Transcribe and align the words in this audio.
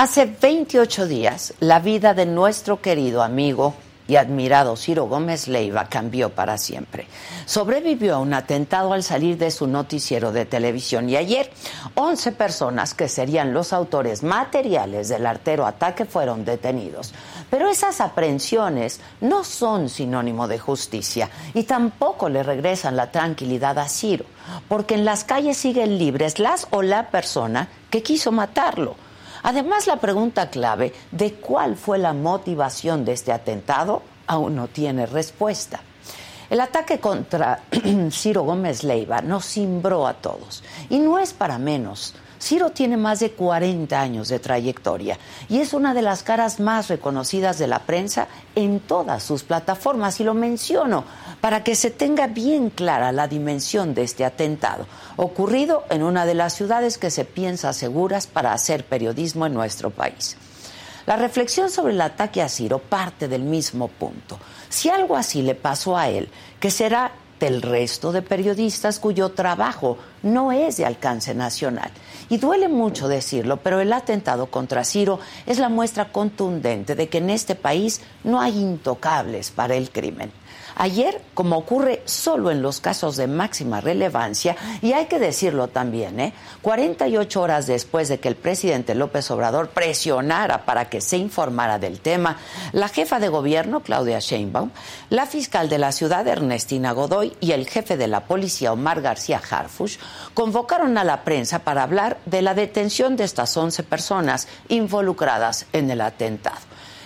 Hace 0.00 0.24
28 0.24 1.06
días, 1.06 1.52
la 1.60 1.78
vida 1.78 2.14
de 2.14 2.24
nuestro 2.24 2.80
querido 2.80 3.22
amigo 3.22 3.74
y 4.08 4.16
admirado 4.16 4.74
Ciro 4.74 5.04
Gómez 5.04 5.46
Leiva 5.46 5.90
cambió 5.90 6.30
para 6.30 6.56
siempre. 6.56 7.06
Sobrevivió 7.44 8.14
a 8.14 8.18
un 8.18 8.32
atentado 8.32 8.94
al 8.94 9.02
salir 9.02 9.36
de 9.36 9.50
su 9.50 9.66
noticiero 9.66 10.32
de 10.32 10.46
televisión 10.46 11.10
y 11.10 11.16
ayer 11.16 11.50
11 11.96 12.32
personas 12.32 12.94
que 12.94 13.08
serían 13.10 13.52
los 13.52 13.74
autores 13.74 14.22
materiales 14.22 15.10
del 15.10 15.26
artero 15.26 15.66
ataque 15.66 16.06
fueron 16.06 16.46
detenidos. 16.46 17.12
Pero 17.50 17.68
esas 17.68 18.00
aprehensiones 18.00 19.00
no 19.20 19.44
son 19.44 19.90
sinónimo 19.90 20.48
de 20.48 20.58
justicia 20.58 21.28
y 21.52 21.64
tampoco 21.64 22.30
le 22.30 22.42
regresan 22.42 22.96
la 22.96 23.12
tranquilidad 23.12 23.78
a 23.78 23.86
Ciro, 23.86 24.24
porque 24.66 24.94
en 24.94 25.04
las 25.04 25.24
calles 25.24 25.58
siguen 25.58 25.98
libres 25.98 26.38
las 26.38 26.68
o 26.70 26.80
la 26.80 27.10
persona 27.10 27.68
que 27.90 28.02
quiso 28.02 28.32
matarlo. 28.32 28.96
Además, 29.42 29.86
la 29.86 29.96
pregunta 29.96 30.50
clave 30.50 30.92
de 31.10 31.34
cuál 31.34 31.76
fue 31.76 31.98
la 31.98 32.12
motivación 32.12 33.04
de 33.04 33.12
este 33.12 33.32
atentado 33.32 34.02
aún 34.26 34.56
no 34.56 34.68
tiene 34.68 35.06
respuesta. 35.06 35.80
El 36.50 36.60
ataque 36.60 36.98
contra 36.98 37.62
Ciro 38.10 38.42
Gómez 38.42 38.82
Leiva 38.82 39.22
nos 39.22 39.44
cimbró 39.44 40.06
a 40.06 40.14
todos. 40.14 40.62
Y 40.88 40.98
no 40.98 41.18
es 41.18 41.32
para 41.32 41.58
menos. 41.58 42.14
Ciro 42.40 42.70
tiene 42.70 42.96
más 42.96 43.20
de 43.20 43.32
40 43.32 44.00
años 44.00 44.28
de 44.28 44.38
trayectoria 44.38 45.18
y 45.48 45.58
es 45.58 45.74
una 45.74 45.92
de 45.92 46.00
las 46.00 46.22
caras 46.22 46.58
más 46.58 46.88
reconocidas 46.88 47.58
de 47.58 47.66
la 47.66 47.80
prensa 47.80 48.28
en 48.54 48.80
todas 48.80 49.22
sus 49.22 49.42
plataformas. 49.42 50.20
Y 50.20 50.24
lo 50.24 50.32
menciono 50.32 51.04
para 51.42 51.62
que 51.62 51.74
se 51.74 51.90
tenga 51.90 52.28
bien 52.28 52.70
clara 52.70 53.12
la 53.12 53.28
dimensión 53.28 53.94
de 53.94 54.04
este 54.04 54.24
atentado, 54.24 54.86
ocurrido 55.16 55.84
en 55.90 56.02
una 56.02 56.24
de 56.24 56.34
las 56.34 56.54
ciudades 56.54 56.96
que 56.96 57.10
se 57.10 57.26
piensa 57.26 57.74
seguras 57.74 58.26
para 58.26 58.54
hacer 58.54 58.86
periodismo 58.86 59.44
en 59.44 59.52
nuestro 59.52 59.90
país. 59.90 60.36
La 61.06 61.16
reflexión 61.16 61.70
sobre 61.70 61.92
el 61.92 62.00
ataque 62.00 62.40
a 62.40 62.48
Ciro 62.48 62.78
parte 62.78 63.28
del 63.28 63.42
mismo 63.42 63.88
punto. 63.88 64.38
Si 64.68 64.88
algo 64.88 65.16
así 65.16 65.42
le 65.42 65.54
pasó 65.54 65.96
a 65.96 66.08
él, 66.08 66.30
que 66.58 66.70
será 66.70 67.12
del 67.40 67.62
resto 67.62 68.12
de 68.12 68.22
periodistas 68.22 69.00
cuyo 69.00 69.30
trabajo 69.30 69.98
no 70.22 70.52
es 70.52 70.76
de 70.76 70.84
alcance 70.84 71.34
nacional. 71.34 71.90
Y 72.30 72.38
duele 72.38 72.68
mucho 72.68 73.08
decirlo, 73.08 73.58
pero 73.58 73.80
el 73.80 73.92
atentado 73.92 74.46
contra 74.46 74.84
Ciro 74.84 75.18
es 75.46 75.58
la 75.58 75.68
muestra 75.68 76.12
contundente 76.12 76.94
de 76.94 77.08
que 77.08 77.18
en 77.18 77.28
este 77.28 77.56
país 77.56 78.00
no 78.22 78.40
hay 78.40 78.56
intocables 78.58 79.50
para 79.50 79.74
el 79.74 79.90
crimen. 79.90 80.30
Ayer, 80.82 81.20
como 81.34 81.58
ocurre 81.58 82.00
solo 82.06 82.50
en 82.50 82.62
los 82.62 82.80
casos 82.80 83.18
de 83.18 83.26
máxima 83.26 83.82
relevancia, 83.82 84.56
y 84.80 84.94
hay 84.94 85.08
que 85.08 85.18
decirlo 85.18 85.68
también, 85.68 86.18
¿eh? 86.18 86.32
48 86.62 87.42
horas 87.42 87.66
después 87.66 88.08
de 88.08 88.18
que 88.18 88.28
el 88.28 88.34
presidente 88.34 88.94
López 88.94 89.30
Obrador 89.30 89.68
presionara 89.68 90.64
para 90.64 90.88
que 90.88 91.02
se 91.02 91.18
informara 91.18 91.78
del 91.78 92.00
tema, 92.00 92.38
la 92.72 92.88
jefa 92.88 93.20
de 93.20 93.28
gobierno, 93.28 93.80
Claudia 93.80 94.20
Sheinbaum, 94.20 94.70
la 95.10 95.26
fiscal 95.26 95.68
de 95.68 95.76
la 95.76 95.92
ciudad, 95.92 96.26
Ernestina 96.26 96.92
Godoy, 96.92 97.36
y 97.40 97.52
el 97.52 97.68
jefe 97.68 97.98
de 97.98 98.08
la 98.08 98.24
policía, 98.24 98.72
Omar 98.72 99.02
García 99.02 99.38
Harfush, 99.50 99.98
convocaron 100.32 100.96
a 100.96 101.04
la 101.04 101.24
prensa 101.24 101.58
para 101.58 101.82
hablar 101.82 102.16
de 102.24 102.40
la 102.40 102.54
detención 102.54 103.16
de 103.16 103.24
estas 103.24 103.54
11 103.54 103.82
personas 103.82 104.48
involucradas 104.68 105.66
en 105.74 105.90
el 105.90 106.00
atentado. 106.00 106.56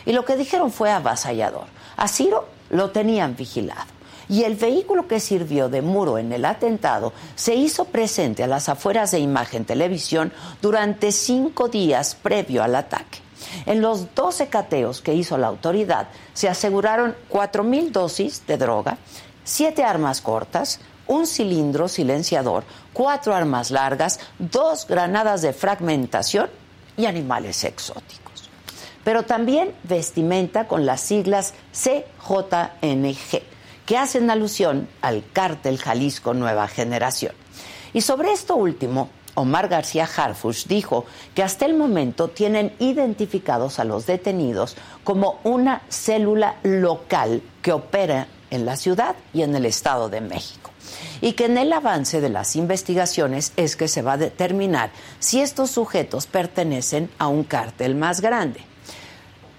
Y 0.06 0.12
lo 0.12 0.24
que 0.24 0.36
dijeron 0.36 0.70
fue 0.70 0.92
avasallador. 0.92 1.66
A 1.96 2.06
Ciro 2.06 2.53
lo 2.74 2.90
tenían 2.90 3.36
vigilado. 3.36 3.86
Y 4.28 4.42
el 4.42 4.56
vehículo 4.56 5.06
que 5.06 5.20
sirvió 5.20 5.68
de 5.68 5.80
muro 5.80 6.18
en 6.18 6.32
el 6.32 6.44
atentado 6.44 7.12
se 7.36 7.54
hizo 7.54 7.84
presente 7.84 8.42
a 8.42 8.46
las 8.46 8.68
afueras 8.68 9.10
de 9.12 9.20
Imagen 9.20 9.64
Televisión 9.64 10.32
durante 10.60 11.12
cinco 11.12 11.68
días 11.68 12.16
previo 12.20 12.62
al 12.62 12.74
ataque. 12.74 13.20
En 13.66 13.80
los 13.80 14.14
12 14.14 14.48
cateos 14.48 15.02
que 15.02 15.14
hizo 15.14 15.38
la 15.38 15.48
autoridad 15.48 16.08
se 16.32 16.48
aseguraron 16.48 17.14
4.000 17.30 17.90
dosis 17.92 18.46
de 18.46 18.56
droga, 18.56 18.98
siete 19.44 19.84
armas 19.84 20.20
cortas, 20.20 20.80
un 21.06 21.26
cilindro 21.26 21.86
silenciador, 21.86 22.64
cuatro 22.92 23.34
armas 23.34 23.70
largas, 23.70 24.18
dos 24.38 24.86
granadas 24.88 25.42
de 25.42 25.52
fragmentación 25.52 26.48
y 26.96 27.04
animales 27.04 27.62
exóticos 27.62 28.23
pero 29.04 29.24
también 29.24 29.72
vestimenta 29.84 30.66
con 30.66 30.86
las 30.86 31.00
siglas 31.00 31.54
CJNG, 31.72 33.42
que 33.86 33.98
hacen 33.98 34.30
alusión 34.30 34.88
al 35.02 35.22
cártel 35.32 35.78
Jalisco 35.78 36.34
Nueva 36.34 36.66
Generación. 36.66 37.34
Y 37.92 38.00
sobre 38.00 38.32
esto 38.32 38.56
último, 38.56 39.10
Omar 39.34 39.68
García 39.68 40.08
Harfush 40.16 40.66
dijo 40.66 41.04
que 41.34 41.42
hasta 41.42 41.66
el 41.66 41.74
momento 41.74 42.28
tienen 42.28 42.72
identificados 42.78 43.78
a 43.78 43.84
los 43.84 44.06
detenidos 44.06 44.76
como 45.02 45.40
una 45.44 45.82
célula 45.88 46.56
local 46.62 47.42
que 47.60 47.72
opera 47.72 48.28
en 48.50 48.64
la 48.64 48.76
ciudad 48.76 49.16
y 49.32 49.42
en 49.42 49.54
el 49.54 49.66
Estado 49.66 50.08
de 50.08 50.20
México. 50.20 50.70
Y 51.20 51.32
que 51.32 51.46
en 51.46 51.58
el 51.58 51.72
avance 51.72 52.20
de 52.20 52.28
las 52.28 52.56
investigaciones 52.56 53.52
es 53.56 53.74
que 53.74 53.88
se 53.88 54.02
va 54.02 54.12
a 54.12 54.18
determinar 54.18 54.90
si 55.18 55.40
estos 55.40 55.70
sujetos 55.70 56.26
pertenecen 56.26 57.10
a 57.18 57.26
un 57.28 57.42
cártel 57.42 57.94
más 57.96 58.20
grande. 58.20 58.60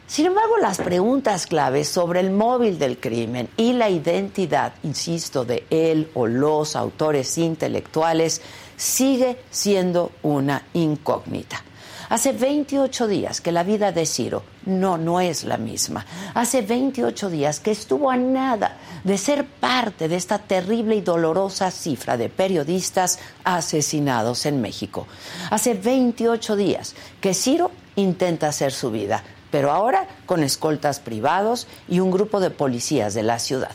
Sin 0.07 0.27
embargo, 0.27 0.57
las 0.57 0.77
preguntas 0.77 1.47
claves 1.47 1.87
sobre 1.89 2.19
el 2.19 2.29
móvil 2.29 2.77
del 2.77 2.99
crimen 2.99 3.49
y 3.57 3.73
la 3.73 3.89
identidad, 3.89 4.73
insisto, 4.83 5.45
de 5.45 5.65
él 5.71 6.11
o 6.13 6.27
los 6.27 6.75
autores 6.75 7.37
intelectuales 7.39 8.41
sigue 8.77 9.37
siendo 9.49 10.11
una 10.21 10.63
incógnita. 10.73 11.63
Hace 12.07 12.33
28 12.33 13.07
días 13.07 13.41
que 13.41 13.51
la 13.51 13.63
vida 13.63 13.91
de 13.91 14.05
Ciro 14.05 14.43
no, 14.67 14.95
no 14.99 15.21
es 15.21 15.43
la 15.43 15.57
misma. 15.57 16.05
Hace 16.35 16.61
28 16.61 17.31
días 17.31 17.59
que 17.59 17.71
estuvo 17.71 18.11
a 18.11 18.15
nada 18.15 18.77
de 19.03 19.17
ser 19.17 19.45
parte 19.45 20.07
de 20.07 20.15
esta 20.15 20.37
terrible 20.37 20.97
y 20.97 21.01
dolorosa 21.01 21.71
cifra 21.71 22.15
de 22.15 22.29
periodistas 22.29 23.17
asesinados 23.43 24.45
en 24.45 24.61
México. 24.61 25.07
Hace 25.49 25.73
28 25.73 26.55
días 26.55 26.95
que 27.19 27.33
Ciro 27.33 27.71
intenta 27.95 28.49
hacer 28.49 28.71
su 28.71 28.91
vida 28.91 29.23
pero 29.55 29.71
ahora 29.71 30.05
con 30.25 30.43
escoltas 30.43 30.99
privados 30.99 31.65
y 31.87 32.01
un 32.01 32.11
grupo 32.11 32.41
de 32.41 32.49
policías 32.49 33.13
de 33.13 33.23
la 33.23 33.39
ciudad. 33.39 33.71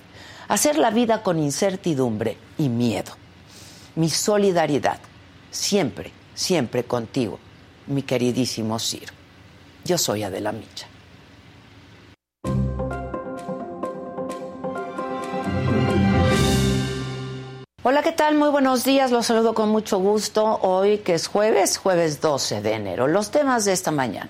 Hacer 0.46 0.76
la 0.76 0.90
vida 0.90 1.22
con 1.22 1.38
incertidumbre 1.38 2.36
y 2.58 2.68
miedo. 2.68 3.12
Mi 3.94 4.10
solidaridad, 4.10 4.98
siempre, 5.50 6.12
siempre 6.34 6.84
contigo, 6.84 7.38
mi 7.86 8.02
queridísimo 8.02 8.78
Ciro. 8.78 9.14
Yo 9.82 9.96
soy 9.96 10.22
Adela 10.22 10.52
Micha. 10.52 10.86
Hola, 17.82 18.02
¿qué 18.02 18.12
tal? 18.12 18.34
Muy 18.34 18.50
buenos 18.50 18.84
días. 18.84 19.10
Los 19.10 19.24
saludo 19.24 19.54
con 19.54 19.70
mucho 19.70 19.98
gusto 19.98 20.58
hoy 20.60 20.98
que 20.98 21.14
es 21.14 21.26
jueves, 21.26 21.78
jueves 21.78 22.20
12 22.20 22.60
de 22.60 22.74
enero. 22.74 23.06
Los 23.06 23.30
temas 23.30 23.64
de 23.64 23.72
esta 23.72 23.90
mañana. 23.90 24.28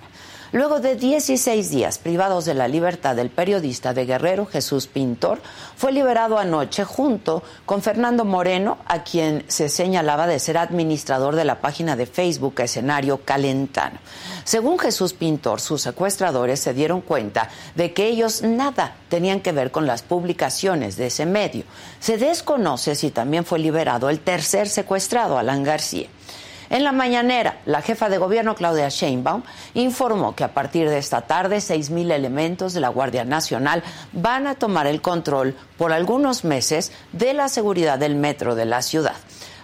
Luego 0.52 0.80
de 0.80 0.96
16 0.96 1.70
días 1.70 1.98
privados 1.98 2.44
de 2.44 2.54
la 2.54 2.66
libertad, 2.66 3.16
el 3.20 3.30
periodista 3.30 3.94
de 3.94 4.04
Guerrero, 4.04 4.46
Jesús 4.46 4.88
Pintor, 4.88 5.40
fue 5.76 5.92
liberado 5.92 6.38
anoche 6.38 6.82
junto 6.82 7.44
con 7.64 7.82
Fernando 7.82 8.24
Moreno, 8.24 8.78
a 8.86 9.04
quien 9.04 9.44
se 9.46 9.68
señalaba 9.68 10.26
de 10.26 10.40
ser 10.40 10.58
administrador 10.58 11.36
de 11.36 11.44
la 11.44 11.60
página 11.60 11.94
de 11.94 12.06
Facebook 12.06 12.54
Escenario 12.58 13.18
Calentano. 13.24 14.00
Según 14.42 14.80
Jesús 14.80 15.12
Pintor, 15.12 15.60
sus 15.60 15.82
secuestradores 15.82 16.58
se 16.58 16.74
dieron 16.74 17.00
cuenta 17.00 17.48
de 17.76 17.92
que 17.92 18.08
ellos 18.08 18.42
nada 18.42 18.96
tenían 19.08 19.42
que 19.42 19.52
ver 19.52 19.70
con 19.70 19.86
las 19.86 20.02
publicaciones 20.02 20.96
de 20.96 21.06
ese 21.06 21.26
medio. 21.26 21.62
Se 22.00 22.18
desconoce 22.18 22.96
si 22.96 23.12
también 23.12 23.44
fue 23.44 23.60
liberado 23.60 24.10
el 24.10 24.18
tercer 24.18 24.68
secuestrado, 24.68 25.38
Alan 25.38 25.62
García. 25.62 26.08
En 26.70 26.84
la 26.84 26.92
mañanera, 26.92 27.58
la 27.66 27.82
jefa 27.82 28.08
de 28.08 28.18
gobierno, 28.18 28.54
Claudia 28.54 28.88
Sheinbaum, 28.88 29.42
informó 29.74 30.36
que 30.36 30.44
a 30.44 30.54
partir 30.54 30.88
de 30.88 30.98
esta 30.98 31.22
tarde, 31.22 31.56
6.000 31.56 32.12
elementos 32.12 32.72
de 32.72 32.80
la 32.80 32.90
Guardia 32.90 33.24
Nacional 33.24 33.82
van 34.12 34.46
a 34.46 34.54
tomar 34.54 34.86
el 34.86 35.02
control 35.02 35.56
por 35.76 35.92
algunos 35.92 36.44
meses 36.44 36.92
de 37.10 37.34
la 37.34 37.48
seguridad 37.48 37.98
del 37.98 38.14
metro 38.14 38.54
de 38.54 38.66
la 38.66 38.82
ciudad. 38.82 39.16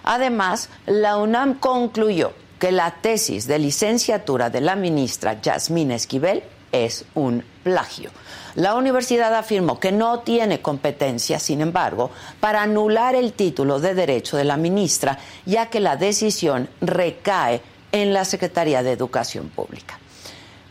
Además, 0.03 0.69
la 0.85 1.15
UNAM 1.15 1.59
concluyó 1.59 2.33
que 2.59 2.73
la 2.73 2.91
tesis 3.01 3.47
de 3.47 3.59
licenciatura 3.59 4.49
de 4.49 4.59
la 4.59 4.75
ministra 4.75 5.39
Yasmín 5.41 5.91
Esquivel 5.91 6.43
es 6.71 7.05
un 7.13 7.43
plagio. 7.63 8.11
La 8.55 8.75
universidad 8.75 9.33
afirmó 9.35 9.79
que 9.79 9.91
no 9.91 10.19
tiene 10.19 10.61
competencia, 10.61 11.39
sin 11.39 11.61
embargo, 11.61 12.11
para 12.39 12.63
anular 12.63 13.15
el 13.15 13.33
título 13.33 13.79
de 13.79 13.93
derecho 13.93 14.37
de 14.37 14.43
la 14.43 14.57
ministra, 14.57 15.19
ya 15.45 15.67
que 15.67 15.79
la 15.79 15.95
decisión 15.95 16.69
recae 16.81 17.61
en 17.91 18.13
la 18.13 18.25
Secretaría 18.25 18.83
de 18.83 18.91
Educación 18.91 19.49
Pública. 19.49 19.99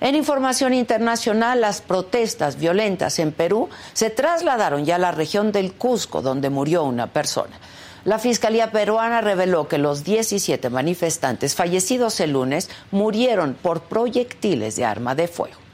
En 0.01 0.15
información 0.15 0.75
internacional, 0.75 1.61
las 1.61 1.81
protestas 1.81 2.57
violentas 2.57 3.19
en 3.19 3.33
Perú 3.33 3.71
se 3.95 4.11
trasladaron 4.11 4.85
ya 4.85 4.97
a 4.97 4.99
la 4.99 5.11
región 5.11 5.53
del 5.53 5.73
Cusco, 5.73 6.21
donde 6.21 6.51
murió 6.51 6.85
una 6.85 7.07
persona. 7.07 7.59
La 8.05 8.19
Fiscalía 8.19 8.71
peruana 8.71 9.21
reveló 9.21 9.67
que 9.69 9.79
los 9.79 10.05
17 10.05 10.71
manifestantes 10.71 11.55
fallecidos 11.55 12.21
el 12.21 12.33
lunes 12.33 12.71
murieron 12.93 13.55
por 13.55 13.83
proyectiles 13.83 14.77
de 14.77 14.85
arma 14.85 15.15
de 15.15 15.29
fuego. 15.29 15.66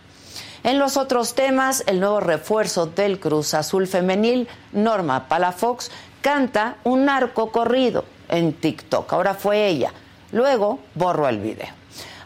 En 0.65 0.79
los 0.79 0.97
otros 0.97 1.35
temas, 1.35 1.83
el 1.87 1.99
nuevo 1.99 2.21
refuerzo 2.21 2.87
del 2.87 3.19
Cruz 3.19 3.53
Azul 3.53 3.89
Femenil, 3.89 4.47
Norma 4.73 5.27
Palafox, 5.27 5.91
canta 6.21 6.77
un 6.85 7.05
narco 7.05 7.51
corrido 7.51 8.05
en 8.29 8.53
TikTok. 8.53 9.13
Ahora 9.13 9.35
fue 9.35 9.67
ella. 9.67 9.93
Luego 10.31 10.79
borró 10.95 11.29
el 11.29 11.41
video. 11.41 11.67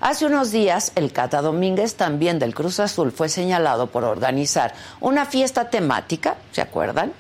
Hace 0.02 0.26
unos 0.26 0.50
días, 0.50 0.92
el 0.96 1.12
Cata 1.12 1.40
Domínguez, 1.40 1.94
también 1.94 2.38
del 2.38 2.54
Cruz 2.54 2.78
Azul, 2.78 3.10
fue 3.10 3.30
señalado 3.30 3.86
por 3.86 4.04
organizar 4.04 4.74
una 5.00 5.24
fiesta 5.24 5.70
temática, 5.70 6.36
¿se 6.52 6.60
acuerdan? 6.60 7.14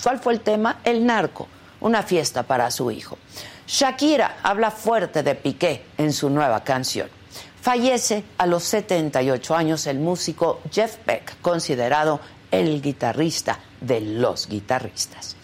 ¿Cuál 0.00 0.20
fue 0.20 0.32
el 0.34 0.40
tema? 0.40 0.78
El 0.84 1.04
narco, 1.04 1.48
una 1.80 2.04
fiesta 2.04 2.44
para 2.44 2.70
su 2.70 2.92
hijo. 2.92 3.18
Shakira 3.66 4.36
habla 4.44 4.70
fuerte 4.70 5.24
de 5.24 5.34
Piqué 5.34 5.84
en 5.98 6.12
su 6.12 6.30
nueva 6.30 6.62
canción. 6.62 7.15
Fallece 7.66 8.22
a 8.38 8.46
los 8.46 8.62
78 8.62 9.56
años 9.56 9.88
el 9.88 9.98
músico 9.98 10.60
Jeff 10.70 10.98
Beck, 11.04 11.40
considerado 11.42 12.20
el 12.52 12.80
guitarrista 12.80 13.58
de 13.80 14.00
los 14.00 14.46
guitarristas. 14.46 15.34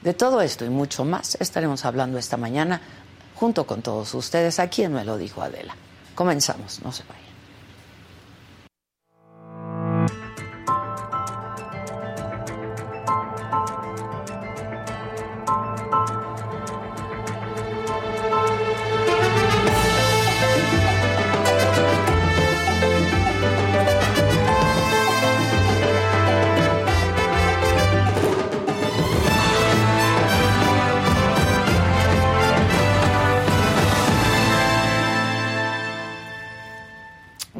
De 0.00 0.14
todo 0.14 0.42
esto 0.42 0.64
y 0.64 0.68
mucho 0.68 1.04
más 1.04 1.36
estaremos 1.40 1.84
hablando 1.84 2.18
esta 2.18 2.36
mañana 2.36 2.80
junto 3.34 3.66
con 3.66 3.82
todos 3.82 4.14
ustedes 4.14 4.60
aquí 4.60 4.84
en 4.84 4.92
Me 4.92 5.04
lo 5.04 5.18
dijo 5.18 5.42
Adela. 5.42 5.74
Comenzamos, 6.14 6.82
no 6.84 6.92
se 6.92 7.02
vayan. 7.02 7.25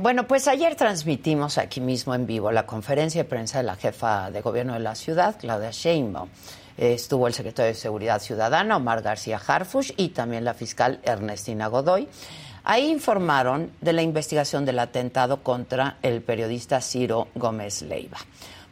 Bueno, 0.07 0.29
pues 0.29 0.47
ayer 0.47 0.77
transmitimos 0.77 1.59
aquí 1.59 1.81
mismo 1.81 2.15
en 2.15 2.29
vivo 2.29 2.53
la 2.53 2.65
conferencia 2.65 3.25
de 3.25 3.29
prensa 3.29 3.59
de 3.59 3.65
la 3.65 3.75
jefa 3.75 4.31
de 4.31 4.41
gobierno 4.41 4.75
de 4.75 4.79
la 4.79 4.95
ciudad, 4.95 5.35
Claudia 5.37 5.73
Sheinbaum. 5.73 6.29
Estuvo 6.79 7.27
el 7.27 7.35
secretario 7.35 7.73
de 7.73 7.75
Seguridad 7.75 8.21
Ciudadana, 8.21 8.77
Omar 8.77 9.03
García 9.03 9.41
Harfush, 9.45 9.91
y 9.97 10.11
también 10.11 10.45
la 10.45 10.55
fiscal 10.55 11.01
Ernestina 11.03 11.67
Godoy. 11.67 12.09
Ahí 12.63 12.89
informaron 12.89 13.73
de 13.81 13.93
la 13.95 14.03
investigación 14.03 14.65
del 14.65 14.79
atentado 14.79 15.43
contra 15.43 15.97
el 16.03 16.23
periodista 16.23 16.81
Ciro 16.81 17.27
Gómez 17.35 17.83
Leiva. 17.83 18.19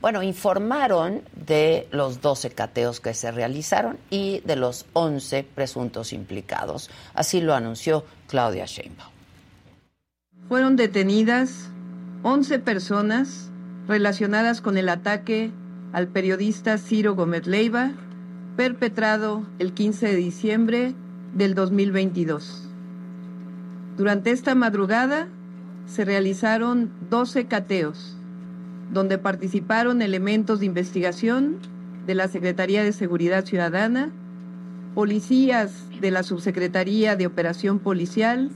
Bueno, 0.00 0.22
informaron 0.22 1.24
de 1.34 1.88
los 1.90 2.20
12 2.20 2.50
cateos 2.50 3.00
que 3.00 3.12
se 3.12 3.32
realizaron 3.32 3.98
y 4.08 4.38
de 4.44 4.54
los 4.54 4.86
11 4.92 5.42
presuntos 5.52 6.12
implicados. 6.12 6.90
Así 7.12 7.40
lo 7.40 7.54
anunció 7.54 8.04
Claudia 8.28 8.66
Sheinbaum 8.66 9.13
fueron 10.48 10.76
detenidas 10.76 11.70
11 12.22 12.58
personas 12.58 13.50
relacionadas 13.88 14.60
con 14.60 14.76
el 14.76 14.88
ataque 14.88 15.50
al 15.92 16.08
periodista 16.08 16.78
Ciro 16.78 17.14
Gómez 17.14 17.46
Leiva, 17.46 17.92
perpetrado 18.56 19.44
el 19.58 19.72
15 19.72 20.08
de 20.08 20.16
diciembre 20.16 20.94
del 21.34 21.54
2022. 21.54 22.68
Durante 23.96 24.30
esta 24.30 24.54
madrugada 24.54 25.28
se 25.86 26.04
realizaron 26.04 26.90
12 27.10 27.46
cateos, 27.46 28.16
donde 28.92 29.18
participaron 29.18 30.02
elementos 30.02 30.60
de 30.60 30.66
investigación 30.66 31.58
de 32.06 32.14
la 32.14 32.28
Secretaría 32.28 32.82
de 32.82 32.92
Seguridad 32.92 33.44
Ciudadana, 33.44 34.10
policías 34.94 35.72
de 36.00 36.10
la 36.10 36.22
Subsecretaría 36.22 37.16
de 37.16 37.26
Operación 37.26 37.78
Policial, 37.78 38.50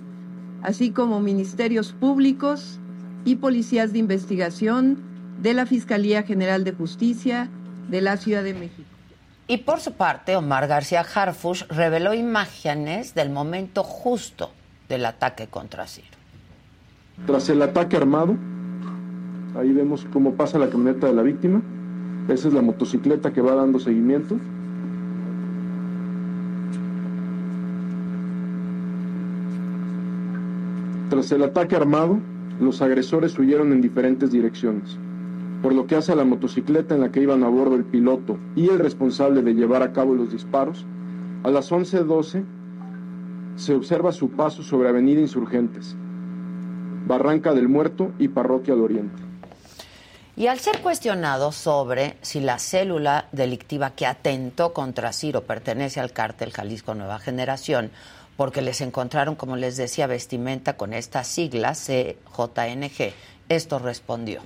así 0.63 0.91
como 0.91 1.21
ministerios 1.21 1.93
públicos 1.93 2.79
y 3.25 3.37
policías 3.37 3.93
de 3.93 3.99
investigación 3.99 4.99
de 5.43 5.55
la 5.55 5.67
Fiscalía 5.67 6.23
General 6.23 6.65
de 6.65 6.73
Justicia 6.73 7.49
de 7.89 8.01
la 8.01 8.17
Ciudad 8.17 8.43
de 8.43 8.55
México. 8.55 8.89
Y 9.47 9.59
por 9.59 9.81
su 9.81 9.93
parte, 9.93 10.37
Omar 10.37 10.67
García 10.67 11.01
Harfush 11.01 11.65
reveló 11.69 12.13
imágenes 12.13 13.15
del 13.15 13.31
momento 13.31 13.83
justo 13.83 14.51
del 14.89 15.07
ataque 15.07 15.47
contra 15.47 15.87
Ciro. 15.87 16.07
Tras 17.27 17.49
el 17.49 17.63
ataque 17.63 17.97
armado, 17.97 18.37
ahí 19.59 19.73
vemos 19.73 20.07
cómo 20.13 20.35
pasa 20.35 20.59
la 20.59 20.69
camioneta 20.69 21.07
de 21.07 21.15
la 21.15 21.23
víctima. 21.23 21.63
Esa 22.29 22.49
es 22.49 22.55
la 22.55 22.63
motocicleta 22.63 23.33
que 23.33 23.41
va 23.41 23.55
dando 23.55 23.79
seguimiento. 23.79 24.39
Tras 31.11 31.33
el 31.33 31.43
ataque 31.43 31.75
armado, 31.75 32.19
los 32.61 32.83
agresores 32.83 33.39
huyeron 33.39 33.73
en 33.73 33.81
diferentes 33.81 34.31
direcciones, 34.31 34.99
por 35.63 35.73
lo 35.73 35.87
que 35.87 35.97
hace 35.97 36.13
a 36.13 36.17
la 36.17 36.25
motocicleta 36.25 36.95
en 36.95 37.01
la 37.01 37.11
que 37.11 37.23
iban 37.23 37.43
a 37.45 37.49
bordo 37.49 37.77
el 37.77 37.85
piloto 37.85 38.37
y 38.55 38.69
el 38.69 38.79
responsable 38.79 39.43
de 39.43 39.55
llevar 39.55 39.83
a 39.83 39.93
cabo 39.95 40.15
los 40.15 40.31
disparos, 40.31 40.85
a 41.45 41.51
las 41.51 41.73
11.12 41.73 42.45
se 43.57 43.75
observa 43.75 44.13
su 44.13 44.31
paso 44.33 44.63
sobre 44.63 44.91
Avenida 44.91 45.21
Insurgentes, 45.21 45.97
Barranca 47.07 47.55
del 47.55 47.69
Muerto 47.69 48.13
y 48.19 48.29
Parroquia 48.29 48.75
del 48.75 48.85
Oriente. 48.85 49.23
Y 50.37 50.47
al 50.47 50.61
ser 50.61 50.83
cuestionado 50.83 51.51
sobre 51.51 52.17
si 52.23 52.39
la 52.39 52.61
célula 52.61 53.27
delictiva 53.33 53.91
que 53.97 54.07
atentó 54.07 54.73
contra 54.73 55.13
Ciro 55.13 55.43
pertenece 55.43 55.99
al 55.99 56.13
cártel 56.13 56.53
Jalisco 56.53 56.95
Nueva 56.95 57.19
Generación, 57.19 57.91
porque 58.39 58.63
les 58.63 58.81
encontraron, 58.83 59.35
como 59.35 59.57
les 59.57 59.77
decía, 59.77 60.07
vestimenta 60.07 60.77
con 60.77 60.95
esta 60.95 61.25
sigla 61.25 61.73
CJNG. 61.73 63.13
Esto 63.49 63.81
respondió. 63.81 64.43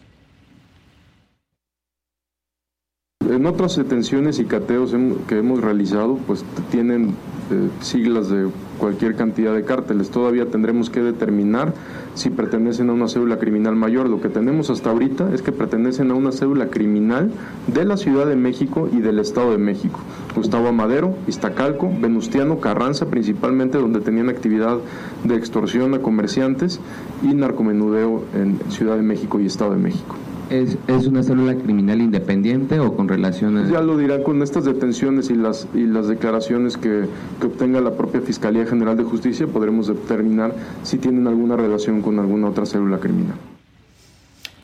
En 3.30 3.46
otras 3.46 3.76
detenciones 3.76 4.38
y 4.38 4.44
cateos 4.44 4.94
que 5.28 5.38
hemos 5.38 5.60
realizado, 5.60 6.18
pues 6.26 6.44
tienen 6.70 7.14
eh, 7.50 7.68
siglas 7.80 8.28
de 8.28 8.48
cualquier 8.78 9.14
cantidad 9.14 9.54
de 9.54 9.64
cárteles. 9.64 10.10
Todavía 10.10 10.46
tendremos 10.46 10.90
que 10.90 11.00
determinar 11.00 11.72
si 12.14 12.30
pertenecen 12.30 12.90
a 12.90 12.92
una 12.92 13.08
cédula 13.08 13.38
criminal 13.38 13.76
mayor. 13.76 14.08
Lo 14.08 14.20
que 14.20 14.28
tenemos 14.28 14.70
hasta 14.70 14.90
ahorita 14.90 15.32
es 15.34 15.42
que 15.42 15.52
pertenecen 15.52 16.10
a 16.10 16.14
una 16.14 16.32
cédula 16.32 16.68
criminal 16.68 17.30
de 17.66 17.84
la 17.84 17.96
Ciudad 17.96 18.26
de 18.26 18.36
México 18.36 18.88
y 18.90 19.00
del 19.00 19.18
Estado 19.18 19.52
de 19.52 19.58
México. 19.58 20.00
Gustavo 20.34 20.68
Amadero, 20.68 21.14
Iztacalco, 21.28 21.90
Venustiano, 22.00 22.58
Carranza, 22.58 23.06
principalmente 23.06 23.78
donde 23.78 24.00
tenían 24.00 24.28
actividad 24.28 24.78
de 25.24 25.36
extorsión 25.36 25.94
a 25.94 26.00
comerciantes 26.00 26.80
y 27.22 27.34
narcomenudeo 27.34 28.24
en 28.34 28.58
Ciudad 28.70 28.96
de 28.96 29.02
México 29.02 29.38
y 29.40 29.46
Estado 29.46 29.72
de 29.72 29.78
México. 29.78 30.16
¿Es, 30.50 30.76
¿Es, 30.86 31.06
una 31.06 31.22
célula 31.22 31.54
criminal 31.54 32.00
independiente 32.00 32.78
o 32.78 32.94
con 32.94 33.08
relaciones? 33.08 33.70
Ya 33.70 33.80
lo 33.80 33.96
dirán 33.96 34.22
con 34.22 34.42
estas 34.42 34.64
detenciones 34.64 35.30
y 35.30 35.34
las, 35.34 35.66
y 35.74 35.86
las 35.86 36.08
declaraciones 36.08 36.76
que, 36.76 37.06
que 37.40 37.46
obtenga 37.46 37.80
la 37.80 37.92
propia 37.92 38.20
Fiscalía 38.20 38.66
General 38.66 38.96
de 38.96 39.04
Justicia, 39.04 39.46
podremos 39.46 39.86
determinar 39.86 40.54
si 40.82 40.98
tienen 40.98 41.26
alguna 41.26 41.56
relación 41.56 42.02
con 42.02 42.18
alguna 42.18 42.48
otra 42.48 42.66
célula 42.66 42.98
criminal. 42.98 43.36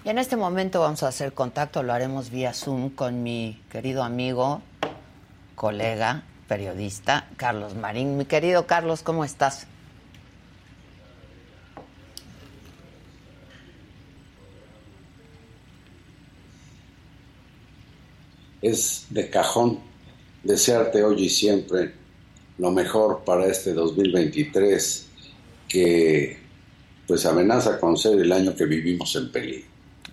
Y 0.04 0.10
en 0.10 0.18
este 0.18 0.36
momento 0.36 0.80
vamos 0.80 1.02
a 1.02 1.08
hacer 1.08 1.32
contacto, 1.32 1.82
lo 1.82 1.92
haremos 1.92 2.30
vía 2.30 2.52
Zoom 2.54 2.90
con 2.90 3.22
mi 3.22 3.60
querido 3.70 4.02
amigo, 4.02 4.62
colega, 5.54 6.22
periodista, 6.48 7.26
Carlos 7.36 7.74
Marín. 7.76 8.16
Mi 8.16 8.24
querido 8.24 8.66
Carlos, 8.66 9.02
¿cómo 9.02 9.24
estás? 9.24 9.66
Es 18.62 19.06
de 19.10 19.30
cajón 19.30 19.80
desearte 20.42 21.02
hoy 21.02 21.24
y 21.24 21.28
siempre 21.28 21.92
lo 22.58 22.70
mejor 22.70 23.22
para 23.24 23.46
este 23.46 23.72
2023 23.72 25.06
que 25.68 26.38
pues 27.06 27.24
amenaza 27.26 27.78
con 27.78 27.96
ser 27.96 28.18
el 28.20 28.30
año 28.32 28.54
que 28.54 28.64
vivimos 28.66 29.14
en 29.16 29.32
peligro. 29.32 29.66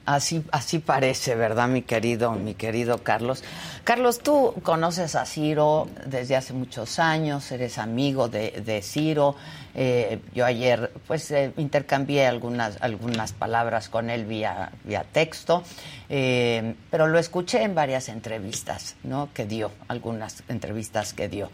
Así, 0.06 0.44
así 0.52 0.78
parece, 0.78 1.34
¿verdad, 1.34 1.68
mi 1.68 1.82
querido, 1.82 2.34
mi 2.34 2.54
querido 2.54 3.00
Carlos? 3.00 3.44
Carlos, 3.84 4.20
tú 4.20 4.54
conoces 4.62 5.16
a 5.16 5.26
Ciro 5.26 5.88
desde 6.06 6.36
hace 6.36 6.54
muchos 6.54 7.00
años, 7.00 7.52
eres 7.52 7.80
amigo 7.80 8.28
de, 8.28 8.52
de 8.64 8.84
Ciro. 8.84 9.36
Eh, 9.78 10.20
yo 10.34 10.46
ayer, 10.46 10.92
pues, 11.06 11.30
eh, 11.32 11.52
intercambié 11.58 12.26
algunas, 12.26 12.82
algunas 12.82 13.34
palabras 13.34 13.90
con 13.90 14.10
él 14.10 14.26
vía, 14.26 14.72
vía 14.86 15.04
texto, 15.04 15.64
eh, 16.08 16.76
pero 16.90 17.08
lo 17.08 17.20
escuché 17.20 17.64
en 17.64 17.76
varias 17.76 18.08
entrevistas, 18.08 18.96
¿no? 19.04 19.30
Que 19.34 19.46
dio, 19.46 19.72
algunas 19.90 20.44
entrevistas 20.48 21.14
que 21.14 21.28
dio. 21.28 21.50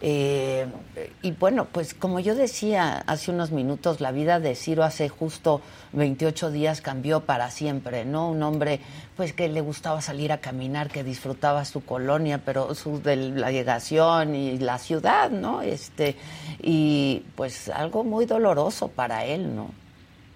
y 0.00 1.30
bueno, 1.32 1.66
pues, 1.70 1.94
como 1.94 2.20
yo 2.20 2.34
decía 2.34 3.02
hace 3.06 3.30
unos 3.30 3.50
minutos, 3.50 4.00
la 4.00 4.12
vida 4.12 4.40
de 4.40 4.54
Ciro 4.54 4.84
hace 4.84 5.08
justo 5.08 5.60
28 5.92 6.50
días 6.50 6.80
cambió 6.80 7.20
para 7.20 7.50
siempre, 7.50 8.04
¿no? 8.04 8.30
Un 8.30 8.42
hombre 8.42 8.80
pues 9.16 9.32
que 9.32 9.48
le 9.48 9.62
gustaba 9.62 10.02
salir 10.02 10.30
a 10.30 10.38
caminar, 10.38 10.90
que 10.90 11.02
disfrutaba 11.02 11.64
su 11.64 11.84
colonia, 11.84 12.42
pero 12.44 12.74
su 12.74 13.00
delegación 13.00 14.34
y 14.34 14.58
la 14.58 14.78
ciudad, 14.78 15.30
¿no? 15.30 15.62
Este 15.62 16.16
y 16.60 17.24
pues 17.34 17.70
algo 17.70 18.04
muy 18.04 18.26
doloroso 18.26 18.88
para 18.88 19.24
él, 19.24 19.56
¿no? 19.56 19.70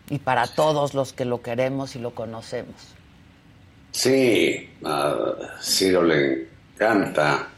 Y 0.09 0.19
para 0.19 0.47
todos 0.47 0.95
los 0.95 1.13
que 1.13 1.27
lo 1.27 1.43
queremos 1.43 1.95
y 1.95 1.99
lo 1.99 2.15
conocemos. 2.15 2.75
Sí, 3.93 4.71
a 4.85 5.15
Ciro 5.61 6.03
le 6.03 6.49
encanta 6.75 7.49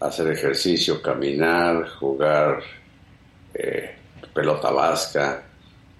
hacer 0.00 0.28
ejercicio, 0.28 1.02
caminar, 1.02 1.88
jugar 1.98 2.62
eh, 3.52 3.96
pelota 4.32 4.70
vasca, 4.70 5.42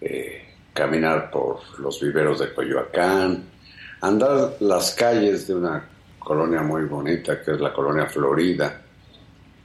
eh, 0.00 0.55
caminar 0.73 1.31
por 1.31 1.78
los 1.81 2.00
viveros 2.00 2.38
de 2.38 2.55
Coyoacán, 2.55 3.58
andar 4.00 4.57
las 4.61 4.93
calles 4.95 5.47
de 5.47 5.55
una 5.55 5.88
colonia 6.19 6.62
muy 6.62 6.85
bonita 6.85 7.43
que 7.43 7.52
es 7.52 7.61
la 7.61 7.73
colonia 7.73 8.07
Florida, 8.07 8.83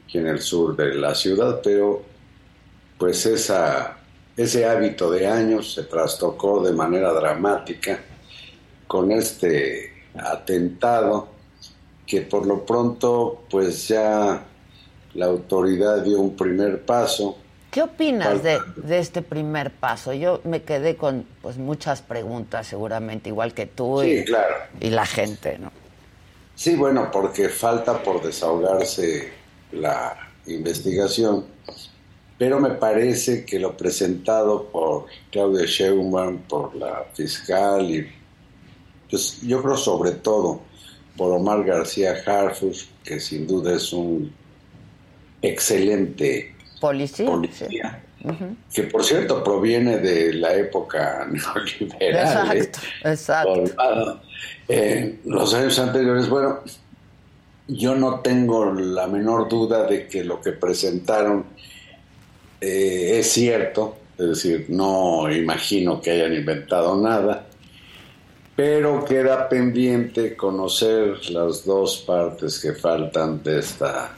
aquí 0.05 0.17
en 0.17 0.27
el 0.27 0.39
sur 0.41 0.75
de 0.75 0.95
la 0.95 1.13
ciudad, 1.13 1.59
pero 1.63 2.03
pues 2.97 3.25
esa, 3.25 3.97
ese 4.35 4.65
hábito 4.65 5.11
de 5.11 5.27
años 5.27 5.73
se 5.73 5.83
trastocó 5.83 6.63
de 6.63 6.73
manera 6.73 7.11
dramática 7.13 7.99
con 8.87 9.11
este 9.11 10.05
atentado 10.15 11.29
que 12.05 12.21
por 12.21 12.45
lo 12.45 12.65
pronto 12.65 13.43
pues 13.49 13.87
ya 13.87 14.45
la 15.15 15.25
autoridad 15.25 16.03
dio 16.03 16.19
un 16.19 16.35
primer 16.35 16.85
paso 16.85 17.37
¿Qué 17.73 17.81
opinas 17.81 18.43
de, 18.43 18.59
este 18.91 19.23
primer 19.23 19.71
paso? 19.71 20.13
Yo 20.13 20.41
me 20.43 20.61
quedé 20.61 20.95
con 20.95 21.25
pues 21.41 21.57
muchas 21.57 22.03
preguntas, 22.03 22.67
seguramente, 22.67 23.29
igual 23.29 23.55
que 23.55 23.65
tú 23.65 24.03
y, 24.03 24.23
y 24.79 24.89
la 24.91 25.05
gente, 25.07 25.57
¿no? 25.57 25.71
Sí, 26.53 26.75
bueno, 26.75 27.09
porque 27.11 27.49
falta 27.49 28.03
por 28.03 28.21
desahogarse 28.21 29.31
la 29.71 30.29
investigación, 30.45 31.45
pero 32.37 32.59
me 32.59 32.75
parece 32.75 33.43
que 33.43 33.57
lo 33.57 33.75
presentado 33.75 34.65
por 34.69 35.07
Claudia 35.31 35.65
Sheinbaum, 35.65 36.43
por 36.43 36.75
la 36.75 37.05
fiscal 37.13 37.89
y 37.89 38.07
pues 39.09 39.41
yo 39.41 39.63
creo 39.63 39.77
sobre 39.77 40.11
todo 40.11 40.61
por 41.17 41.31
Omar 41.31 41.63
García 41.63 42.21
Harfus, 42.23 42.89
que 43.03 43.19
sin 43.19 43.47
duda 43.47 43.75
es 43.75 43.91
un 43.91 44.31
excelente 45.41 46.52
Policía. 47.25 48.03
Que 48.73 48.83
por 48.83 49.03
cierto 49.03 49.43
proviene 49.43 49.97
de 49.97 50.33
la 50.33 50.53
época 50.53 51.27
neoliberal. 51.31 52.57
Exacto, 52.57 52.79
¿eh? 53.03 53.11
exacto. 53.11 54.21
Eh, 54.67 55.19
los 55.25 55.53
años 55.53 55.77
anteriores, 55.79 56.29
bueno, 56.29 56.59
yo 57.67 57.95
no 57.95 58.19
tengo 58.19 58.71
la 58.73 59.07
menor 59.07 59.49
duda 59.49 59.85
de 59.85 60.07
que 60.07 60.23
lo 60.23 60.41
que 60.41 60.53
presentaron 60.53 61.45
eh, 62.61 63.19
es 63.19 63.31
cierto, 63.31 63.97
es 64.17 64.27
decir, 64.27 64.65
no 64.69 65.29
imagino 65.31 66.01
que 66.01 66.11
hayan 66.11 66.33
inventado 66.33 66.95
nada, 67.01 67.45
pero 68.55 69.03
queda 69.03 69.49
pendiente 69.49 70.35
conocer 70.35 71.29
las 71.31 71.65
dos 71.65 72.03
partes 72.07 72.59
que 72.59 72.73
faltan 72.73 73.43
de 73.43 73.59
esta, 73.59 74.15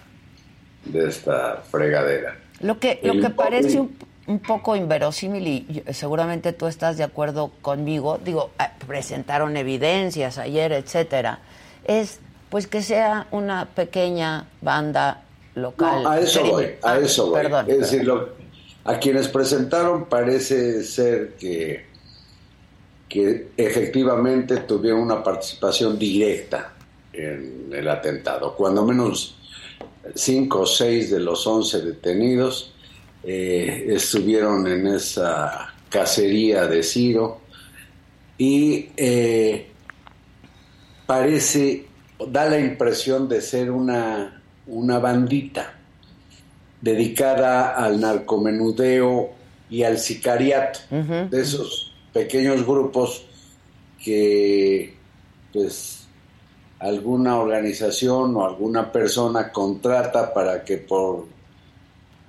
de 0.84 1.10
esta 1.10 1.64
fregadera. 1.72 2.45
Lo 2.62 2.80
que, 2.80 3.00
lo 3.04 3.20
que 3.20 3.30
parece 3.30 3.80
un, 3.80 4.40
poco 4.40 4.76
inverosímil, 4.76 5.48
y 5.48 5.84
seguramente 5.94 6.54
tú 6.54 6.68
estás 6.68 6.98
de 6.98 7.04
acuerdo 7.04 7.52
conmigo, 7.62 8.20
digo, 8.24 8.52
presentaron 8.88 9.58
evidencias 9.58 10.38
ayer, 10.38 10.72
etcétera, 10.72 11.40
es 11.86 12.20
pues 12.50 12.68
que 12.68 12.82
sea 12.82 13.28
una 13.32 13.66
pequeña 13.66 14.48
banda 14.62 15.24
local. 15.56 16.06
a 16.06 16.20
eso 16.20 16.44
voy, 16.44 16.66
a 16.82 16.92
ah, 16.94 17.00
eso 17.00 17.30
voy. 17.30 17.46
es 17.68 17.80
decir, 17.80 18.10
a 18.84 19.00
quienes 19.00 19.28
presentaron 19.28 20.06
parece 20.06 20.84
ser 20.84 21.36
que, 21.36 21.86
que 23.10 23.50
efectivamente 23.58 24.58
tuvieron 24.58 25.02
una 25.02 25.24
participación 25.24 25.98
directa 25.98 26.74
en 27.12 27.70
el 27.74 27.88
atentado, 27.90 28.56
cuando 28.56 28.86
menos 28.86 29.36
cinco 30.14 30.62
o 30.62 30.66
seis 30.66 31.10
de 31.10 31.20
los 31.20 31.46
once 31.48 31.82
detenidos 31.82 32.74
eh, 33.24 33.88
estuvieron 33.90 34.68
en 34.68 34.88
esa 34.88 35.74
cacería 35.90 36.68
de 36.68 36.84
Ciro 36.84 37.42
y 38.38 38.90
eh, 38.98 39.68
parece, 41.06 41.86
da 42.28 42.50
la 42.50 42.60
impresión 42.60 43.28
de 43.28 43.42
ser 43.42 43.72
una, 43.72 44.42
una 44.68 45.00
bandita 45.00 45.74
dedicada 46.82 47.76
al 47.76 48.00
narcomenudeo 48.00 49.32
y 49.70 49.84
al 49.84 49.98
sicariato, 49.98 50.80
de 50.92 51.42
esos 51.42 51.94
pequeños 52.14 52.66
grupos 52.66 53.26
que 54.04 54.94
pues 55.52 55.95
alguna 56.80 57.40
organización 57.40 58.36
o 58.36 58.46
alguna 58.46 58.92
persona 58.92 59.52
contrata 59.52 60.34
para 60.34 60.64
que 60.64 60.78
por, 60.78 61.26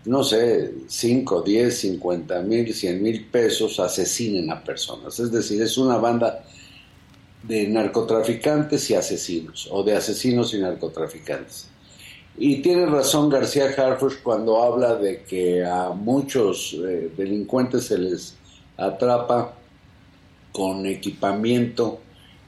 no 0.04 0.22
sé, 0.22 0.72
5, 0.86 1.42
10, 1.42 1.78
50 1.78 2.42
mil, 2.42 2.72
100 2.72 3.02
mil 3.02 3.24
pesos 3.26 3.80
asesinen 3.80 4.50
a 4.50 4.62
personas. 4.62 5.18
Es 5.18 5.32
decir, 5.32 5.60
es 5.62 5.76
una 5.76 5.96
banda 5.96 6.44
de 7.42 7.68
narcotraficantes 7.68 8.90
y 8.90 8.94
asesinos, 8.94 9.68
o 9.70 9.82
de 9.82 9.96
asesinos 9.96 10.54
y 10.54 10.58
narcotraficantes. 10.58 11.68
Y 12.38 12.60
tiene 12.60 12.86
razón 12.86 13.30
García 13.30 13.72
Harfush 13.76 14.16
cuando 14.22 14.62
habla 14.62 14.94
de 14.96 15.22
que 15.22 15.64
a 15.64 15.90
muchos 15.90 16.74
eh, 16.74 17.10
delincuentes 17.16 17.84
se 17.84 17.98
les 17.98 18.36
atrapa 18.76 19.54
con 20.52 20.84
equipamiento 20.86 22.00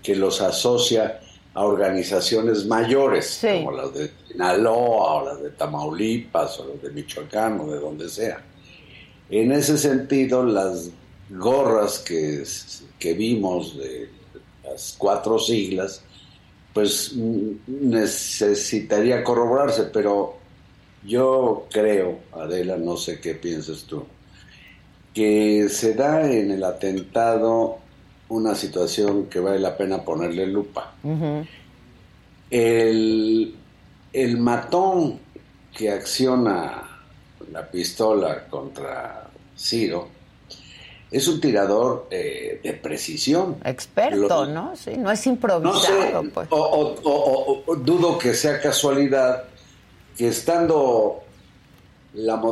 que 0.02 0.14
los 0.14 0.42
asocia 0.42 1.20
a 1.54 1.64
organizaciones 1.64 2.66
mayores, 2.66 3.40
como 3.42 3.72
las 3.72 3.92
de 3.94 4.10
Sinaloa 4.28 5.14
o 5.14 5.24
las 5.26 5.42
de 5.42 5.50
Tamaulipas 5.50 6.60
o 6.60 6.68
las 6.68 6.82
de 6.82 6.90
Michoacán 6.90 7.60
o 7.60 7.70
de 7.70 7.78
donde 7.78 8.08
sea. 8.08 8.42
En 9.30 9.52
ese 9.52 9.76
sentido, 9.76 10.44
las 10.44 10.90
gorras 11.30 11.98
que, 11.98 12.44
que 12.98 13.14
vimos 13.14 13.76
de 13.76 14.08
las 14.64 14.94
cuatro 14.96 15.38
siglas, 15.38 16.02
pues 16.72 17.14
necesitaría 17.66 19.24
corroborarse, 19.24 19.84
pero 19.92 20.36
yo 21.04 21.66
creo, 21.70 22.20
Adela, 22.32 22.76
no 22.76 22.96
sé 22.96 23.20
qué 23.20 23.34
piensas 23.34 23.84
tú, 23.84 24.04
que 25.14 25.68
se 25.68 25.94
da 25.94 26.30
en 26.30 26.52
el 26.52 26.62
atentado 26.62 27.78
una 28.28 28.54
situación 28.54 29.26
que 29.26 29.40
vale 29.40 29.58
la 29.58 29.76
pena 29.76 30.02
ponerle 30.02 30.46
lupa. 30.46 30.94
el, 32.50 33.54
el 34.12 34.38
matón 34.38 35.20
que 35.76 35.90
acciona 35.90 36.88
la 37.52 37.70
pistola 37.70 38.46
contra 38.48 39.28
Ciro 39.56 40.08
es 41.10 41.26
un 41.26 41.40
tirador 41.40 42.06
eh, 42.10 42.60
de 42.62 42.72
precisión. 42.74 43.56
Experto, 43.64 44.46
¿no? 44.46 44.76
Sí, 44.76 44.96
no 44.98 45.10
es 45.10 45.26
improvisado. 45.26 46.22
pues. 46.34 46.48
o, 46.50 47.76
dudo 47.76 48.18
que 48.18 48.34
sea 48.34 48.60
casualidad 48.60 49.44
que 50.16 50.28
estando 50.28 51.22
la, 52.14 52.42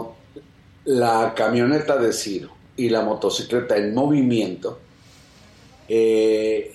la 0.85 1.35
camioneta 1.35 1.97
de 1.99 2.13
Ciro 2.13 2.51
y 2.77 2.89
la 2.89 3.03
motocicleta 3.03 3.77
en 3.77 3.95
movimiento, 3.95 4.81
eh, 5.89 6.73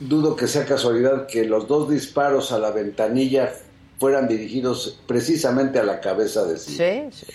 dudo 0.00 0.36
que 0.36 0.46
sea 0.46 0.64
casualidad 0.64 1.26
que 1.26 1.44
los 1.44 1.68
dos 1.68 1.90
disparos 1.90 2.52
a 2.52 2.58
la 2.58 2.70
ventanilla 2.70 3.52
fueran 3.98 4.28
dirigidos 4.28 5.00
precisamente 5.06 5.78
a 5.78 5.84
la 5.84 6.00
cabeza 6.00 6.44
de. 6.44 6.58
Sí, 6.58 6.76
sí. 7.10 7.26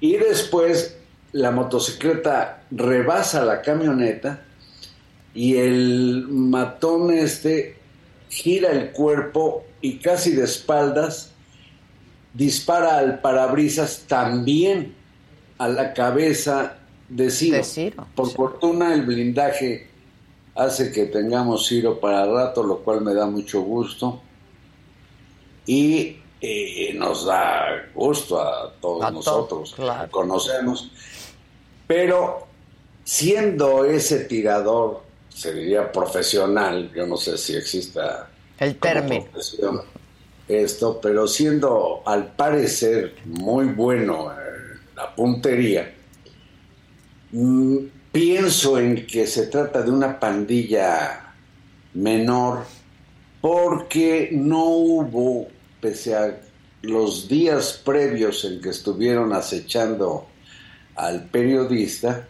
Y 0.00 0.16
después 0.16 0.96
la 1.32 1.50
motocicleta 1.50 2.62
rebasa 2.70 3.44
la 3.44 3.62
camioneta 3.62 4.42
y 5.34 5.56
el 5.56 6.26
matón 6.28 7.12
este 7.12 7.76
gira 8.28 8.70
el 8.70 8.90
cuerpo 8.90 9.64
y 9.80 9.98
casi 9.98 10.32
de 10.32 10.44
espaldas 10.44 11.32
dispara 12.34 12.98
al 12.98 13.20
parabrisas 13.20 14.04
también 14.06 14.94
a 15.58 15.68
la 15.68 15.92
cabeza 15.92 16.78
de 17.08 17.30
Ciro. 17.30 17.62
Por 18.14 18.30
fortuna 18.30 18.94
el 18.94 19.02
blindaje 19.02 19.88
hace 20.64 20.92
que 20.92 21.06
tengamos 21.06 21.66
Ciro 21.66 21.98
para 21.98 22.26
rato, 22.26 22.62
lo 22.62 22.78
cual 22.78 23.00
me 23.00 23.14
da 23.14 23.26
mucho 23.26 23.62
gusto. 23.62 24.20
Y 25.66 26.18
eh, 26.40 26.92
nos 26.94 27.26
da 27.26 27.88
gusto 27.94 28.40
a 28.40 28.72
todos 28.80 29.12
nosotros, 29.12 29.74
conocemos. 30.10 30.90
Pero 31.86 32.46
siendo 33.04 33.84
ese 33.84 34.24
tirador, 34.24 35.02
se 35.28 35.54
diría 35.54 35.90
profesional, 35.90 36.90
yo 36.94 37.06
no 37.06 37.16
sé 37.16 37.38
si 37.38 37.54
exista 37.54 38.28
el 38.58 38.76
término 38.76 39.26
esto, 40.50 41.00
pero 41.00 41.26
siendo 41.26 42.02
al 42.04 42.32
parecer 42.32 43.14
muy 43.24 43.66
bueno 43.66 44.32
en 44.32 44.96
la 44.96 45.14
puntería, 45.14 45.94
mm, 47.30 47.76
pienso 48.12 48.78
en 48.78 49.06
que 49.06 49.26
se 49.26 49.46
trata 49.46 49.82
de 49.82 49.90
una 49.90 50.18
pandilla 50.18 51.34
menor 51.94 52.64
porque 53.40 54.30
no 54.32 54.64
hubo, 54.64 55.48
pese 55.80 56.14
a 56.14 56.40
los 56.82 57.28
días 57.28 57.80
previos 57.84 58.44
en 58.44 58.60
que 58.60 58.70
estuvieron 58.70 59.32
acechando 59.32 60.26
al 60.96 61.28
periodista, 61.28 62.26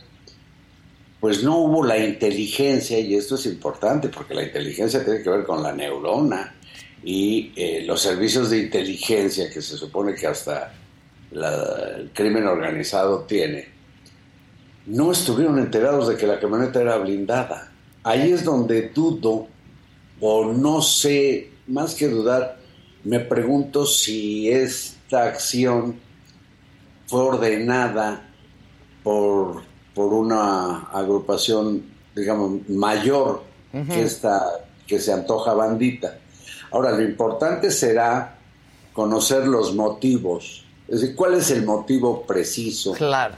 pues 1.18 1.42
no 1.42 1.58
hubo 1.58 1.84
la 1.84 1.99
inteligencia, 1.99 2.99
y 2.99 3.14
esto 3.14 3.34
es 3.34 3.46
importante 3.46 4.08
porque 4.08 4.34
la 4.34 4.42
inteligencia 4.42 5.04
tiene 5.04 5.22
que 5.22 5.30
ver 5.30 5.44
con 5.44 5.62
la 5.62 5.72
neurona 5.72 6.54
y 7.02 7.52
eh, 7.56 7.82
los 7.84 8.00
servicios 8.00 8.50
de 8.50 8.58
inteligencia 8.58 9.50
que 9.50 9.60
se 9.60 9.76
supone 9.76 10.14
que 10.14 10.26
hasta 10.26 10.72
el 11.32 12.10
crimen 12.12 12.46
organizado 12.46 13.20
tiene, 13.20 13.68
no 14.90 15.12
estuvieron 15.12 15.59
enterados 15.59 16.09
de 16.09 16.16
que 16.16 16.26
la 16.26 16.40
camioneta 16.40 16.81
era 16.81 16.98
blindada. 16.98 17.70
Ahí 18.03 18.33
es 18.33 18.44
donde 18.44 18.88
dudo, 18.88 19.46
o 20.20 20.53
no 20.53 20.83
sé, 20.83 21.53
más 21.68 21.94
que 21.94 22.09
dudar, 22.09 22.59
me 23.05 23.20
pregunto 23.20 23.87
si 23.87 24.50
esta 24.50 25.24
acción 25.24 25.96
fue 27.07 27.20
ordenada 27.20 28.29
por, 29.05 29.62
por 29.94 30.12
una 30.12 30.88
agrupación, 30.92 31.85
digamos, 32.14 32.68
mayor 32.68 33.42
que 33.72 34.03
esta 34.03 34.42
que 34.87 34.98
se 34.98 35.12
antoja 35.12 35.55
bandita. 35.55 36.18
Ahora, 36.72 36.90
lo 36.90 37.03
importante 37.03 37.70
será 37.70 38.37
conocer 38.92 39.46
los 39.46 39.72
motivos, 39.74 40.64
es 40.88 41.00
decir, 41.00 41.14
cuál 41.14 41.35
es 41.35 41.50
el 41.53 41.64
motivo 41.64 42.26
preciso 42.26 42.92
claro. 42.94 43.37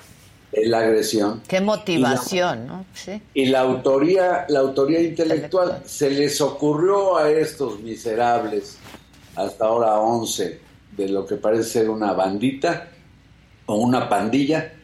De 0.53 0.67
la 0.67 0.81
agresión. 0.81 1.43
Qué 1.49 1.61
motivación, 1.61 2.67
¿no? 2.67 2.85
Sí. 2.93 3.21
Y 3.33 3.47
la 3.47 3.61
autoría, 3.61 4.45
la 4.49 4.61
autoría 4.61 5.01
intelectual, 5.01 5.83
se 5.87 6.11
les 6.11 6.41
ocurrió 6.41 7.17
a 7.17 7.31
estos 7.31 7.81
miserables, 7.81 8.77
hasta 9.35 9.65
ahora 9.65 9.99
11, 9.99 10.61
de 10.97 11.09
lo 11.09 11.27
que 11.27 11.37
parece 11.37 11.65
ser 11.65 11.91
una 11.91 12.13
bandita 12.13 12.89
o 13.65 13.77
una 13.77 14.09
pandilla, 14.09 14.75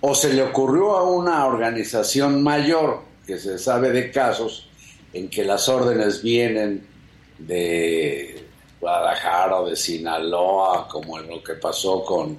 o 0.00 0.14
se 0.14 0.34
le 0.34 0.42
ocurrió 0.42 0.96
a 0.96 1.10
una 1.10 1.46
organización 1.46 2.42
mayor, 2.42 3.00
que 3.26 3.38
se 3.38 3.58
sabe 3.58 3.90
de 3.90 4.10
casos 4.10 4.68
en 5.14 5.28
que 5.30 5.44
las 5.44 5.68
órdenes 5.68 6.22
vienen 6.22 6.86
de 7.38 8.44
Guadalajara 8.78 9.60
o 9.60 9.70
de 9.70 9.76
Sinaloa, 9.76 10.86
como 10.86 11.18
en 11.18 11.28
lo 11.28 11.42
que 11.42 11.54
pasó 11.54 12.04
con, 12.04 12.38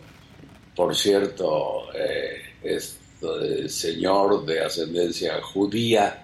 por 0.76 0.96
cierto, 0.96 1.92
eh, 1.94 2.47
este 2.63 3.70
señor 3.70 4.46
de 4.46 4.62
ascendencia 4.62 5.41
judía 5.41 6.24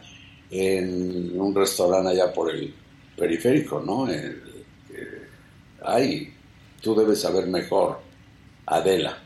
en 0.49 1.39
un 1.39 1.55
restaurante 1.55 2.09
allá 2.09 2.31
por 2.31 2.51
el 2.51 2.73
periférico, 3.17 3.79
¿no? 3.79 4.11
Eh, 4.11 4.35
ay, 5.83 6.33
tú 6.81 6.95
debes 6.95 7.21
saber 7.21 7.47
mejor, 7.47 7.99
Adela. 8.65 9.17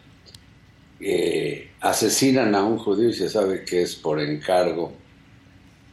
Eh, 1.00 1.72
asesinan 1.82 2.56
a 2.56 2.64
un 2.64 2.78
judío 2.78 3.10
y 3.10 3.14
se 3.14 3.30
sabe 3.30 3.64
que 3.64 3.84
es 3.84 3.96
por 3.96 4.20
encargo 4.20 4.94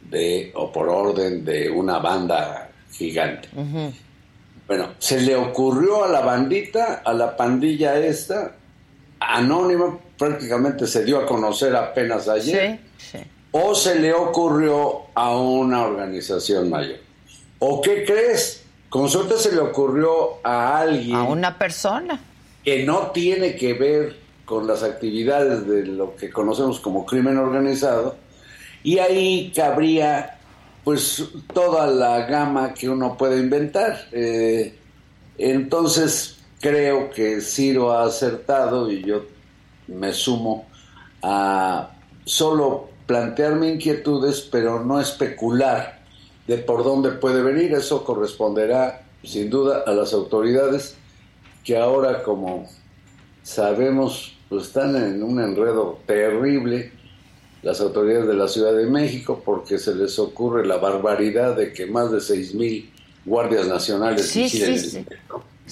de 0.09 0.51
o 0.55 0.71
por 0.71 0.89
orden 0.89 1.45
de 1.45 1.69
una 1.69 1.99
banda 1.99 2.71
gigante. 2.91 3.49
Bueno, 4.67 4.93
se 4.97 5.21
le 5.21 5.35
ocurrió 5.35 6.05
a 6.05 6.07
la 6.07 6.21
bandita, 6.21 7.01
a 7.05 7.13
la 7.13 7.37
pandilla 7.37 7.99
esta, 7.99 8.55
anónima, 9.19 9.99
prácticamente 10.17 10.87
se 10.87 11.03
dio 11.03 11.19
a 11.19 11.25
conocer 11.25 11.75
apenas 11.75 12.27
ayer, 12.27 12.79
o 13.51 13.75
se 13.75 13.99
le 13.99 14.13
ocurrió 14.13 15.03
a 15.13 15.35
una 15.35 15.83
organización 15.83 16.69
mayor. 16.69 16.97
¿O 17.59 17.81
qué 17.81 18.03
crees? 18.03 18.63
Con 18.89 19.09
suerte 19.09 19.37
se 19.37 19.53
le 19.53 19.59
ocurrió 19.59 20.39
a 20.43 20.79
alguien. 20.79 21.15
A 21.15 21.23
una 21.23 21.57
persona. 21.57 22.19
Que 22.63 22.83
no 22.83 23.11
tiene 23.11 23.55
que 23.55 23.73
ver 23.73 24.15
con 24.45 24.67
las 24.67 24.83
actividades 24.83 25.67
de 25.67 25.85
lo 25.85 26.15
que 26.15 26.29
conocemos 26.29 26.79
como 26.79 27.05
crimen 27.05 27.37
organizado, 27.37 28.15
y 28.83 28.99
ahí 28.99 29.51
cabría 29.55 30.37
pues 30.83 31.23
toda 31.51 31.87
la 31.87 32.27
gama 32.27 32.73
que 32.73 32.87
uno 32.87 33.17
puede 33.17 33.39
inventar. 33.39 34.07
Eh, 34.11 34.75
entonces 35.37 36.37
creo 36.61 37.09
que 37.09 37.41
Ciro 37.41 37.91
ha 37.91 38.05
acertado 38.05 38.91
y 38.91 39.03
yo 39.03 39.25
me 39.87 40.13
sumo 40.13 40.65
a 41.21 41.91
solo 42.25 42.89
plantearme 43.05 43.69
inquietudes, 43.69 44.41
pero 44.51 44.83
no 44.83 44.99
especular 44.99 45.99
de 46.47 46.57
por 46.57 46.83
dónde 46.83 47.11
puede 47.11 47.41
venir. 47.41 47.73
Eso 47.73 48.03
corresponderá 48.03 49.03
sin 49.23 49.49
duda 49.49 49.83
a 49.85 49.91
las 49.91 50.13
autoridades 50.13 50.95
que 51.63 51.77
ahora, 51.77 52.23
como 52.23 52.67
sabemos, 53.43 54.37
pues 54.49 54.67
están 54.67 54.95
en 54.95 55.23
un 55.23 55.39
enredo 55.39 55.99
terrible 56.05 56.91
las 57.63 57.81
autoridades 57.81 58.27
de 58.27 58.35
la 58.35 58.47
Ciudad 58.47 58.73
de 58.73 58.85
México 58.85 59.41
porque 59.43 59.79
se 59.79 59.95
les 59.95 60.19
ocurre 60.19 60.67
la 60.67 60.77
barbaridad 60.77 61.55
de 61.55 61.73
que 61.73 61.87
más 61.87 62.11
de 62.11 62.21
seis 62.21 62.53
mil 62.53 62.91
guardias 63.25 63.67
nacionales 63.67 64.27
sí, 64.27 64.47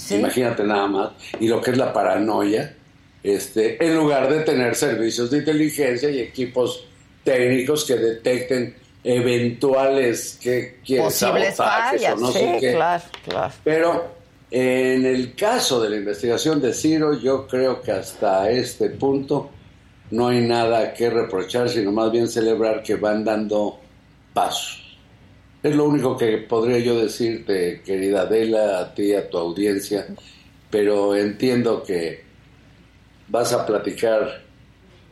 Imagínate 0.09 0.63
nada 0.63 0.87
más. 0.87 1.11
Y 1.39 1.47
lo 1.47 1.61
que 1.61 1.69
es 1.69 1.77
la 1.77 1.93
paranoia, 1.93 2.75
este, 3.23 3.83
en 3.83 3.95
lugar 3.95 4.29
de 4.29 4.41
tener 4.41 4.75
servicios 4.75 5.31
de 5.31 5.39
inteligencia 5.39 6.09
y 6.09 6.19
equipos 6.19 6.85
técnicos 7.23 7.85
que 7.85 7.95
detecten 7.95 8.75
eventuales 9.03 10.37
que, 10.41 10.79
posibles 10.97 11.55
fallas, 11.55 12.19
no 12.19 12.31
sí, 12.31 12.45
claro, 12.59 13.03
claro. 13.25 13.53
Pero 13.63 14.15
en 14.51 15.05
el 15.05 15.35
caso 15.35 15.81
de 15.81 15.89
la 15.89 15.95
investigación 15.95 16.61
de 16.61 16.73
Ciro, 16.73 17.19
yo 17.19 17.47
creo 17.47 17.81
que 17.81 17.91
hasta 17.91 18.49
este 18.51 18.89
punto 18.89 19.49
no 20.11 20.27
hay 20.27 20.41
nada 20.41 20.93
que 20.93 21.09
reprochar, 21.09 21.69
sino 21.69 21.91
más 21.91 22.11
bien 22.11 22.27
celebrar 22.27 22.83
que 22.83 22.95
van 22.95 23.23
dando 23.23 23.79
pasos. 24.33 24.97
Es 25.61 25.75
lo 25.75 25.85
único 25.85 26.17
que 26.17 26.37
podría 26.39 26.79
yo 26.79 27.01
decirte, 27.01 27.81
querida 27.85 28.21
Adela, 28.21 28.79
a 28.79 28.93
ti, 28.93 29.13
a 29.13 29.29
tu 29.29 29.37
audiencia, 29.37 30.07
pero 30.69 31.15
entiendo 31.15 31.83
que 31.83 32.22
vas 33.33 33.51
a 33.51 33.65
platicar 33.65 34.41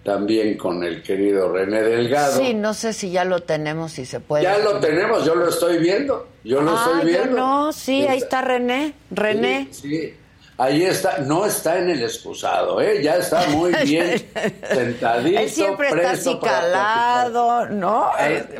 también 0.04 0.56
con 0.56 0.84
el 0.84 1.02
querido 1.02 1.52
René 1.52 1.82
Delgado. 1.82 2.40
Sí, 2.40 2.54
no 2.54 2.76
sé 2.76 2.94
si 2.94 3.10
ya 3.10 3.26
lo 3.26 3.42
tenemos, 3.42 3.94
si 3.94 4.06
se 4.06 4.20
puede. 4.20 4.44
Ya 4.44 4.60
lo 4.60 4.80
tenemos, 4.80 5.26
yo 5.26 5.34
lo 5.34 5.50
estoy 5.50 5.80
viendo, 5.80 6.28
yo 6.44 6.62
lo 6.62 6.76
estoy 6.76 7.06
viendo. 7.06 7.36
no, 7.36 7.74
sí, 7.74 8.06
ahí 8.06 8.20
está 8.20 8.44
René, 8.44 8.94
René. 9.10 9.70
Sí, 9.72 10.14
ahí 10.56 10.84
está, 10.84 11.18
no 11.18 11.48
está 11.48 11.80
en 11.80 11.90
el 11.90 12.04
excusado, 12.04 12.80
¿eh? 12.80 13.02
ya 13.02 13.16
está 13.16 13.48
muy 13.48 13.74
bien 13.86 14.24
sentadito. 14.72 15.40
Él 15.40 15.50
siempre 15.50 15.88
está 15.88 16.12
acicalado, 16.12 17.70
¿no? 17.70 18.12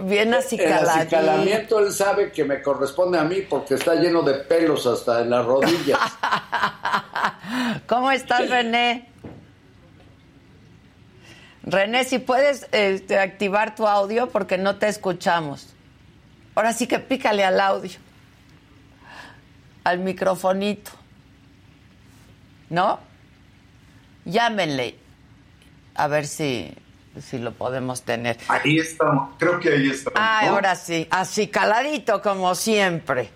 Bien 0.06 0.34
acicalado. 0.34 0.82
El 0.82 1.02
acicalamiento 1.02 1.80
él 1.80 1.92
sabe 1.92 2.32
que 2.32 2.44
me 2.46 2.64
corresponde 2.64 3.20
a 3.20 3.24
mí 3.24 3.42
porque 3.48 3.76
está 3.76 3.94
lleno 3.94 4.24
de 4.24 4.34
pelos 4.34 4.88
hasta 4.88 5.22
en 5.22 5.30
las 5.30 5.46
rodillas. 5.46 6.00
¿Cómo 7.88 8.12
estás, 8.12 8.50
René? 8.50 9.11
René, 11.64 12.04
si 12.06 12.20
puedes 12.20 12.68
este, 12.72 13.20
activar 13.20 13.76
tu 13.76 13.88
audio 13.88 14.30
porque 14.30 14.58
no 14.58 14.78
te 14.78 14.88
escuchamos. 14.88 15.74
Ahora 16.56 16.74
sí 16.74 16.88
que 16.88 17.00
pícale 17.00 17.44
al 17.44 17.60
audio, 17.60 17.98
al 19.84 20.00
microfonito. 20.00 20.92
¿No? 22.70 23.00
Llámenle 24.26 24.96
a 25.96 26.08
ver 26.08 26.26
si, 26.26 26.74
si 27.20 27.38
lo 27.38 27.52
podemos 27.54 28.04
tener. 28.04 28.38
Ahí 28.48 28.80
estamos, 28.80 29.36
creo 29.38 29.60
que 29.60 29.70
ahí 29.70 29.90
estamos. 29.90 30.20
Ah, 30.20 30.48
ahora 30.48 30.76
sí, 30.76 31.08
así 31.12 31.48
caladito 31.48 32.22
como 32.22 32.56
siempre. 32.56 33.30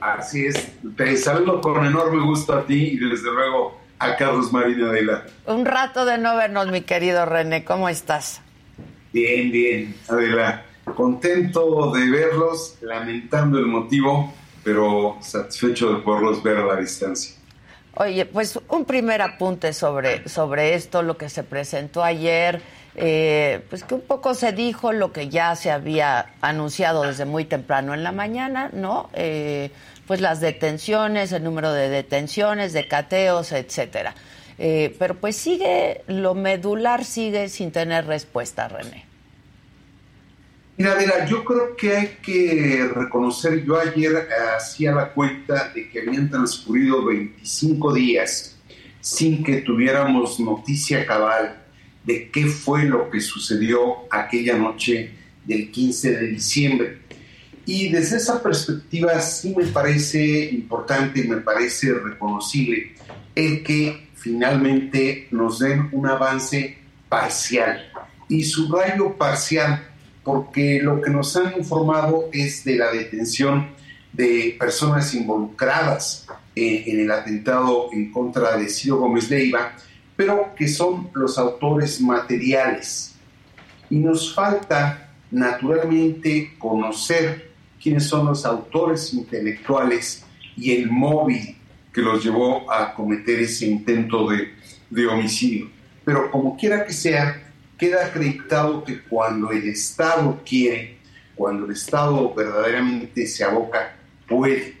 Así 0.00 0.46
es, 0.46 0.72
te 0.96 1.16
saludo 1.16 1.60
con 1.60 1.84
enorme 1.84 2.24
gusto 2.24 2.54
a 2.54 2.64
ti 2.64 2.92
y 2.92 2.96
desde 2.96 3.30
luego 3.30 3.81
a 4.02 4.16
Carlos 4.16 4.52
Marín 4.52 4.82
Adela. 4.82 5.24
Un 5.46 5.64
rato 5.64 6.04
de 6.04 6.18
no 6.18 6.36
vernos, 6.36 6.66
mi 6.72 6.80
querido 6.80 7.24
René, 7.24 7.64
¿cómo 7.64 7.88
estás? 7.88 8.40
Bien, 9.12 9.52
bien, 9.52 9.94
Adela. 10.08 10.64
Contento 10.96 11.92
de 11.92 12.10
verlos, 12.10 12.78
lamentando 12.80 13.58
el 13.58 13.66
motivo, 13.66 14.34
pero 14.64 15.18
satisfecho 15.20 15.94
de 15.94 16.00
poderlos 16.00 16.42
ver 16.42 16.56
a 16.56 16.66
la 16.66 16.76
distancia. 16.76 17.36
Oye, 17.94 18.24
pues 18.26 18.58
un 18.68 18.84
primer 18.86 19.22
apunte 19.22 19.72
sobre, 19.72 20.28
sobre 20.28 20.74
esto, 20.74 21.02
lo 21.02 21.16
que 21.16 21.28
se 21.28 21.44
presentó 21.44 22.02
ayer, 22.02 22.60
eh, 22.96 23.64
pues 23.70 23.84
que 23.84 23.94
un 23.94 24.00
poco 24.00 24.34
se 24.34 24.52
dijo 24.52 24.92
lo 24.92 25.12
que 25.12 25.28
ya 25.28 25.54
se 25.54 25.70
había 25.70 26.26
anunciado 26.40 27.02
desde 27.02 27.24
muy 27.24 27.44
temprano 27.44 27.94
en 27.94 28.02
la 28.02 28.10
mañana, 28.10 28.70
¿no? 28.72 29.10
Eh, 29.12 29.70
pues 30.06 30.20
las 30.20 30.40
detenciones, 30.40 31.32
el 31.32 31.44
número 31.44 31.72
de 31.72 31.88
detenciones, 31.88 32.72
de 32.72 32.88
cateos, 32.88 33.52
etcétera. 33.52 34.14
Eh, 34.58 34.94
pero 34.98 35.14
pues 35.16 35.36
sigue, 35.36 36.02
lo 36.06 36.34
medular 36.34 37.04
sigue 37.04 37.48
sin 37.48 37.72
tener 37.72 38.06
respuesta, 38.06 38.68
René. 38.68 39.06
Mira, 40.76 40.96
mira, 40.96 41.26
yo 41.26 41.44
creo 41.44 41.76
que 41.76 41.96
hay 41.96 42.18
que 42.22 42.90
reconocer, 42.94 43.64
yo 43.64 43.78
ayer 43.78 44.28
hacía 44.56 44.92
la 44.92 45.12
cuenta 45.12 45.70
de 45.74 45.88
que 45.88 46.00
habían 46.00 46.30
transcurrido 46.30 47.04
25 47.04 47.92
días 47.92 48.56
sin 49.00 49.44
que 49.44 49.60
tuviéramos 49.62 50.40
noticia 50.40 51.04
cabal 51.06 51.62
de 52.04 52.30
qué 52.30 52.46
fue 52.46 52.84
lo 52.84 53.10
que 53.10 53.20
sucedió 53.20 54.06
aquella 54.10 54.56
noche 54.56 55.12
del 55.44 55.70
15 55.70 56.16
de 56.16 56.26
diciembre. 56.28 56.98
Y 57.64 57.90
desde 57.90 58.16
esa 58.16 58.42
perspectiva 58.42 59.20
sí 59.20 59.54
me 59.56 59.66
parece 59.66 60.46
importante 60.50 61.20
y 61.20 61.28
me 61.28 61.36
parece 61.38 61.92
reconocible 61.94 62.92
el 63.34 63.62
que 63.62 64.08
finalmente 64.14 65.28
nos 65.30 65.60
den 65.60 65.88
un 65.92 66.06
avance 66.06 66.78
parcial. 67.08 67.90
Y 68.28 68.44
subrayo 68.44 69.16
parcial 69.16 69.88
porque 70.24 70.80
lo 70.82 71.00
que 71.00 71.10
nos 71.10 71.36
han 71.36 71.56
informado 71.58 72.28
es 72.32 72.64
de 72.64 72.76
la 72.76 72.90
detención 72.92 73.68
de 74.12 74.56
personas 74.58 75.14
involucradas 75.14 76.26
eh, 76.54 76.84
en 76.86 77.00
el 77.00 77.10
atentado 77.10 77.88
en 77.92 78.12
contra 78.12 78.56
de 78.56 78.68
Ciro 78.68 78.98
Gómez 78.98 79.30
Leiva, 79.30 79.72
pero 80.16 80.54
que 80.54 80.68
son 80.68 81.10
los 81.14 81.38
autores 81.38 82.00
materiales. 82.00 83.14
Y 83.88 83.96
nos 83.96 84.34
falta 84.34 85.10
naturalmente 85.30 86.54
conocer 86.58 87.51
quiénes 87.82 88.04
son 88.04 88.26
los 88.26 88.46
autores 88.46 89.12
intelectuales 89.12 90.24
y 90.56 90.72
el 90.72 90.90
móvil 90.90 91.56
que 91.92 92.00
los 92.00 92.24
llevó 92.24 92.70
a 92.70 92.94
cometer 92.94 93.40
ese 93.40 93.66
intento 93.66 94.28
de, 94.30 94.52
de 94.88 95.06
homicidio. 95.06 95.68
Pero 96.04 96.30
como 96.30 96.56
quiera 96.56 96.86
que 96.86 96.92
sea, 96.92 97.42
queda 97.76 98.06
acreditado 98.06 98.84
que 98.84 99.02
cuando 99.02 99.50
el 99.50 99.68
Estado 99.68 100.40
quiere, 100.48 100.98
cuando 101.34 101.66
el 101.66 101.72
Estado 101.72 102.32
verdaderamente 102.34 103.26
se 103.26 103.44
aboca, 103.44 103.96
puede. 104.28 104.76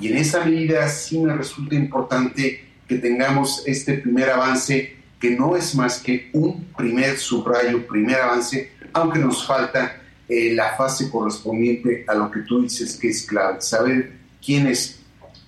Y 0.00 0.08
en 0.08 0.16
esa 0.16 0.44
medida 0.44 0.88
sí 0.88 1.18
me 1.18 1.34
resulta 1.34 1.74
importante 1.76 2.64
que 2.88 2.98
tengamos 2.98 3.62
este 3.66 3.94
primer 3.94 4.30
avance, 4.30 4.96
que 5.20 5.30
no 5.30 5.56
es 5.56 5.74
más 5.74 6.00
que 6.00 6.30
un 6.32 6.64
primer 6.76 7.16
subrayo, 7.16 7.86
primer 7.86 8.16
avance, 8.16 8.72
aunque 8.92 9.20
nos 9.20 9.46
falta 9.46 10.01
eh, 10.34 10.54
la 10.54 10.76
fase 10.76 11.10
correspondiente 11.10 12.06
a 12.08 12.14
lo 12.14 12.30
que 12.30 12.40
tú 12.40 12.62
dices 12.62 12.96
que 12.96 13.10
es 13.10 13.26
clave, 13.26 13.60
saber 13.60 14.12
quiénes 14.42 15.00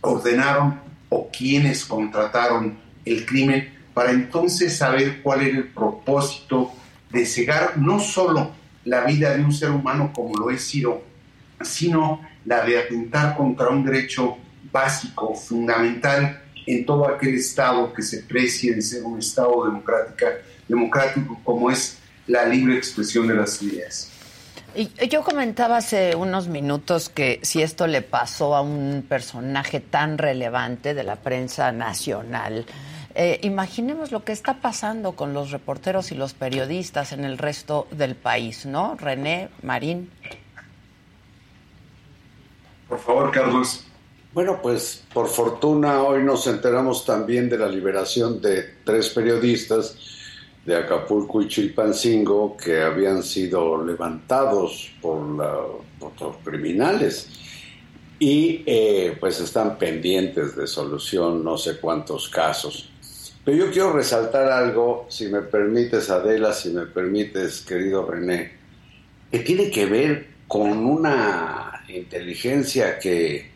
ordenaron 0.02 0.78
o 1.08 1.30
quiénes 1.30 1.86
contrataron 1.86 2.76
el 3.06 3.24
crimen, 3.24 3.72
para 3.94 4.10
entonces 4.10 4.76
saber 4.76 5.22
cuál 5.22 5.40
era 5.40 5.56
el 5.56 5.68
propósito 5.68 6.70
de 7.08 7.24
cegar 7.24 7.78
no 7.78 7.98
solo 7.98 8.50
la 8.84 9.06
vida 9.06 9.34
de 9.34 9.42
un 9.42 9.54
ser 9.54 9.70
humano 9.70 10.12
como 10.14 10.36
lo 10.36 10.50
es 10.50 10.68
Ciro, 10.68 11.02
sino 11.62 12.20
la 12.44 12.62
de 12.62 12.78
atentar 12.78 13.38
contra 13.38 13.70
un 13.70 13.86
derecho 13.86 14.36
básico, 14.70 15.34
fundamental 15.34 16.42
en 16.66 16.84
todo 16.84 17.08
aquel 17.08 17.36
Estado 17.36 17.90
que 17.94 18.02
se 18.02 18.18
precie 18.24 18.74
de 18.74 18.82
ser 18.82 19.02
un 19.02 19.18
Estado 19.18 19.64
democrático 20.68 21.40
como 21.42 21.70
es 21.70 21.96
la 22.26 22.44
libre 22.44 22.76
expresión 22.76 23.26
de 23.26 23.34
las 23.34 23.62
ideas. 23.62 24.10
Yo 25.08 25.22
comentaba 25.22 25.76
hace 25.76 26.16
unos 26.16 26.48
minutos 26.48 27.08
que 27.08 27.38
si 27.42 27.62
esto 27.62 27.86
le 27.86 28.02
pasó 28.02 28.56
a 28.56 28.60
un 28.60 29.04
personaje 29.08 29.78
tan 29.78 30.18
relevante 30.18 30.94
de 30.94 31.04
la 31.04 31.16
prensa 31.16 31.70
nacional, 31.70 32.66
eh, 33.14 33.38
imaginemos 33.42 34.10
lo 34.10 34.24
que 34.24 34.32
está 34.32 34.54
pasando 34.54 35.12
con 35.12 35.32
los 35.32 35.52
reporteros 35.52 36.10
y 36.10 36.16
los 36.16 36.34
periodistas 36.34 37.12
en 37.12 37.24
el 37.24 37.38
resto 37.38 37.86
del 37.92 38.16
país, 38.16 38.66
¿no? 38.66 38.96
René, 38.96 39.48
Marín. 39.62 40.10
Por 42.88 42.98
favor, 42.98 43.30
Carlos. 43.30 43.84
Bueno, 44.32 44.58
pues 44.60 45.04
por 45.12 45.28
fortuna 45.28 46.02
hoy 46.02 46.24
nos 46.24 46.48
enteramos 46.48 47.06
también 47.06 47.48
de 47.48 47.58
la 47.58 47.68
liberación 47.68 48.40
de 48.40 48.64
tres 48.84 49.10
periodistas 49.10 50.13
de 50.64 50.76
Acapulco 50.76 51.42
y 51.42 51.48
Chilpancingo 51.48 52.56
que 52.56 52.80
habían 52.80 53.22
sido 53.22 53.84
levantados 53.84 54.90
por, 55.00 55.20
los 55.20 56.36
criminales 56.44 57.28
y 58.18 58.62
eh, 58.66 59.16
pues 59.18 59.40
están 59.40 59.76
pendientes 59.76 60.56
de 60.56 60.66
solución 60.66 61.44
no 61.44 61.58
sé 61.58 61.78
cuántos 61.78 62.28
casos. 62.28 62.90
Pero 63.44 63.66
yo 63.66 63.70
quiero 63.70 63.92
resaltar 63.92 64.50
algo, 64.50 65.06
si 65.10 65.28
me 65.28 65.42
permites 65.42 66.08
Adela, 66.08 66.54
si 66.54 66.70
me 66.70 66.86
permites 66.86 67.60
querido 67.60 68.06
René, 68.06 68.52
que 69.30 69.40
tiene 69.40 69.70
que 69.70 69.84
ver 69.84 70.28
con 70.48 70.86
una 70.86 71.84
inteligencia 71.88 72.98
que, 72.98 73.50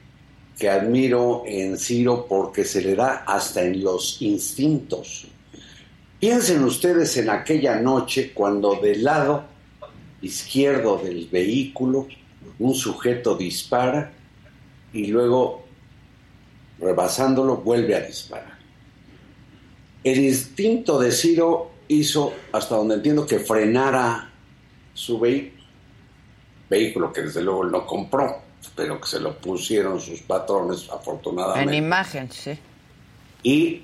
que 0.58 0.68
admiro 0.68 1.44
en 1.46 1.78
Ciro 1.78 2.26
porque 2.28 2.64
se 2.64 2.82
le 2.82 2.94
da 2.94 3.24
hasta 3.26 3.62
en 3.62 3.82
los 3.82 4.20
instintos 4.20 5.28
Piensen 6.20 6.64
ustedes 6.64 7.16
en 7.16 7.30
aquella 7.30 7.76
noche 7.76 8.32
cuando 8.34 8.74
del 8.74 9.04
lado 9.04 9.44
izquierdo 10.20 10.98
del 10.98 11.28
vehículo 11.28 12.08
un 12.58 12.74
sujeto 12.74 13.36
dispara 13.36 14.12
y 14.92 15.06
luego, 15.06 15.64
rebasándolo, 16.80 17.58
vuelve 17.58 17.94
a 17.94 18.00
disparar. 18.00 18.58
El 20.02 20.18
instinto 20.18 20.98
de 20.98 21.12
Ciro 21.12 21.70
hizo, 21.86 22.32
hasta 22.52 22.74
donde 22.76 22.96
entiendo, 22.96 23.26
que 23.26 23.38
frenara 23.38 24.30
su 24.94 25.20
vehículo. 25.20 25.62
vehículo 26.68 27.12
que 27.12 27.22
desde 27.22 27.42
luego 27.42 27.64
él 27.64 27.70
no 27.70 27.86
compró, 27.86 28.42
pero 28.74 29.00
que 29.00 29.06
se 29.06 29.20
lo 29.20 29.36
pusieron 29.36 30.00
sus 30.00 30.20
patrones, 30.22 30.88
afortunadamente. 30.90 31.76
En 31.76 31.84
imagen, 31.84 32.30
sí. 32.32 32.58
Y 33.42 33.82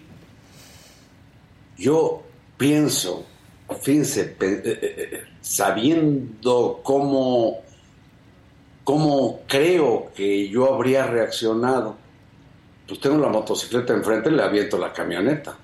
yo 1.76 2.23
pienso, 2.56 3.24
fíjense, 3.80 4.36
eh, 4.40 4.62
eh, 4.64 4.78
eh, 4.82 5.24
sabiendo 5.40 6.80
cómo, 6.82 7.60
cómo 8.82 9.40
creo 9.46 10.10
que 10.14 10.48
yo 10.48 10.74
habría 10.74 11.06
reaccionado, 11.06 11.96
pues 12.86 13.00
tengo 13.00 13.18
la 13.18 13.28
motocicleta 13.28 13.92
enfrente 13.92 14.30
y 14.30 14.32
le 14.32 14.42
aviento 14.42 14.78
la 14.78 14.92
camioneta. 14.92 15.56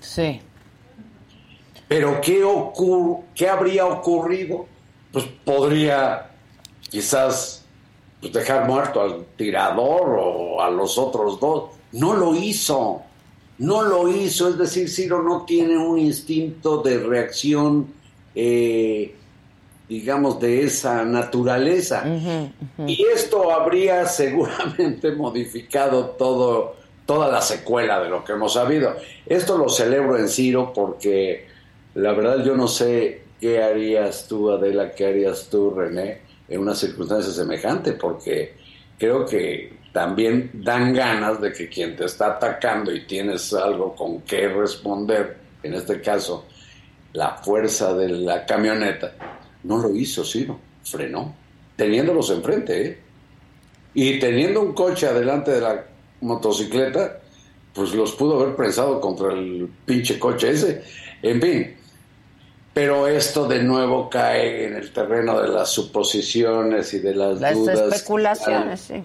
Sí. 0.00 0.40
Pero 1.88 2.20
¿qué, 2.20 2.42
ocur 2.42 3.24
¿qué 3.34 3.48
habría 3.48 3.86
ocurrido? 3.86 4.66
Pues 5.12 5.26
podría 5.44 6.30
quizás 6.88 7.64
pues, 8.20 8.32
dejar 8.32 8.66
muerto 8.66 9.00
al 9.00 9.26
tirador 9.36 10.18
o 10.18 10.62
a 10.62 10.70
los 10.70 10.96
otros 10.96 11.38
dos. 11.38 11.70
No 11.92 12.14
lo 12.14 12.34
hizo, 12.34 13.02
no 13.62 13.82
lo 13.82 14.08
hizo, 14.08 14.48
es 14.48 14.58
decir, 14.58 14.90
Ciro 14.90 15.22
no 15.22 15.44
tiene 15.44 15.78
un 15.78 15.96
instinto 15.96 16.82
de 16.82 16.98
reacción, 16.98 17.86
eh, 18.34 19.14
digamos, 19.88 20.40
de 20.40 20.64
esa 20.64 21.04
naturaleza. 21.04 22.02
Y 22.84 23.04
esto 23.14 23.52
habría 23.52 24.04
seguramente 24.06 25.12
modificado 25.12 26.06
todo, 26.06 26.74
toda 27.06 27.30
la 27.30 27.40
secuela 27.40 28.02
de 28.02 28.08
lo 28.08 28.24
que 28.24 28.32
hemos 28.32 28.54
sabido. 28.54 28.96
Esto 29.26 29.56
lo 29.56 29.68
celebro 29.68 30.18
en 30.18 30.28
Ciro 30.28 30.72
porque 30.74 31.46
la 31.94 32.12
verdad 32.14 32.44
yo 32.44 32.56
no 32.56 32.66
sé 32.66 33.22
qué 33.40 33.62
harías 33.62 34.26
tú, 34.26 34.50
Adela, 34.50 34.90
qué 34.90 35.06
harías 35.06 35.46
tú, 35.48 35.70
René, 35.70 36.22
en 36.48 36.60
una 36.60 36.74
circunstancia 36.74 37.32
semejante, 37.32 37.92
porque 37.92 38.56
creo 38.98 39.24
que 39.24 39.81
también 39.92 40.50
dan 40.54 40.94
ganas 40.94 41.40
de 41.40 41.52
que 41.52 41.68
quien 41.68 41.96
te 41.96 42.06
está 42.06 42.28
atacando 42.28 42.92
y 42.92 43.06
tienes 43.06 43.52
algo 43.52 43.94
con 43.94 44.22
qué 44.22 44.48
responder, 44.48 45.36
en 45.62 45.74
este 45.74 46.00
caso 46.00 46.46
la 47.12 47.36
fuerza 47.36 47.92
de 47.94 48.08
la 48.08 48.46
camioneta, 48.46 49.12
no 49.64 49.78
lo 49.78 49.94
hizo, 49.94 50.24
Ciro, 50.24 50.58
frenó, 50.82 51.34
teniéndolos 51.76 52.30
enfrente, 52.30 52.86
¿eh? 52.86 52.98
Y 53.94 54.18
teniendo 54.18 54.62
un 54.62 54.72
coche 54.72 55.06
adelante 55.06 55.50
de 55.50 55.60
la 55.60 55.84
motocicleta, 56.22 57.18
pues 57.74 57.92
los 57.94 58.12
pudo 58.12 58.40
haber 58.40 58.56
prensado 58.56 58.98
contra 59.00 59.32
el 59.32 59.68
pinche 59.84 60.18
coche 60.18 60.50
ese. 60.50 60.82
En 61.20 61.40
fin, 61.42 61.76
pero 62.72 63.06
esto 63.06 63.46
de 63.46 63.62
nuevo 63.62 64.08
cae 64.08 64.66
en 64.66 64.76
el 64.76 64.90
terreno 64.92 65.40
de 65.42 65.48
las 65.48 65.70
suposiciones 65.70 66.94
y 66.94 67.00
de 67.00 67.14
las, 67.14 67.40
las 67.40 67.54
dudas. 67.54 67.92
especulaciones, 67.92 68.80
sí. 68.80 69.02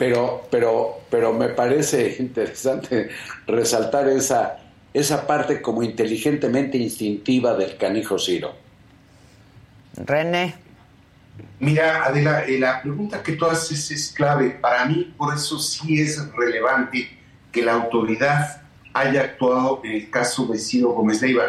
Pero, 0.00 0.48
pero, 0.50 1.02
pero 1.10 1.34
me 1.34 1.50
parece 1.50 2.16
interesante 2.20 3.10
resaltar 3.46 4.08
esa, 4.08 4.56
esa 4.94 5.26
parte 5.26 5.60
como 5.60 5.82
inteligentemente 5.82 6.78
instintiva 6.78 7.52
del 7.52 7.76
canijo 7.76 8.18
Ciro. 8.18 8.54
René. 9.98 10.54
Mira, 11.58 12.06
Adela, 12.06 12.46
eh, 12.46 12.58
la 12.58 12.80
pregunta 12.80 13.22
que 13.22 13.32
tú 13.32 13.44
haces 13.44 13.90
es 13.90 14.10
clave. 14.12 14.48
Para 14.48 14.86
mí, 14.86 15.12
por 15.18 15.34
eso 15.34 15.58
sí 15.58 16.00
es 16.00 16.18
relevante 16.32 17.10
que 17.52 17.62
la 17.62 17.74
autoridad 17.74 18.62
haya 18.94 19.20
actuado 19.20 19.82
en 19.84 19.92
el 19.92 20.08
caso 20.08 20.46
de 20.46 20.56
Ciro 20.56 20.92
Gómez 20.92 21.20
Leiva. 21.20 21.44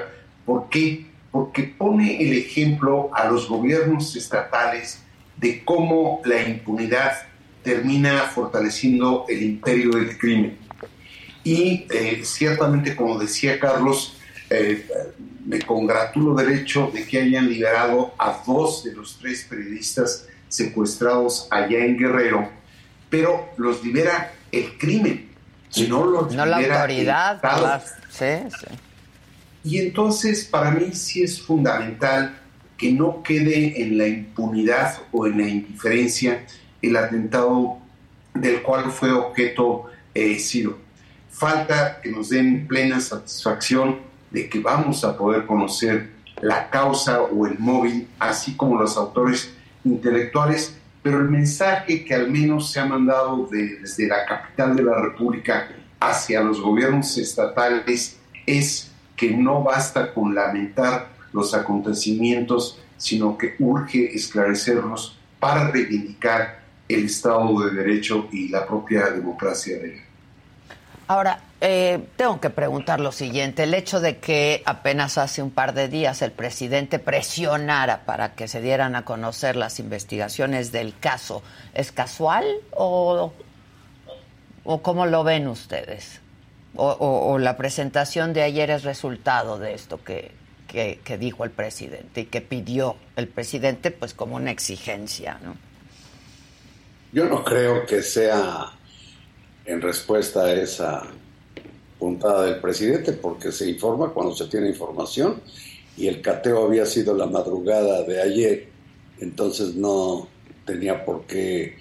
¿Por 0.46 0.68
qué? 0.68 1.10
Porque 1.32 1.64
pone 1.64 2.22
el 2.22 2.34
ejemplo 2.34 3.12
a 3.14 3.30
los 3.30 3.48
gobiernos 3.48 4.14
estatales 4.18 5.02
de 5.38 5.64
cómo 5.64 6.20
la 6.26 6.42
impunidad 6.42 7.31
termina 7.64 8.22
fortaleciendo 8.24 9.26
el 9.30 9.44
imperio 9.44 9.92
del 9.92 10.18
crimen. 10.18 10.58
Y 11.44 11.86
eh, 11.90 12.22
ciertamente, 12.24 12.96
como 12.96 13.18
decía 13.20 13.60
Carlos, 13.60 14.18
eh, 14.50 14.88
me 15.46 15.60
congratulo 15.62 16.36
del 16.36 16.52
hecho 16.52 16.92
de 16.94 17.06
que 17.06 17.20
hayan 17.20 17.50
liberado 17.50 18.14
a 18.18 18.44
dos 18.46 18.84
de 18.84 18.94
los 18.94 19.18
tres 19.20 19.46
periodistas 19.50 20.28
secuestrados 20.48 21.48
allá 21.50 21.84
en 21.86 21.98
Guerrero, 21.98 22.50
pero 23.10 23.50
los 23.58 23.84
libera 23.84 24.34
el 24.52 24.78
crimen, 24.78 25.30
no 25.88 26.06
los 26.06 26.34
no 26.34 26.46
libera 26.46 26.68
la 26.68 26.82
autoridad. 26.82 27.84
Sí, 28.10 28.26
sí. 28.50 28.68
Y 29.64 29.80
entonces 29.80 30.46
para 30.46 30.72
mí 30.72 30.92
sí 30.94 31.24
es 31.24 31.42
fundamental 31.42 32.38
que 32.78 32.92
no 32.92 33.22
quede 33.24 33.82
en 33.82 33.98
la 33.98 34.08
impunidad 34.08 34.98
o 35.12 35.28
en 35.28 35.38
la 35.38 35.48
indiferencia 35.48 36.46
el 36.82 36.96
atentado 36.98 37.78
del 38.34 38.62
cual 38.62 38.92
fue 38.92 39.12
objeto 39.12 39.86
eh, 40.14 40.40
Ciro. 40.40 40.78
Falta 41.30 42.02
que 42.02 42.12
nos 42.12 42.30
den 42.30 42.68
plena 42.68 43.00
satisfacción 43.00 44.00
de 44.30 44.50
que 44.50 44.60
vamos 44.60 45.04
a 45.04 45.18
poder 45.18 45.46
conocer 45.46 46.10
la 46.42 46.70
causa 46.70 47.22
o 47.22 47.46
el 47.46 47.60
móvil, 47.60 48.08
así 48.20 48.56
como 48.56 48.80
los 48.80 48.98
autores 48.98 49.54
intelectuales, 49.84 50.78
pero 51.04 51.20
el 51.20 51.30
mensaje 51.30 52.06
que 52.06 52.14
al 52.14 52.30
menos 52.30 52.72
se 52.72 52.80
ha 52.80 52.86
mandado 52.86 53.48
desde 53.50 54.08
la 54.08 54.26
capital 54.26 54.76
de 54.76 54.84
la 54.84 55.02
República 55.02 55.70
hacia 56.00 56.42
los 56.42 56.62
gobiernos 56.62 57.18
estatales 57.18 58.20
es 58.46 58.92
que 59.16 59.32
no 59.32 59.64
basta 59.64 60.14
con 60.14 60.34
lamentar 60.34 61.10
los 61.32 61.54
acontecimientos, 61.54 62.80
sino 62.98 63.38
que 63.38 63.56
urge 63.60 64.16
esclarecerlos 64.16 65.18
para 65.40 65.70
reivindicar 65.70 66.61
el 66.94 67.06
Estado 67.06 67.60
de 67.66 67.72
Derecho 67.72 68.28
y 68.32 68.50
la 68.50 68.66
propia 68.66 69.10
democracia 69.12 69.78
de 69.78 70.12
Ahora, 71.12 71.42
eh, 71.60 72.08
tengo 72.16 72.40
que 72.40 72.50
preguntar 72.50 73.02
lo 73.02 73.12
siguiente. 73.12 73.64
El 73.64 73.74
hecho 73.74 74.00
de 74.00 74.20
que 74.20 74.64
apenas 74.66 75.18
hace 75.18 75.44
un 75.44 75.52
par 75.52 75.74
de 75.74 75.90
días 75.90 76.22
el 76.22 76.32
presidente 76.32 77.00
presionara 77.00 78.06
para 78.06 78.34
que 78.34 78.48
se 78.48 78.62
dieran 78.62 78.96
a 78.96 79.04
conocer 79.04 79.58
las 79.58 79.82
investigaciones 79.82 80.72
del 80.72 80.98
caso, 80.98 81.44
¿es 81.74 81.92
casual 81.92 82.46
o, 82.72 83.34
o 84.64 84.82
cómo 84.82 85.06
lo 85.06 85.26
ven 85.26 85.50
ustedes? 85.50 86.22
O, 86.78 86.88
o, 86.90 87.38
la 87.40 87.58
presentación 87.58 88.32
de 88.32 88.44
ayer 88.44 88.70
es 88.70 88.86
resultado 88.86 89.60
de 89.60 89.74
esto 89.74 90.02
que, 90.02 90.32
que, 90.70 91.02
que 91.04 91.18
dijo 91.18 91.44
el 91.44 91.52
presidente 91.52 92.22
y 92.22 92.26
que 92.28 92.40
pidió 92.40 92.96
el 93.18 93.28
presidente 93.28 93.92
pues 93.92 94.14
como 94.14 94.38
una 94.38 94.52
exigencia, 94.52 95.38
¿no? 95.44 95.71
Yo 97.14 97.26
no 97.26 97.44
creo 97.44 97.86
que 97.86 98.02
sea 98.02 98.72
en 99.66 99.82
respuesta 99.82 100.46
a 100.46 100.54
esa 100.54 101.04
puntada 102.00 102.46
del 102.46 102.60
presidente, 102.60 103.14
porque 103.14 103.52
se 103.52 103.70
informa 103.70 104.10
cuando 104.10 104.34
se 104.34 104.48
tiene 104.48 104.70
información 104.70 105.42
y 105.98 106.08
el 106.08 106.22
cateo 106.22 106.66
había 106.66 106.86
sido 106.86 107.16
la 107.16 107.28
madrugada 107.28 108.04
de 108.04 108.22
ayer, 108.22 108.68
entonces 109.20 109.76
no 109.76 110.28
tenía 110.66 111.04
por 111.04 111.26
qué 111.26 111.78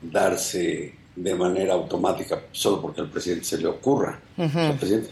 darse 0.00 0.94
de 1.16 1.34
manera 1.34 1.74
automática 1.74 2.40
solo 2.52 2.80
porque 2.80 3.02
al 3.02 3.10
presidente 3.10 3.44
se 3.44 3.58
le 3.58 3.66
ocurra. 3.66 4.20
Al 4.38 4.78
presidente 4.78 5.10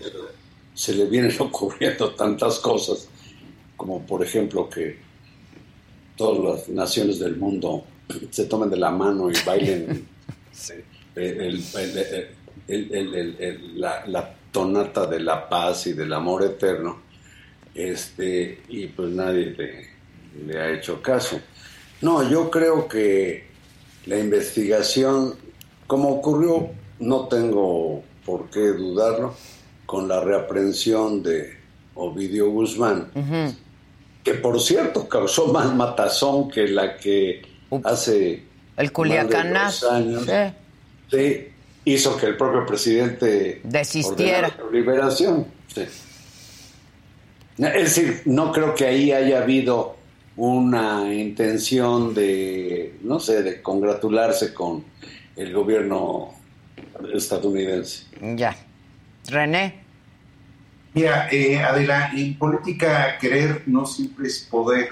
se 0.72 0.94
le 0.94 1.06
vienen 1.06 1.34
ocurriendo 1.40 2.14
tantas 2.14 2.58
cosas, 2.60 3.08
como 3.76 4.00
por 4.06 4.24
ejemplo 4.24 4.70
que 4.70 5.07
todas 6.18 6.44
las 6.44 6.68
naciones 6.68 7.18
del 7.18 7.36
mundo 7.36 7.84
se 8.30 8.44
tomen 8.44 8.68
de 8.68 8.76
la 8.76 8.90
mano 8.90 9.30
y 9.30 9.34
bailen. 9.46 10.06
La, 13.76 14.34
tonata 14.50 15.06
de 15.06 15.20
la 15.20 15.48
paz 15.48 15.86
y 15.86 15.92
del 15.92 16.12
amor 16.12 16.42
eterno, 16.42 16.98
este, 17.74 18.62
y 18.68 18.86
pues 18.86 19.10
nadie 19.10 19.88
le, 20.46 20.58
ha 20.58 20.72
hecho 20.72 21.00
caso. 21.02 21.38
No, 22.00 22.28
yo 22.28 22.50
creo 22.50 22.88
que 22.88 23.46
la 24.06 24.18
investigación, 24.18 25.34
como 25.86 26.08
ocurrió, 26.10 26.70
no 26.98 27.28
tengo 27.28 28.02
por 28.24 28.48
qué 28.50 28.68
dudarlo, 28.68 29.34
con 29.84 30.08
la 30.08 30.20
reaprensión 30.20 31.22
de 31.22 31.56
Ovidio 31.94 32.50
Guzmán, 32.50 33.10
que 34.22 34.34
por 34.34 34.60
cierto 34.60 35.08
causó 35.08 35.52
más 35.52 35.74
matazón 35.74 36.50
que 36.50 36.68
la 36.68 36.96
que 36.96 37.42
hace 37.84 38.44
el 38.76 38.92
Culiacanazo 38.92 39.90
años 39.90 40.26
sí. 41.10 41.48
hizo 41.84 42.16
que 42.16 42.26
el 42.26 42.36
propio 42.36 42.66
presidente 42.66 43.60
desistiera 43.64 44.48
la 44.48 44.70
liberación. 44.70 45.46
Es 47.58 47.94
decir, 47.96 48.22
no 48.26 48.52
creo 48.52 48.74
que 48.74 48.86
ahí 48.86 49.10
haya 49.10 49.42
habido 49.42 49.96
una 50.36 51.12
intención 51.12 52.14
de, 52.14 52.98
no 53.02 53.18
sé, 53.18 53.42
de 53.42 53.60
congratularse 53.60 54.54
con 54.54 54.84
el 55.34 55.52
gobierno 55.52 56.34
estadounidense. 57.12 58.04
Ya. 58.36 58.56
René. 59.26 59.87
Mira, 60.94 61.28
eh, 61.30 61.58
Adela, 61.58 62.10
en 62.14 62.36
política 62.38 63.18
querer 63.18 63.62
no 63.66 63.86
siempre 63.86 64.26
es 64.26 64.40
poder 64.40 64.88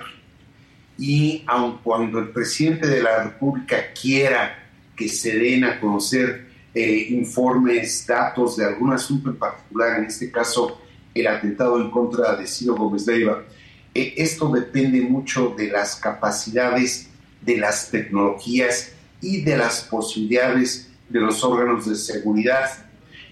y 0.98 1.42
aun 1.46 1.78
cuando 1.82 2.18
el 2.18 2.30
presidente 2.30 2.87
de 2.87 3.02
la 3.02 3.24
República 3.24 3.92
quiera 3.98 4.70
que 4.94 5.09
se 5.09 5.38
den 5.38 5.64
a 5.64 5.80
conocer 5.80 6.46
eh, 6.74 7.06
informes, 7.11 8.06
datos 8.06 8.56
de 8.56 8.66
algún 8.66 8.92
asunto 8.92 9.30
en 9.30 9.37
particular, 9.37 9.98
en 9.98 10.06
este 10.06 10.30
caso 10.30 10.80
el 11.14 11.26
atentado 11.26 11.80
en 11.80 11.90
contra 11.90 12.37
de 12.37 12.46
Ciro 12.46 12.74
Gómez 12.74 13.06
Leiva, 13.06 13.42
eh, 13.94 14.14
esto 14.18 14.50
depende 14.50 15.00
mucho 15.00 15.54
de 15.56 15.68
las 15.68 15.96
capacidades, 15.96 17.09
de 17.40 17.56
las 17.56 17.90
tecnologías 17.90 18.92
y 19.22 19.40
de 19.40 19.56
las 19.56 19.80
posibilidades 19.85 20.90
de 21.09 21.20
los 21.20 21.42
órganos 21.42 21.88
de 21.88 21.94
seguridad. 21.94 22.86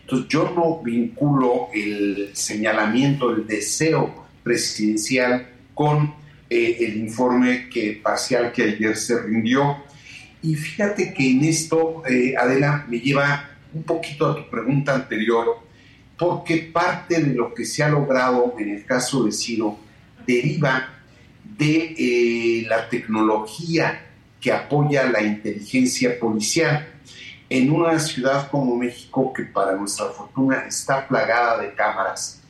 Entonces 0.05 0.29
yo 0.29 0.53
no 0.55 0.83
vinculo 0.83 1.69
el 1.73 2.31
señalamiento, 2.35 3.31
el 3.31 3.47
deseo 3.47 4.27
presidencial 4.43 5.49
con 5.73 6.15
eh, 6.51 6.77
el 6.81 6.99
informe 6.99 7.71
parcial 8.03 8.53
que 8.53 8.65
ayer 8.65 8.95
se 8.97 9.19
rindió. 9.23 9.79
Y 10.43 10.57
fíjate 10.57 11.15
que 11.15 11.31
en 11.31 11.45
esto, 11.45 12.03
eh, 12.07 12.35
Adela, 12.37 12.85
me 12.87 13.01
lleva 13.01 13.49
un 13.73 13.83
poquito 13.83 14.27
a 14.27 14.37
tu 14.37 14.51
pregunta 14.51 14.95
anterior, 14.95 15.59
porque 16.19 16.71
parte 16.71 17.23
de 17.23 17.35
lo 17.35 17.55
que 17.55 17.65
se 17.65 17.83
ha 17.83 17.89
logrado 17.89 18.55
en 18.59 18.69
el 18.69 18.85
caso 18.85 19.25
de 19.25 19.33
Ciro 19.33 19.79
deriva 20.27 20.91
de 21.57 21.95
eh, 21.97 22.67
la 22.69 22.91
tecnología 22.91 24.05
que 24.39 24.53
apoya 24.53 25.11
la 25.11 25.23
inteligencia 25.23 26.21
policial. 26.21 26.94
En 27.55 27.71
una 27.71 28.01
ciudad 28.01 28.51
como 28.51 28.75
México, 28.75 29.33
que 29.33 29.45
para 29.45 29.77
nuestra 29.77 30.07
fortuna 30.07 30.65
está 30.67 31.07
plagada 31.07 31.63
de 31.63 31.73
cámaras, 31.73 32.43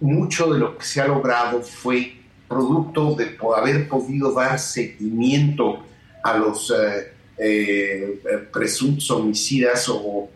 mucho 0.00 0.52
de 0.52 0.58
lo 0.58 0.76
que 0.76 0.84
se 0.84 1.00
ha 1.00 1.06
logrado 1.06 1.62
fue 1.62 2.16
producto 2.48 3.14
de 3.14 3.38
haber 3.56 3.88
podido 3.88 4.32
dar 4.32 4.58
seguimiento 4.58 5.84
a 6.24 6.36
los 6.36 6.72
eh, 6.72 7.12
eh, 7.38 8.20
presuntos 8.52 9.08
homicidas 9.12 9.88
o, 9.88 10.28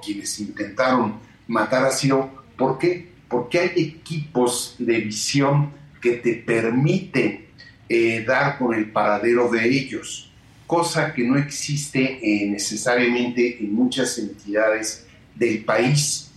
quienes 0.00 0.38
intentaron 0.38 1.16
matar 1.48 1.84
a 1.84 1.90
Ciro. 1.90 2.30
¿Por 2.56 2.78
qué? 2.78 3.10
Porque 3.28 3.58
hay 3.58 3.72
equipos 3.74 4.76
de 4.78 4.98
visión 4.98 5.72
que 6.00 6.18
te 6.18 6.34
permiten 6.34 7.48
eh, 7.88 8.24
dar 8.24 8.58
con 8.58 8.72
el 8.74 8.92
paradero 8.92 9.50
de 9.50 9.68
ellos, 9.68 10.31
cosa 10.72 11.12
que 11.12 11.22
no 11.22 11.36
existe 11.36 12.18
necesariamente 12.48 13.62
en 13.62 13.74
muchas 13.74 14.16
entidades 14.16 15.06
del 15.34 15.62
país. 15.66 16.30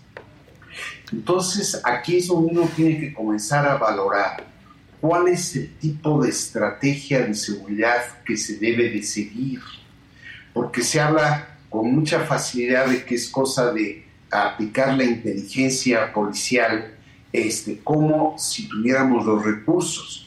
Entonces, 1.10 1.80
aquí 1.86 2.18
es 2.18 2.28
donde 2.28 2.52
uno 2.52 2.70
tiene 2.76 3.00
que 3.00 3.14
comenzar 3.14 3.66
a 3.66 3.78
valorar 3.78 4.46
cuál 5.00 5.30
es 5.30 5.56
el 5.56 5.74
tipo 5.78 6.22
de 6.22 6.32
estrategia 6.32 7.26
de 7.26 7.34
seguridad 7.34 8.02
que 8.26 8.36
se 8.36 8.58
debe 8.58 8.90
de 8.90 9.04
seguir, 9.04 9.62
porque 10.54 10.82
se 10.82 11.00
habla 11.00 11.58
con 11.70 11.96
mucha 11.96 12.20
facilidad 12.26 12.88
de 12.88 13.06
que 13.06 13.16
es 13.16 13.30
cosa 13.30 13.72
de 13.72 14.06
aplicar 14.30 14.98
la 14.98 15.06
inteligencia 15.06 16.12
policial 16.12 16.94
este, 17.32 17.80
como 17.80 18.38
si 18.38 18.68
tuviéramos 18.68 19.26
los 19.26 19.46
recursos. 19.46 20.25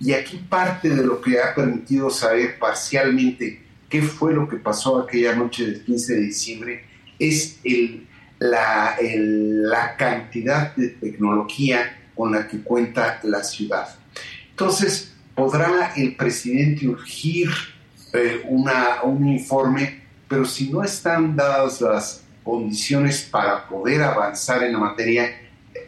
Y 0.00 0.12
aquí 0.12 0.38
parte 0.48 0.90
de 0.90 1.04
lo 1.04 1.20
que 1.20 1.40
ha 1.40 1.54
permitido 1.54 2.10
saber 2.10 2.58
parcialmente 2.58 3.62
qué 3.88 4.02
fue 4.02 4.34
lo 4.34 4.48
que 4.48 4.56
pasó 4.56 5.00
aquella 5.00 5.34
noche 5.34 5.64
del 5.64 5.84
15 5.84 6.14
de 6.14 6.20
diciembre 6.20 6.84
es 7.18 7.58
el, 7.64 8.06
la, 8.38 8.96
la 9.00 9.96
cantidad 9.96 10.74
de 10.76 10.88
tecnología 10.88 11.98
con 12.14 12.32
la 12.32 12.46
que 12.48 12.60
cuenta 12.62 13.20
la 13.22 13.42
ciudad. 13.42 13.88
Entonces, 14.50 15.14
podrá 15.34 15.92
el 15.96 16.16
presidente 16.16 16.88
urgir 16.88 17.50
eh, 18.12 18.42
una, 18.48 19.02
un 19.02 19.28
informe, 19.28 20.02
pero 20.28 20.44
si 20.44 20.70
no 20.70 20.82
están 20.82 21.36
dadas 21.36 21.80
las 21.80 22.24
condiciones 22.42 23.22
para 23.30 23.68
poder 23.68 24.02
avanzar 24.02 24.62
en 24.62 24.72
la 24.72 24.78
materia, 24.78 25.30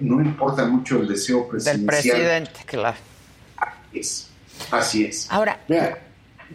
no 0.00 0.20
importa 0.20 0.66
mucho 0.66 1.00
el 1.00 1.08
deseo 1.08 1.48
presidencial. 1.48 1.86
Del 1.86 1.86
presidente, 1.86 2.60
claro. 2.66 2.96
Así 3.98 4.00
es. 4.00 4.28
Así 4.70 5.04
es. 5.04 5.26
Ahora. 5.30 5.61
Mira, 5.68 5.98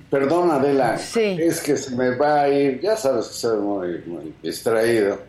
perdón, 0.10 0.52
Adela. 0.52 0.96
Es 0.96 1.62
que 1.62 1.78
se 1.78 1.96
me 1.96 2.16
va 2.16 2.44
a 2.44 2.50
ir, 2.50 2.80
ya 2.82 2.98
sabes 2.98 3.28
que 3.28 3.34
soy 3.34 3.60
muy, 3.60 4.04
muy 4.06 4.34
distraído, 4.42 5.20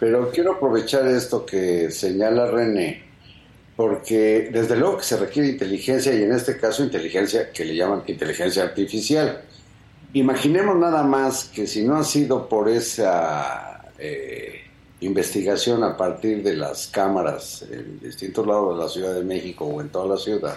pero 0.00 0.30
quiero 0.30 0.54
aprovechar 0.54 1.06
esto 1.06 1.44
que 1.44 1.90
señala 1.90 2.50
René 2.50 3.06
porque 3.76 4.48
desde 4.50 4.74
luego 4.76 4.96
que 4.96 5.04
se 5.04 5.18
requiere 5.18 5.50
inteligencia 5.50 6.14
y 6.14 6.22
en 6.22 6.32
este 6.32 6.56
caso 6.56 6.82
inteligencia 6.82 7.52
que 7.52 7.64
le 7.64 7.76
llaman 7.76 8.02
inteligencia 8.06 8.64
artificial. 8.64 9.42
Imaginemos 10.14 10.76
nada 10.76 11.02
más 11.02 11.44
que 11.44 11.66
si 11.66 11.84
no 11.84 11.96
ha 11.96 12.04
sido 12.04 12.48
por 12.48 12.70
esa 12.70 13.92
eh, 13.98 14.62
investigación 15.00 15.84
a 15.84 15.94
partir 15.94 16.42
de 16.42 16.56
las 16.56 16.86
cámaras 16.86 17.66
en 17.70 18.00
distintos 18.00 18.46
lados 18.46 18.78
de 18.78 18.82
la 18.82 18.88
Ciudad 18.88 19.14
de 19.14 19.24
México 19.24 19.66
o 19.66 19.80
en 19.82 19.90
toda 19.90 20.06
la 20.06 20.16
ciudad, 20.16 20.56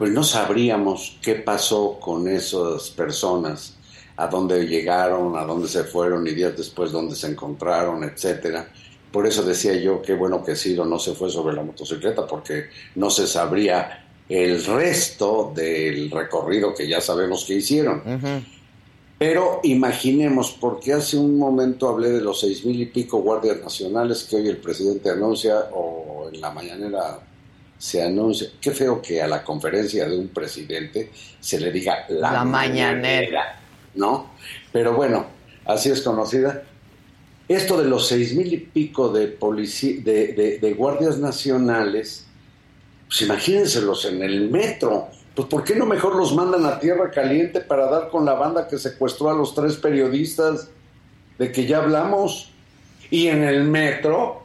pues 0.00 0.10
no 0.10 0.24
sabríamos 0.24 1.16
qué 1.22 1.36
pasó 1.36 2.00
con 2.00 2.26
esas 2.26 2.90
personas, 2.90 3.76
a 4.16 4.26
dónde 4.26 4.66
llegaron, 4.66 5.36
a 5.36 5.44
dónde 5.44 5.68
se 5.68 5.84
fueron 5.84 6.26
y 6.26 6.32
días 6.32 6.56
después 6.56 6.90
dónde 6.90 7.14
se 7.14 7.28
encontraron, 7.28 8.02
etcétera 8.02 8.68
por 9.10 9.26
eso 9.26 9.42
decía 9.42 9.74
yo 9.74 10.00
qué 10.02 10.14
bueno 10.14 10.44
que 10.44 10.54
Ciro 10.54 10.84
no 10.84 10.98
se 10.98 11.14
fue 11.14 11.30
sobre 11.30 11.54
la 11.54 11.62
motocicleta, 11.62 12.26
porque 12.26 12.66
no 12.94 13.10
se 13.10 13.26
sabría 13.26 14.06
el 14.28 14.64
resto 14.64 15.52
del 15.54 16.10
recorrido 16.10 16.74
que 16.74 16.86
ya 16.86 17.00
sabemos 17.00 17.44
que 17.44 17.54
hicieron. 17.54 18.02
Pero 19.18 19.60
imaginemos, 19.64 20.56
porque 20.58 20.92
hace 20.92 21.18
un 21.18 21.36
momento 21.36 21.88
hablé 21.88 22.10
de 22.10 22.20
los 22.20 22.40
seis 22.40 22.64
mil 22.64 22.80
y 22.80 22.86
pico 22.86 23.18
guardias 23.18 23.58
nacionales 23.60 24.24
que 24.24 24.36
hoy 24.36 24.48
el 24.48 24.56
presidente 24.58 25.10
anuncia, 25.10 25.68
o 25.74 26.30
en 26.32 26.40
la 26.40 26.50
mañanera 26.52 27.18
se 27.80 28.02
anuncia. 28.02 28.50
Qué 28.60 28.72
feo 28.72 29.00
que 29.00 29.22
a 29.22 29.26
la 29.26 29.42
conferencia 29.42 30.06
de 30.06 30.18
un 30.18 30.28
presidente 30.28 31.10
se 31.40 31.58
le 31.58 31.72
diga 31.72 32.04
la, 32.10 32.44
mañanera, 32.44 33.58
¿no? 33.94 34.32
Pero 34.70 34.92
bueno, 34.92 35.24
así 35.64 35.88
es 35.88 36.02
conocida. 36.02 36.62
Esto 37.48 37.80
de 37.80 37.88
los 37.88 38.06
seis 38.06 38.34
mil 38.34 38.52
y 38.52 38.58
pico 38.58 39.08
de, 39.10 39.28
de, 39.28 40.58
de, 40.60 40.74
guardias 40.74 41.18
nacionales, 41.18 42.26
pues 43.08 43.22
imagínenselos 43.22 44.04
en 44.04 44.22
el 44.22 44.50
metro. 44.50 45.08
Pues 45.34 45.48
¿por 45.48 45.64
qué 45.64 45.74
no 45.74 45.86
mejor 45.86 46.16
los 46.16 46.34
mandan 46.34 46.66
a 46.66 46.78
Tierra 46.78 47.10
Caliente 47.10 47.62
para 47.62 47.86
dar 47.86 48.10
con 48.10 48.26
la 48.26 48.34
banda 48.34 48.68
que 48.68 48.76
secuestró 48.76 49.30
a 49.30 49.34
los 49.34 49.54
tres 49.54 49.76
periodistas 49.76 50.68
de 51.38 51.50
que 51.50 51.64
ya 51.66 51.78
hablamos? 51.78 52.52
Y 53.10 53.28
en 53.28 53.42
el 53.42 53.64
metro, 53.64 54.42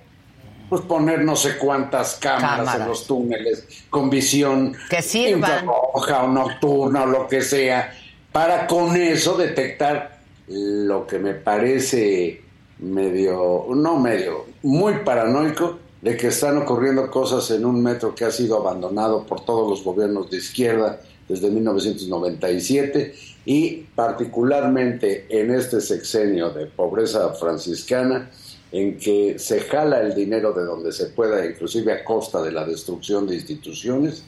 pues 0.69 0.82
poner 0.82 1.23
no 1.23 1.36
sé 1.36 1.58
cuántas 1.58 2.15
cámaras, 2.15 2.75
en 2.75 2.88
los 2.88 3.06
túneles 3.06 3.67
con 3.89 4.10
visión 4.10 4.75
que 4.89 5.01
sirvan. 5.01 5.65
o 5.67 6.28
nocturna 6.28 7.04
o 7.04 7.06
lo 7.08 7.28
que 7.28 7.41
sea, 7.41 7.93
para 8.32 8.67
con 8.67 8.95
eso 8.95 9.38
detectar 9.38 10.19
lo 10.47 11.08
que 11.08 11.19
me 11.19 11.34
parece 11.34 12.41
medio, 12.80 13.65
no 13.69 13.99
medio, 13.99 14.45
muy 14.63 14.99
paranoico 14.99 15.80
de 16.01 16.17
que 16.17 16.28
están 16.28 16.58
ocurriendo 16.58 17.10
cosas 17.10 17.49
en 17.51 17.65
un 17.65 17.82
metro 17.82 18.13
que 18.13 18.25
ha 18.25 18.32
sido 18.32 18.58
abandonado 18.58 19.25
por 19.25 19.43
todos 19.43 19.69
los 19.69 19.84
gobiernos 19.84 20.30
de 20.30 20.38
izquierda 20.38 20.99
desde 21.28 21.49
1997 21.49 23.15
y 23.45 23.71
particularmente 23.95 25.25
en 25.30 25.54
este 25.54 25.82
sexenio 25.82 26.49
de 26.51 26.67
pobreza 26.67 27.34
franciscana 27.34 28.30
en 28.76 28.98
que 28.98 29.40
se 29.40 29.62
jala 29.62 30.02
el 30.02 30.14
dinero 30.14 30.52
de 30.52 30.66
donde 30.66 30.92
se 30.92 31.06
pueda, 31.06 31.46
inclusive 31.46 31.94
a 31.94 32.04
costa 32.04 32.42
de 32.42 32.52
la 32.52 32.66
destrucción 32.66 33.26
de 33.26 33.36
instituciones, 33.36 34.26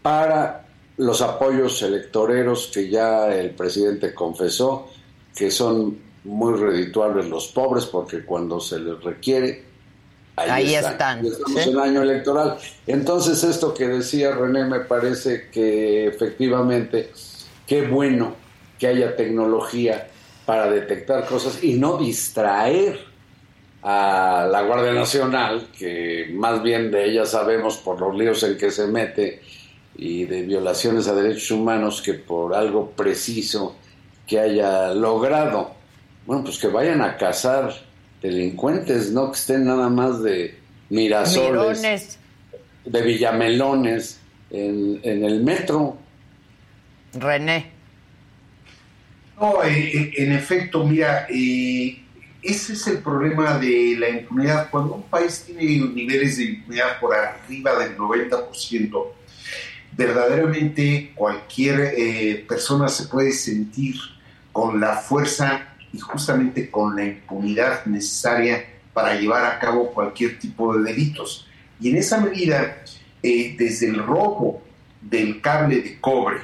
para 0.00 0.64
los 0.96 1.20
apoyos 1.20 1.82
electoreros 1.82 2.70
que 2.72 2.88
ya 2.88 3.28
el 3.34 3.50
presidente 3.50 4.14
confesó 4.14 4.88
que 5.36 5.50
son 5.50 5.98
muy 6.24 6.58
redituables 6.58 7.26
los 7.26 7.48
pobres 7.48 7.84
porque 7.84 8.24
cuando 8.24 8.60
se 8.60 8.80
les 8.80 9.02
requiere, 9.02 9.62
ahí, 10.36 10.74
están. 10.74 11.22
Estamos 11.26 11.66
en 11.66 11.78
año 11.80 12.00
electoral. 12.00 12.56
Entonces 12.86 13.44
esto 13.44 13.74
que 13.74 13.88
decía 13.88 14.34
René 14.34 14.64
me 14.64 14.80
parece 14.80 15.50
que 15.50 16.06
efectivamente, 16.06 17.12
qué 17.66 17.86
bueno 17.86 18.36
que 18.78 18.86
haya 18.86 19.14
tecnología 19.16 20.08
para 20.46 20.70
detectar 20.70 21.26
cosas 21.26 21.62
y 21.62 21.74
no 21.74 21.98
distraer 21.98 23.11
a 23.82 24.48
la 24.50 24.62
Guardia 24.62 24.92
Nacional, 24.92 25.68
que 25.76 26.30
más 26.32 26.62
bien 26.62 26.90
de 26.90 27.04
ella 27.04 27.26
sabemos 27.26 27.78
por 27.78 28.00
los 28.00 28.16
líos 28.16 28.42
en 28.42 28.56
que 28.56 28.70
se 28.70 28.86
mete 28.86 29.42
y 29.96 30.24
de 30.24 30.42
violaciones 30.42 31.08
a 31.08 31.14
derechos 31.14 31.50
humanos 31.50 32.00
que 32.00 32.14
por 32.14 32.54
algo 32.54 32.90
preciso 32.90 33.76
que 34.26 34.38
haya 34.38 34.94
logrado 34.94 35.82
bueno, 36.26 36.44
pues 36.44 36.58
que 36.58 36.68
vayan 36.68 37.00
a 37.00 37.16
cazar 37.16 37.72
delincuentes, 38.20 39.10
no 39.10 39.32
que 39.32 39.38
estén 39.38 39.64
nada 39.64 39.88
más 39.88 40.22
de 40.22 40.56
mirasoles, 40.90 42.18
de 42.84 43.02
villamelones, 43.02 44.20
en, 44.50 45.00
el 45.02 45.42
metro. 45.42 45.96
René. 47.14 47.70
No, 49.40 49.62
eh, 49.64 49.90
eh, 49.94 50.12
en 50.18 50.32
efecto, 50.32 50.84
mira, 50.84 51.26
eh, 51.28 52.01
ese 52.42 52.72
es 52.72 52.86
el 52.88 52.98
problema 52.98 53.58
de 53.58 53.96
la 53.98 54.08
impunidad. 54.08 54.70
Cuando 54.70 54.94
un 54.94 55.02
país 55.04 55.44
tiene 55.46 55.62
niveles 55.62 56.36
de 56.38 56.44
impunidad 56.44 56.98
por 57.00 57.14
arriba 57.14 57.78
del 57.78 57.96
90%, 57.96 59.06
verdaderamente 59.96 61.12
cualquier 61.14 62.46
persona 62.46 62.88
se 62.88 63.06
puede 63.06 63.32
sentir 63.32 63.96
con 64.52 64.80
la 64.80 64.96
fuerza 64.96 65.68
y 65.92 65.98
justamente 65.98 66.70
con 66.70 66.96
la 66.96 67.04
impunidad 67.04 67.84
necesaria 67.86 68.64
para 68.92 69.14
llevar 69.14 69.44
a 69.44 69.58
cabo 69.58 69.92
cualquier 69.92 70.38
tipo 70.38 70.76
de 70.76 70.84
delitos. 70.84 71.46
Y 71.80 71.90
en 71.90 71.96
esa 71.96 72.20
medida, 72.20 72.82
eh, 73.22 73.56
desde 73.58 73.88
el 73.88 73.98
robo 73.98 74.62
del 75.00 75.40
cable 75.40 75.80
de 75.80 76.00
cobre, 76.00 76.38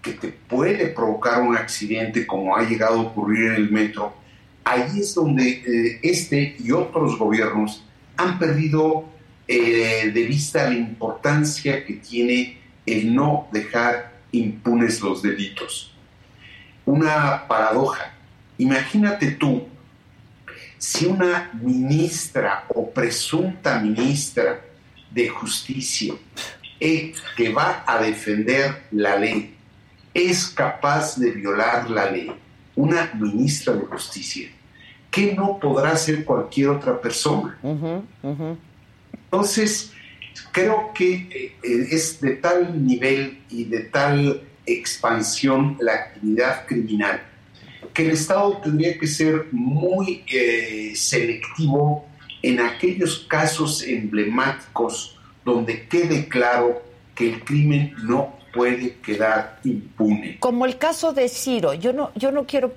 que 0.00 0.12
te 0.12 0.28
puede 0.28 0.88
provocar 0.88 1.42
un 1.42 1.56
accidente 1.56 2.26
como 2.26 2.56
ha 2.56 2.62
llegado 2.62 2.98
a 2.98 3.02
ocurrir 3.02 3.50
en 3.50 3.54
el 3.54 3.70
metro, 3.70 4.14
ahí 4.64 5.00
es 5.00 5.14
donde 5.14 5.48
eh, 5.50 6.00
este 6.02 6.56
y 6.58 6.72
otros 6.72 7.18
gobiernos 7.18 7.84
han 8.16 8.38
perdido 8.38 9.04
eh, 9.48 10.10
de 10.12 10.24
vista 10.24 10.68
la 10.68 10.74
importancia 10.74 11.84
que 11.84 11.94
tiene 11.94 12.58
el 12.86 13.14
no 13.14 13.48
dejar 13.52 14.12
impunes 14.32 15.00
los 15.00 15.22
delitos. 15.22 15.92
Una 16.84 17.46
paradoja. 17.46 18.14
Imagínate 18.58 19.32
tú 19.32 19.66
si 20.78 21.06
una 21.06 21.50
ministra 21.62 22.64
o 22.68 22.90
presunta 22.90 23.78
ministra 23.78 24.60
de 25.10 25.28
justicia 25.28 26.14
eh, 26.80 27.14
que 27.36 27.52
va 27.52 27.84
a 27.86 28.02
defender 28.02 28.84
la 28.90 29.16
ley 29.16 29.54
es 30.12 30.48
capaz 30.48 31.16
de 31.18 31.30
violar 31.30 31.88
la 31.88 32.10
ley, 32.10 32.32
una 32.76 33.10
ministra 33.14 33.74
de 33.74 33.84
justicia, 33.86 34.48
¿qué 35.10 35.34
no 35.34 35.58
podrá 35.58 35.92
hacer 35.92 36.24
cualquier 36.24 36.70
otra 36.70 37.00
persona? 37.00 37.58
Entonces, 39.24 39.92
creo 40.52 40.92
que 40.94 41.54
eh, 41.62 41.86
es 41.90 42.20
de 42.20 42.36
tal 42.36 42.84
nivel 42.86 43.40
y 43.50 43.64
de 43.64 43.80
tal 43.80 44.42
expansión 44.66 45.76
la 45.80 45.94
actividad 45.94 46.66
criminal 46.66 47.20
que 47.92 48.04
el 48.04 48.10
Estado 48.12 48.58
tendría 48.62 48.98
que 48.98 49.06
ser 49.06 49.48
muy 49.52 50.24
eh, 50.32 50.92
selectivo 50.94 52.06
en 52.42 52.60
aquellos 52.60 53.26
casos 53.28 53.82
emblemáticos 53.82 55.18
donde 55.44 55.86
quede 55.86 56.28
claro 56.28 56.82
que 57.14 57.34
el 57.34 57.44
crimen 57.44 57.94
no 58.02 58.38
puede 58.52 58.96
quedar 58.96 59.58
impune. 59.64 60.38
Como 60.38 60.66
el 60.66 60.78
caso 60.78 61.12
de 61.12 61.28
Ciro, 61.28 61.74
yo 61.74 61.92
no, 61.92 62.10
yo 62.14 62.32
no 62.32 62.46
quiero 62.46 62.72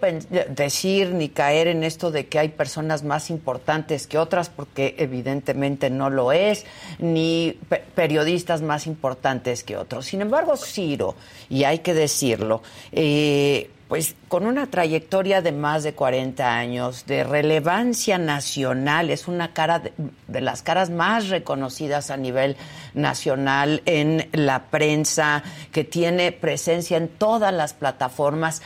decir 0.49 1.11
ni 1.11 1.29
caer 1.29 1.67
en 1.67 1.83
esto 1.83 2.11
de 2.11 2.27
que 2.27 2.39
hay 2.39 2.49
personas 2.49 3.03
más 3.03 3.29
importantes 3.29 4.07
que 4.07 4.17
otras, 4.17 4.49
porque 4.49 4.95
evidentemente 4.97 5.89
no 5.89 6.09
lo 6.09 6.31
es, 6.31 6.65
ni 6.99 7.59
periodistas 7.93 8.61
más 8.61 8.87
importantes 8.87 9.63
que 9.63 9.77
otros. 9.77 10.05
Sin 10.05 10.21
embargo, 10.21 10.55
Ciro, 10.57 11.15
y 11.49 11.65
hay 11.65 11.79
que 11.79 11.93
decirlo, 11.93 12.61
eh, 12.91 13.69
pues 13.87 14.15
con 14.29 14.47
una 14.47 14.65
trayectoria 14.67 15.41
de 15.41 15.51
más 15.51 15.83
de 15.83 15.93
40 15.93 16.57
años, 16.57 17.05
de 17.05 17.23
relevancia 17.23 18.17
nacional, 18.17 19.11
es 19.11 19.27
una 19.27 19.53
cara 19.53 19.79
de, 20.27 20.41
las 20.41 20.63
caras 20.63 20.89
más 20.89 21.29
reconocidas 21.29 22.09
a 22.09 22.17
nivel 22.17 22.57
nacional 22.95 23.83
en 23.85 24.27
la 24.31 24.63
prensa, 24.63 25.43
que 25.71 25.83
tiene 25.83 26.31
presencia 26.31 26.97
en 26.97 27.07
todas 27.07 27.53
las 27.53 27.73
plataformas. 27.73 28.63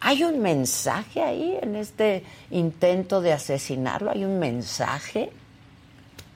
¿Hay 0.00 0.22
un 0.22 0.40
mensaje 0.40 1.22
ahí 1.22 1.58
en 1.60 1.74
este 1.74 2.22
intento 2.50 3.20
de 3.20 3.32
asesinarlo? 3.32 4.12
¿Hay 4.12 4.24
un 4.24 4.38
mensaje? 4.38 5.32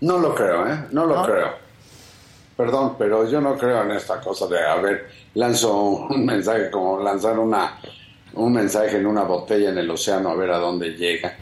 No 0.00 0.18
lo 0.18 0.34
creo, 0.34 0.66
¿eh? 0.66 0.86
No 0.90 1.06
lo 1.06 1.22
creo. 1.22 1.68
Perdón, 2.56 2.96
pero 2.98 3.28
yo 3.28 3.40
no 3.40 3.56
creo 3.56 3.84
en 3.84 3.92
esta 3.92 4.20
cosa 4.20 4.48
de, 4.48 4.58
a 4.60 4.74
ver, 4.76 5.08
lanzo 5.34 5.80
un 5.80 6.26
mensaje 6.26 6.68
como 6.68 7.00
lanzar 7.00 7.38
una 7.38 7.78
un 8.34 8.52
mensaje 8.52 8.96
en 8.96 9.06
una 9.06 9.22
botella 9.22 9.70
en 9.70 9.78
el 9.78 9.90
océano 9.90 10.30
a 10.30 10.34
ver 10.34 10.50
a 10.50 10.58
dónde 10.58 10.90
llega. 10.90 11.36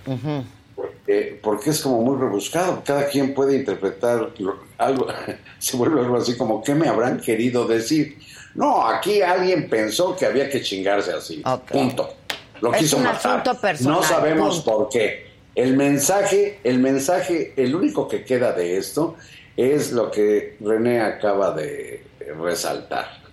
porque, 1.42 1.70
es 1.70 1.80
como 1.80 2.02
muy 2.02 2.18
rebuscado. 2.18 2.82
Cada 2.84 3.06
quien 3.08 3.34
puede 3.34 3.56
interpretar 3.56 4.30
algo, 4.78 5.06
se 5.58 5.76
vuelve 5.76 6.00
algo 6.00 6.16
así 6.16 6.36
como, 6.36 6.62
¿qué 6.62 6.74
me 6.74 6.88
habrán 6.88 7.20
querido 7.20 7.66
decir? 7.66 8.18
No, 8.54 8.86
aquí 8.86 9.20
alguien 9.20 9.68
pensó 9.68 10.16
que 10.16 10.26
había 10.26 10.48
que 10.48 10.62
chingarse 10.62 11.12
así. 11.12 11.42
Punto. 11.70 12.14
Lo 12.60 12.72
es 12.72 12.78
quiso 12.80 12.96
un 12.96 13.04
matar. 13.04 13.44
no 13.80 14.02
sabemos 14.02 14.60
por 14.60 14.88
qué. 14.88 15.26
El 15.54 15.76
mensaje, 15.76 16.60
el 16.64 16.78
mensaje, 16.78 17.52
el 17.56 17.74
único 17.74 18.08
que 18.08 18.24
queda 18.24 18.52
de 18.52 18.76
esto 18.76 19.16
es 19.56 19.92
lo 19.92 20.10
que 20.10 20.56
René 20.60 21.00
acaba 21.00 21.52
de 21.52 22.02
resaltar 22.38 23.25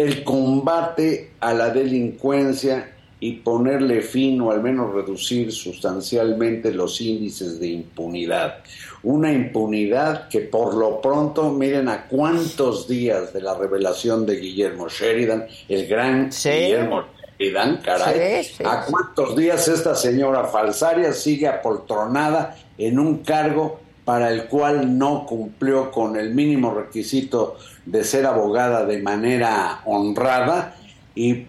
el 0.00 0.24
combate 0.24 1.32
a 1.40 1.52
la 1.52 1.68
delincuencia 1.68 2.92
y 3.22 3.32
ponerle 3.32 4.00
fin 4.00 4.40
o 4.40 4.50
al 4.50 4.62
menos 4.62 4.94
reducir 4.94 5.52
sustancialmente 5.52 6.72
los 6.72 7.02
índices 7.02 7.60
de 7.60 7.68
impunidad. 7.68 8.60
Una 9.02 9.30
impunidad 9.30 10.28
que 10.28 10.40
por 10.40 10.74
lo 10.74 11.02
pronto, 11.02 11.50
miren 11.50 11.90
a 11.90 12.06
cuántos 12.06 12.88
días 12.88 13.34
de 13.34 13.42
la 13.42 13.54
revelación 13.54 14.24
de 14.24 14.36
Guillermo 14.36 14.88
Sheridan, 14.88 15.46
el 15.68 15.86
gran 15.86 16.30
Guillermo 16.30 17.04
Sheridan, 17.38 17.82
caray, 17.84 18.46
a 18.64 18.86
cuántos 18.86 19.36
días 19.36 19.68
esta 19.68 19.94
señora 19.94 20.44
falsaria 20.44 21.12
sigue 21.12 21.46
apoltronada 21.46 22.56
en 22.78 22.98
un 22.98 23.18
cargo 23.18 23.79
para 24.04 24.30
el 24.30 24.46
cual 24.46 24.98
no 24.98 25.26
cumplió 25.26 25.90
con 25.90 26.16
el 26.16 26.34
mínimo 26.34 26.72
requisito 26.74 27.56
de 27.84 28.04
ser 28.04 28.26
abogada 28.26 28.84
de 28.84 29.02
manera 29.02 29.80
honrada 29.84 30.76
y 31.14 31.46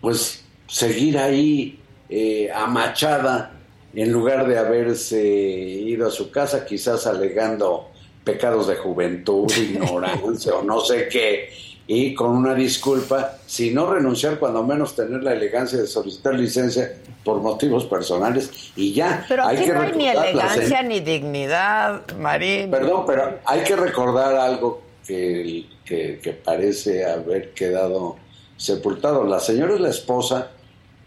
pues 0.00 0.44
seguir 0.66 1.18
ahí 1.18 1.78
eh, 2.08 2.50
amachada 2.54 3.52
en 3.94 4.12
lugar 4.12 4.46
de 4.46 4.58
haberse 4.58 5.22
ido 5.22 6.06
a 6.06 6.10
su 6.10 6.30
casa, 6.30 6.64
quizás 6.64 7.06
alegando 7.06 7.90
pecados 8.24 8.68
de 8.68 8.76
juventud, 8.76 9.50
ignorancia 9.56 10.54
o 10.54 10.62
no 10.62 10.80
sé 10.80 11.08
qué, 11.08 11.50
y 11.92 12.14
con 12.14 12.30
una 12.30 12.54
disculpa, 12.54 13.38
si 13.46 13.72
no 13.72 13.92
renunciar, 13.92 14.38
cuando 14.38 14.62
menos 14.62 14.94
tener 14.94 15.24
la 15.24 15.32
elegancia 15.32 15.76
de 15.76 15.88
solicitar 15.88 16.34
licencia 16.34 16.94
por 17.24 17.40
motivos 17.40 17.84
personales 17.86 18.70
y 18.76 18.92
ya. 18.92 19.24
Pero 19.28 19.42
aquí 19.44 19.66
no 19.66 19.80
hay 19.80 19.92
ni 19.96 20.06
elegancia 20.06 20.84
ni 20.84 21.00
dignidad, 21.00 22.02
Marín. 22.16 22.70
Perdón, 22.70 23.02
pero 23.08 23.40
hay 23.44 23.64
que 23.64 23.74
recordar 23.74 24.36
algo 24.36 24.82
que, 25.04 25.66
que, 25.84 26.40
parece 26.44 27.04
haber 27.04 27.50
quedado 27.54 28.14
sepultado. 28.56 29.24
La 29.24 29.40
señora 29.40 29.74
es 29.74 29.80
la 29.80 29.90
esposa 29.90 30.52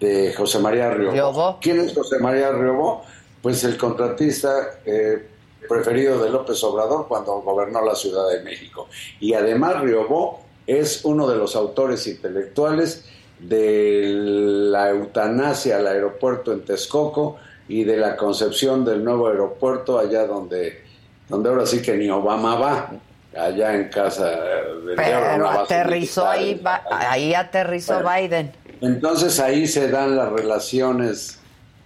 de 0.01 0.33
José 0.33 0.59
María 0.59 0.91
Riobó. 0.91 1.59
¿Quién 1.61 1.79
es 1.79 1.93
José 1.93 2.19
María 2.19 2.51
Riobó? 2.51 3.03
Pues 3.41 3.63
el 3.63 3.77
contratista 3.77 4.81
eh, 4.85 5.29
preferido 5.69 6.21
de 6.21 6.29
López 6.29 6.61
Obrador 6.65 7.07
cuando 7.07 7.39
gobernó 7.39 7.85
la 7.85 7.95
Ciudad 7.95 8.29
de 8.29 8.41
México. 8.41 8.89
Y 9.21 9.33
además 9.33 9.79
Riobó 9.79 10.42
es 10.67 11.03
uno 11.05 11.27
de 11.27 11.37
los 11.37 11.55
autores 11.55 12.07
intelectuales 12.07 13.05
de 13.39 14.13
la 14.15 14.89
eutanasia 14.89 15.77
al 15.77 15.87
aeropuerto 15.87 16.53
en 16.53 16.63
Texcoco 16.63 17.37
y 17.67 17.83
de 17.83 17.97
la 17.97 18.15
concepción 18.15 18.85
del 18.85 19.03
nuevo 19.03 19.27
aeropuerto 19.27 19.99
allá 19.99 20.25
donde, 20.25 20.81
donde 21.27 21.49
ahora 21.49 21.65
sí 21.65 21.81
que 21.81 21.95
ni 21.95 22.09
Obama 22.09 22.55
va, 22.55 22.91
allá 23.37 23.75
en 23.75 23.89
casa 23.89 24.29
de 24.29 24.95
Pero 24.95 25.49
aterrizó 25.49 26.27
ahí, 26.27 26.61
ahí 26.89 27.33
aterrizó 27.33 28.01
Biden. 28.03 28.51
Entonces 28.81 29.39
ahí 29.39 29.67
se 29.67 29.89
dan 29.89 30.15
las 30.15 30.31
relaciones, 30.31 31.39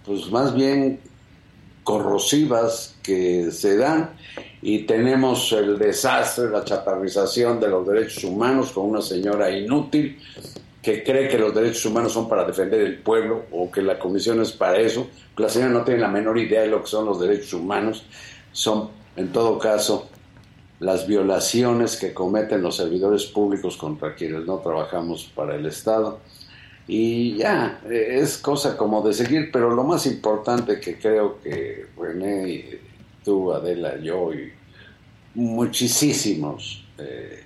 pues 0.04 0.30
más 0.30 0.54
bien 0.54 1.00
corrosivas 1.84 2.96
que 3.02 3.50
se 3.50 3.76
dan 3.76 4.10
y 4.60 4.80
tenemos 4.80 5.52
el 5.52 5.78
desastre, 5.78 6.50
la 6.50 6.64
chaparrización 6.64 7.60
de 7.60 7.68
los 7.68 7.86
derechos 7.86 8.24
humanos 8.24 8.72
con 8.72 8.86
una 8.86 9.00
señora 9.00 9.50
inútil 9.50 10.18
que 10.82 11.02
cree 11.02 11.28
que 11.28 11.38
los 11.38 11.54
derechos 11.54 11.84
humanos 11.86 12.12
son 12.12 12.28
para 12.28 12.44
defender 12.44 12.80
el 12.80 12.98
pueblo 12.98 13.44
o 13.52 13.70
que 13.70 13.82
la 13.82 13.98
comisión 13.98 14.40
es 14.40 14.52
para 14.52 14.78
eso. 14.78 15.08
La 15.36 15.48
señora 15.48 15.72
no 15.72 15.84
tiene 15.84 16.00
la 16.00 16.08
menor 16.08 16.38
idea 16.38 16.62
de 16.62 16.68
lo 16.68 16.82
que 16.82 16.88
son 16.88 17.04
los 17.04 17.20
derechos 17.20 17.52
humanos. 17.52 18.04
Son, 18.52 18.90
en 19.16 19.30
todo 19.30 19.58
caso, 19.58 20.08
las 20.80 21.06
violaciones 21.06 21.96
que 21.96 22.14
cometen 22.14 22.62
los 22.62 22.76
servidores 22.76 23.26
públicos 23.26 23.76
contra 23.76 24.14
quienes 24.14 24.46
no 24.46 24.58
trabajamos 24.58 25.30
para 25.34 25.56
el 25.56 25.66
Estado. 25.66 26.20
Y 26.86 27.36
ya, 27.36 27.80
es 27.90 28.38
cosa 28.38 28.76
como 28.76 29.06
de 29.06 29.12
seguir, 29.12 29.50
pero 29.52 29.70
lo 29.70 29.84
más 29.84 30.06
importante 30.06 30.80
que 30.80 30.98
creo 30.98 31.38
que 31.42 31.86
René, 31.98 32.80
tú, 33.28 33.52
Adela, 33.52 33.98
yo 34.00 34.32
y 34.32 34.50
muchísimos 35.34 36.82
eh, 36.96 37.44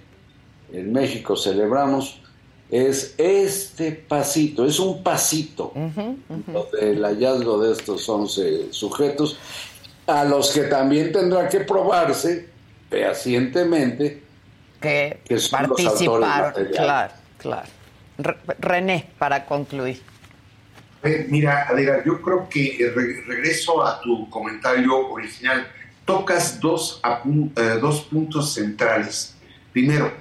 en 0.73 0.93
México 0.93 1.35
celebramos 1.37 2.21
es 2.71 3.17
este 3.19 3.91
pasito, 3.91 4.65
es 4.65 4.79
un 4.79 5.03
pasito 5.03 5.73
del 6.73 7.03
hallazgo 7.05 7.61
de 7.61 7.73
estos 7.73 8.09
11 8.09 8.73
sujetos, 8.73 9.37
a 10.07 10.25
los 10.25 10.53
que 10.53 10.63
también 10.63 11.11
tendrá 11.11 11.49
que 11.49 11.61
probarse 11.61 12.49
fehacientemente 12.89 14.23
que, 14.81 15.19
participaron. 15.51 16.67
Claro, 16.73 17.13
claro. 17.39 17.69
René, 18.61 19.11
para 19.19 19.45
concluir. 19.47 20.01
Mira, 21.29 21.67
Adela, 21.69 22.05
yo 22.05 22.23
creo 22.23 22.49
que 22.49 22.77
eh, 22.77 22.91
regreso 23.27 23.85
a 23.85 24.01
tu 24.01 24.31
comentario 24.31 25.09
original. 25.09 25.67
Tocas 26.05 26.61
dos, 26.61 27.01
eh, 27.57 27.79
dos 27.81 28.03
puntos 28.03 28.55
centrales. 28.55 29.35
Primero, 29.73 30.13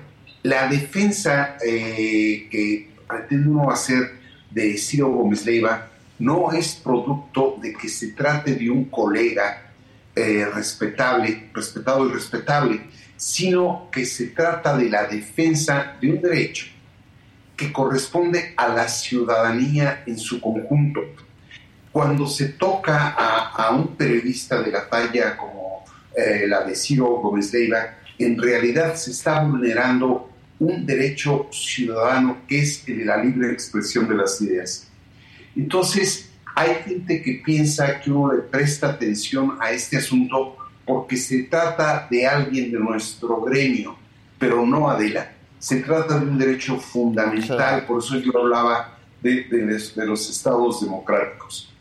la 0.41 0.67
defensa 0.67 1.57
eh, 1.63 2.47
que 2.49 2.89
pretende 3.07 3.47
uno 3.47 3.69
hacer 3.69 4.19
de 4.49 4.75
Ciro 4.77 5.09
Gómez 5.09 5.45
Leiva 5.45 5.87
no 6.17 6.51
es 6.51 6.73
producto 6.75 7.57
de 7.61 7.73
que 7.73 7.87
se 7.87 8.13
trate 8.13 8.55
de 8.55 8.69
un 8.69 8.85
colega 8.85 9.67
respetable, 10.13 11.49
respetado 11.53 12.07
y 12.07 12.11
respetable, 12.11 12.81
sino 13.15 13.87
que 13.91 14.05
se 14.05 14.27
trata 14.27 14.75
de 14.75 14.89
la 14.89 15.05
defensa 15.05 15.95
de 16.01 16.11
un 16.11 16.21
derecho 16.21 16.65
que 17.61 17.71
corresponde 17.71 18.55
a 18.57 18.69
la 18.69 18.87
ciudadanía 18.87 20.01
en 20.07 20.17
su 20.17 20.41
conjunto. 20.41 21.01
Cuando 21.91 22.25
se 22.25 22.49
toca 22.53 23.09
a, 23.09 23.69
un 23.69 23.95
periodista 23.95 24.59
de 24.63 24.71
la 24.71 24.89
talla 24.89 25.37
como 25.37 25.85
eh, 26.15 26.47
la 26.47 26.63
de 26.63 26.75
Ciro 26.75 27.05
Gómez 27.17 27.53
Leiva, 27.53 27.99
en 28.17 28.41
realidad 28.41 28.95
se 28.95 29.11
está 29.11 29.43
vulnerando 29.43 30.27
un 30.57 30.87
derecho 30.87 31.49
ciudadano 31.51 32.39
que 32.47 32.61
es 32.61 32.83
el 32.87 32.97
de 32.97 33.05
la 33.05 33.17
libre 33.17 33.51
expresión 33.51 34.09
de 34.09 34.15
las 34.15 34.41
ideas. 34.41 34.87
Entonces, 35.55 36.31
hay 36.55 36.77
gente 36.83 37.21
que 37.21 37.43
piensa 37.45 37.99
que 37.99 38.09
uno 38.09 38.33
le 38.33 38.41
presta 38.41 38.89
atención 38.89 39.59
a 39.59 39.71
este 39.71 39.97
asunto 39.97 40.57
porque 40.83 41.15
se 41.15 41.43
trata 41.43 42.07
de 42.09 42.25
alguien 42.25 42.71
de 42.71 42.79
nuestro 42.79 43.39
gremio, 43.41 43.95
pero 44.39 44.65
no 44.65 44.89
Adela. 44.89 45.31
Se 45.61 45.81
trata 45.81 46.17
de 46.17 46.25
un 46.25 46.39
derecho 46.39 46.77
fundamental, 46.77 47.85
por 47.85 47.99
eso 47.99 48.17
yo 48.17 48.35
hablaba 48.35 48.97
de, 49.21 49.43
de, 49.43 50.05
los 50.07 50.27
estados 50.27 50.81
democráticos. 50.81 51.71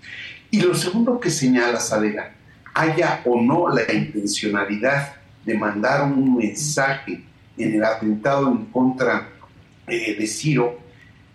Y 0.50 0.60
lo 0.60 0.74
segundo 0.74 1.18
que 1.18 1.30
señalas, 1.30 1.90
Adela, 1.90 2.30
haya 2.74 3.22
o 3.24 3.40
no 3.40 3.70
la 3.70 3.90
intencionalidad 3.90 5.14
de 5.46 5.56
mandar 5.56 6.02
un 6.02 6.36
mensaje 6.36 7.24
en 7.56 7.74
el 7.74 7.82
atentado 7.82 8.50
en 8.50 8.66
contra 8.66 9.30
eh, 9.86 10.14
de 10.14 10.26
Ciro, 10.26 10.78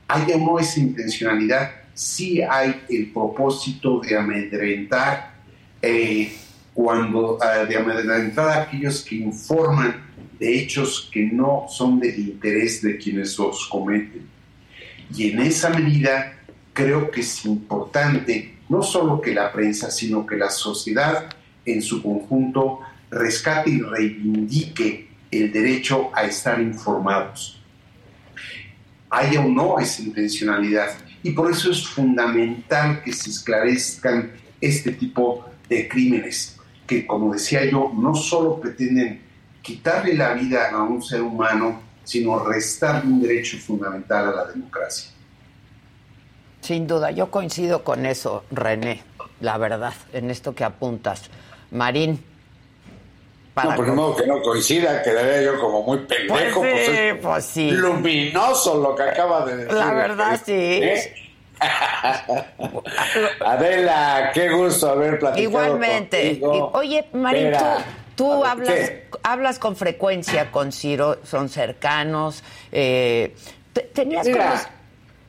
haya 0.07 0.35
o 0.35 0.39
no 0.39 0.59
esa 0.59 0.79
intencionalidad, 0.79 1.71
sí 1.95 2.43
hay 2.43 2.79
el 2.91 3.11
propósito 3.11 4.01
de 4.01 4.15
amedrentar, 4.19 5.33
eh, 5.81 6.31
cuando, 6.75 7.39
ah, 7.41 7.65
de 7.65 7.75
amedrentar 7.75 8.49
a 8.49 8.61
aquellos 8.61 9.01
que 9.01 9.15
informan 9.15 9.95
de 10.39 10.59
hechos 10.59 11.09
que 11.11 11.23
no 11.23 11.65
son 11.69 11.99
del 11.99 12.19
interés 12.19 12.81
de 12.81 12.97
quienes 12.97 13.37
los 13.37 13.67
cometen. 13.67 14.27
Y 15.15 15.31
en 15.31 15.39
esa 15.39 15.69
medida 15.69 16.37
creo 16.73 17.09
que 17.11 17.21
es 17.21 17.45
importante 17.45 18.55
no 18.69 18.81
solo 18.81 19.21
que 19.21 19.33
la 19.33 19.51
prensa, 19.51 19.91
sino 19.91 20.25
que 20.25 20.35
la 20.35 20.49
sociedad 20.49 21.29
en 21.65 21.81
su 21.81 22.01
conjunto 22.01 22.79
rescate 23.09 23.69
y 23.69 23.79
reivindique 23.79 25.07
el 25.31 25.51
derecho 25.51 26.09
a 26.13 26.23
estar 26.23 26.59
informados. 26.61 27.61
Haya 29.09 29.41
o 29.41 29.47
no 29.47 29.79
esa 29.79 30.01
intencionalidad. 30.01 30.89
Y 31.23 31.31
por 31.31 31.51
eso 31.51 31.71
es 31.71 31.87
fundamental 31.87 33.01
que 33.03 33.13
se 33.13 33.29
esclarezcan 33.29 34.31
este 34.59 34.91
tipo 34.91 35.45
de 35.69 35.87
crímenes, 35.87 36.57
que 36.85 37.05
como 37.05 37.33
decía 37.33 37.65
yo, 37.65 37.91
no 37.95 38.13
solo 38.13 38.59
pretenden 38.59 39.21
quitarle 39.65 40.13
la 40.13 40.33
vida 40.33 40.69
a 40.69 40.83
un 40.83 41.01
ser 41.01 41.21
humano, 41.21 41.81
sino 42.03 42.39
restarle 42.39 43.11
un 43.11 43.21
derecho 43.21 43.57
fundamental 43.57 44.29
a 44.29 44.31
la 44.31 44.45
democracia. 44.45 45.11
Sin 46.61 46.85
duda, 46.85 47.11
yo 47.11 47.31
coincido 47.31 47.83
con 47.83 48.05
eso, 48.05 48.43
René, 48.51 49.03
la 49.39 49.57
verdad, 49.57 49.93
en 50.13 50.29
esto 50.29 50.53
que 50.53 50.63
apuntas. 50.63 51.23
Marín, 51.71 52.23
no, 53.55 53.75
por 53.75 53.87
modo 53.93 54.15
que 54.15 54.27
no 54.27 54.41
coincida, 54.41 55.01
quedaría 55.01 55.41
yo 55.43 55.59
como 55.59 55.81
muy 55.83 55.99
pendejo. 55.99 56.59
Pues, 56.59 56.89
pues, 56.89 57.17
pues 57.21 57.45
sí, 57.45 57.71
Luminoso 57.71 58.81
lo 58.81 58.95
que 58.95 59.03
acaba 59.03 59.45
de 59.45 59.57
decir. 59.57 59.73
La 59.73 59.93
verdad, 59.93 60.41
sí. 60.45 60.53
¿Eh? 60.53 61.15
Adela, 63.45 64.31
qué 64.33 64.49
gusto 64.49 64.89
haber 64.89 65.19
platicado 65.19 65.41
Igualmente. 65.41 66.41
Oye, 66.73 67.07
Marín, 67.13 67.53
tú, 67.53 67.65
hablas, 68.45 68.91
hablas 69.23 69.59
con 69.59 69.75
frecuencia 69.75 70.51
con 70.51 70.71
Ciro, 70.71 71.19
son 71.23 71.49
cercanos. 71.49 72.43
Eh, 72.71 73.35
tenías 73.93 74.27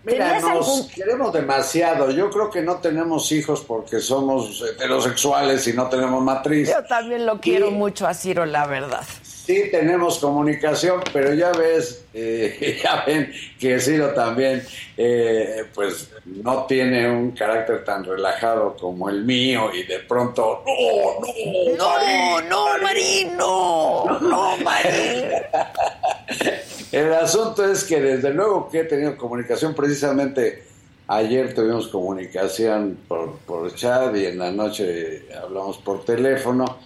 Mira, 0.07 0.39
nos 0.39 0.89
queremos 0.95 1.32
demasiado. 1.32 2.12
Yo 2.12 2.30
creo 2.30 2.49
que 2.49 2.62
no 2.62 2.76
tenemos 2.76 3.32
hijos 3.32 3.64
porque 3.66 3.99
somos 3.99 4.62
heterosexuales 4.62 5.66
y 5.66 5.72
no 5.72 5.89
tenemos 5.89 6.22
matriz. 6.22 6.70
Yo 6.70 6.84
también 6.84 7.26
lo 7.26 7.41
quiero 7.41 7.72
mucho 7.72 8.07
a 8.07 8.14
Ciro, 8.14 8.47
la 8.47 8.68
verdad. 8.68 9.05
Sí 9.47 9.70
tenemos 9.70 10.18
comunicación, 10.18 11.01
pero 11.12 11.32
ya 11.32 11.53
ves, 11.53 12.05
eh, 12.12 12.80
ya 12.82 13.05
ven 13.07 13.32
que 13.61 13.78
Ciro 13.78 14.09
también, 14.09 14.61
eh, 14.97 15.66
pues 15.72 16.11
no 16.24 16.64
tiene 16.66 17.09
un 17.09 17.30
carácter 17.30 17.84
tan 17.84 18.03
relajado 18.03 18.76
como 18.76 19.09
el 19.09 19.24
mío 19.24 19.70
y 19.72 19.84
de 19.84 20.01
pronto, 20.01 20.64
no, 20.66 21.76
no, 21.76 22.40
no, 22.40 22.40
no, 22.42 22.82
Marín, 22.82 23.36
no, 23.36 24.18
no, 24.20 24.57
Marín. 24.57 25.26
El 26.90 27.12
asunto 27.14 27.70
es 27.70 27.84
que 27.84 28.01
desde 28.01 28.30
luego 28.30 28.68
que 28.68 28.80
he 28.80 28.84
tenido 28.84 29.16
comunicación, 29.16 29.74
precisamente 29.74 30.64
ayer 31.07 31.55
tuvimos 31.55 31.86
comunicación 31.86 32.99
por, 33.07 33.38
por 33.47 33.72
chat 33.76 34.16
y 34.16 34.26
en 34.26 34.38
la 34.38 34.51
noche 34.51 35.26
hablamos 35.40 35.78
por 35.78 36.05
teléfono, 36.05 36.78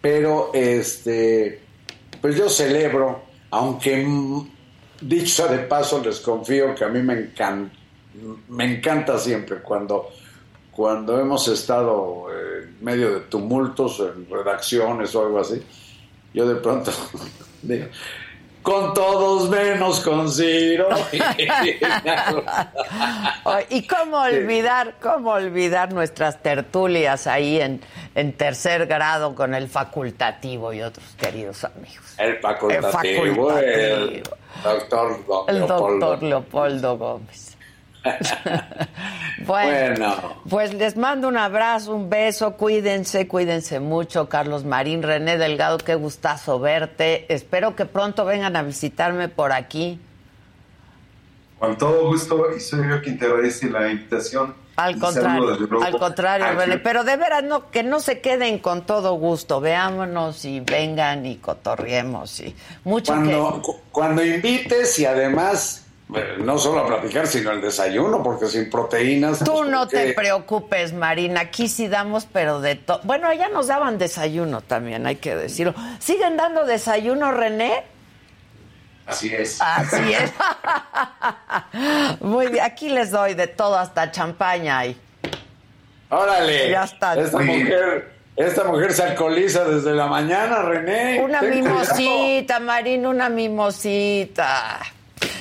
pero 0.00 0.50
este, 0.54 1.69
pues 2.20 2.36
yo 2.36 2.48
celebro, 2.48 3.22
aunque 3.50 4.06
dicho 5.00 5.48
de 5.48 5.58
paso 5.60 6.02
les 6.04 6.20
confío 6.20 6.74
que 6.74 6.84
a 6.84 6.88
mí 6.88 7.02
me 7.02 7.14
encanta, 7.14 7.74
me 8.48 8.64
encanta 8.76 9.18
siempre 9.18 9.56
cuando, 9.58 10.10
cuando 10.70 11.18
hemos 11.20 11.48
estado 11.48 12.26
en 12.30 12.84
medio 12.84 13.14
de 13.14 13.20
tumultos 13.20 14.00
en 14.00 14.28
redacciones 14.28 15.14
o 15.14 15.24
algo 15.24 15.40
así, 15.40 15.62
yo 16.34 16.46
de 16.46 16.56
pronto 16.56 16.92
digo, 17.62 17.86
con 18.62 18.94
todos 18.94 19.48
menos 19.48 20.00
con 20.00 20.30
Ciro. 20.30 20.88
y 23.70 23.86
cómo 23.86 24.18
olvidar, 24.18 24.94
cómo 25.00 25.32
olvidar 25.32 25.92
nuestras 25.92 26.42
tertulias 26.42 27.26
ahí 27.26 27.60
en, 27.60 27.80
en 28.14 28.32
tercer 28.32 28.86
grado 28.86 29.34
con 29.34 29.54
el 29.54 29.68
facultativo 29.68 30.72
y 30.72 30.82
otros 30.82 31.06
queridos 31.18 31.64
amigos. 31.64 32.14
El 32.18 32.38
facultativo, 32.38 33.58
el, 33.58 34.22
doctor, 34.62 35.20
el 35.48 35.66
doctor 35.66 36.22
Leopoldo 36.22 36.98
Gómez. 36.98 37.49
bueno, 39.46 40.40
pues 40.48 40.72
les 40.74 40.96
mando 40.96 41.28
un 41.28 41.36
abrazo, 41.36 41.94
un 41.94 42.08
beso, 42.08 42.56
cuídense, 42.56 43.28
cuídense 43.28 43.80
mucho, 43.80 44.28
Carlos 44.28 44.64
Marín, 44.64 45.02
René 45.02 45.38
Delgado, 45.38 45.78
qué 45.78 45.94
gustazo 45.94 46.58
verte. 46.58 47.32
Espero 47.32 47.76
que 47.76 47.86
pronto 47.86 48.24
vengan 48.24 48.56
a 48.56 48.62
visitarme 48.62 49.28
por 49.28 49.52
aquí. 49.52 50.00
Con 51.58 51.76
todo 51.76 52.06
gusto, 52.06 52.46
y 52.56 52.60
soy 52.60 52.88
yo 52.88 53.02
quien 53.02 53.18
te 53.18 53.26
agradece 53.26 53.68
la 53.68 53.90
invitación. 53.90 54.54
Al 54.76 54.98
contrario, 54.98 55.58
al 55.82 55.98
contrario, 55.98 56.46
René, 56.58 56.78
pero 56.78 57.04
de 57.04 57.16
veras 57.18 57.44
no, 57.44 57.70
que 57.70 57.82
no 57.82 58.00
se 58.00 58.22
queden 58.22 58.60
con 58.60 58.86
todo 58.86 59.12
gusto, 59.12 59.60
veámonos 59.60 60.46
y 60.46 60.60
vengan 60.60 61.26
y 61.26 61.36
cotorriemos 61.36 62.40
y 62.40 62.56
mucho 62.84 63.12
cuando, 63.12 63.62
cuando 63.92 64.24
invites 64.24 64.98
y 64.98 65.04
además 65.04 65.84
no 66.38 66.58
solo 66.58 66.80
a 66.80 66.86
platicar, 66.86 67.26
sino 67.26 67.50
el 67.50 67.60
desayuno, 67.60 68.22
porque 68.22 68.46
sin 68.46 68.68
proteínas. 68.68 69.40
Tú 69.40 69.52
pues, 69.52 69.70
no 69.70 69.86
te 69.86 70.12
preocupes, 70.14 70.92
Marina. 70.92 71.40
Aquí 71.40 71.68
sí 71.68 71.88
damos, 71.88 72.26
pero 72.26 72.60
de 72.60 72.76
todo. 72.76 73.00
Bueno, 73.04 73.28
allá 73.28 73.48
nos 73.48 73.68
daban 73.68 73.98
desayuno 73.98 74.60
también, 74.60 75.06
hay 75.06 75.16
que 75.16 75.36
decirlo. 75.36 75.74
¿Siguen 75.98 76.36
dando 76.36 76.64
desayuno, 76.64 77.30
René? 77.32 77.84
Así 79.06 79.34
es. 79.34 79.58
Así 79.60 80.12
es. 80.12 80.32
Muy 82.20 82.48
bien, 82.48 82.64
aquí 82.64 82.88
les 82.88 83.10
doy 83.10 83.34
de 83.34 83.46
todo, 83.46 83.76
hasta 83.76 84.10
champaña. 84.10 84.86
Y... 84.86 84.96
Órale. 86.10 86.70
Ya 86.70 86.84
está. 86.84 87.14
Esta 87.14 87.38
mujer 87.38 88.20
Esta 88.36 88.64
mujer 88.64 88.92
se 88.92 89.02
alcoholiza 89.02 89.64
desde 89.64 89.92
la 89.92 90.06
mañana, 90.06 90.62
René. 90.62 91.20
Una 91.22 91.42
mimosita, 91.42 92.58
Marín, 92.58 93.06
una 93.06 93.28
mimosita. 93.28 94.80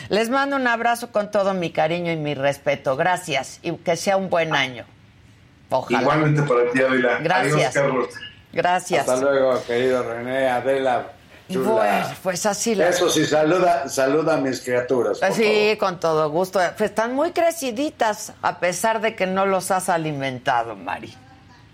Les 0.09 0.29
mando 0.29 0.55
un 0.55 0.67
abrazo 0.67 1.11
con 1.11 1.29
todo 1.31 1.53
mi 1.53 1.71
cariño 1.71 2.11
y 2.11 2.15
mi 2.17 2.33
respeto. 2.33 2.95
Gracias 2.95 3.59
y 3.61 3.71
que 3.73 3.95
sea 3.95 4.17
un 4.17 4.29
buen 4.29 4.53
año. 4.55 4.85
Ojalá. 5.69 6.01
Igualmente 6.01 6.41
para 6.43 6.71
ti, 6.71 6.81
Adela. 6.81 7.19
Gracias. 7.21 7.53
Adiós, 7.55 7.73
Carlos. 7.73 8.07
Gracias. 8.51 9.07
Hasta 9.07 9.21
luego, 9.21 9.63
querido 9.67 10.01
René, 10.03 10.49
Adela. 10.49 11.11
chula. 11.47 11.69
Bueno, 11.69 12.07
pues 12.23 12.45
así 12.47 12.73
la 12.73 12.89
Eso 12.89 13.07
sí, 13.09 13.23
saluda, 13.25 13.87
saluda 13.87 14.35
a 14.35 14.37
mis 14.37 14.61
criaturas. 14.61 15.19
por 15.19 15.31
Sí, 15.33 15.77
con 15.79 15.99
todo 15.99 16.29
gusto. 16.31 16.59
Pues 16.75 16.89
están 16.89 17.13
muy 17.13 17.31
creciditas, 17.31 18.33
a 18.41 18.59
pesar 18.59 19.01
de 19.01 19.15
que 19.15 19.27
no 19.27 19.45
los 19.45 19.69
has 19.69 19.89
alimentado, 19.89 20.75
Mari. 20.75 21.15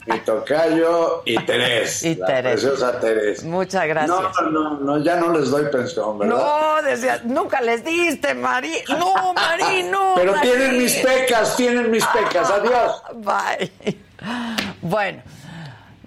Mi 0.05 0.19
tocayo 0.19 1.23
y 1.25 1.35
Terés. 1.45 2.03
Y 2.03 2.15
la 2.15 2.27
Terés. 2.27 2.61
preciosa 2.61 2.99
Terés. 2.99 3.43
Muchas 3.43 3.87
gracias. 3.87 4.17
No, 4.41 4.49
no, 4.51 4.77
no, 4.79 4.97
ya 5.03 5.15
no 5.15 5.31
les 5.33 5.49
doy 5.49 5.65
pensión, 5.71 6.19
¿verdad? 6.19 6.35
No, 6.37 6.81
decía, 6.83 7.21
nunca 7.23 7.59
les 7.61 7.83
diste, 7.83 8.35
Mari. 8.35 8.71
No, 8.89 9.33
Mari, 9.33 9.83
no. 9.91 10.13
Pero 10.15 10.33
Mari. 10.35 10.47
tienen 10.49 10.77
mis 10.77 10.93
pecas, 10.97 11.55
tienen 11.55 11.89
mis 11.89 12.05
pecas. 12.05 12.51
Adiós. 12.51 13.01
Bye. 13.15 13.71
Bueno, 14.81 15.21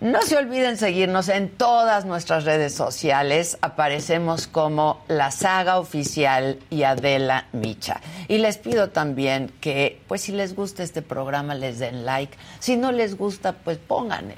no 0.01 0.23
se 0.23 0.37
olviden 0.37 0.77
seguirnos 0.77 1.29
en 1.29 1.49
todas 1.49 2.05
nuestras 2.05 2.45
redes 2.45 2.73
sociales. 2.73 3.59
Aparecemos 3.63 4.47
como 4.47 5.01
La 5.09 5.33
Saga 5.33 5.79
Oficial 5.81 6.61
y 6.71 6.85
Adela 6.85 7.47
Micha. 7.53 8.01
Y 8.29 8.39
les 8.39 8.59
pido 8.59 8.91
también 8.91 9.53
que, 9.61 10.01
pues 10.07 10.21
si 10.21 10.33
les 10.33 10.55
gusta 10.55 10.85
este 10.85 11.03
programa, 11.03 11.57
les 11.57 11.81
den 11.81 12.07
like. 12.07 12.39
Si 12.61 12.77
no 12.77 12.93
les 12.93 13.17
gusta, 13.17 13.55
pues 13.55 13.79
pongan 13.79 14.35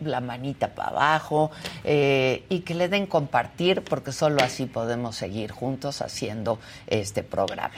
la, 0.00 0.20
manita 0.20 0.68
para 0.68 0.90
abajo 0.90 1.50
eh, 1.82 2.44
y 2.48 2.60
que 2.60 2.74
le 2.74 2.88
den 2.88 3.06
compartir, 3.06 3.82
porque 3.82 4.12
solo 4.12 4.40
así 4.40 4.66
podemos 4.66 5.16
seguir 5.16 5.50
juntos 5.50 6.00
haciendo 6.00 6.60
este 6.86 7.24
programa. 7.24 7.74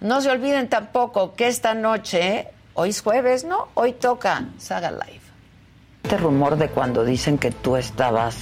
No 0.00 0.20
se 0.20 0.30
olviden 0.30 0.68
tampoco 0.68 1.34
que 1.34 1.46
esta 1.46 1.74
noche, 1.74 2.48
hoy 2.74 2.90
es 2.90 3.00
jueves, 3.00 3.44
¿no? 3.44 3.68
Hoy 3.74 3.92
toca 3.92 4.46
Saga 4.58 4.90
Live. 4.90 5.27
Este 6.10 6.22
rumor 6.22 6.56
de 6.56 6.70
cuando 6.70 7.04
dicen 7.04 7.36
que 7.36 7.50
tú 7.50 7.76
estabas 7.76 8.34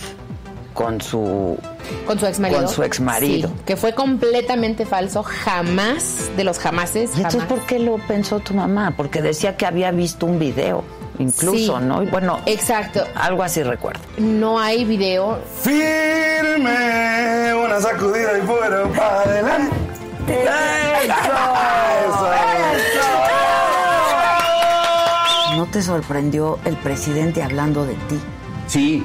con 0.72 1.00
su 1.00 1.58
Con 2.06 2.16
su 2.16 2.24
ex 2.28 2.38
marido. 2.38 2.60
Con 2.60 2.68
su 2.68 2.84
exmarido. 2.84 3.50
que 3.66 3.76
fue 3.76 3.92
completamente 3.92 4.86
falso, 4.86 5.24
jamás, 5.24 6.30
de 6.36 6.44
los 6.44 6.60
jamases. 6.60 7.10
¿Y 7.14 7.16
entonces 7.16 7.40
jamás. 7.42 7.48
por 7.58 7.66
qué 7.66 7.80
lo 7.80 7.96
pensó 8.06 8.38
tu 8.38 8.54
mamá? 8.54 8.94
Porque 8.96 9.20
decía 9.20 9.56
que 9.56 9.66
había 9.66 9.90
visto 9.90 10.26
un 10.26 10.38
video, 10.38 10.84
incluso, 11.18 11.80
Sí. 11.80 11.84
¿no? 11.84 12.04
Y 12.04 12.06
bueno, 12.06 12.38
Exacto. 12.46 13.02
algo 13.16 13.42
así 13.42 13.64
recuerdo. 13.64 13.98
No 14.16 14.60
hay 14.60 14.84
video. 14.84 15.40
Firme, 15.60 17.52
una 17.52 17.80
sacudida 17.80 18.38
y 18.38 18.42
fuera 18.42 18.84
para 18.96 19.22
adelante. 19.22 19.74
¿No 22.94 22.95
te 25.76 25.82
sorprendió 25.82 26.58
el 26.64 26.74
presidente 26.78 27.42
hablando 27.42 27.84
de 27.84 27.92
ti? 28.08 28.18
Sí, 28.66 29.04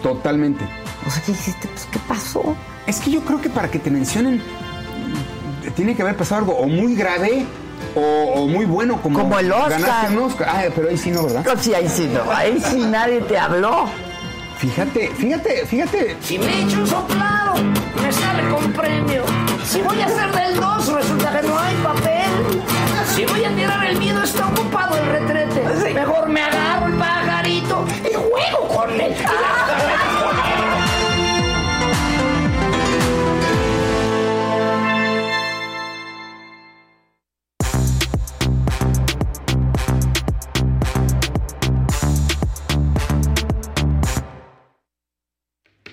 totalmente. 0.00 0.64
O 1.04 1.10
sea, 1.10 1.20
¿qué 1.24 1.32
dijiste? 1.32 1.66
Pues, 1.66 1.88
¿qué 1.90 1.98
pasó? 2.06 2.54
Es 2.86 3.00
que 3.00 3.10
yo 3.10 3.20
creo 3.22 3.40
que 3.40 3.50
para 3.50 3.68
que 3.68 3.80
te 3.80 3.90
mencionen 3.90 4.40
tiene 5.74 5.96
que 5.96 6.02
haber 6.02 6.16
pasado 6.16 6.42
algo 6.42 6.56
o 6.56 6.68
muy 6.68 6.94
grave 6.94 7.46
o, 7.96 8.00
o 8.42 8.46
muy 8.46 8.64
bueno 8.64 9.02
como, 9.02 9.18
Como 9.18 9.36
el 9.40 9.50
Oscar. 9.50 9.70
ganaste 9.80 10.16
un 10.16 10.22
Oscar. 10.22 10.48
Ah, 10.48 10.62
pero 10.72 10.88
ahí 10.88 10.96
sí 10.96 11.10
no, 11.10 11.24
¿verdad? 11.24 11.44
No, 11.44 11.60
sí, 11.60 11.74
ahí 11.74 11.88
sí 11.88 12.08
no. 12.14 12.30
Ahí 12.30 12.62
sí 12.64 12.84
nadie 12.88 13.20
te 13.22 13.36
habló. 13.36 13.86
Fíjate, 14.58 15.08
fíjate, 15.16 15.66
fíjate. 15.66 16.16
Si 16.20 16.38
me 16.38 16.62
echo 16.62 16.78
un 16.78 16.86
soplado, 16.86 17.54
me 18.00 18.12
sale 18.12 18.48
con 18.50 18.72
premio. 18.72 19.24
Si 19.64 19.82
voy 19.82 20.00
a 20.00 20.06
hacer 20.06 20.30
del 20.32 20.60
2, 20.60 20.92
resulta 20.94 21.40
que 21.40 21.48
no 21.48 21.58
hay 21.58 21.74
papel. 21.82 22.62
El 23.88 23.98
miedo, 23.98 24.22
está 24.22 24.48
ocupado 24.48 24.96
el 24.96 25.06
retrete. 25.06 25.94
Mejor 25.94 26.28
me 26.28 26.42
agarro 26.42 26.86
el 26.86 26.94
pajarito 26.94 27.84
y 28.04 28.14
juego 28.14 28.68
con 28.68 29.00
él. 29.00 29.14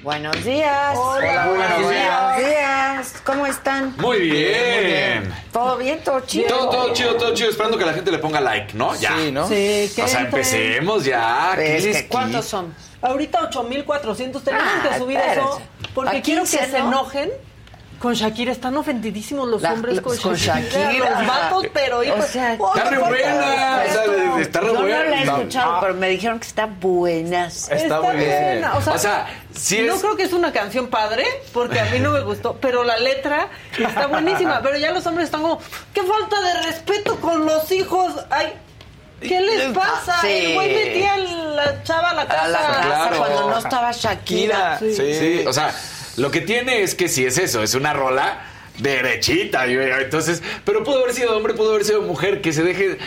Buenos 0.03 0.43
días. 0.43 0.97
Hola, 0.97 1.47
buenos 1.47 1.67
buenos 1.83 1.89
días. 1.91 2.37
días. 2.37 3.13
¿Cómo 3.23 3.45
están? 3.45 3.95
Muy 3.97 4.19
bien. 4.19 5.33
¿Todo 5.53 5.77
bien? 5.77 6.03
¿Todo 6.03 6.19
chido? 6.21 6.47
Todo, 6.49 6.69
todo 6.69 6.93
chido, 6.93 7.15
todo 7.15 7.33
chido. 7.33 7.49
Esperando 7.49 7.77
que 7.77 7.85
la 7.85 7.93
gente 7.93 8.11
le 8.11 8.17
ponga 8.17 8.41
like, 8.41 8.73
¿no? 8.73 8.93
Ya. 8.95 9.15
Sí, 9.17 9.31
¿no? 9.31 9.47
Sí, 9.47 9.89
que 9.95 10.03
O 10.03 10.07
sea, 10.07 10.21
empecemos 10.21 11.05
ya. 11.05 11.53
¿Qué 11.55 11.77
Es 11.91 12.03
¿Cuántos 12.09 12.45
son? 12.45 12.75
Ahorita 13.01 13.43
8400 13.45 14.43
tenemos 14.43 14.67
Ah, 14.67 14.89
que 14.89 14.97
subir 14.97 15.17
espérense. 15.17 15.41
eso 15.49 15.61
porque 15.93 16.21
quiero 16.21 16.43
que 16.43 16.49
15, 16.49 16.65
se 16.71 16.79
¿no? 16.79 16.87
enojen. 16.89 17.31
Con 18.03 18.13
Shakira 18.15 18.51
están 18.51 18.75
ofendidísimos 18.75 19.47
los 19.47 19.61
La- 19.61 19.71
hombres 19.71 20.01
con, 20.01 20.17
con 20.17 20.35
Shakira, 20.35 20.69
Shakira. 20.91 21.09
Los 21.21 21.25
vatos, 21.27 21.65
pero 21.73 22.03
hijo, 22.03 22.15
O 22.19 22.21
sea, 22.23 22.57
oh, 22.59 22.75
Está 22.75 22.89
re 22.89 22.97
buena. 22.97 23.29
favor, 23.29 23.43
o 23.43 23.93
sea, 24.35 24.41
está 24.41 24.59
re 24.59 24.67
Yo 24.67 24.73
no 24.73 24.79
buena. 24.81 25.03
la 25.05 25.21
he 25.21 25.25
No. 25.25 25.37
escuchado, 25.37 25.77
pero 25.79 25.93
me 25.93 26.09
dijeron 26.09 26.39
que 26.41 26.47
está 26.47 26.65
buenas. 26.65 27.71
Está 27.71 28.01
muy 28.01 28.15
bien. 28.17 28.41
buena. 28.43 28.75
O 28.75 28.81
sea, 28.81 28.93
O 28.93 28.97
sea, 28.97 29.27
sí 29.55 29.81
no 29.87 29.93
es- 29.95 30.01
creo 30.01 30.17
que 30.17 30.23
es 30.23 30.33
una 30.33 30.51
canción 30.51 30.87
padre, 30.87 31.25
porque 31.53 31.79
a 31.79 31.85
mí 31.85 31.99
no 31.99 32.11
me 32.11 32.19
gustó, 32.19 32.57
pero 32.59 32.83
la 32.83 32.97
letra 32.97 33.47
está 33.79 34.07
buenísima. 34.07 34.59
Pero 34.61 34.77
ya 34.77 34.91
los 34.91 35.05
hombres 35.07 35.27
están 35.27 35.41
como, 35.41 35.59
qué 35.93 36.03
falta 36.03 36.41
de 36.41 36.53
respeto 36.63 37.15
con 37.21 37.45
los 37.45 37.71
hijos. 37.71 38.13
Ay, 38.29 38.51
¿qué 39.21 39.39
les 39.39 39.71
pasa? 39.73 40.17
Sí. 40.19 40.27
El 40.27 40.53
güey 40.55 40.75
metía 40.75 41.13
a 41.13 41.17
la 41.19 41.83
chava 41.83 42.09
a 42.09 42.13
la 42.15 42.27
casa. 42.27 42.43
A 42.43 42.47
la 42.49 42.59
casa 42.59 42.81
Claro. 42.81 43.17
cuando 43.17 43.49
no 43.49 43.57
estaba 43.59 43.91
Shakira. 43.93 44.77
Sí. 44.79 44.93
Sí, 44.93 45.45
o 45.47 45.53
sea, 45.53 45.73
lo 46.17 46.31
que 46.31 46.41
tiene 46.41 46.81
es 46.83 46.95
que 46.95 47.07
si 47.09 47.25
es 47.25 47.37
eso, 47.37 47.63
es 47.63 47.73
una 47.75 47.93
rola 47.93 48.45
derechita, 48.79 49.67
y- 49.67 49.75
entonces, 49.75 50.41
pero 50.65 50.83
pudo 50.83 51.03
haber 51.03 51.13
sido 51.13 51.37
hombre, 51.37 51.53
pudo 51.53 51.71
haber 51.73 51.85
sido 51.85 52.01
mujer, 52.01 52.41
que 52.41 52.51
se 52.53 52.63
deje, 52.63 52.97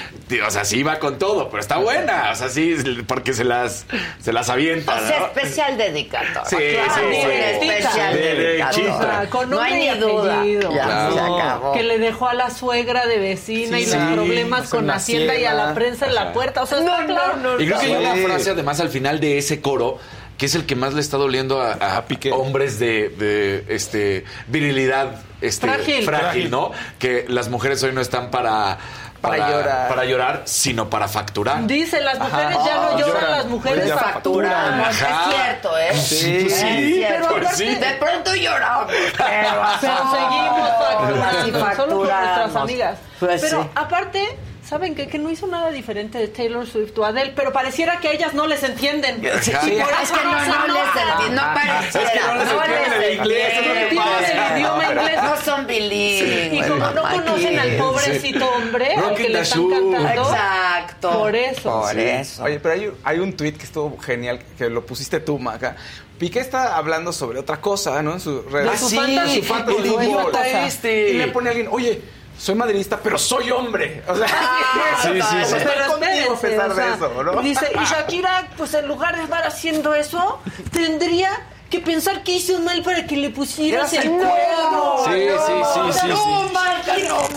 o 0.47 0.51
sea, 0.53 0.65
sí 0.65 0.85
va 0.85 1.01
con 1.01 1.19
todo, 1.19 1.49
pero 1.51 1.61
está 1.61 1.79
buena, 1.79 2.31
o 2.33 2.37
sea, 2.37 2.49
sí, 2.49 2.77
porque 3.09 3.33
se 3.33 3.43
las, 3.43 3.85
se 4.21 4.33
las 4.33 4.49
avienta, 4.49 4.95
O 4.95 5.07
sea, 5.09 5.19
¿no? 5.19 5.27
especial 5.27 5.77
dedicatoria. 5.77 6.45
Sí, 6.49 6.57
sí, 6.57 7.21
sí. 7.21 7.67
Especial 7.69 8.15
dedicatoria. 8.15 8.95
O 8.97 9.01
sea, 9.03 9.27
con 9.29 9.51
No 9.51 9.61
hay 9.61 9.89
y 9.89 9.91
ni 9.91 9.99
duda. 9.99 10.45
Ya 10.47 10.69
Claro. 10.85 11.15
se 11.15 11.21
acabó. 11.21 11.73
Que 11.73 11.83
le 11.83 11.99
dejó 11.99 12.29
a 12.29 12.35
la 12.35 12.51
suegra 12.51 13.07
de 13.07 13.19
vecina 13.19 13.81
y 13.81 13.87
Sí, 13.87 13.91
los 13.91 14.01
sí, 14.09 14.15
problemas 14.15 14.69
con 14.69 14.77
con 14.79 14.87
la 14.87 14.95
Hacienda 14.95 15.37
y 15.37 15.45
a 15.47 15.53
la 15.55 15.75
prensa 15.75 16.07
en 16.07 16.15
la 16.15 16.33
puerta. 16.33 16.63
O 16.63 16.67
sea, 16.67 16.79
está 16.79 17.07
claro. 17.07 17.61
Y 17.61 17.67
creo 17.67 17.81
que 17.81 17.87
hay 17.87 18.05
una 18.05 18.15
frase 18.15 18.51
además 18.51 18.79
al 18.79 18.89
final 18.91 19.19
de 19.19 19.39
ese 19.39 19.61
coro 19.61 19.99
que 20.39 20.47
es 20.47 20.55
el 20.55 20.67
que 20.67 20.77
más 20.77 20.93
le 20.95 21.01
está 21.01 21.17
doliendo 21.17 21.61
a, 21.63 21.73
a 21.81 21.97
A 21.99 22.05
Piqué. 22.07 22.31
hombres 22.33 22.79
de, 22.79 23.09
de, 23.11 23.65
este 23.69 24.25
virilidad 24.49 25.23
este, 25.41 25.67
Frágil. 26.05 26.51
¿no? 26.51 26.73
Que 26.99 27.25
las 27.29 27.49
mujeres 27.49 27.83
hoy 27.83 27.93
no 27.93 28.01
están 28.01 28.31
para 28.31 28.79
Para 29.21 29.51
llorar. 29.51 29.89
para 29.89 30.05
llorar, 30.05 30.43
sino 30.45 30.89
para 30.91 31.09
facturar. 31.09 31.67
Dice, 31.67 32.01
las 32.01 32.19
mujeres 32.19 32.57
ya 32.65 32.75
no 32.77 32.83
Ah, 32.83 32.97
lloran, 32.99 33.07
lloran. 33.09 33.31
las 33.33 33.47
mujeres 33.47 33.87
Ya 33.89 33.97
facturan. 33.99 34.53
Facturamos. 34.53 35.03
Ajá. 35.03 35.31
Es 35.31 35.35
cierto, 35.37 35.79
¿eh? 35.79 35.95
Sí, 35.97 36.47
Es 36.47 36.55
sí, 36.61 36.95
cierto. 36.95 37.29
pues 37.37 37.49
sí. 37.57 37.75
De 37.75 37.93
pronto 37.99 38.35
lloramos. 38.35 38.87
Pero, 38.89 39.63
Pero 39.81 39.97
seguimos 40.11 40.71
facturando, 40.79 41.77
solo 41.77 41.97
con 41.99 42.07
nuestras 42.09 42.57
amigas. 42.57 42.99
Pues 43.19 43.41
Pero 43.43 43.63
sí. 43.63 43.69
aparte, 43.75 44.39
¿saben 44.69 44.95
qué? 44.95 45.07
Que 45.07 45.19
no 45.19 45.31
hizo 45.31 45.47
nada 45.47 45.71
diferente 45.71 46.19
de 46.19 46.29
Taylor 46.29 46.67
Swift 46.67 46.97
o 46.99 47.05
Adele, 47.05 47.33
pero 47.37 47.53
pareciera 47.53 47.99
que 48.01 48.09
a 48.09 48.13
ellas 48.13 48.35
no 48.35 48.47
les 48.47 48.63
entienden. 48.63 49.21
Sí, 49.43 49.51
Y 49.51 49.81
por 49.81 49.93
es 49.93 50.03
eso 50.03 50.15
que 50.15 50.25
no, 50.25 50.41
se 50.41 50.49
no 50.51 50.67
les 50.67 50.85
entiendo, 50.87 51.43
no 51.43 51.55
pareciera. 51.55 52.07
Es 52.07 52.13
que 52.13 52.21
no 52.21 52.35
les 52.35 52.51
entienden 52.51 53.03
el 53.03 53.15
inglés, 53.19 53.53
es 53.53 53.67
lo 53.67 53.73
que 53.73 53.83
entienden. 53.83 53.97
pasa. 54.05 54.55
El 54.55 54.59
idioma 54.61 54.85
inglés. 54.87 55.23
No 55.23 55.37
son 55.43 55.67
bilingües. 55.67 56.53
Y 56.53 56.61
como 56.69 56.91
no 56.91 57.03
conocen 57.03 57.59
al 57.59 57.71
pobrecito 57.77 58.49
hombre 58.49 58.95
al 58.95 59.15
que 59.15 59.29
le 59.29 59.41
están 59.41 59.71
cantando. 59.71 60.23
Exacto. 60.23 61.11
Por 61.19 61.37
eso. 61.37 61.81
Por 61.81 61.93
Sí. 61.95 62.01
eso. 62.01 62.43
Oye, 62.45 62.61
pero 62.61 62.75
hay, 62.75 62.93
hay 63.05 63.19
un 63.21 63.33
tweet 63.37 63.53
que 63.53 63.65
estuvo 63.65 63.97
genial, 63.99 64.41
que 64.59 64.69
lo 64.69 64.85
pusiste 64.85 65.21
tú, 65.21 65.39
Maca. 65.39 65.77
Piqué 66.19 66.41
está 66.41 66.77
hablando 66.77 67.13
sobre 67.13 67.39
otra 67.39 67.61
cosa, 67.61 68.03
¿no? 68.03 68.15
En 68.15 68.21
su 68.21 68.43
red. 68.43 68.69
De 68.71 68.77
su 68.79 68.89
fantasy 68.89 69.43
su 69.43 69.45
fantasy. 69.47 70.89
Y 70.89 71.13
le 71.15 71.29
pone 71.29 71.49
a 71.49 71.53
alguien, 71.53 71.69
oye, 71.71 72.01
soy 72.39 72.55
madridista, 72.55 72.99
pero 73.03 73.19
soy 73.19 73.51
hombre. 73.51 74.03
O 74.09 74.15
sea, 74.17 74.27
Sí, 75.03 75.09
sí, 75.13 75.21
sí. 75.23 75.37
estoy 75.57 75.61
Pero 75.65 75.87
contigo 75.93 76.35
a 76.35 76.41
pesar 76.41 76.71
o 76.71 76.75
sea, 76.75 76.87
de 76.87 76.95
eso, 76.95 77.23
¿no? 77.23 77.43
Dice, 77.43 77.71
y 77.75 77.85
Shakira, 77.85 78.49
pues 78.57 78.75
en 78.75 78.87
lugar 78.89 79.17
de 79.17 79.25
estar 79.25 79.47
haciendo 79.47 79.95
eso, 79.95 80.41
tendría 80.73 81.31
que 81.71 81.81
pensar 81.81 82.23
que 82.23 82.33
hizo 82.33 82.59
mal 82.61 82.83
para 82.83 83.07
que 83.07 83.17
le 83.17 83.31
pusieras 83.31 83.93
el 83.95 84.17
No, 84.17 84.29
cuerno. 84.29 85.05
Sí, 85.05 85.13
sí, 85.13 85.53
sí, 85.75 86.01
sí, 86.01 86.09
no, 86.09 86.17
sí. 86.17 87.03
No, 87.07 87.37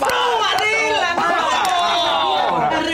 no! 2.70 2.89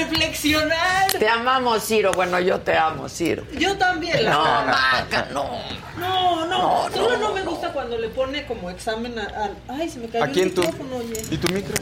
Te 1.19 1.29
amamos, 1.29 1.85
Ciro. 1.85 2.13
Bueno, 2.13 2.39
yo 2.41 2.61
te 2.61 2.77
amo, 2.77 3.09
Ciro. 3.09 3.45
Yo 3.59 3.77
también. 3.77 4.25
la 4.25 4.31
No. 4.31 4.45
Maca, 4.45 5.27
no. 5.33 5.51
No, 5.99 6.47
no, 6.47 6.89
No, 6.89 6.95
solo 6.95 7.17
no, 7.17 7.29
no, 7.29 7.35
me 7.35 7.43
gusta 7.43 7.73
cuando 7.73 7.97
le 7.99 8.09
pone 8.09 8.45
como 8.47 8.69
examen 8.71 9.19
a, 9.19 9.23
a- 9.23 9.75
ay, 9.75 9.89
se 9.89 9.99
me 9.99 10.09
cayó 10.09 10.25
¿A 10.25 10.29
quién 10.29 10.49
el 10.49 10.55
tú? 10.55 10.61
micrófono, 10.63 10.97
oye. 10.97 11.23
¿Y 11.31 11.37
tu 11.39 11.53
micro? 11.55 11.75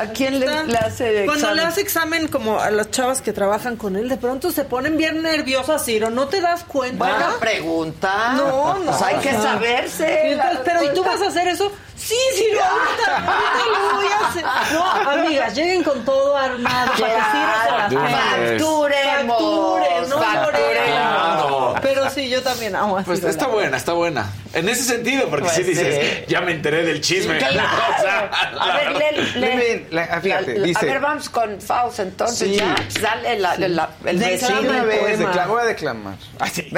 ¿A 0.00 0.06
quién 0.06 0.38
le, 0.38 0.46
le 0.64 0.78
hace 0.78 1.24
Cuando 1.24 1.32
examen? 1.34 1.56
le 1.56 1.62
hace 1.64 1.80
examen 1.80 2.28
como 2.28 2.60
a 2.60 2.70
las 2.70 2.90
chavas 2.90 3.20
que 3.20 3.32
trabajan 3.32 3.76
con 3.76 3.96
él, 3.96 4.08
de 4.08 4.16
pronto 4.16 4.52
se 4.52 4.64
ponen 4.64 4.96
bien 4.96 5.22
nerviosas, 5.22 5.84
Ciro, 5.84 6.08
¿no 6.08 6.28
te 6.28 6.40
das 6.40 6.62
cuenta? 6.64 6.96
Buena 7.04 7.32
pregunta. 7.40 8.32
No, 8.36 8.78
no. 8.78 8.84
Pues 8.92 9.02
hay 9.02 9.16
que 9.16 9.32
saberse. 9.32 10.32
Entonces, 10.32 10.60
pero 10.64 10.84
¿y 10.84 10.94
tú 10.94 11.02
vas 11.04 11.20
a 11.20 11.28
hacer 11.28 11.48
eso? 11.48 11.72
Sí, 11.98 12.16
Ciro, 12.36 12.60
ahorita, 12.64 13.16
ahorita 13.16 13.66
lo 13.90 13.94
voy 13.96 14.06
a 14.06 14.28
hacer. 14.28 14.44
No, 14.72 14.84
amigas, 15.10 15.54
lleguen 15.54 15.82
con 15.82 16.04
todo 16.04 16.36
armado 16.36 16.92
para 16.98 17.88
que 17.88 17.96
una 17.96 18.06
tenga. 18.06 18.36
vez. 18.36 18.62
Facturemos. 18.62 19.36
Facturen, 19.36 20.08
no 20.10 20.18
facturemos. 20.18 20.86
Claro. 20.88 21.74
Pero 21.82 22.10
sí, 22.10 22.28
yo 22.28 22.42
también 22.42 22.74
amo 22.76 22.98
a 22.98 23.02
Pues 23.02 23.22
está 23.22 23.46
la 23.46 23.52
buena, 23.52 23.76
está 23.76 23.92
buena. 23.92 24.30
En 24.52 24.68
ese 24.68 24.84
sentido, 24.84 25.28
porque 25.28 25.44
Pues 25.44 25.56
sí 25.56 25.62
dices, 25.64 26.18
sí. 26.18 26.24
ya 26.28 26.40
me 26.40 26.52
enteré 26.52 26.84
del 26.84 27.00
chisme. 27.00 27.38
Claro. 27.38 27.68
O 27.98 28.00
sea, 28.00 28.30
A 28.60 28.76
ver, 28.76 28.92
la- 28.92 28.98
lee. 29.10 29.32
Lee, 29.34 29.86
lee, 29.90 30.00
ah, 30.10 30.20
fíjate, 30.20 30.52
La- 30.54 30.58
la- 30.60 30.66
dice- 30.66 30.78
A 30.80 30.92
ver, 30.92 31.00
vamos 31.00 31.28
con 31.28 31.60
Faust 31.60 31.98
entonces 32.00 32.48
Sí. 32.48 32.56
ya. 32.56 32.74
Dale 33.00 33.38
la, 33.38 33.56
la- 33.56 33.90
el 34.04 34.18
Declama 34.18 34.60
Sí, 34.60 34.66
vez, 34.66 35.00
poema. 35.00 35.30
decla- 35.32 35.46
voy 35.46 35.62
a 35.62 35.64
declamar. 35.66 36.14
Ay, 36.38 36.50
sí. 36.54 36.68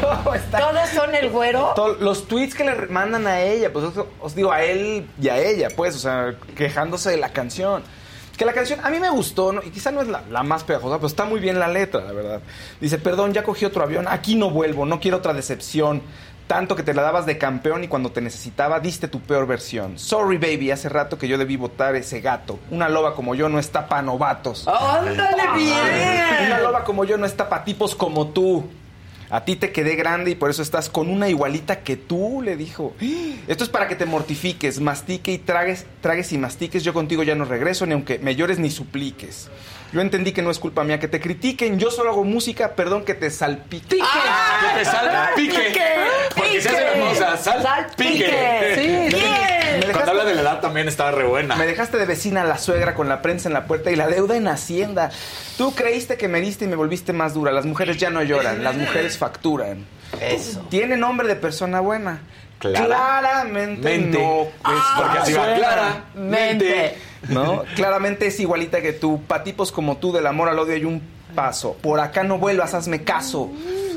¿Todos 0.50 0.88
son 0.94 1.14
el 1.14 1.30
güero? 1.30 1.74
Los 2.00 2.26
tweets 2.26 2.54
que 2.54 2.64
le 2.64 2.86
mandan 2.86 3.26
a 3.26 3.40
ella, 3.40 3.72
pues 3.72 3.86
os, 3.86 4.06
os 4.20 4.34
digo 4.34 4.52
a 4.52 4.62
él 4.62 5.08
y 5.20 5.28
a 5.28 5.38
ella, 5.38 5.68
pues, 5.74 5.96
o 5.96 5.98
sea, 5.98 6.34
quejándose 6.56 7.10
de 7.10 7.16
la 7.16 7.30
canción. 7.30 7.82
Que 8.36 8.44
la 8.44 8.52
canción 8.52 8.80
a 8.82 8.90
mí 8.90 8.98
me 8.98 9.10
gustó, 9.10 9.52
¿no? 9.52 9.62
y 9.62 9.70
quizá 9.70 9.92
no 9.92 10.02
es 10.02 10.08
la, 10.08 10.22
la 10.28 10.42
más 10.42 10.64
pegajosa, 10.64 10.96
pero 10.96 11.06
está 11.06 11.24
muy 11.24 11.38
bien 11.38 11.60
la 11.60 11.68
letra, 11.68 12.00
la 12.00 12.12
verdad. 12.12 12.40
Dice, 12.80 12.98
perdón, 12.98 13.32
ya 13.32 13.44
cogí 13.44 13.64
otro 13.64 13.84
avión, 13.84 14.06
aquí 14.08 14.34
no 14.34 14.50
vuelvo, 14.50 14.86
no 14.86 14.98
quiero 14.98 15.18
otra 15.18 15.32
decepción. 15.32 16.02
Tanto 16.46 16.76
que 16.76 16.82
te 16.82 16.92
la 16.92 17.00
dabas 17.00 17.24
de 17.24 17.38
campeón 17.38 17.84
y 17.84 17.88
cuando 17.88 18.12
te 18.12 18.20
necesitaba 18.20 18.78
diste 18.78 19.08
tu 19.08 19.20
peor 19.20 19.46
versión. 19.46 19.98
Sorry, 19.98 20.36
baby, 20.36 20.70
hace 20.72 20.90
rato 20.90 21.16
que 21.16 21.26
yo 21.26 21.38
debí 21.38 21.56
votar 21.56 21.94
ese 21.96 22.20
gato. 22.20 22.58
Una 22.70 22.90
loba 22.90 23.14
como 23.14 23.34
yo 23.34 23.48
no 23.48 23.58
está 23.58 23.88
pa' 23.88 24.02
novatos. 24.02 24.68
¡Ándale 24.68 25.42
bien! 25.56 26.46
Una 26.46 26.58
loba 26.58 26.84
como 26.84 27.06
yo 27.06 27.16
no 27.16 27.24
está 27.24 27.48
pa' 27.48 27.64
tipos 27.64 27.94
como 27.94 28.26
tú. 28.28 28.68
A 29.30 29.44
ti 29.44 29.56
te 29.56 29.72
quedé 29.72 29.96
grande 29.96 30.32
y 30.32 30.34
por 30.34 30.50
eso 30.50 30.62
estás 30.62 30.88
con 30.88 31.08
una 31.08 31.28
igualita 31.28 31.80
que 31.80 31.96
tú, 31.96 32.42
le 32.42 32.56
dijo. 32.56 32.94
Esto 33.48 33.64
es 33.64 33.70
para 33.70 33.88
que 33.88 33.96
te 33.96 34.06
mortifiques, 34.06 34.80
mastique 34.80 35.32
y 35.32 35.38
tragues, 35.38 35.86
tragues 36.00 36.32
y 36.32 36.38
mastiques. 36.38 36.84
Yo 36.84 36.92
contigo 36.92 37.22
ya 37.22 37.34
no 37.34 37.44
regreso, 37.44 37.86
ni 37.86 37.94
aunque 37.94 38.18
me 38.18 38.36
llores 38.36 38.58
ni 38.58 38.70
supliques. 38.70 39.48
Yo 39.92 40.00
entendí 40.00 40.32
que 40.32 40.42
no 40.42 40.50
es 40.50 40.58
culpa 40.58 40.82
mía 40.82 40.98
que 40.98 41.08
te 41.08 41.20
critiquen. 41.20 41.78
Yo 41.78 41.90
solo 41.90 42.10
hago 42.10 42.24
música, 42.24 42.74
perdón 42.74 43.04
que 43.04 43.14
te 43.14 43.30
salpique. 43.30 43.96
Que 43.96 44.78
te 44.78 44.84
salpique. 44.84 45.72
Porque 46.36 46.60
se 46.60 46.68
hace 46.68 46.98
la 46.98 47.08
cosa, 47.08 47.36
salpique. 47.36 49.10
Sí, 49.10 49.63
Cuando 49.92 50.10
habla 50.10 50.24
de 50.24 50.34
la 50.34 50.40
edad 50.42 50.60
también 50.60 50.88
estaba 50.88 51.10
re 51.10 51.24
buena. 51.24 51.56
Me 51.56 51.66
dejaste 51.66 51.96
de 51.98 52.06
vecina 52.06 52.42
a 52.42 52.44
la 52.44 52.58
suegra 52.58 52.94
con 52.94 53.08
la 53.08 53.22
prensa 53.22 53.48
en 53.48 53.52
la 53.54 53.66
puerta 53.66 53.90
y 53.90 53.96
la 53.96 54.06
deuda 54.06 54.36
en 54.36 54.48
Hacienda. 54.48 55.10
Tú 55.58 55.74
creíste 55.74 56.16
que 56.16 56.28
me 56.28 56.40
diste 56.40 56.64
y 56.64 56.68
me 56.68 56.76
volviste 56.76 57.12
más 57.12 57.34
dura. 57.34 57.52
Las 57.52 57.64
mujeres 57.66 57.96
ya 57.96 58.10
no 58.10 58.22
lloran, 58.22 58.62
las 58.64 58.76
mujeres 58.76 59.18
facturan. 59.18 59.86
Eso. 60.20 60.60
Tiene 60.70 60.96
nombre 60.96 61.26
de 61.28 61.36
persona 61.36 61.80
buena. 61.80 62.20
Clara- 62.58 62.86
Claramente 62.86 63.98
Mente. 63.98 64.18
no. 64.18 64.42
es 64.42 64.82
Porque 64.96 65.18
así 65.18 65.32
va, 65.32 65.44
suegra. 65.44 66.04
Mente. 66.14 66.98
¿No? 67.28 67.64
Claramente 67.74 68.26
es 68.26 68.38
igualita 68.40 68.80
que 68.80 68.92
tú. 68.92 69.22
Pa' 69.26 69.42
tipos 69.42 69.72
como 69.72 69.96
tú, 69.96 70.12
del 70.12 70.26
amor 70.26 70.48
al 70.48 70.58
odio 70.58 70.74
hay 70.74 70.84
un 70.84 71.02
paso. 71.34 71.76
Por 71.82 72.00
acá 72.00 72.22
no 72.22 72.38
vuelvas, 72.38 72.74
hazme 72.74 73.02
caso. 73.02 73.50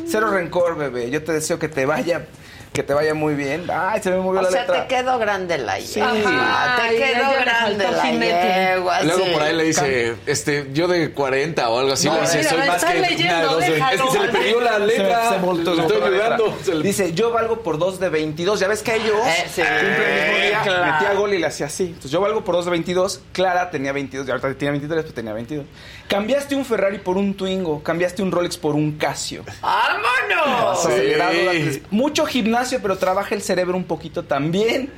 Cero 0.08 0.30
rencor, 0.32 0.78
bebé. 0.78 1.10
Yo 1.10 1.24
te 1.24 1.34
deseo 1.34 1.60
que 1.60 1.68
te 1.68 1.86
vaya, 1.86 2.26
que 2.74 2.84
te 2.84 2.94
vaya 2.94 3.14
muy 3.16 3.34
bien. 3.34 3.66
Ay, 3.74 4.02
se 4.04 4.12
me 4.12 4.18
movió 4.18 4.40
O 4.40 4.44
la 4.44 4.52
sea, 4.52 4.62
letra. 4.62 4.88
te 4.88 4.96
quedó 4.96 5.18
grande 5.18 5.58
la 5.58 5.80
yegua. 5.80 6.12
Ajá, 6.12 6.82
te 6.90 6.96
quedó 6.96 7.32
grande 7.42 7.92
la 7.92 8.02
jinete. 8.04 8.70
yegua. 8.76 9.02
Luego 9.04 9.26
sí. 9.26 9.32
por 9.34 9.42
ahí 9.42 9.56
le 9.56 9.64
dice, 9.64 10.16
este, 10.28 10.68
yo 10.74 10.88
de 10.88 11.12
40 11.12 11.70
o 11.70 11.80
algo 11.80 11.94
así, 11.94 12.08
No, 12.08 12.16
le 12.16 12.22
dice, 12.22 12.38
mira, 12.38 12.50
soy 12.52 12.58
más 12.60 12.76
estás 12.78 12.94
que 12.94 13.00
leyendo, 13.00 13.58
una 13.58 13.66
de 13.66 13.72
de- 13.72 13.78
Es 13.78 13.84
que 13.84 13.92
déjalo. 13.96 14.12
se 14.12 14.20
le 14.20 14.28
perdió 14.30 14.62
la 14.62 14.80
letra. 14.80 15.24
Se, 15.30 15.36
se 15.36 15.42
voltó, 15.42 15.74
le 15.76 15.82
estoy 15.82 16.02
ayudando. 16.04 16.58
Le- 16.68 16.84
Dice, 16.84 17.14
yo 17.14 17.32
valgo 17.32 17.64
por 17.64 17.78
dos 17.80 18.00
de 18.00 18.10
22. 18.10 18.60
Ya 18.60 18.68
ves 18.68 18.84
que 18.84 18.96
ellos 18.96 19.18
Eh, 19.26 19.46
sí. 19.54 19.62
cumplen 19.62 19.86
el 19.86 20.30
mismo 20.30 20.38
día, 20.48 20.62
claro. 20.64 20.94
metía 20.94 21.14
gol 21.14 21.34
y 21.34 21.40
le 21.40 21.48
hacía 21.48 21.66
así. 21.66 21.86
Entonces 21.86 22.12
yo 22.12 22.22
valgo 22.22 22.44
por 22.44 22.54
dos 22.56 22.66
de 22.66 22.72
22. 22.72 23.22
Clara 23.32 23.72
tenía 23.72 23.92
22, 23.92 24.28
y 24.28 24.32
ahorita 24.32 24.54
tiene 24.54 24.72
23, 24.74 25.02
pues 25.04 25.16
tenía 25.16 25.34
22. 25.34 25.66
Cambiaste 26.08 26.56
un 26.56 26.64
Ferrari 26.64 27.00
por 27.00 27.18
un 27.18 27.34
Twingo. 27.36 27.82
Cambiaste 27.84 28.22
un 28.22 28.32
Rolex 28.32 28.56
por 28.58 28.76
un 28.76 28.98
Casio. 28.98 29.44
¡Vámonos! 29.62 30.84
Sí. 30.84 31.84
Mucho 31.92 32.26
gimnasio, 32.26 32.57
pero 32.82 32.98
trabaja 32.98 33.36
el 33.36 33.42
cerebro 33.42 33.78
un 33.78 33.84
poquito 33.86 34.24
también. 34.24 34.92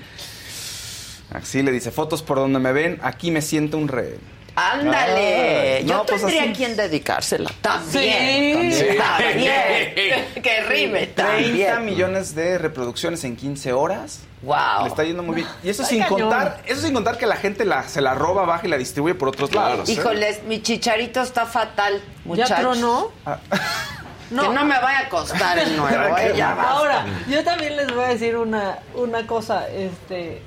Así 1.32 1.62
le 1.62 1.72
dice, 1.72 1.92
fotos 1.92 2.24
por 2.24 2.38
donde 2.38 2.60
me 2.60 2.72
ven, 2.74 3.00
aquí 3.04 3.30
me 3.32 3.42
siento 3.42 3.78
un 3.78 3.88
rey. 3.88 4.16
Ándale. 4.56 5.78
Ay, 5.78 5.86
Yo 5.86 5.98
no, 5.98 6.06
pues 6.06 6.22
tendría 6.22 6.44
a 6.44 6.54
quien 6.54 6.76
dedicársela. 6.76 7.50
También. 7.62 8.74
Sí. 8.74 8.86
También. 8.98 10.26
que 10.44 10.62
rime 10.68 11.08
30 11.08 11.24
también. 11.24 11.86
millones 11.86 12.36
de 12.36 12.58
reproducciones 12.58 13.24
en 13.24 13.36
15 13.38 13.74
horas. 13.74 14.22
Wow. 14.42 14.84
Le 14.84 14.88
está 14.90 15.04
yendo 15.04 15.24
muy 15.24 15.36
bien. 15.36 15.48
Y 15.64 15.70
eso 15.70 15.84
Está 15.84 15.94
sin 15.96 16.04
cañón. 16.04 16.22
contar, 16.22 16.62
eso 16.66 16.82
sin 16.82 16.94
contar 16.94 17.18
que 17.18 17.26
la 17.26 17.36
gente 17.36 17.64
la, 17.64 17.88
se 17.88 18.02
la 18.02 18.16
roba, 18.16 18.46
baja 18.46 18.68
y 18.68 18.70
la 18.70 18.78
distribuye 18.78 19.16
por 19.16 19.30
otros 19.30 19.54
lados. 19.54 19.88
¿eh? 19.88 19.94
Híjoles, 19.94 20.44
mi 20.44 20.62
chicharito 20.62 21.22
está 21.22 21.46
fatal, 21.46 21.94
¿Ya 21.96 22.02
muchachos. 22.26 22.78
tronó? 24.30 24.50
Que 24.50 24.56
no 24.56 24.66
me 24.66 24.80
vaya 24.80 25.00
a 25.00 25.10
costar 25.10 25.58
el 25.60 25.76
nuevo, 25.78 26.18
¿eh? 26.18 26.34
Ya. 26.36 26.54
Ahora, 26.54 27.06
yo 27.28 27.44
también 27.44 27.76
les 27.76 27.94
voy 27.94 28.04
a 28.04 28.08
decir 28.10 28.36
una, 28.38 28.80
una 28.96 29.26
cosa, 29.28 29.68
este, 29.70 30.42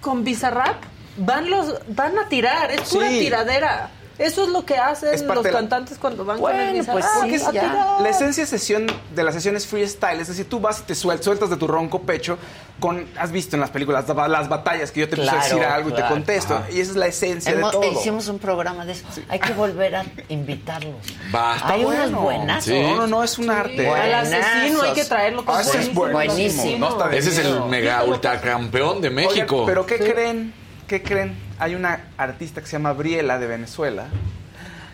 con 0.00 0.24
Bizarrap 0.24 0.76
van 1.16 1.48
los, 1.50 1.74
van 1.88 2.18
a 2.18 2.28
tirar, 2.28 2.70
es 2.70 2.82
pura 2.90 3.08
Sí. 3.08 3.20
tiradera. 3.20 3.90
Eso 4.16 4.44
es 4.44 4.50
lo 4.50 4.64
que 4.64 4.76
hacen 4.76 5.26
los 5.26 5.44
la- 5.44 5.50
cantantes 5.50 5.98
cuando 5.98 6.24
van 6.24 6.40
con 6.40 6.54
el 6.54 6.70
Bueno, 6.82 6.92
pues 6.92 7.04
Bizarrap, 7.24 7.50
sí, 7.50 7.56
ya. 7.56 7.96
La 8.00 8.08
esencia 8.10 8.44
de 8.44 8.46
sesión 8.48 8.86
de 9.14 9.24
la 9.24 9.32
sesión 9.32 9.56
es 9.56 9.66
freestyle, 9.66 10.20
es 10.20 10.28
decir, 10.28 10.48
tú 10.48 10.60
vas 10.60 10.80
y 10.80 10.82
te 10.84 10.94
suel- 10.94 11.20
sueltas 11.20 11.50
de 11.50 11.56
tu 11.56 11.66
ronco 11.66 12.02
pecho 12.02 12.38
con, 12.78 13.06
has 13.18 13.32
visto 13.32 13.56
en 13.56 13.60
las 13.60 13.70
películas 13.70 14.06
las, 14.08 14.28
las 14.30 14.48
batallas 14.48 14.92
que 14.92 15.00
yo 15.00 15.08
te 15.08 15.16
empiezo 15.16 15.36
a 15.36 15.40
Claro, 15.40 15.56
decir 15.56 15.68
algo 15.72 15.88
y 15.88 15.92
te 15.92 15.98
claro. 15.98 16.14
contesto, 16.14 16.62
y 16.70 16.80
esa 16.80 16.90
es 16.92 16.96
la 16.96 17.06
esencia 17.06 17.52
Hemos- 17.52 17.72
de 17.72 17.78
todo. 17.80 17.92
Hicimos 18.00 18.28
un 18.28 18.38
programa 18.38 18.84
de 18.84 18.92
eso. 18.92 19.04
Hay 19.28 19.38
que 19.40 19.52
volver 19.52 19.96
a 19.96 20.04
invitarlos. 20.28 20.94
Hay 21.32 21.80
Está 21.82 21.88
unas 21.88 21.98
bueno. 22.12 22.20
buenas. 22.20 22.64
Sí. 22.64 22.78
No, 22.80 22.94
no, 22.96 23.06
no, 23.08 23.24
es 23.24 23.36
un 23.38 23.50
arte. 23.50 23.88
Al 23.88 24.14
asesino 24.14 24.82
hay 24.82 24.92
que 24.92 25.04
traerlo 25.04 25.44
con 25.44 25.56
Ah, 25.56 25.60
ese 25.60 25.80
es 25.80 25.92
buenísimo. 25.94 26.12
Buenísimo. 26.34 26.78
No 26.78 26.88
está 26.92 27.08
de 27.08 27.18
Ese 27.18 27.30
es 27.30 27.38
el 27.38 27.62
mega 27.64 28.04
ultra 28.04 28.40
campeón 28.40 29.00
de 29.00 29.10
México. 29.10 29.64
pero 29.66 29.84
¿qué 29.86 29.98
creen? 29.98 30.52
¿Qué 30.86 31.02
creen? 31.02 31.36
Hay 31.58 31.74
una 31.74 32.00
artista 32.16 32.60
que 32.60 32.66
se 32.66 32.72
llama 32.72 32.92
Briela 32.92 33.38
de 33.38 33.46
Venezuela 33.46 34.06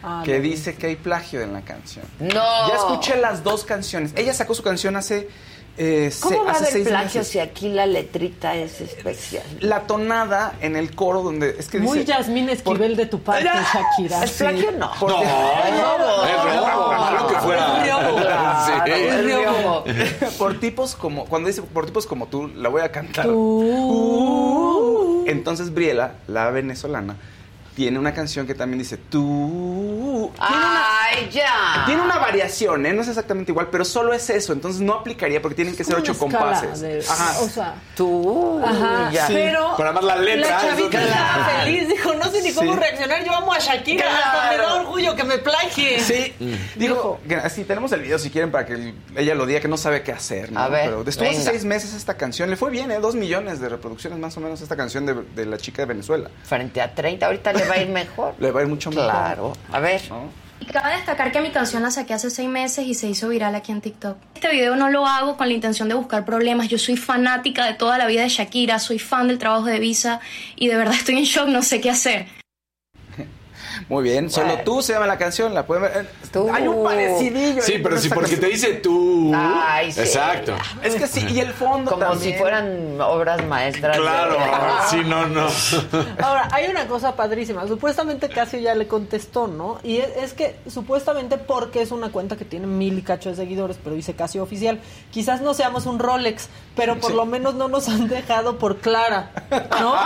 Ah, 0.02 0.22
que 0.24 0.36
no. 0.38 0.42
dice 0.42 0.76
que 0.76 0.86
hay 0.86 0.96
plagio 0.96 1.42
en 1.42 1.52
la 1.52 1.60
canción. 1.62 2.04
No. 2.20 2.68
Ya 2.68 2.74
escuché 2.76 3.16
las 3.20 3.44
dos 3.44 3.64
canciones. 3.64 4.12
Ella 4.16 4.32
sacó 4.32 4.54
su 4.54 4.62
canción 4.62 4.96
hace, 4.96 5.28
eh, 5.76 6.10
se- 6.10 6.20
¿Cómo 6.22 6.44
va 6.46 6.52
a 6.52 6.56
haber 6.56 6.70
plagio 6.84 7.20
meses. 7.20 7.28
si 7.28 7.38
aquí 7.38 7.68
la 7.68 7.84
letrita 7.84 8.54
es 8.54 8.80
especial? 8.80 9.42
La 9.60 9.80
tonada 9.86 10.54
en 10.62 10.76
el 10.76 10.94
coro 10.94 11.22
donde 11.22 11.54
es 11.58 11.68
que 11.68 11.78
Muy 11.80 11.98
dice 11.98 12.12
Yasmín 12.12 12.48
Esquivel 12.48 12.96
de 12.96 13.04
tu 13.06 13.20
parte, 13.20 13.44
Shakira. 13.44 14.24
¿Es 14.24 14.32
plagio? 14.32 14.72
No. 14.72 14.90
Por- 14.98 15.10
No, 15.10 15.20
es 18.86 19.24
Riobo. 19.24 19.84
por 20.38 20.58
tipos 20.60 20.94
como 20.94 21.26
cuando 21.26 21.48
dice 21.48 21.62
por 21.62 21.84
tipos 21.86 22.06
como 22.06 22.26
tú 22.26 22.48
la 22.48 22.68
voy 22.70 22.82
a 22.82 22.90
cantar. 22.90 23.26
Tú. 23.26 24.99
Entonces 25.30 25.72
Briela, 25.72 26.14
la 26.26 26.50
venezolana, 26.50 27.16
tiene 27.74 27.98
una 27.98 28.12
canción 28.12 28.46
que 28.46 28.54
también 28.54 28.78
dice 28.78 28.96
tú. 28.96 30.30
Tiene 30.36 30.56
una, 30.56 30.84
Ay, 31.06 31.28
ya. 31.30 31.84
tiene 31.86 32.02
una 32.02 32.18
variación, 32.18 32.84
¿eh? 32.86 32.92
no 32.92 33.02
es 33.02 33.08
exactamente 33.08 33.52
igual, 33.52 33.68
pero 33.70 33.84
solo 33.84 34.12
es 34.12 34.28
eso. 34.30 34.52
Entonces 34.52 34.80
no 34.80 34.94
aplicaría 34.94 35.40
porque 35.40 35.54
tienen 35.56 35.74
que 35.76 35.84
ser 35.84 35.94
ocho 35.96 36.16
compases. 36.18 36.80
de- 36.80 37.00
Ajá. 37.08 37.40
O 37.40 37.48
sea, 37.48 37.74
Tú. 37.96 38.60
Ajá, 38.64 39.10
ya. 39.12 39.26
pero 39.28 39.76
Para 39.76 39.92
más 39.92 40.04
la 40.04 40.16
letra, 40.16 40.50
la 40.50 40.60
chavita 40.68 41.02
estaba 41.02 41.44
feliz, 41.62 41.88
dijo, 41.88 42.14
no 42.14 42.24
sé 42.30 42.42
ni 42.42 42.52
cómo 42.52 42.72
Sí. 42.74 42.78
reaccionar, 42.78 43.24
yo 43.24 43.34
amo 43.34 43.52
a 43.52 43.58
Shakira, 43.58 44.06
hasta 44.18 44.50
me 44.50 44.56
da 44.58 44.74
orgullo 44.74 45.14
que 45.16 45.24
me 45.24 45.38
plagie. 45.38 46.00
Sí, 46.00 46.34
dijo, 46.76 47.20
que 47.26 47.34
así 47.36 47.64
tenemos 47.64 47.92
el 47.92 48.02
video 48.02 48.18
si 48.18 48.30
quieren 48.30 48.50
para 48.50 48.66
que 48.66 48.94
ella 49.16 49.34
lo 49.34 49.46
diga 49.46 49.60
que 49.60 49.68
no 49.68 49.76
sabe 49.76 50.02
qué 50.02 50.12
hacer. 50.12 50.52
¿no? 50.52 50.60
A 50.60 50.68
ver, 50.68 50.86
Pero 50.86 51.04
estuvo 51.08 51.28
hace 51.28 51.42
seis 51.42 51.64
meses 51.64 51.94
esta 51.94 52.14
canción, 52.16 52.50
le 52.50 52.56
fue 52.56 52.70
bien, 52.70 52.90
¿eh? 52.90 52.98
Dos 53.00 53.14
millones 53.14 53.60
de 53.60 53.68
reproducciones 53.68 54.18
más 54.18 54.36
o 54.36 54.40
menos 54.40 54.60
esta 54.60 54.76
canción 54.76 55.06
de, 55.06 55.14
de 55.34 55.46
la 55.46 55.56
chica 55.58 55.82
de 55.82 55.86
Venezuela. 55.86 56.30
Frente 56.44 56.80
a 56.80 56.94
30, 56.94 57.26
ahorita 57.26 57.52
le 57.52 57.64
va 57.70 57.76
a 57.76 57.82
ir 57.82 57.88
mejor. 57.88 58.34
Le 58.38 58.50
va 58.50 58.60
a 58.60 58.62
ir 58.64 58.68
mucho 58.68 58.90
mejor. 58.90 59.04
Claro. 59.04 59.52
A 59.72 59.80
ver. 59.80 60.02
¿no? 60.10 60.30
Y 60.60 60.66
cabe 60.66 60.94
destacar 60.96 61.32
que 61.32 61.40
mi 61.40 61.50
canción 61.50 61.82
la 61.82 61.90
saqué 61.90 62.12
hace 62.12 62.30
seis 62.30 62.48
meses 62.48 62.86
y 62.86 62.94
se 62.94 63.08
hizo 63.08 63.28
viral 63.28 63.54
aquí 63.54 63.72
en 63.72 63.80
TikTok. 63.80 64.16
Este 64.34 64.50
video 64.50 64.76
no 64.76 64.90
lo 64.90 65.06
hago 65.06 65.36
con 65.36 65.48
la 65.48 65.54
intención 65.54 65.88
de 65.88 65.94
buscar 65.94 66.24
problemas. 66.24 66.68
Yo 66.68 66.78
soy 66.78 66.96
fanática 66.96 67.64
de 67.64 67.74
toda 67.74 67.96
la 67.96 68.06
vida 68.06 68.22
de 68.22 68.28
Shakira, 68.28 68.78
soy 68.78 68.98
fan 68.98 69.28
del 69.28 69.38
trabajo 69.38 69.64
de 69.64 69.78
Visa 69.78 70.20
y 70.56 70.68
de 70.68 70.76
verdad 70.76 70.94
estoy 70.94 71.16
en 71.16 71.24
shock, 71.24 71.48
no 71.48 71.62
sé 71.62 71.80
qué 71.80 71.90
hacer. 71.90 72.39
Muy 73.88 74.02
bien, 74.04 74.30
solo 74.30 74.58
tú 74.64 74.82
se 74.82 74.92
llama 74.92 75.06
la 75.06 75.18
canción, 75.18 75.54
la 75.54 75.66
pueden 75.66 75.84
ver. 75.84 76.06
Hay 76.52 76.66
un 76.68 76.84
parecidillo. 76.84 77.62
Sí, 77.62 77.74
pero 77.82 77.96
esta 77.96 78.14
porque 78.14 78.36
te 78.36 78.46
dice 78.46 78.74
tú. 78.74 79.32
Ay, 79.34 79.90
sí. 79.92 80.00
Exacto. 80.00 80.54
Es 80.82 80.94
que 80.94 81.06
sí, 81.06 81.26
y 81.30 81.40
el 81.40 81.52
fondo 81.52 81.90
Como 81.92 82.04
también. 82.04 82.32
si 82.34 82.38
fueran 82.38 83.00
obras 83.00 83.44
maestras. 83.46 83.96
de- 83.96 84.02
Claro, 84.02 84.36
sí, 84.90 84.98
no, 85.06 85.26
no. 85.26 85.48
Ahora, 86.22 86.48
hay 86.52 86.68
una 86.70 86.86
cosa 86.86 87.16
padrísima. 87.16 87.66
Supuestamente 87.66 88.28
Casio 88.28 88.58
ya 88.60 88.74
le 88.74 88.86
contestó, 88.86 89.46
¿no? 89.46 89.78
Y 89.82 89.98
es, 89.98 90.08
es 90.16 90.32
que 90.34 90.56
supuestamente 90.68 91.36
porque 91.38 91.82
es 91.82 91.90
una 91.90 92.10
cuenta 92.10 92.36
que 92.36 92.44
tiene 92.44 92.66
mil 92.66 92.98
y 92.98 93.02
cacho 93.02 93.30
de 93.30 93.36
seguidores, 93.36 93.78
pero 93.82 93.96
dice 93.96 94.14
Casio 94.14 94.42
oficial. 94.42 94.78
Quizás 95.10 95.40
no 95.40 95.54
seamos 95.54 95.86
un 95.86 95.98
Rolex, 95.98 96.48
pero 96.76 96.96
por 96.98 97.12
lo 97.12 97.26
menos 97.26 97.54
no 97.54 97.68
nos 97.68 97.88
han 97.88 98.08
dejado 98.08 98.58
por 98.58 98.78
Clara, 98.78 99.30
¿no? 99.80 99.94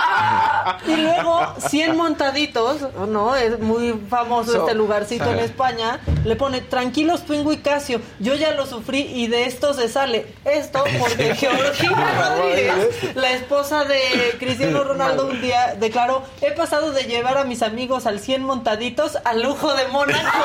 Y 0.87 0.97
luego, 0.97 1.41
100 1.59 1.97
montaditos, 1.97 2.79
¿no? 3.09 3.35
Es 3.37 3.59
muy 3.61 3.95
famoso 4.09 4.53
So- 4.53 4.61
este 4.61 4.75
lugarcito 4.75 5.31
en. 5.31 5.39
España. 5.41 6.01
Le 6.25 6.37
pone, 6.37 6.61
tranquilos, 6.62 7.25
Twingo 7.27 7.53
y 7.53 7.59
Casio, 7.59 8.01
yo 8.19 8.35
ya 8.35 8.53
lo 8.53 8.67
sufrí 8.67 9.01
y 9.03 9.27
de 9.29 9.45
esto 9.45 9.75
se 9.75 9.89
sale. 9.89 10.27
Esto 10.45 10.83
porque 10.99 11.35
Georgina 11.35 12.35
Rodríguez, 12.39 13.15
la 13.15 13.33
esposa 13.33 13.85
de 13.85 14.01
Cristiano 14.39 14.83
Ronaldo, 14.85 15.27
un 15.27 15.41
día 15.43 15.75
declaró, 15.79 16.23
he 16.41 16.51
pasado 16.53 16.93
de 16.93 17.05
llevar 17.05 17.37
a 17.39 17.45
mis 17.45 17.62
amigos 17.62 18.07
al 18.07 18.21
100 18.21 18.43
montaditos 18.43 19.19
al 19.25 19.43
lujo 19.43 19.75
de 19.75 19.87
Mónaco. 19.89 20.39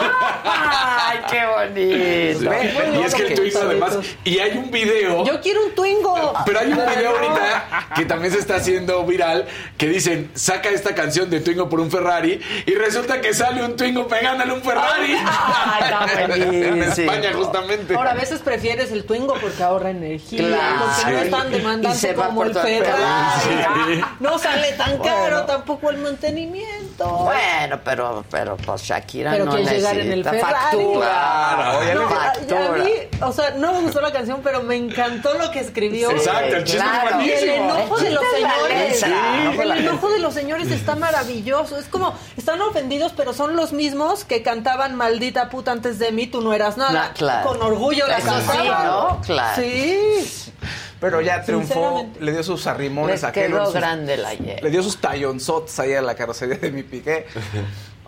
¡Ay, 0.43 1.19
qué 1.29 1.41
bonito! 1.45 2.99
Y 2.99 3.03
es 3.03 3.15
que 3.15 3.23
el 3.23 3.33
Twingo 3.35 3.59
además. 3.61 3.97
Y 4.23 4.39
hay 4.39 4.57
un 4.57 4.69
video. 4.71 5.23
Yo 5.25 5.39
quiero 5.41 5.65
un 5.65 5.75
Twingo. 5.75 6.08
Pero 6.45 6.59
hay 6.59 6.67
un 6.71 6.77
video 6.77 7.11
no. 7.11 7.17
ahorita 7.27 7.89
que 7.95 8.05
también 8.05 8.33
se 8.33 8.39
está 8.39 8.55
haciendo 8.55 9.03
viral 9.05 9.45
que 9.77 9.87
dicen, 9.87 10.31
saca 10.35 10.69
esta 10.69 10.95
canción 10.95 11.29
de 11.29 11.39
Twingo 11.41 11.69
por 11.69 11.79
un 11.79 11.89
Ferrari 11.91 12.39
y 12.65 12.73
resulta 12.75 13.21
que 13.21 13.33
sale 13.33 13.63
un 13.63 13.75
Twingo 13.75 14.07
pegándole 14.07 14.53
un 14.53 14.61
Ferrari. 14.61 15.13
en 16.29 16.83
España 16.83 17.31
justamente. 17.33 17.95
Ahora, 17.95 18.11
a 18.11 18.15
veces 18.15 18.39
prefieres 18.41 18.91
el 18.91 19.05
Twingo 19.05 19.35
porque 19.39 19.61
ahorra 19.63 19.89
energía, 19.91 20.39
Claro. 20.47 20.85
porque 20.97 21.11
no 21.11 21.17
es 21.19 21.31
tan 21.31 21.51
demandante 21.51 22.13
va 22.13 22.25
como 22.27 22.43
el 22.43 22.53
Ferrari. 22.53 23.01
Sí. 23.43 24.01
No 24.19 24.37
sale 24.39 24.71
tan 24.73 24.97
caro 24.99 25.45
tampoco 25.45 25.89
el 25.89 25.97
mantenimiento. 25.97 27.07
Bueno, 27.07 27.79
pero, 27.83 28.25
pero 28.29 28.57
pues 28.57 28.81
Shakira 28.83 29.31
Pero 29.31 29.45
no 29.45 29.55
que 29.55 29.63
llegar 29.65 29.97
en 29.97 30.11
el 30.11 30.19
necesita 30.23 30.47
Ferrari. 30.47 30.63
factura. 30.77 31.07
Claro. 31.55 31.93
No, 31.95 32.05
a- 32.07 32.09
factura. 32.09 32.65
a 32.65 32.71
mí, 32.71 32.91
o 33.21 33.31
sea, 33.31 33.51
no 33.51 33.73
me 33.73 33.81
gustó 33.81 34.01
la 34.01 34.11
canción, 34.11 34.41
pero 34.43 34.61
me 34.63 34.75
encantó 34.75 35.33
lo 35.35 35.51
que 35.51 35.59
escribió. 36.01 36.09
Sí, 36.09 36.15
Exacto, 36.29 36.55
el 36.55 36.63
chiste 36.63 36.77
es 36.77 36.83
Claro. 36.83 37.21
Y 37.21 37.29
el 37.31 37.49
enojo 37.49 37.97
de 37.97 38.09
los 38.11 38.23
es 38.23 38.29
señores. 38.31 38.99
Sí, 38.99 39.59
El 39.61 39.71
enojo 39.71 40.09
de 40.09 40.19
los 40.19 40.33
señores 40.33 40.71
está 40.71 40.95
maravilloso. 40.95 41.77
Es 41.77 41.85
como, 41.85 42.13
están 42.37 42.61
ofendidos, 42.61 43.13
pero 43.15 43.33
son 43.33 43.55
los 43.55 43.73
mismos 43.73 44.23
que 44.25 44.41
cantaban 44.41 44.95
maldita 44.95 45.49
puta 45.49 45.71
antes 45.71 45.99
de 45.99 46.11
mí, 46.11 46.27
tú 46.27 46.41
no 46.41 46.53
eras 46.53 46.77
nada. 46.77 47.07
No, 47.09 47.13
claro. 47.13 47.47
Con 47.49 47.61
orgullo 47.61 48.07
la 48.07 48.19
sí, 48.19 48.25
cantaban. 48.27 48.85
¿no? 48.85 49.21
Claro. 49.25 49.61
Sí. 49.61 50.53
Pero 50.99 51.21
ya 51.21 51.41
triunfó, 51.43 52.05
le 52.19 52.31
dio 52.33 52.43
sus 52.43 52.67
arrimones 52.67 53.21
Les 53.21 53.23
a 53.23 53.31
quedó 53.31 53.63
sus- 53.65 53.73
grande 53.73 54.17
la 54.17 54.29
ayer. 54.29 54.61
Le 54.61 54.69
dio 54.69 54.83
sus 54.83 54.97
tallonzotes 54.99 55.79
ahí 55.79 55.93
a 55.93 56.01
la 56.01 56.13
carrocería 56.15 56.57
de 56.57 56.71
mi 56.71 56.83
piqué. 56.83 57.25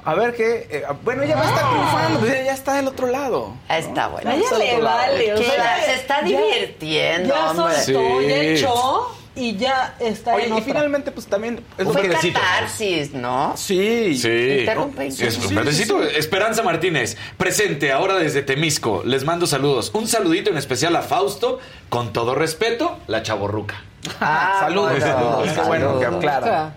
A 0.03 0.15
ver 0.15 0.35
qué. 0.35 0.67
eh, 0.71 0.83
bueno, 1.03 1.23
ella 1.23 1.35
va 1.35 1.43
a 1.43 1.49
estar 1.49 1.69
triunfando, 1.69 2.19
pues 2.19 2.31
ella 2.33 2.43
ya 2.45 2.53
está 2.53 2.73
del 2.75 2.87
otro 2.87 3.07
lado. 3.07 3.53
Está 3.69 4.07
bueno. 4.07 4.29
A 4.29 4.35
ella 4.35 4.57
le 4.57 4.81
vale. 4.81 5.33
o 5.33 5.37
sea, 5.37 5.83
se 5.85 5.93
está 5.95 6.21
ya- 6.21 6.41
divirtiendo, 6.41 7.33
Ya 7.35 7.47
soltó, 7.53 8.21
ya 8.21 8.35
Sí. 8.35 8.47
echó 8.47 9.15
y 9.35 9.55
ya 9.57 9.95
está 9.99 10.33
Oye, 10.35 10.45
en 10.45 10.49
y 10.49 10.53
otra. 10.53 10.65
finalmente, 10.65 11.11
pues 11.11 11.27
también. 11.27 11.63
es 11.77 11.85
Fue 11.87 12.09
catarsis, 12.09 13.13
¿no? 13.13 13.53
Sí. 13.55 14.17
Sí. 14.17 14.57
Interrumpe, 14.61 15.07
Es- 15.07 15.19
interrumpe. 15.21 15.55
necesito 15.65 16.03
Esperanza 16.03 16.63
Martínez, 16.63 17.15
presente 17.37 17.91
ahora 17.91 18.15
desde 18.15 18.41
Temisco. 18.41 19.03
Les 19.05 19.23
mando 19.23 19.45
saludos. 19.47 19.91
Un 19.93 20.07
saludito 20.07 20.49
en 20.49 20.57
especial 20.57 20.95
a 20.95 21.01
Fausto, 21.03 21.59
con 21.89 22.11
todo 22.11 22.33
respeto, 22.35 22.97
la 23.07 23.21
chaborruca. 23.23 23.81
Ah, 24.19 24.57
Saludos. 24.61 24.93
bueno, 24.99 25.43
Qué 25.55 25.61
bueno 25.61 25.99
que 25.99 26.05
saludos. 26.05 26.25
aclara. 26.25 26.73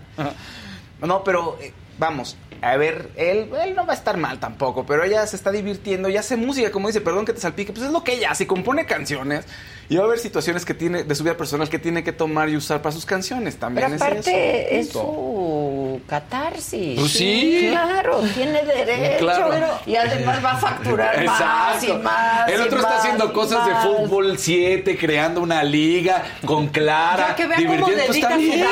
No, 1.01 1.23
pero 1.23 1.57
eh, 1.61 1.73
vamos, 1.97 2.37
a 2.61 2.77
ver, 2.77 3.09
él, 3.15 3.49
él 3.63 3.75
no 3.75 3.85
va 3.85 3.93
a 3.93 3.95
estar 3.95 4.17
mal 4.17 4.39
tampoco, 4.39 4.85
pero 4.85 5.03
ella 5.03 5.25
se 5.27 5.35
está 5.35 5.51
divirtiendo 5.51 6.09
y 6.09 6.17
hace 6.17 6.35
música, 6.35 6.71
como 6.71 6.87
dice, 6.87 7.01
perdón 7.01 7.25
que 7.25 7.33
te 7.33 7.39
salpique, 7.41 7.71
pues 7.73 7.85
es 7.85 7.91
lo 7.91 8.03
que 8.03 8.13
ella 8.13 8.31
hace, 8.31 8.47
compone 8.47 8.85
canciones 8.85 9.45
y 9.87 9.97
va 9.97 10.03
a 10.03 10.05
haber 10.07 10.19
situaciones 10.19 10.65
que 10.65 10.73
tiene 10.73 11.03
de 11.03 11.15
su 11.15 11.23
vida 11.23 11.37
personal 11.37 11.69
que 11.69 11.77
tiene 11.77 12.03
que 12.03 12.11
tomar 12.11 12.49
y 12.49 12.57
usar 12.57 12.81
para 12.81 12.91
sus 12.93 13.05
canciones 13.05 13.57
también. 13.57 13.91
Pero 13.91 14.03
aparte 14.03 14.79
es, 14.79 14.87
eso, 14.87 14.99
su 15.01 16.01
catarsis. 16.07 16.99
Pues 16.99 17.11
sí. 17.11 17.67
Claro, 17.69 18.21
tiene 18.33 18.63
derecho. 18.63 19.19
Claro. 19.19 19.47
pero- 19.51 19.79
y 19.85 19.95
además 19.95 20.43
va 20.43 20.51
a 20.53 20.57
facturar 20.57 21.23
más 21.25 21.83
y 21.83 21.93
más. 21.93 22.49
El 22.49 22.61
y 22.61 22.63
otro 22.63 22.77
está 22.77 22.89
más 22.89 22.99
haciendo 22.99 23.31
cosas 23.31 23.65
de 23.67 23.75
fútbol 23.75 24.37
7, 24.37 24.97
creando 24.97 25.41
una 25.41 25.63
liga 25.63 26.23
con 26.45 26.67
Clara, 26.67 27.29
Ya 27.29 27.35
que 27.35 27.47
vea 27.47 27.57
cómo. 27.57 27.85
Pues 27.85 28.07
dedica 28.07 28.29
pues, 28.29 28.41
sí, 28.41 28.63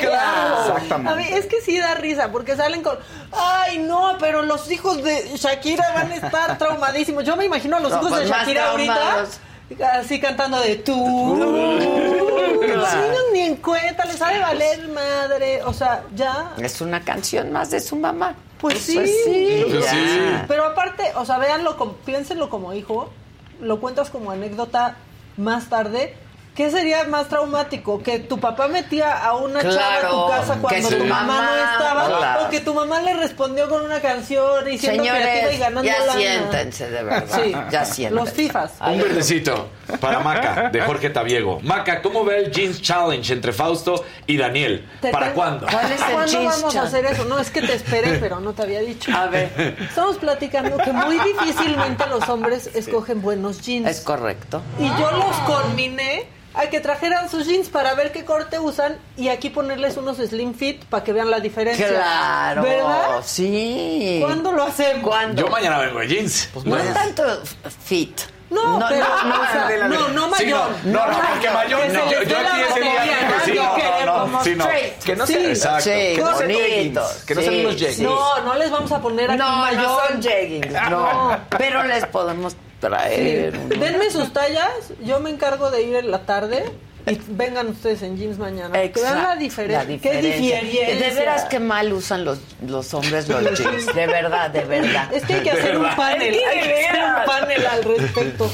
claro. 0.00 0.37
Exactamente. 0.82 1.12
A 1.12 1.16
mí 1.16 1.38
es 1.38 1.46
que 1.46 1.60
sí 1.60 1.78
da 1.78 1.94
risa 1.94 2.30
porque 2.32 2.56
salen 2.56 2.82
con, 2.82 2.98
ay 3.32 3.78
no, 3.78 4.16
pero 4.18 4.42
los 4.42 4.70
hijos 4.70 5.02
de 5.02 5.30
Shakira 5.36 5.92
van 5.94 6.10
a 6.12 6.16
estar 6.16 6.58
traumadísimos. 6.58 7.24
Yo 7.24 7.36
me 7.36 7.44
imagino 7.44 7.76
a 7.76 7.80
los 7.80 7.90
No, 7.90 7.98
hijos 7.98 8.10
pues 8.10 8.22
de 8.24 8.28
más 8.30 8.38
Shakira 8.40 8.70
ahorita 8.70 9.26
así 9.98 10.18
cantando 10.20 10.58
de 10.60 10.76
tú. 10.76 10.94
Ni 13.32 13.40
en 13.40 13.56
cuenta, 13.56 14.04
les 14.06 14.16
sabe 14.16 14.38
valer 14.38 14.88
madre. 14.88 15.62
O 15.64 15.72
sea, 15.72 16.04
ya. 16.14 16.52
Es 16.58 16.80
una 16.80 17.00
canción 17.02 17.52
más 17.52 17.70
de 17.70 17.80
su 17.80 17.96
mamá. 17.96 18.34
Pues 18.60 18.78
sí. 18.78 18.94
Pues 18.96 19.10
sí, 19.24 19.64
Pues 19.70 19.86
sí. 19.86 20.20
Pero 20.48 20.64
aparte, 20.64 21.12
o 21.14 21.24
sea, 21.24 21.38
véanlo, 21.38 21.76
como- 21.76 21.92
piénsenlo 21.94 22.48
como 22.50 22.72
hijo, 22.72 23.10
lo 23.60 23.80
cuentas 23.80 24.10
como 24.10 24.30
anécdota 24.30 24.96
más 25.36 25.68
tarde. 25.68 26.16
¿Qué 26.58 26.72
sería 26.72 27.04
más 27.04 27.28
traumático? 27.28 28.02
¿Que 28.02 28.18
tu 28.18 28.40
papá 28.40 28.66
metía 28.66 29.12
a 29.16 29.36
una 29.36 29.60
chava 29.62 29.98
a 29.98 30.10
tu 30.10 30.26
casa 30.28 30.58
cuando 30.60 30.88
tu 30.88 31.04
mamá, 31.04 31.22
mamá, 31.22 31.50
no 31.52 31.72
estaba? 31.72 32.18
claro. 32.18 32.44
¿O 32.46 32.50
que 32.50 32.58
tu 32.58 32.74
mamá 32.74 33.00
le 33.00 33.14
respondió 33.14 33.68
con 33.68 33.84
una 33.84 34.00
canción 34.00 34.64
diciendo 34.64 35.04
creativa 35.04 35.28
y 35.28 35.32
Señores, 35.54 35.60
ganando 35.60 35.82
ya 35.88 35.98
lana? 36.00 36.12
siéntense, 36.18 36.90
de 36.90 37.02
verdad. 37.04 37.42
Sí. 37.44 37.52
Ya 37.70 37.84
siéntense. 37.84 38.24
Los 38.24 38.32
fifas. 38.34 38.72
Un 38.80 38.98
verdecito 38.98 39.68
para 40.00 40.18
Maca, 40.18 40.70
de 40.72 40.80
Jorge 40.80 41.10
Tabiego. 41.10 41.60
Maca, 41.62 42.02
¿cómo 42.02 42.24
ve 42.24 42.38
el 42.38 42.50
Jeans 42.50 42.82
Challenge 42.82 43.32
entre 43.32 43.52
Fausto 43.52 44.04
y 44.26 44.36
Daniel? 44.36 44.84
¿Para 45.12 45.26
tengo- 45.26 45.34
cuándo? 45.36 45.66
¿Cuál 45.70 45.92
es 45.92 46.00
el 46.02 46.12
¿Cuándo 46.12 46.32
jeans 46.32 46.56
vamos 46.60 46.74
a 46.76 46.82
hacer 46.82 47.04
eso? 47.06 47.24
No, 47.26 47.38
es 47.38 47.52
que 47.52 47.62
te 47.62 47.74
esperé, 47.74 48.18
pero 48.18 48.40
no 48.40 48.52
te 48.52 48.62
había 48.62 48.80
dicho. 48.80 49.12
A 49.16 49.26
ver, 49.26 49.76
Estamos 49.78 50.16
platicando 50.16 50.76
que 50.78 50.92
muy 50.92 51.20
difícilmente 51.20 52.04
los 52.08 52.28
hombres 52.28 52.68
escogen 52.74 53.22
buenos 53.22 53.60
jeans. 53.60 53.86
es 53.88 54.00
correcto. 54.00 54.60
Y 54.80 54.88
yo 54.88 55.08
los 55.12 55.36
conminé 55.46 56.26
a 56.58 56.68
que 56.70 56.80
trajeran 56.80 57.30
sus 57.30 57.46
jeans 57.46 57.68
para 57.68 57.94
ver 57.94 58.10
qué 58.12 58.24
corte 58.24 58.58
usan 58.58 58.98
y 59.16 59.28
aquí 59.28 59.48
ponerles 59.48 59.96
unos 59.96 60.16
slim 60.16 60.54
fit 60.54 60.84
para 60.86 61.04
que 61.04 61.12
vean 61.12 61.30
la 61.30 61.40
diferencia. 61.40 61.86
Claro. 61.88 62.62
¿Verdad? 62.62 63.22
Sí. 63.24 64.18
¿Cuándo 64.20 64.52
lo 64.52 64.64
hacemos? 64.64 65.04
¿Cuándo? 65.04 65.42
Yo 65.42 65.48
mañana 65.48 65.78
vengo 65.78 66.00
de 66.00 66.08
jeans. 66.08 66.48
No 66.64 66.76
es 66.76 66.92
tanto 66.92 67.22
fit. 67.84 68.20
No, 68.50 68.82
pero 68.88 69.04
no, 69.26 69.34
o 69.42 69.46
sea, 69.52 69.66
de 69.68 69.76
la- 69.76 69.88
no, 69.88 70.08
no 70.08 70.24
Sí, 70.24 70.44
mayor. 70.46 70.70
no, 70.84 71.06
no, 71.06 71.12
no, 71.12 71.18
porque 71.28 71.50
mayor 71.50 71.82
Que 71.82 71.88
no. 71.88 72.10
Yo, 72.10 72.22
yo 72.22 72.38
aquí 72.38 72.60
ese 72.70 72.80
día 72.80 72.94
batería, 72.94 73.16
dije, 73.18 73.40
sí, 73.44 73.52
no, 73.54 74.06
no, 74.06 74.26
no, 74.26 74.42
sí, 74.44 74.54
no. 74.56 74.66
Que 75.04 75.16
no 75.16 75.26
Sí, 75.26 75.32
sean 75.34 75.46
exacto. 75.50 75.82
Sí, 75.84 75.90
Que 75.90 76.20
no 76.24 76.38
sean 76.38 76.48
leggings, 76.48 77.00
que 77.26 77.34
no 77.34 77.40
sean 77.42 77.52
Sí, 77.54 77.60
unos 77.60 77.74
jeggings. 77.74 77.96
sí. 77.96 78.02
No, 78.04 78.40
no 78.40 78.54
les 78.54 78.70
vamos 78.70 78.90
a 78.90 79.00
poner 79.02 79.30
aquí 79.30 79.38
No, 79.38 79.56
mayor. 79.56 79.82
no 79.82 79.98
son 80.08 80.22
jeggings, 80.22 80.72
no. 80.90 81.38
Pero 81.58 81.82
les 81.84 82.06
podemos 82.06 82.56
traer. 82.80 83.54
Sí. 83.54 83.78
Denme 83.78 84.10
sus 84.10 84.32
tallas, 84.32 84.92
yo 85.04 85.20
me 85.20 85.30
encargo 85.30 85.70
de 85.70 85.82
ir 85.82 85.96
en 85.96 86.10
la 86.10 86.24
tarde 86.26 86.64
vengan 87.28 87.68
ustedes 87.68 88.02
en 88.02 88.16
jeans 88.16 88.38
mañana. 88.38 88.70
Vean 88.70 89.22
la 89.22 89.36
diferencia. 89.36 89.78
la 89.80 90.00
¿Qué 90.00 90.22
diferencia. 90.22 91.08
De 91.08 91.14
veras 91.14 91.44
que 91.44 91.60
mal 91.60 91.92
usan 91.92 92.24
los, 92.24 92.38
los 92.66 92.92
hombres 92.94 93.28
los 93.28 93.42
jeans. 93.58 93.86
De 93.94 94.06
verdad, 94.06 94.50
de 94.50 94.64
verdad. 94.64 95.12
Es 95.12 95.24
que 95.24 95.34
hay 95.34 95.42
que 95.42 95.50
hacer 95.50 95.78
un 95.78 95.94
panel, 95.96 96.34
hay 96.50 96.60
que 96.60 96.86
hacer 96.86 97.04
un 97.04 97.24
panel 97.24 97.66
al 97.66 97.84
respecto. 97.84 98.50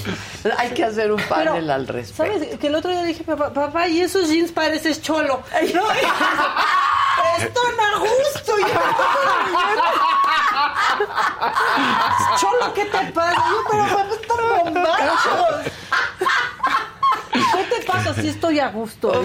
Hay 0.58 0.70
que 0.70 0.84
hacer 0.84 1.12
un 1.12 1.22
panel 1.22 1.54
Pero, 1.54 1.72
al 1.72 1.88
respecto. 1.88 2.24
¿Sabes? 2.24 2.58
Que 2.58 2.66
el 2.66 2.74
otro 2.74 2.90
día 2.90 3.02
dije, 3.04 3.24
papá, 3.24 3.52
papá, 3.52 3.88
y 3.88 4.00
esos 4.00 4.28
jeans 4.28 4.52
pareces 4.52 5.00
cholo. 5.00 5.42
No, 5.74 5.82
a 7.34 7.98
gusto. 7.98 8.58
y 8.58 8.62
yo, 8.62 8.80
cholo, 12.38 12.74
¿qué 12.74 12.84
te 12.84 13.12
pasa? 13.12 13.34
Yo, 13.34 13.64
pero 13.70 13.84
papá, 13.84 14.06
están 14.14 14.38
bombachos. 14.64 15.72
¿Qué 17.84 17.92
te 17.92 17.98
pasa 17.98 18.14
si 18.20 18.28
estoy 18.28 18.60
a 18.60 18.68
gusto? 18.68 19.22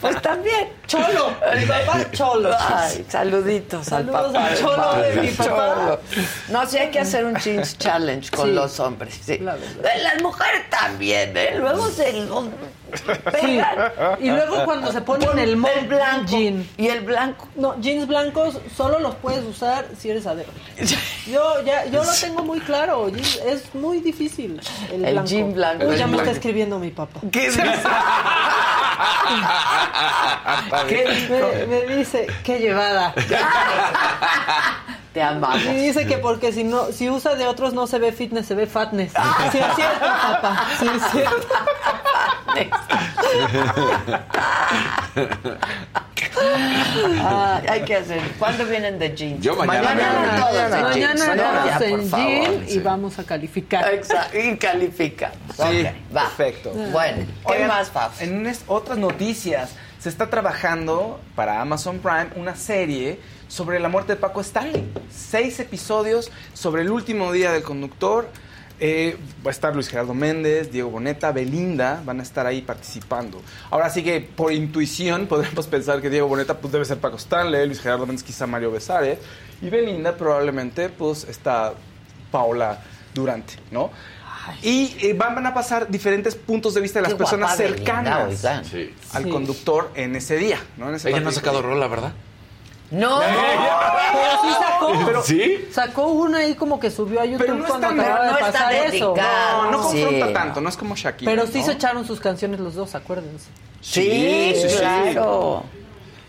Pues 0.00 0.20
también. 0.22 0.68
Cholo, 0.86 1.30
mi 1.58 1.64
papá 1.66 2.10
Cholo. 2.12 2.50
Ay, 2.58 3.04
saluditos 3.08 3.92
al 3.92 4.06
Saludos 4.06 4.32
papá. 4.32 4.46
al 4.46 4.58
cholo 4.58 4.92
de 5.02 5.14
mi 5.22 5.28
papá. 5.28 5.98
No, 6.48 6.66
sí 6.66 6.78
hay 6.78 6.90
que 6.90 7.00
hacer 7.00 7.24
un 7.24 7.36
challenge 7.36 8.30
con 8.30 8.48
Sí. 8.48 8.54
los 8.54 8.78
hombres. 8.80 9.18
Sí. 9.24 9.38
La 9.38 9.56
Las 9.56 10.22
mujeres 10.22 10.68
también, 10.70 11.36
¿eh? 11.36 11.54
Luego 11.58 11.88
se 11.90 12.12
los 12.12 12.44
Sí. 13.40 13.60
Y 14.20 14.30
luego 14.30 14.64
cuando 14.64 14.92
se 14.92 15.00
ponen 15.00 15.38
el 15.38 15.56
mom 15.56 15.70
el 15.76 15.86
blanco. 15.88 16.26
jean. 16.30 16.68
Y 16.76 16.88
el 16.88 17.00
blanco. 17.00 17.48
No, 17.56 17.78
jeans 17.80 18.06
blancos 18.06 18.58
solo 18.76 18.98
los 19.00 19.14
puedes 19.16 19.44
usar 19.44 19.86
si 19.98 20.10
eres 20.10 20.26
adepto. 20.26 20.52
Yo 21.26 21.60
ya 21.64 21.84
yo 21.86 22.04
lo 22.04 22.12
tengo 22.20 22.44
muy 22.44 22.60
claro, 22.60 23.08
jeans- 23.08 23.40
es 23.44 23.74
muy 23.74 23.98
difícil 24.00 24.60
el, 24.92 25.04
El 25.04 25.12
blanco. 25.14 25.28
jean 25.28 25.52
blanco. 25.54 25.86
Uy, 25.86 25.96
ya 25.96 26.06
me 26.06 26.16
está 26.18 26.30
escribiendo 26.30 26.78
mi 26.78 26.90
papá. 26.90 27.18
¿Qué 27.32 27.46
es 27.48 27.56
Me, 31.30 31.66
me 31.66 31.96
dice, 31.96 32.26
qué 32.44 32.58
llevada. 32.58 33.14
Te 35.12 35.22
amamos. 35.22 35.62
Y 35.64 35.74
dice 35.76 36.06
que 36.06 36.18
porque 36.18 36.52
si 36.52 36.64
no, 36.64 36.92
si 36.92 37.08
usa 37.08 37.34
de 37.36 37.46
otros 37.46 37.72
no 37.72 37.86
se 37.86 37.98
ve 37.98 38.12
fitness, 38.12 38.46
se 38.46 38.54
ve 38.54 38.66
fatness. 38.66 39.12
Sí 39.50 39.58
es 39.58 39.74
cierto, 39.74 40.04
papá. 40.04 40.66
Sí 40.78 40.86
es 40.86 41.02
cierto. 41.10 41.46
Ay, 47.22 47.66
hay 47.68 47.84
que 47.84 47.96
hacer. 47.96 48.20
¿Cuándo 48.38 48.64
vienen 48.66 48.98
de 48.98 49.14
jeans? 49.14 49.40
Yo 49.42 49.54
mañana. 49.56 49.94
Mañana 49.94 50.82
Mañana 50.82 50.92
jeans. 50.92 51.26
Ya, 51.66 51.78
por 51.78 52.00
en 52.00 52.08
favor. 52.08 52.26
jean 52.26 52.64
y 52.68 52.78
vamos 52.78 53.18
a 53.18 53.24
calificar. 53.24 53.92
Exacto. 53.94 54.38
Y 54.38 54.56
califica. 54.56 55.32
Sí, 55.54 55.62
Ok, 55.62 56.16
va. 56.16 56.22
perfecto. 56.24 56.70
Bueno, 56.92 57.26
¿qué 57.46 57.52
Oigan, 57.52 57.68
más, 57.68 57.90
Faf? 57.90 58.22
En 58.22 58.36
unas 58.38 58.62
otras 58.66 58.98
noticias, 58.98 59.74
se 59.98 60.08
está 60.08 60.28
trabajando 60.30 61.20
para 61.34 61.60
Amazon 61.60 61.98
Prime 61.98 62.28
una 62.36 62.54
serie 62.56 63.18
sobre 63.48 63.78
la 63.78 63.88
muerte 63.88 64.14
de 64.14 64.16
Paco 64.20 64.40
Stanley. 64.40 64.90
Seis 65.10 65.60
episodios 65.60 66.30
sobre 66.52 66.82
el 66.82 66.90
último 66.90 67.32
día 67.32 67.52
del 67.52 67.62
conductor. 67.62 68.28
Eh, 68.78 69.16
va 69.44 69.50
a 69.50 69.52
estar 69.52 69.74
Luis 69.74 69.88
Gerardo 69.88 70.12
Méndez, 70.12 70.70
Diego 70.70 70.90
Boneta, 70.90 71.32
Belinda, 71.32 72.02
van 72.04 72.20
a 72.20 72.22
estar 72.22 72.46
ahí 72.46 72.60
participando. 72.60 73.40
Ahora 73.70 73.88
sí 73.88 74.02
que 74.04 74.20
por 74.20 74.52
intuición 74.52 75.26
podemos 75.28 75.66
pensar 75.66 76.02
que 76.02 76.10
Diego 76.10 76.28
Boneta 76.28 76.58
pues, 76.58 76.72
debe 76.72 76.84
ser 76.84 76.98
Paco 76.98 77.16
Stanley, 77.16 77.66
Luis 77.66 77.80
Gerardo 77.80 78.06
Méndez 78.06 78.22
quizá 78.22 78.46
Mario 78.46 78.70
Besares 78.70 79.18
y 79.62 79.70
Belinda 79.70 80.14
probablemente 80.16 80.90
pues 80.90 81.24
está 81.24 81.72
Paola 82.30 82.82
Durante, 83.14 83.54
¿no? 83.70 83.90
Y 84.62 84.94
eh, 85.00 85.14
van, 85.14 85.34
van 85.34 85.46
a 85.46 85.54
pasar 85.54 85.88
diferentes 85.88 86.36
puntos 86.36 86.74
de 86.74 86.80
vista 86.82 86.98
de 86.98 87.04
las 87.04 87.14
Qué 87.14 87.18
personas 87.18 87.56
Belinda, 87.58 87.76
cercanas. 87.78 88.66
Sí. 88.70 88.94
al 89.14 89.24
Sí. 89.24 89.30
conductor 89.30 89.90
en 89.94 90.14
ese 90.16 90.36
día, 90.36 90.58
¿no? 90.76 90.90
En 90.90 90.96
ese 90.96 91.08
Ella 91.08 91.20
no 91.20 91.30
ha 91.30 91.32
sacado 91.32 91.62
rola, 91.62 91.88
¿verdad? 91.88 92.12
No. 92.90 93.20
Pero 94.12 94.42
sí 94.42 94.48
sacó. 94.60 94.92
Pero- 95.06 95.22
¿Sí? 95.22 95.68
Sacó 95.72 96.06
una 96.08 96.38
ahí 96.38 96.54
como 96.54 96.78
que 96.78 96.90
subió 96.90 97.20
a 97.20 97.24
YouTube 97.24 97.40
Pero 97.46 97.54
no 97.54 97.64
es 97.64 97.70
cuando 97.70 97.86
acababa 97.88 98.26
no 98.26 98.32
de 98.34 98.40
pasar 98.40 98.72
eso. 98.74 99.14
No, 99.16 99.70
no 99.70 99.90
Sí. 99.90 100.00
confronta 100.02 100.32
tanto, 100.32 100.60
no 100.60 100.68
es 100.68 100.76
como 100.76 100.94
Shakira. 100.96 101.30
Pero 101.30 101.46
sí 101.46 101.58
¿no? 101.60 101.66
se 101.66 101.72
echaron 101.72 102.06
sus 102.06 102.20
canciones 102.20 102.60
los 102.60 102.74
dos, 102.74 102.94
acuérdense. 102.94 103.46
Sí, 103.80 104.52
Sí, 104.54 104.60
sí, 104.62 104.68
sí. 104.70 104.76
claro. 104.78 105.64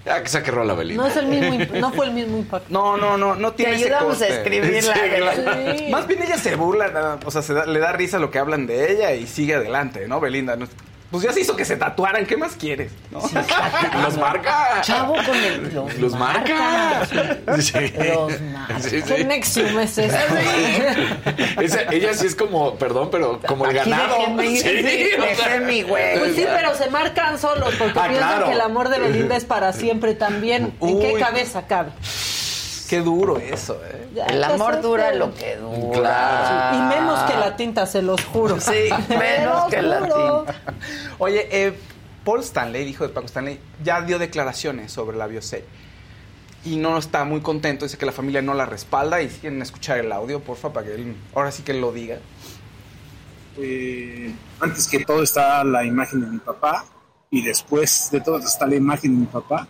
Ya 0.05 0.23
que 0.23 0.29
saque 0.29 0.51
rola, 0.51 0.73
Belinda. 0.73 1.03
No 1.03 1.09
es 1.09 1.17
el 1.17 1.25
mismo, 1.27 1.79
no 1.81 1.91
fue 1.91 2.05
el 2.05 2.13
mismo 2.13 2.37
impacto. 2.37 2.67
No, 2.69 2.95
no, 2.95 3.17
no, 3.17 3.35
no 3.35 3.51
Te 3.51 3.57
tiene 3.63 3.75
ese 3.75 3.85
ayudamos 3.85 4.15
a 4.15 4.19
coste. 4.19 4.33
escribirla. 4.37 4.93
Sí, 4.95 5.77
Sí. 5.79 5.87
Más 5.91 6.07
bien 6.07 6.23
ella 6.23 6.37
se 6.37 6.55
burla, 6.55 7.19
o 7.25 7.29
sea, 7.31 7.41
se 7.41 7.53
da- 7.53 7.65
le 7.65 7.79
da 7.79 7.91
risa 7.91 8.17
lo 8.17 8.31
que 8.31 8.39
hablan 8.39 8.67
de 8.67 8.91
ella 8.93 9.11
y 9.13 9.27
sigue 9.27 9.55
adelante, 9.55 10.07
¿no, 10.07 10.21
Belinda? 10.21 10.57
Pues 11.09 11.23
ya 11.23 11.31
se 11.31 11.39
hizo 11.39 11.55
que 11.55 11.63
se 11.63 11.77
tatuaran, 11.77 12.25
¿qué 12.25 12.35
más 12.35 12.55
quieres? 12.55 12.91
¿no? 13.11 13.21
Los 14.03 14.17
marca. 14.17 14.81
Chavo 14.81 15.13
con 15.15 15.35
el. 15.37 15.73
Los, 15.73 15.95
Los 15.97 16.13
marca. 16.15 17.05
Sí. 17.59 17.73
Los 17.95 18.41
marca. 18.41 18.79
Sí, 18.81 19.01
¿Qué 19.01 19.17
sí. 19.17 19.23
Nexium 19.23 19.79
es 19.79 19.97
eso? 19.97 20.17
Esa- 21.61 21.81
ella 21.91 22.13
sí 22.13 22.27
es 22.27 22.35
como, 22.35 22.75
perdón, 22.75 23.09
pero 23.09 23.39
como 23.47 23.65
el 23.65 23.79
Aquí 23.79 23.89
ganado. 23.89 24.17
déjenme 24.17 24.57
Sí, 24.57 24.67
déjenme 24.67 25.65
mi 25.65 25.81
güey. 25.83 26.19
Pues 26.19 26.35
sí, 26.35 26.45
pero 26.45 26.75
se 26.75 26.89
marcan 26.89 27.39
solos 27.39 27.73
porque 27.79 27.97
Ah, 27.99 28.07
piensan 28.09 28.29
claro. 28.29 28.45
que 28.47 28.51
el 28.53 28.61
amor 28.61 28.89
de 28.89 28.99
Belinda 28.99 29.37
es 29.37 29.45
para 29.45 29.71
siempre 29.73 30.13
también. 30.13 30.73
¿En 30.81 30.99
qué 30.99 31.13
Uy. 31.13 31.19
cabeza 31.21 31.65
cabe? 31.67 31.91
Qué 32.87 33.01
duro 33.01 33.37
eso, 33.37 33.79
¿eh? 33.85 34.09
Ya, 34.13 34.25
El 34.27 34.43
amor 34.43 34.81
dura 34.81 35.13
lo 35.13 35.33
que 35.33 35.57
dura. 35.57 35.99
Claro. 35.99 36.77
Y 36.77 36.95
menos 36.95 37.19
que 37.23 37.37
la 37.37 37.55
tinta, 37.55 37.85
se 37.85 38.01
los 38.01 38.23
juro. 38.25 38.59
Sí, 38.59 38.89
menos 39.09 39.65
que 39.69 39.81
la 39.81 40.01
tinta. 40.01 40.55
Oye, 41.17 41.47
eh, 41.51 41.77
Paul 42.23 42.41
Stanley, 42.41 42.87
hijo 42.87 43.07
de 43.07 43.13
Paco 43.13 43.27
Stanley, 43.27 43.59
ya 43.83 44.01
dio 44.01 44.19
declaraciones 44.19 44.91
sobre 44.91 45.17
la 45.17 45.27
bioserie. 45.27 45.65
Y 46.65 46.77
no 46.77 46.97
está 46.97 47.23
muy 47.23 47.41
contento, 47.41 47.85
dice 47.85 47.97
que 47.97 48.05
la 48.05 48.11
familia 48.11 48.41
no 48.41 48.53
la 48.53 48.65
respalda. 48.65 49.21
Y 49.21 49.29
si 49.29 49.39
quieren 49.39 49.61
escuchar 49.61 49.99
el 49.99 50.11
audio, 50.11 50.39
porfa, 50.39 50.73
para 50.73 50.87
que 50.87 50.95
él, 50.95 51.15
ahora 51.33 51.51
sí 51.51 51.63
que 51.63 51.71
él 51.73 51.81
lo 51.81 51.91
diga. 51.91 52.17
Eh, 53.57 54.33
antes 54.59 54.87
que 54.87 55.03
todo 55.03 55.23
está 55.23 55.63
la 55.63 55.83
imagen 55.83 56.21
de 56.21 56.27
mi 56.27 56.37
papá 56.37 56.85
y 57.31 57.41
después 57.43 58.09
de 58.11 58.21
todo 58.21 58.37
está 58.37 58.67
la 58.67 58.75
imagen 58.75 59.13
de 59.13 59.19
mi 59.21 59.25
papá. 59.25 59.67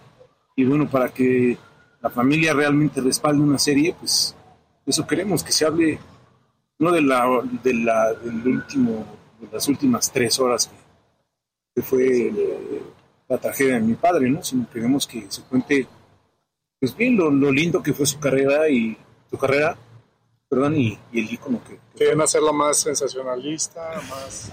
Y 0.55 0.65
bueno, 0.65 0.89
para 0.89 1.09
que 1.09 1.57
la 2.01 2.09
familia 2.09 2.53
realmente 2.53 3.01
respalde 3.01 3.41
una 3.41 3.59
serie, 3.59 3.95
pues 3.99 4.35
eso 4.85 5.05
queremos, 5.05 5.43
que 5.43 5.51
se 5.51 5.65
hable 5.65 5.99
no 6.79 6.91
de 6.91 7.01
la, 7.01 7.25
de 7.63 7.73
la 7.73 8.13
del 8.13 8.47
último, 8.47 9.05
de 9.39 9.47
las 9.51 9.67
últimas 9.67 10.11
tres 10.11 10.39
horas 10.39 10.69
que, 11.73 11.81
fue 11.81 12.27
eh, 12.27 12.81
la 13.27 13.37
tragedia 13.37 13.75
de 13.75 13.81
mi 13.81 13.93
padre, 13.93 14.29
¿no? 14.29 14.43
Sino 14.43 14.69
queremos 14.69 15.05
que 15.05 15.25
se 15.29 15.43
cuente 15.43 15.87
pues 16.79 16.95
bien 16.95 17.17
lo, 17.17 17.31
lo 17.31 17.51
lindo 17.51 17.81
que 17.81 17.93
fue 17.93 18.05
su 18.05 18.19
carrera 18.19 18.69
y 18.69 18.97
su 19.29 19.37
carrera, 19.37 19.75
perdón, 20.49 20.75
y, 20.75 20.97
y 21.11 21.19
el 21.19 21.31
ícono 21.31 21.59
que, 21.63 21.79
Quieren 21.97 22.21
hacerlo 22.21 22.53
más 22.53 22.77
sensacionalista, 22.77 23.89
más... 24.09 24.51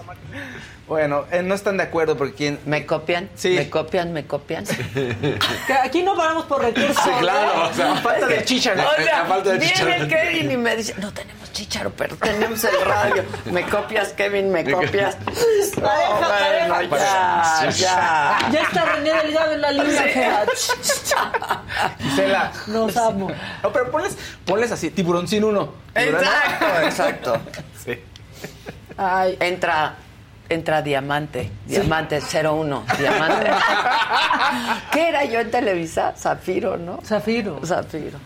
Bueno, 0.87 1.25
eh, 1.31 1.43
no 1.43 1.53
están 1.53 1.77
de 1.77 1.83
acuerdo 1.83 2.17
porque 2.17 2.33
quien... 2.33 2.59
¿Me 2.65 2.85
copian? 2.87 3.29
Sí. 3.35 3.49
¿Me 3.49 3.69
copian? 3.69 4.13
¿Me 4.13 4.25
copian? 4.25 4.65
Que 4.65 5.73
Aquí 5.73 6.01
no 6.01 6.15
paramos 6.15 6.45
por 6.45 6.61
recursos. 6.61 6.97
Sí, 7.03 7.09
claro. 7.19 7.65
¿eh? 7.65 7.69
O 7.71 7.73
sea, 7.73 7.93
A 7.93 7.97
falta 7.97 8.27
de 8.27 8.43
chícharo. 8.45 8.81
O 8.81 9.03
sea, 9.03 9.21
A 9.21 9.25
falta 9.25 9.51
de 9.51 9.59
viene. 9.59 10.07
Kevin 10.07 10.51
y 10.51 10.57
me 10.57 10.75
dice, 10.75 10.95
no 10.97 11.13
tenemos 11.13 11.51
chícharo, 11.53 11.91
pero 11.95 12.15
tenemos 12.17 12.63
el 12.63 12.81
radio. 12.81 13.23
¿Me 13.51 13.63
copias, 13.67 14.09
Kevin? 14.13 14.51
¿Me 14.51 14.69
copias? 14.69 15.17
Bueno, 15.75 16.97
ya, 16.97 17.69
ya. 17.69 18.37
Ya 18.51 18.61
está 18.61 18.85
René 18.85 19.13
Delgado 19.13 19.51
en 19.53 19.61
la 19.61 19.71
línea. 19.71 20.45
Gisela. 21.99 22.51
Los 22.67 22.97
amo. 22.97 23.29
No, 23.63 23.71
pero 23.71 23.91
ponles, 23.91 24.17
ponles 24.45 24.71
así, 24.71 24.89
tiburoncín 24.89 25.43
uno. 25.43 25.84
Exacto, 25.95 26.65
exacto. 26.83 27.41
Sí. 27.83 27.99
Ay, 28.97 29.37
entra, 29.39 29.95
entra 30.49 30.81
Diamante, 30.81 31.51
Diamante 31.65 32.19
01, 32.21 32.85
Diamante. 32.97 33.51
¿Qué 34.91 35.09
era 35.09 35.25
yo 35.25 35.39
en 35.39 35.51
Televisa? 35.51 36.13
Zafiro, 36.17 36.77
¿no? 36.77 36.99
Zafiro. 37.03 37.59
Zafiro. 37.65 38.19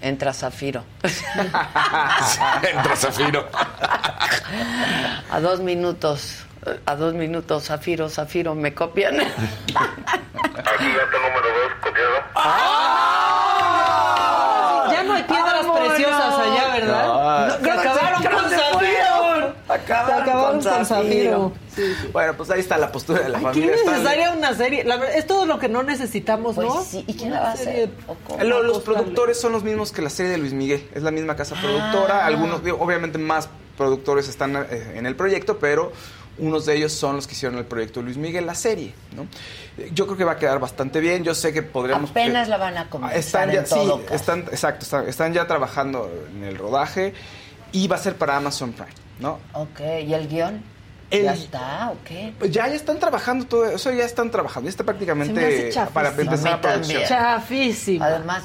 Entra 0.00 0.32
Zafiro. 0.34 0.84
Entra 1.02 2.96
Zafiro. 2.96 3.48
A 5.30 5.40
dos 5.40 5.60
minutos, 5.60 6.44
a 6.86 6.94
dos 6.94 7.14
minutos, 7.14 7.64
Zafiro, 7.64 8.08
Zafiro, 8.10 8.54
¿me 8.54 8.74
copian? 8.74 9.18
Aquí 9.20 9.32
gato 9.74 11.18
número 11.18 11.48
dos, 11.48 11.72
copiado. 11.82 12.18
Ya 14.92 15.02
no 15.04 15.14
hay 15.14 15.22
piedras 15.22 15.66
preciosas 15.66 16.38
allá, 16.38 16.68
¿verdad? 16.74 17.06
No. 17.06 17.46
No, 17.46 17.58
que 17.62 17.70
acabaron 17.70 18.22
Creo 18.22 18.38
con 18.40 18.50
que 18.50 18.56
Zafiro. 18.56 18.72
fueron. 18.78 19.54
Se 19.66 19.72
Acabaron, 19.72 20.62
Bueno, 22.12 22.34
pues 22.36 22.50
ahí 22.50 22.60
está 22.60 22.78
la 22.78 22.90
postura 22.92 23.20
de 23.22 23.28
la 23.28 23.38
Qué 23.38 23.44
familia. 23.44 23.76
Necesaria 23.86 24.30
una 24.32 24.54
serie. 24.54 24.84
La 24.84 24.96
verdad, 24.96 25.16
es 25.16 25.26
todo 25.26 25.46
lo 25.46 25.58
que 25.58 25.68
no 25.68 25.82
necesitamos, 25.82 26.54
Pues 26.54 26.66
¿no? 26.68 26.82
sí, 26.82 27.04
¿y 27.06 27.14
quién 27.14 27.32
la 27.32 27.40
va 27.40 27.50
a 27.50 27.52
hacer? 27.52 27.90
Los 28.44 28.82
productores 28.82 29.40
son 29.40 29.52
los 29.52 29.64
mismos 29.64 29.92
que 29.92 30.02
la 30.02 30.10
serie 30.10 30.32
de 30.32 30.38
Luis 30.38 30.52
Miguel. 30.52 30.88
Es 30.94 31.02
la 31.02 31.10
misma 31.10 31.36
casa 31.36 31.54
Ah. 31.56 31.60
productora. 31.62 32.26
Algunos, 32.26 32.62
digo, 32.64 32.78
obviamente, 32.80 33.18
más 33.18 33.48
productores 33.76 34.28
están 34.28 34.54
eh, 34.56 34.92
en 34.96 35.06
el 35.06 35.16
proyecto, 35.16 35.58
pero 35.58 35.92
unos 36.38 36.66
de 36.66 36.74
ellos 36.76 36.92
son 36.92 37.14
los 37.16 37.26
que 37.28 37.34
hicieron 37.34 37.58
el 37.58 37.64
proyecto 37.64 38.00
de 38.00 38.04
Luis 38.06 38.16
Miguel, 38.16 38.44
la 38.46 38.54
serie. 38.56 38.92
¿no? 39.16 39.26
Yo 39.92 40.06
creo 40.06 40.16
que 40.16 40.24
va 40.24 40.32
a 40.32 40.36
quedar 40.36 40.58
bastante 40.58 41.00
bien. 41.00 41.22
Yo 41.24 41.34
sé 41.34 41.52
que 41.52 41.62
podríamos. 41.62 42.10
Apenas 42.10 42.48
la 42.48 42.56
van 42.56 42.76
a 42.76 42.90
comenzar 42.90 43.18
Están 43.18 43.50
ya, 43.52 43.60
en 43.60 43.66
sí, 43.66 43.74
todo 43.74 44.02
caso. 44.02 44.14
están, 44.14 44.40
exacto, 44.50 44.84
están, 44.84 45.08
están 45.08 45.32
ya 45.32 45.46
trabajando 45.46 46.10
en 46.36 46.44
el 46.44 46.56
rodaje 46.58 47.14
y 47.72 47.86
va 47.88 47.96
a 47.96 47.98
ser 48.00 48.16
para 48.16 48.36
Amazon 48.36 48.72
Prime, 48.72 48.90
¿no? 49.20 49.38
Ok, 49.52 49.80
¿y 50.06 50.12
el 50.14 50.28
guion? 50.28 50.62
El- 51.16 51.24
¿Ya 51.24 51.34
está 51.34 51.90
o 51.90 51.96
qué? 52.04 52.32
Pues 52.38 52.50
ya, 52.50 52.68
ya 52.68 52.74
están 52.74 52.98
trabajando 52.98 53.46
todo 53.46 53.66
eso, 53.66 53.92
ya 53.92 54.04
están 54.04 54.30
trabajando, 54.30 54.66
ya 54.66 54.70
está 54.70 54.82
Se 54.84 54.86
me 54.86 54.92
hace 54.92 55.06
prácticamente 55.06 55.92
para 55.92 56.08
empezar 56.10 56.50
la 56.50 56.60
producción. 56.60 57.02
Chafísimo. 57.06 58.04
Además, 58.04 58.42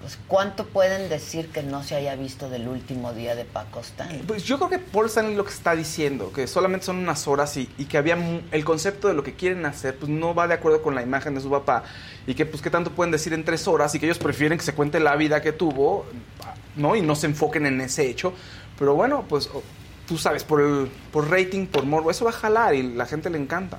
Pues, 0.00 0.18
¿Cuánto 0.26 0.64
pueden 0.66 1.10
decir 1.10 1.50
que 1.50 1.62
no 1.62 1.84
se 1.84 1.94
haya 1.94 2.16
visto 2.16 2.48
del 2.48 2.66
último 2.68 3.12
día 3.12 3.34
de 3.34 3.44
Paco 3.44 3.80
Stanley? 3.80 4.22
Pues 4.26 4.44
yo 4.44 4.56
creo 4.56 4.70
que 4.70 4.78
Paul 4.78 5.06
Stanley 5.06 5.34
lo 5.34 5.44
que 5.44 5.52
está 5.52 5.76
diciendo, 5.76 6.32
que 6.32 6.46
solamente 6.46 6.86
son 6.86 6.96
unas 6.96 7.28
horas 7.28 7.54
y, 7.58 7.68
y 7.76 7.84
que 7.84 7.98
había 7.98 8.16
el 8.50 8.64
concepto 8.64 9.08
de 9.08 9.14
lo 9.14 9.22
que 9.22 9.34
quieren 9.34 9.66
hacer, 9.66 9.96
pues 9.96 10.08
no 10.10 10.34
va 10.34 10.48
de 10.48 10.54
acuerdo 10.54 10.80
con 10.82 10.94
la 10.94 11.02
imagen 11.02 11.34
de 11.34 11.42
su 11.42 11.50
papá 11.50 11.84
y 12.26 12.34
que 12.34 12.46
pues 12.46 12.62
qué 12.62 12.70
tanto 12.70 12.90
pueden 12.92 13.12
decir 13.12 13.34
en 13.34 13.44
tres 13.44 13.68
horas 13.68 13.94
y 13.94 14.00
que 14.00 14.06
ellos 14.06 14.18
prefieren 14.18 14.56
que 14.58 14.64
se 14.64 14.72
cuente 14.74 14.98
la 15.00 15.14
vida 15.16 15.42
que 15.42 15.52
tuvo, 15.52 16.06
¿no? 16.76 16.96
Y 16.96 17.02
no 17.02 17.14
se 17.14 17.26
enfoquen 17.26 17.66
en 17.66 17.80
ese 17.82 18.08
hecho. 18.08 18.32
Pero 18.78 18.94
bueno, 18.94 19.26
pues 19.28 19.50
tú 20.10 20.18
sabes, 20.18 20.42
por, 20.42 20.60
el, 20.60 20.90
por 21.12 21.30
rating, 21.30 21.66
por 21.68 21.84
morbo, 21.86 22.10
eso 22.10 22.24
va 22.24 22.32
a 22.32 22.34
jalar 22.34 22.74
y 22.74 22.82
la 22.82 23.06
gente 23.06 23.30
le 23.30 23.38
encanta. 23.38 23.78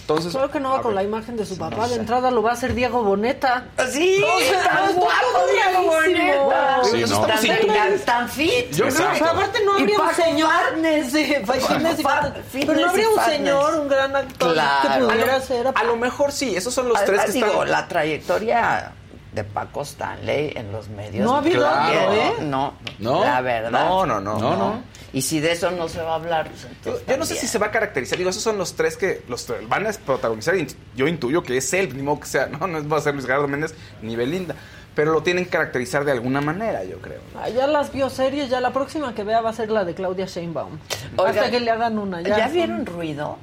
Entonces, 0.00 0.32
Claro 0.32 0.50
que 0.50 0.58
no 0.58 0.70
va 0.70 0.82
con 0.82 0.90
ver. 0.96 0.96
la 0.96 1.08
imagen 1.08 1.36
de 1.36 1.46
su 1.46 1.56
papá. 1.56 1.76
no 1.76 1.82
de 1.84 1.94
sé. 1.94 2.00
entrada 2.00 2.32
lo 2.32 2.42
va 2.42 2.50
a 2.50 2.52
hacer 2.54 2.74
Diego 2.74 3.04
Boneta. 3.04 3.66
Sí, 3.92 4.20
tan 4.64 4.94
guapo 4.96 5.46
Diego 5.52 5.86
Boneta. 5.92 6.80
Sí, 6.90 7.04
no. 7.08 7.20
Tan, 7.24 7.38
Sí, 7.38 7.48
tan- 7.48 7.98
tan 8.04 8.28
fit. 8.28 8.72
Yo 8.72 8.86
aparte 8.88 9.64
no 9.64 9.78
Y 9.78 9.82
habría 9.82 10.00
un 10.00 10.14
señor. 10.14 10.50
Fitness 12.50 12.66
Pero 12.66 12.74
no 12.80 12.90
habría 12.90 13.08
un 13.08 13.20
señor, 13.20 13.74
un 13.78 13.88
gran 13.88 14.16
actor 14.16 14.52
Claro. 14.54 15.06
que 15.08 15.12
pudiera 15.14 15.34
A 15.36 15.38
lo- 15.38 15.44
ser. 15.44 15.66
A 15.72 15.84
lo 15.84 15.96
mejor 15.96 16.32
sí, 16.32 16.56
esos 16.56 16.74
son 16.74 16.88
los 16.88 17.02
tres 17.04 17.20
que 17.26 17.32
digo, 17.32 17.46
están... 17.46 17.70
la 17.70 17.86
trayectoria 17.86 18.92
de 19.32 19.44
Paco 19.44 19.82
Stanley 19.82 20.52
en 20.56 20.72
los 20.72 20.88
medios. 20.88 21.24
No 21.24 21.36
ha 21.36 21.38
habido 21.38 21.60
Claro. 21.60 22.00
otro, 22.10 22.12
¿eh? 22.14 22.32
No, 22.40 22.74
No. 22.98 23.24
la 23.24 23.40
verdad. 23.40 23.70
No, 23.70 24.04
no, 24.04 24.20
no. 24.20 24.38
No, 24.38 24.56
no. 24.56 24.82
Y 25.14 25.20
si 25.22 25.40
de 25.40 25.52
eso 25.52 25.70
no 25.70 25.88
se 25.88 26.00
va 26.00 26.12
a 26.12 26.14
hablar, 26.14 26.48
pues 26.48 26.62
Yo, 26.62 26.68
entonces 26.68 27.04
yo 27.06 27.16
no 27.18 27.26
sé 27.26 27.34
si 27.36 27.46
se 27.46 27.58
va 27.58 27.66
a 27.66 27.70
caracterizar. 27.70 28.16
Digo, 28.16 28.30
esos 28.30 28.42
son 28.42 28.56
los 28.56 28.74
tres 28.74 28.96
que 28.96 29.22
los 29.28 29.44
tres 29.44 29.68
van 29.68 29.86
a 29.86 29.92
protagonizar. 29.92 30.56
Y 30.56 30.66
yo 30.96 31.06
intuyo 31.06 31.42
que 31.42 31.56
es 31.58 31.72
él, 31.74 31.94
ni 31.96 32.02
modo 32.02 32.20
que 32.20 32.26
sea. 32.26 32.46
No, 32.58 32.66
no 32.66 32.88
va 32.88 32.96
a 32.96 33.00
ser 33.00 33.12
Luis 33.14 33.26
Gerardo 33.26 33.46
Méndez 33.48 33.74
ni 34.00 34.16
Belinda. 34.16 34.54
Pero 34.94 35.12
lo 35.12 35.22
tienen 35.22 35.44
que 35.44 35.50
caracterizar 35.50 36.04
de 36.04 36.12
alguna 36.12 36.40
manera, 36.42 36.84
yo 36.84 36.98
creo. 36.98 37.20
Ah, 37.38 37.48
Ya 37.48 37.66
las 37.66 37.92
bioseries, 37.92 38.48
ya 38.50 38.60
la 38.60 38.72
próxima 38.72 39.14
que 39.14 39.24
vea 39.24 39.40
va 39.40 39.50
a 39.50 39.52
ser 39.54 39.70
la 39.70 39.84
de 39.84 39.94
Claudia 39.94 40.26
Sheinbaum. 40.26 40.78
Oiga, 41.16 41.30
Hasta 41.30 41.50
que 41.50 41.60
le 41.60 41.70
hagan 41.70 41.98
una. 41.98 42.20
¿Ya, 42.22 42.36
Ya, 42.38 42.48
vieron 42.48 42.84
ruido? 42.86 43.38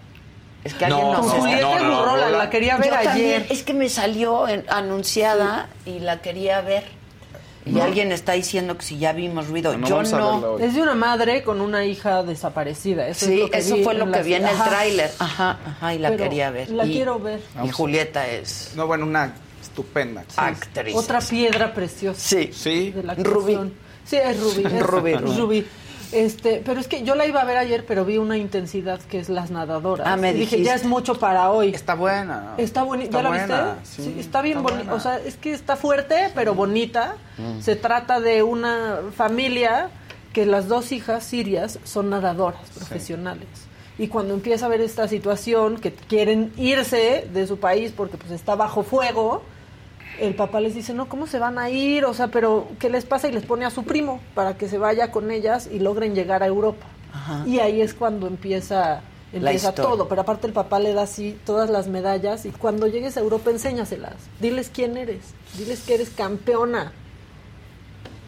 Es 0.63 0.73
que 0.73 0.87
No, 0.87 0.95
alguien 0.97 1.11
nos 1.13 1.21
Con 1.21 1.27
no, 1.35 1.41
Julieta 1.41 1.61
no, 1.61 1.79
no, 2.05 2.17
no, 2.17 2.29
la 2.37 2.49
quería 2.49 2.75
Yo 2.75 2.81
ver 2.81 3.03
también, 3.03 3.41
ayer. 3.43 3.47
es 3.51 3.63
que 3.63 3.73
me 3.73 3.89
salió 3.89 4.47
en- 4.47 4.65
anunciada 4.69 5.69
y 5.85 5.99
la 5.99 6.21
quería 6.21 6.61
ver. 6.61 6.83
Y 7.65 7.79
alguien 7.79 8.11
está 8.11 8.33
diciendo 8.33 8.77
que 8.77 8.83
si 8.85 8.97
ya 8.97 9.13
vimos 9.13 9.47
ruido. 9.47 9.77
No, 9.77 9.87
Yo 9.87 10.03
no. 10.03 10.59
Es 10.59 10.73
de 10.73 10.81
una 10.81 10.95
madre 10.95 11.43
con 11.43 11.61
una 11.61 11.85
hija 11.85 12.23
desaparecida. 12.23 13.07
Eso 13.07 13.25
es 13.25 13.31
Sí, 13.31 13.37
lo 13.39 13.49
que 13.51 13.57
eso 13.59 13.75
vi 13.75 13.83
fue 13.83 13.93
lo 13.93 14.11
que 14.11 14.23
vi 14.23 14.33
en 14.33 14.47
el 14.47 14.57
tráiler. 14.57 15.11
Ajá, 15.19 15.59
ajá, 15.65 15.93
y 15.93 15.99
la 15.99 16.09
Pero 16.09 16.23
quería 16.23 16.49
ver. 16.51 16.69
La 16.69 16.85
y, 16.85 16.93
quiero 16.93 17.19
ver. 17.19 17.41
Y 17.63 17.69
Julieta 17.69 18.27
es 18.27 18.71
No, 18.75 18.87
bueno, 18.87 19.05
una 19.05 19.33
estupenda. 19.61 20.23
actriz. 20.35 20.95
Otra 20.95 21.19
piedra 21.19 21.73
preciosa. 21.73 22.19
Sí. 22.19 22.49
Sí. 22.53 22.91
de 22.91 23.03
la 23.03 23.15
Rubí. 23.15 23.57
Sí, 24.05 24.15
es 24.15 24.39
Rubí. 24.39 24.63
es 24.65 24.81
Rubí, 24.81 25.13
Rubí. 25.15 25.35
Rubí. 25.37 25.65
Este, 26.11 26.61
pero 26.65 26.79
es 26.79 26.87
que 26.87 27.03
yo 27.03 27.15
la 27.15 27.25
iba 27.27 27.41
a 27.41 27.45
ver 27.45 27.57
ayer, 27.57 27.85
pero 27.85 28.03
vi 28.05 28.17
una 28.17 28.37
intensidad 28.37 28.99
que 29.01 29.19
es 29.19 29.29
las 29.29 29.51
nadadoras. 29.51 30.07
Ah, 30.07 30.17
me 30.17 30.31
Y 30.31 30.39
dije, 30.39 30.63
ya 30.63 30.73
es 30.75 30.83
mucho 30.85 31.19
para 31.19 31.51
hoy. 31.51 31.69
Está 31.69 31.93
buena. 31.95 32.55
Está 32.57 32.83
bonita. 32.83 33.05
Está 33.05 33.17
¿Ya 33.19 33.23
la 33.23 33.29
buena, 33.29 33.75
viste? 33.81 34.03
sí, 34.03 34.15
está 34.19 34.41
bien 34.41 34.63
bonita. 34.63 34.83
buena. 34.83 34.93
O 34.95 34.99
sea, 34.99 35.19
es 35.19 35.35
que 35.35 35.51
está 35.51 35.75
fuerte, 35.75 36.31
pero 36.33 36.55
bonita. 36.55 37.15
Mm. 37.37 37.61
Se 37.61 37.75
trata 37.75 38.19
de 38.19 38.41
una 38.43 38.99
familia 39.15 39.89
que 40.33 40.45
las 40.45 40.67
dos 40.67 40.91
hijas 40.91 41.23
sirias 41.23 41.79
son 41.83 42.09
nadadoras 42.09 42.69
profesionales. 42.75 43.47
Y 43.97 44.07
cuando 44.07 44.33
empieza 44.33 44.65
a 44.65 44.69
ver 44.69 44.81
esta 44.81 45.07
situación, 45.07 45.77
que 45.77 45.91
quieren 45.93 46.53
irse 46.57 47.27
de 47.33 47.45
su 47.47 47.59
país 47.59 47.91
porque 47.95 48.17
pues 48.17 48.31
está 48.31 48.55
bajo 48.55 48.83
fuego, 48.83 49.43
el 50.19 50.35
papá 50.35 50.59
les 50.59 50.73
dice, 50.75 50.93
no, 50.93 51.07
¿cómo 51.07 51.27
se 51.27 51.39
van 51.39 51.57
a 51.57 51.69
ir? 51.69 52.05
O 52.05 52.13
sea, 52.13 52.27
pero 52.27 52.67
¿qué 52.79 52.89
les 52.89 53.05
pasa? 53.05 53.27
Y 53.27 53.31
les 53.31 53.45
pone 53.45 53.65
a 53.65 53.69
su 53.69 53.83
primo 53.83 54.19
para 54.35 54.57
que 54.57 54.67
se 54.67 54.77
vaya 54.77 55.11
con 55.11 55.31
ellas 55.31 55.69
y 55.71 55.79
logren 55.79 56.15
llegar 56.15 56.43
a 56.43 56.47
Europa. 56.47 56.85
Ajá. 57.13 57.43
Y 57.47 57.59
ahí 57.59 57.81
es 57.81 57.93
cuando 57.93 58.27
empieza, 58.27 59.01
empieza 59.33 59.73
todo. 59.73 60.07
Pero 60.07 60.21
aparte 60.21 60.47
el 60.47 60.53
papá 60.53 60.79
le 60.79 60.93
da 60.93 61.03
así 61.03 61.37
todas 61.45 61.69
las 61.69 61.87
medallas 61.87 62.45
y 62.45 62.51
cuando 62.51 62.87
llegues 62.87 63.17
a 63.17 63.19
Europa 63.21 63.49
enséñaselas. 63.51 64.15
Diles 64.39 64.69
quién 64.73 64.97
eres. 64.97 65.21
Diles 65.57 65.81
que 65.81 65.95
eres 65.95 66.09
campeona. 66.09 66.91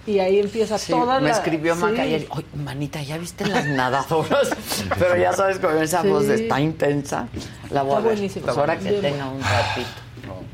Y 0.08 0.18
ahí 0.18 0.40
empieza 0.40 0.80
Sí, 0.80 0.92
toda 0.92 1.20
me 1.20 1.28
la... 1.30 1.36
escribió 1.36 1.76
sí. 1.76 1.82
Maca 1.82 2.02
"Oye, 2.02 2.28
manita, 2.56 3.04
¿ya 3.04 3.20
viste 3.20 3.46
las 3.46 3.68
nadadoras? 3.68 4.50
Pero 4.98 5.16
ya 5.16 5.32
sabes, 5.34 5.60
con 5.60 5.78
esa 5.78 6.02
Sí. 6.02 6.08
voz 6.08 6.26
está 6.28 6.60
intensa. 6.60 7.28
La 7.70 7.84
voy 7.84 7.92
Está 7.92 7.98
a 7.98 8.02
ver. 8.08 8.14
buenísimo. 8.14 8.50
Ahora 8.50 8.80
que 8.80 8.92
tenga 8.94 9.30
un 9.30 9.42
ratito. 9.42 10.01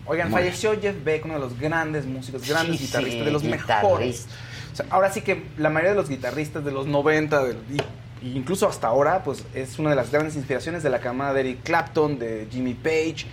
Oigan, 0.06 0.30
Muy 0.32 0.40
falleció 0.42 0.80
Jeff 0.80 0.96
Beck, 1.04 1.26
uno 1.26 1.36
de 1.36 1.40
los 1.42 1.60
grandes 1.60 2.06
músicos, 2.06 2.48
grandes 2.48 2.78
Sí, 2.80 2.86
guitarristas, 2.86 3.20
sí, 3.20 3.26
de 3.26 3.32
los 3.32 3.42
guitarrista. 3.44 3.76
mejores. 3.82 4.26
O 4.74 4.76
sea, 4.76 4.86
ahora 4.90 5.12
sí 5.12 5.22
que 5.22 5.44
la 5.58 5.70
mayoría 5.70 5.92
de 5.92 5.98
los 5.98 6.10
guitarristas 6.10 6.64
de 6.64 6.72
los 6.72 6.86
90 6.88 7.44
del- 7.44 7.58
y, 8.22 8.26
y 8.28 8.38
incluso 8.38 8.68
hasta 8.68 8.88
ahora, 8.88 9.24
pues 9.24 9.44
es 9.54 9.78
una 9.80 9.90
de 9.92 9.96
las 9.96 10.12
grandes 10.12 10.36
inspiraciones 10.36 10.84
de 10.84 10.90
la 10.90 11.00
camada 11.00 11.34
de 11.34 11.42
Eric 11.42 11.64
Clapton, 11.64 12.18
de 12.20 12.48
Jimmy 12.52 12.74
Page. 12.74 13.26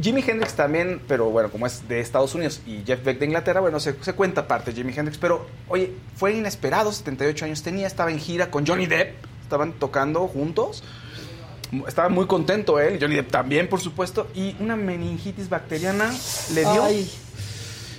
Jimi 0.00 0.22
Hendrix 0.24 0.54
también, 0.54 1.00
pero 1.08 1.30
bueno, 1.30 1.50
como 1.50 1.66
es 1.66 1.88
de 1.88 1.98
Estados 1.98 2.32
Unidos 2.36 2.60
y 2.66 2.84
Jeff 2.86 3.02
Beck 3.02 3.18
de 3.18 3.26
Inglaterra, 3.26 3.60
bueno, 3.60 3.80
se, 3.80 3.96
se 4.00 4.12
cuenta 4.12 4.46
parte 4.46 4.70
de 4.70 4.76
Jimi 4.76 4.92
Hendrix, 4.96 5.18
pero 5.18 5.44
oye, 5.68 5.90
fue 6.14 6.34
inesperado, 6.36 6.92
78 6.92 7.46
años 7.46 7.62
tenía, 7.64 7.88
estaba 7.88 8.12
en 8.12 8.20
gira 8.20 8.48
con 8.52 8.64
Johnny 8.64 8.86
Depp, 8.86 9.16
estaban 9.42 9.72
tocando 9.72 10.28
juntos. 10.28 10.84
Estaba 11.86 12.08
muy 12.10 12.26
contento 12.26 12.78
él, 12.78 12.98
Johnny 13.00 13.14
Depp 13.16 13.30
también, 13.30 13.68
por 13.68 13.80
supuesto, 13.80 14.28
y 14.34 14.54
una 14.60 14.76
meningitis 14.76 15.48
bacteriana 15.48 16.12
le 16.54 16.60
dio. 16.60 16.84
Ay. 16.84 17.10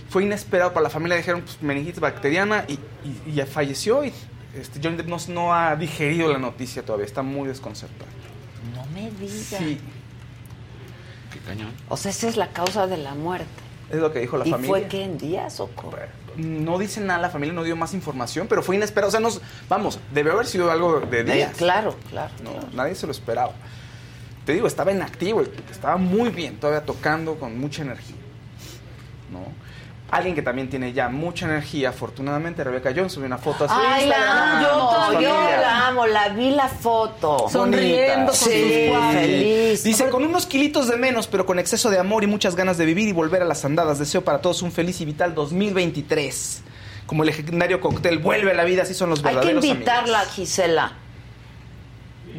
Fue 0.10 0.24
inesperado 0.24 0.74
para 0.74 0.84
la 0.84 0.90
familia, 0.92 1.18
dijeron 1.18 1.42
pues, 1.42 1.60
meningitis 1.62 2.00
bacteriana 2.00 2.66
y, 2.68 2.74
y- 2.74 3.22
y 3.28 3.34
ya 3.34 3.48
falleció. 3.48 4.04
Y 4.06 4.14
este, 4.56 4.80
Johnny 4.84 4.98
Depp 4.98 5.08
no, 5.08 5.18
no 5.30 5.54
ha 5.56 5.76
digerido 5.76 6.32
la 6.32 6.38
noticia 6.38 6.84
todavía, 6.86 7.06
está 7.08 7.24
muy 7.24 7.48
desconcertado. 7.48 8.12
No 8.76 8.86
me 8.94 9.10
digas. 9.12 9.56
Sí, 9.58 9.80
Qué 11.32 11.40
cañón. 11.40 11.72
O 11.90 11.98
sea, 11.98 12.12
esa 12.12 12.30
es 12.30 12.38
la 12.38 12.50
causa 12.50 12.86
de 12.86 12.98
la 12.98 13.16
muerte. 13.16 13.48
es 13.90 13.98
lo 13.98 14.14
que 14.14 14.20
dijo 14.20 14.38
la 14.38 14.46
¿Y 14.48 14.52
familia. 14.52 14.70
fue 14.70 14.88
que 14.88 15.04
en 15.04 15.18
días 15.18 15.60
o 15.60 15.68
cómo? 15.70 15.94
No 16.38 16.78
dice 16.80 17.02
nada, 17.02 17.20
la 17.20 17.30
familia 17.30 17.54
no 17.54 17.64
dio 17.64 17.76
más 17.76 17.94
información, 17.94 18.48
pero 18.48 18.64
fue 18.64 18.76
inesperado. 18.76 19.10
O 19.10 19.12
sea, 19.12 19.20
nos, 19.20 19.42
vamos, 19.70 20.00
debe 20.14 20.32
haber 20.32 20.46
sido 20.46 20.72
algo 20.72 21.00
de 21.00 21.20
Eh, 21.22 21.24
días. 21.24 21.56
claro, 21.58 21.96
claro. 22.10 22.34
No, 22.44 22.52
nadie 22.76 22.96
se 22.96 23.06
lo 23.06 23.12
esperaba. 23.12 23.54
Te 24.46 24.54
digo, 24.54 24.68
estaba 24.68 24.92
en 24.92 25.02
activo, 25.02 25.42
estaba 25.72 25.98
muy 25.98 26.30
bien, 26.30 26.58
todavía 26.58 26.86
tocando 26.86 27.36
con 27.36 27.58
mucha 27.60 27.82
energía. 27.84 28.16
¿no? 29.32 29.40
Alguien 30.14 30.36
que 30.36 30.44
también 30.44 30.70
tiene 30.70 30.94
ya 30.94 31.10
mucha 31.10 31.46
energía, 31.48 31.90
afortunadamente, 31.90 32.64
Rebecca 32.64 32.92
Jones 32.96 33.14
subió 33.14 33.26
una 33.26 33.40
foto 33.40 33.66
a 33.66 33.68
su 33.68 33.74
Ay, 33.76 34.04
Instagram. 34.04 34.62
la 34.62 34.70
amo, 34.70 35.14
yo, 35.14 35.22
yo 35.22 35.30
la 35.62 35.88
amo, 35.88 36.06
la 36.06 36.30
vi 36.30 36.52
la 36.52 36.68
foto. 36.70 37.50
Sonriendo 37.50 38.28
con 38.28 38.36
Sí, 38.36 38.44
sus 38.62 38.90
cuadros. 38.92 39.14
feliz. 39.22 39.84
Dice, 39.84 40.10
con 40.10 40.24
unos 40.24 40.46
kilitos 40.46 40.88
de 40.88 40.98
menos, 40.98 41.26
pero 41.28 41.48
con 41.48 41.58
exceso 41.58 41.90
de 41.90 41.98
amor 41.98 42.24
y 42.24 42.28
muchas 42.28 42.56
ganas 42.56 42.78
de 42.78 42.86
vivir 42.86 43.08
y 43.08 43.12
volver 43.12 43.42
a 43.42 43.46
las 43.46 43.66
andadas, 43.66 43.98
deseo 43.98 44.24
para 44.24 44.40
todos 44.40 44.62
un 44.62 44.72
feliz 44.72 45.02
y 45.02 45.06
vital 45.06 45.34
2023. 45.34 46.62
Como 47.08 47.24
el 47.24 47.28
legendario 47.28 47.82
cóctel 47.82 48.20
vuelve 48.20 48.52
a 48.52 48.54
la 48.54 48.64
vida, 48.66 48.84
así 48.84 48.94
son 48.94 49.10
los 49.10 49.20
Hay 49.20 49.32
que 49.32 49.36
verdaderos 49.36 49.66
invitarla, 49.66 50.20
Gisela. 50.26 50.94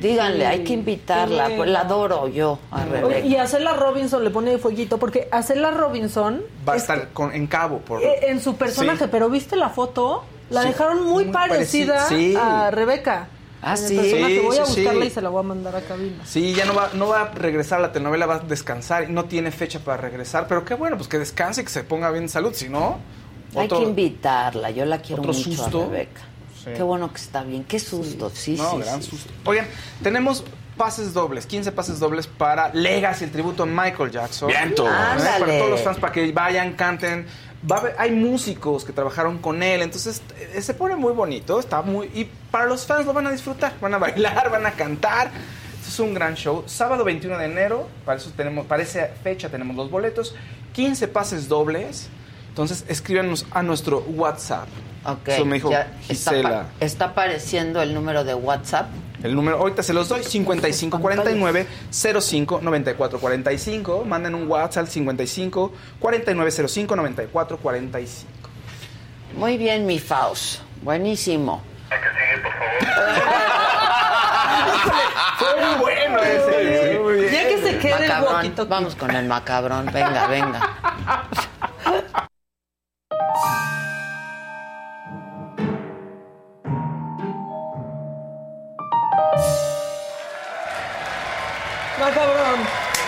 Díganle, 0.01 0.39
Sí, 0.41 0.45
hay 0.45 0.65
que 0.65 0.73
invitarla. 0.73 1.47
sí. 1.49 1.53
Pues 1.57 1.71
la 1.71 1.81
adoro 1.81 2.29
yo 2.29 2.59
a 2.71 2.85
Rebeca. 2.85 3.21
y 3.21 3.37
a 3.37 3.47
Cela 3.47 3.75
Robinson 3.75 4.25
le 4.25 4.31
pone 4.31 4.59
fueguito, 4.59 4.99
porque 4.99 5.29
a 5.31 5.43
Cela 5.43 5.71
Robinson. 5.71 6.43
Va 6.69 6.73
a 6.75 6.77
estar 6.77 7.09
con- 7.11 7.33
en 7.33 7.47
cabo 7.47 7.79
por... 7.79 8.03
eh, 8.03 8.29
en 8.29 8.41
su 8.41 8.57
personaje, 8.57 9.05
Sí. 9.05 9.09
pero 9.11 9.31
¿viste 9.31 9.57
la 9.57 9.69
foto? 9.71 10.25
La 10.51 10.63
Sí, 10.63 10.69
dejaron 10.69 11.05
muy, 11.05 11.25
muy 11.25 11.33
parecida 11.33 12.07
pareci- 12.07 12.09
sí. 12.09 12.35
a 12.39 12.71
Rebeca. 12.71 13.29
Ah, 13.63 13.77
sí. 13.79 13.97
personaje. 13.97 14.35
Sí, 14.41 14.41
Voy 14.45 14.59
a 14.59 14.67
sí, 14.67 14.73
buscarla 14.83 15.01
sí. 15.03 15.07
y 15.07 15.11
se 15.11 15.23
la 15.23 15.29
voy 15.31 15.41
a 15.41 15.43
mandar 15.43 15.75
a 15.77 15.81
cabina. 15.81 16.23
Sí, 16.27 16.53
ya 16.55 16.67
no 16.67 16.75
va, 16.75 16.91
no 16.93 17.09
va 17.09 17.23
a 17.23 17.31
regresar 17.33 17.79
a 17.79 17.83
la 17.83 17.93
telenovela, 17.93 18.27
va 18.27 18.35
a 18.35 18.39
descansar 18.41 19.05
y 19.09 19.13
no 19.13 19.25
tiene 19.25 19.51
fecha 19.53 19.79
para 19.79 19.97
regresar, 19.97 20.47
pero 20.49 20.65
qué 20.67 20.75
bueno, 20.75 20.97
pues 20.99 21.09
que 21.09 21.19
descanse 21.19 21.63
y 21.63 21.65
que 21.65 21.71
se 21.71 21.83
ponga 21.83 22.11
bien 22.11 22.29
salud, 22.29 22.53
si 22.53 22.69
no... 22.69 22.99
Hay 23.57 23.67
otro- 23.67 23.79
que 23.79 23.85
invitarla, 23.85 24.71
yo 24.71 24.85
la 24.85 24.99
quiero 24.99 25.23
otro 25.23 25.33
mucho 25.33 25.45
susto. 25.51 25.83
a 25.83 25.87
Rebeca. 25.87 26.21
Sí. 26.65 26.71
Qué 26.75 26.83
bueno 26.83 27.11
que 27.13 27.21
está 27.21 27.43
bien, 27.43 27.65
qué 27.65 27.79
susto, 27.79 28.31
sí, 28.35 28.57
No, 28.57 28.71
sí, 28.73 28.79
gran 28.79 29.03
sí. 29.03 29.11
susto. 29.11 29.33
Oigan, 29.45 29.67
tenemos 30.03 30.43
pases 30.77 31.13
dobles, 31.13 31.47
15 31.47 31.71
pases 31.73 32.01
dobles 32.01 32.27
para 32.27 32.73
Legacy, 32.75 33.25
el 33.25 33.31
tributo 33.31 33.63
a 33.63 33.67
Michael 33.67 34.11
Jackson. 34.11 34.51
¿Eh? 34.51 34.57
Ándale. 34.57 35.45
Para 35.45 35.59
todos 35.59 35.71
los 35.71 35.81
fans, 35.83 35.99
para 35.99 36.13
que 36.13 36.33
vayan, 36.33 36.73
canten. 36.73 37.27
Va 37.71 37.77
a 37.77 37.81
haber- 37.81 37.95
hay 37.99 38.11
músicos 38.11 38.85
que 38.85 38.93
trabajaron 38.93 39.39
con 39.39 39.63
él, 39.63 39.83
entonces 39.83 40.21
eh, 40.53 40.61
se 40.61 40.75
pone 40.75 40.97
muy 40.97 41.13
bonito, 41.13 41.59
está 41.61 41.81
muy... 41.81 42.11
Y 42.15 42.25
para 42.51 42.67
los 42.67 42.85
fans 42.87 43.07
lo 43.07 43.13
van 43.15 43.27
a 43.27 43.31
disfrutar, 43.31 43.73
van 43.81 43.95
a 43.95 43.99
bailar, 43.99 44.51
van 44.51 44.67
a 44.67 44.73
cantar. 44.73 45.31
Esto 45.79 45.89
es 45.89 45.99
un 46.01 46.13
gran 46.15 46.35
show. 46.35 46.65
Sábado 46.67 47.05
21 47.05 47.39
de 47.39 47.45
enero, 47.47 47.89
para, 48.05 48.19
eso 48.19 48.31
tenemos, 48.37 48.67
para 48.67 48.83
esa 48.83 49.07
fecha 49.23 49.49
tenemos 49.49 49.77
los 49.77 49.91
boletos, 49.91 50.35
15 50.73 51.09
pases 51.09 51.49
dobles. 51.49 52.09
Entonces 52.49 52.85
escríbanos 52.89 53.47
a 53.51 53.63
nuestro 53.63 54.01
WhatsApp. 54.01 54.69
Ok, 55.07 55.29
Eso 55.29 55.45
me 55.45 55.55
dijo 55.57 55.71
ya 55.71 55.81
está, 56.09 56.33
Gisela. 56.33 56.51
pa- 56.51 56.67
está 56.81 57.05
apareciendo 57.07 57.83
el 57.83 57.93
número 57.95 58.25
de 58.25 58.35
WhatsApp. 58.35 58.87
El 59.23 59.35
número, 59.35 59.59
ahorita 59.59 59.83
se 59.83 59.93
los 59.95 60.09
doy, 60.09 60.23
5549 60.23 61.67
05 61.91 62.61
94 62.63 63.19
45. 63.19 64.05
Manden 64.05 64.35
un 64.35 64.47
WhatsApp 64.49 64.83
al 64.85 64.89
55 64.89 65.73
49 65.99 66.51
05 66.69 66.97
94 66.97 67.57
45. 67.59 68.31
Muy 69.37 69.57
bien, 69.59 69.85
mi 69.87 69.99
Faust. 69.99 70.61
Buenísimo. 70.83 71.63
Fue 75.39 75.67
muy 75.67 75.75
bueno 75.81 76.19
ese. 76.21 76.99
Muy 77.03 77.15
bien. 77.21 77.33
Ya 77.33 77.49
que 77.49 77.59
se 77.63 77.79
quede 77.79 77.95
el 78.05 78.09
Macabrón. 78.09 78.35
walkie-talkie. 78.35 78.69
Vamos 78.69 78.95
con 78.95 79.11
el 79.11 79.27
macabrón. 79.27 79.87
Venga, 79.87 80.27
venga. 80.29 80.61
Macabrón. 92.05 92.61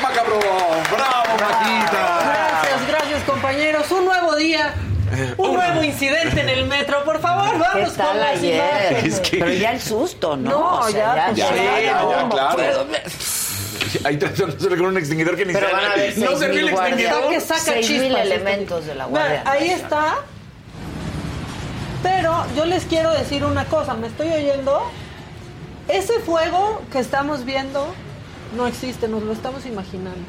Macabrón, 0.02 0.40
bravo, 0.90 1.32
Maquita. 1.40 2.18
Gracias, 2.24 2.88
gracias, 2.88 3.22
compañeros. 3.24 3.90
Un 3.90 4.04
nuevo 4.06 4.34
día. 4.36 4.74
Un 5.36 5.54
nuevo 5.54 5.82
incidente 5.84 6.40
en 6.40 6.48
el 6.48 6.66
metro, 6.66 7.04
por 7.04 7.20
favor, 7.20 7.52
¿Qué 7.52 7.58
vamos 7.58 7.90
con 7.92 8.18
las 8.18 8.38
ayer? 8.38 8.56
imágenes. 8.56 9.22
Pero 9.30 9.50
ya 9.52 9.70
el 9.72 9.80
susto, 9.80 10.36
¿no? 10.36 10.50
No, 10.50 10.78
O 10.80 10.90
sea, 10.90 11.14
ya, 11.14 11.32
Ya, 11.34 11.48
pues, 11.48 11.60
sí, 11.60 11.84
ya, 11.84 11.92
no, 12.00 12.22
no, 12.22 12.28
claro. 12.30 12.86
Ahí 14.04 14.16
tratándose 14.16 14.68
con 14.70 14.80
un 14.86 14.98
extinguidor 14.98 15.36
que 15.36 15.46
ni 15.46 15.52
Pero 15.52 15.68
se- 15.68 15.72
van 15.74 15.84
a 15.84 15.92
haber 15.92 16.18
No 16.18 16.26
seis 16.28 16.38
serví 16.40 16.58
el 16.58 16.64
mil 16.64 16.72
guardias. 16.74 16.98
extinguidor. 17.00 17.30
que 17.32 17.40
saca 17.40 17.60
Seis 17.60 17.90
mil 17.90 18.00
chispas, 18.02 18.20
elementos 18.22 18.86
de 18.86 18.94
la 18.94 19.06
Vean, 19.06 19.10
Guardia 19.10 19.42
ahí 19.46 19.68
Nacional. 19.68 19.80
está. 19.84 20.14
Pero 22.02 22.44
yo 22.56 22.64
les 22.64 22.84
quiero 22.84 23.10
decir 23.12 23.44
una 23.44 23.64
cosa, 23.66 23.94
¿me 23.94 24.08
estoy 24.08 24.28
oyendo? 24.32 24.82
Ese 25.88 26.18
fuego 26.20 26.82
que 26.92 26.98
estamos 26.98 27.44
viendo 27.44 27.94
no 28.56 28.66
existe, 28.66 29.06
nos 29.08 29.22
lo 29.22 29.32
estamos 29.32 29.66
imaginando. 29.66 30.24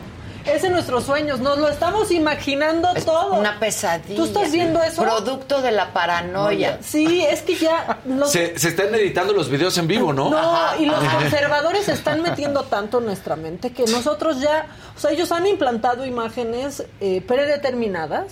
Es 0.46 0.64
en 0.64 0.72
nuestros 0.72 1.04
sueños, 1.04 1.42
nos 1.42 1.58
lo 1.58 1.68
estamos 1.68 2.10
imaginando 2.10 2.88
todo. 3.04 3.34
Una 3.34 3.60
pesadilla. 3.60 4.16
¿Tú 4.16 4.24
estás 4.24 4.50
viendo 4.50 4.82
eso? 4.82 5.02
Producto 5.02 5.62
de 5.62 5.72
la 5.74 5.92
paranoia. 5.92 6.80
Sí, 6.82 7.22
es 7.22 7.42
que 7.42 7.56
ya 7.56 8.00
los- 8.06 8.32
Se, 8.32 8.58
se 8.58 8.70
están 8.70 8.96
editando 8.96 9.34
los 9.34 9.50
videos 9.50 9.78
en 9.78 9.88
vivo, 9.88 10.14
¿no? 10.14 10.30
No, 10.30 10.70
y 10.80 10.86
los 10.86 11.04
conservadores 11.14 11.84
se 11.86 11.92
están 11.92 12.22
metiendo 12.22 12.64
tanto 12.64 13.00
en 13.00 13.06
nuestra 13.08 13.36
mente 13.36 13.74
que 13.74 13.84
nosotros 13.88 14.40
ya, 14.40 14.68
o 14.96 15.00
sea, 15.00 15.12
ellos 15.12 15.34
han 15.34 15.46
implantado 15.48 16.06
imágenes 16.06 16.86
eh, 17.02 17.22
predeterminadas 17.28 18.28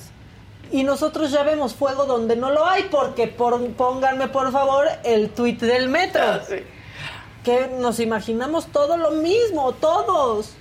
y 0.71 0.83
nosotros 0.83 1.31
ya 1.31 1.43
vemos 1.43 1.73
fuego 1.75 2.05
donde 2.05 2.37
no 2.37 2.49
lo 2.49 2.65
hay, 2.65 2.83
porque 2.89 3.27
por, 3.27 3.61
pónganme 3.71 4.29
por 4.29 4.53
favor 4.53 4.87
el 5.03 5.31
tuit 5.31 5.59
del 5.59 5.89
metro. 5.89 6.23
Que 7.45 7.67
nos 7.79 7.99
imaginamos 7.99 8.67
todo 8.67 8.97
lo 8.97 9.11
mismo, 9.11 9.71
todos. 9.73 10.53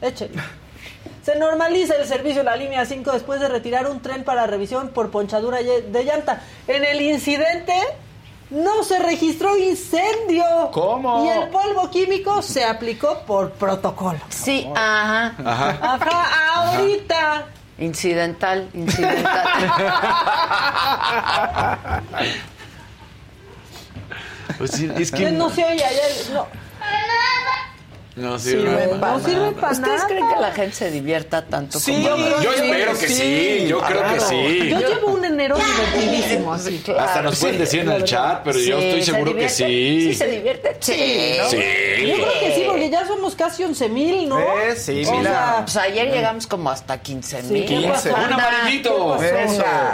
Échenlo. 0.00 0.42
Se 1.22 1.36
normaliza 1.36 1.94
el 1.96 2.06
servicio 2.06 2.38
de 2.38 2.44
la 2.44 2.56
línea 2.56 2.84
5 2.84 3.12
después 3.12 3.38
de 3.40 3.48
retirar 3.48 3.88
un 3.88 4.00
tren 4.00 4.24
para 4.24 4.46
revisión 4.46 4.88
por 4.88 5.10
ponchadura 5.10 5.58
de 5.58 6.04
llanta. 6.04 6.42
En 6.66 6.84
el 6.84 7.00
incidente 7.00 7.74
no 8.50 8.82
se 8.82 8.98
registró 8.98 9.56
incendio. 9.56 10.44
¿Cómo? 10.72 11.24
Y 11.24 11.28
el 11.28 11.48
polvo 11.48 11.90
químico 11.90 12.42
se 12.42 12.64
aplicó 12.64 13.20
por 13.26 13.52
protocolo. 13.52 14.18
Sí, 14.30 14.68
ajá. 14.74 15.34
Ajá. 15.44 15.78
Ajá, 15.80 16.54
ahorita. 16.54 17.46
Incidental, 17.78 18.68
incidental. 18.74 19.44
Pues 24.58 24.74
es 24.74 25.10
Que 25.10 25.24
que 25.24 25.32
no 25.32 25.50
se 25.50 25.64
oye 25.64 25.84
ayer. 25.84 26.10
No, 26.32 26.46
no 28.16 28.38
Sirve 28.38 28.60
sirve. 28.62 28.88
para 29.00 29.12
no 29.14 29.20
sirve 29.24 29.36
nada. 29.38 29.52
para 29.52 29.72
¿Ustedes 29.72 29.96
nada. 29.96 30.06
creen 30.06 30.24
que 30.34 30.40
la 30.40 30.52
gente 30.52 30.76
se 30.76 30.90
divierta 30.90 31.44
tanto 31.46 31.80
Sí, 31.80 31.92
como 32.08 32.16
Yo 32.42 32.52
Sí, 32.52 32.58
espero 32.62 32.92
que 32.98 33.08
sí, 33.08 33.64
yo 33.68 33.80
creo 33.80 33.98
que 34.02 34.04
claro. 34.08 34.28
sí. 34.28 34.68
Yo 34.68 34.78
llevo 34.80 35.06
un 35.14 35.24
enero 35.24 35.56
divertidísimo 35.56 36.52
así. 36.54 36.82
Hasta 36.98 37.22
nos 37.22 37.38
pueden 37.38 37.58
decir 37.58 37.80
en 37.80 37.90
el 37.90 38.04
chat, 38.04 38.42
pero 38.44 38.58
yo 38.58 38.78
Sí, 38.78 38.84
estoy 38.86 39.02
¿se 39.02 39.12
seguro 39.12 39.34
que 39.36 39.48
sí. 39.48 39.64
¿Sí 40.10 40.14
se 40.14 40.26
divierte? 40.28 40.76
Sí. 40.80 41.34
¿no? 41.38 41.44
Yo 41.44 41.50
Sí. 41.50 41.56
creo 41.56 42.40
que 42.40 42.54
sí, 42.54 42.62
porque 42.66 42.90
ya 42.90 43.06
somos 43.06 43.34
casi 43.34 43.64
11 43.64 43.88
mil, 43.88 44.28
¿no? 44.28 44.38
Sí, 44.76 45.04
O 45.06 45.12
mira. 45.12 45.22
sea, 45.30 45.56
Pues 45.64 45.76
ayer 45.76 46.12
llegamos 46.12 46.46
como 46.46 46.70
hasta 46.70 46.98
15 47.00 47.42
mil. 47.44 47.64
¿qué 47.66 47.88
pasó? 47.88 48.10
Un 48.10 48.32
amarillito. 48.32 49.18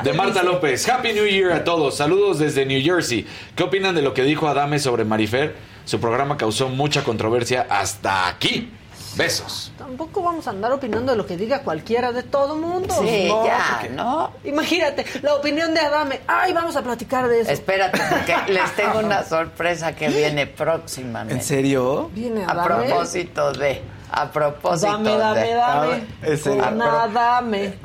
De 0.02 0.12
Marta 0.12 0.42
López. 0.42 0.88
Happy 0.88 1.12
New 1.12 1.26
Year 1.26 1.52
a 1.52 1.64
todos. 1.64 1.96
Saludos 1.96 2.38
desde 2.38 2.64
New 2.66 2.82
Jersey. 2.82 3.26
¿Qué 3.54 3.62
opinan 3.62 3.94
de 3.94 4.02
lo 4.02 4.14
que 4.14 4.22
dijo 4.22 4.48
Adame 4.48 4.78
sobre 4.78 5.04
Marifer? 5.04 5.67
Su 5.88 5.98
programa 5.98 6.36
causó 6.36 6.68
mucha 6.68 7.02
controversia 7.02 7.66
hasta 7.70 8.28
aquí. 8.28 8.70
Besos. 9.16 9.72
Tampoco 9.78 10.22
vamos 10.22 10.46
a 10.46 10.50
andar 10.50 10.70
opinando 10.70 11.12
de 11.12 11.16
lo 11.16 11.24
que 11.24 11.38
diga 11.38 11.62
cualquiera 11.62 12.12
de 12.12 12.22
todo 12.24 12.56
mundo. 12.56 12.94
Sí, 13.00 13.24
No, 13.26 13.46
ya, 13.46 13.78
porque- 13.80 13.88
¿no? 13.94 14.32
Imagínate, 14.44 15.06
la 15.22 15.34
opinión 15.34 15.72
de 15.72 15.80
Adame. 15.80 16.20
Ay, 16.26 16.52
vamos 16.52 16.76
a 16.76 16.82
platicar 16.82 17.26
de 17.26 17.40
eso. 17.40 17.50
Espérate, 17.50 17.98
porque 18.10 18.36
les 18.52 18.76
tengo 18.76 18.98
una 18.98 19.24
sorpresa 19.24 19.96
que 19.96 20.08
viene 20.10 20.46
próximamente. 20.46 21.32
¿En 21.36 21.42
serio? 21.42 22.10
Viene 22.12 22.44
A 22.44 22.50
Adame. 22.50 22.84
propósito 22.84 23.50
de. 23.54 23.80
A 24.10 24.30
propósito 24.30 24.90
Dame, 24.92 25.16
dame, 25.16 25.40
de. 25.40 25.54
dame. 25.54 26.06
Con 26.42 26.60
Adame. 26.60 27.78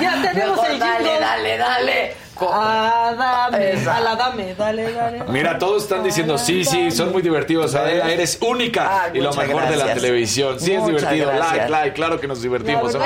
ya 0.00 0.22
tenemos 0.22 0.56
Mejor 0.56 0.70
el 0.70 0.78
dale, 0.78 0.96
jingle. 1.04 1.20
dale, 1.20 1.58
dale. 1.58 2.16
Adame. 2.40 3.72
Esa. 3.72 3.96
A 3.96 4.00
la 4.00 4.16
dame, 4.16 4.54
dale, 4.54 4.92
dale. 4.92 5.22
Mira, 5.28 5.58
todos 5.58 5.82
están 5.84 6.02
diciendo, 6.02 6.38
sí, 6.38 6.64
sí, 6.64 6.90
son 6.90 7.12
muy 7.12 7.22
divertidos. 7.22 7.74
Adela, 7.74 8.10
eres 8.10 8.38
única. 8.40 9.04
Ay, 9.04 9.12
y 9.14 9.20
lo 9.20 9.32
mejor 9.32 9.68
de 9.68 9.76
la 9.76 9.94
televisión. 9.94 10.58
Sí, 10.58 10.72
es 10.72 10.84
divertido. 10.86 11.28
gracias. 11.28 11.52
Like, 11.52 11.70
like, 11.70 11.92
claro 11.94 12.20
que 12.20 12.28
nos 12.28 12.42
divertimos. 12.42 12.94
La 12.94 13.00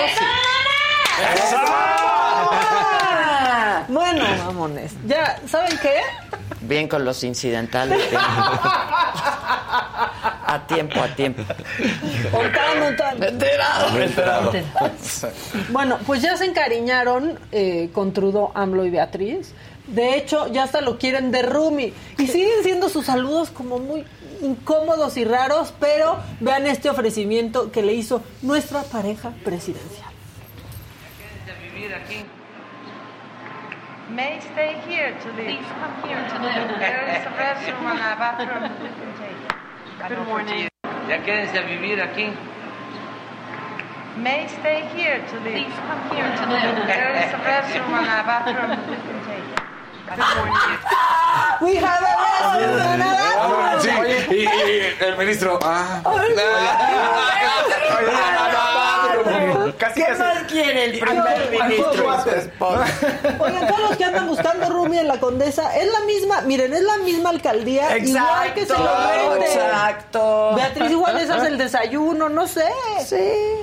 Bueno, 3.89 4.25
vámonos. 4.47 4.93
Ya, 5.07 5.41
¿saben 5.47 5.79
qué? 5.81 6.01
Bien 6.63 6.89
con 6.89 7.05
los 7.05 7.23
incidentales. 7.23 7.99
bien. 8.11 8.21
A 10.49 10.65
tiempo, 10.67 11.01
a 11.01 11.09
tiempo. 11.09 11.43
Montando, 12.33 12.85
montando. 12.85 13.27
Enterado. 13.27 14.53
Bueno, 15.71 15.99
pues 16.07 16.23
ya 16.23 16.37
se 16.37 16.45
encariñaron 16.45 17.39
eh, 17.51 17.91
con 17.93 18.13
Trudeau, 18.13 18.53
AMLO 18.55 18.85
y 18.87 18.91
Beatriz. 18.91 19.53
De 19.89 20.17
hecho, 20.17 20.47
ya 20.53 20.63
hasta 20.63 20.81
lo 20.81 20.99
quieren 20.99 21.33
de 21.33 21.43
Rumi. 21.43 21.93
Y 22.19 22.27
siguen 22.29 22.63
siendo 22.63 22.89
sus 22.89 23.07
saludos 23.07 23.51
como 23.51 23.79
muy 23.79 24.05
incómodos 24.41 25.17
y 25.17 25.25
raros, 25.25 25.75
pero 25.81 26.19
vean 26.41 26.67
este 26.67 26.91
ofrecimiento 26.91 27.73
que 27.73 27.83
le 27.83 27.95
hizo 27.95 28.23
nuestra 28.43 28.83
pareja 28.83 29.33
presidencial. 29.45 30.11
vivir 31.75 31.93
aquí. 31.95 32.25
May 34.11 34.39
stay 34.39 34.79
here 34.87 35.19
to 35.19 35.29
live. 35.35 35.59
Please 35.59 35.67
come 35.67 35.95
here 36.07 36.23
to 36.23 36.39
live. 36.39 36.79
There 36.79 37.03
is 37.11 37.27
a 37.27 37.35
restroom 37.35 37.91
and 37.91 37.99
a 37.99 38.15
bathroom 38.15 38.63
you 38.79 38.95
can 38.95 39.11
take. 39.19 39.35
Good 40.09 40.23
morning. 40.29 40.69
Ya 41.09 41.19
quédense 41.27 41.59
a 41.59 41.67
vivir 41.67 41.99
aquí. 41.99 42.31
May 44.17 44.47
stay 44.47 44.87
here 44.95 45.19
to 45.27 45.37
live. 45.43 45.59
Please 45.59 45.75
come 45.91 46.03
here 46.15 46.23
to 46.23 46.45
live. 46.47 46.87
There 46.87 47.19
is 47.19 47.35
a 47.35 47.41
restroom 47.43 47.99
and 47.99 48.07
a 48.07 48.23
bathroom 48.23 48.79
you 48.87 48.95
can 48.95 49.19
take. 49.27 49.43
Good 50.07 50.23
morning. 50.39 50.79
We 51.67 51.75
have 51.83 51.99
a 51.99 52.15
restroom 52.23 52.79
and 52.87 53.03
a 53.03 53.11
bathroom. 53.11 53.83
Sí, 53.83 53.91
y, 54.31 54.47
y 54.47 54.95
el 55.05 55.19
ministro. 55.19 55.59
Ah, 55.63 56.01
Casi, 59.79 60.01
¿Qué 60.01 60.07
casi. 60.07 60.21
más 60.21 60.43
quiere 60.45 60.85
el 60.87 60.99
primer 60.99 61.51
ministro? 61.51 62.07
Oigan, 63.41 63.67
todos 63.67 63.81
los 63.81 63.97
que 63.97 64.05
andan 64.05 64.27
buscando 64.27 64.69
Rumi 64.71 64.99
en 64.99 65.09
la 65.09 65.19
Condesa, 65.21 65.77
es 65.77 65.91
la 65.93 66.01
misma, 66.01 66.41
miren, 66.43 66.73
es 66.73 66.83
la 66.83 66.97
misma 66.99 67.31
alcaldía, 67.31 67.97
igual 67.99 68.55
que 68.55 68.67
se 68.67 68.73
lo 68.73 68.79
venden. 69.31 69.43
exacto. 69.43 70.53
Beatriz 70.55 70.91
igual 70.91 71.17
hace 71.17 71.49
el 71.49 71.59
desayuno, 71.59 72.29
no 72.29 72.47
sé. 72.47 72.67
Sí. 73.07 73.17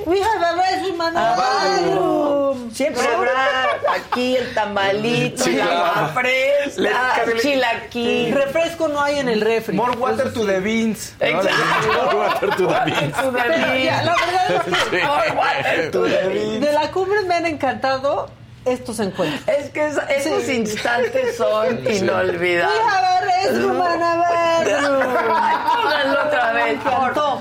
We 0.06 0.22
have 0.22 0.44
a 0.45 0.56
bathroom. 0.56 2.72
Siempre 2.73 3.06
habrá 3.07 3.69
aquí 3.95 4.35
el 4.35 4.53
tamalito, 4.53 5.44
Sí, 5.44 5.53
la 5.56 6.11
fresca, 6.14 7.23
chilaquil. 7.41 8.34
Refresco 8.34 8.88
no 8.88 9.02
hay 9.02 9.19
en 9.19 9.30
el 9.30 9.41
refri. 9.41 9.76
More 9.76 9.95
water 9.98 10.31
to 10.34 10.45
the 10.45 10.60
beans. 10.60 11.14
Exacto. 11.19 12.18
Water 12.18 12.49
to 12.56 12.68
the 12.68 12.80
beans. 12.85 13.15
To 13.18 13.31
the 13.31 13.40
Pero 13.40 13.53
beans. 13.73 13.84
ya, 13.84 14.02
la 14.03 14.15
verdad 14.15 14.64
es 14.68 14.84
que 14.90 15.03
More 15.06 15.31
water 15.31 15.91
to 15.91 16.02
de 16.03 16.71
la 16.73 16.91
cumbre 16.91 17.21
me 17.23 17.35
han 17.35 17.45
encantado 17.45 18.30
estos 18.65 18.99
encuentros. 18.99 19.41
Es 19.47 19.69
que 19.71 19.88
es- 19.88 19.97
esos 20.09 20.47
instantes 20.49 21.35
son 21.38 21.84
We 21.85 21.97
inolvidables. 21.97 22.80
have 22.80 23.05
a 23.05 23.25
restroom 23.25 23.81
and 23.81 24.03
a 24.03 24.15
bathroom. 24.17 25.03
Pónganlo 25.84 26.19
otra 26.27 26.53
vez, 26.53 26.73
encantó. 26.73 27.39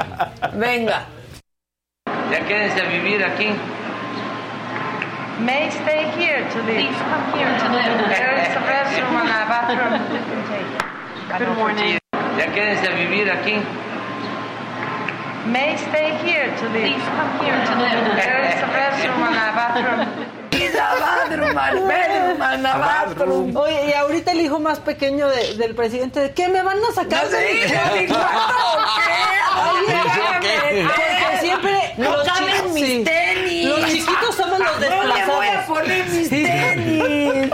Venga. 0.54 1.04
Ya 2.30 2.40
quédense 2.46 2.80
a 2.80 2.84
vivir 2.88 3.24
aquí. 3.24 3.50
May 5.40 5.70
stay 5.70 6.06
here 6.16 6.44
to 6.50 6.58
live. 6.62 6.76
Please 6.76 6.98
come 6.98 7.38
here 7.38 7.58
to 7.58 7.68
live. 7.72 8.08
There 8.08 8.34
is 8.42 8.56
a 8.56 8.60
restroom 8.60 9.16
and 9.20 9.28
a 9.28 9.46
bathroom 9.48 9.92
you 10.12 10.20
can 10.24 10.42
take. 10.48 11.38
Good 11.46 11.56
morning. 11.56 11.98
¿Ya 12.38 12.46
quédense 12.52 12.86
a 12.88 12.94
vivir 12.94 13.30
aquí? 13.30 13.54
May 15.46 15.76
stay 15.76 16.16
here 16.24 16.54
to 16.56 16.64
live. 16.70 16.82
Please 16.82 17.02
come 17.18 17.32
here 17.44 17.58
to 17.66 17.74
live. 17.82 18.14
There 18.14 18.42
is 18.46 18.60
a 18.62 18.66
restroom 18.70 19.22
and 19.26 19.36
a 19.36 19.38
bathroom. 19.56 20.00
Oye, 23.56 23.90
y 23.90 23.92
ahorita 23.94 24.30
el 24.32 24.40
hijo 24.42 24.58
más 24.60 24.78
pequeño 24.78 25.28
de- 25.28 25.54
del 25.56 25.74
presidente, 25.74 26.20
¿de 26.20 26.30
qué 26.32 26.48
me 26.48 26.62
van 26.62 26.78
a 26.78 26.92
sacar? 26.94 27.24
No 27.24 27.30
de 27.30 27.36
sé, 27.36 27.54
mi 27.54 27.60
¿de 28.06 28.08
cuarto? 28.08 28.54
qué? 28.96 29.12
Oye, 29.62 29.94
¿Yo 30.16 30.22
qué? 30.40 30.56
Porque 30.86 31.38
siempre 31.40 31.94
No 31.98 32.16
los 32.16 32.26
caben 32.28 32.54
chi- 32.54 32.62
mis 32.72 32.86
sí. 32.86 33.04
tenis. 33.04 33.66
Los 33.66 33.80
chiquitos 33.90 34.34
somos 34.36 34.58
los 34.60 34.72
No 34.74 34.78
le 34.80 34.88
desplazados. 34.88 35.36
voy 35.36 35.46
a 35.48 35.66
poner 35.66 36.04
mis 36.06 36.28
Sí. 36.28 36.42
tenis. 36.44 37.50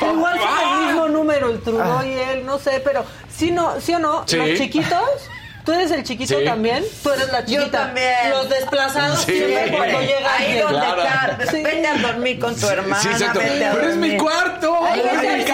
Igual 0.12 0.38
son 0.40 0.58
el 0.80 0.86
mismo 0.86 1.08
número, 1.08 1.50
el 1.50 1.60
Trudeau 1.60 2.02
y 2.04 2.12
él, 2.12 2.44
no 2.46 2.58
sé, 2.58 2.80
pero 2.84 3.04
sí, 3.30 3.50
no, 3.50 3.80
¿sí 3.80 3.94
o 3.94 3.98
no? 3.98 4.22
Sí. 4.26 4.36
Los 4.36 4.58
chiquitos, 4.58 5.28
¿tú 5.68 5.74
eres 5.74 5.90
el 5.90 6.02
chiquito 6.02 6.38
Sí. 6.38 6.44
también? 6.46 6.82
Tú 7.02 7.10
eres 7.12 7.28
la 7.30 7.44
chiquita. 7.44 7.64
Yo 7.64 7.70
también. 7.70 8.30
Los 8.30 8.48
desplazados 8.48 9.20
Sí. 9.20 9.32
siempre 9.36 9.76
cuando 9.76 10.00
llega 10.00 10.34
Ahí 10.38 10.58
donde 10.60 10.78
Claro. 10.78 11.02
Car- 11.02 11.38
Sí. 11.50 11.62
Vete 11.62 11.86
a 11.86 11.94
dormir 11.98 12.38
con 12.38 12.56
tu 12.58 12.68
hermana. 12.68 13.02
Sí, 13.02 13.08
exacto. 13.08 13.40
Pero 13.42 13.80
es 13.88 13.96
mi 13.96 14.08
dormir. 14.16 14.18
cuarto. 14.22 14.84
Ahí 14.84 15.00
es 15.00 15.22
el 15.22 15.44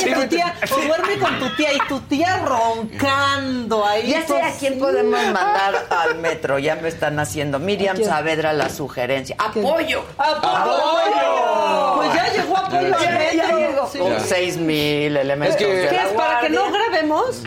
sillón 0.00 0.20
tu 0.22 0.26
tía, 0.28 0.54
o 0.72 0.80
duerme 0.80 1.18
con 1.18 1.38
tu 1.38 1.56
tía 1.56 1.72
y 1.74 1.78
tu 1.88 2.00
tía 2.00 2.36
roncando 2.44 3.84
ahí. 3.86 4.08
Ya 4.10 4.26
sé 4.26 4.36
a 4.36 4.40
pues, 4.40 4.54
quién 4.60 4.78
podemos 4.78 5.20
mandar 5.32 5.86
al 5.90 6.14
metro. 6.16 6.58
Ya 6.58 6.76
me 6.76 6.88
están 6.88 7.18
haciendo. 7.18 7.58
Miriam? 7.58 7.96
Saavedra 8.02 8.52
la 8.54 8.68
sugerencia. 8.70 9.36
¡Apoyo! 9.38 10.04
¡Apoyo! 10.18 11.94
Pues 11.96 12.14
ya 12.14 12.32
llegó 12.32 12.56
apoyo 12.56 12.88
Ya, 12.88 12.96
al 12.96 13.36
ya 13.36 13.42
metro. 13.42 13.58
llegó. 13.58 13.88
Sí. 13.92 13.98
Con 13.98 14.20
seis 14.20 14.56
mil 14.56 15.16
elementos 15.16 15.60
Es 15.60 15.66
que- 15.66 15.72
de 15.74 15.88
¿Qué 15.88 15.96
la 15.96 16.02
es? 16.04 16.08
¿Para 16.12 16.40
que 16.40 16.48
no 16.50 16.70
grabemos? 16.70 17.42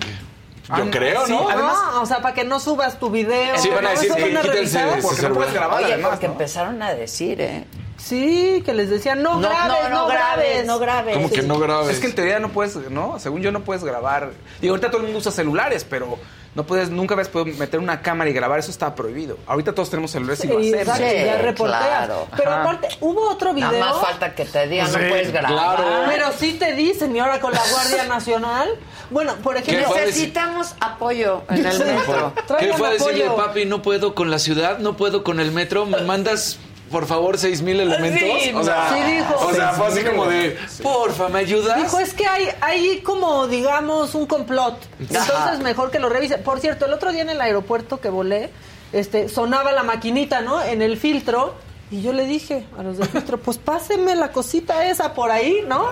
Yo 0.76 0.91
creo, 0.91 1.26
Sí, 1.26 1.31
¿no? 1.31 1.49
además, 1.49 1.77
o 2.02 2.06
sea, 2.06 2.22
para 2.22 2.34
que 2.35 2.44
no 2.44 2.60
subas 2.60 2.99
tu 2.99 3.10
video. 3.10 3.57
Sí, 3.57 3.69
van 3.69 3.80
a 3.80 3.81
¿no? 3.81 3.89
decir 3.91 4.07
¿Eso 4.07 4.15
que 4.15 4.22
van 4.34 4.38
a 4.38 4.41
quítense 4.41 4.77
revisar? 4.80 4.95
de 4.98 5.02
Porque 5.02 5.22
no 5.22 5.34
puedes 5.35 5.53
grabar, 5.53 5.84
Oye, 5.84 5.94
además, 5.94 6.11
porque 6.11 6.27
¿no? 6.27 6.34
empezaron 6.34 6.81
a 6.81 6.94
decir, 6.94 7.39
¿eh? 7.41 7.65
Sí, 7.98 8.61
que 8.65 8.73
les 8.73 8.89
decían, 8.89 9.23
no, 9.23 9.35
No, 9.39 9.49
grabes, 9.49 9.89
no, 9.89 9.89
no 9.89 10.07
grabes, 10.07 10.65
no 10.65 10.77
grabes. 10.80 11.15
Como 11.15 11.30
que 11.30 11.41
no 11.41 11.57
grabes. 11.57 11.89
Es 11.95 11.99
que 11.99 12.07
en 12.07 12.15
teoría 12.15 12.39
no 12.39 12.49
puedes, 12.49 12.76
¿no? 12.91 13.18
Según 13.19 13.41
yo 13.41 13.52
no 13.52 13.61
puedes 13.61 13.84
grabar. 13.84 14.31
Digo, 14.61 14.73
ahorita 14.73 14.89
todo 14.89 14.98
el 14.99 15.03
mundo 15.06 15.19
usa 15.19 15.31
celulares, 15.31 15.84
pero 15.89 16.18
no 16.57 16.63
puedes, 16.65 16.89
nunca 16.89 17.13
ves 17.13 17.27
poder 17.29 17.53
meter 17.53 17.79
una 17.79 18.01
cámara 18.01 18.27
y 18.31 18.34
grabar, 18.34 18.57
eso 18.57 18.71
está 18.71 18.95
prohibido. 18.95 19.38
Ahorita 19.45 19.73
todos 19.73 19.91
tenemos 19.91 20.09
celulares 20.09 20.43
y 20.43 20.47
lo 20.47 20.59
Sí, 20.59 20.73
hacemos. 20.73 20.81
exacto, 20.81 21.03
Sí, 21.07 21.25
ya 21.25 21.38
reporteas. 21.38 21.85
claro. 21.88 22.27
Pero 22.35 22.51
Ajá. 22.51 22.61
aparte, 22.63 22.88
hubo 22.99 23.29
otro 23.29 23.53
video. 23.53 23.71
Nada 23.71 23.91
más 23.93 24.01
falta 24.01 24.34
que 24.34 24.43
te 24.43 24.67
digan, 24.67 24.91
no 24.91 24.97
Sí, 24.97 25.05
puedes 25.07 25.31
grabar. 25.31 25.51
claro. 25.51 25.84
Pero 26.07 26.31
sí 26.35 26.53
te 26.53 26.73
dicen, 26.73 27.15
y 27.15 27.19
ahora 27.19 27.39
con 27.39 27.53
la 27.53 27.61
Guardia 27.71 28.05
Nacional. 28.05 28.69
Bueno, 29.11 29.35
por 29.43 29.61
¿Qué 29.61 29.71
ejemplo. 29.71 29.95
Necesitamos 29.95 30.73
apoyo 30.79 31.43
en 31.49 31.63
el 31.65 31.79
metro. 31.79 32.34
¿Qué 32.59 32.73
fue 32.73 32.88
a 32.88 32.91
decirle, 32.91 33.29
papi? 33.38 33.65
No 33.65 33.84
puedo 33.84 34.15
con 34.15 34.31
la 34.31 34.39
ciudad, 34.39 34.79
no 34.79 34.97
puedo 34.97 35.23
con 35.23 35.39
el 35.39 35.51
metro. 35.51 35.85
¿Me 35.85 36.01
mandas, 36.01 36.57
por 36.91 37.05
favor, 37.05 37.38
seis 37.38 37.61
mil 37.61 37.80
elementos? 37.80 38.41
Sí, 38.41 38.51
o 38.53 38.64
sea, 38.64 38.89
sí 38.93 39.11
dijo. 39.11 39.35
o 39.45 39.53
sea, 39.53 39.72
fue 39.73 39.88
así 39.88 39.95
6,000. 40.01 40.15
como 40.15 40.26
de, 40.30 40.57
porfa, 40.81 41.30
¿me 41.30 41.39
ayudas? 41.39 41.77
Dijo, 41.81 41.99
es 41.99 42.14
que 42.14 42.26
hay, 42.27 42.47
hay 42.61 43.01
como, 43.01 43.47
digamos, 43.47 44.15
un 44.15 44.26
complot. 44.26 44.77
Entonces, 44.99 45.30
Ajá. 45.34 45.57
mejor 45.57 45.91
que 45.91 45.99
lo 45.99 46.09
revise. 46.09 46.38
Por 46.38 46.59
cierto, 46.59 46.85
el 46.85 46.93
otro 46.93 47.11
día 47.11 47.22
en 47.22 47.30
el 47.30 47.41
aeropuerto 47.41 47.99
que 47.99 48.09
volé, 48.09 48.49
este, 48.93 49.30
sonaba 49.30 49.72
la 49.72 49.84
maquinita, 49.84 50.41
¿no? 50.41 50.61
En 50.64 50.81
el 50.81 50.97
filtro. 50.97 51.55
Y 51.89 52.01
yo 52.01 52.11
le 52.11 52.26
dije 52.26 52.65
a 52.77 52.84
los 52.84 52.97
del 52.97 53.07
filtro, 53.07 53.39
pues 53.39 53.57
pásenme 53.57 54.14
la 54.14 54.34
cosita 54.34 54.85
esa 54.88 55.14
por 55.14 55.31
ahí, 55.31 55.64
¿no? 55.68 55.85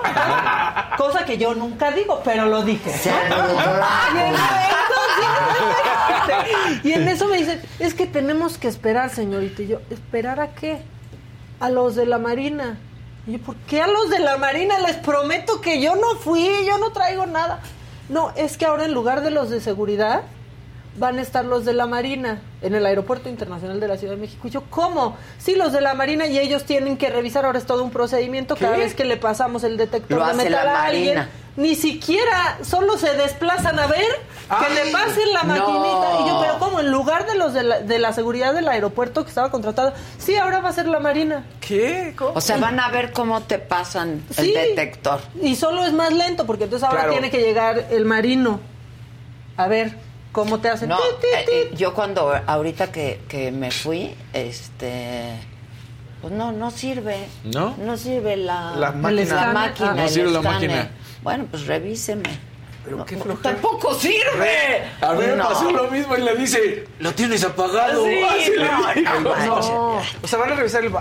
Cosa 0.98 1.24
que 1.24 1.38
yo 1.38 1.56
nunca 1.56 1.92
digo, 1.92 2.20
pero 2.24 2.48
lo 2.48 2.64
dije. 2.64 2.92
Y 2.94 3.72
en 4.20 4.34
eso, 4.34 4.44
y 6.84 6.92
en 6.92 7.08
eso 7.08 7.30
me 7.30 7.38
dicen, 7.38 7.62
es 7.80 7.94
que 7.94 8.08
tenemos 8.08 8.58
que 8.58 8.68
esperar, 8.68 9.10
señorita. 9.10 9.62
Y 9.62 9.68
yo, 9.68 9.80
¿esperar 9.90 10.42
a 10.42 10.54
qué? 10.54 10.82
A 11.62 11.70
los 11.70 11.96
de 11.96 12.06
la 12.06 12.18
Marina. 12.18 12.78
Y 13.26 13.32
yo, 13.34 13.40
¿por 13.40 13.56
qué 13.56 13.82
a 13.82 13.88
los 13.88 14.10
de 14.10 14.20
la 14.20 14.36
Marina? 14.36 14.78
Les 14.80 14.98
prometo 14.98 15.62
que 15.62 15.80
yo 15.82 15.96
no 15.96 16.18
fui, 16.20 16.50
yo 16.68 16.78
no 16.78 16.92
traigo 16.92 17.26
nada. 17.26 17.62
No, 18.10 18.34
es 18.36 18.58
que 18.58 18.66
ahora 18.66 18.84
en 18.84 18.94
lugar 18.94 19.22
de 19.22 19.32
los 19.32 19.50
de 19.50 19.62
seguridad, 19.62 20.24
van 20.98 21.20
a 21.20 21.22
estar 21.22 21.44
los 21.46 21.66
de 21.66 21.74
la 21.74 21.88
Marina 21.88 22.42
en 22.62 22.74
el 22.76 22.86
Aeropuerto 22.86 23.28
Internacional 23.30 23.80
de 23.80 23.88
la 23.88 23.98
Ciudad 23.98 24.14
de 24.16 24.22
México. 24.22 24.48
Y 24.48 24.52
yo, 24.52 24.64
¿cómo? 24.70 25.18
Sí, 25.38 25.56
los 25.56 25.72
de 25.74 25.82
la 25.82 25.94
Marina 25.94 26.26
y 26.28 26.40
ellos 26.40 26.64
tienen 26.64 26.98
que 26.98 27.10
revisar, 27.10 27.46
ahora 27.46 27.58
es 27.60 27.66
todo 27.66 27.84
un 27.84 27.92
procedimiento 27.92 28.56
cada 28.56 28.78
vez 28.78 28.94
que 28.96 29.06
le 29.06 29.18
pasamos 29.18 29.64
el 29.64 29.78
detector 29.78 30.18
Lo 30.20 30.26
de 30.26 30.32
hace 30.32 30.44
metal 30.46 30.66
la 30.66 30.82
a 30.82 30.86
alguien. 30.86 31.16
Marina. 31.16 31.30
Ni 31.58 31.76
siquiera, 31.76 32.58
solo 32.64 32.98
se 32.98 33.14
desplazan 33.16 33.80
a 33.80 33.88
ver 33.88 34.06
que 34.50 34.74
le 34.74 34.92
pasen 34.92 35.32
la 35.34 35.44
no. 35.44 35.56
maquinita. 35.56 36.22
Y 36.22 36.28
yo, 36.28 36.40
pero 36.42 36.60
¿cómo? 36.60 36.80
En 36.82 36.92
lugar 36.92 37.26
de 37.26 37.36
los 37.36 37.54
de 37.54 37.64
la, 37.64 37.80
de 37.80 37.98
la 37.98 38.12
seguridad 38.12 38.54
del 38.54 38.68
aeropuerto 38.68 39.24
que 39.24 39.30
estaba 39.30 39.52
contratado, 39.52 39.94
sí, 40.18 40.36
ahora 40.36 40.60
va 40.60 40.70
a 40.70 40.74
ser 40.74 40.88
la 40.88 41.00
Marina. 41.00 41.46
¿Qué? 41.62 42.14
¿Cómo? 42.18 42.32
O 42.36 42.42
sea, 42.42 42.58
van 42.58 42.78
a 42.82 42.90
ver 42.90 43.14
cómo 43.14 43.42
te 43.44 43.58
pasan 43.60 44.22
Sí. 44.32 44.54
el 44.54 44.76
detector. 44.76 45.22
Y 45.42 45.56
solo 45.56 45.86
es 45.86 45.94
más 45.94 46.12
lento, 46.12 46.46
porque 46.46 46.66
entonces 46.66 46.86
ahora 46.86 47.04
Claro. 47.04 47.14
tiene 47.14 47.32
que 47.32 47.40
llegar 47.40 47.86
el 47.90 48.04
marino. 48.04 48.60
A 49.56 49.68
ver, 49.70 49.96
¿cómo 50.36 50.60
te 50.60 50.70
hacen? 50.70 50.90
No, 50.90 50.98
Ti, 50.98 51.04
ti, 51.22 51.28
eh, 51.34 51.46
ti. 51.46 51.52
eh, 51.54 51.72
yo 51.76 51.94
cuando 51.96 52.32
ahorita 52.46 52.92
que, 52.92 53.22
que 53.28 53.52
me 53.52 53.72
fui, 53.72 54.14
este 54.34 55.32
pues 56.22 56.34
no, 56.34 56.52
no 56.52 56.70
sirve. 56.72 57.18
¿No? 57.46 57.76
No 57.78 57.96
sirve 57.98 58.36
la, 58.36 58.76
La 58.76 58.92
máquina. 58.92 59.36
la 59.36 59.54
máquina, 59.54 59.92
Ah. 59.92 59.96
No 59.96 60.08
sirve 60.10 60.32
la 60.32 60.42
máquina. 60.42 60.90
Bueno, 61.24 61.46
pues 61.50 61.66
revíseme. 61.66 62.30
Pero 62.84 63.04
qué 63.06 63.16
No, 63.16 63.24
flojera. 63.24 63.52
¡Tampoco 63.54 63.94
sirve! 63.96 64.84
A 65.02 65.14
mí 65.14 65.22
me 65.26 65.36
No. 65.36 65.48
pasó 65.50 65.72
lo 65.72 65.90
mismo 65.90 66.16
y 66.18 66.22
le 66.22 66.36
dice, 66.36 66.88
lo 67.00 67.12
tienes 67.14 67.44
apagado. 67.44 68.06
Sí, 68.06 68.20
no. 68.60 69.36
No. 69.46 70.02
O 70.22 70.28
sea, 70.28 70.38
van 70.40 70.52
a 70.52 70.56
revisar 70.56 70.84
el... 70.86 70.92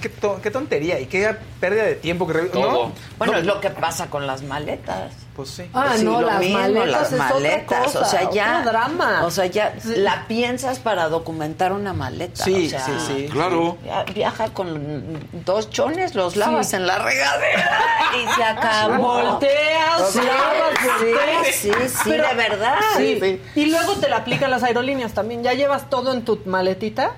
qué, 0.00 0.08
to- 0.10 0.40
qué 0.42 0.50
tontería 0.50 1.00
y 1.00 1.06
qué 1.06 1.34
pérdida 1.60 1.84
de 1.84 1.94
tiempo 1.94 2.26
que 2.26 2.34
revi- 2.34 2.50
Todo. 2.50 2.88
¿no? 2.88 2.92
Bueno, 3.16 3.32
No, 3.34 3.38
es 3.38 3.46
lo 3.46 3.58
que 3.60 3.70
pasa 3.70 4.10
con 4.10 4.26
las 4.26 4.42
maletas. 4.42 5.12
Pues 5.34 5.50
sí. 5.50 5.68
Ah, 5.74 5.94
Sí, 5.96 6.04
no, 6.04 6.20
lo 6.20 6.26
las 6.28 6.38
mismo, 6.38 6.58
maletas 6.60 6.86
las 6.86 7.02
es 7.08 7.12
otra 7.20 7.34
maletas. 7.34 7.84
cosa, 7.86 8.00
o 8.00 8.04
sea, 8.04 8.30
ya. 8.30 8.58
otro 8.60 8.70
drama. 8.70 9.22
O 9.24 9.30
sea, 9.32 9.46
ya 9.46 9.74
Sí. 9.82 9.94
la 9.96 10.26
piensas 10.28 10.78
para 10.78 11.08
documentar 11.08 11.72
una 11.72 11.92
maleta. 11.92 12.44
Sí, 12.44 12.66
o 12.66 12.70
sea, 12.70 12.84
sí, 12.86 12.92
sí. 13.06 13.28
Claro. 13.32 13.76
Viaja 14.14 14.50
con 14.50 15.18
dos 15.44 15.70
chones, 15.70 16.14
los 16.14 16.36
lavas 16.36 16.70
Sí. 16.70 16.76
en 16.76 16.86
la 16.86 16.98
regadera 16.98 17.80
y 18.22 18.32
se 18.34 18.44
acabó. 18.44 18.96
Volteas, 19.22 20.10
Sí, 20.12 20.18
lavas, 20.20 20.78
sí, 20.80 20.86
volteas. 20.88 21.54
sí, 21.56 21.70
sí, 21.88 22.02
Pero- 22.10 22.28
de 22.28 22.34
verdad. 22.34 22.78
Sí. 22.96 23.40
Y 23.56 23.66
luego 23.66 23.94
te 23.94 24.08
la 24.08 24.18
aplican 24.18 24.50
las 24.52 24.62
aerolíneas 24.62 25.14
también. 25.14 25.42
Ya 25.42 25.52
llevas 25.54 25.90
todo 25.90 26.12
en 26.12 26.24
tu 26.24 26.40
maletita. 26.46 27.12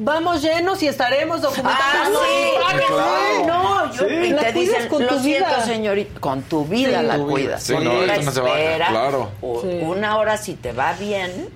Vamos 0.00 0.42
llenos 0.42 0.82
y 0.82 0.86
estaremos 0.88 1.42
documentando. 1.42 2.20
Ah, 2.22 2.72
sí, 2.72 2.84
Claro. 2.88 3.46
No, 3.46 3.92
yo, 3.92 4.08
Sí. 4.08 4.14
y 4.14 4.30
La 4.30 4.42
te 4.42 4.52
cuidas 4.52 4.74
dicen, 4.74 4.88
con 4.88 5.02
lo 5.02 5.08
tu 5.08 5.18
siento, 5.20 5.48
vida". 5.50 5.64
señorita, 5.64 6.20
con 6.20 6.42
tu 6.42 6.64
vida 6.64 7.00
Sí. 7.00 7.06
la 7.06 7.14
Tu 7.16 7.20
vida. 7.22 7.30
cuidas. 7.32 7.62
Sí, 7.62 7.72
Con 7.74 7.84
no, 7.84 8.00
la 8.06 8.16
no 8.18 8.30
se 8.32 8.40
va 8.40 8.54
a- 8.54 8.58
espera, 8.60 8.86
claro. 8.88 9.30
o- 9.40 9.60
Sí. 9.62 9.80
Una 9.82 10.16
hora 10.18 10.36
si 10.36 10.54
te 10.54 10.72
va 10.72 10.92
bien 10.94 11.48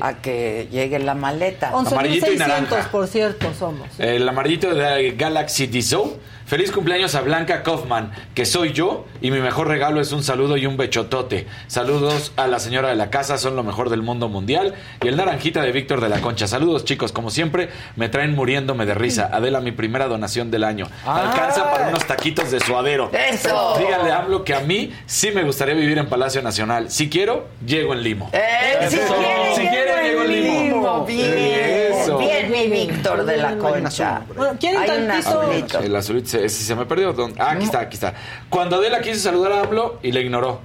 a 0.00 0.14
que 0.14 0.68
llegue 0.70 0.98
la 0.98 1.14
maleta. 1.14 1.68
Amarillito 1.68 2.26
y 2.26 2.36
11.600, 2.36 2.38
naranja. 2.70 2.90
por 2.90 3.06
cierto, 3.06 3.52
somos. 3.58 3.88
El 3.98 4.28
amarillito 4.28 4.74
de 4.74 5.12
Galaxy 5.12 5.66
Dizou. 5.66 6.16
Feliz 6.46 6.70
cumpleaños 6.72 7.14
a 7.14 7.22
Blanca 7.22 7.62
Kaufman, 7.62 8.12
que 8.34 8.44
soy 8.44 8.72
yo, 8.72 9.06
y 9.22 9.30
mi 9.30 9.40
mejor 9.40 9.66
regalo 9.66 10.02
es 10.02 10.12
un 10.12 10.22
saludo 10.22 10.58
y 10.58 10.66
un 10.66 10.76
bechotote. 10.76 11.46
Saludos 11.68 12.32
a 12.36 12.46
la 12.46 12.58
señora 12.58 12.88
de 12.90 12.96
la 12.96 13.08
casa, 13.08 13.38
son 13.38 13.56
lo 13.56 13.62
mejor 13.62 13.88
del 13.88 14.02
mundo 14.02 14.28
mundial. 14.28 14.74
Y 15.02 15.08
el 15.08 15.16
naranjita 15.16 15.62
de 15.62 15.72
Víctor 15.72 16.02
de 16.02 16.10
la 16.10 16.20
Concha. 16.20 16.46
Saludos, 16.46 16.84
chicos, 16.84 17.12
como 17.12 17.30
siempre, 17.30 17.70
me 17.96 18.10
traen 18.10 18.34
muriéndome 18.34 18.84
de 18.84 18.92
risa. 18.92 19.30
Adela, 19.32 19.60
mi 19.62 19.72
primera 19.72 20.06
donación 20.06 20.50
del 20.50 20.64
año. 20.64 20.86
Alcanza 21.06 21.70
para 21.70 21.88
unos 21.88 22.04
taquitos 22.06 22.50
de 22.50 22.60
suadero. 22.60 23.10
¡Eso! 23.12 23.76
Díganle 23.78 24.12
a 24.12 24.18
AMLO 24.18 24.44
que 24.44 24.54
a 24.54 24.60
mí 24.60 24.92
sí 25.06 25.30
me 25.30 25.44
gustaría 25.44 25.74
vivir 25.74 25.96
en 25.96 26.08
Palacio 26.10 26.42
Nacional. 26.42 26.90
Si 26.90 27.08
quiero, 27.08 27.46
llego 27.66 27.94
en 27.94 28.02
limo. 28.02 28.28
Eh, 28.34 28.86
si 28.90 28.96
Eso. 28.96 29.14
quieres, 29.16 29.54
Si 29.56 29.60
quieres, 29.66 30.02
llego 30.02 30.22
en 30.24 30.30
limo. 30.42 31.04
Bien, 31.06 31.92
Eso. 32.02 32.18
bien, 32.18 32.50
mi 32.50 32.66
Víctor 32.68 33.24
de 33.24 33.38
la 33.38 33.56
Concha. 33.56 34.20
Bueno, 34.36 34.56
¿quieren 34.60 34.82
Hay 34.82 34.90
un 34.90 35.06
tantito? 35.08 35.80
El 35.80 35.96
azulito, 35.96 36.33
se- 36.48 36.64
se 36.64 36.74
me 36.74 36.86
perdió. 36.86 37.12
¿Dónde? 37.12 37.40
Ah, 37.40 37.52
aquí 37.52 37.64
está, 37.64 37.80
aquí 37.80 37.94
está. 37.94 38.14
Cuando 38.48 38.76
Adela 38.76 39.00
quiso 39.00 39.20
saludar 39.20 39.52
a 39.52 39.60
AMLO 39.60 39.98
y 40.02 40.12
le 40.12 40.20
ignoró. 40.20 40.60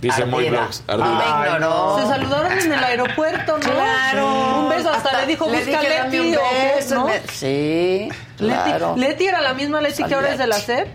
Dice 0.00 0.24
muy 0.24 0.46
Ardida. 0.46 0.62
blogs. 0.62 0.82
Ignoró. 0.88 1.96
Se 2.00 2.06
saludaron 2.08 2.52
en 2.58 2.72
el 2.72 2.82
aeropuerto, 2.84 3.52
¿no? 3.58 3.60
Claro. 3.70 4.58
Un 4.62 4.68
beso, 4.68 4.90
hasta, 4.90 5.20
le 5.20 5.26
dijo, 5.26 5.48
le 5.48 5.58
busca 5.64 5.80
Leti 5.80 6.18
un 6.18 6.36
beso, 6.76 6.94
¿no? 6.96 7.08
Sí, 7.32 8.08
claro. 8.36 8.96
Leti, 8.96 9.00
Leti 9.08 9.26
era 9.26 9.40
la 9.40 9.54
misma 9.54 9.80
Leti 9.80 10.02
que 10.02 10.12
ahora 10.14 10.32
es 10.32 10.38
de 10.38 10.46
la 10.48 10.56
CEP. 10.58 10.88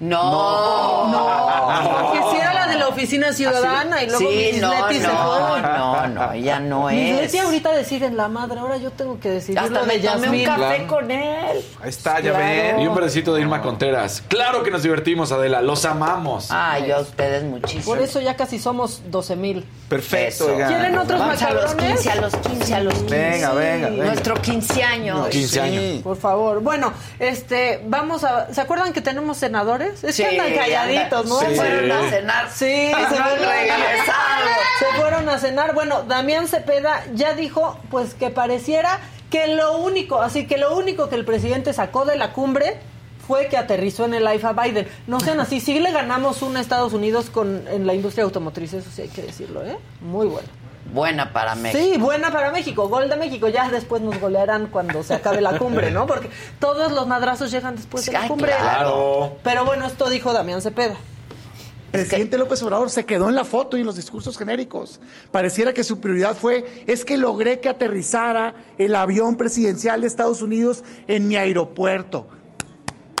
No. 0.00 1.08
No, 1.08 2.12
que 2.12 2.30
si 2.30 2.36
era 2.40 2.54
la 2.54 2.66
de 2.68 2.76
la 2.78 2.88
oficina 2.88 3.32
ciudadana 3.32 4.02
y 4.02 4.06
luego 4.06 4.18
Sí, 4.18 4.50
Miss 4.52 4.60
no, 4.62 4.70
Leti 4.88 5.00
se 5.00 5.06
no, 5.06 5.12
fue. 5.48 5.60
no, 5.62 6.06
no, 6.08 6.34
ya 6.36 6.58
no 6.60 6.90
es. 6.90 7.20
Leti 7.20 7.38
ahorita 7.38 7.72
decide 7.72 8.06
en 8.06 8.16
la 8.16 8.28
madre, 8.28 8.58
ahora 8.60 8.76
yo 8.78 8.90
tengo 8.92 9.20
que 9.20 9.30
decidir 9.30 9.58
Hasta 9.58 9.80
lo 9.80 9.86
me 9.86 9.98
de 9.98 10.08
tomé 10.08 10.28
un 10.30 10.44
café 10.44 10.56
Claro. 10.60 10.86
con 10.88 11.10
él. 11.10 11.64
Ahí 11.82 11.88
está, 11.90 12.14
ya 12.20 12.30
Claro. 12.30 12.38
ven. 12.38 12.80
Y 12.80 12.86
un 12.86 12.94
pedacito 12.94 13.34
de 13.34 13.40
Irma 13.42 13.60
Conteras. 13.62 14.22
Claro 14.28 14.62
que 14.62 14.70
nos 14.70 14.82
divertimos, 14.82 15.32
Adela. 15.32 15.60
Los 15.60 15.84
amamos. 15.84 16.48
Ay, 16.50 16.90
a 16.90 16.98
ustedes 17.00 17.44
muchísimo. 17.44 17.84
Por 17.84 18.02
eso 18.02 18.20
ya 18.20 18.36
casi 18.36 18.58
somos 18.58 19.02
12 19.10 19.36
mil. 19.36 19.64
Perfecto, 19.88 20.48
Eso. 20.48 20.56
¿Quieren 20.68 20.96
otros 20.96 21.18
Vamos 21.20 21.42
a 21.42 21.50
los 21.52 21.62
macarrones? 21.74 22.00
15, 22.00 22.10
a 22.10 22.14
los 22.20 22.36
15, 22.36 22.74
a 22.74 22.80
los 22.80 22.94
15. 22.94 23.14
Venga, 23.18 23.52
venga, 23.52 23.88
venga. 23.90 24.04
Nuestro 24.04 24.34
15 24.36 24.82
años. 24.82 25.28
15 25.28 25.60
años. 25.60 26.02
Por 26.02 26.16
favor. 26.16 26.60
Bueno, 26.62 26.92
este, 27.18 27.82
vamos 27.86 28.24
a. 28.24 28.52
¿Se 28.54 28.60
acuerdan 28.60 28.92
que 28.92 29.00
tenemos 29.02 29.36
senadores? 29.36 29.89
Es 30.02 30.16
Sí, 30.16 30.22
que 30.22 30.28
andan 30.40 30.54
calladitos, 30.54 31.26
¿no? 31.26 31.38
Se 31.40 31.50
fueron 31.50 31.92
a 31.92 32.10
cenar. 32.10 32.50
Sí, 32.50 32.64
se 32.66 32.92
han 32.94 33.06
fueron, 33.06 33.38
regresado. 33.38 34.48
se 34.78 35.00
fueron 35.00 35.28
a 35.28 35.38
cenar. 35.38 35.74
Bueno, 35.74 36.02
Damián 36.02 36.48
Cepeda 36.48 37.04
ya 37.14 37.34
dijo, 37.34 37.78
pues 37.90 38.14
que 38.14 38.30
pareciera 38.30 39.00
que 39.30 39.46
lo 39.48 39.78
único, 39.78 40.20
así 40.20 40.46
que 40.46 40.58
lo 40.58 40.76
único 40.76 41.08
que 41.08 41.16
el 41.16 41.24
presidente 41.24 41.72
sacó 41.72 42.04
de 42.04 42.16
la 42.16 42.32
cumbre 42.32 42.78
fue 43.26 43.46
que 43.46 43.56
aterrizó 43.56 44.04
en 44.06 44.14
el 44.14 44.34
IFA 44.34 44.52
Biden. 44.54 44.88
No 45.06 45.20
sean 45.20 45.38
así, 45.38 45.60
sí 45.60 45.78
le 45.78 45.92
ganamos 45.92 46.42
una 46.42 46.58
a 46.58 46.62
Estados 46.62 46.92
Unidos 46.92 47.30
con, 47.30 47.68
en 47.68 47.86
la 47.86 47.94
industria 47.94 48.24
automotriz, 48.24 48.72
eso 48.72 48.90
sí 48.90 49.02
hay 49.02 49.08
que 49.08 49.22
decirlo, 49.22 49.64
¿eh? 49.64 49.78
Muy 50.00 50.26
bueno. 50.26 50.48
Buena 50.92 51.32
para 51.32 51.54
México. 51.54 51.82
Sí, 51.82 51.98
buena 51.98 52.32
para 52.32 52.50
México, 52.50 52.88
gol 52.88 53.08
de 53.08 53.16
México. 53.16 53.48
Ya 53.48 53.68
después 53.70 54.02
nos 54.02 54.18
golearán 54.20 54.66
cuando 54.66 55.02
se 55.02 55.14
acabe 55.14 55.40
la 55.40 55.56
cumbre, 55.58 55.90
¿no? 55.90 56.06
Porque 56.06 56.30
todos 56.58 56.92
los 56.92 57.06
madrazos 57.06 57.50
llegan 57.50 57.76
después 57.76 58.06
de 58.06 58.12
la 58.12 58.26
cumbre. 58.26 58.52
Claro. 58.58 59.36
Pero 59.42 59.64
bueno, 59.64 59.86
esto 59.86 60.08
dijo 60.10 60.32
Damián 60.32 60.62
Cepeda. 60.62 60.96
El 61.92 62.06
presidente 62.06 62.38
López 62.38 62.62
Obrador 62.62 62.88
se 62.88 63.04
quedó 63.04 63.28
en 63.28 63.34
la 63.34 63.44
foto 63.44 63.76
y 63.76 63.80
en 63.80 63.86
los 63.86 63.96
discursos 63.96 64.38
genéricos. 64.38 65.00
Pareciera 65.32 65.72
que 65.72 65.82
su 65.82 66.00
prioridad 66.00 66.36
fue, 66.36 66.84
es 66.86 67.04
que 67.04 67.16
logré 67.16 67.58
que 67.58 67.68
aterrizara 67.68 68.54
el 68.78 68.94
avión 68.94 69.36
presidencial 69.36 70.00
de 70.00 70.06
Estados 70.06 70.40
Unidos 70.40 70.84
en 71.08 71.26
mi 71.26 71.36
aeropuerto. 71.36 72.28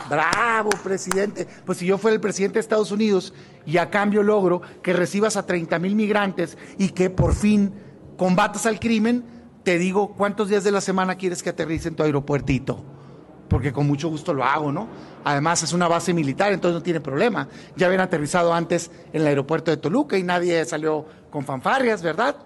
Bravo, 0.08 0.70
presidente. 0.82 1.48
Pues 1.66 1.78
si 1.78 1.86
yo 1.86 1.98
fuera 1.98 2.14
el 2.14 2.20
presidente 2.20 2.54
de 2.54 2.60
Estados 2.60 2.92
Unidos 2.92 3.32
y 3.70 3.78
a 3.78 3.88
cambio 3.88 4.22
logro 4.22 4.60
que 4.82 4.92
recibas 4.92 5.36
a 5.36 5.46
30 5.46 5.78
mil 5.78 5.94
migrantes 5.94 6.58
y 6.76 6.88
que 6.88 7.08
por 7.08 7.34
fin 7.34 7.72
combatas 8.16 8.66
al 8.66 8.80
crimen, 8.80 9.24
te 9.62 9.78
digo, 9.78 10.14
¿cuántos 10.16 10.48
días 10.48 10.64
de 10.64 10.72
la 10.72 10.80
semana 10.80 11.14
quieres 11.14 11.42
que 11.42 11.50
aterrice 11.50 11.88
en 11.88 11.94
tu 11.94 12.02
aeropuertito? 12.02 12.84
porque 13.48 13.72
con 13.72 13.84
mucho 13.84 14.08
gusto 14.08 14.32
lo 14.32 14.44
hago, 14.44 14.70
¿no? 14.70 14.88
Además 15.24 15.64
es 15.64 15.72
una 15.72 15.88
base 15.88 16.14
militar, 16.14 16.52
entonces 16.52 16.76
no 16.76 16.82
tiene 16.84 17.00
problema. 17.00 17.48
Ya 17.74 17.88
habían 17.88 18.00
aterrizado 18.00 18.54
antes 18.54 18.92
en 19.12 19.22
el 19.22 19.26
aeropuerto 19.26 19.72
de 19.72 19.76
Toluca 19.76 20.16
y 20.16 20.22
nadie 20.22 20.64
salió 20.64 21.04
con 21.30 21.44
fanfarrias, 21.44 22.00
¿verdad? 22.00 22.36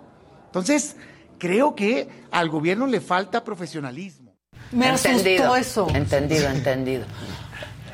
Entonces, 0.47 0.97
creo 1.39 1.75
que 1.75 2.09
al 2.31 2.49
gobierno 2.49 2.87
le 2.87 3.03
falta 3.03 3.45
profesionalismo. 3.45 4.35
Me 4.73 4.89
asustó 4.89 5.57
eso. 5.57 5.87
Entendido, 5.95 6.49
entendido. 6.49 7.05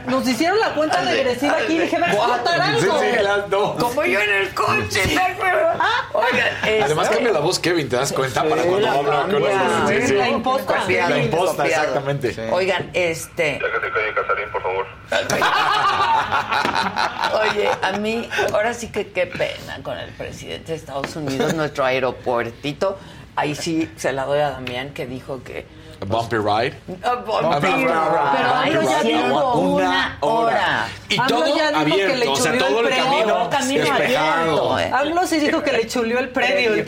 Nos 0.07 0.27
hicieron 0.27 0.59
la 0.59 0.75
cuenta 0.75 1.03
regresiva 1.03 1.57
aquí 1.59 1.75
y 1.77 1.81
dije, 1.81 1.99
va 1.99 2.07
a 2.07 2.13
explotar 2.13 2.61
algo. 2.61 2.81
Sí, 2.81 2.89
sí, 3.17 3.23
las 3.23 3.51
dos. 3.51 3.83
Como 3.83 4.05
yo 4.05 4.21
en 4.21 4.31
el 4.31 4.55
coche, 4.55 5.03
¿te 5.07 5.19
acuerdas? 5.19 5.77
Oigan, 6.13 6.83
Además 6.85 7.05
este- 7.05 7.17
cambia 7.17 7.33
la 7.35 7.41
voz 7.41 7.59
Kevin, 7.59 7.89
¿te 7.89 7.97
das 7.97 8.13
cuenta? 8.13 8.43
Para 8.43 8.63
cuando 8.63 8.81
la 8.81 8.93
habla 8.93 9.23
con 9.23 9.33
los- 9.41 9.89
sí, 9.91 10.07
sí. 10.09 10.15
La 10.15 10.29
imposta. 10.29 10.85
La 10.89 11.19
imposta, 11.19 11.67
exactamente. 11.67 12.49
Oigan, 12.51 12.91
este. 12.95 13.61
Ya 13.63 13.73
que 13.73 13.87
te 13.87 13.93
calle 13.93 14.15
Casarín, 14.15 14.51
por 14.51 14.63
favor. 14.63 14.87
Oye, 17.43 17.69
a 17.83 17.93
mí, 17.99 18.29
ahora 18.53 18.75
sí 18.75 18.89
que 18.91 19.09
qué 19.09 19.27
pena 19.27 19.79
con 19.83 19.97
el 19.99 20.11
presidente 20.11 20.73
de 20.73 20.79
Estados 20.79 21.15
Unidos, 21.17 21.55
nuestro 21.55 21.85
aeropuertito. 21.85 22.99
Ahí 23.37 23.55
sí 23.55 23.91
se 23.97 24.13
la 24.13 24.25
doy 24.25 24.41
a 24.41 24.51
Damián 24.51 24.91
que 24.91 25.07
dijo 25.07 25.43
que. 25.43 25.67
A 26.01 26.05
bumpy 26.07 26.37
ride. 26.37 26.75
Ah, 27.03 27.15
bumpy 27.27 27.59
Pero 27.61 27.77
ride. 27.79 28.79
AMLO 28.79 28.83
ya 28.91 29.03
dijo 29.03 29.53
una 29.59 30.17
hora. 30.21 30.89
Y 31.09 31.19
AMLO 31.21 31.29
todo 31.29 31.57
ya 31.57 31.85
dijo 31.85 31.97
que 31.97 32.07
le 32.07 32.13
abierto, 32.13 32.33
o 32.33 32.37
sea, 32.37 32.59
todo 32.59 32.81
el 32.81 32.89
camino 32.97 33.51
Camino 33.51 33.85
despejado. 33.85 34.75
abierto, 34.75 34.79
eh. 34.79 34.91
AMLO 34.95 35.27
sí 35.27 35.41
dijo 35.41 35.63
que 35.63 35.73
le 35.73 35.87
chuleó 35.87 36.19
el 36.19 36.29
predio. 36.31 36.75
El 36.75 36.87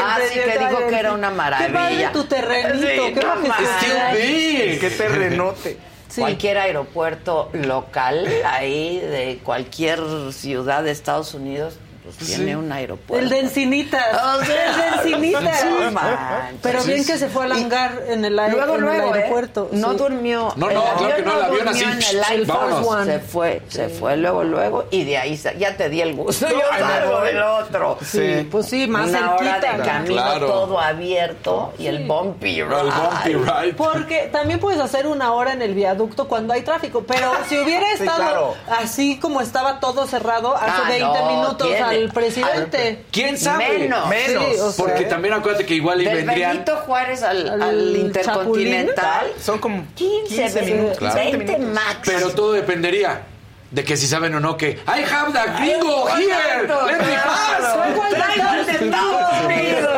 Ah, 0.00 0.18
sí, 0.32 0.38
que 0.38 0.58
dijo 0.58 0.86
que 0.88 0.96
era 0.98 1.12
una 1.12 1.30
Qué 1.30 1.36
padre 1.36 1.68
maravilla. 1.70 2.12
tu 2.12 2.24
terrenito, 2.24 2.86
Sí, 3.06 3.12
qué 3.80 4.16
big. 4.16 4.80
Qué 4.80 4.90
terrenote. 4.90 5.78
Sí. 6.08 6.20
Cualquier 6.20 6.58
aeropuerto 6.58 7.50
local 7.54 8.28
ahí 8.46 9.00
de 9.00 9.40
cualquier 9.42 9.98
ciudad 10.32 10.84
de 10.84 10.92
Estados 10.92 11.34
Unidos 11.34 11.74
pues 12.04 12.16
tiene 12.18 12.56
un 12.56 12.70
aeropuerto. 12.70 13.24
El 13.24 13.30
de 13.30 13.40
Encinitas. 13.40 14.04
O 14.40 14.44
sea, 14.44 14.70
el 14.70 14.76
de 15.04 15.12
Encinitas. 15.12 15.60
sí. 15.60 15.68
Pero 16.62 16.84
bien 16.84 17.04
que 17.04 17.18
se 17.18 17.28
fue 17.28 17.44
al 17.44 17.52
hangar 17.52 18.02
en 18.08 18.24
el, 18.24 18.38
aer- 18.38 18.52
Luego, 18.52 18.74
en 18.74 18.78
el 18.80 18.84
luego, 18.84 19.14
¿eh? 19.14 19.18
aeropuerto. 19.20 19.68
No 19.72 19.92
sí. 19.92 19.96
durmió. 19.98 20.52
No, 20.56 20.68
El 20.68 20.74
no, 20.74 20.82
avión 20.82 20.96
claro 20.98 21.16
que 21.16 21.22
no, 21.22 21.36
el 21.38 21.42
avión 21.44 21.68
así, 21.68 21.84
en 21.84 21.90
el 22.02 22.22
Air 22.30 22.46
vámonos. 22.46 22.86
Force 22.86 23.02
One. 23.02 23.04
Se 23.12 23.18
fue, 23.20 23.62
se 23.68 23.88
fue 23.88 24.16
luego, 24.16 24.44
luego. 24.44 24.84
Y 24.90 25.04
de 25.04 25.18
ahí 25.18 25.36
ya 25.58 25.76
te 25.76 25.88
di 25.88 26.00
el 26.00 26.14
gusto. 26.14 26.46
Yo 26.50 26.60
salgo 26.78 27.20
del 27.22 27.42
otro. 27.42 27.98
Sí, 28.04 28.46
pues 28.50 28.66
sí, 28.66 28.86
más 28.86 29.08
Una 29.08 29.34
hora 29.34 29.60
cerquita. 29.60 29.76
de 29.76 29.82
camino 29.84 30.14
Claro. 30.22 30.46
todo 30.46 30.80
abierto 30.80 31.72
y 31.78 31.86
el 31.86 32.06
bumpy 32.06 32.62
ride. 32.62 32.80
El 33.24 33.36
bumpy 33.38 33.50
ride. 33.50 33.74
Porque 33.74 34.28
también 34.32 34.60
puedes 34.60 34.80
hacer 34.80 35.06
una 35.06 35.32
hora 35.32 35.52
en 35.52 35.62
el 35.62 35.74
viaducto 35.74 36.28
cuando 36.28 36.52
hay 36.52 36.62
tráfico, 36.62 37.04
pero 37.06 37.32
si 37.48 37.58
hubiera 37.58 37.84
Sí, 37.96 38.02
estado 38.02 38.16
claro. 38.16 38.54
así 38.82 39.18
como 39.18 39.40
estaba 39.40 39.80
todo 39.80 40.06
cerrado 40.06 40.56
hace 40.56 40.64
Ah, 40.66 40.88
20 40.88 41.04
no, 41.04 41.30
minutos. 41.30 41.68
Al 41.94 42.12
presidente. 42.12 43.04
¿Quién 43.10 43.38
sabe? 43.38 43.78
Menos. 43.78 44.08
Menos. 44.08 44.44
Sí, 44.44 44.60
o 44.60 44.70
sea, 44.72 44.84
Porque 44.84 45.04
también 45.04 45.34
acuérdate 45.34 45.64
que 45.66 45.74
igual 45.74 46.02
y 46.02 46.04
Del 46.04 46.16
vendrían. 46.16 46.52
Benito 46.52 46.76
Juárez 46.86 47.22
al, 47.22 47.48
al 47.48 47.62
al 47.62 47.96
Intercontinental. 47.96 49.26
Son 49.40 49.58
como 49.58 49.84
15, 49.94 50.34
15 50.36 50.62
minutos. 50.62 50.98
Claro. 50.98 51.14
20 51.16 51.58
max. 51.58 51.98
Pero 52.04 52.30
todo 52.30 52.52
dependería 52.52 53.22
de 53.70 53.82
que 53.82 53.96
si 53.96 54.06
saben 54.06 54.32
o 54.34 54.40
no 54.40 54.56
que 54.56 54.70
I 54.86 55.02
have 55.10 55.32
the 55.32 55.50
gringo 55.58 56.06
here. 56.16 56.62
Let 56.62 56.98
me 56.98 57.16
pass. 57.24 58.66
De 58.66 58.72
Estados 58.86 59.44
Unidos. 59.44 59.90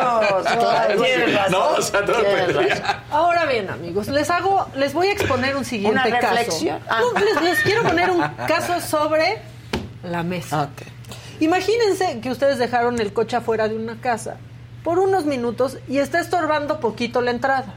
No, 1.50 1.68
o 1.70 1.82
sea, 1.82 2.04
todo. 2.04 2.16
Ahora 3.10 3.44
bien, 3.46 3.68
amigos, 3.70 4.08
les 4.08 4.30
hago, 4.30 4.66
les 4.76 4.92
voy 4.92 5.08
a 5.08 5.12
exponer 5.12 5.56
un 5.56 5.64
siguiente 5.64 6.08
¿Una 6.08 6.18
caso. 6.18 6.34
reflexión? 6.34 6.80
Ah. 6.88 7.00
No, 7.00 7.20
les, 7.20 7.42
les 7.42 7.58
quiero 7.60 7.82
poner 7.82 8.10
un 8.10 8.22
caso 8.48 8.80
sobre 8.80 9.38
la 10.02 10.22
mesa. 10.22 10.62
Ok. 10.62 10.82
Imagínense 11.40 12.20
que 12.20 12.30
ustedes 12.30 12.58
dejaron 12.58 13.00
el 13.00 13.12
coche 13.12 13.36
afuera 13.36 13.68
de 13.68 13.76
una 13.76 14.00
casa 14.00 14.36
por 14.84 14.98
unos 14.98 15.24
minutos 15.24 15.78
y 15.88 15.98
está 15.98 16.20
estorbando 16.20 16.78
poquito 16.80 17.20
la 17.20 17.30
entrada. 17.32 17.74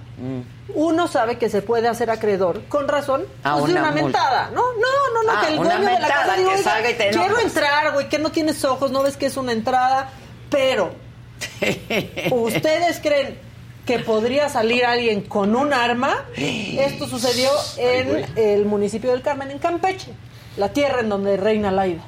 Uno 0.75 1.07
sabe 1.07 1.37
que 1.37 1.49
se 1.49 1.61
puede 1.61 1.87
hacer 1.87 2.11
acreedor, 2.11 2.61
con 2.69 2.87
razón, 2.87 3.23
Ah, 3.43 3.55
pues, 3.59 3.73
de 3.73 3.79
una 3.79 3.89
una 3.89 4.01
multa. 4.01 4.19
mentada. 4.19 4.49
No, 4.53 4.61
no, 4.73 5.13
no, 5.13 5.23
no, 5.23 5.31
Ah, 5.39 5.41
que 5.45 5.53
el 5.53 5.59
una 5.59 5.75
dueño 5.77 5.93
de 5.95 5.99
la 6.01 6.07
casa 6.07 6.35
diga, 6.35 6.49
que 6.49 6.55
"Oiga, 6.55 6.57
salga 6.63 6.89
y 6.89 6.93
te 6.93 7.09
quiero 7.09 7.25
enojas". 7.25 7.43
entrar, 7.45 7.93
güey, 7.93 8.09
que 8.09 8.19
no 8.19 8.31
tienes 8.31 8.63
ojos, 8.65 8.91
no 8.91 9.01
ves 9.03 9.17
que 9.17 9.25
es 9.25 9.37
una 9.37 9.51
entrada, 9.53 10.09
pero 10.49 10.91
¿Ustedes 12.31 12.99
creen 13.01 13.37
que 13.85 13.99
podría 13.99 14.49
salir 14.49 14.85
alguien 14.85 15.21
con 15.21 15.55
un 15.55 15.73
arma? 15.73 16.25
Esto 16.35 17.07
sucedió 17.07 17.49
en 17.77 18.25
el 18.35 18.65
municipio 18.65 19.11
del 19.11 19.21
Carmen, 19.21 19.49
en 19.51 19.59
Campeche, 19.59 20.11
la 20.57 20.69
tierra 20.73 20.99
en 20.99 21.09
donde 21.09 21.37
reina 21.37 21.71
Laida. 21.71 22.03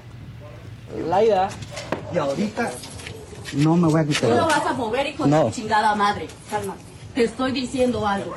Laida. 1.08 1.50
Y 2.14 2.18
ahorita 2.18 2.72
no 3.54 3.76
me 3.78 3.88
voy 3.88 4.02
a 4.02 4.06
quitar. 4.06 4.30
Tú 4.30 4.36
lo 4.36 4.46
vas 4.48 4.66
a 4.66 4.74
mover, 4.74 5.08
hijo 5.08 5.26
No. 5.28 5.38
de 5.38 5.44
tu 5.46 5.52
chingada 5.52 5.96
madre. 5.96 6.28
Calma. 6.50 6.76
Te 7.16 7.24
estoy 7.26 7.52
diciendo 7.52 8.06
algo. 8.08 8.34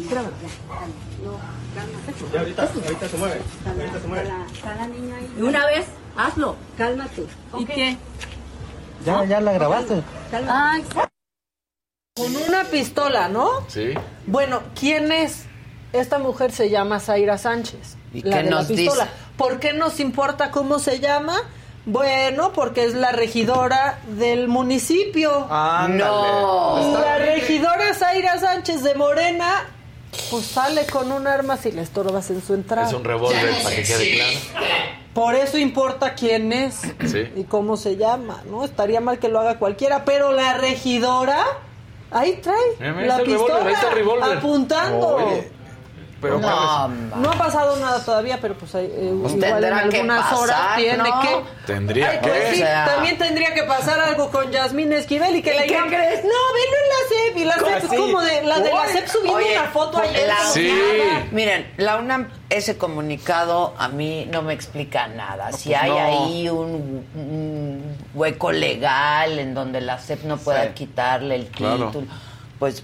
Espérame. 0.00 0.26
No, 1.24 1.32
Ya 2.32 2.40
ahorita, 2.40 2.62
ahorita 2.62 3.08
se 3.08 3.16
mueve. 3.16 3.40
Ahorita 3.66 4.00
se 4.00 4.06
mueve. 4.06 4.30
Está 4.52 4.74
la 4.76 4.86
niña 4.88 5.16
ahí. 5.16 5.42
Una 5.42 5.66
vez, 5.66 5.86
hazlo. 6.16 6.56
Cálmate. 6.76 7.26
¿Y 7.58 7.64
qué? 7.66 7.96
Ya, 9.04 9.24
ya 9.24 9.40
la 9.40 9.52
grabaste. 9.52 10.02
Ay, 10.48 10.84
Con 12.16 12.34
una 12.36 12.64
pistola, 12.64 13.28
¿no? 13.28 13.48
Sí. 13.68 13.94
Bueno, 14.26 14.60
¿quién 14.78 15.12
es? 15.12 15.44
Esta 15.92 16.18
mujer 16.18 16.50
se 16.52 16.68
llama 16.68 16.98
Zaira 17.00 17.38
Sánchez. 17.38 17.96
¿Y 18.12 18.22
la 18.22 18.38
qué 18.38 18.42
de 18.44 18.50
la 18.50 18.56
nos 18.56 18.66
pistola. 18.66 19.04
dice? 19.04 19.16
¿Por 19.38 19.58
qué 19.60 19.72
nos 19.72 20.00
importa 20.00 20.50
cómo 20.50 20.78
se 20.78 21.00
llama? 21.00 21.36
Bueno, 21.86 22.52
porque 22.52 22.84
es 22.84 22.92
la 22.92 23.12
regidora 23.12 23.98
del 24.08 24.48
municipio. 24.48 25.46
No. 25.88 26.98
La 27.00 27.16
regidora 27.18 27.94
Zaira 27.94 28.38
Sánchez 28.38 28.82
de 28.82 28.94
Morena, 28.94 29.64
pues 30.30 30.44
sale 30.44 30.84
con 30.86 31.10
un 31.12 31.26
arma 31.26 31.56
si 31.56 31.72
le 31.72 31.80
estorbas 31.82 32.28
en 32.28 32.42
su 32.44 32.52
entrada. 32.52 32.88
Es 32.88 32.92
un 32.94 33.04
revólver 33.04 33.54
para 33.62 33.74
que 33.76 33.82
quede 33.84 34.14
claro. 34.16 34.38
Por 35.14 35.34
eso 35.34 35.56
importa 35.56 36.14
quién 36.14 36.52
es 36.52 36.80
Sí. 37.06 37.30
y 37.34 37.44
cómo 37.44 37.76
se 37.78 37.96
llama, 37.96 38.42
¿no? 38.50 38.64
Estaría 38.64 39.00
mal 39.00 39.18
que 39.18 39.28
lo 39.28 39.40
haga 39.40 39.58
cualquiera, 39.58 40.04
pero 40.04 40.32
la 40.32 40.58
regidora 40.58 41.42
ahí 42.10 42.40
trae 42.42 43.06
la 43.06 43.18
pistola 43.18 43.60
revólver, 43.60 43.66
ahí 43.66 43.72
está 43.74 43.88
el 43.88 43.94
revólver. 43.94 44.38
apuntando. 44.38 45.08
Oye. 45.16 45.50
Pero 46.20 46.40
No, 46.40 46.88
No 46.88 47.30
ha 47.30 47.38
pasado 47.38 47.76
nada 47.76 48.04
todavía, 48.04 48.38
pero 48.40 48.54
pues, 48.54 48.74
hay, 48.74 48.86
eh, 48.86 49.14
Pues 49.22 49.34
igual 49.34 49.62
en 49.62 49.72
algunas 49.72 50.32
horas 50.32 50.76
tiene 50.76 50.96
¿no? 50.98 51.20
que. 51.20 51.28
Tendría 51.66 52.10
Ay, 52.10 52.18
que. 52.20 52.28
pues 52.28 52.42
sí, 52.50 52.62
O 52.62 52.66
sea- 52.66 52.84
también 52.86 53.18
tendría 53.18 53.54
que 53.54 53.62
pasar 53.62 54.00
algo 54.00 54.28
con 54.30 54.50
Yasmín 54.50 54.92
Esquivel 54.92 55.36
y 55.36 55.42
que 55.42 55.50
¿Y 55.50 55.54
la 55.54 55.62
qué 55.62 55.68
digan, 55.68 55.86
crees? 55.88 56.24
No, 56.24 56.30
velo 56.30 56.76
en 56.82 56.88
la 56.88 57.08
CEP 57.08 57.36
y 57.36 57.44
la 57.44 57.54
¿Cómo 57.56 57.66
CEP 57.80 57.92
es 57.92 57.98
como 58.00 58.20
de 58.20 58.42
la 58.42 58.58
de 58.60 58.72
la 58.72 58.86
CEP 58.86 59.06
subiendo 59.06 59.36
oye, 59.36 59.52
una 59.58 59.68
foto 59.70 59.98
ayer. 59.98 60.26
la 60.26 60.38
Sí. 60.52 60.72
Miren, 61.30 61.72
la 61.76 61.96
UNAM, 61.98 62.28
ese 62.50 62.76
comunicado 62.76 63.74
a 63.78 63.86
mí 63.88 64.28
no 64.32 64.42
me 64.42 64.54
explica 64.54 65.06
nada. 65.06 65.52
si 65.52 65.68
pues 65.70 65.82
hay 65.82 65.90
no. 65.90 65.98
ahí 65.98 66.48
un, 66.48 67.06
un 67.14 67.96
hueco 68.14 68.50
legal 68.50 69.38
en 69.38 69.54
donde 69.54 69.80
la 69.80 69.98
CEP 69.98 70.24
no 70.24 70.36
pueda 70.38 70.64
Sí. 70.64 70.70
quitarle 70.74 71.36
el 71.36 71.46
Claro. 71.46 71.86
título, 71.86 72.06
pues, 72.58 72.82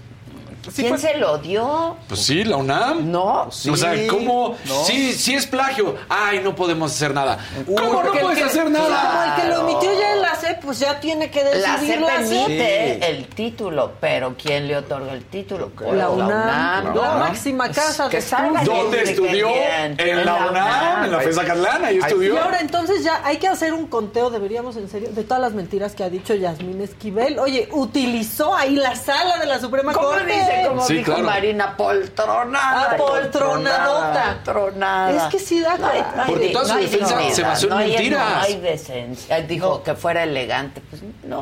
Sí, 0.71 0.81
¿quién 0.83 0.89
pues- 0.89 1.01
se 1.01 1.17
lo 1.17 1.37
dio? 1.37 1.97
Pues 2.07 2.19
sí, 2.21 2.43
la 2.43 2.57
UNAM. 2.57 3.11
No. 3.11 3.43
O 3.47 3.51
sea, 3.51 3.93
¿cómo? 4.09 4.55
No. 4.65 4.83
Sí, 4.85 5.13
sí 5.13 5.33
es 5.35 5.45
plagio. 5.47 5.95
Ay, 6.09 6.39
no 6.43 6.55
podemos 6.55 6.91
hacer 6.91 7.13
nada. 7.13 7.37
¿Cómo 7.65 8.03
no 8.03 8.11
puedes 8.11 8.37
que- 8.39 8.43
hacer 8.43 8.63
Como 8.65 8.77
nada? 8.77 9.35
el 9.35 9.41
que 9.41 9.47
lo 9.49 9.61
emitió 9.61 9.99
ya 9.99 10.13
en 10.13 10.21
la 10.21 10.35
CEP, 10.35 10.61
pues 10.61 10.79
ya 10.79 10.99
tiene 10.99 11.29
que 11.31 11.43
decidir 11.43 12.01
la 12.01 12.23
CEP. 12.23 12.45
emite 12.45 12.93
Sí. 12.95 13.11
el 13.11 13.27
título, 13.27 13.91
pero 13.99 14.35
¿quién 14.41 14.67
le 14.67 14.77
otorga 14.77 15.13
el 15.13 15.25
título? 15.25 15.69
Pues 15.69 15.93
La 15.93 16.09
UNAM, 16.09 16.95
la, 16.95 17.15
máxima 17.17 17.69
casa 17.71 18.09
Que 18.09 18.17
de 18.17 18.21
salga. 18.21 18.63
¿Dónde 18.63 19.03
estudió? 19.03 19.49
En 19.49 20.25
la 20.25 20.35
UNAM, 20.49 21.05
en 21.05 21.11
la 21.11 21.19
FESA 21.19 21.45
Catlán, 21.45 21.85
ahí 21.85 21.95
Y 21.95 21.99
estudió. 21.99 22.41
ahora 22.41 22.59
entonces 22.59 23.03
ya 23.03 23.21
hay 23.23 23.37
que 23.37 23.47
hacer 23.47 23.73
un 23.73 23.87
conteo, 23.87 24.29
deberíamos 24.29 24.75
en 24.77 24.89
serio, 24.89 25.09
de 25.11 25.23
todas 25.23 25.41
las 25.41 25.53
mentiras 25.53 25.93
que 25.95 26.03
ha 26.03 26.09
dicho 26.09 26.33
Yasmín 26.35 26.81
Esquivel. 26.81 27.39
Oye, 27.39 27.69
utilizó 27.71 28.55
ahí 28.55 28.75
la 28.75 28.95
sala 28.95 29.37
de 29.37 29.45
la 29.45 29.59
Suprema 29.59 29.93
¿Cómo 29.93 30.07
Corte. 30.09 30.25
dice? 30.33 30.54
Como 30.67 30.85
Sí, 30.85 30.93
dijo 30.95 31.05
claro. 31.13 31.23
Marina, 31.27 31.77
poltronada. 31.77 32.89
Ah, 32.91 32.97
poltronadota. 32.97 34.35
Poltronada. 34.43 35.11
Es 35.27 35.31
que 35.31 35.39
sí 35.39 35.59
da 35.61 35.77
No 35.77 35.87
Porque 36.27 36.49
toda 36.49 36.65
su 36.65 36.73
no 36.75 36.79
defensa 36.81 37.15
dignidad, 37.17 37.35
se 37.35 37.41
basó 37.43 37.65
en 37.65 37.69
no 37.69 37.77
hay- 37.77 37.89
mentiras. 37.91 38.29
No 38.29 38.41
hay 38.41 38.59
decencia. 38.61 39.41
Dijo 39.41 39.83
que 39.83 39.95
fuera 39.95 40.23
elegante. 40.23 40.81
Pues 40.89 41.01
no. 41.23 41.35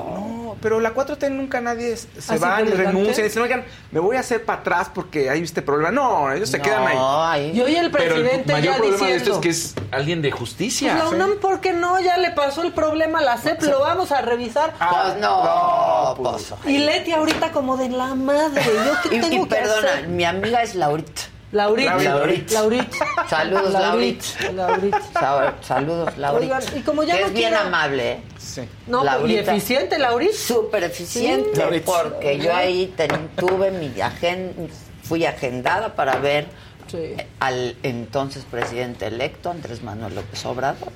No, 0.44 0.56
pero 0.62 0.80
la 0.80 0.94
4T 0.94 1.30
nunca 1.32 1.60
nadie 1.62 1.96
se 1.98 2.08
¿Ah, 2.30 2.38
va 2.38 2.62
ni 2.62 2.70
renuncia. 2.72 3.24
Dicen, 3.24 3.42
oigan, 3.42 3.66
me 3.92 4.00
voy 4.00 4.18
a 4.18 4.20
hacer 4.20 4.44
para 4.46 4.60
atrás 4.62 4.90
porque 4.94 5.30
hay 5.30 5.42
este 5.42 5.62
problema. 5.62 5.92
No, 5.92 6.32
ellos 6.32 6.50
se 6.50 6.62
quedan 6.62 6.86
ahí. 6.88 6.98
ahí. 7.00 7.52
Y 7.58 7.62
hoy 7.62 7.76
el 7.76 7.90
Pero 7.92 8.16
el 8.16 8.22
presidente 8.24 8.54
mayor 8.54 8.74
ya 8.76 8.80
problema 8.80 9.08
de 9.08 9.16
esto 9.16 9.34
es 9.34 9.38
que 9.40 9.50
es 9.50 9.76
alguien 9.92 10.22
de 10.22 10.32
justicia. 10.32 10.94
Pues 10.94 11.04
la 11.04 11.10
UNAM, 11.10 11.40
¿por 11.40 11.60
qué 11.60 11.74
no? 11.74 12.00
Ya 12.00 12.18
le 12.18 12.32
pasó 12.32 12.62
el 12.64 12.72
problema 12.74 13.20
a 13.20 13.22
la 13.24 13.38
CEP, 13.38 13.62
lo 13.64 13.80
vamos 13.80 14.12
a 14.12 14.22
revisar. 14.22 14.74
Pues 14.78 15.18
no, 15.18 16.14
pues, 16.18 16.54
Y 16.66 16.78
Leti 16.80 17.12
ahorita 17.12 17.52
como 17.52 17.78
de 17.78 17.90
la 17.90 18.14
madre, 18.16 18.62
¿yo 18.86 19.02
qué 19.10 19.16
Y, 19.18 19.22
tengo 19.22 19.46
y 19.46 19.50
que 19.50 19.56
perdona, 19.56 19.90
hacer? 19.94 20.08
mi 20.08 20.24
amiga 20.26 20.62
es 20.64 20.76
Laurita. 20.76 21.22
Laurit. 21.52 21.88
Laurit. 21.88 22.52
Laurit. 22.52 22.94
Saludos, 23.30 23.74
Laurit. 23.74 24.24
Laurit. 24.56 24.96
Sa- 25.14 25.54
Saludos, 25.62 26.18
Laurita. 26.18 26.58
Oigan, 26.58 26.78
y 26.78 26.82
como 26.82 27.04
ya 27.04 27.14
Que 27.14 27.22
no 27.22 27.28
es 27.28 27.34
bien 27.34 27.50
quiero- 27.52 27.68
amable, 27.68 28.12
¿eh? 28.14 28.20
Sí. 28.40 28.62
No, 28.88 29.02
pues, 29.02 29.12
y 29.12 29.16
Laurita. 29.16 29.52
eficiente, 29.56 30.00
Laurit. 30.00 30.32
Súper 30.34 30.84
eficiente, 30.86 31.50
Sí. 31.54 31.60
Laurita. 31.60 31.86
porque 31.92 32.40
yo 32.40 32.56
ahí 32.56 32.92
ten- 32.98 33.30
tuve 33.36 33.70
mi 33.70 34.02
agen 34.02 34.70
fui 35.04 35.26
agendada 35.28 35.94
para 35.96 36.16
ver 36.16 36.48
Sí. 36.88 37.14
al 37.40 37.76
entonces 37.84 38.46
presidente 38.50 39.06
electo, 39.06 39.52
Andrés 39.52 39.84
Manuel 39.84 40.16
López 40.16 40.44
Obrador, 40.46 40.92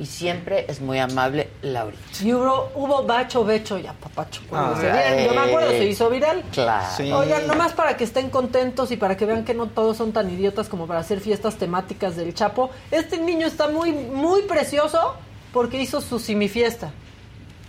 y 0.00 0.06
siempre 0.06 0.64
es 0.66 0.80
muy 0.80 0.98
amable 0.98 1.50
Laurita. 1.60 2.02
Y 2.24 2.32
hubo, 2.32 2.72
hubo 2.74 3.02
bacho, 3.04 3.44
becho 3.44 3.78
y 3.78 3.86
apapacho. 3.86 4.40
cuando 4.48 4.72
Ah, 4.74 4.80
se. 4.80 5.26
Yo 5.26 5.34
me 5.34 5.40
acuerdo, 5.42 5.68
se 5.70 5.84
hizo 5.84 6.08
viral. 6.08 6.42
Claro. 6.52 6.86
Sí. 6.96 7.12
Oigan, 7.12 7.46
nomás 7.46 7.74
para 7.74 7.98
que 7.98 8.04
estén 8.04 8.30
contentos 8.30 8.90
y 8.92 8.96
para 8.96 9.16
que 9.18 9.26
vean 9.26 9.44
que 9.44 9.52
no 9.52 9.66
todos 9.66 9.98
son 9.98 10.12
tan 10.12 10.30
idiotas 10.30 10.70
como 10.70 10.86
para 10.86 11.00
hacer 11.00 11.20
fiestas 11.20 11.56
temáticas 11.56 12.16
del 12.16 12.32
Chapo. 12.34 12.70
Este 12.90 13.18
niño 13.18 13.46
está 13.46 13.68
muy, 13.68 13.92
muy 13.92 14.40
precioso 14.42 15.16
porque 15.52 15.78
hizo 15.82 16.00
su 16.00 16.18
simifiesta. 16.18 16.90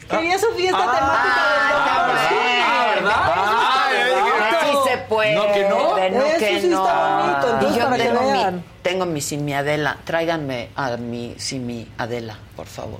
Quería 0.10 0.40
su 0.40 0.48
fiesta 0.56 0.78
temática 0.78 1.42
del 1.52 1.70
doctor 1.74 3.12
Ah. 3.14 3.92
Ah. 3.94 4.60
Sí 4.62 4.90
se 4.90 4.98
puede. 5.00 5.36
¿No 5.36 5.52
que 5.52 5.64
no? 5.70 5.98
no 5.98 6.26
Eso 6.26 6.40
que 6.40 6.62
sí 6.62 6.68
no. 6.68 6.86
está 6.86 7.18
bonito, 7.18 7.48
entonces 7.54 7.76
y 7.76 7.80
yo 7.80 7.86
para 7.86 7.98
que 7.98 8.04
tengo 8.04 8.22
vean. 8.32 8.56
mi, 8.56 8.64
tengo 8.82 9.06
mi 9.06 9.22
simi 9.22 9.54
Adela. 9.54 9.98
Tráiganme 10.04 10.70
a 10.76 10.98
mi 10.98 11.36
simi 11.38 11.88
Adela, 11.98 12.38
por 12.56 12.68
favor. 12.68 13.00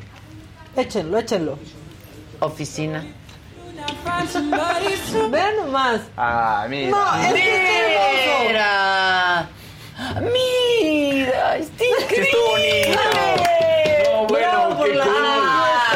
Échenlo, 0.76 1.18
échenlo. 1.18 1.58
Oficina. 2.40 3.04
Vean 5.30 5.56
nomás. 5.58 6.02
Ah, 6.18 6.66
mira. 6.70 6.90
No, 6.92 7.16
es 7.24 7.34
que 7.34 7.56
está 7.56 7.80
hermoso. 7.80 8.48
Mira. 8.48 9.50
Mira, 10.34 11.58
está 11.58 11.84
increíble. 11.84 12.96
No, 12.96 14.28
bueno, 14.28 14.50
Bravo 14.52 14.78
por 14.78 14.88
qué 14.90 14.96
la 14.96 15.04
cool. 15.06 15.14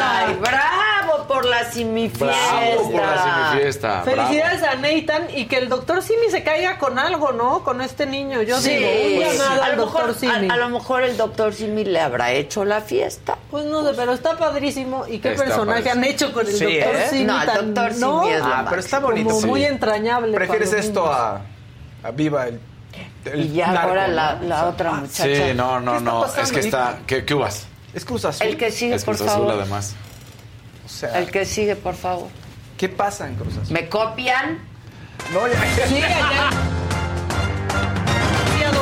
Ay, 0.00 0.34
bravo 0.40 1.26
por 1.26 1.44
la 1.44 1.65
simifiesta. 1.76 2.26
Bravo 2.26 2.90
por 2.90 3.00
la. 3.00 4.02
Felicidades 4.04 4.62
a 4.62 4.74
Nathan 4.76 5.28
y 5.34 5.46
que 5.46 5.58
el 5.58 5.68
doctor 5.68 6.02
Simi 6.02 6.30
se 6.30 6.42
caiga 6.42 6.78
con 6.78 6.98
algo, 6.98 7.32
¿no? 7.32 7.62
Con 7.62 7.80
este 7.80 8.06
niño. 8.06 8.42
Yo 8.42 8.58
Sí, 8.60 8.70
digo, 8.76 8.88
un 8.88 9.20
llamado 9.38 9.62
a 9.62 9.66
al 9.66 9.76
lo, 9.76 9.84
doctor 9.84 10.06
mejor, 10.08 10.20
Simi. 10.20 10.48
a, 10.50 10.54
a 10.54 10.56
lo 10.56 10.68
mejor 10.70 11.02
el 11.02 11.16
doctor 11.16 11.54
Simi 11.54 11.84
le 11.84 12.00
habrá 12.00 12.32
hecho 12.32 12.64
la 12.64 12.80
fiesta. 12.80 13.36
Pues 13.50 13.64
no 13.66 13.84
sé, 13.84 13.92
pero 13.96 14.12
está 14.12 14.36
padrísimo. 14.36 15.06
¿Y 15.06 15.18
qué 15.18 15.32
Está 15.32 15.44
personaje 15.44 15.82
padrísimo. 15.84 16.04
han 16.04 16.04
hecho 16.04 16.32
con 16.32 16.46
el 16.46 16.52
Sí, 16.52 16.64
doctor 16.76 16.96
¿eh? 16.96 17.06
Simi? 17.10 17.24
No, 17.24 17.40
el 17.40 17.46
tan- 17.46 17.74
doctor 17.74 17.90
Simi 17.92 18.00
¿no? 18.00 18.28
es 18.28 18.40
la 18.40 18.58
Ah, 18.58 18.66
pero 18.68 18.80
está 18.80 18.98
bonito. 19.00 19.28
Como 19.28 19.40
sí. 19.40 19.46
muy 19.46 19.64
entrañable. 19.64 20.32
¿Prefieres 20.34 20.72
esto 20.72 21.06
a, 21.12 21.40
a 22.02 22.10
Viva 22.12 22.46
el, 22.48 22.60
el 23.26 23.40
Y 23.46 23.52
ya 23.54 23.68
narco, 23.68 23.88
ahora 23.88 24.08
la, 24.08 24.66
otra 24.68 24.92
muchacha. 24.92 25.24
Sí, 25.24 25.52
no, 25.54 25.78
¿Qué 25.78 25.84
no, 25.84 26.00
no. 26.00 26.26
Es 26.26 26.52
que 26.52 26.60
está. 26.60 26.98
¿Qué, 27.06 27.24
qué 27.24 27.34
uvas? 27.34 27.66
Es 27.94 28.04
Cruz 28.04 28.24
Azul. 28.26 28.46
El 28.46 28.56
que 28.58 28.70
sigue, 28.70 28.94
Es 28.94 29.04
por 29.04 29.16
Cruz 29.16 29.28
Azul, 29.28 29.46
favor. 29.46 29.60
además. 29.60 29.94
O 30.86 30.88
sea, 30.88 31.18
El 31.18 31.30
que 31.30 31.44
sigue, 31.44 31.74
por 31.76 31.94
favor. 31.94 32.28
¿qué 32.78 32.88
pasa 32.88 33.26
en 33.26 33.34
Cruz 33.34 33.56
Azul? 33.56 33.72
¿Me 33.72 33.88
copian? 33.88 34.58
No, 35.32 35.46
ya. 35.48 35.54
Sí, 35.88 36.00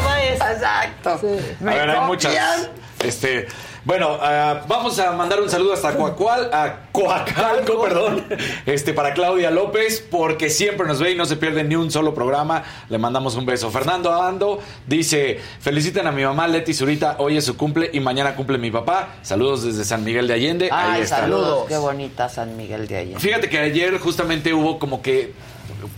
Báez. 0.04 0.34
Exacto. 0.34 1.18
Sí. 1.20 1.56
¿Me 1.60 1.72
a 1.72 1.74
ver, 1.74 1.90
hay 1.90 1.96
copian? 1.96 2.06
muchas. 2.06 2.68
Este, 3.02 3.48
bueno, 3.84 4.18
ah, 4.20 4.62
vamos 4.66 4.98
a 4.98 5.12
mandar 5.12 5.40
un 5.40 5.50
saludo 5.50 5.74
hasta 5.74 5.94
Coacual, 5.94 6.48
a 6.52 6.76
Coacalco, 6.90 7.82
perdón, 7.82 8.24
este, 8.66 8.94
para 8.94 9.12
Claudia 9.12 9.50
López, 9.50 10.04
porque 10.10 10.48
siempre 10.48 10.86
nos 10.86 11.00
ve 11.00 11.10
y 11.12 11.14
no 11.16 11.26
se 11.26 11.36
pierde 11.36 11.64
ni 11.64 11.74
un 11.76 11.90
solo 11.90 12.14
programa. 12.14 12.62
Le 12.88 12.98
mandamos 12.98 13.36
un 13.36 13.44
beso. 13.44 13.70
Fernando 13.70 14.12
Ando 14.14 14.60
dice: 14.86 15.38
Feliciten 15.60 16.06
a 16.06 16.12
mi 16.12 16.24
mamá 16.24 16.48
Leti 16.48 16.72
Zurita, 16.72 17.16
hoy 17.18 17.36
es 17.36 17.44
su 17.44 17.56
cumple 17.56 17.90
y 17.92 18.00
mañana 18.00 18.34
cumple 18.34 18.56
mi 18.58 18.70
papá. 18.70 19.16
Saludos 19.22 19.64
desde 19.64 19.84
San 19.84 20.02
Miguel 20.02 20.26
de 20.28 20.34
Allende. 20.34 20.68
Ahí 20.72 20.92
Ay, 20.96 21.02
está. 21.02 21.18
saludos. 21.18 21.66
Qué 21.68 21.76
bonita 21.76 22.28
San 22.28 22.56
Miguel 22.56 22.86
de 22.88 22.96
ayer. 22.96 23.20
Fíjate 23.20 23.48
que 23.48 23.58
ayer 23.58 23.98
justamente 23.98 24.54
hubo 24.54 24.78
como 24.78 25.02
que 25.02 25.34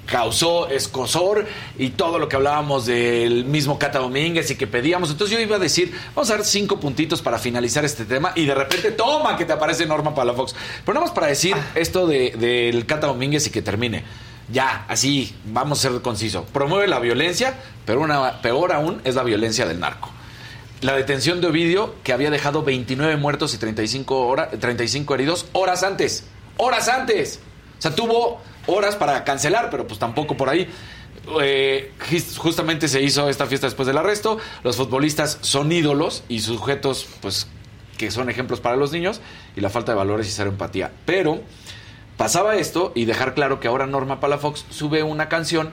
causó 0.07 0.69
escosor 0.69 1.47
y 1.79 1.91
todo 1.91 2.19
lo 2.19 2.29
que 2.29 2.37
hablábamos 2.37 2.87
del 2.87 3.45
mismo 3.45 3.79
Cata 3.79 3.99
Domínguez 3.99 4.51
y 4.51 4.57
que 4.57 4.67
pedíamos. 4.67 5.11
Entonces 5.11 5.37
yo 5.37 5.43
iba 5.43 5.57
a 5.57 5.59
decir, 5.59 5.93
vamos 6.15 6.31
a 6.31 6.37
dar 6.37 6.45
cinco 6.45 6.79
puntitos 6.81 7.23
para 7.23 7.39
finalizar 7.39 7.85
este 7.85 8.05
tema 8.05 8.33
y 8.35 8.45
de 8.47 8.55
repente, 8.55 8.91
toma, 8.93 9.37
que 9.37 9.45
te 9.45 9.53
aparece 9.53 9.87
Norma 9.87 10.15
Palafox. 10.15 10.55
Pero 10.85 10.95
nada 10.95 11.07
más 11.07 11.15
para 11.15 11.27
decir 11.29 11.55
esto 11.75 12.07
de- 12.07 12.33
del 12.39 12.87
Cata 12.87 13.07
Domínguez 13.07 13.47
y 13.47 13.51
que 13.51 13.63
termine. 13.63 14.05
Ya, 14.53 14.85
así, 14.89 15.35
vamos 15.47 15.85
a 15.85 15.91
ser 15.91 16.01
conciso. 16.03 16.45
Promueve 16.53 16.87
la 16.87 17.01
violencia, 17.01 17.55
pero 17.85 18.01
una 18.01 18.41
peor 18.43 18.73
aún 18.73 19.01
es 19.05 19.15
la 19.17 19.25
violencia 19.25 19.67
del 19.67 19.81
narco. 19.81 20.11
La 20.83 20.95
detención 20.95 21.41
de 21.41 21.49
Ovidio, 21.49 21.95
que 22.05 22.13
había 22.13 22.31
dejado 22.31 22.63
29 22.63 23.17
muertos 23.17 23.55
y 23.55 23.59
35, 23.59 24.27
hora- 24.27 24.51
35 24.51 25.15
heridos 25.15 25.47
horas 25.53 25.83
antes. 25.83 26.25
¡Horas 26.59 26.89
antes! 26.89 27.41
O 27.79 27.83
sea, 27.83 27.95
tuvo 27.95 28.41
horas 28.67 28.97
para 28.97 29.25
cancelar, 29.25 29.71
pero 29.71 29.87
pues 29.87 29.99
tampoco 29.99 30.37
por 30.37 30.49
ahí. 30.49 30.69
Eh, 31.41 31.93
jus- 32.11 32.37
justamente 32.39 32.87
se 32.89 33.03
hizo 33.03 33.29
esta 33.29 33.47
fiesta 33.47 33.67
después 33.67 33.87
del 33.87 33.99
arresto. 33.99 34.39
Los 34.63 34.77
futbolistas 34.77 35.39
son 35.41 35.73
ídolos 35.73 36.23
y 36.29 36.41
sujetos, 36.41 37.07
pues, 37.21 37.49
que 37.99 38.11
son 38.11 38.31
ejemplos 38.31 38.61
para 38.61 38.77
los 38.77 38.93
niños. 38.93 39.21
Y 39.57 39.61
la 39.61 39.71
falta 39.71 39.93
de 39.93 39.97
valores 39.97 40.29
y 40.29 40.31
cero 40.31 40.51
empatía. 40.51 40.93
Pero 41.05 41.41
pasaba 42.17 42.57
esto 42.57 42.93
y 42.95 43.05
dejar 43.07 43.35
claro 43.35 43.59
que 43.61 43.69
ahora 43.69 43.87
Norma 43.87 44.21
Palafox 44.21 44.67
sube 44.71 45.03
una 45.03 45.29
canción 45.29 45.73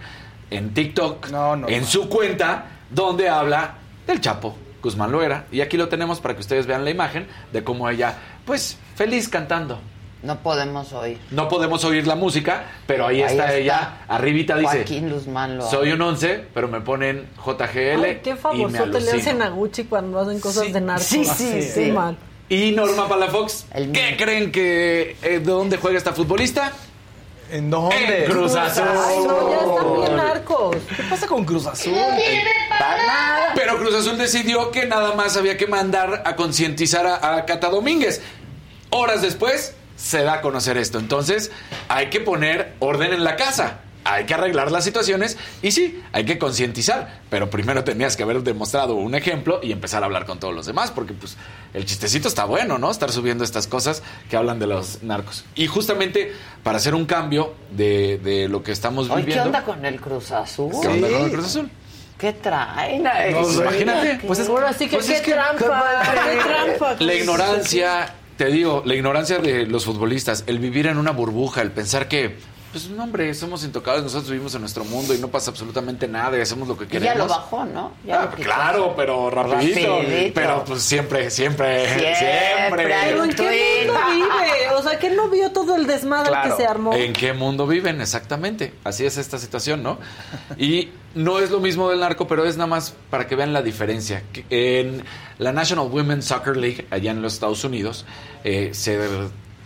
en 0.50 0.74
TikTok, 0.74 1.30
en 1.70 1.86
su 1.86 2.10
cuenta, 2.10 2.66
donde 2.90 3.30
habla 3.30 3.76
del 4.08 4.22
Chapo 4.22 4.58
Guzmán 4.82 5.12
Loera. 5.12 5.46
Y 5.52 5.62
aquí 5.62 5.78
lo 5.78 5.88
tenemos 5.88 6.20
para 6.20 6.34
que 6.36 6.42
ustedes 6.42 6.66
vean 6.66 6.84
la 6.84 6.92
imagen 6.92 7.28
de 7.52 7.64
cómo 7.64 7.90
ella, 7.90 8.18
pues, 8.46 8.78
feliz 8.96 9.30
cantando. 9.30 9.80
No 10.24 10.40
podemos 10.40 10.94
oír. 10.94 11.20
No 11.32 11.50
podemos 11.50 11.84
oír 11.84 12.08
la 12.08 12.16
música, 12.16 12.64
pero 12.88 13.08
ahí, 13.08 13.22
Ahí 13.22 13.32
está, 13.32 13.44
está. 13.48 13.56
ella. 13.58 13.98
Arribita 14.08 14.56
dice, 14.56 14.78
Joaquín 14.78 15.10
Luzmán 15.10 15.58
lo 15.58 15.70
soy 15.70 15.92
un 15.92 16.02
11, 16.02 16.46
pero 16.54 16.70
me 16.70 16.80
ponen 16.80 17.28
JGL 17.46 18.04
Ay, 18.06 18.22
qué 18.24 18.30
y 18.30 18.34
me 18.34 18.38
favorzote 18.40 19.02
le 19.02 19.12
hacen 19.12 19.42
a 19.42 19.50
Gucci 19.50 19.84
cuando 19.84 20.20
hacen 20.20 20.40
cosas 20.40 20.72
de 20.72 20.80
narco. 20.80 21.04
Sí, 21.04 21.26
sí, 21.26 21.62
sí. 21.62 21.92
mal. 21.92 22.18
Y 22.48 22.72
Norma 22.72 23.08
Palafox, 23.10 23.66
¿qué 23.94 24.16
creen 24.18 24.52
que 24.52 25.18
eh, 25.22 25.40
de 25.40 25.40
dónde 25.40 25.78
juega 25.78 25.98
esta 25.98 26.14
futbolista? 26.14 26.72
¿En 27.52 27.70
dónde? 27.70 28.24
En 28.26 28.32
Cruz 28.32 28.56
Azul. 28.56 28.84
Ay, 28.88 29.18
no, 29.28 29.50
ya 29.52 29.60
están 29.60 29.96
bien 29.98 30.16
narcos. 30.16 30.76
¿Qué 30.96 31.04
pasa 31.10 31.28
con 31.28 31.44
Cruz 31.46 31.66
Azul? 31.68 31.94
Eh, 31.94 32.44
Para 32.70 33.06
nada. 33.06 33.52
Pero 33.56 33.78
Cruz 33.78 33.94
Azul 33.94 34.18
decidió 34.18 34.72
que 34.72 34.86
nada 34.86 35.14
más 35.16 35.36
había 35.36 35.58
que 35.58 35.68
mandar 35.68 36.24
a 36.26 36.36
concientizar 36.36 37.06
a, 37.06 37.36
a 37.36 37.46
Cata 37.46 37.70
Domínguez. 37.70 38.22
Horas 38.90 39.22
después 39.22 39.76
se 40.04 40.22
da 40.24 40.34
a 40.34 40.42
conocer 40.42 40.76
esto. 40.78 41.00
Entonces 41.00 41.50
hay 41.88 42.10
que 42.10 42.20
poner 42.20 42.74
orden 42.80 43.14
en 43.14 43.24
la 43.24 43.36
casa. 43.38 43.80
Hay 44.06 44.26
que 44.26 44.34
arreglar 44.34 44.70
las 44.70 44.84
situaciones 44.84 45.38
y 45.62 45.72
sí, 45.72 46.04
hay 46.12 46.26
que 46.26 46.38
concientizar, 46.38 47.22
pero 47.30 47.50
primero 47.50 47.86
tenías 47.86 48.18
que 48.18 48.24
haber 48.24 48.44
demostrado 48.44 48.96
un 48.96 49.16
ejemplo 49.16 49.62
y 49.64 49.72
empezar 49.72 50.04
a 50.04 50.08
hablar 50.08 50.26
con 50.26 50.42
todos 50.42 50.54
los 50.54 50.66
demás, 50.66 50.92
porque 50.92 51.14
pues 51.14 51.38
el 51.74 51.86
chistecito 51.86 52.28
está 52.28 52.44
bueno, 52.44 52.78
¿no? 52.78 52.92
Estar 52.92 53.14
subiendo 53.14 53.46
estas 53.46 53.66
cosas 53.66 54.04
que 54.30 54.36
hablan 54.36 54.60
de 54.60 54.68
los 54.68 55.04
narcos. 55.04 55.46
Y 55.56 55.68
justamente 55.68 56.34
para 56.64 56.80
hacer 56.80 56.96
un 56.96 57.06
cambio 57.06 57.54
de, 57.72 58.18
de 58.22 58.50
lo 58.50 58.62
que 58.62 58.74
estamos 58.74 59.08
viviendo. 59.08 59.36
¿qué 59.36 59.40
onda 59.48 59.64
con 59.64 59.86
el 59.86 60.02
Cruz 60.02 60.32
Azul? 60.32 60.74
¿Qué 60.82 60.88
onda 60.90 61.08
con 61.08 61.22
el 61.24 61.32
Cruz 61.32 61.46
Azul? 61.46 61.70
¿Qué 62.18 62.34
traen? 62.34 63.04
pues, 63.34 63.56
imagínate, 63.56 64.20
pues 64.28 64.40
es- 64.40 64.50
Ahora 64.50 64.74
sí 64.74 64.90
que 64.90 64.98
pues 64.98 65.08
qué 65.08 65.16
es 65.16 65.22
que- 65.22 65.32
trampa, 65.32 66.02
qué 66.30 66.40
trampa. 66.44 66.96
La 67.00 67.14
ignorancia, 67.14 68.14
te 68.38 68.46
digo, 68.48 68.84
la 68.86 68.96
ignorancia 68.96 69.40
de 69.40 69.66
los 69.66 69.86
futbolistas, 69.86 70.44
el 70.48 70.60
vivir 70.60 70.88
en 70.88 70.98
una 70.98 71.12
burbuja, 71.12 71.62
el 71.62 71.72
pensar 71.72 72.08
que, 72.08 72.36
pues, 72.74 72.90
no, 72.90 73.04
hombre, 73.04 73.34
somos 73.34 73.64
intocables, 73.64 74.04
nosotros 74.04 74.30
vivimos 74.30 74.54
en 74.56 74.62
nuestro 74.62 74.84
mundo 74.84 75.14
y 75.14 75.20
no 75.20 75.30
pasa 75.30 75.52
absolutamente 75.52 76.08
nada 76.08 76.38
y 76.38 76.42
hacemos 76.42 76.68
lo 76.68 76.78
que 76.78 76.84
Y 76.84 76.88
queremos. 76.88 77.14
ya 77.16 77.24
lo 77.24 77.28
bajó, 77.30 77.64
¿no? 77.66 77.92
Ya 78.06 78.24
Ah, 78.24 78.26
lo 78.26 78.44
claro, 78.44 78.94
pero 78.98 79.30
rapidito. 79.30 79.98
Rapidito. 80.02 80.32
Pero 80.34 80.64
pues 80.66 80.82
siempre, 80.82 81.30
siempre, 81.32 81.86
siempre. 81.88 82.16
Siempre 82.16 82.84
Pero 82.84 83.24
¿en 83.24 83.30
qué 83.30 83.46
mundo 83.88 84.00
vive? 84.12 84.70
O 84.76 84.82
sea, 84.84 85.00
que 85.00 85.10
no 85.12 85.30
vio 85.30 85.52
todo 85.52 85.76
el 85.76 85.88
desmadre 85.88 86.30
Claro. 86.30 86.56
que 86.58 86.62
se 86.62 86.68
armó. 86.68 86.94
¿En 86.94 87.14
qué 87.14 87.32
mundo 87.34 87.68
viven? 87.68 88.02
Exactamente. 88.02 88.74
Así 88.84 89.06
es 89.06 89.18
esta 89.18 89.38
situación, 89.38 89.84
¿no? 89.84 90.00
Y 90.58 90.90
no 91.16 91.40
es 91.40 91.52
lo 91.52 91.60
mismo 91.60 91.90
del 91.92 92.00
narco, 92.00 92.28
pero 92.28 92.44
es 92.46 92.58
nada 92.58 92.68
más 92.68 92.96
para 93.10 93.28
que 93.28 93.36
vean 93.36 93.54
la 93.54 93.62
diferencia. 93.62 94.24
En 94.50 95.04
la 95.38 95.52
National 95.52 95.88
Women's 95.92 96.26
Soccer 96.26 96.58
League, 96.58 96.88
allá 96.90 97.12
en 97.12 97.22
los 97.22 97.34
Estados 97.36 97.64
Unidos, 97.64 98.06
eh, 98.44 98.72
se 98.74 98.98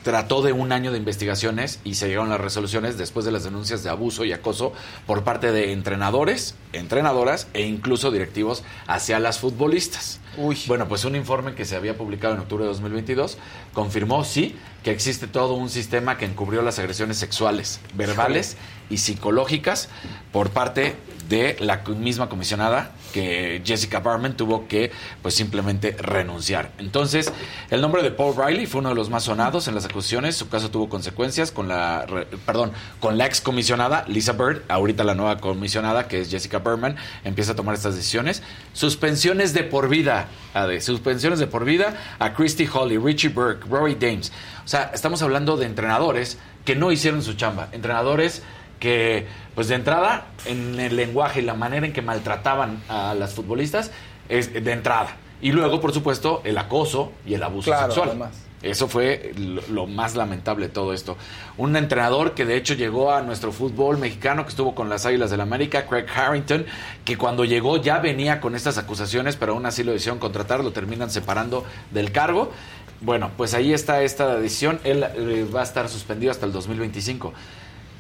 trató 0.07 0.41
de 0.41 0.53
un 0.53 0.71
año 0.71 0.93
de 0.93 0.99
investigaciones 0.99 1.81
y 1.83 1.95
se 1.95 2.07
llegaron 2.07 2.29
las 2.29 2.39
resoluciones 2.39 2.97
después 2.97 3.25
de 3.25 3.33
las 3.33 3.43
denuncias 3.43 3.83
de 3.83 3.89
abuso 3.89 4.23
y 4.23 4.31
acoso 4.31 4.71
por 5.05 5.25
parte 5.25 5.51
de 5.51 5.73
entrenadores, 5.73 6.55
entrenadoras 6.71 7.49
e 7.53 7.63
incluso 7.63 8.09
directivos 8.09 8.63
hacia 8.87 9.19
las 9.19 9.39
futbolistas. 9.39 10.21
Bueno, 10.67 10.87
pues 10.87 11.03
un 11.03 11.17
informe 11.17 11.55
que 11.55 11.65
se 11.65 11.75
había 11.75 11.97
publicado 11.97 12.35
en 12.35 12.39
octubre 12.39 12.63
de 12.63 12.69
2022 12.69 13.37
confirmó, 13.73 14.23
sí, 14.23 14.55
que 14.81 14.91
existe 14.91 15.27
todo 15.27 15.55
un 15.55 15.69
sistema 15.69 16.17
que 16.17 16.23
encubrió 16.23 16.61
las 16.61 16.79
agresiones 16.79 17.17
sexuales, 17.17 17.81
verbales 17.93 18.55
y 18.89 18.97
psicológicas 18.97 19.89
por 20.31 20.49
parte 20.51 20.95
de 21.29 21.57
la 21.59 21.77
misma 21.77 22.29
comisionada 22.29 22.91
que 23.13 23.61
Jessica 23.65 23.99
Barman 23.99 24.37
tuvo 24.37 24.67
que 24.67 24.91
pues 25.21 25.33
simplemente 25.33 25.95
renunciar. 25.99 26.71
Entonces, 26.77 27.31
el 27.69 27.81
nombre 27.81 28.03
de 28.03 28.11
Paul 28.11 28.35
Riley 28.37 28.65
fue 28.65 28.79
uno 28.79 28.89
de 28.89 28.95
los 28.95 29.09
más 29.09 29.23
sonados 29.23 29.67
en 29.67 29.75
las 29.75 29.85
acusaciones, 29.85 30.35
su 30.35 30.49
caso 30.49 30.69
tuvo 30.69 30.89
consecuencias 30.89 31.51
con 31.51 31.67
la 31.67 32.05
perdón, 32.45 32.71
con 32.99 33.17
la 33.17 33.25
ex 33.25 33.41
comisionada 33.41 34.05
Lisa 34.07 34.33
Bird, 34.33 34.61
ahorita 34.69 35.03
la 35.03 35.15
nueva 35.15 35.37
comisionada 35.37 36.07
que 36.07 36.21
es 36.21 36.29
Jessica 36.29 36.59
Berman 36.59 36.95
empieza 37.23 37.53
a 37.53 37.55
tomar 37.55 37.75
estas 37.75 37.95
decisiones, 37.95 38.43
suspensiones 38.73 39.53
de 39.53 39.63
por 39.63 39.89
vida, 39.89 40.27
Ade, 40.53 40.81
suspensiones 40.81 41.39
de 41.39 41.47
por 41.47 41.65
vida 41.65 41.97
a 42.19 42.33
Christy 42.33 42.67
Holly, 42.71 42.97
Richie 42.97 43.29
Burke, 43.29 43.65
Rory 43.69 43.95
Dames. 43.95 44.31
O 44.65 44.67
sea, 44.67 44.91
estamos 44.93 45.21
hablando 45.21 45.57
de 45.57 45.65
entrenadores 45.65 46.37
que 46.65 46.75
no 46.75 46.91
hicieron 46.91 47.21
su 47.23 47.33
chamba, 47.33 47.69
entrenadores 47.71 48.43
que, 48.79 49.27
pues 49.55 49.67
de 49.67 49.75
entrada, 49.75 50.27
en 50.45 50.79
el 50.79 50.95
lenguaje 50.95 51.39
y 51.41 51.43
la 51.43 51.53
manera 51.53 51.85
en 51.85 51.93
que 51.93 52.01
maltrataban 52.01 52.81
a 52.89 53.13
las 53.13 53.33
futbolistas, 53.33 53.91
es 54.29 54.53
de 54.53 54.71
entrada. 54.71 55.15
Y 55.41 55.51
luego, 55.51 55.79
por 55.79 55.93
supuesto, 55.93 56.41
el 56.43 56.57
acoso 56.57 57.11
y 57.25 57.33
el 57.35 57.43
abuso 57.43 57.69
Claro, 57.71 57.87
sexual. 57.87 58.09
además. 58.09 58.31
Eso 58.63 58.87
fue 58.87 59.33
lo, 59.37 59.61
lo 59.69 59.85
más 59.85 60.15
lamentable 60.15 60.67
de 60.67 60.73
todo 60.73 60.91
esto. 60.91 61.15
Un 61.57 61.75
entrenador 61.75 62.33
que 62.33 62.43
de 62.43 62.57
hecho 62.57 62.73
llegó 62.73 63.11
a 63.13 63.21
nuestro 63.21 63.51
fútbol 63.51 63.99
mexicano, 63.99 64.43
que 64.45 64.49
estuvo 64.49 64.73
con 64.73 64.89
las 64.89 65.05
Águilas 65.05 65.29
del 65.29 65.41
América, 65.41 65.85
Craig 65.85 66.07
Harrington, 66.13 66.65
que 67.05 67.19
cuando 67.19 67.45
llegó 67.45 67.77
ya 67.77 67.99
venía 67.99 68.41
con 68.41 68.55
estas 68.55 68.79
acusaciones, 68.79 69.35
pero 69.35 69.53
aún 69.53 69.67
así 69.67 69.83
lo 69.83 69.91
decidieron 69.91 70.17
contratar, 70.17 70.63
lo 70.63 70.71
terminan 70.71 71.11
separando 71.11 71.65
del 71.91 72.11
cargo. 72.11 72.51
Bueno, 72.99 73.29
pues 73.37 73.53
ahí 73.53 73.73
está 73.73 74.01
esta 74.01 74.35
decisión. 74.37 74.79
Él 74.83 75.03
eh, 75.03 75.45
va 75.55 75.59
a 75.59 75.63
estar 75.63 75.87
suspendido 75.87 76.31
hasta 76.31 76.47
el 76.47 76.51
2025. 76.51 77.33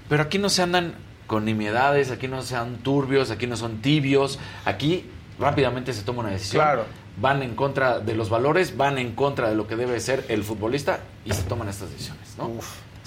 Pero 0.09 0.23
aquí 0.23 0.37
no 0.37 0.49
se 0.49 0.61
andan 0.61 0.95
con 1.27 1.45
nimiedades, 1.45 2.11
aquí 2.11 2.27
no 2.27 2.41
se 2.41 2.55
andan 2.55 2.81
turbios, 2.81 3.31
aquí 3.31 3.47
no 3.47 3.57
son 3.57 3.81
tibios, 3.81 4.39
aquí 4.65 5.09
rápidamente 5.39 5.93
se 5.93 6.03
toma 6.03 6.21
una 6.21 6.29
decisión. 6.29 6.63
Claro. 6.63 6.85
Van 7.19 7.41
en 7.41 7.55
contra 7.55 7.99
de 7.99 8.13
los 8.15 8.29
valores, 8.29 8.77
van 8.77 8.97
en 8.97 9.13
contra 9.13 9.49
de 9.49 9.55
lo 9.55 9.67
que 9.67 9.75
debe 9.75 9.99
ser 9.99 10.25
el 10.29 10.43
futbolista 10.43 10.99
y 11.25 11.33
se 11.33 11.43
toman 11.43 11.67
estas 11.67 11.91
decisiones, 11.91 12.35
¿no? 12.37 12.51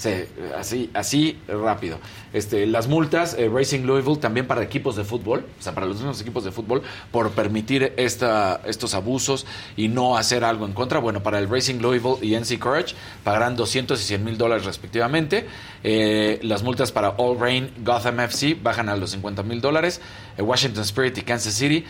Se- 0.00 0.28
así, 0.56 0.88
así 0.94 1.36
rápido. 1.46 1.98
Este, 2.32 2.66
las 2.66 2.88
multas, 2.88 3.34
eh, 3.38 3.50
Racing 3.52 3.80
Louisville 3.84 4.16
también 4.16 4.46
para 4.46 4.62
equipos 4.62 4.96
de 4.96 5.04
fútbol, 5.04 5.44
o 5.58 5.62
sea, 5.62 5.74
para 5.74 5.86
los 5.86 5.96
mismos 5.96 6.18
equipos 6.22 6.42
de 6.42 6.52
fútbol, 6.52 6.80
por 7.12 7.32
permitir 7.32 7.92
esta, 7.98 8.62
estos 8.64 8.94
abusos 8.94 9.44
y 9.76 9.88
no 9.88 10.16
hacer 10.16 10.42
algo 10.42 10.64
en 10.64 10.72
contra. 10.72 11.00
Bueno, 11.00 11.22
para 11.22 11.38
el 11.38 11.50
Racing 11.50 11.80
Louisville 11.82 12.16
y 12.22 12.34
NC 12.34 12.58
Courage 12.58 12.94
pagarán 13.24 13.56
200 13.56 14.00
y 14.00 14.04
100 14.04 14.24
mil 14.24 14.38
dólares 14.38 14.64
respectivamente. 14.64 15.46
Eh, 15.84 16.38
las 16.44 16.62
multas 16.62 16.92
para 16.92 17.10
All 17.18 17.38
Rain, 17.38 17.70
Gotham 17.84 18.20
FC 18.20 18.56
bajan 18.62 18.88
a 18.88 18.96
los 18.96 19.10
50 19.10 19.42
mil 19.42 19.60
dólares. 19.60 20.00
Eh, 20.38 20.42
Washington 20.42 20.84
Spirit 20.84 21.18
y 21.18 21.22
Kansas 21.22 21.52
City 21.52 21.84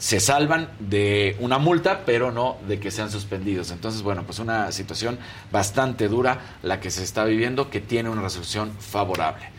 se 0.00 0.18
salvan 0.18 0.70
de 0.78 1.36
una 1.40 1.58
multa, 1.58 2.00
pero 2.06 2.32
no 2.32 2.56
de 2.66 2.80
que 2.80 2.90
sean 2.90 3.10
suspendidos. 3.10 3.70
Entonces, 3.70 4.00
bueno, 4.00 4.22
pues 4.24 4.38
una 4.38 4.72
situación 4.72 5.18
bastante 5.52 6.08
dura 6.08 6.38
la 6.62 6.80
que 6.80 6.90
se 6.90 7.04
está 7.04 7.24
viviendo, 7.24 7.68
que 7.68 7.80
tiene 7.80 8.08
una 8.08 8.22
resolución 8.22 8.72
favorable. 8.80 9.50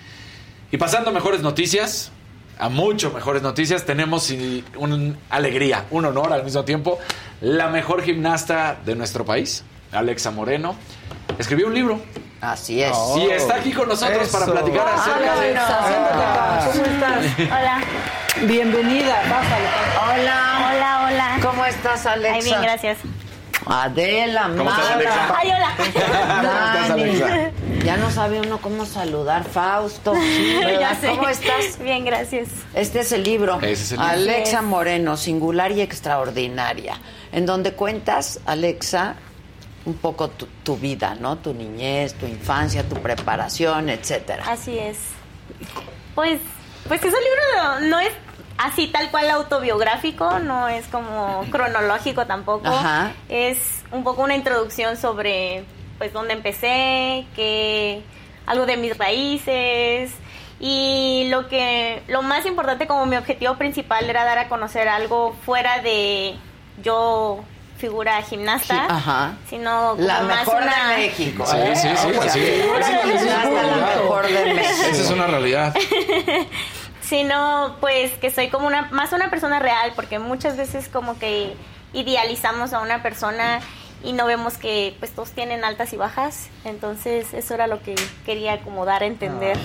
Y 0.71 0.77
pasando 0.77 1.11
a 1.11 1.13
mejores 1.13 1.41
noticias, 1.41 2.11
a 2.57 2.69
mucho 2.69 3.11
mejores 3.11 3.43
noticias, 3.43 3.85
tenemos 3.85 4.31
y, 4.31 4.65
una 4.77 5.15
alegría, 5.29 5.85
un 5.91 6.05
honor 6.05 6.33
al 6.33 6.43
mismo 6.43 6.65
tiempo, 6.65 6.97
la 7.39 7.67
mejor 7.67 8.01
gimnasta 8.01 8.79
de 8.83 8.95
nuestro 8.95 9.23
país, 9.23 9.63
Alexa 9.91 10.31
Moreno, 10.31 10.75
escribió 11.37 11.67
un 11.67 11.75
libro. 11.75 12.01
Así 12.41 12.81
es. 12.81 12.97
Y 13.15 13.29
está 13.29 13.57
aquí 13.57 13.71
con 13.73 13.87
nosotros 13.87 14.27
para 14.29 14.47
platicar 14.47 14.87
acerca 14.87 15.33
Hola, 15.33 15.41
de... 15.41 15.55
Acá. 15.55 16.71
¿Cómo 16.71 16.85
estás? 16.85 17.25
Hola. 17.37 17.81
Bienvenida, 18.47 19.21
pásale. 19.29 19.69
Hola. 20.01 20.71
Hola, 20.71 21.07
hola. 21.07 21.39
¿Cómo 21.43 21.63
estás, 21.63 22.05
Alexa? 22.07 22.35
Ay, 22.35 22.43
bien, 22.43 22.61
gracias. 22.61 22.97
Adela, 23.67 24.49
¿Cómo 24.57 24.69
estás, 24.69 24.89
Mara. 24.89 24.93
Alexa? 24.93 25.35
Ay, 25.37 25.51
hola. 25.51 25.75
estás. 25.85 26.89
Alexa? 26.89 27.51
Ya 27.85 27.97
no 27.97 28.09
sabe 28.09 28.39
uno 28.39 28.57
cómo 28.59 28.85
saludar, 28.85 29.43
Fausto. 29.43 30.13
Ya 30.79 30.95
sé. 30.95 31.09
¿Cómo 31.09 31.29
estás? 31.29 31.77
Bien, 31.79 32.03
gracias. 32.03 32.49
Este 32.73 33.01
es 33.01 33.11
el 33.11 33.23
libro. 33.23 33.59
Ese 33.61 33.71
es 33.71 33.91
el 33.91 33.99
libro. 33.99 34.11
Alexa 34.11 34.57
es. 34.57 34.63
Moreno, 34.63 35.17
singular 35.17 35.71
y 35.71 35.81
extraordinaria, 35.81 36.97
en 37.31 37.45
donde 37.45 37.73
cuentas, 37.73 38.39
Alexa, 38.47 39.15
un 39.85 39.93
poco 39.95 40.29
tu, 40.29 40.47
tu 40.63 40.77
vida, 40.77 41.15
¿no? 41.19 41.37
Tu 41.37 41.53
niñez, 41.53 42.15
tu 42.15 42.25
infancia, 42.25 42.87
tu 42.89 42.95
preparación, 42.95 43.89
etcétera. 43.89 44.45
Así 44.47 44.79
es. 44.79 44.97
Pues, 46.15 46.39
pues 46.87 46.99
ese 47.03 47.17
libro 47.17 47.41
no, 47.57 47.79
no 47.81 47.99
es 47.99 48.11
así 48.65 48.87
tal 48.87 49.09
cual 49.11 49.29
autobiográfico, 49.29 50.39
no 50.39 50.67
es 50.67 50.87
como 50.87 51.45
cronológico 51.51 52.25
tampoco. 52.25 52.67
Ajá. 52.67 53.11
Es 53.29 53.83
un 53.91 54.03
poco 54.03 54.21
una 54.23 54.35
introducción 54.35 54.97
sobre 54.97 55.63
pues 55.97 56.13
dónde 56.13 56.33
empecé, 56.33 57.25
que 57.35 58.01
algo 58.45 58.65
de 58.65 58.77
mis 58.77 58.97
raíces 58.97 60.11
y 60.59 61.27
lo 61.29 61.47
que 61.47 62.01
lo 62.07 62.21
más 62.21 62.45
importante 62.45 62.87
como 62.87 63.05
mi 63.05 63.15
objetivo 63.17 63.55
principal 63.55 64.09
era 64.09 64.23
dar 64.25 64.37
a 64.39 64.47
conocer 64.49 64.87
algo 64.87 65.35
fuera 65.45 65.81
de 65.81 66.35
yo 66.83 67.43
figura 67.77 68.21
gimnasta, 68.21 68.75
Sí, 68.75 68.79
ajá. 68.89 69.33
sino 69.49 69.91
como 69.95 70.03
La 70.07 70.21
más 70.21 70.45
mejor 70.45 70.61
una 70.61 70.89
de 70.91 70.97
México. 70.97 71.45
Sí, 71.47 71.57
¿eh? 71.57 71.75
sí, 71.75 71.87
sí, 71.97 72.29
sí. 72.29 72.39
gimnasta, 72.39 73.49
la 73.49 73.61
realidad. 73.63 73.95
mejor 74.03 74.27
de 74.27 74.53
México. 74.53 74.87
Esa 74.91 75.01
es 75.01 75.09
una 75.09 75.27
realidad. 75.27 75.75
sino 77.11 77.75
pues 77.81 78.09
que 78.13 78.31
soy 78.31 78.47
como 78.47 78.67
una 78.67 78.83
más 78.83 79.11
una 79.11 79.29
persona 79.29 79.59
real 79.59 79.91
porque 79.97 80.17
muchas 80.17 80.55
veces 80.55 80.87
como 80.87 81.19
que 81.19 81.55
idealizamos 81.91 82.71
a 82.71 82.79
una 82.79 83.03
persona 83.03 83.59
y 84.01 84.13
no 84.13 84.25
vemos 84.25 84.57
que 84.57 84.95
pues 84.97 85.11
todos 85.11 85.31
tienen 85.31 85.65
altas 85.65 85.91
y 85.91 85.97
bajas 85.97 86.47
entonces 86.63 87.33
eso 87.33 87.53
era 87.53 87.67
lo 87.67 87.81
que 87.81 87.95
quería 88.25 88.61
como 88.61 88.85
dar 88.85 89.03
a 89.03 89.07
entender 89.07 89.57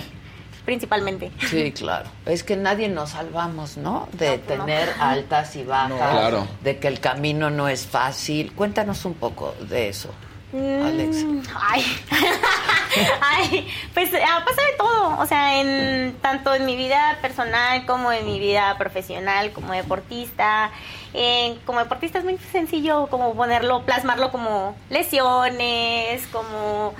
principalmente 0.64 1.30
Sí, 1.48 1.70
claro. 1.70 2.08
Es 2.24 2.42
que 2.42 2.56
nadie 2.56 2.88
nos 2.88 3.10
salvamos, 3.10 3.76
¿no? 3.76 4.08
De 4.14 4.38
pues 4.38 4.58
no. 4.58 4.64
tener 4.64 4.92
altas 4.98 5.54
y 5.54 5.62
bajas, 5.62 5.90
No. 5.90 5.96
Claro. 5.98 6.48
de 6.64 6.78
que 6.80 6.88
el 6.88 6.98
camino 6.98 7.50
no 7.50 7.68
es 7.68 7.86
fácil. 7.86 8.52
Cuéntanos 8.52 9.04
un 9.04 9.14
poco 9.14 9.54
de 9.60 9.88
eso. 9.88 10.10
Alex. 10.52 11.24
Mm, 11.24 11.42
Ay. 11.60 11.84
Ay, 13.20 13.68
pues 13.92 14.10
ha 14.14 14.44
pasado 14.44 14.66
de 14.66 14.76
todo, 14.78 15.18
o 15.18 15.26
sea, 15.26 15.60
en 15.60 16.14
tanto 16.22 16.54
en 16.54 16.64
mi 16.64 16.76
vida 16.76 17.18
personal 17.20 17.84
como 17.84 18.12
en 18.12 18.24
mi 18.24 18.38
vida 18.38 18.76
profesional 18.78 19.52
como 19.52 19.72
deportista. 19.72 20.70
Eh, 21.12 21.58
como 21.64 21.80
deportista 21.80 22.18
es 22.18 22.24
muy 22.24 22.38
sencillo 22.52 23.08
como 23.08 23.34
ponerlo, 23.34 23.82
plasmarlo 23.84 24.30
como 24.30 24.76
lesiones, 24.90 26.26
como 26.28 26.94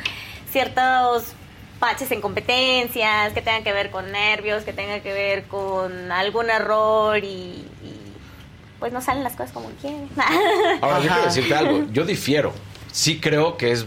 ciertos 0.50 1.34
baches 1.78 2.10
en 2.10 2.20
competencias 2.20 3.32
que 3.32 3.42
tengan 3.42 3.62
que 3.62 3.72
ver 3.72 3.90
con 3.90 4.10
nervios, 4.10 4.64
que 4.64 4.72
tengan 4.72 5.00
que 5.02 5.12
ver 5.12 5.44
con 5.44 6.10
algún 6.10 6.50
error 6.50 7.22
y, 7.22 7.66
y, 7.82 8.12
pues 8.78 8.92
no 8.92 9.00
salen 9.00 9.24
las 9.24 9.34
cosas 9.34 9.52
como 9.52 9.68
quieren. 9.80 10.08
Ahora, 10.80 11.00
yo 11.00 11.08
quiero 11.08 11.24
decirte 11.24 11.54
algo. 11.54 11.84
Yo 11.92 12.04
difiero. 12.04 12.52
Sí 12.96 13.20
creo 13.20 13.58
que 13.58 13.72
es 13.72 13.84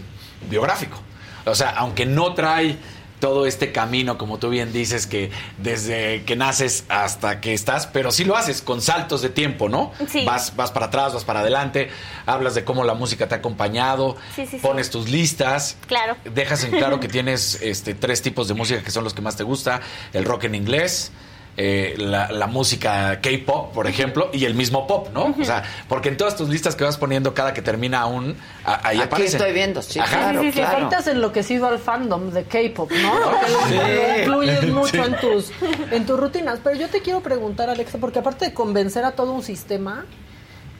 biográfico. 0.48 0.96
O 1.44 1.54
sea, 1.56 1.70
aunque 1.70 2.06
no 2.06 2.32
trae 2.34 2.76
todo 3.18 3.44
este 3.44 3.72
camino, 3.72 4.16
como 4.16 4.38
tú 4.38 4.48
bien 4.50 4.72
dices, 4.72 5.08
que 5.08 5.30
desde 5.58 6.22
que 6.24 6.36
naces 6.36 6.84
hasta 6.88 7.40
que 7.40 7.52
estás, 7.52 7.88
pero 7.88 8.12
sí 8.12 8.24
lo 8.24 8.36
haces 8.36 8.62
con 8.62 8.80
saltos 8.80 9.20
de 9.20 9.30
tiempo, 9.30 9.68
¿no? 9.68 9.90
Sí. 10.08 10.24
Vas, 10.24 10.54
vas 10.54 10.70
para 10.70 10.86
atrás, 10.86 11.12
vas 11.12 11.24
para 11.24 11.40
adelante, 11.40 11.90
hablas 12.24 12.54
de 12.54 12.64
cómo 12.64 12.84
la 12.84 12.94
música 12.94 13.26
te 13.28 13.34
ha 13.34 13.38
acompañado, 13.38 14.16
Sí, 14.36 14.46
sí, 14.46 14.52
sí. 14.52 14.58
pones 14.62 14.90
tus 14.90 15.08
listas, 15.10 15.76
Claro. 15.88 16.16
dejas 16.24 16.62
en 16.62 16.70
claro 16.70 17.00
que 17.00 17.08
tienes 17.16 17.58
este, 17.60 17.94
tres 17.94 18.22
tipos 18.22 18.46
de 18.46 18.54
música 18.54 18.80
que 18.82 18.90
son 18.92 19.02
los 19.02 19.12
que 19.12 19.22
más 19.22 19.34
te 19.36 19.42
gusta, 19.42 19.80
el 20.12 20.24
rock 20.24 20.44
en 20.44 20.54
inglés, 20.54 21.10
eh, 21.56 21.94
la, 21.98 22.30
la 22.32 22.46
música 22.46 23.20
K-pop, 23.20 23.72
por 23.74 23.86
ejemplo, 23.86 24.30
y 24.32 24.44
el 24.44 24.54
mismo 24.54 24.86
pop, 24.86 25.08
¿no? 25.12 25.34
O 25.38 25.44
sea, 25.44 25.62
porque 25.88 26.08
en 26.08 26.16
todas 26.16 26.36
tus 26.36 26.48
listas 26.48 26.74
que 26.76 26.84
vas 26.84 26.96
poniendo 26.96 27.34
cada 27.34 27.52
que 27.52 27.60
termina 27.60 28.06
un, 28.06 28.36
a- 28.64 28.88
ahí 28.88 28.96
Aquí 28.98 29.06
aparece. 29.06 29.36
estoy 29.36 29.52
viendo, 29.52 29.82
sí, 29.82 29.98
Ajá. 29.98 30.30
Sí, 30.32 30.38
sí, 30.46 30.52
sí, 30.52 30.60
ahorita 30.62 30.98
has 30.98 31.06
enloquecido 31.08 31.66
al 31.66 31.78
fandom 31.78 32.30
de 32.30 32.44
K-pop, 32.44 32.90
¿no? 32.90 33.12
Porque 33.30 33.50
lo- 33.52 33.66
Sí. 33.66 33.74
lo 33.76 34.42
incluyes 34.42 34.68
mucho 34.72 34.92
Sí. 34.92 34.98
en 34.98 35.16
tus 35.20 35.52
en 35.90 36.06
tus 36.06 36.18
rutinas. 36.18 36.60
Pero 36.62 36.76
yo 36.76 36.88
te 36.88 37.00
quiero 37.02 37.20
preguntar, 37.20 37.68
Alexa, 37.68 37.98
porque 37.98 38.20
aparte 38.20 38.46
de 38.46 38.54
convencer 38.54 39.04
a 39.04 39.12
todo 39.12 39.32
un 39.32 39.42
sistema, 39.42 40.06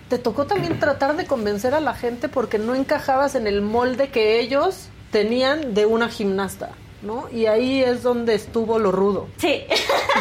te 0.09 0.19
tocó 0.19 0.47
también 0.47 0.79
tratar 0.81 1.17
de 1.17 1.27
convencer 1.27 1.75
a 1.75 1.81
la 1.81 1.95
gente 1.95 2.29
porque 2.29 2.59
no 2.59 2.75
encajabas 2.75 3.35
en 3.35 3.47
el 3.47 3.61
molde 3.63 4.09
que 4.09 4.41
ellos 4.41 4.89
tenían 5.13 5.75
de 5.75 5.87
una 5.87 6.09
gimnasta, 6.09 6.71
¿no? 7.03 7.29
Y 7.31 7.47
ahí 7.47 7.83
es 7.83 8.03
donde 8.03 8.35
estuvo 8.35 8.79
lo 8.79 8.93
rudo. 8.93 9.29
Sí, 9.39 9.65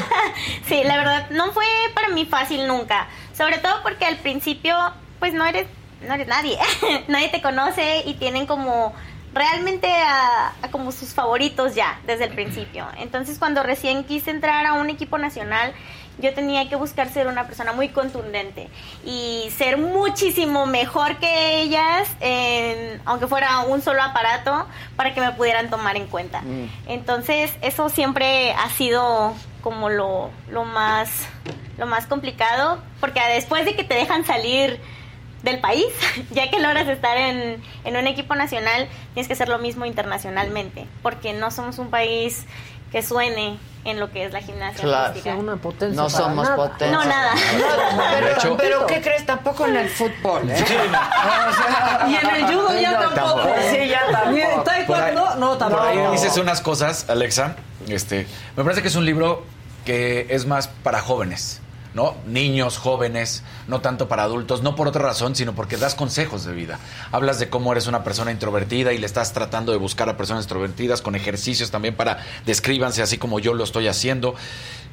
sí, 0.65 0.81
la 0.83 0.97
verdad 0.97 1.29
no 1.31 1.51
fue 1.51 1.65
para 1.93 2.09
mí 2.09 2.25
fácil 2.25 2.67
nunca, 2.67 3.07
sobre 3.37 3.57
todo 3.57 3.81
porque 3.83 4.05
al 4.05 4.17
principio 4.17 4.75
pues 5.19 5.33
no 5.33 5.45
eres 5.45 5.67
no 6.07 6.13
eres 6.13 6.27
nadie, 6.27 6.57
nadie 7.07 7.29
te 7.29 7.41
conoce 7.41 8.03
y 8.05 8.13
tienen 8.13 8.45
como 8.45 8.93
realmente 9.33 9.91
a, 9.91 10.53
a 10.61 10.71
como 10.71 10.91
sus 10.91 11.13
favoritos 11.13 11.75
ya 11.75 11.99
desde 12.07 12.25
el 12.25 12.33
principio. 12.33 12.87
Entonces 12.97 13.37
cuando 13.37 13.63
recién 13.63 14.03
quise 14.03 14.31
entrar 14.31 14.65
a 14.65 14.73
un 14.73 14.89
equipo 14.89 15.17
nacional 15.17 15.73
yo 16.21 16.33
tenía 16.33 16.67
que 16.69 16.75
buscar 16.75 17.09
ser 17.09 17.27
una 17.27 17.45
persona 17.47 17.71
muy 17.73 17.89
contundente 17.89 18.67
y 19.05 19.49
ser 19.57 19.77
muchísimo 19.77 20.65
mejor 20.65 21.17
que 21.17 21.61
ellas, 21.61 22.07
en- 22.19 23.01
aunque 23.05 23.27
fuera 23.27 23.59
un 23.61 23.81
solo 23.81 24.01
aparato, 24.03 24.65
para 24.95 25.13
que 25.13 25.21
me 25.21 25.31
pudieran 25.31 25.69
tomar 25.69 25.95
en 25.97 26.07
cuenta. 26.07 26.41
Entonces, 26.87 27.51
eso 27.61 27.89
siempre 27.89 28.51
ha 28.53 28.69
sido 28.69 29.33
como 29.61 29.89
lo, 29.89 30.29
lo 30.49 30.63
más 30.65 31.09
lo 31.77 31.85
más 31.85 32.05
complicado, 32.07 32.79
porque 32.99 33.21
después 33.33 33.63
de 33.63 33.73
que 33.75 33.85
te 33.85 33.93
dejan 33.93 34.25
salir 34.25 34.81
del 35.43 35.59
país, 35.59 35.85
ya 36.31 36.49
que 36.51 36.59
logras 36.59 36.89
estar 36.89 37.17
en, 37.17 37.63
en 37.85 37.95
un 37.95 38.05
equipo 38.07 38.35
nacional, 38.35 38.89
tienes 39.13 39.27
que 39.27 39.33
hacer 39.33 39.47
lo 39.47 39.59
mismo 39.59 39.85
internacionalmente, 39.85 40.85
porque 41.01 41.31
no 41.31 41.51
somos 41.51 41.79
un 41.79 41.89
país 41.89 42.45
que 42.91 43.01
suene 43.01 43.57
en 43.85 43.99
lo 43.99 44.11
que 44.11 44.25
es 44.25 44.33
la 44.33 44.41
gimnasia 44.41 44.83
Claro. 44.83 45.05
artística. 45.07 45.35
Una 45.35 45.55
potencia 45.55 46.01
No 46.01 46.09
somos 46.09 46.43
nada. 46.45 46.55
potencia. 46.55 46.91
No, 46.91 47.05
nada. 47.05 47.31
Pero, 48.13 48.27
hecho- 48.27 48.57
pero 48.57 48.85
¿qué 48.87 49.01
crees? 49.01 49.25
Tampoco 49.25 49.65
en 49.67 49.77
el 49.77 49.89
fútbol, 49.89 50.49
¿eh? 50.49 50.61
O 50.61 50.67
sea, 50.67 52.05
Y 52.09 52.15
en 52.15 52.35
el 52.35 52.45
judo 52.45 52.79
ya 52.79 52.91
no, 52.99 53.09
tampoco. 53.09 53.49
Sí, 53.71 53.87
ya 53.87 54.01
Ni 54.31 54.41
en 54.41 54.47
tampoco. 54.47 54.63
taekwondo, 54.63 55.35
no, 55.35 55.57
Por 55.57 55.79
ahí 55.79 55.95
tampoco. 55.95 56.11
dices 56.11 56.37
unas 56.37 56.61
cosas, 56.61 57.05
Alexa. 57.09 57.55
Este, 57.87 58.27
me 58.57 58.63
parece 58.63 58.81
que 58.81 58.89
es 58.89 58.95
un 58.95 59.05
libro 59.05 59.43
que 59.85 60.27
es 60.29 60.45
más 60.45 60.67
para 60.67 60.99
jóvenes, 61.01 61.61
¿no? 61.93 62.15
Niños, 62.25 62.77
jóvenes, 62.77 63.43
no 63.67 63.81
tanto 63.81 64.07
para 64.07 64.23
adultos, 64.23 64.61
no 64.61 64.75
por 64.75 64.87
otra 64.87 65.01
razón, 65.01 65.35
sino 65.35 65.55
porque 65.55 65.77
das 65.77 65.95
consejos 65.95 66.45
de 66.45 66.53
vida. 66.53 66.79
Hablas 67.11 67.39
de 67.39 67.49
cómo 67.49 67.71
eres 67.71 67.87
una 67.87 68.03
persona 68.03 68.31
introvertida 68.31 68.93
y 68.93 68.97
le 68.97 69.05
estás 69.05 69.33
tratando 69.33 69.71
de 69.71 69.77
buscar 69.77 70.09
a 70.09 70.17
personas 70.17 70.45
extrovertidas 70.45 71.01
con 71.01 71.15
ejercicios 71.15 71.71
también 71.71 71.95
para 71.95 72.23
descríbanse 72.45 73.01
así 73.01 73.17
como 73.17 73.39
yo 73.39 73.53
lo 73.53 73.63
estoy 73.63 73.87
haciendo. 73.87 74.35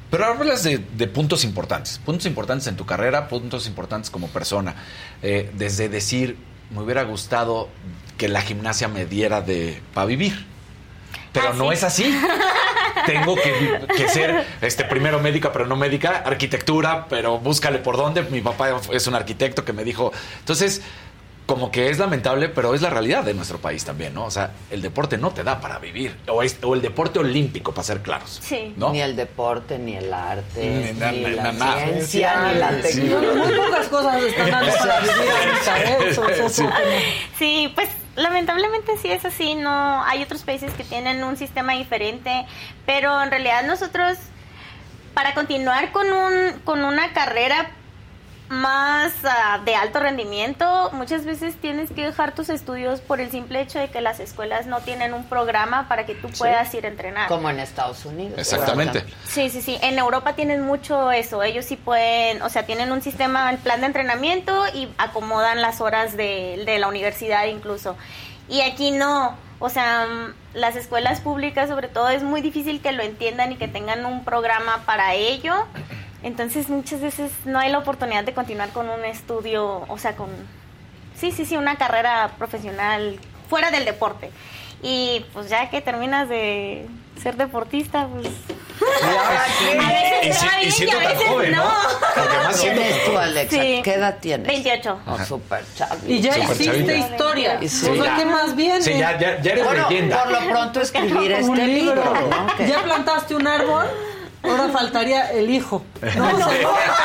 Pero 0.09 0.25
hablas 0.25 0.63
de, 0.63 0.77
de 0.77 1.07
puntos 1.07 1.43
importantes, 1.43 1.99
puntos 1.99 2.25
importantes 2.25 2.67
en 2.67 2.77
tu 2.77 2.85
carrera, 2.85 3.27
puntos 3.27 3.67
importantes 3.67 4.09
como 4.09 4.27
persona. 4.27 4.75
Eh, 5.21 5.51
desde 5.55 5.89
decir, 5.89 6.37
me 6.71 6.81
hubiera 6.81 7.03
gustado 7.03 7.67
que 8.17 8.29
la 8.29 8.41
gimnasia 8.41 8.87
me 8.87 9.05
diera 9.05 9.41
de 9.41 9.81
para 9.93 10.07
vivir. 10.07 10.45
Pero 11.39 11.49
Ah, 11.49 11.55
no 11.55 11.67
sí. 11.69 11.73
es 11.73 11.83
así. 11.83 12.19
Tengo 13.05 13.35
que, 13.35 13.79
que 13.95 14.07
ser 14.09 14.45
este 14.61 14.83
primero 14.83 15.19
médica, 15.19 15.51
pero 15.53 15.65
no 15.67 15.75
médica, 15.75 16.23
arquitectura, 16.25 17.05
pero 17.09 17.37
búscale 17.39 17.79
por 17.79 17.95
dónde. 17.95 18.23
Mi 18.23 18.41
papá 18.41 18.79
es 18.91 19.07
un 19.07 19.15
arquitecto 19.15 19.63
que 19.63 19.71
me 19.73 19.83
dijo. 19.83 20.11
Entonces, 20.39 20.81
como 21.47 21.71
que 21.71 21.89
es 21.89 21.97
lamentable, 21.97 22.49
pero 22.49 22.75
es 22.75 22.81
la 22.81 22.89
realidad 22.91 23.23
de 23.23 23.33
nuestro 23.33 23.57
país 23.57 23.83
también, 23.85 24.13
¿no? 24.13 24.25
O 24.25 24.31
sea, 24.31 24.51
el 24.69 24.81
deporte 24.81 25.17
no 25.17 25.31
te 25.31 25.43
da 25.43 25.59
para 25.61 25.79
vivir. 25.79 26.15
O, 26.27 26.43
es- 26.43 26.57
o 26.61 26.75
el 26.75 26.81
deporte 26.81 27.19
olímpico, 27.19 27.71
para 27.73 27.83
ser 27.85 28.01
claros. 28.01 28.39
Sí. 28.43 28.73
¿No? 28.77 28.91
Ni 28.91 28.99
el 29.01 29.15
deporte, 29.15 29.79
ni 29.79 29.95
el 29.95 30.13
arte, 30.13 30.61
Ni 30.61 30.91
ni, 30.91 30.99
na- 30.99 31.11
la 31.43 31.51
na- 31.53 31.73
ciencia, 31.85 32.51
ni 32.51 32.59
la 32.59 32.71
Sí. 32.83 32.99
tecnología. 32.99 33.43
Muy 33.45 33.55
pocas 33.55 33.87
cosas 33.87 34.21
están 34.23 34.51
dando 34.51 34.73
para 34.77 34.99
vivir 34.99 35.15
ahorita, 35.31 35.83
¿eh? 35.83 36.09
Eso, 36.09 36.27
eso, 36.29 36.49
Sí. 36.49 36.65
Sí, 37.39 37.71
pues 37.75 37.89
lamentablemente 38.17 38.97
sí 39.01 39.09
es 39.09 39.23
así, 39.23 39.55
no 39.55 40.03
hay 40.03 40.21
otros 40.23 40.43
países 40.43 40.73
que 40.73 40.83
tienen 40.83 41.23
un 41.23 41.37
sistema 41.37 41.73
diferente, 41.73 42.45
pero 42.85 43.23
en 43.23 43.31
realidad 43.31 43.63
nosotros 43.65 44.17
para 45.13 45.33
continuar 45.33 45.91
con 45.93 46.11
un 46.11 46.59
con 46.65 46.83
una 46.83 47.13
carrera 47.13 47.71
más 48.49 49.13
ah, 49.23 49.61
de 49.65 49.75
alto 49.75 49.99
rendimiento, 49.99 50.89
muchas 50.93 51.25
veces 51.25 51.55
tienes 51.55 51.91
que 51.91 52.05
dejar 52.05 52.33
tus 52.33 52.49
estudios 52.49 53.01
por 53.01 53.19
el 53.19 53.29
simple 53.29 53.61
hecho 53.61 53.79
de 53.79 53.89
que 53.89 54.01
las 54.01 54.19
escuelas 54.19 54.67
no 54.67 54.79
tienen 54.79 55.13
un 55.13 55.25
programa 55.25 55.87
para 55.87 56.05
que 56.05 56.15
tú 56.15 56.29
puedas 56.29 56.73
ir 56.73 56.85
a 56.85 56.89
entrenar. 56.89 57.27
Como 57.27 57.49
en 57.49 57.59
Estados 57.59 58.05
Unidos. 58.05 58.37
Exactamente. 58.37 59.03
Sí, 59.27 59.49
sí, 59.49 59.61
sí. 59.61 59.77
En 59.81 59.99
Europa 59.99 60.33
tienen 60.33 60.61
mucho 60.61 61.11
eso. 61.11 61.43
Ellos 61.43 61.65
sí 61.65 61.75
pueden, 61.75 62.41
o 62.41 62.49
sea, 62.49 62.65
tienen 62.65 62.91
un 62.91 63.01
sistema, 63.01 63.49
el 63.51 63.57
plan 63.57 63.81
de 63.81 63.87
entrenamiento 63.87 64.63
y 64.73 64.87
acomodan 64.97 65.61
las 65.61 65.81
horas 65.81 66.15
de, 66.15 66.63
de 66.65 66.79
la 66.79 66.87
universidad 66.87 67.45
incluso. 67.47 67.97
Y 68.49 68.61
aquí 68.61 68.91
no. 68.91 69.35
O 69.59 69.69
sea, 69.69 70.05
mm, 70.05 70.57
las 70.57 70.75
escuelas 70.75 71.19
públicas 71.19 71.69
sobre 71.69 71.87
todo 71.87 72.09
es 72.09 72.23
muy 72.23 72.41
difícil 72.41 72.81
que 72.81 72.91
lo 72.91 73.03
entiendan 73.03 73.51
y 73.51 73.55
que 73.57 73.67
tengan 73.67 74.05
un 74.05 74.23
programa 74.23 74.83
para 74.85 75.15
ello. 75.15 75.53
Entonces 76.23 76.69
muchas 76.69 77.01
veces 77.01 77.31
no 77.45 77.59
hay 77.59 77.69
la 77.71 77.77
oportunidad 77.79 78.23
de 78.23 78.33
continuar 78.33 78.69
con 78.69 78.89
un 78.89 79.05
estudio, 79.05 79.85
o 79.87 79.97
sea, 79.97 80.15
con... 80.15 80.29
Sí, 81.19 81.31
sí, 81.31 81.45
sí, 81.45 81.57
una 81.57 81.75
carrera 81.77 82.31
profesional 82.37 83.19
fuera 83.49 83.71
del 83.71 83.85
deporte. 83.85 84.31
Y 84.83 85.25
pues 85.33 85.49
ya 85.49 85.69
que 85.69 85.81
terminas 85.81 86.29
de 86.29 86.85
ser 87.21 87.35
deportista, 87.37 88.07
pues... 88.07 88.27
A 88.79 89.87
veces 89.89 90.23
Y, 90.23 90.31
se 90.31 90.39
si- 90.39 90.45
va 90.47 90.57
y 90.57 90.61
bien 90.61 90.71
siendo 90.71 90.95
y 90.95 90.99
a 90.99 91.03
tan 91.03 91.13
veces 91.13 91.27
joven, 91.29 91.51
¿no? 91.51 91.63
además 92.15 92.59
siendo- 92.59 92.81
¿Quién 92.81 92.93
es 92.93 93.05
tú, 93.05 93.17
Alexa? 93.17 93.61
Sí. 93.61 93.81
¿Qué 93.83 93.93
edad 93.93 94.17
tienes? 94.19 94.47
28. 94.47 94.99
Oh, 95.07 95.25
súper 95.25 95.63
chavito. 95.75 96.07
Y 96.07 96.21
ya 96.21 96.35
existe 96.35 96.65
chavita. 96.65 96.93
historia. 96.95 97.59
Sí, 97.67 97.89
o 97.89 97.95
sea, 97.95 98.05
ya. 98.05 98.15
¿qué 98.17 98.25
más 98.25 98.55
viene? 98.55 98.81
Sí, 98.81 98.97
ya, 98.97 99.17
ya, 99.17 99.41
ya 99.41 99.51
eres 99.51 99.65
Bueno, 99.65 99.89
leyenda. 99.89 100.23
por 100.23 100.31
lo 100.31 100.49
pronto 100.49 100.81
escribir 100.81 101.31
este 101.39 101.49
Un 101.51 101.57
libro, 101.57 102.03
¿no? 102.13 102.65
Ya 102.67 102.83
plantaste 102.83 103.35
un 103.35 103.47
árbol, 103.47 103.87
ahora 104.43 104.69
faltaría 104.69 105.31
el 105.31 105.49
hijo. 105.49 105.83
No, 106.01 106.09
se 106.15 106.17
nota, 106.17 106.51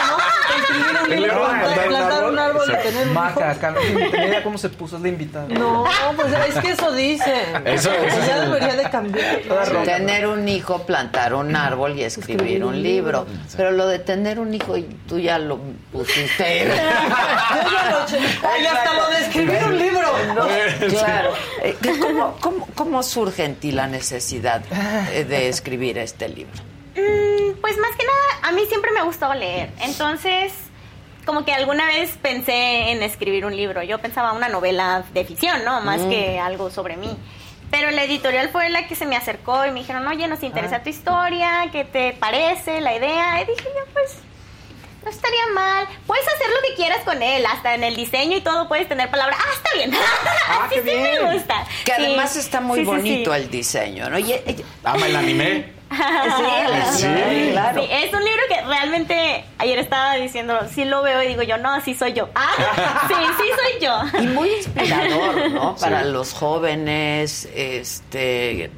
¿no? 0.08 0.32
Escribir 0.62 0.98
un 1.02 1.10
libro, 1.22 1.48
plantar, 1.88 2.24
un 2.24 2.38
árbol 2.38 2.62
y 2.68 2.82
tener 2.82 3.06
un 3.08 3.14
Maca, 3.14 3.70
no 3.70 3.80
idea 3.82 4.42
cómo 4.42 4.58
se 4.58 4.68
puso, 4.68 4.96
es 4.96 5.02
la 5.02 5.08
invitada. 5.08 5.46
No, 5.48 5.84
pues 6.16 6.32
es 6.48 6.58
que 6.60 6.70
eso 6.72 6.92
dicen. 6.92 7.66
Eso- 7.66 7.92
eso 7.92 8.16
ya 8.26 8.40
debería 8.40 8.74
de 8.74 8.90
cambiar. 8.90 9.40
Tener 9.84 10.26
un 10.26 10.46
hijo, 10.48 10.82
plantar 10.82 11.34
un 11.34 11.54
árbol 11.56 11.98
y 11.98 12.04
escribir 12.04 12.64
un 12.64 12.82
libro. 12.82 13.26
Pero 13.56 13.70
lo 13.70 13.86
de 13.86 13.98
tener 13.98 14.38
un 14.38 14.52
hijo, 14.54 14.76
y 14.76 14.82
tú 15.08 15.18
ya 15.18 15.38
lo 15.38 15.58
pusiste. 15.90 16.66
Yo 16.68 18.62
ya 18.62 18.72
lo 18.72 18.78
hasta 18.78 18.94
lo 18.94 19.08
de 19.10 19.20
escribir 19.22 19.64
un 19.64 19.78
libro. 19.78 20.08
Claro. 20.90 21.32
Eh, 21.62 21.76
¿Cómo, 22.00 22.36
cómo, 22.40 22.68
cómo 22.74 23.02
surge 23.02 23.44
en 23.44 23.56
ti 23.56 23.72
la 23.72 23.86
necesidad 23.86 24.62
eh, 25.12 25.24
de 25.24 25.48
escribir 25.48 25.98
este 25.98 26.28
libro? 26.28 26.60
Mm, 26.94 27.60
pues 27.60 27.78
más 27.78 27.90
que 27.96 28.04
nada, 28.04 28.48
a 28.48 28.52
mí 28.52 28.62
siempre 28.68 28.90
me 28.92 29.00
ha 29.00 29.04
gustado 29.04 29.34
leer. 29.34 29.70
Entonces, 29.80 30.52
como 31.24 31.44
que 31.44 31.52
alguna 31.52 31.86
vez 31.86 32.10
pensé 32.20 32.90
en 32.90 33.02
escribir 33.02 33.46
un 33.46 33.56
libro. 33.56 33.82
Yo 33.82 33.98
pensaba 33.98 34.32
una 34.32 34.48
novela 34.48 35.04
de 35.14 35.24
ficción, 35.24 35.64
¿no? 35.64 35.80
Más 35.80 36.00
Mm. 36.02 36.10
que 36.10 36.38
algo 36.38 36.70
sobre 36.70 36.96
mí. 36.96 37.16
Pero 37.70 37.90
la 37.90 38.04
editorial 38.04 38.50
fue 38.50 38.68
la 38.68 38.86
que 38.86 38.94
se 38.94 39.06
me 39.06 39.16
acercó 39.16 39.64
y 39.64 39.70
me 39.70 39.80
dijeron, 39.80 40.06
oye, 40.06 40.26
nos 40.28 40.42
interesa 40.42 40.76
Ah. 40.76 40.82
tu 40.82 40.90
historia, 40.90 41.68
¿qué 41.72 41.84
te 41.84 42.12
parece 42.12 42.80
la 42.82 42.94
idea? 42.94 43.40
Y 43.40 43.46
dije 43.46 43.64
yo, 43.64 43.92
pues, 43.94 44.16
no 45.02 45.10
estaría 45.10 45.46
mal. 45.54 45.86
Puedes 46.06 46.26
hacer 46.28 46.48
lo 46.50 46.68
que 46.68 46.74
quieras 46.74 47.02
con 47.04 47.22
él, 47.22 47.46
hasta 47.46 47.74
en 47.74 47.82
el 47.84 47.96
diseño 47.96 48.36
y 48.36 48.40
todo 48.42 48.68
puedes 48.68 48.88
tener 48.88 49.10
palabra. 49.10 49.36
Ah, 49.40 49.50
está 49.56 49.70
bien. 49.74 49.90
Ah, 50.48 50.66
sí, 50.70 50.74
qué 50.74 50.82
sí 50.82 50.96
bien. 50.96 51.02
me 51.26 51.32
gusta. 51.34 51.66
Que 51.86 51.92
Sí. 51.94 52.04
además 52.04 52.36
está 52.36 52.60
muy 52.60 52.80
Sí, 52.80 52.84
sí, 52.84 52.90
bonito 52.90 53.30
sí. 53.34 53.40
el 53.40 53.50
diseño, 53.50 54.10
¿no? 54.10 54.18
Y- 54.18 54.32
y- 54.32 54.64
Ama 54.84 55.06
el 55.06 55.16
anime. 55.16 55.72
Sí, 55.92 57.02
Sí, 57.02 57.48
claro. 57.52 57.80
Sí, 57.82 57.88
es 57.90 58.12
un 58.12 58.24
libro 58.24 58.42
que 58.48 58.60
realmente 58.62 59.44
ayer 59.58 59.78
estaba 59.78 60.14
diciendo, 60.16 60.58
sí 60.72 60.84
lo 60.84 61.02
veo 61.02 61.22
y 61.22 61.28
digo 61.28 61.42
yo, 61.42 61.56
no, 61.58 61.80
sí 61.82 61.94
soy 61.94 62.12
yo. 62.12 62.28
Ah, 62.34 62.50
sí, 63.08 63.14
sí 63.38 63.48
soy 63.48 63.80
yo. 63.86 64.20
Y 64.22 64.26
muy 64.28 64.50
inspirador, 64.54 65.50
¿no? 65.50 65.76
Sí. 65.76 65.84
Para 65.84 66.04
los 66.04 66.32
jóvenes, 66.32 67.48
este, 67.54 68.70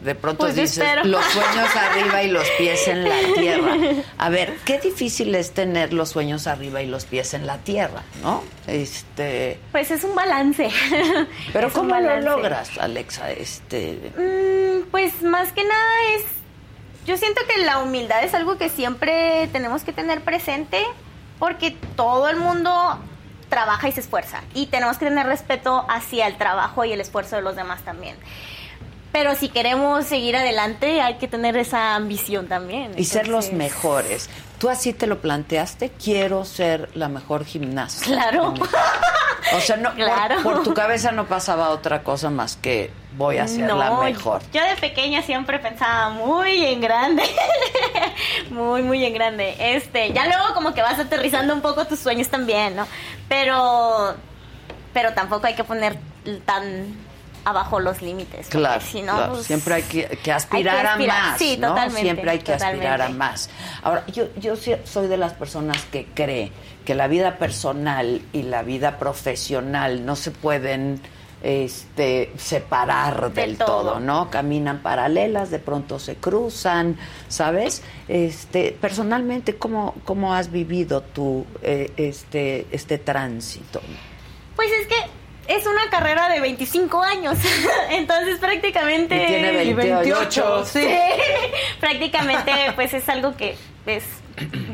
de 0.00 0.14
pronto 0.14 0.38
Pues 0.44 0.54
dices, 0.56 0.78
espero. 0.78 1.04
los 1.04 1.24
sueños 1.26 1.76
arriba 1.76 2.22
y 2.22 2.28
los 2.30 2.48
pies 2.58 2.88
en 2.88 3.04
la 3.08 3.16
tierra. 3.34 3.76
A 4.18 4.28
ver, 4.28 4.54
qué 4.64 4.78
difícil 4.78 5.34
es 5.34 5.52
tener 5.52 5.92
los 5.92 6.10
sueños 6.10 6.46
arriba 6.46 6.82
y 6.82 6.86
los 6.86 7.04
pies 7.04 7.34
en 7.34 7.46
la 7.46 7.58
tierra, 7.58 8.02
¿no? 8.22 8.42
Este, 8.66 9.58
Pues 9.72 9.90
es 9.90 10.04
un 10.04 10.14
balance. 10.14 10.70
pero 11.52 11.68
Es 11.68 11.72
¿cómo 11.72 11.94
lo 11.98 12.20
logras, 12.20 12.70
Alexa? 12.78 13.30
Este, 13.32 13.98
Mm, 14.16 14.90
pues 14.90 15.22
más 15.22 15.52
que 15.52 15.62
nada 15.64 15.88
es, 16.16 16.24
yo 17.08 17.16
siento 17.16 17.40
que 17.48 17.64
la 17.64 17.78
humildad 17.78 18.22
es 18.22 18.34
algo 18.34 18.58
que 18.58 18.68
siempre 18.68 19.48
tenemos 19.50 19.82
que 19.82 19.92
tener 19.92 20.20
presente 20.20 20.84
porque 21.38 21.70
todo 21.96 22.28
el 22.28 22.36
mundo 22.36 22.98
trabaja 23.48 23.88
y 23.88 23.92
se 23.92 24.00
esfuerza 24.00 24.42
y 24.54 24.66
tenemos 24.66 24.98
que 24.98 25.06
tener 25.06 25.26
respeto 25.26 25.86
hacia 25.88 26.26
el 26.26 26.36
trabajo 26.36 26.84
y 26.84 26.92
el 26.92 27.00
esfuerzo 27.00 27.36
de 27.36 27.42
los 27.42 27.56
demás 27.56 27.80
también. 27.82 28.16
Pero 29.10 29.34
si 29.34 29.48
queremos 29.48 30.04
seguir 30.04 30.36
adelante 30.36 31.00
hay 31.00 31.14
que 31.16 31.26
tener 31.28 31.56
esa 31.56 31.94
ambición 31.94 32.46
también. 32.46 32.92
y 32.96 33.04
ser 33.04 33.26
los 33.26 33.52
mejores. 33.54 34.28
¿Tú 34.58 34.68
así 34.68 34.92
te 34.92 35.06
lo 35.06 35.20
planteaste? 35.20 35.90
Quiero 35.90 36.44
ser 36.44 36.90
la 36.94 37.08
mejor 37.08 37.44
gimnasta. 37.46 38.04
Claro. 38.04 38.52
O 39.56 39.60
sea, 39.60 39.76
no, 39.78 39.90
por- 39.90 39.96
Claro. 39.96 40.42
por, 40.42 40.62
tu 40.62 40.74
cabeza 40.74 41.10
no 41.12 41.26
pasaba 41.26 41.70
otra 41.70 42.02
cosa 42.02 42.28
más 42.28 42.56
que 42.56 42.90
voy 43.18 43.36
a 43.38 43.46
ser 43.46 43.70
la 43.70 44.00
mejor. 44.00 44.40
Yo 44.52 44.62
de 44.62 44.76
pequeña 44.76 45.20
siempre 45.22 45.58
pensaba 45.58 46.10
muy 46.10 46.64
en 46.64 46.80
grande. 46.80 47.24
muy, 48.50 48.82
muy 48.82 49.04
en 49.04 49.12
grande. 49.12 49.56
Este, 49.58 50.12
ya 50.12 50.24
luego 50.26 50.54
como 50.54 50.72
que 50.72 50.80
vas 50.80 50.98
aterrizando 50.98 51.52
un 51.52 51.60
poco 51.60 51.84
tus 51.84 51.98
sueños 51.98 52.28
también, 52.28 52.76
¿no? 52.76 52.86
Pero 53.28 54.14
pero 54.94 55.12
tampoco 55.12 55.46
hay 55.46 55.54
que 55.54 55.64
poner 55.64 55.96
tan 56.44 56.96
abajo 57.44 57.80
los 57.80 58.02
límites. 58.02 58.48
Claro, 58.48 58.80
si 58.80 59.02
no, 59.02 59.14
claro, 59.14 59.32
pues, 59.34 59.46
siempre 59.46 59.74
hay 59.74 59.82
que, 59.82 60.06
que 60.22 60.32
aspirar, 60.32 60.76
hay 60.76 60.82
que 60.82 60.88
aspirar. 60.88 61.20
a 61.20 61.30
más. 61.30 61.38
Sí, 61.38 61.56
¿no? 61.56 61.68
totalmente, 61.68 62.00
Siempre 62.02 62.30
hay 62.30 62.38
que 62.38 62.52
aspirar 62.52 63.02
a 63.02 63.08
más. 63.08 63.50
Ahora, 63.82 64.04
yo, 64.08 64.34
yo 64.36 64.54
soy 64.56 65.06
de 65.08 65.16
las 65.16 65.34
personas 65.34 65.84
que 65.84 66.06
cree 66.14 66.52
que 66.84 66.94
la 66.94 67.06
vida 67.06 67.36
personal 67.36 68.22
y 68.32 68.42
la 68.42 68.62
vida 68.62 68.98
profesional 68.98 70.04
no 70.04 70.16
se 70.16 70.30
pueden 70.30 71.00
este, 71.42 72.32
separar 72.36 73.32
del, 73.32 73.56
Del 73.56 73.58
todo. 73.58 74.00
¿no? 74.00 74.30
Caminan 74.30 74.80
paralelas, 74.82 75.50
de 75.50 75.58
pronto 75.58 75.98
se 75.98 76.16
cruzan, 76.16 76.96
¿sabes? 77.28 77.82
Este, 78.08 78.76
personalmente, 78.80 79.56
¿cómo, 79.56 79.94
cómo 80.04 80.34
has 80.34 80.50
vivido 80.50 81.02
tú 81.02 81.46
eh, 81.62 81.92
este, 81.96 82.66
este 82.70 82.98
tránsito? 82.98 83.80
Pues 84.56 84.70
es 84.80 84.86
que 84.86 84.96
es 85.48 85.66
una 85.66 85.88
carrera 85.90 86.28
de 86.28 86.40
25 86.40 87.02
años. 87.02 87.38
Entonces 87.90 88.38
prácticamente 88.38 89.22
Y 89.22 89.26
tiene 89.26 89.74
28. 89.74 90.64
Sí. 90.66 90.86
prácticamente 91.80 92.52
pues 92.74 92.94
es 92.94 93.08
algo 93.08 93.36
que 93.36 93.56
es 93.86 94.04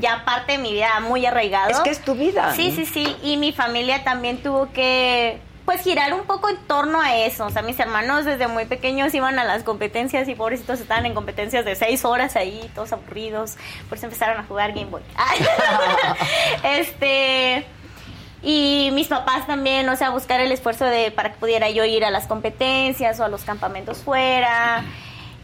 ya 0.00 0.24
parte 0.24 0.52
de 0.52 0.58
mi 0.58 0.72
vida 0.72 1.00
muy 1.00 1.24
arraigado. 1.24 1.70
Es 1.70 1.80
que 1.80 1.90
es 1.90 2.00
tu 2.00 2.14
vida, 2.14 2.54
Sí, 2.54 2.72
sí, 2.72 2.84
sí. 2.84 3.16
Y 3.22 3.36
mi 3.36 3.52
familia 3.52 4.04
también 4.04 4.42
tuvo 4.42 4.70
que 4.72 5.38
pues 5.64 5.80
girar 5.82 6.12
un 6.12 6.24
poco 6.24 6.48
en 6.48 6.56
torno 6.66 7.00
a 7.00 7.16
eso. 7.16 7.46
O 7.46 7.50
sea, 7.50 7.62
mis 7.62 7.78
hermanos 7.78 8.24
desde 8.24 8.48
muy 8.48 8.66
pequeños 8.66 9.14
iban 9.14 9.38
a 9.38 9.44
las 9.44 9.62
competencias 9.62 10.28
y 10.28 10.34
pobrecitos 10.34 10.80
estaban 10.80 11.06
en 11.06 11.14
competencias 11.14 11.64
de 11.64 11.74
seis 11.74 12.04
horas 12.04 12.36
ahí, 12.36 12.70
todos 12.74 12.92
aburridos. 12.92 13.56
Por 13.88 13.98
eso 13.98 14.06
empezaron 14.06 14.38
a 14.38 14.44
jugar 14.44 14.72
Game 14.72 14.90
Boy. 14.90 15.02
este... 16.62 17.66
Y 18.46 18.90
mis 18.92 19.08
papás 19.08 19.46
también, 19.46 19.88
o 19.88 19.96
sea, 19.96 20.10
buscar 20.10 20.38
el 20.38 20.52
esfuerzo 20.52 20.84
de 20.84 21.10
para 21.10 21.32
que 21.32 21.38
pudiera 21.38 21.70
yo 21.70 21.82
ir 21.86 22.04
a 22.04 22.10
las 22.10 22.26
competencias 22.26 23.18
o 23.18 23.24
a 23.24 23.28
los 23.28 23.42
campamentos 23.42 24.02
fuera. 24.02 24.84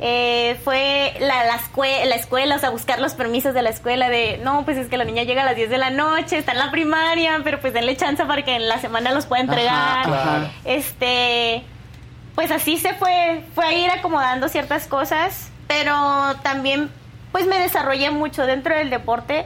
Eh, 0.02 0.59
fue 0.64 1.14
la, 1.20 1.44
la, 1.44 1.59
escue- 1.59 2.05
la 2.06 2.14
escuela, 2.14 2.56
o 2.56 2.59
sea, 2.59 2.70
buscar 2.70 3.01
los 3.01 3.12
permisos 3.12 3.52
de 3.52 3.60
la 3.60 3.68
escuela 3.68 4.09
de, 4.09 4.39
no, 4.43 4.64
pues 4.64 4.78
es 4.78 4.89
que 4.89 4.97
la 4.97 5.05
niña 5.05 5.24
llega 5.24 5.43
a 5.43 5.44
las 5.44 5.56
10 5.56 5.68
de 5.68 5.77
la 5.77 5.90
noche, 5.90 6.39
está 6.39 6.52
en 6.52 6.59
la 6.59 6.70
primaria, 6.70 7.40
pero 7.44 7.60
pues 7.60 7.74
denle 7.74 7.97
chance 7.97 8.24
para 8.24 8.43
que 8.43 8.55
en 8.56 8.66
la 8.68 8.78
semana 8.81 9.12
los 9.12 9.27
pueda 9.27 9.43
entregar. 9.43 9.98
Ajá, 9.98 10.05
claro. 10.09 10.51
Este, 10.64 11.62
pues 12.35 12.51
así 12.51 12.78
se 12.78 12.94
fue, 12.94 13.43
fue 13.55 13.66
a 13.66 13.72
ir 13.74 13.90
acomodando 13.90 14.48
ciertas 14.48 14.86
cosas, 14.86 15.51
pero 15.68 16.35
también 16.43 16.90
pues 17.31 17.47
me 17.47 17.59
desarrollé 17.59 18.10
mucho 18.10 18.47
dentro 18.47 18.74
del 18.74 18.89
deporte 18.90 19.44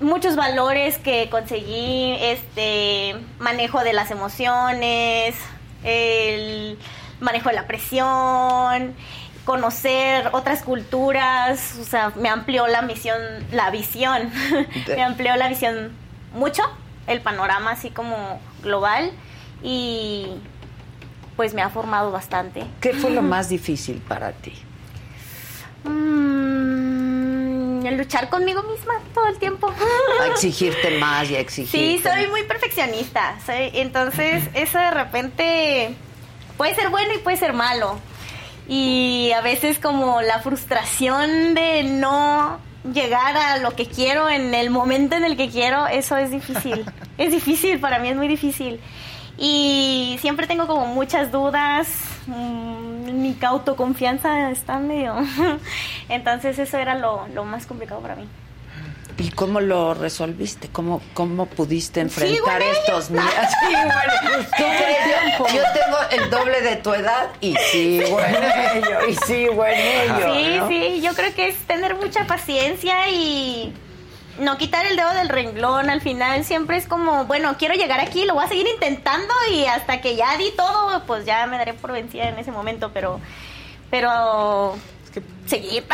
muchos 0.00 0.34
valores 0.34 0.96
que 0.98 1.28
conseguí, 1.30 2.16
este 2.20 3.14
manejo 3.38 3.84
de 3.84 3.92
las 3.92 4.10
emociones, 4.10 5.36
el 5.84 6.78
manejo 7.20 7.50
de 7.50 7.54
la 7.54 7.66
presión, 7.66 8.94
conocer 9.50 10.28
otras 10.30 10.62
culturas, 10.62 11.76
o 11.80 11.84
sea, 11.84 12.12
me 12.14 12.28
amplió 12.28 12.68
la 12.68 12.82
misión, 12.82 13.18
la 13.50 13.68
visión, 13.72 14.30
me 14.86 15.02
amplió 15.02 15.34
la 15.34 15.48
visión 15.48 15.90
mucho, 16.32 16.62
el 17.08 17.20
panorama 17.20 17.72
así 17.72 17.90
como 17.90 18.40
global 18.62 19.10
y 19.60 20.28
pues 21.34 21.52
me 21.52 21.62
ha 21.62 21.68
formado 21.68 22.12
bastante. 22.12 22.64
¿Qué 22.80 22.92
fue 22.92 23.10
lo 23.10 23.22
más 23.22 23.48
difícil 23.48 24.00
para 24.06 24.30
ti? 24.30 24.52
Mm, 25.82 27.84
el 27.84 27.96
luchar 27.96 28.28
conmigo 28.28 28.62
misma 28.62 29.00
todo 29.12 29.26
el 29.26 29.38
tiempo. 29.40 29.74
A 30.20 30.26
exigirte 30.28 30.96
más 30.98 31.28
y 31.28 31.34
a 31.34 31.40
exigirte. 31.40 31.76
Sí, 31.76 32.00
soy 32.00 32.28
muy 32.28 32.44
perfeccionista. 32.44 33.36
Soy, 33.44 33.72
entonces, 33.74 34.44
eso 34.54 34.78
de 34.78 34.92
repente 34.92 35.96
puede 36.56 36.72
ser 36.76 36.88
bueno 36.90 37.12
y 37.14 37.18
puede 37.18 37.36
ser 37.36 37.52
malo. 37.52 37.98
Y 38.72 39.32
a 39.32 39.40
veces 39.40 39.80
como 39.80 40.22
la 40.22 40.38
frustración 40.38 41.54
de 41.54 41.82
no 41.82 42.60
llegar 42.94 43.36
a 43.36 43.58
lo 43.58 43.74
que 43.74 43.86
quiero 43.86 44.28
en 44.28 44.54
el 44.54 44.70
momento 44.70 45.16
en 45.16 45.24
el 45.24 45.36
que 45.36 45.50
quiero, 45.50 45.88
eso 45.88 46.16
es 46.16 46.30
difícil. 46.30 46.84
es 47.18 47.32
difícil, 47.32 47.80
para 47.80 47.98
mí 47.98 48.10
es 48.10 48.16
muy 48.16 48.28
difícil. 48.28 48.78
Y 49.36 50.18
siempre 50.20 50.46
tengo 50.46 50.68
como 50.68 50.86
muchas 50.86 51.32
dudas, 51.32 51.88
mm, 52.28 53.10
mi 53.20 53.36
autoconfianza 53.42 54.52
está 54.52 54.78
medio... 54.78 55.16
Entonces 56.08 56.56
eso 56.60 56.78
era 56.78 56.94
lo, 56.94 57.26
lo 57.34 57.44
más 57.44 57.66
complicado 57.66 58.00
para 58.00 58.14
mí. 58.14 58.28
¿Y 59.18 59.30
cómo 59.30 59.60
lo 59.60 59.94
resolviste? 59.94 60.68
¿Cómo, 60.68 61.02
cómo 61.14 61.46
pudiste 61.46 62.00
enfrentar 62.00 62.62
estos 62.62 63.12
días? 63.12 63.24
Sí, 63.60 63.74
bueno, 63.74 64.46
¿tú 64.56 64.64
crees? 64.64 65.54
Yo 65.54 65.62
tengo 65.72 65.98
el 66.10 66.30
doble 66.30 66.60
de 66.62 66.76
tu 66.76 66.92
edad 66.92 67.28
y 67.40 67.54
en 67.72 68.02
ello, 68.02 69.06
y 69.08 69.14
sigo 69.26 69.64
en 69.64 69.78
ello. 69.78 70.34
Sí, 70.34 70.58
¿no? 70.58 70.68
sí, 70.68 71.00
yo 71.02 71.14
creo 71.14 71.34
que 71.34 71.48
es 71.48 71.56
tener 71.66 71.94
mucha 71.96 72.26
paciencia 72.26 73.08
y 73.10 73.72
no 74.38 74.56
quitar 74.58 74.86
el 74.86 74.96
dedo 74.96 75.12
del 75.14 75.28
renglón. 75.28 75.90
Al 75.90 76.00
final 76.00 76.44
siempre 76.44 76.76
es 76.76 76.86
como, 76.86 77.24
bueno, 77.26 77.56
quiero 77.58 77.74
llegar 77.74 78.00
aquí, 78.00 78.24
lo 78.24 78.34
voy 78.34 78.44
a 78.44 78.48
seguir 78.48 78.66
intentando 78.66 79.32
y 79.52 79.64
hasta 79.64 80.00
que 80.00 80.16
ya 80.16 80.36
di 80.36 80.50
todo, 80.56 81.04
pues 81.06 81.24
ya 81.24 81.46
me 81.46 81.58
daré 81.58 81.74
por 81.74 81.92
vencida 81.92 82.28
en 82.28 82.38
ese 82.38 82.52
momento, 82.52 82.90
pero, 82.92 83.20
pero 83.90 84.74
seguir. 85.46 85.84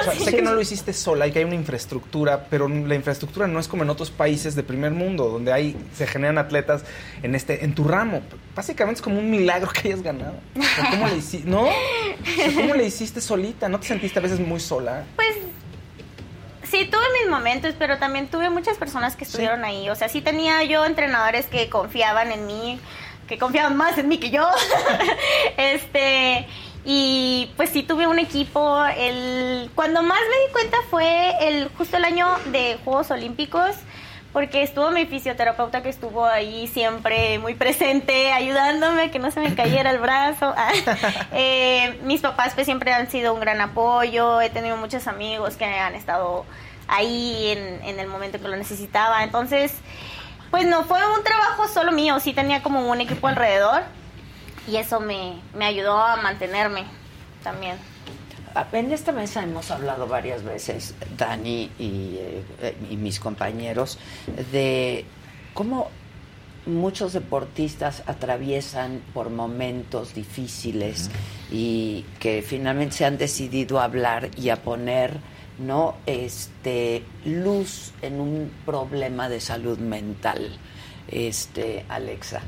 O 0.00 0.04
sea, 0.04 0.14
sé 0.14 0.34
que 0.34 0.42
no 0.42 0.54
lo 0.54 0.60
hiciste 0.60 0.92
sola 0.92 1.26
y 1.26 1.32
que 1.32 1.40
hay 1.40 1.44
una 1.44 1.54
infraestructura, 1.54 2.46
pero 2.48 2.68
la 2.68 2.94
infraestructura 2.94 3.46
no 3.46 3.58
es 3.58 3.68
como 3.68 3.82
en 3.82 3.90
otros 3.90 4.10
países 4.10 4.54
de 4.54 4.62
primer 4.62 4.92
mundo, 4.92 5.28
donde 5.28 5.52
hay, 5.52 5.76
se 5.94 6.06
generan 6.06 6.38
atletas 6.38 6.84
en 7.22 7.34
este, 7.34 7.64
en 7.64 7.74
tu 7.74 7.84
ramo. 7.84 8.22
Básicamente 8.54 8.98
es 8.98 9.02
como 9.02 9.18
un 9.18 9.30
milagro 9.30 9.70
que 9.70 9.88
hayas 9.88 10.02
ganado. 10.02 10.34
O 10.56 10.90
¿Cómo 10.90 11.08
le 11.08 11.16
hiciste? 11.16 11.48
¿No? 11.48 11.62
O 11.62 12.54
¿Cómo 12.54 12.74
le 12.74 12.84
hiciste 12.84 13.20
solita? 13.20 13.68
¿No 13.68 13.80
te 13.80 13.88
sentiste 13.88 14.18
a 14.18 14.22
veces 14.22 14.40
muy 14.40 14.60
sola? 14.60 15.04
Pues 15.16 15.36
sí, 16.72 16.88
tuve 16.90 17.04
mis 17.20 17.30
momentos, 17.30 17.74
pero 17.78 17.98
también 17.98 18.28
tuve 18.28 18.50
muchas 18.50 18.76
personas 18.78 19.16
que 19.16 19.24
estuvieron 19.24 19.64
ahí. 19.64 19.90
O 19.90 19.94
sea, 19.94 20.08
sí 20.08 20.20
tenía 20.20 20.62
yo 20.64 20.84
entrenadores 20.84 21.46
que 21.46 21.68
confiaban 21.68 22.32
en 22.32 22.46
mí, 22.46 22.80
que 23.28 23.38
confiaban 23.38 23.76
más 23.76 23.98
en 23.98 24.08
mí 24.08 24.18
que 24.18 24.30
yo. 24.30 24.48
este, 25.56 26.46
y 26.84 27.50
pues 27.56 27.70
sí 27.70 27.82
tuve 27.82 28.06
un 28.06 28.18
equipo. 28.18 28.84
El, 28.84 29.70
cuando 29.74 30.02
más 30.02 30.20
me 30.20 30.46
di 30.46 30.52
cuenta 30.52 30.76
fue 30.90 31.48
el 31.48 31.68
justo 31.76 31.96
el 31.96 32.04
año 32.04 32.26
de 32.46 32.78
Juegos 32.84 33.10
Olímpicos, 33.10 33.76
porque 34.32 34.62
estuvo 34.62 34.90
mi 34.90 35.06
fisioterapeuta 35.06 35.82
que 35.82 35.90
estuvo 35.90 36.24
ahí 36.24 36.66
siempre 36.66 37.38
muy 37.38 37.54
presente, 37.54 38.32
ayudándome 38.32 39.02
a 39.02 39.10
que 39.10 39.18
no 39.18 39.30
se 39.30 39.40
me 39.40 39.54
cayera 39.54 39.90
el 39.90 39.98
brazo. 39.98 40.54
Eh, 41.34 41.98
mis 42.04 42.20
papás 42.20 42.52
pues 42.54 42.66
siempre 42.66 42.92
han 42.92 43.10
sido 43.10 43.32
un 43.32 43.40
gran 43.40 43.60
apoyo, 43.60 44.40
he 44.40 44.50
tenido 44.50 44.76
muchos 44.76 45.06
amigos 45.06 45.56
que 45.56 45.64
han 45.64 45.94
estado 45.94 46.44
ahí 46.88 47.48
en, 47.48 47.82
en 47.84 47.98
el 47.98 48.06
momento 48.06 48.38
que 48.38 48.48
lo 48.48 48.56
necesitaba, 48.56 49.24
entonces 49.24 49.74
pues 50.50 50.66
no 50.66 50.84
fue 50.84 50.98
un 51.16 51.24
trabajo 51.24 51.68
solo 51.68 51.92
mío, 51.92 52.20
sí 52.20 52.34
tenía 52.34 52.62
como 52.62 52.90
un 52.90 53.00
equipo 53.00 53.28
alrededor 53.28 53.82
y 54.66 54.76
eso 54.76 55.00
me, 55.00 55.34
me 55.54 55.66
ayudó 55.66 55.98
a 55.98 56.16
mantenerme 56.16 56.84
también. 57.42 57.76
En 58.72 58.92
esta 58.92 59.12
mesa 59.12 59.42
hemos 59.42 59.70
hablado 59.70 60.06
varias 60.06 60.44
veces, 60.44 60.94
Dani 61.16 61.70
y, 61.78 62.16
eh, 62.18 62.76
y 62.90 62.96
mis 62.96 63.18
compañeros, 63.18 63.98
de 64.52 65.06
cómo 65.54 65.88
muchos 66.66 67.14
deportistas 67.14 68.02
atraviesan 68.06 69.02
por 69.14 69.30
momentos 69.30 70.14
difíciles 70.14 71.10
y 71.50 72.04
que 72.20 72.42
finalmente 72.42 72.96
se 72.96 73.04
han 73.04 73.18
decidido 73.18 73.80
a 73.80 73.84
hablar 73.84 74.30
y 74.36 74.50
a 74.50 74.62
poner 74.62 75.18
no 75.58 75.96
este 76.06 77.02
luz 77.24 77.92
en 78.02 78.20
un 78.20 78.50
problema 78.64 79.28
de 79.28 79.40
salud 79.40 79.78
mental 79.78 80.58
este 81.08 81.84
Alexa. 81.88 82.40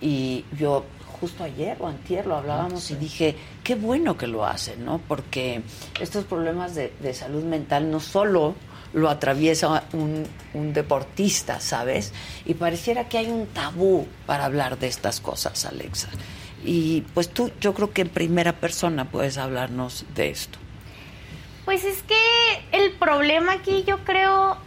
Y 0.00 0.44
yo 0.58 0.84
justo 1.20 1.44
ayer 1.44 1.76
o 1.80 1.86
antier 1.86 2.26
lo 2.26 2.36
hablábamos 2.36 2.90
y 2.90 2.96
dije, 2.96 3.36
qué 3.62 3.74
bueno 3.74 4.16
que 4.16 4.26
lo 4.26 4.46
hacen, 4.46 4.84
¿no? 4.84 4.98
Porque 5.06 5.62
estos 6.00 6.24
problemas 6.24 6.74
de, 6.74 6.92
de 7.00 7.14
salud 7.14 7.44
mental 7.44 7.90
no 7.90 8.00
solo 8.00 8.54
lo 8.92 9.08
atraviesa 9.08 9.84
un, 9.92 10.26
un, 10.54 10.72
deportista, 10.72 11.60
¿sabes? 11.60 12.12
Y 12.44 12.54
pareciera 12.54 13.08
que 13.08 13.18
hay 13.18 13.30
un 13.30 13.46
tabú 13.46 14.06
para 14.26 14.46
hablar 14.46 14.78
de 14.78 14.88
estas 14.88 15.20
cosas, 15.20 15.64
Alexa. 15.64 16.08
Y 16.64 17.02
pues 17.14 17.28
tú, 17.28 17.52
yo 17.60 17.72
creo 17.74 17.92
que 17.92 18.02
en 18.02 18.08
primera 18.08 18.54
persona 18.54 19.10
puedes 19.10 19.38
hablarnos 19.38 20.04
de 20.14 20.30
esto. 20.30 20.58
Pues 21.64 21.84
es 21.84 22.02
que 22.02 22.16
el 22.72 22.92
problema 22.92 23.52
aquí 23.52 23.84
yo 23.86 23.98
creo 24.04 24.58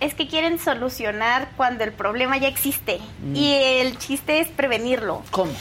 es 0.00 0.14
que 0.14 0.28
quieren 0.28 0.58
solucionar 0.58 1.48
cuando 1.56 1.84
el 1.84 1.92
problema 1.92 2.36
ya 2.38 2.48
existe. 2.48 3.00
Mm. 3.22 3.36
Y 3.36 3.54
el 3.54 3.98
chiste 3.98 4.40
es 4.40 4.48
prevenirlo. 4.48 5.22
¿Cómo? 5.30 5.52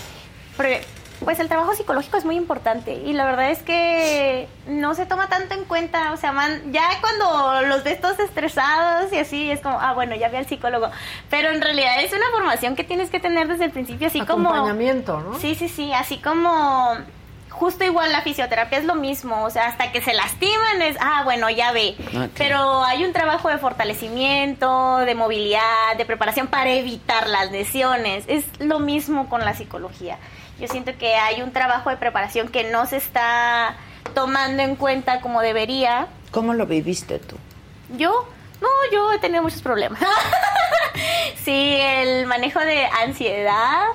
Pre 0.55 0.81
pues 1.23 1.39
el 1.39 1.47
trabajo 1.47 1.73
psicológico 1.73 2.17
es 2.17 2.25
muy 2.25 2.35
importante 2.35 2.93
y 2.93 3.13
la 3.13 3.25
verdad 3.25 3.49
es 3.49 3.63
que 3.63 4.47
no 4.67 4.93
se 4.93 5.05
toma 5.05 5.27
tanto 5.27 5.55
en 5.55 5.65
cuenta, 5.65 6.13
o 6.13 6.17
sea, 6.17 6.31
man, 6.31 6.71
ya 6.71 6.83
cuando 7.01 7.67
los 7.67 7.83
ves 7.83 7.99
todos 7.99 8.19
estresados 8.19 9.11
y 9.11 9.17
así 9.17 9.49
es 9.49 9.59
como, 9.61 9.79
ah, 9.79 9.93
bueno, 9.93 10.15
ya 10.15 10.29
vi 10.29 10.37
al 10.37 10.45
psicólogo, 10.45 10.91
pero 11.29 11.49
en 11.49 11.61
realidad 11.61 12.03
es 12.03 12.13
una 12.13 12.29
formación 12.31 12.75
que 12.75 12.83
tienes 12.83 13.09
que 13.09 13.19
tener 13.19 13.47
desde 13.47 13.65
el 13.65 13.71
principio, 13.71 14.07
así 14.07 14.21
como... 14.21 14.49
Acompañamiento, 14.49 15.19
¿no? 15.21 15.39
Sí, 15.39 15.55
sí, 15.55 15.69
sí, 15.69 15.91
así 15.91 16.17
como 16.17 16.97
justo 17.57 17.83
igual 17.83 18.11
la 18.11 18.21
fisioterapia 18.21 18.77
es 18.77 18.85
lo 18.85 18.95
mismo, 18.95 19.43
o 19.43 19.49
sea, 19.49 19.67
hasta 19.67 19.91
que 19.91 20.01
se 20.01 20.13
lastiman 20.13 20.81
es, 20.81 20.97
ah, 20.99 21.21
bueno, 21.23 21.49
ya 21.49 21.71
ve. 21.71 21.95
Okay. 22.07 22.29
Pero 22.37 22.83
hay 22.83 23.03
un 23.03 23.13
trabajo 23.13 23.49
de 23.49 23.57
fortalecimiento, 23.57 24.97
de 24.99 25.15
movilidad, 25.15 25.97
de 25.97 26.05
preparación 26.05 26.47
para 26.47 26.71
evitar 26.71 27.27
las 27.27 27.51
lesiones. 27.51 28.23
Es 28.27 28.45
lo 28.59 28.79
mismo 28.79 29.29
con 29.29 29.43
la 29.43 29.53
psicología. 29.53 30.17
Yo 30.59 30.67
siento 30.67 30.97
que 30.97 31.15
hay 31.15 31.41
un 31.41 31.51
trabajo 31.51 31.89
de 31.89 31.97
preparación 31.97 32.47
que 32.47 32.63
no 32.63 32.85
se 32.85 32.97
está 32.97 33.75
tomando 34.13 34.63
en 34.63 34.75
cuenta 34.75 35.21
como 35.21 35.41
debería. 35.41 36.07
¿Cómo 36.31 36.53
lo 36.53 36.65
viviste 36.65 37.19
tú? 37.19 37.37
Yo, 37.97 38.27
no, 38.61 38.67
yo 38.91 39.13
he 39.13 39.19
tenido 39.19 39.43
muchos 39.43 39.61
problemas. 39.61 40.01
sí, 41.43 41.77
el 41.79 42.25
manejo 42.25 42.59
de 42.59 42.85
ansiedad, 42.85 43.85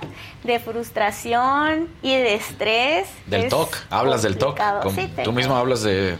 de 0.44 0.59
frustración 0.60 1.89
y 2.02 2.10
de 2.10 2.35
estrés. 2.35 3.09
Del 3.27 3.48
TOC, 3.48 3.77
hablas 3.90 4.23
del 4.23 4.39
TOC. 4.39 4.60
Sí, 4.94 5.12
tú 5.24 5.32
mismo 5.32 5.56
hablas 5.56 5.82
de 5.82 6.16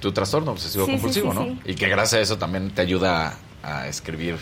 tu 0.00 0.12
trastorno 0.12 0.52
obsesivo 0.52 0.86
sí, 0.86 0.92
compulsivo, 0.92 1.32
sí, 1.32 1.38
¿no? 1.38 1.58
Y 1.64 1.74
que 1.74 1.88
gracias 1.88 2.20
a 2.20 2.22
eso 2.22 2.38
también 2.38 2.70
te 2.70 2.82
ayuda 2.82 3.34
a 3.62 3.88
escribir 3.88 4.38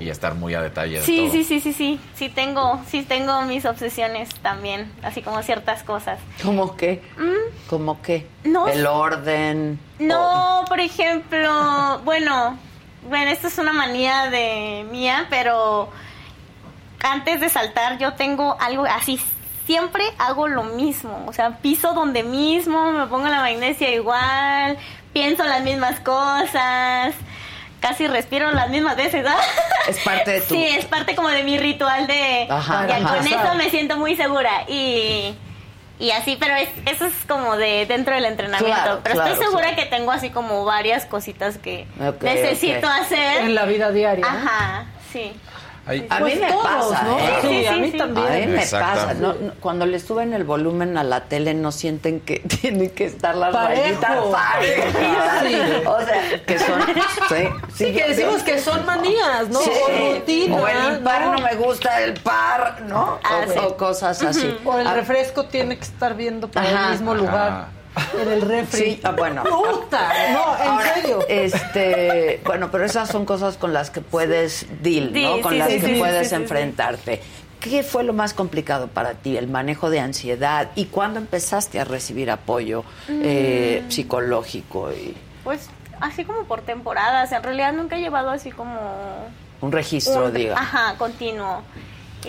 y 0.00 0.08
a 0.08 0.12
estar 0.12 0.34
muy 0.34 0.54
a 0.54 0.62
detalle. 0.62 1.00
De 1.00 1.04
sí, 1.04 1.18
todo. 1.18 1.32
sí, 1.32 1.44
sí, 1.44 1.60
sí, 1.60 1.72
sí. 1.72 2.00
Sí 2.14 2.28
tengo, 2.28 2.80
sí 2.88 3.02
tengo 3.02 3.42
mis 3.42 3.64
obsesiones 3.64 4.30
también, 4.36 4.90
así 5.02 5.22
como 5.22 5.42
ciertas 5.42 5.82
cosas. 5.82 6.18
¿Cómo 6.42 6.76
qué? 6.76 7.02
¿Mm? 7.18 7.68
¿Cómo 7.68 8.00
qué? 8.00 8.26
No. 8.44 8.68
El 8.68 8.86
orden. 8.86 9.78
No, 9.98 10.60
o... 10.60 10.64
por 10.64 10.80
ejemplo, 10.80 12.00
bueno, 12.04 12.58
bueno, 13.08 13.30
esto 13.30 13.48
es 13.48 13.58
una 13.58 13.72
manía 13.72 14.30
de 14.30 14.86
mía, 14.90 15.26
pero 15.28 15.90
antes 17.02 17.40
de 17.40 17.48
saltar 17.48 17.98
yo 17.98 18.14
tengo 18.14 18.56
algo 18.60 18.84
así 18.84 19.20
siempre 19.66 20.04
hago 20.18 20.48
lo 20.48 20.64
mismo, 20.64 21.24
o 21.26 21.32
sea, 21.32 21.58
piso 21.58 21.94
donde 21.94 22.22
mismo, 22.22 22.92
me 22.92 23.06
pongo 23.06 23.28
la 23.28 23.40
magnesia 23.40 23.90
igual, 23.90 24.76
pienso 25.12 25.44
las 25.44 25.62
mismas 25.62 26.00
cosas, 26.00 27.14
casi 27.80 28.06
respiro 28.06 28.50
las 28.52 28.70
mismas 28.70 28.96
veces. 28.96 29.24
¿ah? 29.26 29.40
Es 29.88 29.98
parte 30.00 30.30
de 30.30 30.40
tu... 30.42 30.54
Sí, 30.54 30.64
es 30.64 30.84
parte 30.86 31.14
como 31.14 31.28
de 31.28 31.42
mi 31.42 31.58
ritual 31.58 32.06
de... 32.06 32.46
Ajá, 32.50 32.86
ya 32.86 32.96
ajá. 32.96 33.16
con 33.16 33.26
eso 33.26 33.54
me 33.56 33.70
siento 33.70 33.96
muy 33.96 34.16
segura 34.16 34.64
y... 34.68 35.34
Y 35.98 36.10
así, 36.10 36.36
pero 36.40 36.56
es, 36.56 36.68
eso 36.86 37.04
es 37.04 37.14
como 37.28 37.56
de 37.56 37.86
dentro 37.86 38.12
del 38.12 38.24
entrenamiento. 38.24 38.74
Claro, 38.74 39.00
pero 39.04 39.14
claro, 39.14 39.32
estoy 39.34 39.46
segura 39.46 39.68
claro. 39.68 39.76
que 39.76 39.86
tengo 39.86 40.10
así 40.10 40.30
como 40.30 40.64
varias 40.64 41.04
cositas 41.04 41.58
que 41.58 41.86
necesito 42.20 42.88
hacer. 42.88 43.42
En 43.42 43.54
la 43.54 43.66
vida 43.66 43.92
diaria. 43.92 44.26
Ajá, 44.26 44.86
sí. 45.12 45.32
Ay, 45.84 46.06
A 46.10 46.18
Pues 46.20 46.34
mí 46.36 46.40
me 46.40 46.52
todos, 46.52 46.62
pasa, 46.64 47.02
¿no? 47.02 47.18
¿eh? 47.18 47.22
Sí, 47.42 47.66
a 47.66 47.74
Sí, 47.74 47.80
mí 47.80 47.90
también. 47.90 48.26
A 48.26 48.30
mí 48.30 48.46
me 48.46 48.60
pasa. 48.66 49.14
No, 49.14 49.34
no, 49.34 49.52
cuando 49.60 49.84
le 49.84 49.98
suben 49.98 50.32
el 50.32 50.44
volumen 50.44 50.96
a 50.96 51.02
la 51.02 51.24
tele 51.24 51.54
no 51.54 51.72
sienten 51.72 52.20
que 52.20 52.38
tienen 52.60 52.90
que 52.90 53.06
estar 53.06 53.34
las. 53.34 53.52
Sí. 53.52 53.92
O 55.86 56.00
sea, 56.00 56.44
que 56.46 56.58
son... 56.58 56.80
Sí, 57.28 57.48
Sí, 57.74 57.92
que 57.92 58.08
decimos 58.08 58.42
que 58.42 58.58
son 58.60 58.86
manías, 58.86 59.48
¿no? 59.48 59.60
Sí. 59.60 59.70
O 59.70 60.14
rutinas. 60.14 60.60
O 60.62 60.68
el 60.68 60.96
impar 60.98 61.22
no 61.26 61.32
¿no? 61.34 61.38
me 61.40 61.54
gusta 61.56 62.00
el 62.02 62.14
par, 62.14 62.82
¿no? 62.86 63.18
Ah, 63.24 63.40
o, 63.46 63.50
sí. 63.52 63.58
o 63.58 63.76
cosas 63.76 64.22
así. 64.22 64.56
O 64.64 64.78
el 64.78 64.86
Ah, 64.86 64.94
refresco 64.94 65.44
tiene 65.46 65.76
que 65.76 65.84
estar 65.84 66.14
viendo 66.14 66.48
para 66.48 66.68
Ajá, 66.68 66.84
el 66.86 66.92
mismo 66.92 67.14
lugar. 67.14 67.66
En 68.20 68.28
el 68.32 68.40
refri. 68.42 68.80
Sí, 68.80 69.00
ah, 69.04 69.10
bueno. 69.12 69.42
Puta, 69.44 70.08
no, 70.32 70.56
en 70.62 70.68
Ahora, 70.70 70.94
serio. 70.94 71.26
Este, 71.28 72.40
bueno, 72.44 72.70
pero 72.70 72.84
esas 72.84 73.08
son 73.08 73.24
cosas 73.24 73.56
con 73.56 73.72
las 73.72 73.90
que 73.90 74.00
puedes 74.00 74.66
deal, 74.82 75.12
¿no? 75.12 75.36
Sí, 75.36 75.40
Con 75.42 75.52
sí, 75.52 75.58
las 75.58 75.68
sí, 75.70 75.80
que 75.80 75.86
sí, 75.86 75.94
puedes 75.98 76.32
enfrentarte. 76.32 77.20
¿Qué 77.60 77.82
fue 77.82 78.02
lo 78.02 78.12
más 78.12 78.34
complicado 78.34 78.88
para 78.88 79.14
ti? 79.14 79.36
El 79.36 79.46
manejo 79.46 79.88
de 79.90 80.00
ansiedad 80.00 80.70
y 80.74 80.86
cuándo 80.86 81.18
empezaste 81.20 81.78
a 81.78 81.84
recibir 81.84 82.30
apoyo 82.30 82.82
eh, 83.08 83.82
Mm. 83.86 83.90
psicológico 83.90 84.90
y 84.92 85.14
Pues 85.44 85.68
así 86.00 86.24
como 86.24 86.44
por 86.44 86.62
temporadas. 86.62 87.30
En 87.32 87.42
realidad 87.42 87.72
nunca 87.72 87.96
he 87.96 88.00
llevado 88.00 88.30
así 88.30 88.50
como 88.50 88.74
un 89.60 89.70
registro, 89.70 90.24
un- 90.26 90.32
diga. 90.34 90.56
Ajá, 90.58 90.94
continuo. 90.98 91.62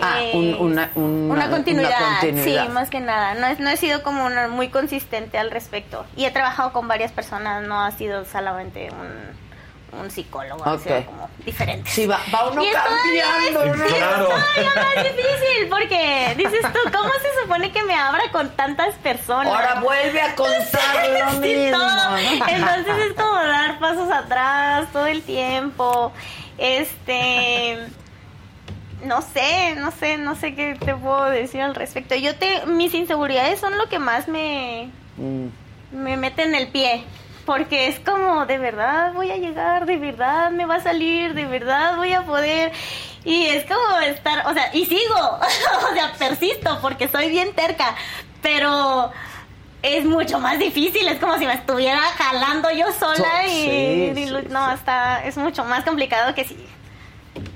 Ah, 0.02 0.22
Eh, 0.22 0.32
un- 0.34 0.54
una- 0.54 0.90
una- 0.94 1.32
una 1.34 1.50
continuidad, 1.50 1.90
una 2.00 2.20
continuidad. 2.20 2.62
sí, 2.66 2.68
más 2.70 2.90
que 2.90 3.00
nada. 3.00 3.34
No, 3.34 3.46
es- 3.46 3.60
no 3.60 3.70
he 3.70 3.76
sido 3.76 4.02
como 4.02 4.24
una- 4.24 4.48
muy 4.48 4.68
consistente 4.68 5.38
al 5.38 5.50
respecto. 5.50 6.04
Y 6.16 6.24
he 6.24 6.30
trabajado 6.30 6.72
con 6.72 6.88
varias 6.88 7.12
personas, 7.12 7.62
no 7.66 7.80
ha 7.80 7.90
sido 7.92 8.24
solamente 8.24 8.90
un, 8.90 9.44
un 10.00 10.10
psicólogo, 10.10 10.64
ha 10.68 10.76
sido 10.78 11.04
como 11.06 11.30
diferente. 11.46 11.88
Sí, 11.88 12.06
va, 12.06 12.18
va 12.34 12.50
uno 12.50 12.64
Y 12.64 12.66
es 12.66 12.72
todavía- 12.72 13.24
cambiando, 13.52 13.76
¿no? 13.76 13.86
sí, 13.88 13.94
Claro. 13.94 14.28
es 14.28 14.64
todavía 14.64 14.82
más 14.94 15.04
difícil 15.04 15.68
porque 15.70 16.34
dices 16.36 16.60
tú, 16.72 16.78
¿cómo 16.92 17.10
se 17.22 17.42
supone 17.42 17.70
que 17.70 17.82
me 17.84 17.94
abra 17.94 18.22
con 18.32 18.50
tantas 18.56 18.94
personas? 18.96 19.46
Ahora 19.54 19.80
vuelve 19.80 20.20
a 20.20 20.34
contar 20.34 20.50
lo 21.20 21.30
Sí, 21.34 21.38
mismo. 21.38 21.78
todo. 21.78 22.16
Entonces 22.48 22.96
es 23.08 23.12
como 23.14 23.34
dar 23.36 23.78
pasos 23.78 24.10
atrás 24.10 24.86
todo 24.92 25.06
el 25.06 25.22
tiempo. 25.22 26.12
Este. 26.58 27.78
No 29.04 29.22
sé, 29.22 29.74
no 29.76 29.90
sé, 29.90 30.18
no 30.18 30.34
sé 30.34 30.54
qué 30.54 30.76
te 30.78 30.94
puedo 30.94 31.24
decir 31.26 31.60
al 31.60 31.74
respecto. 31.74 32.14
Yo 32.14 32.34
te. 32.36 32.66
Mis 32.66 32.94
inseguridades 32.94 33.60
son 33.60 33.76
lo 33.78 33.88
que 33.88 33.98
más 33.98 34.28
me. 34.28 34.90
Mm. 35.16 35.46
me 35.92 36.16
mete 36.16 36.42
en 36.42 36.54
el 36.54 36.68
pie. 36.68 37.04
Porque 37.46 37.88
es 37.88 38.00
como, 38.00 38.46
de 38.46 38.56
verdad 38.56 39.12
voy 39.12 39.30
a 39.30 39.36
llegar, 39.36 39.84
de 39.84 39.98
verdad 39.98 40.50
me 40.50 40.64
va 40.64 40.76
a 40.76 40.80
salir, 40.80 41.34
de 41.34 41.44
verdad 41.44 41.96
voy 41.96 42.12
a 42.12 42.22
poder. 42.22 42.72
Y 43.24 43.46
es 43.46 43.64
como 43.64 43.98
estar, 44.00 44.46
o 44.46 44.54
sea, 44.54 44.70
y 44.74 44.86
sigo, 44.86 45.14
o 45.90 45.94
sea, 45.94 46.12
persisto 46.18 46.78
porque 46.80 47.08
soy 47.08 47.28
bien 47.28 47.52
terca, 47.54 47.94
pero 48.40 49.12
es 49.82 50.04
mucho 50.06 50.40
más 50.40 50.58
difícil, 50.58 51.06
es 51.08 51.18
como 51.18 51.36
si 51.38 51.46
me 51.46 51.52
estuviera 51.52 52.00
jalando 52.16 52.70
yo 52.70 52.86
sola 52.92 53.46
y, 53.46 53.50
sí, 53.50 54.12
y 54.22 54.26
sí, 54.26 54.34
no, 54.48 54.72
está, 54.72 55.22
es 55.24 55.36
mucho 55.36 55.64
más 55.64 55.84
complicado 55.84 56.34
que 56.34 56.44
si 56.44 56.56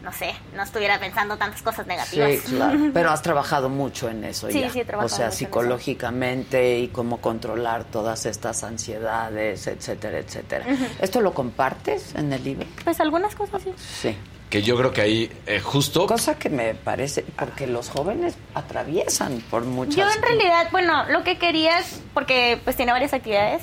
no 0.02 0.12
sé, 0.12 0.34
no 0.54 0.62
estuviera 0.62 0.98
pensando 0.98 1.36
tantas 1.36 1.62
cosas 1.62 1.86
negativas. 1.86 2.30
Sí, 2.44 2.54
claro. 2.56 2.78
Pero 2.94 3.10
has 3.10 3.22
trabajado 3.22 3.68
mucho 3.68 4.08
en 4.08 4.24
eso 4.24 4.50
Sí, 4.50 4.60
ya. 4.60 4.70
sí, 4.70 4.80
he 4.80 4.84
trabajado 4.84 5.06
O 5.06 5.08
sea, 5.08 5.26
mucho 5.26 5.26
en 5.26 5.28
eso. 5.28 5.38
psicológicamente 5.38 6.78
y 6.78 6.88
cómo 6.88 7.18
controlar 7.20 7.84
todas 7.84 8.26
estas 8.26 8.64
ansiedades, 8.64 9.66
etcétera, 9.66 10.18
etcétera. 10.18 10.66
¿Esto 11.00 11.20
lo 11.20 11.32
compartes 11.34 12.14
en 12.14 12.32
el 12.32 12.42
libro? 12.44 12.66
Pues 12.84 13.00
algunas 13.00 13.34
cosas 13.34 13.62
sí. 13.62 13.72
Sí. 13.78 14.16
Que 14.50 14.62
yo 14.62 14.78
creo 14.78 14.92
que 14.92 15.02
ahí 15.02 15.30
eh, 15.46 15.60
justo... 15.60 16.06
Cosa 16.06 16.38
que 16.38 16.48
me 16.48 16.74
parece, 16.74 17.22
porque 17.38 17.66
los 17.66 17.90
jóvenes 17.90 18.34
atraviesan 18.54 19.42
por 19.50 19.64
muchas... 19.64 19.96
Yo 19.96 20.10
en 20.10 20.22
realidad, 20.22 20.68
bueno, 20.72 21.04
lo 21.10 21.22
que 21.22 21.36
quería, 21.36 21.78
es- 21.80 22.00
porque 22.14 22.58
pues 22.64 22.74
tiene 22.76 22.92
varias 22.92 23.12
actividades, 23.12 23.62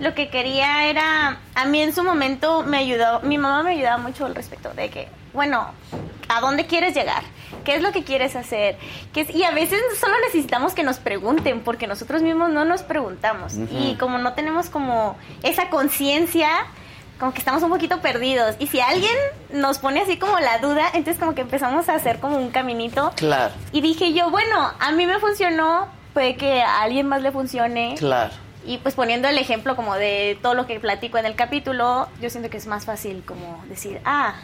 lo 0.00 0.14
que 0.14 0.28
quería 0.28 0.88
era, 0.88 1.38
a 1.54 1.64
mí 1.64 1.80
en 1.80 1.94
su 1.94 2.02
momento 2.04 2.62
me 2.64 2.76
ayudó, 2.78 3.20
mi 3.20 3.38
mamá 3.38 3.62
me 3.62 3.70
ayudaba 3.72 3.96
mucho 3.98 4.26
al 4.26 4.34
respecto 4.34 4.74
de 4.74 4.90
que, 4.90 5.08
bueno, 5.36 5.70
¿a 6.28 6.40
dónde 6.40 6.66
quieres 6.66 6.94
llegar? 6.94 7.22
¿Qué 7.64 7.76
es 7.76 7.82
lo 7.82 7.92
que 7.92 8.02
quieres 8.02 8.34
hacer? 8.34 8.76
¿Qué 9.12 9.20
es- 9.20 9.30
y 9.34 9.44
a 9.44 9.52
veces 9.52 9.80
solo 10.00 10.14
necesitamos 10.24 10.74
que 10.74 10.82
nos 10.82 10.98
pregunten, 10.98 11.60
porque 11.60 11.86
nosotros 11.86 12.22
mismos 12.22 12.50
no 12.50 12.64
nos 12.64 12.82
preguntamos. 12.82 13.54
Y 13.70 13.94
como 13.96 14.18
no 14.18 14.32
tenemos 14.32 14.68
como 14.70 15.16
esa 15.44 15.68
conciencia, 15.70 16.48
como 17.20 17.32
que 17.32 17.38
estamos 17.38 17.62
un 17.62 17.70
poquito 17.70 18.00
perdidos. 18.00 18.56
Y 18.58 18.66
si 18.66 18.80
alguien 18.80 19.14
nos 19.52 19.78
pone 19.78 20.00
así 20.00 20.18
como 20.18 20.38
la 20.40 20.58
duda, 20.58 20.84
entonces 20.94 21.18
como 21.18 21.34
que 21.34 21.40
empezamos 21.42 21.88
a 21.88 21.94
hacer 21.94 22.18
como 22.18 22.36
un 22.36 22.50
caminito. 22.50 23.12
Claro, 23.16 23.54
Y 23.72 23.80
dije 23.80 24.12
yo, 24.12 24.30
bueno, 24.30 24.72
a 24.80 24.92
mí 24.92 25.06
me 25.06 25.18
funcionó, 25.18 25.88
puede 26.14 26.36
que 26.36 26.62
a 26.62 26.82
alguien 26.82 27.06
más 27.08 27.22
le 27.22 27.30
funcione. 27.30 27.94
claro. 27.98 28.32
Y 28.68 28.78
pues 28.78 28.96
poniendo 28.96 29.28
el 29.28 29.38
ejemplo 29.38 29.76
como 29.76 29.94
de 29.94 30.36
todo 30.42 30.54
lo 30.54 30.66
que 30.66 30.80
platico 30.80 31.18
en 31.18 31.26
el 31.26 31.36
capítulo, 31.36 32.08
yo 32.20 32.30
siento 32.30 32.50
que 32.50 32.56
es 32.56 32.66
más 32.66 32.84
fácil 32.84 33.22
como 33.24 33.62
decir, 33.68 34.00
ah, 34.04 34.34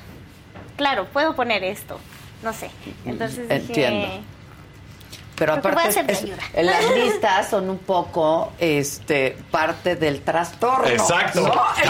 claro, 0.83 1.07
puedo 1.07 1.37
poner 1.37 1.63
esto. 1.63 1.99
No 2.43 2.53
sé. 2.53 2.69
Entonces 3.05 3.49
dije, 3.49 3.55
Entiendo. 3.55 4.09
Pero 5.43 5.61
que 5.61 5.69
aparte, 5.69 6.05
es- 6.13 6.65
las 6.65 6.91
listas 6.95 7.51
son 7.51 7.69
un 7.71 7.79
poco 7.79 8.53
este 8.59 9.37
parte 9.51 9.97
del 9.97 10.21
trastorno. 10.23 10.87
Exacto. 10.87 11.43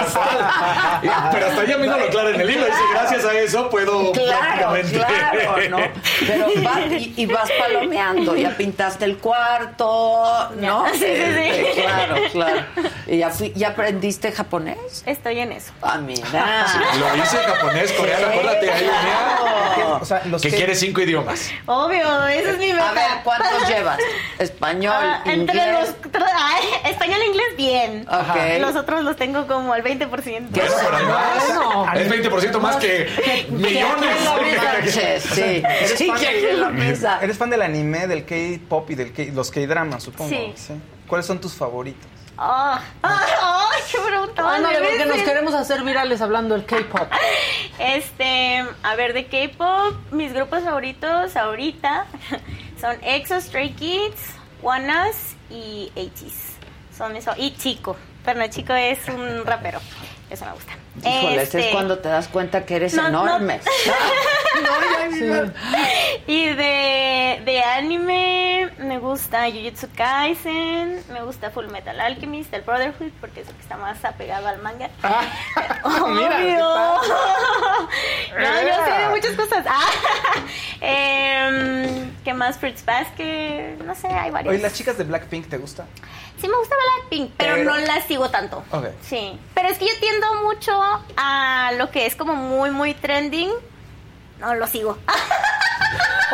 Pero 1.33 1.47
hasta 1.47 1.63
ella 1.65 1.77
misma 1.79 1.97
lo 1.99 2.05
aclara 2.05 2.31
en 2.31 2.41
el 2.41 2.47
libro. 2.47 2.65
Dice, 2.67 2.79
gracias 2.93 3.25
a 3.25 3.33
eso 3.35 3.69
puedo 3.71 4.13
Claro, 4.13 4.71
prácticamente... 4.73 4.99
claro, 4.99 5.69
¿no? 5.71 5.79
Pero 6.27 6.47
va- 6.65 6.81
y, 6.87 7.15
y 7.17 7.27
vas 7.27 7.51
palomeando, 7.59 8.37
ya 8.37 8.51
pintaste 8.57 9.05
el 9.05 9.19
cuarto, 9.19 10.51
¿no? 10.57 10.87
Sí, 10.93 10.99
sí, 11.01 11.07
sí. 11.07 11.41
Este, 11.43 11.83
Claro, 11.83 12.17
claro. 12.33 12.61
¿Y 13.07 13.19
ya, 13.19 13.31
fui- 13.31 13.53
ya 13.55 13.69
aprendiste 13.69 14.33
japonés? 14.33 15.03
Estoy 15.07 15.41
en 15.41 15.53
eso. 15.53 15.73
Ah, 15.83 15.99
mira. 15.99 16.27
Lo 16.99 17.17
hice 17.23 17.37
en 17.37 17.53
japonés, 17.53 17.93
coreano, 17.93 18.27
acuérdate. 18.29 18.71
Ahí 18.71 18.81
venía. 18.81 19.99
O 20.01 20.05
sea, 20.05 20.23
los 20.27 20.41
que 20.43 20.51
quiere 20.51 20.75
cinco 20.75 21.01
idiomas. 21.01 21.51
Obvio, 21.67 22.27
esa 22.29 22.51
es 22.51 22.59
mi 22.59 22.73
meta. 22.73 22.91
A 22.91 22.93
ver, 22.93 23.23
¿cuántos 23.51 23.69
llevas? 23.69 23.99
Español, 24.39 24.95
Ah, 24.99 25.23
entre 25.25 25.57
inglés. 25.57 25.95
los 26.13 26.25
ay, 26.35 26.65
español 26.91 27.21
e 27.23 27.27
inglés 27.27 27.57
bien. 27.57 28.07
Los 28.61 28.77
otros 28.77 29.03
los 29.03 29.17
tengo 29.17 29.47
como 29.47 29.73
al 29.73 29.83
20%. 29.83 30.09
Bueno, 30.51 30.73
pero 30.83 30.97
además 30.97 31.97
es 31.97 32.09
20% 32.11 32.61
más 32.61 32.77
que 32.77 33.09
millones. 33.51 34.93
Sí, 34.93 35.41
¿Eres, 35.65 35.95
sí, 35.97 36.07
fan, 36.09 36.61
la 36.61 36.69
mesa. 36.71 37.19
eres 37.23 37.37
fan 37.39 37.51
del 37.51 37.63
anime, 37.63 38.07
del 38.07 38.25
K-pop 38.25 38.91
y 38.91 38.95
del 38.95 39.13
K 39.13 39.25
los 39.33 39.51
K-dramas, 39.51 40.03
supongo. 40.03 40.31
Sí. 40.31 40.75
¿Cuáles 41.07 41.27
son 41.27 41.41
tus 41.41 41.55
favoritos? 41.55 42.07
Ah, 42.39 42.81
ah, 43.03 43.21
ay, 43.75 43.83
qué 43.93 43.99
pregunta. 43.99 44.43
Ah, 44.45 44.59
no, 44.59 44.69
porque 44.71 45.05
nos 45.07 45.19
queremos 45.19 45.55
hacer 45.55 45.83
virales 45.85 46.21
hablando 46.23 46.55
del 46.55 46.65
K-pop. 46.65 47.09
Este, 47.79 48.65
a 48.83 48.95
ver, 48.97 49.13
de 49.13 49.27
K-pop, 49.27 49.95
mis 50.13 50.33
grupos 50.33 50.63
favoritos 50.63 51.35
ahorita 51.37 52.07
son 52.83 52.97
EXO, 53.01 53.41
Stray 53.41 53.71
Kids, 53.75 54.35
ONEUS 54.61 55.37
y 55.51 55.93
80s. 55.95 56.33
Son 56.99 57.15
eso. 57.15 57.31
Y 57.39 57.55
Chico. 57.57 57.97
Pero 58.25 58.45
Chico 58.49 58.75
es 58.75 59.09
un 59.09 59.47
rapero. 59.47 59.79
Eso 60.29 60.45
me 60.47 60.53
gusta. 60.53 60.82
Híjole, 60.99 61.35
ese 61.43 61.43
es 61.43 61.55
Este, 61.65 61.71
cuando 61.73 61.99
te 61.99 62.09
das 62.09 62.29
cuenta 62.29 62.65
que 62.67 62.77
eres 62.77 62.95
No, 62.95 63.09
no. 63.11 63.25
enorme. 63.27 63.61
Y 66.27 66.47
de, 66.47 67.43
de 67.45 67.63
anime 67.63 68.71
me 68.79 68.99
gusta 68.99 69.47
Jujutsu 69.51 69.89
Kaisen, 69.97 71.03
me 71.13 71.23
gusta 71.23 71.51
Full 71.51 71.67
Metal 71.69 71.99
Alchemist, 71.99 72.53
el 72.55 72.63
Brotherhood, 72.63 73.11
porque 73.21 73.41
es 73.41 73.49
el 73.49 73.55
que 73.55 73.63
está 73.63 73.77
más 73.77 74.05
apegado 74.05 74.47
al 74.49 74.61
manga. 74.63 74.89
mira, 75.03 76.37
¿qué 76.37 76.63
Obvio. 76.63 76.75
tal? 76.75 77.01
no, 78.39 78.63
yo 78.63 78.85
sé 78.85 79.03
de 79.03 79.09
muchas 79.11 79.33
cosas. 79.33 79.65
Ah, 79.69 79.91
em, 80.81 82.13
¿Qué 82.25 82.35
más? 82.35 82.59
Fruits 82.59 82.85
Basket, 82.85 83.77
no 83.85 83.95
sé, 83.95 84.09
hay 84.09 84.31
varios. 84.31 84.53
Oye, 84.55 84.63
¿las 84.63 84.75
chicas 84.75 84.97
de 84.99 85.05
Blackpink 85.05 85.49
te 85.49 85.59
gustan? 85.59 85.87
Sí 86.43 86.49
me 86.49 86.57
gusta 86.57 86.75
Blackpink, 86.97 87.31
pero, 87.39 87.55
Pero- 87.55 87.71
no 87.71 87.77
las 87.79 88.05
sigo 88.05 88.29
tanto. 88.29 88.63
Ok. 88.73 88.87
Sí, 89.01 89.39
pero 89.55 89.69
es 89.69 89.79
que 89.79 89.87
yo 89.87 89.93
tiendo 90.01 90.27
mucho 90.43 90.73
a 91.17 91.71
lo 91.79 91.89
que 91.91 92.05
es 92.05 92.17
como 92.17 92.35
muy, 92.35 92.71
muy 92.71 92.93
trending. 92.95 93.51
No, 94.41 94.55
lo 94.55 94.67
sigo. 94.67 94.99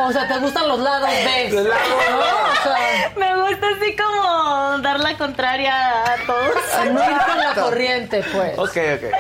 O 0.01 0.13
sea, 0.13 0.29
¿te 0.29 0.39
gustan 0.39 0.69
los 0.69 0.79
lados 0.79 1.09
B? 1.11 1.51
Los 1.51 1.65
lados 1.67 1.83
¿no? 2.11 2.19
O 2.71 2.75
sea, 2.77 3.13
Me 3.17 3.35
gusta 3.43 3.67
así 3.77 3.97
como 3.97 4.79
dar 4.79 5.01
la 5.01 5.19
contraria 5.19 6.05
a 6.05 6.17
todos. 6.25 6.55
no 6.93 7.03
ir 7.11 7.17
con 7.27 7.39
la 7.39 7.55
corriente, 7.55 8.25
pues. 8.33 8.57
Ok, 8.59 8.77
ok. 8.95 9.15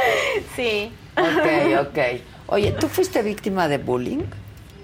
Sí. 0.55 0.93
Ok, 1.17 1.89
ok. 1.89 1.99
Oye, 2.47 2.71
¿tú 2.73 2.89
fuiste 2.89 3.23
víctima 3.23 3.67
de 3.67 3.79
bullying? 3.79 4.23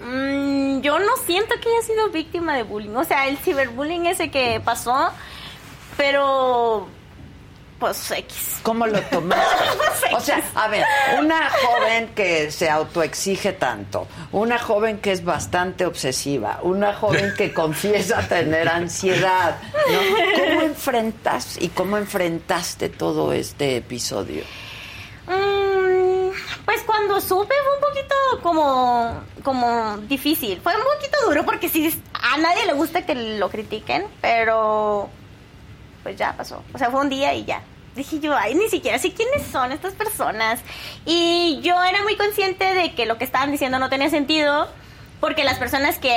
Mm, 0.01 0.81
yo 0.81 0.99
no 0.99 1.15
siento 1.25 1.55
que 1.61 1.69
haya 1.69 1.81
sido 1.87 2.09
víctima 2.09 2.55
de 2.55 2.63
bullying. 2.63 2.95
O 2.97 3.05
sea, 3.05 3.27
el 3.27 3.37
ciberbullying 3.37 4.05
ese 4.07 4.29
que 4.29 4.61
pasó, 4.63 5.09
pero 5.97 6.87
pues 7.79 8.09
X. 8.11 8.59
¿Cómo 8.63 8.87
lo 8.87 9.01
tomaste? 9.03 9.45
O 10.15 10.19
sea, 10.19 10.41
a 10.55 10.67
ver, 10.69 10.83
una 11.19 11.49
joven 11.49 12.09
que 12.15 12.49
se 12.49 12.69
autoexige 12.69 13.53
tanto, 13.53 14.07
una 14.31 14.57
joven 14.57 14.99
que 14.99 15.11
es 15.11 15.25
bastante 15.25 15.85
obsesiva, 15.85 16.59
una 16.61 16.93
joven 16.93 17.33
que 17.37 17.53
confiesa 17.53 18.25
tener 18.27 18.69
ansiedad, 18.69 19.57
¿no? 19.73 19.99
¿Cómo 20.39 20.61
enfrentas 20.61 21.57
y 21.59 21.69
cómo 21.69 21.97
enfrentaste 21.97 22.89
todo 22.89 23.33
este 23.33 23.77
episodio? 23.77 24.43
Mm, 25.27 26.29
pues 26.63 26.81
cuando 26.83 27.19
supe 27.19 27.53
fue 27.63 27.75
un 27.75 27.81
poquito 27.81 28.15
como, 28.41 29.23
como 29.43 29.97
difícil. 30.07 30.61
Fue 30.61 30.73
un 30.75 30.83
poquito 30.83 31.17
duro 31.27 31.43
porque 31.45 31.67
sí, 31.67 32.01
a 32.13 32.37
nadie 32.37 32.65
le 32.65 32.73
gusta 32.73 33.05
que 33.05 33.15
lo 33.15 33.49
critiquen, 33.49 34.05
pero 34.21 35.09
pues 36.05 36.17
ya 36.17 36.37
pasó. 36.37 36.63
O 36.71 36.77
sea, 36.77 36.91
fue 36.91 37.01
un 37.01 37.09
día 37.09 37.33
y 37.33 37.45
ya. 37.45 37.63
Dije 37.95 38.19
yo, 38.19 38.37
ay, 38.37 38.53
ni 38.53 38.69
siquiera 38.69 38.99
sé 38.99 39.11
quiénes 39.11 39.41
son 39.47 39.71
estas 39.71 39.93
personas. 39.93 40.59
Y 41.03 41.59
yo 41.63 41.83
era 41.83 42.03
muy 42.03 42.15
consciente 42.15 42.63
de 42.75 42.93
que 42.93 43.07
lo 43.07 43.17
que 43.17 43.23
estaban 43.23 43.49
diciendo 43.49 43.79
no 43.79 43.89
tenía 43.89 44.11
sentido, 44.11 44.67
porque 45.19 45.43
las 45.43 45.57
personas 45.57 45.97
que, 45.97 46.15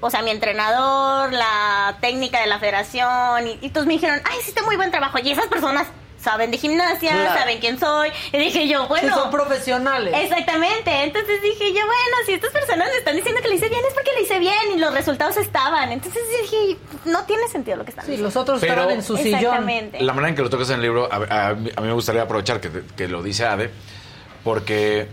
o 0.00 0.08
sea, 0.08 0.22
mi 0.22 0.30
entrenador, 0.30 1.34
la 1.34 1.98
técnica 2.00 2.40
de 2.40 2.46
la 2.46 2.58
federación, 2.58 3.46
y, 3.46 3.58
y 3.60 3.68
todos 3.68 3.86
me 3.86 3.92
dijeron, 3.92 4.22
ay, 4.24 4.38
hiciste 4.40 4.62
muy 4.62 4.76
buen 4.76 4.90
trabajo. 4.90 5.18
Y 5.18 5.30
esas 5.30 5.48
personas 5.48 5.86
saben 6.26 6.50
de 6.50 6.58
gimnasia, 6.58 7.12
Claro. 7.12 7.38
saben 7.38 7.58
quién 7.60 7.78
soy. 7.78 8.10
Y 8.32 8.38
dije 8.38 8.66
yo, 8.66 8.88
bueno. 8.88 9.08
Sí, 9.14 9.14
son 9.14 9.30
profesionales. 9.30 10.12
Exactamente. 10.16 10.90
Entonces 11.04 11.40
dije 11.40 11.68
yo, 11.72 11.80
bueno, 11.86 12.16
si 12.26 12.32
estas 12.32 12.50
personas 12.50 12.88
me 12.90 12.98
están 12.98 13.14
diciendo 13.14 13.40
que 13.40 13.48
lo 13.48 13.54
hice 13.54 13.68
bien, 13.68 13.80
es 13.86 13.94
porque 13.94 14.10
lo 14.16 14.22
hice 14.22 14.38
bien 14.40 14.72
y 14.74 14.78
los 14.78 14.92
resultados 14.92 15.36
estaban. 15.36 15.92
Entonces 15.92 16.22
dije, 16.42 16.76
no 17.04 17.24
tiene 17.26 17.46
sentido 17.48 17.76
lo 17.76 17.84
que 17.84 17.90
están 17.90 18.04
Sí, 18.06 18.10
diciendo. 18.12 18.28
los 18.28 18.36
otros 18.36 18.60
Pero- 18.60 18.72
estaban 18.72 18.90
en 18.94 19.02
su 19.04 19.16
sillón. 19.16 19.34
Exactamente. 19.38 20.00
La 20.02 20.12
manera 20.12 20.30
en 20.30 20.34
que 20.34 20.42
lo 20.42 20.50
tocas 20.50 20.68
en 20.70 20.76
el 20.76 20.82
libro, 20.82 21.08
a, 21.12 21.50
a 21.50 21.54
mí 21.54 21.70
a 21.76 21.80
mí 21.80 21.86
me 21.86 21.92
gustaría 21.92 22.22
aprovechar 22.22 22.60
que, 22.60 22.70
que 22.96 23.06
lo 23.06 23.22
dice 23.22 23.46
Ade, 23.46 23.70
porque 24.44 25.08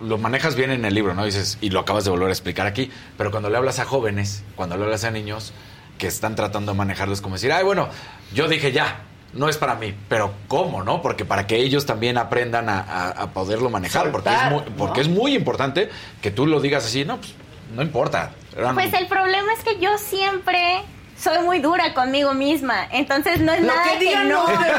lo 0.00 0.18
manejas 0.18 0.54
bien 0.56 0.70
en 0.70 0.84
el 0.84 0.94
libro, 0.94 1.14
¿no? 1.14 1.24
Dices, 1.24 1.58
y 1.60 1.70
lo 1.70 1.80
acabas 1.80 2.04
de 2.04 2.10
volver 2.10 2.28
a 2.28 2.32
explicar 2.32 2.66
aquí, 2.66 2.90
pero 3.16 3.30
cuando 3.30 3.48
le 3.50 3.56
hablas 3.56 3.78
a 3.78 3.84
jóvenes, 3.84 4.42
cuando 4.56 4.76
le 4.76 4.84
hablas 4.84 5.04
a 5.04 5.10
niños 5.10 5.52
que 5.98 6.06
están 6.06 6.34
tratando 6.36 6.72
de 6.72 6.78
manejarlos, 6.78 7.20
como 7.22 7.36
decir, 7.36 7.52
ay, 7.52 7.64
bueno, 7.64 7.88
yo 8.34 8.48
dije 8.48 8.72
ya. 8.72 9.00
No 9.36 9.48
es 9.48 9.56
para 9.58 9.74
mí, 9.74 9.94
pero 10.08 10.32
¿cómo, 10.48 10.82
no? 10.82 11.02
Porque 11.02 11.24
para 11.24 11.46
que 11.46 11.56
ellos 11.56 11.84
también 11.86 12.16
aprendan 12.18 12.68
a, 12.68 12.80
a- 12.80 13.08
a 13.10 13.26
poderlo 13.28 13.68
manejar, 13.70 14.10
porque, 14.10 14.30
es 14.30 14.50
muy, 14.50 14.60
¿no? 14.60 14.76
porque 14.76 15.00
es 15.02 15.08
muy 15.08 15.34
importante 15.36 15.90
que 16.22 16.30
tú 16.30 16.46
lo 16.46 16.60
digas 16.60 16.84
así, 16.86 17.04
no, 17.04 17.18
pues 17.18 17.34
no 17.74 17.82
importa. 17.82 18.30
Pues 18.74 18.92
el 18.94 19.06
problema 19.06 19.52
es 19.52 19.62
que 19.62 19.78
yo 19.78 19.98
siempre 19.98 20.82
soy 21.18 21.38
muy 21.40 21.58
dura 21.58 21.92
conmigo 21.92 22.32
misma. 22.32 22.86
Entonces 22.90 23.40
no 23.40 23.52
es 23.52 23.60
Lo 23.60 23.66
nada 23.68 23.82
que 23.92 23.98
digan 24.04 24.28
no. 24.28 24.46
no 24.46 24.52
es 24.52 24.58
que 24.58 24.72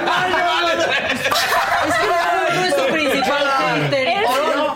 no 2.55 2.65
es 2.65 2.75
tu 2.75 2.85
principal. 2.93 3.43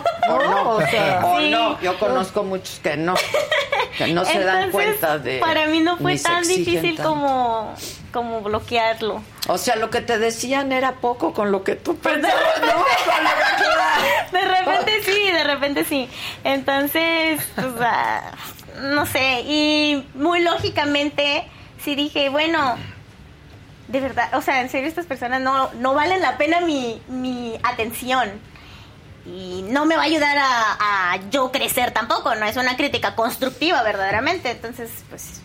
No, 0.28 0.34
o 0.36 0.38
no, 0.42 0.70
O 0.76 0.86
sea, 0.86 1.20
o 1.24 1.40
sí. 1.40 1.50
no. 1.50 1.80
Yo 1.80 1.98
conozco 1.98 2.42
muchos 2.44 2.78
que 2.80 2.96
no, 2.96 3.14
que 3.98 4.08
no 4.08 4.24
se 4.24 4.40
dan 4.40 4.70
cuenta 4.70 5.18
de. 5.18 5.38
Para 5.38 5.66
mí 5.66 5.80
no 5.80 5.96
fue 5.96 6.18
tan 6.18 6.42
difícil 6.46 6.96
tanto. 6.96 7.10
como, 7.10 7.74
como 8.12 8.40
bloquearlo. 8.40 9.22
O 9.48 9.58
sea, 9.58 9.76
lo 9.76 9.90
que 9.90 10.00
te 10.00 10.18
decían 10.18 10.70
era 10.72 10.92
poco 10.94 11.32
con 11.32 11.50
lo 11.50 11.64
que 11.64 11.74
tú 11.74 11.96
pensabas, 11.96 12.60
¿no? 12.60 12.84
De 14.32 14.40
repente 14.40 15.02
sí, 15.04 15.30
de 15.30 15.44
repente 15.44 15.84
sí. 15.84 16.08
Entonces, 16.44 17.40
o 17.58 17.78
sea, 17.78 18.32
no 18.80 19.04
sé. 19.06 19.42
Y 19.46 20.06
muy 20.14 20.40
lógicamente 20.40 21.44
sí 21.82 21.94
dije, 21.94 22.28
bueno, 22.30 22.76
de 23.88 24.00
verdad, 24.00 24.30
o 24.34 24.40
sea, 24.40 24.60
en 24.60 24.70
serio 24.70 24.88
estas 24.88 25.06
personas 25.06 25.40
no, 25.42 25.70
no 25.74 25.94
valen 25.94 26.20
la 26.22 26.38
pena 26.38 26.60
mi, 26.60 27.00
mi 27.08 27.58
atención. 27.62 28.30
Y 29.24 29.62
no 29.68 29.84
me 29.86 29.96
va 29.96 30.02
a 30.02 30.06
ayudar 30.06 30.36
a, 30.38 31.12
a 31.12 31.30
yo 31.30 31.52
crecer 31.52 31.92
tampoco, 31.92 32.34
no 32.34 32.44
es 32.46 32.56
una 32.56 32.76
crítica 32.76 33.14
constructiva 33.14 33.82
verdaderamente. 33.82 34.50
Entonces, 34.50 34.90
pues, 35.08 35.40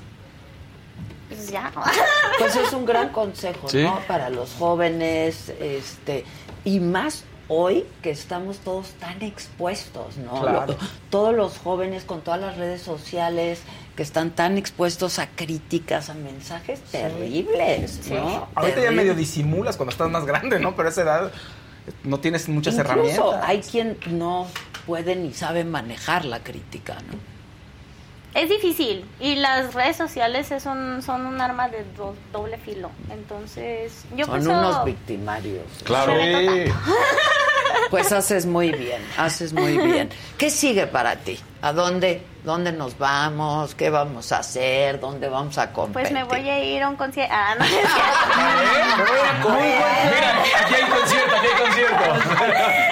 pues 1.29 1.49
ya. 1.49 1.71
Pues 2.39 2.55
es 2.55 2.73
un 2.73 2.85
gran 2.85 3.09
consejo, 3.09 3.69
Sí. 3.69 3.83
¿no? 3.83 3.99
Para 4.07 4.29
los 4.29 4.53
jóvenes, 4.57 5.49
este, 5.59 6.25
y 6.63 6.79
más 6.79 7.23
hoy 7.49 7.85
que 8.01 8.11
estamos 8.11 8.57
todos 8.57 8.89
tan 8.99 9.21
expuestos, 9.21 10.17
¿no? 10.17 10.41
Claro. 10.41 10.75
Todos 11.09 11.33
los 11.33 11.57
jóvenes 11.57 12.03
con 12.03 12.21
todas 12.21 12.39
las 12.41 12.57
redes 12.57 12.81
sociales 12.81 13.61
que 13.95 14.03
están 14.03 14.31
tan 14.31 14.57
expuestos 14.57 15.17
a 15.17 15.27
críticas, 15.27 16.09
a 16.09 16.13
mensajes 16.13 16.81
terribles, 16.91 18.07
¿no? 18.09 18.47
Ahorita 18.53 18.81
ya 18.81 18.91
medio 18.91 19.15
disimulas 19.15 19.77
cuando 19.77 19.91
estás 19.91 20.09
más 20.09 20.25
grande, 20.25 20.59
¿no? 20.59 20.75
Pero 20.75 20.89
a 20.89 20.91
esa 20.91 21.01
edad 21.03 21.31
no 22.03 22.19
tienes 22.19 22.47
muchas 22.49 22.75
Incluso 22.75 22.91
herramientas. 22.93 23.39
hay 23.43 23.61
quien 23.61 23.97
no 24.07 24.47
puede 24.85 25.15
ni 25.15 25.33
sabe 25.33 25.63
manejar 25.63 26.25
la 26.25 26.39
crítica, 26.43 26.95
¿no? 27.11 27.37
Es 28.39 28.49
difícil 28.49 29.03
y 29.19 29.35
las 29.35 29.73
redes 29.73 29.95
sociales 29.97 30.51
es 30.51 30.65
un, 30.67 31.01
son 31.01 31.25
un 31.25 31.41
arma 31.41 31.69
de 31.69 31.83
do- 31.97 32.13
doble 32.31 32.57
filo. 32.57 32.91
Entonces, 33.09 34.03
yo 34.15 34.25
Son 34.25 34.35
pienso... 34.35 34.51
unos 34.51 34.85
victimarios. 34.85 35.63
Claro. 35.83 36.13
Pues 37.89 38.11
haces 38.11 38.45
muy 38.45 38.71
bien, 38.71 39.01
haces 39.17 39.53
muy 39.53 39.77
bien. 39.77 40.09
¿Qué 40.37 40.49
sigue 40.49 40.87
para 40.87 41.15
ti? 41.15 41.39
¿A 41.61 41.71
dónde, 41.73 42.21
dónde 42.47 42.71
nos 42.71 42.97
vamos? 42.97 43.75
¿Qué 43.75 43.91
vamos 43.91 44.31
a 44.31 44.39
hacer? 44.39 44.99
¿Dónde 44.99 45.29
vamos 45.29 45.55
a 45.59 45.65
Pues 45.65 45.75
competir? 45.75 46.13
me 46.13 46.23
voy 46.23 46.49
a 46.49 46.57
ir 46.63 46.81
a 46.81 46.89
un 46.89 46.95
concierto. 46.95 47.31
Ah, 47.37 47.53
no. 47.59 47.65
Mira, 49.49 50.43
aquí, 50.63 50.73
hay 50.73 50.89
concierto, 50.89 51.35
aquí 51.35 51.47
hay 51.47 51.61
concierto. 51.61 52.03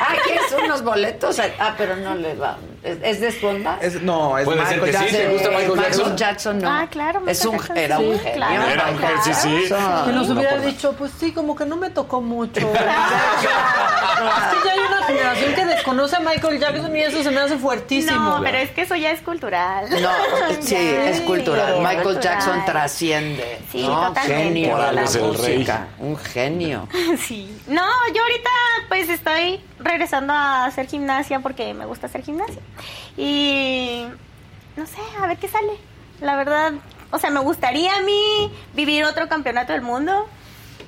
Aquí 0.09 0.31
es 0.45 0.63
unos 0.63 0.83
boletos. 0.83 1.39
Ah, 1.59 1.73
pero 1.77 1.95
no 1.95 2.13
le 2.15 2.35
va. 2.35 2.57
¿Es, 2.83 2.97
es 3.01 3.19
de 3.21 3.31
su 3.31 3.47
onda? 3.47 3.79
Es- 3.81 3.99
no, 4.03 4.37
es 4.37 4.47
Michael 4.47 4.79
que 4.81 4.85
sí, 4.87 4.91
Jackson. 4.93 5.11
¿te 5.17 5.27
gusta 5.33 5.49
Michael 5.49 6.15
Jackson? 6.15 6.59
no. 6.59 6.69
Ah, 6.69 6.87
claro, 6.91 7.21
Es 7.25 7.43
Michael 7.43 7.47
un, 7.49 7.57
Jackson, 7.57 7.77
era 7.77 7.97
sí, 7.97 8.03
un 8.03 8.19
genio. 8.19 8.33
claro, 8.35 8.63
Era 8.67 8.87
un 8.89 8.99
genio, 8.99 9.17
sí, 9.23 9.33
sí. 9.33 9.63
Que 10.05 10.11
nos 10.11 10.27
No, 10.29 10.35
hubiera 10.35 10.57
dicho, 10.59 10.93
pues 10.93 11.11
sí, 11.19 11.31
como 11.31 11.55
que 11.55 11.65
no 11.65 11.77
me 11.77 11.89
tocó 11.89 12.21
mucho. 12.21 12.61
es 14.13 14.57
que 14.61 14.67
ya 14.67 14.71
hay 14.73 14.79
una 14.79 15.03
generación 15.03 15.53
que 15.55 15.65
desconoce 15.65 16.15
a 16.15 16.19
Michael 16.19 16.59
Jackson 16.59 16.95
y 16.95 17.01
eso 17.01 17.23
se 17.23 17.31
me 17.31 17.39
hace 17.41 17.57
fuertísimo. 17.57 18.19
No, 18.37 18.41
pero 18.43 18.57
es 18.57 18.71
que 18.71 18.81
eso 18.81 18.95
ya 18.95 19.11
es 19.11 19.21
cultural. 19.21 19.89
No, 19.89 20.09
sí, 20.61 20.75
es 20.75 21.21
cultural. 21.21 21.73
Sí, 21.75 21.79
Michael 21.79 22.03
cultural. 22.03 22.21
Jackson 22.23 22.65
trasciende. 22.65 23.59
Sí, 23.71 23.83
¿no? 23.83 24.13
Genio 24.15 24.77
de 24.77 24.83
algo 24.83 24.91
la 24.95 25.03
es 25.03 25.15
el 25.15 25.37
rey. 25.37 25.57
música. 25.57 25.87
Un 25.99 26.17
genio. 26.17 26.87
Sí. 27.17 27.59
No, 27.67 27.83
yo 28.13 28.21
ahorita 28.21 28.49
pues 28.89 29.09
estoy 29.09 29.59
regresando 29.79 30.33
a 30.33 30.65
hacer 30.65 30.87
gimnasia 30.87 31.39
porque 31.39 31.73
me 31.73 31.85
gusta 31.85 32.07
hacer 32.07 32.23
gimnasia. 32.23 32.61
Y 33.17 34.05
no 34.75 34.85
sé, 34.85 34.97
a 35.21 35.27
ver 35.27 35.37
qué 35.37 35.47
sale. 35.47 35.73
La 36.21 36.35
verdad, 36.35 36.73
o 37.11 37.19
sea, 37.19 37.29
me 37.29 37.39
gustaría 37.39 37.95
a 37.95 38.01
mí 38.01 38.51
vivir 38.73 39.03
otro 39.05 39.27
campeonato 39.27 39.73
del 39.73 39.81
mundo, 39.81 40.27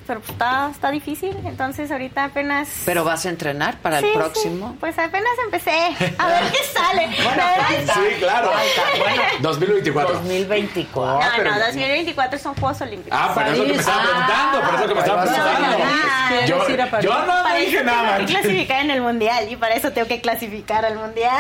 pero 0.08 0.20
pues, 0.22 0.32
está, 0.32 0.70
está 0.72 0.90
difícil. 0.92 1.36
Entonces 1.46 1.92
ahorita 1.92 2.24
apenas... 2.26 2.70
¿Pero 2.86 3.04
vas 3.04 3.26
a 3.26 3.30
entrenar 3.30 3.78
para 3.80 4.00
Sí, 4.00 4.06
el 4.06 4.12
sí, 4.14 4.18
próximo? 4.18 4.76
pues 4.80 4.98
apenas 4.98 5.32
empecé. 5.44 5.72
A 6.18 6.28
ver 6.28 6.44
qué 6.52 6.64
sale. 6.74 7.08
La 7.36 7.36
verdad, 7.36 7.94
Sí, 7.94 8.16
claro. 8.20 8.52
Bueno, 9.00 9.22
2024. 9.42 10.14
2024. 10.16 11.44
No, 11.44 11.52
no, 11.52 11.60
2024 11.66 12.40
son 12.40 12.56
Juegos 12.56 12.82
Olímpicos. 12.82 13.20
Ah, 13.22 13.32
pero 13.36 13.52
es 13.52 13.58
lo 13.58 13.66
que 13.66 13.74
me 13.74 13.80
estaba 13.80 13.98
París. 13.98 14.10
preguntando, 14.12 14.60
pero 14.62 14.74
es 14.76 14.82
lo 14.82 14.88
que 14.88 14.94
me 14.94 15.00
estaba 15.02 15.22
Ah, 15.22 15.26
preguntando. 15.26 15.78
Ah, 15.86 16.30
Yo, 16.46 16.56
¿Quieres 16.58 16.70
ir 16.74 16.82
a 16.82 16.90
París? 16.92 17.06
yo 17.10 17.20
no 17.20 17.26
para 17.44 17.56
dije 17.56 17.76
eso 17.76 17.84
nada. 17.84 18.16
tengo 18.18 18.28
que 18.28 18.34
clasificar 18.34 18.82
en 18.82 18.92
el 18.92 19.02
mundial 19.02 19.52
y 19.52 19.56
para 19.56 19.76
eso 19.76 19.92
tengo 19.92 20.08
que 20.08 20.22
clasificar 20.22 20.86
al 20.86 20.96
mundial. 20.98 21.38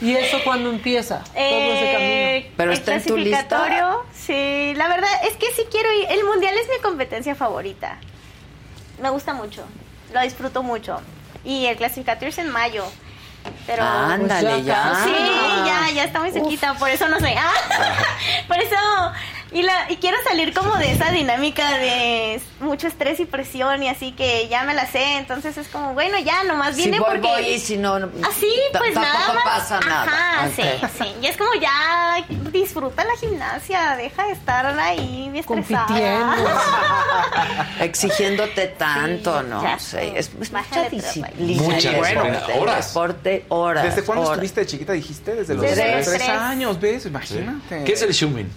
¿Y 0.00 0.14
eso 0.16 0.38
cuándo 0.44 0.70
empieza? 0.70 1.18
Todo 1.18 1.32
ese 1.36 1.92
camino. 1.92 2.10
Eh, 2.10 2.50
¿Pero 2.56 2.72
el 2.72 2.78
está 2.78 2.94
en 2.94 3.04
tu 3.04 3.16
lista? 3.16 3.66
Sí, 4.14 4.72
la 4.76 4.88
verdad 4.88 5.08
es 5.28 5.36
que 5.36 5.46
sí 5.52 5.62
quiero 5.70 5.92
ir. 5.92 6.06
El 6.10 6.24
mundial 6.24 6.54
es 6.56 6.68
mi 6.68 6.78
competencia 6.82 7.34
favorita. 7.34 7.89
Me 9.00 9.10
gusta 9.10 9.32
mucho, 9.34 9.64
lo 10.12 10.20
disfruto 10.20 10.62
mucho. 10.62 11.00
Y 11.44 11.66
el 11.66 11.76
clasificatorio 11.76 12.28
es 12.28 12.38
en 12.38 12.50
mayo. 12.50 12.84
Pero 13.66 13.82
Ándale, 13.82 14.50
Pues 14.50 14.64
ya. 14.66 15.00
Sí, 15.02 15.12
ya, 15.66 15.90
ya 15.94 16.04
está 16.04 16.20
muy 16.20 16.30
cerquita, 16.30 16.74
por 16.74 16.90
eso 16.90 17.08
no 17.08 17.18
sé. 17.18 17.34
Ah, 17.38 17.52
por 18.46 18.58
eso. 18.58 18.76
Y, 19.52 19.62
la, 19.62 19.90
y 19.90 19.96
quiero 19.96 20.16
salir 20.22 20.54
como 20.54 20.76
de 20.76 20.92
esa 20.92 21.10
dinámica 21.10 21.76
de 21.78 22.40
mucho 22.60 22.86
estrés 22.86 23.18
y 23.18 23.24
presión 23.24 23.82
y 23.82 23.88
así 23.88 24.12
que 24.12 24.46
ya 24.48 24.62
me 24.62 24.74
la 24.74 24.86
sé. 24.86 25.16
Entonces 25.16 25.56
es 25.58 25.66
como, 25.68 25.92
bueno, 25.92 26.18
ya, 26.20 26.44
nomás 26.44 26.76
Si 26.76 26.82
viene 26.82 27.00
voy, 27.00 27.08
porque. 27.10 27.26
voy 27.28 27.46
y 27.46 27.58
si 27.58 27.76
no, 27.76 27.94
Así, 27.96 28.52
ta- 28.72 28.78
pues 28.78 28.94
nada 28.94 29.12
tampoco 29.26 29.34
más. 29.44 29.60
pasa 29.60 29.80
nada. 29.80 30.02
Ajá, 30.04 30.48
sí, 30.54 30.62
sí. 30.98 31.04
Y 31.20 31.26
es 31.26 31.36
como 31.36 31.52
ya 31.54 32.24
disfruta 32.52 33.02
la 33.04 33.16
gimnasia, 33.16 33.96
deja 33.96 34.24
de 34.26 34.32
estar 34.32 34.66
ahí 34.78 35.32
estresada. 35.34 35.86
Compitiendo. 35.86 36.50
Exigiéndote 37.80 38.66
tanto, 38.68 39.42
¿no? 39.42 39.62
ya 39.62 39.78
sé, 39.78 40.12
es, 40.18 40.30
es 40.40 40.52
mucha 40.52 40.88
disciplina. 40.88 41.62
Mucha 41.62 41.76
el 41.76 41.82
disciplina, 41.82 42.22
deporte, 42.22 42.52
el 42.54 42.60
horas. 42.60 42.86
deporte, 42.88 43.44
horas. 43.48 43.84
¿Desde 43.84 44.02
cuándo 44.04 44.22
horas. 44.22 44.32
estuviste 44.34 44.60
de 44.60 44.66
chiquita, 44.66 44.92
dijiste? 44.92 45.34
Desde 45.34 45.54
los 45.54 45.62
Desde 45.62 45.82
tres, 45.82 46.06
los 46.06 46.16
tres. 46.16 46.28
años, 46.28 46.80
¿ves? 46.80 47.06
Imagínate. 47.06 47.84
¿Qué 47.84 47.92
es 47.92 48.02
el 48.02 48.12
Shumin? 48.12 48.50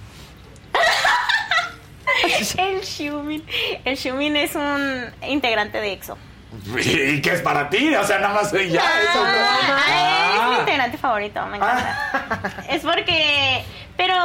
El 2.58 2.82
Shumin. 2.82 3.44
El 3.86 3.96
Shumin 3.98 4.36
es 4.38 4.56
un 4.56 5.06
integrante 5.28 5.80
de 5.80 5.94
EXO. 5.94 6.18
¿Y 6.78 7.22
qué 7.22 7.34
es 7.34 7.42
para 7.42 7.70
ti? 7.70 7.94
O 7.96 8.04
sea, 8.06 8.20
nada 8.20 8.36
más 8.36 8.50
soy 8.52 8.70
ya. 8.70 8.82
eso. 8.82 9.24
Ah, 9.26 10.34
es 10.36 10.50
mi 10.50 10.56
Ah. 10.56 10.60
integrante 10.60 10.98
favorito, 10.98 11.46
me 11.48 11.58
encanta. 11.58 12.66
Es 12.70 12.82
porque, 12.84 13.64
pero 13.98 14.16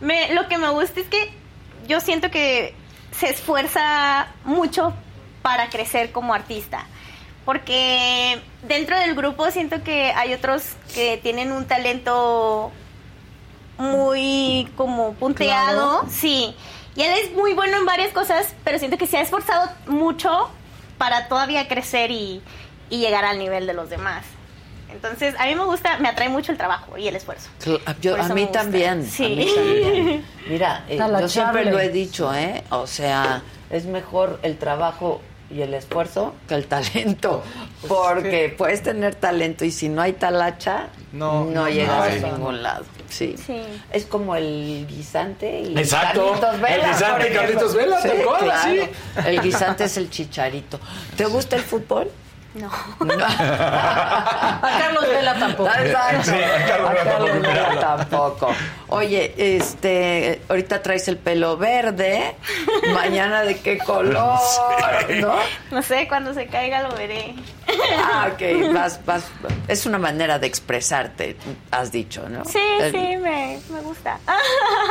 me, 0.00 0.34
lo 0.34 0.48
que 0.48 0.58
me 0.58 0.68
gusta 0.70 1.00
es 1.00 1.06
que 1.06 1.32
yo 1.86 2.00
siento 2.00 2.30
que 2.30 2.74
se 3.12 3.28
esfuerza 3.30 4.26
mucho 4.44 4.92
para 5.42 5.68
crecer 5.68 6.10
como 6.12 6.34
artista. 6.34 6.86
Porque 7.44 8.40
dentro 8.62 8.98
del 8.98 9.14
grupo 9.14 9.50
siento 9.50 9.82
que 9.84 10.12
hay 10.12 10.32
otros 10.32 10.62
que 10.94 11.18
tienen 11.22 11.52
un 11.52 11.66
talento 11.66 12.72
muy 13.76 14.68
como 14.76 15.12
punteado, 15.14 16.00
Claro. 16.00 16.10
sí. 16.10 16.54
Y 16.96 17.02
él 17.02 17.12
es 17.22 17.32
muy 17.32 17.54
bueno 17.54 17.76
en 17.76 17.84
varias 17.86 18.12
cosas, 18.12 18.54
pero 18.64 18.78
siento 18.78 18.96
que 18.98 19.06
se 19.06 19.16
ha 19.18 19.20
esforzado 19.20 19.68
mucho 19.86 20.48
para 20.98 21.28
todavía 21.28 21.66
crecer 21.66 22.10
y, 22.10 22.40
y 22.90 22.98
llegar 22.98 23.24
al 23.24 23.38
nivel 23.38 23.66
de 23.66 23.74
los 23.74 23.90
demás. 23.90 24.24
Entonces, 24.92 25.34
a 25.40 25.46
mí 25.46 25.56
me 25.56 25.64
gusta, 25.64 25.98
me 25.98 26.08
atrae 26.08 26.28
mucho 26.28 26.52
el 26.52 26.58
trabajo 26.58 26.96
y 26.96 27.08
el 27.08 27.16
esfuerzo. 27.16 27.48
Yo- 28.00 28.16
a 28.16 28.28
mí 28.28 28.46
también. 28.52 29.04
Sí. 29.04 29.24
a 29.24 29.28
mí 29.28 29.54
también. 29.54 30.24
Mira, 30.48 30.84
eh, 30.88 30.96
yo 30.98 31.28
siempre 31.28 31.64
lo 31.64 31.80
he 31.80 31.88
dicho, 31.88 32.32
¿eh? 32.32 32.62
O 32.70 32.86
sea, 32.86 33.42
es 33.70 33.86
mejor 33.86 34.38
el 34.44 34.56
trabajo 34.56 35.20
y 35.50 35.62
el 35.62 35.74
esfuerzo 35.74 36.34
que 36.46 36.54
el 36.54 36.66
talento. 36.66 37.42
Porque 37.88 38.54
puedes 38.56 38.84
tener 38.84 39.16
talento 39.16 39.64
y 39.64 39.72
si 39.72 39.88
no 39.88 40.00
hay 40.00 40.12
talacha, 40.12 40.88
No, 41.12 41.44
no, 41.44 41.50
no, 41.64 41.68
llegas 41.68 42.20
no 42.20 42.28
a 42.28 42.30
ningún 42.30 42.62
lado. 42.62 42.84
Sí. 43.08 43.36
Sí. 43.46 43.62
Es 43.92 44.06
como 44.06 44.34
el 44.36 44.86
guisante 44.88 45.60
y 45.60 45.78
Exacto. 45.78 46.32
Carlitos 46.40 46.60
Vela. 46.60 46.76
El 46.76 46.90
guisante 46.92 47.28
y. 47.30 47.34
Carlitos 47.34 47.74
Vela, 47.74 48.00
tal 48.02 48.22
cual, 48.24 48.40
claro. 48.42 48.62
sí. 48.72 48.80
El 49.26 49.40
guisante 49.40 49.84
es 49.84 49.96
el 49.96 50.10
chicharito. 50.10 50.80
¿Te 51.16 51.24
gusta 51.26 51.56
el 51.56 51.62
fútbol? 51.62 52.10
No. 52.54 52.70
A 53.00 54.78
Carlos 54.78 55.08
Vela 55.08 55.34
tampoco. 55.38 55.70
Exacto. 55.70 56.22
Sí, 56.30 56.36
a 56.36 56.66
Carlos 56.66 56.90
A 56.90 56.94
Carlos 56.94 57.30
tampoco. 57.30 57.52
Vela 57.52 57.80
tampoco. 57.80 58.48
Oye, 58.88 59.34
este, 59.56 60.40
ahorita 60.48 60.80
traes 60.82 61.08
el 61.08 61.16
pelo 61.18 61.56
verde, 61.56 62.36
mañana 62.92 63.42
de 63.42 63.58
qué 63.58 63.78
color, 63.78 64.38
¿no? 65.20 65.34
No 65.72 65.82
sé, 65.82 66.06
cuando 66.06 66.32
se 66.32 66.46
caiga 66.46 66.82
lo 66.82 66.94
veré. 66.94 67.34
Ah, 67.98 68.30
ok, 68.32 68.72
vas, 68.72 69.00
vas, 69.06 69.24
es 69.68 69.86
una 69.86 69.98
manera 69.98 70.38
de 70.38 70.46
expresarte, 70.46 71.36
has 71.70 71.90
dicho, 71.92 72.28
¿no? 72.28 72.44
Sí, 72.44 72.58
El- 72.80 72.92
sí, 72.92 72.98
me, 73.18 73.58
me 73.70 73.80
gusta. 73.82 74.18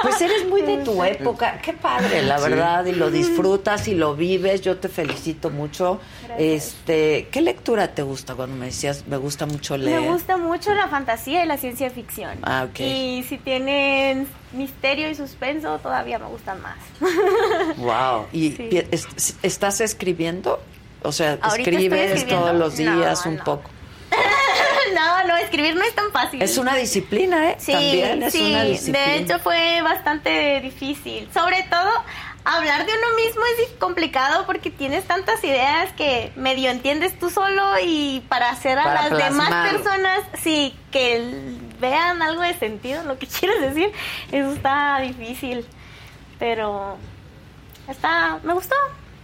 Pues 0.01 0.19
eres 0.21 0.47
muy 0.47 0.61
de 0.61 0.77
tu 0.85 1.03
época, 1.03 1.59
qué 1.61 1.73
padre, 1.73 2.21
la 2.23 2.37
Sí. 2.39 2.49
verdad, 2.49 2.85
y 2.85 2.91
lo 2.93 3.11
disfrutas 3.11 3.87
y 3.87 3.95
lo 3.95 4.15
vives, 4.15 4.61
yo 4.61 4.77
te 4.77 4.89
felicito 4.89 5.49
mucho. 5.49 5.99
Este, 6.37 7.27
¿qué 7.31 7.41
lectura 7.41 7.93
te 7.93 8.01
gusta 8.01 8.33
cuando 8.35 8.55
me 8.55 8.65
decías, 8.67 9.05
me 9.07 9.17
gusta 9.17 9.45
mucho 9.45 9.77
leer? 9.77 10.01
Me 10.01 10.07
gusta 10.09 10.37
mucho 10.37 10.73
la 10.73 10.87
fantasía 10.87 11.43
y 11.43 11.47
la 11.47 11.57
ciencia 11.57 11.89
ficción. 11.89 12.37
Ah, 12.41 12.67
ok. 12.69 12.79
Y 12.79 13.23
si 13.29 13.37
tienen 13.37 14.27
misterio 14.51 15.09
y 15.09 15.15
suspenso, 15.15 15.77
todavía 15.79 16.17
me 16.19 16.25
gustan 16.27 16.59
más. 16.61 16.77
Wow. 17.77 18.25
¿Y 18.31 18.51
Sí. 18.51 18.69
estás 19.43 19.81
escribiendo? 19.81 20.59
O 21.03 21.11
sea, 21.11 21.37
escribes 21.57 22.27
todos 22.27 22.55
los 22.55 22.79
No, 22.79 22.95
días 22.97 23.25
un 23.25 23.35
no. 23.37 23.43
poco. 23.43 23.69
escribir 25.53 25.75
no 25.75 25.83
es 25.83 25.93
tan 25.93 26.11
fácil. 26.11 26.41
Es 26.41 26.57
una 26.57 26.75
disciplina, 26.75 27.51
¿eh? 27.51 27.55
Sí, 27.59 27.71
También 27.71 28.23
es 28.23 28.33
sí, 28.33 28.51
una 28.51 28.63
disciplina. 28.63 28.99
de 29.05 29.17
hecho 29.17 29.39
fue 29.39 29.81
bastante 29.81 30.59
difícil. 30.61 31.29
Sobre 31.31 31.63
todo, 31.63 31.91
hablar 32.43 32.85
de 32.85 32.91
uno 32.91 33.15
mismo 33.15 33.41
es 33.59 33.69
complicado 33.77 34.45
porque 34.47 34.71
tienes 34.71 35.05
tantas 35.05 35.43
ideas 35.43 35.91
que 35.93 36.31
medio 36.35 36.71
entiendes 36.71 37.17
tú 37.19 37.29
solo 37.29 37.73
y 37.83 38.23
para 38.29 38.49
hacer 38.49 38.79
a 38.79 38.83
Para 38.83 39.09
las 39.09 39.29
demás 39.29 39.71
personas, 39.71 40.19
sí, 40.41 40.75
que 40.91 41.23
vean 41.79 42.21
algo 42.23 42.41
de 42.41 42.55
sentido 42.55 43.01
en 43.01 43.07
lo 43.07 43.19
que 43.19 43.27
quieres 43.39 43.61
decir, 43.61 43.91
eso 44.31 44.53
está 44.53 44.99
difícil. 45.01 45.65
Pero 46.39 46.97
está, 47.87 48.39
me 48.43 48.53
gustó, 48.53 48.75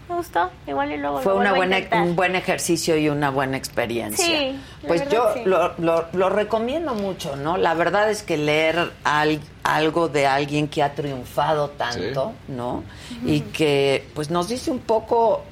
me 0.10 0.15
gustó. 0.15 0.49
Igual 0.68 0.91
y 0.91 0.98
luego 0.98 1.19
Fue 1.22 1.34
lo 1.34 1.40
una 1.40 1.52
a 1.52 1.53
buena, 1.53 1.77
un 2.03 2.15
buen 2.15 2.36
ejercicio 2.36 2.98
y 2.98 3.07
una 3.10 3.30
buena 3.30 3.56
experiencia. 3.57 4.26
Sí, 4.26 4.60
pues 4.88 5.07
yo 5.10 5.31
sí. 5.34 5.41
lo, 5.45 5.73
lo- 5.77 6.07
lo 6.14 6.30
recomiendo 6.30 6.95
mucho, 6.95 7.36
¿no? 7.36 7.57
La 7.57 7.73
verdad 7.76 8.10
es 8.10 8.23
que 8.23 8.38
leer 8.38 8.91
al- 9.03 9.40
algo 9.64 10.10
de 10.10 10.26
alguien 10.27 10.68
que 10.68 10.81
ha 10.84 10.95
triunfado 10.95 11.69
tanto, 11.69 12.34
¿no? 12.48 12.84
Y 13.23 13.41
que 13.41 14.06
pues 14.15 14.30
nos 14.31 14.49
dice 14.49 14.72
un 14.72 14.80
poco 14.80 15.44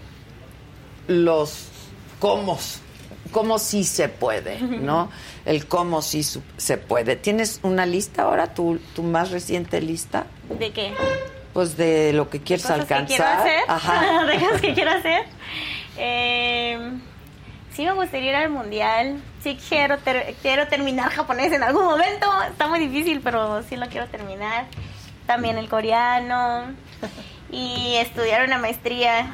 los 1.08 1.68
cómo, 2.20 2.58
cómo 3.32 3.60
sí 3.60 3.84
se 3.84 4.10
puede, 4.10 4.60
¿no? 4.60 5.10
El 5.46 5.68
cómo 5.68 6.02
sí 6.02 6.24
su- 6.24 6.42
se 6.58 6.78
puede. 6.78 7.16
¿Tienes 7.16 7.60
una 7.64 7.86
lista 7.86 8.24
ahora, 8.24 8.54
tu, 8.54 8.80
tu 8.96 9.04
más 9.04 9.32
reciente 9.32 9.82
lista? 9.82 10.26
¿De 10.60 10.72
qué? 10.72 10.94
Pues 11.58 11.76
de 11.76 12.14
lo 12.14 12.30
que 12.30 12.40
quieres 12.40 12.62
cosas 12.68 12.86
que 12.86 12.94
alcanzar. 12.94 13.08
quiero 13.08 13.26
hacer, 13.26 13.64
Ajá. 13.68 14.26
de 14.28 14.40
cosas 14.40 14.62
que 14.62 14.74
quiero 14.76 14.92
hacer. 14.92 15.26
Eh, 15.98 16.92
sí 17.74 17.84
me 17.84 17.94
gustaría 17.94 18.30
ir 18.30 18.36
al 18.36 18.50
mundial. 18.52 19.20
Sí 19.42 19.58
quiero 19.68 19.98
ter- 19.98 20.36
quiero 20.44 20.68
terminar 20.68 21.10
japonés 21.10 21.52
en 21.52 21.64
algún 21.64 21.86
momento. 21.86 22.28
Está 22.44 22.68
muy 22.68 22.78
difícil, 22.78 23.22
pero 23.24 23.64
sí 23.64 23.76
lo 23.76 23.88
quiero 23.88 24.06
terminar. 24.06 24.66
También 25.26 25.58
el 25.58 25.68
coreano 25.68 26.66
y 27.52 27.96
estudiar 27.96 28.46
una 28.46 28.60
maestría 28.60 29.34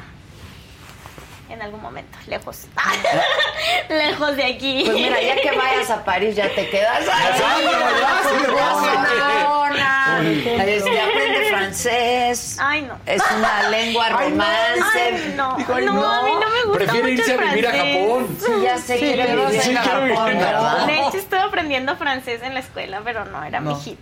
en 1.48 1.62
algún 1.62 1.80
momento, 1.82 2.16
lejos. 2.26 2.66
lejos 3.88 4.36
de 4.36 4.44
aquí. 4.44 4.82
Pues 4.84 4.96
mira, 4.96 5.20
ya 5.20 5.36
que 5.36 5.50
vayas 5.56 5.90
a 5.90 6.04
París, 6.04 6.34
ya 6.36 6.48
te 6.54 6.68
quedas. 6.70 7.00
Este, 10.66 11.00
aprende 11.00 11.44
francés. 11.48 12.56
Ay, 12.60 12.82
no. 12.82 12.96
Es 13.06 13.22
una 13.36 13.68
lengua 13.70 14.06
Ay, 14.06 14.12
no. 14.12 14.18
romance. 14.30 14.98
Ay, 15.04 15.34
no. 15.36 15.56
Dijo, 15.56 15.80
No, 15.80 16.12
a 16.12 16.22
mí 16.24 16.30
no 16.32 16.50
me 16.50 16.62
gusta 16.64 16.72
Prefiere 16.72 17.10
mucho 17.10 17.22
irse 17.22 17.34
el 17.34 17.40
a 17.40 17.44
vivir 17.50 17.66
a. 17.66 17.70
Japón. 17.72 18.38
Sí, 18.40 18.52
ya 18.62 18.78
sé, 18.78 18.98
quiere 18.98 19.24
pero 19.24 19.46
vivir 19.46 19.60
sí 19.62 19.70
en 19.70 19.76
Japón, 19.76 20.38
¿verdad? 20.38 20.86
De 20.86 20.94
hecho, 20.94 21.16
estuve 21.18 21.40
aprendiendo 21.40 21.96
francés 21.96 22.42
en 22.42 22.54
la 22.54 22.60
escuela, 22.60 23.00
pero 23.04 23.24
no 23.24 23.42
era 23.44 23.60
mi 23.60 23.74
hit. 23.80 23.98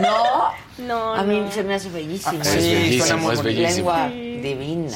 No, 0.00 0.52
No, 0.78 1.14
a 1.14 1.22
mí 1.22 1.40
no. 1.40 1.50
se 1.52 1.62
me 1.62 1.74
hace 1.74 1.88
bellísimo. 1.88 2.38
Ah, 2.40 2.44
sí, 2.44 2.58
es 2.58 2.64
bellísimo, 2.82 3.32
es 3.32 3.42
bellísimo. 3.42 3.90
Lengua 3.92 4.08
Sí. 4.10 4.40
divina. 4.42 4.90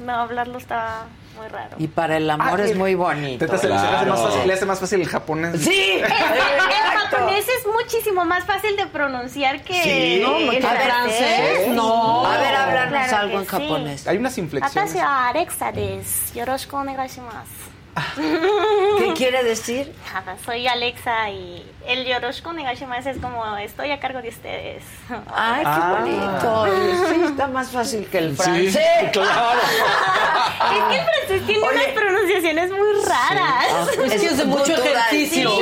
No, 0.00 0.12
hablarlo 0.20 0.58
estaba 0.58 1.06
muy 1.36 1.48
raro. 1.48 1.76
Y 1.78 1.86
para 1.88 2.16
el 2.16 2.28
amor 2.30 2.60
Ah, 2.60 2.64
es 2.64 2.70
el- 2.72 2.78
muy 2.78 2.94
bonito. 2.94 3.44
Te- 3.46 3.50
te- 3.52 3.58
se 3.58 3.68
le 3.68 3.74
hace 3.74 4.06
más 4.06 4.20
fácil- 4.20 4.46
le 4.46 4.52
hace 4.54 4.66
más 4.66 4.80
fácil 4.80 5.00
el 5.00 5.08
japonés. 5.08 5.60
Sí. 5.62 5.92
El, 5.96 6.02
el 6.04 6.10
japonés 7.10 7.46
es 7.48 7.66
muchísimo 7.66 8.24
más 8.24 8.44
fácil 8.44 8.76
de 8.76 8.86
pronunciar 8.86 9.62
que 9.62 9.82
Sí. 9.82 10.20
No, 10.22 10.36
el 10.36 10.46
mucho 10.46 10.60
francés. 10.68 11.68
No. 11.68 12.26
A 12.26 12.38
ver, 12.38 12.54
háblanos 12.54 13.08
Claro 13.08 13.16
algo 13.18 13.38
en 13.38 13.44
sí. 13.44 13.50
japonés. 13.50 14.06
Hay 14.06 14.16
unas 14.18 14.36
inflexiones. 14.38 14.92
Yoroshiku 16.34 16.76
onegaishimasu. 16.76 17.66
¿Qué 18.98 19.12
quiere 19.14 19.42
decir? 19.42 19.90
Soy 20.44 20.66
Alexa 20.66 21.30
y 21.30 21.64
el 21.86 22.04
Yoroshiku 22.04 22.50
onegaishimasu 22.50 23.08
es 23.08 23.16
como 23.18 23.56
estoy 23.56 23.90
a 23.90 23.98
cargo 24.00 24.20
de 24.20 24.28
ustedes. 24.28 24.82
Ay, 25.34 25.62
qué 25.62 25.70
Ah. 25.70 25.96
bonito. 25.98 27.08
Sí, 27.08 27.22
está 27.24 27.46
más 27.46 27.70
fácil 27.70 28.06
que 28.06 28.18
el 28.18 28.36
Sí, 28.36 28.42
francés. 28.42 29.10
claro. 29.12 29.60
Unas 31.76 31.92
pronunciaciones 31.94 32.70
muy 32.70 33.04
raras. 33.06 33.88
Es 34.04 34.20
que 34.20 34.26
es 34.26 34.36
de 34.38 34.44
mucho 34.44 34.72
ejercicio. 34.72 35.50
sí. 35.50 35.56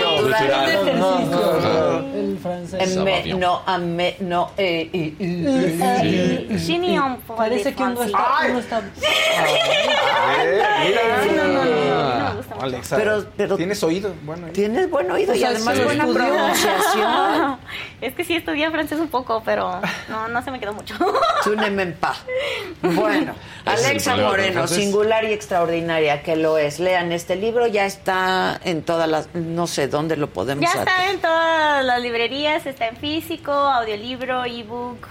El 2.14 2.38
francés. 2.38 3.36
No, 3.36 3.62
a 3.66 3.78
me, 3.78 4.16
no, 4.20 4.50
eh, 4.56 4.90
eh, 4.92 5.14
eh, 5.18 6.58
Parece 7.36 7.74
que 7.74 7.82
uno 7.82 8.02
está, 8.02 8.46
uno 8.48 8.58
está 8.58 8.80
No, 11.36 11.44
no, 11.46 11.64
no. 11.64 12.03
Alexa, 12.64 12.96
Pero- 12.96 13.24
pero- 13.36 13.56
tienes 13.56 13.82
oído. 13.82 14.12
Bueno, 14.24 14.46
ahí. 14.46 14.52
Tienes 14.52 14.90
buen 14.90 15.10
oído 15.10 15.34
y 15.34 15.44
además 15.44 15.76
sí. 15.76 15.84
buena 15.84 16.06
pronunciación. 16.06 17.58
Es 18.00 18.14
que 18.14 18.22
sí 18.24 18.34
estudié 18.36 18.70
francés 18.70 18.98
un 19.00 19.08
poco, 19.08 19.42
pero 19.46 19.80
no, 20.08 20.28
no 20.28 20.42
se 20.42 20.50
me 20.50 20.60
quedó 20.60 20.74
mucho. 20.74 20.94
Túneme 21.44 21.82
en 21.84 21.94
paz. 21.94 22.18
Bueno, 22.82 23.34
Alexa 23.64 24.16
Moreno, 24.16 24.66
singular 24.66 25.24
y 25.24 25.32
extraordinaria, 25.32 26.22
que 26.22 26.36
lo 26.36 26.58
es. 26.58 26.80
Lean 26.80 27.12
este 27.12 27.34
libro, 27.36 27.66
ya 27.66 27.86
está 27.86 28.60
en 28.64 28.82
todas 28.82 29.08
las, 29.08 29.34
no 29.34 29.66
sé 29.66 29.88
dónde 29.88 30.16
lo 30.18 30.28
podemos 30.28 30.62
Ya 30.62 30.68
hacer. 30.70 30.80
está 30.88 31.10
en 31.10 31.18
todas 31.20 31.84
las 31.84 32.02
librerías, 32.02 32.66
está 32.66 32.88
en 32.88 32.96
físico, 32.98 33.52
audiolibro, 33.52 34.44
ebook. 34.44 35.08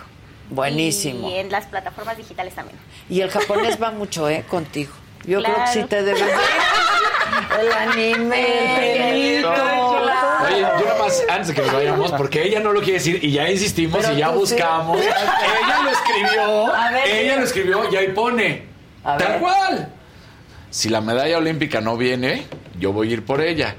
Buenísimo. 0.51 1.29
Y 1.29 1.35
en 1.35 1.51
las 1.51 1.65
plataformas 1.65 2.17
digitales 2.17 2.53
también. 2.53 2.77
Y 3.09 3.21
el 3.21 3.31
japonés 3.31 3.81
va 3.81 3.89
mucho, 3.91 4.29
¿eh? 4.29 4.43
Contigo. 4.47 4.93
Yo 5.25 5.41
creo 5.41 5.55
que 5.55 5.67
sí 5.71 5.83
te 5.83 6.03
debes 6.03 6.25
de- 6.25 6.33
El 7.61 7.71
anime, 7.71 8.95
el 8.95 9.01
pelito. 9.03 9.51
Oye, 9.51 10.59
yo 10.59 10.85
nada 10.85 10.99
más, 10.99 11.23
antes 11.29 11.47
de 11.49 11.53
que 11.53 11.61
nos 11.61 11.73
vayamos, 11.73 12.11
porque 12.13 12.43
ella 12.43 12.59
no 12.59 12.71
lo 12.73 12.79
quiere 12.81 12.97
decir 12.99 13.19
y 13.23 13.31
ya 13.31 13.49
insistimos 13.49 13.99
Pero 14.01 14.13
y 14.13 14.17
ya 14.17 14.29
sí. 14.29 14.33
buscamos. 14.35 14.99
ella 15.01 15.79
lo 15.83 15.89
escribió, 15.89 16.73
A 16.75 16.91
ver, 16.91 17.07
ella 17.07 17.33
sí. 17.33 17.39
lo 17.39 17.45
escribió 17.45 17.91
y 17.91 17.95
ahí 17.95 18.07
pone. 18.09 18.65
A 19.03 19.17
Tal 19.17 19.27
ver. 19.33 19.39
cual. 19.41 19.89
Si 20.69 20.89
la 20.89 21.01
medalla 21.01 21.37
olímpica 21.37 21.79
no 21.81 21.95
viene, 21.97 22.47
yo 22.79 22.91
voy 22.91 23.09
a 23.09 23.13
ir 23.13 23.25
por 23.25 23.41
ella. 23.41 23.75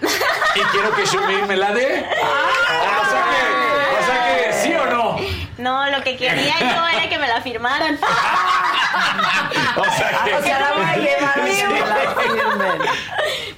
Y 0.54 0.60
quiero 0.70 0.94
que 0.94 1.04
Shumi 1.04 1.42
me 1.48 1.56
la 1.56 1.72
dé. 1.72 2.06
O 2.06 3.10
sea 3.10 3.24
que, 3.30 4.02
o 4.02 4.06
sea 4.06 4.36
que, 4.46 4.52
¿sí 4.52 4.72
o 4.74 4.86
no? 4.86 5.16
No, 5.58 5.90
lo 5.90 6.02
que 6.04 6.16
quería 6.16 6.54
yo 6.60 6.86
era 6.98 7.08
que 7.08 7.18
me 7.18 7.26
la 7.28 7.40
firmaran. 7.42 7.98
O 9.76 9.84
sea 9.84 10.20
que. 10.24 10.34
O 10.34 10.42
sea, 10.42 10.60
la 10.60 10.72
voy 10.72 10.84
a 10.84 10.96
llevar. 10.96 12.14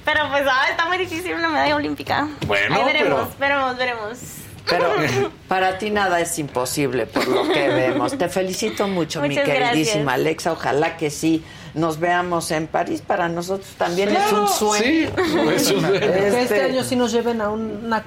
Pero 0.05 0.29
pues 0.29 0.43
ah, 0.49 0.65
está 0.69 0.85
muy 0.85 0.97
difícil 0.97 1.33
una 1.35 1.49
medalla 1.49 1.75
olímpica. 1.75 2.27
Bueno, 2.45 2.75
Ahí 2.75 2.83
veremos, 2.85 3.27
pero- 3.37 3.39
veremos, 3.39 3.77
veremos. 3.77 4.17
Pero 4.69 4.89
para 5.47 5.77
ti 5.77 5.89
nada 5.91 6.19
es 6.19 6.37
imposible 6.39 7.05
por 7.05 7.27
lo 7.27 7.47
que 7.49 7.69
vemos. 7.69 8.17
Te 8.17 8.27
felicito 8.29 8.87
mucho, 8.87 9.21
mi 9.21 9.29
queridísima 9.35 9.63
gracias. 9.63 10.07
Alexa. 10.13 10.51
Ojalá 10.53 10.97
que 10.97 11.09
sí 11.09 11.43
nos 11.73 11.99
veamos 11.99 12.51
en 12.51 12.67
París. 12.67 13.01
Para 13.05 13.29
nosotros 13.29 13.69
también 13.77 14.09
es 14.09 14.17
Claro, 14.23 14.41
un 14.41 14.47
sueño. 14.49 14.83
sí, 14.83 15.09
es 15.55 15.71
un 15.71 15.81
sueño. 15.81 15.91
Que 15.99 16.27
este 16.27 16.41
Este- 16.41 16.63
año 16.63 16.83
sí 16.83 16.95
nos 16.97 17.11
lleven 17.13 17.39
a 17.41 17.49
un- 17.49 17.81
una 17.85 18.03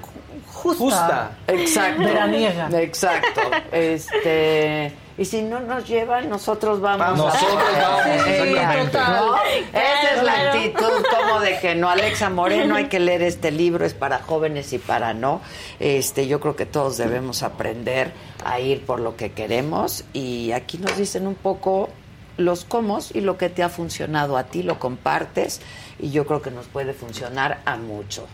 justa, 0.53 0.77
Justa. 0.83 1.31
Exacto. 1.47 2.03
veraniega. 2.03 2.69
Exacto. 2.79 3.41
Este, 3.71 4.93
y 5.17 5.25
si 5.25 5.41
no 5.41 5.59
nos 5.59 5.87
llevan, 5.87 6.29
nosotros 6.29 6.79
vamos. 6.81 6.99
Vamos. 7.19 7.33
a- 7.35 7.41
Nosotros 7.41 7.63
vamos, 7.81 8.01
Sí, 8.03 8.31
exactamente. 8.31 8.97
¿no? 8.97 9.35
Esa 9.73 10.13
es 10.15 10.23
la 10.23 10.51
actitud 10.51 11.05
como 11.09 11.39
de 11.41 11.59
que 11.59 11.75
no, 11.75 11.89
Alexa 11.89 12.29
Moreno, 12.29 12.75
hay 12.75 12.85
que 12.85 12.99
leer 12.99 13.21
este 13.21 13.51
libro, 13.51 13.85
es 13.85 13.93
para 13.93 14.19
jóvenes 14.19 14.71
y 14.73 14.77
para 14.79 15.13
no. 15.13 15.41
Este, 15.79 16.27
yo 16.27 16.39
creo 16.39 16.55
que 16.55 16.65
todos 16.65 16.97
debemos 16.97 17.43
aprender 17.43 18.11
a 18.45 18.59
ir 18.59 18.85
por 18.85 18.99
lo 18.99 19.15
que 19.17 19.31
queremos 19.33 20.03
y 20.13 20.51
aquí 20.53 20.77
nos 20.77 20.97
dicen 20.97 21.27
un 21.27 21.35
poco 21.35 21.89
los 22.37 22.65
cómo 22.65 22.99
y 23.13 23.21
lo 23.21 23.37
que 23.37 23.49
te 23.49 23.61
ha 23.61 23.69
funcionado 23.69 24.37
a 24.37 24.45
ti, 24.45 24.63
lo 24.63 24.79
compartes 24.79 25.61
y 25.99 26.09
yo 26.11 26.25
creo 26.25 26.41
que 26.41 26.49
nos 26.49 26.65
puede 26.65 26.93
funcionar 26.93 27.59
a 27.65 27.75
muchos, 27.77 28.25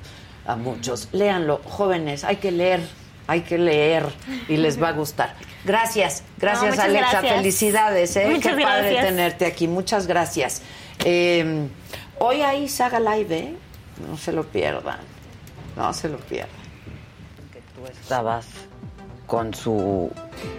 a 0.45 0.56
muchos. 0.56 1.10
Léanlo, 1.12 1.60
jóvenes, 1.66 2.24
hay 2.24 2.38
que 2.38 2.52
leer, 2.52 2.80
hay 3.28 3.41
que 3.41 3.58
leer 3.58 4.06
y 4.48 4.58
les 4.58 4.82
va 4.82 4.90
a 4.90 4.94
gustar. 4.94 5.36
Gracias, 5.66 6.24
gracias 6.38 6.72
muchas 6.72 6.86
Alexa, 6.86 7.12
gracias. 7.12 7.36
felicidades, 7.36 8.16
¿eh? 8.16 8.30
Muchas 8.30 8.56
Qué 8.56 8.64
padre 8.64 9.02
tenerte 9.02 9.45
aquí, 9.45 9.68
muchas 9.68 10.08
gracias. 10.08 10.62
Eh, 11.04 11.68
hoy 12.20 12.41
hay 12.41 12.68
Saga 12.70 12.99
Live, 12.99 13.38
¿eh? 13.38 13.56
No 14.08 14.18
se 14.18 14.32
lo 14.32 14.44
pierdan, 14.44 14.99
no 15.76 15.94
se 15.94 16.10
lo 16.10 16.18
pierdan. 16.18 16.56
Que 17.52 17.60
tú 17.76 17.86
estabas 17.86 18.45
con 19.28 19.54
su 19.54 20.10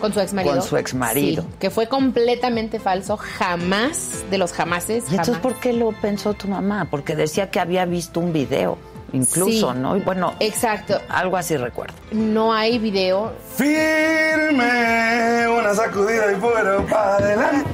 Con 0.00 0.12
su 0.12 0.20
ex 0.20 0.34
marido. 0.34 0.54
Con 0.54 0.62
su 0.62 0.76
exmarido. 0.76 1.42
Sí, 1.42 1.48
que 1.58 1.70
fue 1.70 1.88
completamente 1.88 2.78
falso. 2.78 3.16
Jamás, 3.16 4.24
de 4.30 4.38
los 4.38 4.52
jamases. 4.52 5.04
¿Y 5.04 5.12
entonces 5.12 5.36
jamás. 5.36 5.42
por 5.42 5.60
qué 5.60 5.72
lo 5.72 5.92
pensó 5.92 6.34
tu 6.34 6.48
mamá? 6.48 6.86
Porque 6.90 7.16
decía 7.16 7.50
que 7.50 7.58
había 7.60 7.86
visto 7.86 8.20
un 8.20 8.32
video, 8.32 8.78
incluso, 9.12 9.72
Sí. 9.72 9.78
¿no? 9.78 9.96
Y 9.96 10.00
bueno, 10.00 10.34
Exacto. 10.40 11.00
algo 11.08 11.36
así 11.36 11.56
recuerdo. 11.56 11.94
No 12.12 12.52
hay 12.52 12.78
video. 12.78 13.32
Firme, 13.56 15.48
una 15.48 15.74
sacudida 15.74 16.32
y 16.32 16.36
fuera 16.36 16.78
para 16.86 17.16
adelante. 17.16 17.70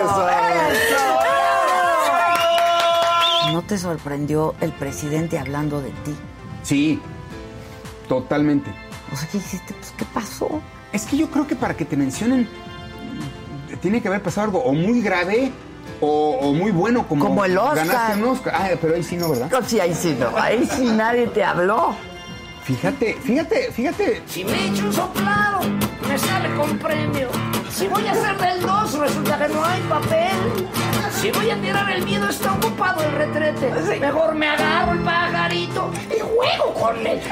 Eso. 0.00 0.28
No 3.52 3.62
te 3.62 3.78
sorprendió 3.78 4.54
el 4.60 4.72
presidente 4.72 5.38
hablando 5.38 5.80
de 5.82 5.90
ti? 5.90 6.14
Sí, 6.62 7.00
totalmente. 8.08 8.70
O 9.12 9.16
sea, 9.16 9.28
¿qué 9.30 9.38
hiciste? 9.38 9.74
Pues, 9.74 9.92
¿qué 9.96 10.04
pasó? 10.14 10.60
Es 10.92 11.04
que 11.06 11.16
yo 11.16 11.28
creo 11.30 11.46
que 11.46 11.56
para 11.56 11.76
que 11.76 11.84
te 11.84 11.96
mencionen 11.96 12.48
tiene 13.80 14.00
que 14.02 14.08
haber 14.08 14.22
pasado 14.22 14.46
algo 14.46 14.60
o 14.62 14.72
muy 14.72 15.00
grave 15.00 15.50
o, 16.00 16.38
o 16.40 16.52
muy 16.52 16.70
bueno 16.70 17.06
como, 17.06 17.24
Como 17.26 17.44
el 17.44 17.56
Oscar. 17.58 17.86
ganaste 17.86 18.22
un 18.22 18.28
Oscar. 18.30 18.54
Ah, 18.56 18.68
pero 18.80 18.94
ahí 18.94 19.02
sí 19.02 19.16
no, 19.16 19.28
¿verdad? 19.30 19.50
No, 19.50 19.62
sí, 19.62 19.80
ahí 19.80 19.94
sí 19.94 20.16
no. 20.18 20.30
Ahí 20.36 20.66
sí 20.70 20.84
nadie 20.84 21.26
te 21.28 21.44
habló. 21.44 21.94
Fíjate, 22.64 23.14
fíjate, 23.14 23.72
fíjate. 23.72 24.22
Si 24.26 24.44
me 24.44 24.68
echo 24.68 24.84
un 24.86 24.92
soplado, 24.92 25.60
me 26.08 26.18
sale 26.18 26.54
con 26.54 26.78
premio. 26.78 27.28
Si 27.70 27.86
voy 27.88 28.06
a 28.06 28.12
hacer 28.12 28.36
del 28.38 28.60
2, 28.62 28.98
resulta 28.98 29.38
que 29.38 29.48
no 29.52 29.64
hay 29.64 29.80
papel. 29.82 30.68
Si 31.20 31.30
voy 31.32 31.50
a 31.50 31.60
tirar 31.60 31.90
el 31.90 32.04
miedo, 32.04 32.28
está 32.28 32.52
ocupado 32.52 33.02
el 33.02 33.12
retrete. 33.12 33.70
Mejor 34.00 34.34
me 34.34 34.48
agarro 34.48 34.92
el 34.92 35.00
pajarito 35.00 35.90
y 36.16 36.20
juego 36.20 36.74
con 36.74 37.06
él. 37.06 37.20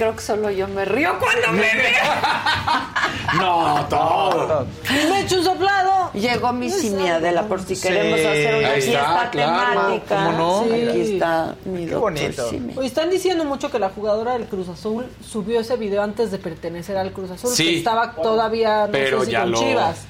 Creo 0.00 0.16
que 0.16 0.22
solo 0.22 0.50
yo 0.50 0.66
me 0.66 0.86
río 0.86 1.18
cuando 1.18 1.52
me 1.52 1.60
veo. 1.76 3.38
No, 3.38 3.84
todo. 3.90 4.66
Me 4.90 5.20
echo 5.20 5.36
un 5.36 5.44
soplado. 5.44 6.10
Llegó 6.14 6.54
mi 6.54 6.72
Adela, 7.06 7.42
por 7.42 7.60
si 7.62 7.78
queremos 7.78 8.18
hacer 8.18 8.54
una 8.56 8.68
Ahí 8.70 8.78
está, 8.78 8.90
fiesta 8.90 9.28
claro, 9.30 9.70
temática. 9.82 10.16
¿cómo 10.24 10.32
no? 10.38 10.64
Sí. 10.64 10.88
Aquí 10.88 11.00
está 11.16 11.54
mi 11.66 11.84
Qué 11.86 11.94
bonito. 11.96 12.48
Simi. 12.48 12.74
Están 12.82 13.10
diciendo 13.10 13.44
mucho 13.44 13.70
que 13.70 13.78
la 13.78 13.90
jugadora 13.90 14.32
del 14.32 14.46
Cruz 14.46 14.70
Azul 14.70 15.06
subió 15.22 15.60
ese 15.60 15.76
video 15.76 16.02
antes 16.02 16.30
de 16.30 16.38
pertenecer 16.38 16.96
al 16.96 17.12
Cruz 17.12 17.30
Azul, 17.32 17.50
Sí. 17.54 17.64
que 17.66 17.76
estaba 17.78 18.12
todavía, 18.12 18.86
no 18.86 18.92
Pero 18.92 19.20
sé 19.20 19.26
si 19.26 19.32
ya 19.32 19.42
con 19.42 19.50
lo- 19.50 19.58
Chivas. 19.60 20.06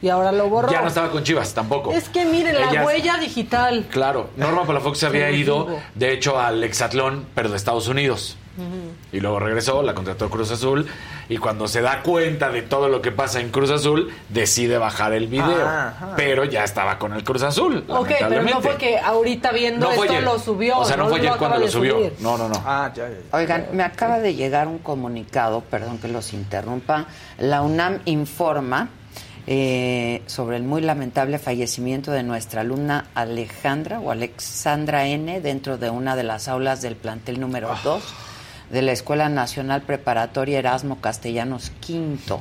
Y 0.00 0.08
ahora 0.08 0.32
lo 0.32 0.48
borró. 0.48 0.72
Ya 0.72 0.80
no 0.80 0.88
estaba 0.88 1.10
con 1.10 1.22
Chivas 1.22 1.52
tampoco. 1.52 1.92
Es 1.92 2.08
que 2.08 2.24
miren, 2.24 2.58
la 2.58 2.70
Ella- 2.70 2.84
huella 2.86 3.18
digital. 3.18 3.86
Claro, 3.90 4.30
Norma 4.38 4.64
Palafox 4.64 4.98
se 5.00 5.04
había 5.06 5.30
ido, 5.30 5.68
de 5.94 6.12
hecho, 6.14 6.40
al 6.40 6.64
hexatlón, 6.64 7.26
pero 7.34 7.50
de 7.50 7.56
Estados 7.58 7.88
Unidos. 7.88 8.38
Y 9.12 9.20
luego 9.20 9.38
regresó, 9.40 9.82
la 9.82 9.94
contrató 9.94 10.30
Cruz 10.30 10.50
Azul. 10.50 10.86
Y 11.28 11.38
cuando 11.38 11.66
se 11.68 11.80
da 11.80 12.02
cuenta 12.02 12.50
de 12.50 12.62
todo 12.62 12.88
lo 12.88 13.00
que 13.02 13.10
pasa 13.12 13.40
en 13.40 13.50
Cruz 13.50 13.70
Azul, 13.70 14.12
decide 14.28 14.78
bajar 14.78 15.12
el 15.12 15.26
video. 15.26 15.66
Ajá. 15.66 16.14
Pero 16.16 16.44
ya 16.44 16.64
estaba 16.64 16.98
con 16.98 17.12
el 17.14 17.24
Cruz 17.24 17.42
Azul. 17.42 17.84
Ok, 17.88 18.10
pero 18.20 18.42
no 18.42 18.60
fue 18.60 18.76
que 18.76 18.98
ahorita 18.98 19.52
viendo 19.52 19.86
No 19.86 19.92
esto 19.92 20.02
ayer. 20.04 20.22
lo 20.22 20.38
subió. 20.38 20.78
O 20.78 20.84
sea, 20.84 20.96
no, 20.96 21.08
fue 21.08 21.20
ayer 21.20 21.32
cuando 21.38 21.58
lo 21.58 21.68
subió. 21.68 21.94
subir. 21.96 22.12
No, 22.20 22.36
no, 22.38 22.48
no. 22.48 22.62
Ah, 22.64 22.90
ya, 22.94 23.08
ya. 23.08 23.16
Oigan, 23.36 23.66
me 23.72 23.82
acaba 23.82 24.18
de 24.18 24.34
llegar 24.34 24.68
un 24.68 24.78
comunicado, 24.78 25.60
perdón 25.62 25.98
que 25.98 26.08
los 26.08 26.32
interrumpa. 26.32 27.06
La 27.38 27.62
UNAM 27.62 28.00
informa 28.04 28.88
eh, 29.46 30.22
sobre 30.26 30.56
el 30.56 30.62
muy 30.62 30.80
lamentable 30.80 31.38
fallecimiento 31.38 32.10
de 32.12 32.22
nuestra 32.22 32.62
alumna 32.62 33.06
Alejandra 33.14 34.00
o 34.00 34.10
Alexandra 34.10 35.06
N. 35.06 35.40
dentro 35.40 35.76
de 35.76 35.90
una 35.90 36.16
de 36.16 36.22
las 36.22 36.48
aulas 36.48 36.80
del 36.80 36.96
plantel 36.96 37.40
número 37.40 37.68
2 37.84 38.02
de 38.74 38.82
la 38.82 38.90
Escuela 38.90 39.28
Nacional 39.28 39.82
Preparatoria 39.82 40.58
Erasmo 40.58 41.00
Castellanos 41.00 41.70
V. 41.88 42.40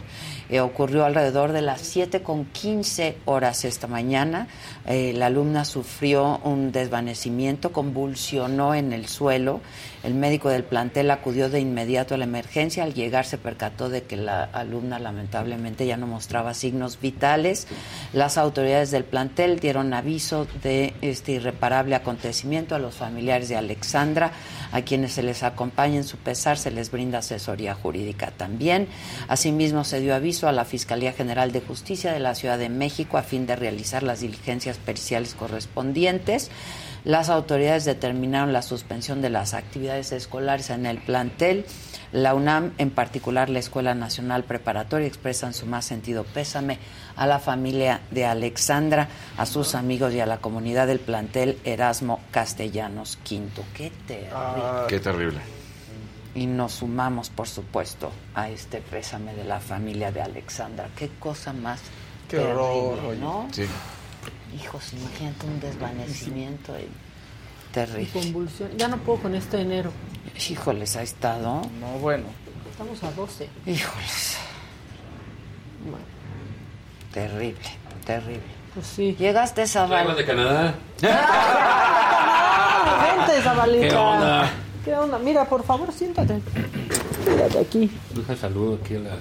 Eh, 0.50 0.62
ocurrió 0.62 1.06
alrededor 1.06 1.52
de 1.52 1.62
las 1.62 1.82
7 1.82 2.24
con 2.24 2.46
15 2.46 3.18
horas 3.26 3.66
esta 3.66 3.86
mañana. 3.86 4.48
Eh, 4.88 5.14
la 5.16 5.28
alumna 5.28 5.64
sufrió 5.64 6.40
un 6.44 6.72
desvanecimiento, 6.72 7.72
convulsionó 7.72 8.74
en 8.74 8.94
el 8.94 9.08
suelo. 9.08 9.62
El 10.04 10.16
médico 10.16 10.50
del 10.50 10.66
plantel 10.66 11.10
acudió 11.12 11.50
de 11.50 11.62
inmediato 11.62 12.14
a 12.14 12.18
la 12.18 12.26
emergencia. 12.26 12.84
Al 12.84 12.94
llegar 12.94 13.26
se 13.26 13.38
percató 13.38 13.88
de 13.88 14.04
que 14.04 14.18
la 14.18 14.44
alumna 14.44 15.00
lamentablemente 15.00 15.86
ya 15.86 15.96
no 15.96 16.08
mostraba 16.08 16.54
signos 16.54 17.00
vitales. 17.00 17.68
Las 18.12 18.38
autoridades 18.38 18.92
del 18.92 19.06
plantel 19.06 19.60
dieron 19.60 19.94
aviso 19.94 20.46
de 20.62 20.94
este 21.02 21.32
irreparable 21.32 21.96
acontecimiento 21.96 22.76
a 22.76 22.80
los 22.80 22.96
familiares 22.96 23.48
de 23.48 23.56
Alexandra, 23.56 24.34
a 24.74 24.82
quienes 24.82 25.14
se 25.14 25.24
les 25.24 25.42
acompaña 25.42 25.96
en 25.96 26.04
su 26.04 26.18
pesar, 26.18 26.58
se 26.58 26.72
les 26.72 26.92
brinda 26.92 27.20
asesoría 27.20 27.74
jurídica 27.74 28.32
también. 28.32 28.90
Asimismo, 29.30 29.86
se 29.86 30.02
dio 30.02 30.16
aviso 30.16 30.50
a 30.50 30.52
la 30.52 30.66
Fiscalía 30.66 31.14
General 31.14 31.54
de 31.54 31.62
Justicia 31.62 32.12
de 32.12 32.20
la 32.20 32.36
Ciudad 32.36 32.58
de 32.58 32.68
México 32.68 33.18
a 33.18 33.24
fin 33.24 33.46
de 33.46 33.56
realizar 33.56 34.04
las 34.04 34.20
diligencias 34.20 34.78
periciales 34.78 35.34
correspondientes. 35.34 36.52
Las 37.04 37.30
autoridades 37.30 37.84
determinaron 37.84 38.54
la 38.54 38.62
suspensión 38.62 39.22
de 39.22 39.30
las 39.30 39.54
actividades 39.54 40.14
escolares 40.14 40.70
en 40.70 40.86
el 40.86 41.00
plantel. 41.00 41.66
La 42.14 42.34
UNAM, 42.34 42.74
en 42.78 42.92
particular 42.92 43.50
la 43.50 43.60
Escuela 43.60 43.94
Nacional 43.94 44.46
Preparatoria, 44.46 45.08
expresan 45.08 45.54
su 45.54 45.66
más 45.66 45.84
sentido 45.84 46.24
pésame 46.24 46.78
a 47.18 47.28
la 47.28 47.40
familia 47.40 48.02
de 48.12 48.26
Alexandra, 48.26 49.10
a 49.38 49.46
sus 49.46 49.76
amigos 49.76 50.14
y 50.14 50.22
a 50.22 50.26
la 50.26 50.38
comunidad 50.38 50.88
del 50.88 51.00
plantel 51.00 51.58
Erasmo 51.66 52.22
Castellanos 52.32 53.18
V. 53.30 53.50
Qué 53.74 53.92
terrible. 54.08 54.34
Qué 54.88 55.00
terrible. 55.00 55.40
Y 56.36 56.46
nos 56.46 56.74
sumamos, 56.74 57.30
por 57.30 57.48
supuesto, 57.48 58.12
a 58.34 58.50
este 58.50 58.80
pésame 58.80 59.34
de 59.36 59.44
la 59.44 59.60
familia 59.60 60.12
de 60.12 60.22
Alexandra. 60.22 60.88
Qué 60.96 61.10
cosa 61.20 61.52
más 61.52 61.82
Qué 62.30 62.38
terrible, 62.38 62.62
horror. 62.62 63.48
Sí. 63.52 63.66
Hijos, 64.56 64.94
imagínate 64.94 65.46
un 65.48 65.60
desvanecimiento 65.60 66.78
y- 66.78 66.84
Y 66.84 66.90
terrible. 67.74 68.10
convulsión. 68.14 68.70
Ya 68.78 68.88
no 68.88 68.98
puedo 68.98 69.20
con 69.24 69.36
este 69.36 69.60
enero. 69.62 69.92
Híjoles, 70.50 70.96
ha 70.96 71.02
estado. 71.02 71.62
No, 71.80 71.88
bueno. 72.00 72.26
Estamos 72.72 73.04
a 73.04 73.12
12. 73.12 73.50
Híjoles. 73.66 74.38
Terrible, 77.14 77.60
terrible. 78.06 78.42
Pues 78.74 78.88
sí. 78.88 79.16
Llegaste 79.20 79.62
esa 79.64 79.86
Traigo 79.88 80.16
de 80.16 80.26
Canadá. 80.26 80.74
Vente, 83.18 83.42
Zabaleta. 83.44 83.88
¿Qué 83.88 83.96
onda? 83.96 84.50
¿Qué 84.84 84.96
onda? 84.96 85.20
Mira, 85.20 85.46
por 85.46 85.64
favor, 85.64 85.94
siéntate. 85.94 86.40
Mírate 87.30 87.60
aquí. 87.60 87.92
Deja 88.16 88.36
saludo 88.36 88.80
aquí 88.84 88.96
a 88.96 89.00
la, 89.00 89.12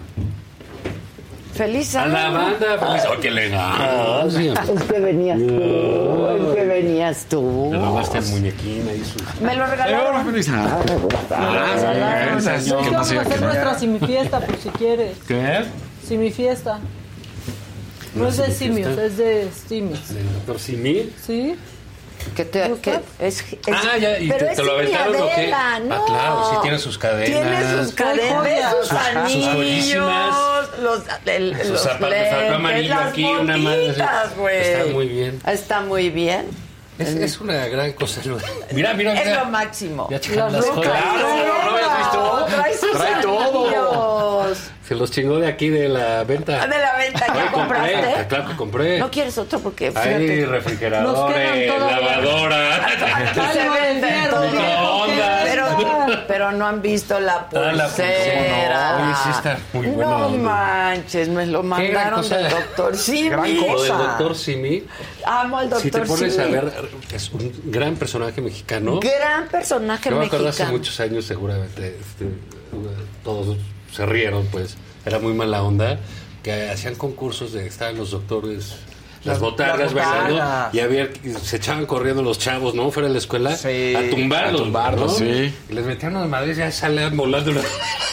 Feliz 1.62 1.94
a 1.94 2.02
año. 2.02 2.12
la 2.12 2.30
banda. 2.30 2.78
Feliz. 2.78 3.02
Oh, 3.08 3.20
qué 3.20 3.28
elegancia. 3.28 4.52
Es 4.54 4.82
que 4.82 4.98
venías 4.98 5.38
tú, 5.38 6.28
es 6.28 6.54
que 6.56 6.64
venías 6.64 7.26
tú. 7.28 7.68
Me 7.70 7.78
robaste 7.78 8.18
el 8.18 8.24
muñequín 8.26 8.88
ahí. 8.88 9.02
Su... 9.04 9.44
Me 9.44 9.54
lo 9.54 9.66
regalaron. 9.66 10.26
feliz 10.26 10.48
año. 10.48 10.80
Ah, 11.30 12.24
gracias. 12.26 12.66
Es 12.66 12.72
Que 12.72 12.78
que 12.78 12.84
no 12.86 12.90
vamos 12.90 13.08
siga 13.08 13.20
a 13.20 13.24
hacer 13.24 13.40
nuestra 13.40 13.78
simifiesta, 13.78 14.40
por 14.40 14.56
si 14.56 14.68
quieres. 14.70 15.16
¿Qué? 15.28 15.64
Simifiesta. 16.04 16.80
No 18.14 18.22
¿Una 18.22 18.30
es 18.30 18.36
de 18.38 18.50
simios, 18.50 18.98
es 18.98 19.16
de 19.16 19.48
simis. 19.66 20.14
¿Del 20.14 20.32
doctor 20.34 20.58
Simil? 20.58 21.12
¿Sí? 21.24 21.54
Que 22.36 22.44
te, 22.44 22.72
que 22.80 23.00
es, 23.18 23.40
es- 23.40 23.44
Ah, 23.70 23.96
ya, 23.98 24.18
¿y 24.18 24.28
pero 24.28 24.46
te, 24.46 24.50
es 24.52 24.56
te 24.56 24.62
lo 24.64 24.72
aventaron 24.72 25.16
o 25.16 25.28
qué? 25.34 25.46
No. 25.48 25.56
Ah, 25.94 26.04
claro, 26.06 26.50
sí 26.50 26.56
tiene 26.62 26.78
sus 26.78 26.96
cadenas. 26.98 27.26
Tiene 27.26 27.84
sus 27.84 27.94
cadenas, 27.94 28.70
sus, 28.72 28.78
Sus- 28.80 28.88
sus 28.88 28.98
anillos, 29.16 29.54
joyísimas. 29.54 30.36
los, 30.80 31.02
el, 31.26 31.56
Sus 31.58 31.68
los 31.70 31.80
zapatos, 31.82 32.10
lentes, 32.10 32.50
amarillo 32.52 32.94
las 32.94 33.08
aquí, 33.08 33.24
una 33.24 33.56
madre 33.56 33.86
botitas. 33.88 34.32
Está 34.32 34.84
muy 34.92 35.08
bien. 35.08 35.40
Está 35.46 35.80
muy 35.80 36.10
bien. 36.10 36.46
Es, 36.98 37.08
es 37.08 37.40
una 37.40 37.66
gran 37.68 37.92
cosa. 37.94 38.20
¿no? 38.24 38.36
Mira, 38.72 38.92
mira, 38.94 39.14
Es 39.14 39.24
mira. 39.26 39.44
lo 39.44 39.50
máximo. 39.50 40.08
Ya 40.10 40.20
checaron 40.20 40.52
Las 40.52 40.66
las 40.66 40.74
rocas. 40.76 40.92
joyas. 40.92 41.14
Claro, 41.14 41.64
¿no 41.64 41.70
habías 41.70 41.98
visto? 41.98 42.46
Trae 42.54 42.76
sus 42.76 42.92
Trae 42.92 43.22
todo. 43.22 43.64
anillos. 43.66 44.11
Se 44.86 44.94
los 44.96 45.10
chingó 45.10 45.38
de 45.38 45.46
aquí 45.46 45.68
de 45.68 45.88
la 45.88 46.24
venta. 46.24 46.58
Ah, 46.62 46.66
De 46.66 46.78
la 46.78 46.96
venta, 46.96 47.26
¿ya 47.28 47.32
Oye, 47.34 47.52
compré, 47.52 47.78
compraste? 47.78 48.26
Claro 48.28 48.48
que 48.48 48.56
compré. 48.56 48.98
No 48.98 49.10
quieres 49.10 49.38
otro 49.38 49.60
porque 49.60 49.92
Hay 49.94 50.44
refrigeradores, 50.44 51.68
lavadora. 51.78 52.86
Pero, 55.44 55.66
pero 56.26 56.52
no 56.52 56.66
han 56.66 56.80
visto 56.82 57.18
la 57.20 57.46
Ah, 57.54 57.72
la 57.72 57.84
pulsera. 57.86 57.86
pulsera. 57.88 58.96
Oye, 59.04 59.14
sí 59.22 59.30
está 59.30 59.58
muy 59.72 59.86
No 59.88 60.26
onda. 60.26 60.38
manches, 60.50 61.28
me 61.28 61.46
lo 61.46 61.62
mandaron 61.62 62.20
cosa. 62.22 62.36
del 62.38 62.50
doctor 62.50 62.96
Simi. 62.96 63.28
Gran 63.28 63.56
cosa. 63.56 63.82
Del 63.84 63.96
doctor 64.06 64.36
Simi. 64.36 64.84
Amo 65.26 65.58
al 65.58 65.70
doctor 65.70 65.82
Si 65.82 65.90
te 65.90 66.00
pones 66.00 66.32
Simi. 66.34 66.44
a 66.44 66.48
ver, 66.48 66.72
es 67.14 67.30
un 67.32 67.52
gran 67.66 67.96
personaje 67.96 68.40
mexicano. 68.40 69.00
Gran 69.00 69.48
personaje 69.48 70.10
Yo 70.10 70.16
me 70.16 70.26
acuerdo 70.26 70.46
mexicano. 70.46 70.68
hace 70.68 70.76
muchos 70.78 71.00
años, 71.00 71.24
seguramente, 71.24 71.96
este, 72.00 72.26
todos 73.22 73.56
se 73.92 74.06
rieron, 74.06 74.46
pues. 74.46 74.76
Era 75.04 75.18
muy 75.18 75.34
mala 75.34 75.62
onda. 75.62 76.00
Que 76.42 76.68
hacían 76.70 76.96
concursos 76.96 77.52
de 77.52 77.66
estaban 77.66 77.96
los 77.96 78.10
doctores. 78.10 78.76
Las 79.24 79.34
Las- 79.34 79.40
botargas 79.40 79.92
las 79.92 79.94
bailando 79.94 80.68
y 80.72 80.80
había, 80.80 81.08
se 81.42 81.56
echaban 81.56 81.86
corriendo 81.86 82.22
los 82.22 82.38
chavos, 82.40 82.74
¿no? 82.74 82.90
Fuera 82.90 83.06
de 83.08 83.12
la 83.14 83.18
escuela 83.20 83.54
Sí, 83.56 83.94
a 83.94 84.10
tumbarlos, 84.10 84.60
a 84.60 84.64
tumbarlos, 84.64 85.12
¿no? 85.12 85.18
sí. 85.18 85.54
Y 85.70 85.72
les 85.74 85.84
metían 85.84 86.16
unas 86.16 86.28
madres 86.28 86.56
y 86.56 86.60
ya 86.60 86.72
salían 86.72 87.16
volando. 87.16 87.52
las 87.52 87.64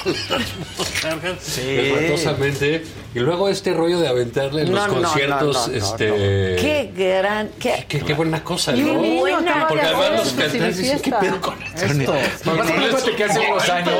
botargas 0.77 1.57
espantosamente. 1.57 2.83
Y 3.15 3.19
luego 3.19 3.49
este 3.49 3.73
rollo 3.73 3.99
de 3.99 4.07
aventarle 4.07 4.61
en 4.61 4.71
No, 4.71 4.85
los 4.87 4.95
conciertos, 5.03 5.67
no, 5.67 5.67
no, 5.67 5.73
este... 5.85 6.07
no. 6.09 6.15
Qué 6.15 6.91
gran, 6.95 7.49
qué, 7.59 7.85
Qué, 7.87 7.99
qué 8.01 8.13
buena 8.13 8.43
cosa, 8.43 8.71
Qué 8.73 8.83
¿no? 8.83 8.93
buena 8.99 9.65
Porque 9.67 9.83
además 9.85 10.11
los 10.11 10.33
cantantes 10.33 10.77
dicen, 10.77 10.99
¿qué 10.99 11.11
pedo 11.19 11.41
con 11.41 11.55
esto? 11.63 12.13
Mamá, 12.45 12.63
acuérdate 12.69 13.15
que 13.15 13.23
hace 13.23 13.39
unos 13.39 13.67
años 13.69 13.95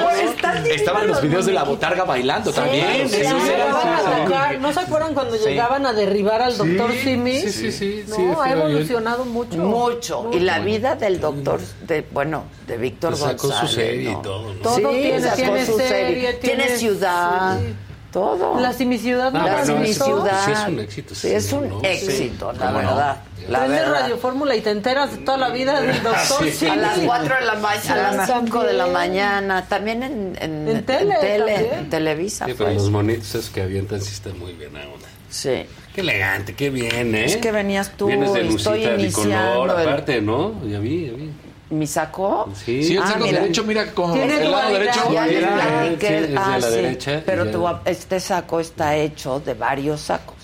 estaban 0.70 1.08
los 1.08 1.22
videos 1.24 1.48
de 1.48 1.54
la 1.54 1.64
botarga 1.64 2.04
bailando 2.04 2.54
también. 2.54 3.10
Sí, 3.10 3.16
Sí, 3.20 3.24
sí, 3.24 3.30
sí, 3.30 3.36
sí, 3.46 3.50
sí. 3.50 4.58
¿No 4.60 4.74
se 4.74 4.80
acuerdan 4.80 5.14
cuando 5.16 5.36
Sí. 5.38 5.46
llegaban 5.50 5.86
a 5.88 5.94
derribar 5.94 6.42
al 6.44 6.56
doctor 6.56 6.92
Simi? 7.04 7.40
sí, 7.42 7.52
sí, 7.52 7.72
sí, 7.72 8.04
No, 8.08 8.16
sí, 8.16 8.22
ha 8.22 8.26
estuvo 8.28 8.44
bien. 8.44 8.58
evolucionado 8.58 9.26
mucho. 9.26 9.58
Mucho. 9.58 10.30
Y 10.34 10.40
la 10.40 10.60
vida 10.60 10.96
del 10.96 11.20
doctor, 11.20 11.60
de, 11.88 12.06
bueno, 12.12 12.44
de 12.68 12.78
Víctor 12.78 13.12
Que 13.14 13.20
sacó 13.20 13.38
su 13.44 13.48
González. 13.50 13.72
serie 13.74 14.10
y 14.12 14.14
¿no? 14.14 14.22
todo, 14.22 14.54
¿no? 14.54 14.60
Todo 14.62 14.76
Sí, 14.92 14.98
tiene, 15.02 15.22
sacó 15.22 15.36
tiene 15.36 15.66
su 15.66 15.78
serie, 15.78 16.34
Tiene 16.34 16.64
tiene- 16.64 16.78
ciudad, 16.78 17.60
sí. 17.60 17.74
todo. 18.12 18.60
La 18.60 18.74
Simi 18.74 18.98
Ciudad 18.98 19.32
no 19.32 19.40
la 19.40 19.46
La 19.46 19.60
has 19.60 19.68
bueno, 19.70 19.82
mi 19.84 19.90
eso 19.90 20.06
visto? 20.06 20.18
ciudad. 20.24 20.46
sí 20.46 20.52
es 20.52 20.68
un 20.68 20.80
éxito, 20.80 21.16
Sí, 21.16 21.28
sí, 21.30 21.34
es 21.36 21.54
un 21.54 21.70
¿no? 21.70 21.82
éxito, 21.84 22.54
la 22.54 22.72
verdad. 22.72 23.18
La 23.48 23.60
Prende 23.60 23.78
verdad. 23.80 24.02
Radio 24.02 24.18
Fórmula 24.18 24.56
y 24.56 24.62
te 24.62 24.70
enteras 24.70 25.12
de 25.12 25.18
toda 25.20 25.38
la 25.38 25.50
vida 25.50 25.80
del 25.82 26.04
doctor 26.04 26.46
Sí. 26.52 26.68
A 26.68 26.76
las 26.76 27.00
4 27.00 27.36
de 27.36 27.46
la 27.46 27.56
mañana, 27.56 28.10
a 28.10 28.14
las 28.14 28.28
5 28.30 28.64
de 28.64 28.74
la 28.74 28.88
mañana, 28.88 29.66
también 29.68 30.04
en, 30.04 30.38
en, 30.40 30.68
En 30.68 30.86
tele, 30.86 31.16
también. 31.16 31.74
en 31.74 31.90
Televisa. 31.90 32.46
Sí, 32.46 32.54
pero 32.58 32.66
pues. 32.70 32.76
los 32.82 32.92
monitos 32.92 33.30
esos 33.36 33.50
que 33.50 33.62
avientan 33.62 34.02
sí 34.02 34.12
están 34.14 34.38
muy 34.38 34.54
bien 34.54 34.76
ahora. 34.76 35.08
Sí. 35.30 35.66
Qué 36.00 36.04
elegante, 36.04 36.56
qué 36.56 36.70
bien, 36.70 37.14
¿eh? 37.14 37.26
Es 37.26 37.36
que 37.38 37.52
venías 37.52 37.92
tú, 37.98 38.08
Vienes 38.08 38.32
de 38.32 38.48
estoy 38.48 38.78
lucita 38.84 38.94
iniciando 38.96 39.64
bicolor, 39.64 39.82
el- 39.82 39.88
aparte, 39.90 40.22
¿no? 40.22 40.66
Ya 40.66 40.80
vi, 40.80 41.08
ya 41.08 41.12
vi. 41.12 41.30
¿Mi 41.72 41.86
saco? 41.88 42.50
Sí. 42.56 42.84
Sí, 42.86 42.96
el 42.96 43.04
Ah, 43.04 43.08
saco 43.08 43.26
mira. 43.26 43.42
derecho, 43.42 43.64
mira, 43.66 43.92
con 43.94 44.18
el 44.18 44.50
lado 44.50 44.72
derecho. 44.72 45.12
Ya 45.12 45.26
les 45.28 45.44
platiqué. 45.44 46.28
sí, 46.28 46.34
ah, 46.38 46.58
la 46.58 46.68
sí. 46.70 46.74
derecha, 46.76 47.24
Pero 47.26 47.44
ya. 47.46 47.52
tu, 47.52 47.68
este 47.84 48.20
saco 48.22 48.62
está 48.62 48.96
hecho 48.96 49.42
de 49.42 49.54
varios 49.56 50.00
sacos. 50.00 50.38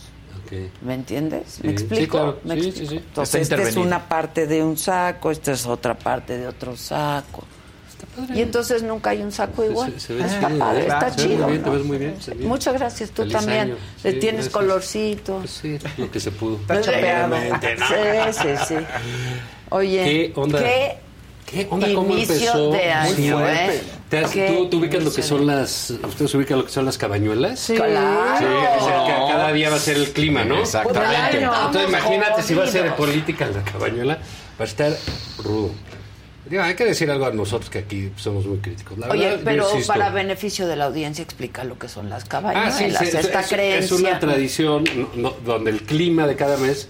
¿Me 0.82 0.94
entiendes? 0.94 1.44
Sí, 1.54 1.62
¿Me 1.64 1.70
sí, 1.70 1.84
explico? 1.86 2.18
claro. 2.18 2.40
¿Me 2.44 2.54
Sí, 2.62 2.68
explico? 2.68 2.90
sí, 2.92 2.98
sí. 3.00 3.04
Entonces, 3.08 3.42
esta 3.44 3.62
es 3.64 3.78
una 3.78 4.08
parte 4.10 4.46
de 4.48 4.62
un 4.62 4.78
saco, 4.78 5.32
esta 5.32 5.54
es 5.54 5.66
otra 5.66 5.94
parte 5.96 6.38
de 6.38 6.48
otro 6.48 6.76
saco. 6.76 7.46
Y 8.34 8.42
entonces 8.42 8.82
nunca 8.84 9.10
hay 9.12 9.22
un 9.22 9.32
saco 9.32 9.64
igual. 9.66 9.94
Se, 9.94 10.00
se 10.08 10.14
ve 10.14 10.22
está 10.26 10.48
chido, 10.48 10.60
padre, 10.60 10.80
¿eh? 10.80 10.88
está 10.88 11.10
Se 11.12 11.16
chido. 11.28 11.48
Muy 11.48 11.52
bien, 11.52 11.62
¿no? 11.64 11.72
Te 11.72 11.78
ves 11.78 11.86
muy 11.86 11.98
bien. 11.98 12.16
se 12.22 12.32
ve 12.32 12.38
bien. 12.38 12.50
Muchas 12.50 12.74
gracias, 12.74 13.10
tú 13.12 13.22
Feliz 13.24 13.34
también. 13.34 13.60
año. 13.62 13.76
Le 14.04 14.12
Sí, 14.12 14.20
tienes 14.20 14.36
gracias. 14.46 14.54
colorcito. 14.54 15.38
Pues 15.40 15.52
sí, 15.52 15.78
lo 15.98 16.12
que 16.12 16.20
se 16.20 16.32
pudo. 16.32 16.60
Está 16.62 16.76
¿no? 16.76 17.88
Sí, 17.88 18.40
sí, 18.42 18.48
sí. 18.68 18.76
Oye, 19.70 20.04
¿Qué 20.04 20.40
onda? 20.40 20.60
¿qué 20.60 20.98
¿Qué 21.46 21.68
onda? 21.70 21.88
¿Cómo 21.94 22.14
inicio 22.14 22.36
empezó? 22.36 22.72
de 22.72 22.78
Muy 22.78 22.90
año, 22.90 23.38
fuerte. 23.40 23.76
¿eh? 23.76 23.82
¿Te 24.10 24.18
has- 24.20 24.32
¿Qué 24.32 24.48
¿Tú, 24.48 24.70
tú 24.70 24.80
ubicas 24.80 25.04
lo 25.04 25.14
que 25.14 25.22
son 25.22 25.46
las... 25.46 25.92
¿Ustedes 25.92 26.34
ubican 26.36 26.58
lo 26.60 26.66
que 26.66 26.72
son 26.72 26.86
las 26.86 26.98
cabañuelas? 26.98 27.60
Sí. 27.60 27.76
Claro. 27.76 28.38
Sí, 28.40 28.46
o 28.46 28.86
sea, 28.86 29.06
que 29.06 29.32
cada 29.32 29.52
día 29.54 29.70
va 29.70 29.76
a 29.76 29.80
ser 29.80 29.98
el 29.98 30.12
clima, 30.12 30.44
¿no? 30.44 30.60
Exactamente. 30.60 31.38
Claro. 31.40 31.66
Entonces 31.68 31.90
imagínate 31.90 32.42
si 32.42 32.54
va 32.56 32.64
a 32.64 32.68
ser 32.68 32.84
de 32.86 32.92
política 32.92 33.48
la 33.48 33.64
cabañuela, 33.64 34.16
va 34.60 34.64
a 34.64 34.68
estar 34.68 34.92
rudo. 35.44 35.72
Hay 36.62 36.76
que 36.76 36.86
decir 36.86 37.10
algo 37.10 37.26
a 37.26 37.32
nosotros 37.32 37.70
que 37.70 37.80
aquí 37.80 38.12
somos 38.18 38.46
muy 38.46 38.60
críticos. 38.60 38.98
La 38.98 39.08
Oye, 39.10 39.26
verdad, 39.30 39.42
pero 39.46 39.68
para 39.88 40.10
beneficio 40.10 40.68
de 40.68 40.76
la 40.76 40.86
audiencia 40.86 41.24
explica 41.24 41.64
lo 41.64 41.78
que 41.80 41.88
son 41.90 42.10
las 42.10 42.24
Ah, 42.26 42.28
cabañuelas, 42.30 42.78
sí, 42.78 42.86
sí, 43.12 43.18
esta 43.18 43.40
es, 43.42 43.48
creencia. 43.48 43.80
es 43.80 43.92
una 43.92 44.20
tradición 44.20 44.84
no- 44.96 45.10
no- 45.16 45.36
donde 45.44 45.72
el 45.72 45.82
clima 45.82 46.28
de 46.28 46.36
cada 46.36 46.58
mes 46.58 46.88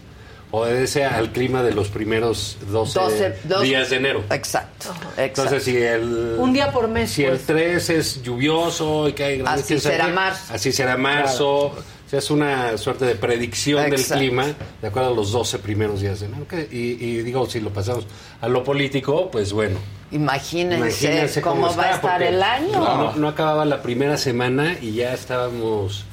obedece 0.51 1.03
al 1.05 1.31
clima 1.31 1.63
de 1.63 1.73
los 1.73 1.87
primeros 1.89 2.57
12, 2.69 2.99
12, 2.99 3.35
dos- 3.45 3.61
días 3.63 3.89
de 3.89 3.95
enero. 3.97 4.23
Exacto, 4.29 4.89
exacto. 4.89 5.21
Entonces, 5.21 5.63
si 5.63 5.75
el... 5.77 6.35
Un 6.37 6.53
día 6.53 6.71
por 6.71 6.87
mes, 6.87 7.11
Si 7.11 7.23
el 7.23 7.31
pues. 7.31 7.45
3 7.45 7.89
es 7.89 8.21
lluvioso 8.23 9.09
y 9.09 9.13
que 9.13 9.23
hay 9.23 9.37
grandes 9.39 9.65
Así 9.65 9.79
será 9.79 10.07
marzo. 10.09 10.53
Así 10.53 10.71
será 10.71 10.97
marzo. 10.97 11.75
O 12.05 12.09
sea, 12.09 12.19
es 12.19 12.29
una 12.29 12.77
suerte 12.77 13.03
de 13.05 13.15
predicción 13.15 13.83
Exacto. 13.85 14.13
del 14.13 14.19
clima 14.29 14.45
de 14.81 14.87
acuerdo 14.87 15.09
a 15.09 15.15
los 15.15 15.31
12 15.31 15.57
primeros 15.59 16.01
días 16.01 16.19
de 16.19 16.27
enero. 16.27 16.45
Y, 16.71 16.75
y 17.03 17.23
digo, 17.23 17.49
si 17.49 17.59
lo 17.59 17.71
pasamos 17.71 18.05
a 18.41 18.47
lo 18.47 18.63
político, 18.63 19.31
pues 19.31 19.51
bueno. 19.53 19.79
Imagínense, 20.11 20.77
Imagínense 21.07 21.41
cómo, 21.41 21.67
cómo, 21.67 21.77
va 21.77 21.85
a 21.85 21.91
estar 21.95 22.21
el 22.21 22.43
año. 22.43 22.73
No, 22.73 22.97
no- 22.97 23.15
no 23.15 23.27
acababa 23.27 23.65
la 23.65 23.81
primera 23.81 24.17
semana 24.17 24.77
y 24.79 24.93
ya 24.93 25.13
estábamos, 25.15 26.05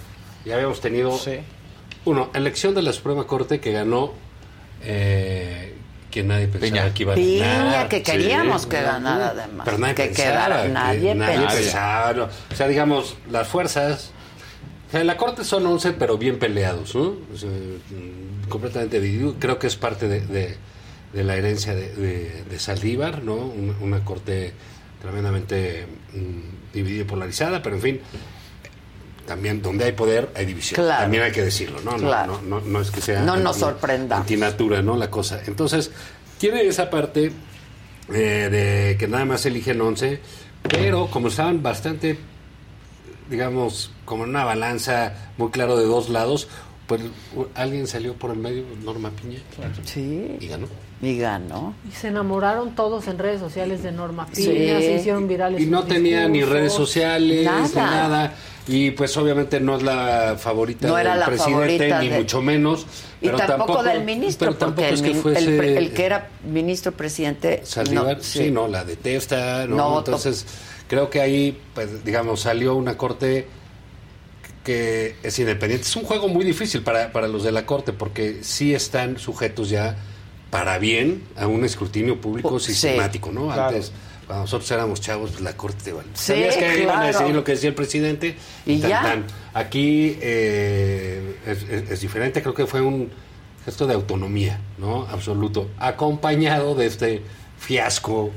ya 0.47 0.55
habíamos 0.55 0.81
tenido, 0.81 1.19
uno, 2.07 2.31
elección 2.35 2.75
de 2.75 2.81
la 2.83 2.93
Suprema 2.95 3.27
Corte 3.27 3.61
que 3.61 3.73
ganó 3.73 4.13
eh, 4.83 5.75
que 6.11 6.23
nadie 6.23 6.47
pensaba 6.49 6.61
Peña. 6.83 6.95
que 6.95 7.03
iba 7.03 7.13
a 7.13 7.17
Piña, 7.17 7.47
ganar. 7.59 7.89
que 7.89 8.03
queríamos 8.03 8.67
que 8.67 8.83
ganara, 8.83 9.29
además. 9.29 9.65
Pero 9.65 9.79
nadie 9.79 9.95
Que 9.95 10.05
pensaba, 10.07 10.31
quedara, 10.31 10.63
que 10.63 10.69
nadie 10.71 11.15
pensaba. 11.15 11.53
pensaba, 11.55 12.13
no. 12.15 12.25
O 12.25 12.55
sea, 12.57 12.69
digamos, 12.69 13.17
las 13.31 13.47
fuerzas, 13.49 14.11
sea, 14.93 15.01
en 15.01 15.07
la 15.09 15.17
Corte 15.17 15.43
son 15.45 15.67
11, 15.67 15.93
pero 15.93 16.17
bien 16.19 16.39
peleados, 16.39 16.95
¿no? 16.95 17.15
O 17.35 17.37
sea, 17.37 17.49
mm, 17.51 18.49
completamente 18.49 19.01
divididos. 19.01 19.35
Creo 19.39 19.59
que 19.59 19.67
es 19.67 19.77
parte 19.77 20.07
de, 20.09 20.21
de- 20.21 20.57
de 21.13 21.25
la 21.25 21.37
herencia 21.37 21.75
de, 21.75 21.95
de- 21.95 22.45
de 22.49 22.59
Saldívar, 22.59 23.23
¿no? 23.23 23.35
Una, 23.37 23.75
una 23.81 24.05
Corte 24.05 24.53
tremendamente 25.01 25.87
mm, 26.15 26.73
dividida 26.75 27.03
y 27.03 27.05
polarizada, 27.05 27.63
pero 27.63 27.77
en 27.77 27.83
fin, 27.83 28.01
también 29.27 29.63
donde 29.63 29.85
hay 29.85 29.93
poder 29.93 30.31
hay 30.35 30.47
división. 30.47 30.83
Claro. 30.85 31.03
También 31.03 31.23
hay 31.23 31.33
que 31.33 31.43
decirlo, 31.43 31.81
¿no? 31.85 31.93
No, 31.93 31.99
Claro. 32.09 32.41
no, 32.43 32.61
no, 32.61 32.67
no 32.67 32.81
es 32.81 32.91
que 32.91 33.01
sea 33.01 33.21
No 33.23 33.37
nos 33.37 33.57
sorprendamos. 33.57 34.23
antinatura, 34.23 34.83
¿no? 34.83 34.97
La 34.97 35.11
cosa. 35.11 35.41
Entonces, 35.47 35.91
tiene 36.39 36.63
esa 36.63 36.91
parte 36.91 37.31
eh, 38.13 38.49
de 38.91 38.97
que 38.99 39.07
nada 39.09 39.25
más 39.25 39.47
eligen 39.47 39.81
11, 39.81 40.19
pero 40.69 41.07
como 41.09 41.29
estaban 41.29 41.63
bastante, 41.63 42.19
digamos, 43.31 43.91
como 44.05 44.25
en 44.25 44.31
una 44.31 44.45
balanza 44.45 45.15
muy 45.39 45.51
claro 45.51 45.77
de 45.77 45.87
dos 45.87 46.09
lados, 46.09 46.49
pues 46.87 47.01
alguien 47.55 47.87
salió 47.87 48.15
por 48.15 48.31
el 48.33 48.39
medio, 48.39 48.65
Norma 48.85 49.11
Piña, 49.11 49.39
Sí. 49.85 50.37
y 50.41 50.47
ganó. 50.49 50.67
Y 51.01 51.19
ganó. 51.19 51.75
Y 51.89 51.93
se 51.97 52.09
enamoraron 52.09 52.75
todos 52.75 53.09
en 53.09 53.19
redes 53.19 53.41
sociales 53.41 53.83
de 53.83 53.91
Norma 53.93 54.27
Piña, 54.27 54.79
Sí. 54.79 54.85
se 54.87 54.95
hicieron 55.01 55.27
virales. 55.27 55.61
Y 55.61 55.67
no 55.67 55.85
tenía 55.85 56.29
ni 56.29 56.43
redes 56.45 56.73
sociales, 56.73 57.45
Nada. 57.45 57.67
ni 57.69 57.75
nada. 57.75 58.35
Y 58.69 58.93
pues 58.93 59.17
obviamente 59.17 59.59
no 59.59 59.75
es 59.77 59.83
la 59.83 60.37
favorita 60.39 60.87
No 60.87 60.97
era 60.97 61.11
del 61.13 61.21
la 61.21 61.27
presidente, 61.27 61.55
favorita 61.79 62.01
ni 62.01 62.09
de- 62.11 62.19
mucho 62.19 62.41
menos. 62.43 62.87
Y 63.21 63.27
pero 63.27 63.39
tampoco, 63.39 63.83
del 63.83 64.05
ministro, 64.05 64.49
pero 64.51 64.59
tampoco 64.59 64.83
porque 64.89 64.95
es 64.95 65.01
el, 65.01 65.13
que 65.13 65.15
fuese... 65.19 65.39
el 65.51 65.57
pre- 65.59 65.79
el 65.79 65.93
que 65.93 66.05
era 66.05 66.29
ministro 66.49 66.93
presidente. 66.93 67.63
Saldívar, 67.65 68.19
no, 68.19 68.23
sí. 68.23 68.51
no, 68.53 68.69
la 68.69 68.85
detesta, 68.85 69.67
¿no? 69.67 69.77
No. 69.77 69.99
Entonces, 69.99 70.47
creo 70.93 71.09
que 71.09 71.23
ahí, 71.23 71.59
pues, 71.75 72.05
digamos, 72.05 72.41
salió 72.41 72.75
una 72.75 72.99
corte 72.99 73.47
que 74.63 75.17
es 75.23 75.39
independiente. 75.39 75.87
Es 75.87 75.97
un 75.97 76.05
juego 76.05 76.29
muy 76.29 76.45
difícil 76.45 76.83
para, 76.83 77.13
para 77.13 77.29
los 77.29 77.43
de 77.45 77.51
la 77.51 77.65
corte, 77.65 77.95
porque 77.95 78.41
sí 78.43 78.75
están 78.75 79.19
sujetos 79.19 79.71
ya 79.71 79.97
para 80.51 80.77
bien 80.77 81.25
a 81.39 81.47
un 81.47 81.65
escrutinio 81.65 82.21
público 82.21 82.61
sí. 82.61 82.73
sistemático, 82.75 83.33
¿no? 83.33 83.47
Claro. 83.47 83.69
Antes, 83.69 83.91
cuando 84.27 84.43
nosotros 84.45 84.71
éramos 84.71 85.01
chavos, 85.01 85.31
pues 85.31 85.43
la 85.43 85.57
corte 85.57 85.83
te 85.83 85.93
vale. 85.95 86.09
Sí, 86.13 86.27
Sabías 86.35 86.57
que 86.59 86.83
iban 86.83 86.97
a 86.97 87.01
claro. 87.01 87.07
decidir 87.07 87.35
lo 87.37 87.43
que 87.45 87.53
decía 87.53 87.69
el 87.71 87.75
presidente 87.75 88.37
Y 88.67 88.79
tan, 88.81 88.91
ya. 88.91 89.03
tan. 89.03 89.25
Aquí 89.55 90.19
eh, 90.21 91.37
es, 91.47 91.63
es- 91.63 91.91
es 91.91 92.01
diferente, 92.03 92.43
creo 92.43 92.53
que 92.53 92.67
fue 92.67 92.83
un 92.83 93.11
gesto 93.65 93.87
de 93.87 93.95
autonomía, 93.95 94.61
¿no? 94.77 95.07
Absoluto. 95.11 95.71
Acompañado 95.79 96.75
de 96.75 96.85
este 96.85 97.23
fiasco 97.59 98.31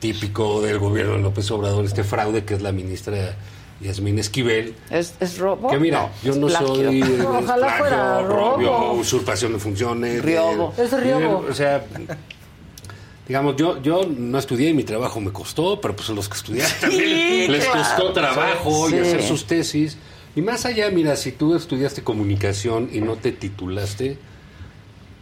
típico 0.00 0.60
del 0.62 0.78
gobierno 0.78 1.14
de 1.14 1.18
López 1.20 1.50
Obrador, 1.50 1.84
este 1.84 2.04
fraude 2.04 2.44
que 2.44 2.54
es 2.54 2.62
la 2.62 2.72
ministra 2.72 3.36
Yasmín 3.80 4.18
Esquivel. 4.18 4.74
¿Es, 4.90 5.14
es 5.20 5.38
robo? 5.38 5.68
Que 5.68 5.78
mira, 5.78 6.10
yo 6.22 6.34
no 6.36 6.46
plagio. 6.48 6.68
soy 6.68 7.02
eh, 7.02 7.22
Ojalá 7.26 7.56
plagio, 7.66 7.78
fuera 7.78 8.22
robo. 8.22 8.52
robio, 8.56 8.92
usurpación 8.92 9.52
de 9.52 9.58
funciones. 9.58 10.22
Riobo. 10.24 10.74
Es 10.76 10.92
riobo. 11.00 11.44
O 11.48 11.54
sea, 11.54 11.84
digamos, 13.26 13.56
yo 13.56 13.80
yo 13.82 14.02
no 14.08 14.38
estudié 14.38 14.70
y 14.70 14.74
mi 14.74 14.84
trabajo 14.84 15.20
me 15.20 15.30
costó, 15.32 15.80
pero 15.80 15.94
pues 15.94 16.08
los 16.10 16.28
que 16.28 16.36
estudiaron 16.36 16.72
también 16.80 17.52
les 17.52 17.64
claro. 17.66 17.80
costó 17.82 18.12
trabajo 18.12 18.88
Sí. 18.88 18.96
y 18.96 18.98
hacer 19.00 19.22
sus 19.22 19.44
tesis. 19.46 19.96
Y 20.36 20.42
más 20.42 20.64
allá, 20.66 20.88
mira, 20.90 21.16
si 21.16 21.32
tú 21.32 21.54
estudiaste 21.56 22.02
comunicación 22.04 22.90
y 22.92 23.00
no 23.00 23.16
te 23.16 23.32
titulaste, 23.32 24.18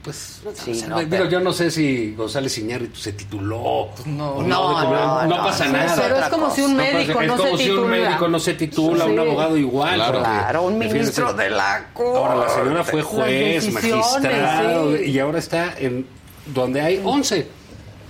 pues 0.06 0.40
Sí, 0.54 0.70
o 0.70 0.74
sea, 0.74 0.88
no, 0.88 0.98
digo, 1.00 1.10
pero- 1.10 1.28
yo 1.28 1.40
no 1.40 1.52
sé 1.52 1.68
si 1.70 2.14
González 2.14 2.56
Iñárritu 2.58 2.96
se 3.00 3.12
tituló. 3.12 3.88
no. 4.06 4.40
No, 4.42 4.80
de- 4.80 4.86
no, 4.86 5.26
no. 5.26 5.36
pasa 5.44 5.66
nada. 5.66 5.94
Pero 6.00 6.16
es 6.18 6.28
como 6.28 6.50
si 6.54 6.60
un 6.62 6.76
No 6.76 6.82
pasa- 6.84 6.92
médico 6.96 7.20
es 7.20 7.26
no 7.26 7.36
como 7.36 7.56
se 7.58 7.64
si 7.64 7.70
un 7.70 7.76
titula. 7.76 7.90
médico 7.96 8.28
no 8.28 8.38
se 8.38 8.54
titula, 8.54 9.04
Sí. 9.04 9.10
un 9.10 9.18
abogado 9.18 9.56
igual. 9.56 9.94
Claro. 9.96 10.62
un 10.62 10.78
ministro 10.78 11.32
de 11.32 11.50
la 11.50 11.86
corte. 11.92 12.18
Ahora 12.18 12.34
la 12.36 12.48
señora 12.54 12.84
fue 12.84 13.02
juez, 13.02 13.72
magistrado 13.72 14.96
sí. 14.96 15.04
y 15.10 15.18
ahora 15.18 15.38
está 15.40 15.74
en 15.78 16.06
donde 16.46 16.80
hay 16.80 17.00
11. 17.04 17.48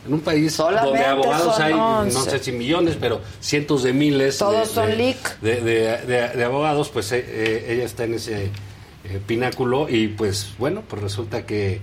En 0.06 0.12
un 0.14 0.20
país 0.20 0.52
Solamente 0.55 0.90
donde 1.01 1.05
abogados 1.06 1.59
hay, 1.59 1.73
no 1.74 1.98
11. 2.01 2.31
sé 2.31 2.39
si 2.39 2.52
millones, 2.52 2.97
pero 3.01 3.23
cientos 3.40 3.82
de 3.82 3.93
miles. 3.93 4.39
Todos 4.39 4.68
de- 4.68 4.74
son 4.74 4.86
de- 4.86 4.97
leak. 4.97 5.40
De, 5.40 5.60
de- 5.62 5.97
de- 6.06 6.28
de 6.28 6.44
abogados, 6.44 6.90
pues 6.90 7.10
eh, 7.10 7.24
eh, 7.27 7.66
ella 7.70 7.85
está 7.85 8.05
en 8.05 8.14
ese 8.14 8.51
eh, 9.09 9.20
pináculo 9.27 9.89
y 9.89 10.09
pues 10.09 10.55
bueno, 10.59 10.83
pues 10.89 11.03
resulta 11.03 11.47
que 11.47 11.81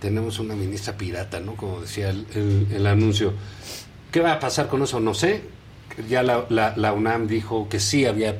tenemos 0.00 0.38
una 0.38 0.54
ministra 0.54 0.96
pirata, 0.96 1.40
¿no? 1.40 1.54
Como 1.56 1.80
decía 1.82 2.10
el, 2.10 2.26
el- 2.34 2.66
el 2.74 2.86
anuncio. 2.86 3.32
¿Qué 4.10 4.20
va 4.20 4.32
a 4.32 4.40
pasar 4.40 4.68
con 4.68 4.82
eso? 4.82 4.98
No 5.00 5.14
sé. 5.14 5.42
ya 6.08 6.22
la, 6.22 6.44
la- 6.48 6.72
la 6.76 6.92
UNAM 6.92 7.26
dijo 7.26 7.68
que 7.68 7.78
sí 7.80 8.06
había 8.06 8.36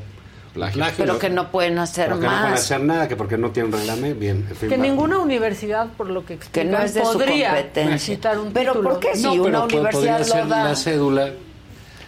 plagio. 0.55 0.85
Pero 0.97 1.19
que 1.19 1.29
no 1.31 1.51
pueden 1.51 1.79
hacer 1.79 2.07
pero 2.07 2.19
que 2.21 2.27
no 2.27 2.33
pueden 2.33 2.55
hacer 2.55 2.81
nada, 2.81 3.07
que 3.09 3.17
porque 3.17 3.37
no 3.37 3.51
tienen 3.51 3.71
reglamento. 3.73 4.19
Bien, 4.19 4.47
en 4.49 4.57
fin, 4.57 4.69
Que 4.69 4.77
va. 4.77 4.83
ninguna 4.83 5.19
universidad, 5.19 5.89
por 5.97 6.09
lo 6.09 6.23
que 6.23 6.29
Que 6.29 6.35
explican, 6.35 6.71
no 6.71 6.79
es 6.83 6.95
de 6.95 7.05
su 7.05 7.13
podría 7.13 7.49
competencia. 7.51 8.15
quitar 8.15 8.39
un 8.39 8.53
Pero 8.53 8.73
título. 8.73 8.91
¿por 8.91 9.01
qué 9.01 9.15
si 9.17 9.23
No, 9.25 9.33
una 9.35 9.65
universidad 9.65 9.91
podría 9.93 10.25
ser 10.25 10.45
lo 10.45 10.49
da? 10.51 10.65
la 10.65 10.77
cédula. 10.77 11.31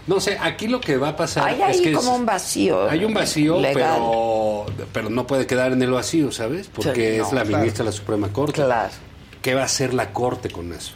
No 0.06 0.20
sé, 0.20 0.36
aquí 0.40 0.66
lo 0.66 0.80
que 0.80 0.96
va 0.96 1.10
a 1.10 1.16
pasar 1.16 1.48
Hay 1.48 1.62
es 1.70 1.80
que 1.80 1.92
como 1.92 2.12
es- 2.12 2.18
un 2.20 2.26
vacío. 2.26 2.88
hay 2.90 3.04
un 3.04 3.14
vacío, 3.14 3.60
legal. 3.60 3.74
pero 3.74 4.66
pero 4.92 5.10
no 5.10 5.26
puede 5.26 5.46
quedar 5.46 5.72
en 5.72 5.80
el 5.82 5.90
vacío, 5.92 6.32
¿sabes? 6.32 6.68
Porque 6.68 7.12
Sí, 7.12 7.18
no, 7.18 7.26
es 7.26 7.32
la 7.32 7.42
claro. 7.44 7.58
ministra 7.58 7.84
de 7.84 7.90
la 7.90 7.96
Suprema 7.96 8.28
Corte. 8.32 8.62
Claro. 8.64 8.92
¿Qué 9.42 9.54
va 9.54 9.62
a 9.62 9.64
hacer 9.66 9.94
la 9.94 10.12
Corte 10.12 10.50
con 10.50 10.72
eso? 10.72 10.92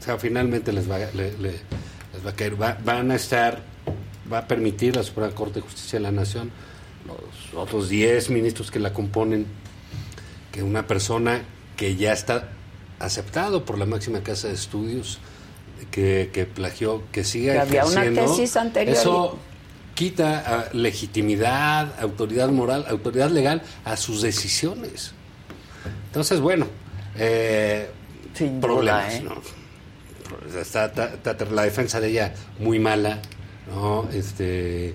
O 0.00 0.02
sea, 0.04 0.18
finalmente 0.18 0.72
les 0.72 0.90
va, 0.90 0.96
a- 0.96 0.98
le- 1.14 1.32
le- 1.38 1.60
les 2.12 2.26
va 2.26 2.30
a 2.30 2.34
caer, 2.34 2.60
va- 2.60 2.78
van 2.84 3.10
a 3.10 3.14
estar, 3.14 3.62
va 4.30 4.38
a 4.38 4.46
permitir 4.48 4.94
la 4.96 5.02
Suprema 5.02 5.30
Corte 5.34 5.54
de 5.54 5.60
Justicia 5.62 5.98
de 5.98 6.02
la 6.02 6.12
Nación, 6.12 6.50
los 7.06 7.54
otros 7.58 7.88
10 7.88 8.28
ministros 8.30 8.70
que 8.70 8.78
la 8.78 8.92
componen, 8.92 9.46
que 10.52 10.62
una 10.62 10.86
persona 10.86 11.42
que 11.76 11.96
ya 11.96 12.12
está 12.12 12.48
aceptado 12.98 13.64
por 13.64 13.78
la 13.78 13.86
máxima 13.86 14.20
casa 14.20 14.48
de 14.48 14.54
estudios, 14.54 15.18
que, 15.90 16.30
que 16.32 16.46
plagió, 16.46 17.02
que 17.12 17.24
siga 17.24 17.52
Que 17.54 17.58
había 17.60 17.84
una 17.86 18.04
tesis 18.04 18.56
anterior 18.56 18.96
Eso 18.96 19.38
quita 19.94 20.44
ah, 20.46 20.64
legitimidad, 20.72 22.00
autoridad 22.00 22.48
moral, 22.50 22.86
autoridad 22.88 23.30
legal 23.30 23.62
a 23.84 23.96
sus 23.96 24.22
decisiones. 24.22 25.12
Entonces, 26.06 26.40
bueno, 26.40 26.66
eh, 27.16 27.90
problemas, 28.60 29.20
duda, 29.20 29.32
¿eh? 29.34 29.40
¿no? 30.54 30.60
Está, 30.60 30.86
está- 30.86 31.14
está 31.14 31.44
la 31.46 31.62
defensa 31.62 32.00
de 32.00 32.08
ella 32.10 32.34
muy 32.60 32.78
mala, 32.78 33.18
¿no? 33.74 34.08
Este, 34.12 34.94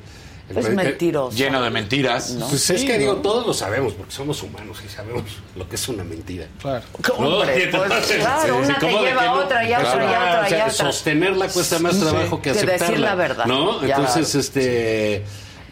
Es 0.60 0.66
el- 0.68 0.76
mentiroso. 0.76 1.38
Lleno 1.38 1.62
de 1.62 1.70
mentiras. 1.70 2.38
Pues 2.50 2.70
es 2.70 2.84
que 2.84 2.98
digo, 2.98 3.16
todos 3.18 3.46
lo 3.48 3.54
sabemos, 3.54 3.94
porque 3.94 4.12
somos 4.12 4.42
humanos 4.44 4.78
y 4.86 4.90
sabemos 4.90 5.24
lo 5.56 5.68
que 5.68 5.76
es 5.76 5.88
una 5.90 6.04
mentira. 6.04 6.48
Claro. 6.62 6.86
Hombre, 7.18 7.68
pues, 7.72 8.12
claro, 8.18 8.58
una 8.58 8.80
te 8.80 8.92
lleva 8.92 9.24
a 9.24 9.34
otra 9.34 9.68
y 9.68 9.74
a 9.74 9.80
otra 9.80 9.94
y 10.04 10.14
a 10.14 10.20
otra 10.20 10.50
y 10.50 10.54
a 10.54 10.66
otra. 10.66 10.70
Sostenerla 10.72 11.48
cuesta 11.50 11.80
más 11.80 11.96
Sí, 11.96 12.02
trabajo 12.02 12.38
que 12.42 12.52
que 12.52 12.58
decir 12.60 12.70
aceptarla. 12.72 13.08
la 13.10 13.16
verdad. 13.16 13.46
¿No? 13.46 13.86
Ya. 13.86 13.96
Entonces, 13.98 14.36
este. 14.36 15.24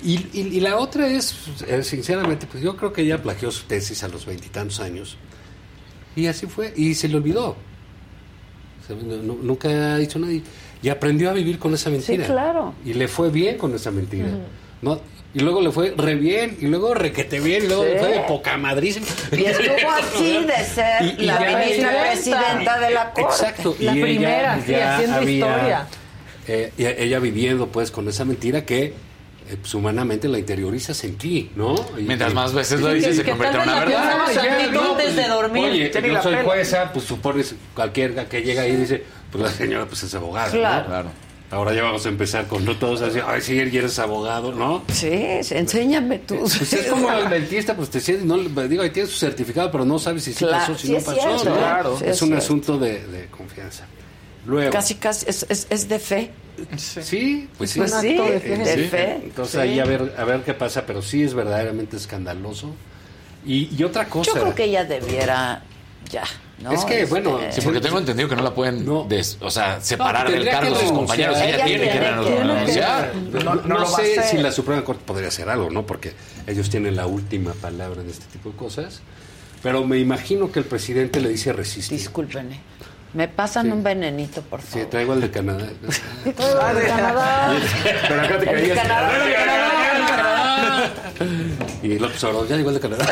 Y, 0.04 0.14
y- 0.34 0.50
y 0.58 0.60
la 0.62 0.78
otra 0.78 1.08
es, 1.08 1.36
eh, 1.68 1.84
sinceramente, 1.84 2.48
pues 2.52 2.64
yo 2.64 2.76
creo 2.76 2.92
que 2.92 3.04
ella 3.04 3.22
plagió 3.22 3.52
su 3.52 3.66
tesis 3.66 4.04
a 4.04 4.08
los 4.08 4.26
veintitantos 4.26 4.80
años. 4.80 5.16
Y 6.16 6.26
así 6.28 6.48
fue. 6.48 6.74
Y 6.76 6.96
se 6.96 7.08
le 7.08 7.18
olvidó. 7.18 7.50
O 7.50 8.88
sea, 8.88 8.96
no- 8.96 9.18
no- 9.18 9.38
nunca 9.42 9.70
ha 9.94 9.98
dicho 9.98 10.18
nadie. 10.18 10.42
Y 10.84 10.90
aprendió 10.90 11.30
a 11.30 11.34
vivir 11.34 11.60
con 11.60 11.74
esa 11.76 11.92
mentira. 11.92 12.26
claro. 12.26 12.74
Y 12.84 12.96
le 12.96 13.08
fue 13.08 13.30
bien 13.30 13.60
con 13.60 13.76
esa 13.76 13.92
mentira. 13.92 14.30
¿No? 14.82 15.02
Y 15.34 15.40
luego 15.40 15.62
le 15.62 15.72
fue 15.72 15.94
re 15.96 16.16
bien, 16.16 16.58
y 16.60 16.66
luego 16.68 16.94
requete 16.94 17.40
bien, 17.40 17.64
y 17.64 17.68
luego 17.68 17.84
Sí. 17.84 17.90
le 17.92 18.00
fue 18.00 18.08
de 18.10 18.20
poca 18.22 18.58
madrísima. 18.58 19.06
Y 19.32 19.46
estuvo 19.46 19.90
así 19.92 20.46
de 20.46 20.66
ser 20.66 21.04
Y- 21.18 21.24
y 21.24 21.26
la 21.26 21.40
ya 21.40 21.58
ministra 21.58 21.92
ella- 21.94 22.12
presidenta 22.12 22.80
de 22.80 22.90
la 22.92 23.12
Corte. 23.12 23.22
Exacto. 23.22 23.76
La 23.80 23.96
y 23.96 24.02
primera, 24.02 24.56
ella 24.58 24.66
sí, 24.66 24.76
haciendo 24.76 25.16
había, 25.18 25.32
historia. 25.32 25.88
eh, 26.48 26.74
y 26.78 26.86
ella 26.86 27.20
viviendo 27.20 27.68
pues 27.68 27.92
con 27.92 28.08
esa 28.10 28.26
mentira 28.26 28.66
que 28.66 28.94
eh, 29.50 29.58
pues, 29.60 29.74
humanamente 29.74 30.28
la 30.28 30.38
interiorizas 30.38 31.04
en 31.04 31.18
ti, 31.18 31.50
¿no? 31.56 31.76
Y- 31.98 32.04
Mientras 32.04 32.34
más 32.34 32.54
veces 32.54 32.80
lo 32.82 32.92
dices, 32.94 33.16
se 33.16 33.24
convierte 33.24 33.58
en 33.58 33.64
una 33.64 33.80
verdad. 33.80 34.26
Pensamos 34.28 34.34
tantito 34.34 34.92
antes 34.92 35.16
de 35.16 35.28
dormir. 35.28 35.64
Oye, 35.72 35.92
yo 35.94 36.08
la 36.14 36.22
soy 36.24 36.36
jueza, 36.44 36.92
pues 36.94 37.06
supones 37.06 37.56
cualquier 37.74 38.14
que 38.28 38.42
llega 38.44 38.62
ahí 38.64 38.74
y 38.74 38.76
dice, 38.78 39.04
pues 39.32 39.44
la 39.44 39.50
señora 39.50 39.86
pues 39.88 40.04
es 40.04 40.14
abogada, 40.14 40.48
¿no? 40.48 40.86
Claro. 40.88 41.12
Ahora 41.52 41.74
ya 41.74 41.84
vamos 41.84 42.06
a 42.06 42.10
empezar 42.10 42.48
con 42.48 42.64
no 42.64 42.78
todos 42.78 43.02
así, 43.02 43.20
ay, 43.26 43.42
sí, 43.42 43.60
eres 43.60 44.00
abogado, 44.00 44.54
¿no? 44.54 44.84
Sí, 44.94 45.10
enséñame 45.12 46.20
tú. 46.20 46.38
Pues 46.40 46.72
es 46.74 46.88
como 46.88 47.12
el 47.12 47.30
dentista, 47.30 47.76
pues 47.76 47.90
te 47.90 48.00
sientes, 48.00 48.26
no, 48.26 48.38
le- 48.38 48.68
digo, 48.70 48.82
ahí 48.84 48.90
tienes 48.92 49.12
su 49.12 49.18
certificado, 49.20 49.70
pero 49.70 49.84
no 49.84 50.00
sabes 50.00 50.24
si 50.24 50.32
sí 50.34 50.46
Claro, 50.46 50.60
pasó, 50.74 50.78
si 50.80 50.88
sí 50.88 50.94
no 50.94 51.00
pasó. 51.00 51.20
cierto, 51.20 51.46
¿no? 51.50 51.58
claro. 51.58 51.98
Sí 51.98 52.06
es, 52.06 52.12
es 52.16 52.22
un 52.22 52.28
cierto. 52.30 52.46
asunto 52.46 52.78
de, 52.80 53.06
de 53.06 53.26
confianza. 53.28 53.86
Luego, 54.46 54.72
Casi, 54.72 54.96
casi, 54.96 55.26
es, 55.30 55.46
es, 55.50 55.68
es 55.70 55.90
de 55.90 56.00
fe. 56.00 56.32
sí, 56.78 57.50
pues 57.58 57.72
sí. 57.72 57.80
Pues 57.80 57.94
sí, 58.00 58.14
de 58.16 58.88
fe. 58.90 59.20
Entonces 59.24 59.52
sí. 59.54 59.58
ahí 59.60 59.80
a 59.80 59.86
ver, 59.86 60.16
a 60.18 60.24
ver 60.24 60.42
qué 60.44 60.54
pasa, 60.54 60.86
pero 60.86 61.02
sí 61.02 61.22
es 61.22 61.34
verdaderamente 61.34 61.98
escandaloso. 61.98 62.74
Y, 63.46 63.70
y 63.78 63.84
otra 63.84 64.06
cosa. 64.08 64.32
Yo 64.34 64.40
creo 64.42 64.56
que 64.56 64.64
ella 64.66 64.86
debiera 64.86 65.64
ya. 66.10 66.24
¿no? 66.62 66.72
Es 66.74 66.86
que, 66.86 67.06
bueno, 67.06 67.40
Este, 67.40 67.54
Sí, 67.54 67.62
porque 67.62 67.82
tengo 67.82 67.98
entendido 67.98 68.30
que 68.30 68.36
no 68.36 68.44
la 68.44 68.54
pueden, 68.54 68.86
des- 69.10 69.38
o 69.42 69.50
sea, 69.50 69.82
separar 69.82 70.26
No, 70.26 70.32
del 70.32 70.48
cargo 70.50 70.76
de 70.76 70.82
sus 70.82 70.92
compañeros. 70.92 71.38
Ella, 71.38 71.56
Ella 71.56 71.66
tiene 71.66 71.90
que 71.92 72.00
renunciar. 72.00 73.12
No, 73.66 73.86
sé 73.88 74.20
hacer. 74.20 74.24
si 74.26 74.38
la 74.38 74.52
Suprema 74.52 74.84
Corte 74.84 75.02
podría 75.06 75.30
hacer 75.30 75.50
algo, 75.50 75.70
¿no? 75.72 75.86
Porque 75.86 76.14
ellos 76.46 76.70
tienen 76.70 76.96
la 76.96 77.08
última 77.08 77.54
palabra 77.54 78.02
en 78.02 78.10
este 78.10 78.26
tipo 78.28 78.52
de 78.52 78.56
cosas. 78.58 79.02
Pero 79.64 79.84
me 79.86 79.98
imagino 80.00 80.52
que 80.52 80.60
el 80.60 80.66
presidente 80.66 81.20
le 81.22 81.30
dice 81.30 81.52
resistir. 81.54 81.98
Discúlpenme. 81.98 82.60
Me 83.14 83.28
pasan 83.28 83.72
un 83.72 83.84
venenito, 83.84 84.42
por 84.42 84.62
Sí, 84.62 84.68
favor. 84.74 84.88
traigo 84.90 85.14
el 85.14 85.22
de 85.22 85.32
Canadá. 85.32 85.66
Ah, 86.62 86.74
de 86.74 86.82
Canadá. 86.88 87.54
Pero 88.08 88.22
acá 88.22 88.38
te 88.40 88.50
El 88.52 88.70
de 88.70 88.76
caías. 88.76 88.88
El. 91.84 91.92
Y 91.92 92.00
López 92.00 92.24
Obrador, 92.24 92.48
ya 92.48 92.58
igual 92.58 92.76
de 92.76 92.80
Canadá. 92.82 93.06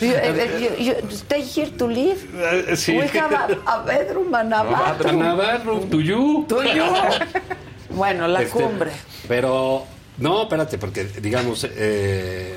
You, 0.00 0.84
you, 0.84 0.92
you 1.08 1.10
stay 1.16 1.42
here 1.42 1.70
to 1.72 1.88
live. 1.88 2.76
Sí. 2.76 2.96
We 2.96 3.08
have 3.18 3.34
a, 3.34 3.48
a 3.66 3.82
bedroom 3.84 4.34
and 4.34 4.52
a 4.54 4.62
bathroom. 4.62 5.18
Navarro, 5.18 5.80
tuyo. 5.80 6.44
Tuyo. 6.48 6.84
Bueno, 7.90 8.28
la 8.28 8.42
Este, 8.42 8.52
cumbre. 8.58 8.90
Pero, 9.28 9.84
no, 10.18 10.42
espérate, 10.42 10.78
porque, 10.78 11.04
digamos, 11.04 11.66
eh, 11.70 12.56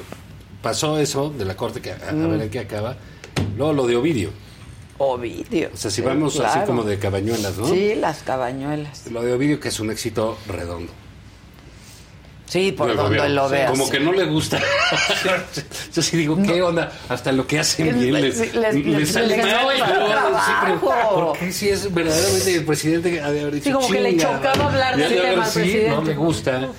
pasó 0.61 0.99
eso 0.99 1.29
de 1.29 1.45
la 1.45 1.55
corte, 1.55 1.81
que 1.81 1.91
a, 1.91 2.09
a 2.09 2.11
Mm. 2.11 2.31
ver 2.31 2.41
en 2.41 2.49
qué 2.49 2.59
acaba. 2.59 2.95
Luego 3.57 3.73
lo 3.73 3.87
de 3.87 3.95
Ovidio. 3.95 4.31
Ovidio. 4.97 5.69
O 5.73 5.77
sea, 5.77 5.89
si 5.89 6.01
Sí, 6.01 6.01
vamos 6.01 6.37
así 6.41 6.59
como 6.65 6.83
de 6.83 6.99
cabañuelas, 6.99 7.57
¿no? 7.57 7.67
Sí, 7.67 7.95
las 7.95 8.21
cabañuelas. 8.23 9.07
Lo 9.09 9.21
de 9.21 9.31
Ovidio, 9.33 9.59
que 9.59 9.69
es 9.69 9.79
un 9.79 9.91
éxito 9.91 10.37
redondo. 10.47 10.91
Sí, 12.49 12.71
por 12.71 12.95
donde 12.95 13.29
lo 13.29 13.47
veas. 13.47 13.69
Como 13.69 13.87
que 13.91 13.99
no 13.99 14.11
le 14.11 14.25
gusta. 14.25 14.59
Yo 15.93 16.01
sí 16.01 16.17
digo, 16.17 16.35
¿qué 16.41 16.63
onda? 16.63 16.91
Hasta 17.07 17.31
lo 17.31 17.45
que 17.45 17.59
hacen 17.59 17.99
bien 17.99 18.11
les, 18.13 18.53
les- 18.55 18.73
les 18.85 19.09
sale 19.11 19.37
mal. 19.37 19.67
Sí, 19.77 19.81
pero 19.85 20.07
trabajo. 20.09 21.25
¿Por 21.29 21.37
qué 21.37 21.51
si 21.51 21.69
es 21.69 21.93
verdaderamente 21.93 22.55
el 22.55 22.65
presidente 22.65 23.21
ha 23.21 23.29
de 23.31 23.41
haber 23.41 23.53
dicho 23.53 23.65
Sí, 23.65 23.71
como 23.71 23.87
que 23.87 24.01
le 24.01 24.09
"Chinga, 24.17 24.35
chocaba 24.37 24.65
hablar 24.65 24.97
del 24.97 25.21
tema 25.21 25.43
al 25.43 25.49
sí, 25.51 25.59
presidente. 25.59 25.89
No 25.91 26.01
me 26.01 26.15
gusta. 26.15 26.69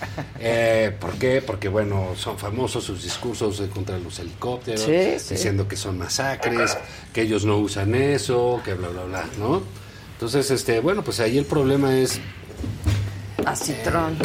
Eh, 0.40 0.96
¿Por 0.98 1.12
qué? 1.12 1.40
Porque, 1.40 1.68
bueno, 1.68 2.14
son 2.16 2.36
famosos 2.36 2.82
sus 2.82 3.04
discursos 3.04 3.62
contra 3.72 3.96
los 3.98 4.18
helicópteros, 4.18 4.80
Sí, 4.82 5.18
sí. 5.20 5.34
diciendo 5.34 5.68
que 5.68 5.76
son 5.76 5.98
masacres, 5.98 6.76
que 7.12 7.22
ellos 7.22 7.44
no 7.44 7.58
usan 7.58 7.94
eso, 7.94 8.60
que 8.64 8.74
bla, 8.74 8.88
bla, 8.88 9.04
bla, 9.04 9.24
¿no? 9.38 9.62
Entonces, 10.14 10.50
este, 10.50 10.80
bueno, 10.80 11.02
pues 11.04 11.20
ahí 11.20 11.38
el 11.38 11.44
problema 11.44 11.94
es 11.96 12.18
A 13.46 13.54
citrón. 13.54 14.18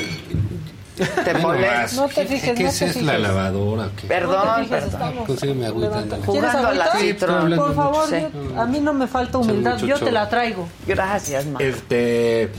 ¿Te 0.96 1.34
vas. 1.34 1.94
No 1.94 2.08
te 2.08 2.14
¿Qué- 2.14 2.26
fijes, 2.26 2.54
¿Qué 2.58 2.64
no 2.64 2.70
es, 2.70 2.80
te 2.80 2.86
es 2.86 3.02
la 3.02 3.18
lavadora? 3.18 3.90
¿Qué? 4.00 4.08
Perdón, 4.08 4.46
No 4.48 4.56
te 4.56 4.64
fijes, 4.64 4.84
perdón. 4.96 5.26
Consígueme 5.26 5.66
agüita. 5.66 6.02
¿Quieres 6.04 6.26
Jugando 6.26 6.68
a 6.70 6.74
la? 6.74 6.92
Sí, 7.00 7.16
hablando 7.22 7.66
Por 7.66 7.76
favor, 7.76 8.10
yo- 8.10 8.62
a 8.62 8.66
mí 8.66 8.80
no 8.80 8.94
me 8.94 9.08
falta 9.08 9.38
humildad, 9.38 9.78
yo 9.80 9.98
te 10.00 10.12
la 10.12 10.30
traigo. 10.30 10.68
Gracias, 10.88 11.46
ma. 11.48 11.60
Este, 11.60 12.50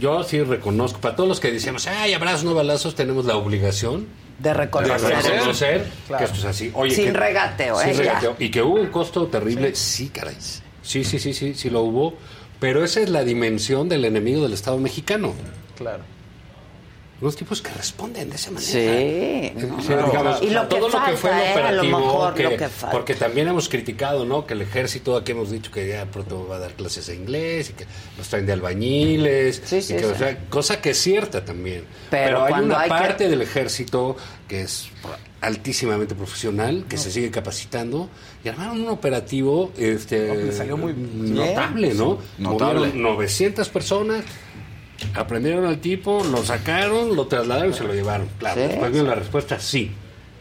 yo 0.00 0.22
sí 0.24 0.42
reconozco, 0.42 1.00
para 1.00 1.14
todos 1.14 1.28
los 1.28 1.38
que 1.40 1.52
decíamos, 1.52 1.86
ay, 1.86 2.12
abrazos, 2.12 2.44
no 2.44 2.54
balazos, 2.54 2.94
tenemos 2.94 3.24
la 3.24 3.36
obligación 3.36 4.06
De 4.40 4.48
de 4.48 4.54
reconocer. 4.54 5.00
reconocer 5.24 5.86
Claro. 6.08 6.18
que 6.18 6.24
esto 6.32 6.38
es 6.40 6.44
así. 6.44 6.70
Oye, 6.74 6.94
Sin 6.94 7.04
que- 7.06 7.12
regateo, 7.12 7.78
sin 7.78 7.90
¿eh? 7.90 7.92
Ya. 7.94 7.98
regateo. 8.00 8.36
Y 8.40 8.50
que 8.50 8.62
hubo 8.62 8.74
un 8.80 8.88
costo 8.88 9.26
terrible, 9.28 9.74
sí, 9.76 10.08
caray. 10.08 10.36
Sí, 10.82 11.04
sí, 11.04 11.20
sí, 11.20 11.32
sí, 11.32 11.54
sí 11.54 11.70
lo 11.70 11.82
hubo. 11.82 12.14
Pero 12.58 12.84
esa 12.84 13.00
es 13.00 13.08
la 13.10 13.22
dimensión 13.24 13.88
del 13.88 14.04
enemigo 14.04 14.42
del 14.42 14.52
Estado 14.52 14.78
mexicano. 14.78 15.34
Claro. 15.76 16.02
Unos 17.22 17.36
tipos 17.36 17.62
que 17.62 17.70
responden 17.72 18.28
de 18.28 18.34
esa 18.36 18.50
manera. 18.50 18.70
Sí, 18.72 18.78
Eh, 18.80 19.52
no, 19.56 19.80
sí, 19.80 19.88
no. 19.90 20.06
digamos, 20.06 20.42
Y 20.42 20.50
lo 20.50 20.68
que 20.68 20.74
todo 20.76 20.88
lo 20.88 21.04
que 21.04 21.12
fue 21.16 21.30
el 21.30 21.36
falta, 21.36 21.44
¿eh? 21.44 21.52
A 21.52 21.72
lo 21.72 21.80
operativo, 21.82 21.98
mejor 22.00 22.34
que- 22.34 22.42
lo 22.42 22.50
que 22.50 22.68
falta. 22.68 22.90
porque 22.90 23.14
también 23.14 23.46
hemos 23.48 23.68
criticado, 23.68 24.24
¿no? 24.24 24.44
Que 24.44 24.54
el 24.54 24.62
ejército, 24.62 25.16
aquí 25.16 25.30
hemos 25.32 25.50
dicho 25.52 25.70
que 25.70 25.88
ya 25.88 26.04
pronto 26.06 26.46
va 26.48 26.56
a 26.56 26.58
dar 26.58 26.72
clases 26.74 27.06
de 27.06 27.14
inglés 27.14 27.70
y 27.70 27.72
que 27.74 27.86
los 28.18 28.26
traen 28.28 28.44
de 28.46 28.52
albañiles, 28.52 29.62
Sí, 29.64 29.80
sí, 29.82 29.92
y 29.94 29.96
que, 29.98 30.02
sí. 30.02 30.10
o 30.12 30.18
sea, 30.18 30.36
cosa 30.50 30.80
que 30.80 30.90
es 30.90 30.98
cierta 30.98 31.44
también. 31.44 31.84
Pero 32.10 32.42
Pero, 32.42 32.44
hay 32.56 32.64
una 32.64 32.80
hay 32.80 32.88
que- 32.90 32.94
parte 32.96 33.28
del 33.28 33.40
ejército 33.42 34.16
que 34.48 34.62
es 34.62 34.88
altísimamente 35.40 36.14
profesional, 36.14 36.84
que 36.88 36.96
se 36.98 37.10
sigue 37.10 37.30
capacitando 37.30 38.08
y 38.44 38.48
armaron 38.48 38.80
un 38.80 38.88
operativo 38.88 39.72
este 39.76 40.52
salió 40.52 40.76
muy 40.76 40.92
bien. 40.92 41.34
notable, 41.34 41.94
¿no? 41.94 42.18
Notable. 42.38 42.78
Movieron 42.88 43.02
900 43.02 43.68
personas 43.68 44.24
Aprendieron 45.14 45.66
al 45.66 45.78
tipo, 45.78 46.22
lo 46.24 46.44
sacaron, 46.44 47.14
lo 47.16 47.26
trasladaron 47.26 47.70
y 47.72 47.74
se 47.74 47.84
lo 47.84 47.92
llevaron. 47.94 48.28
Claro, 48.38 48.60
Sí. 48.60 48.68
después 48.68 48.92
vino 48.92 49.04
la 49.04 49.14
respuesta 49.14 49.58
sí. 49.60 49.90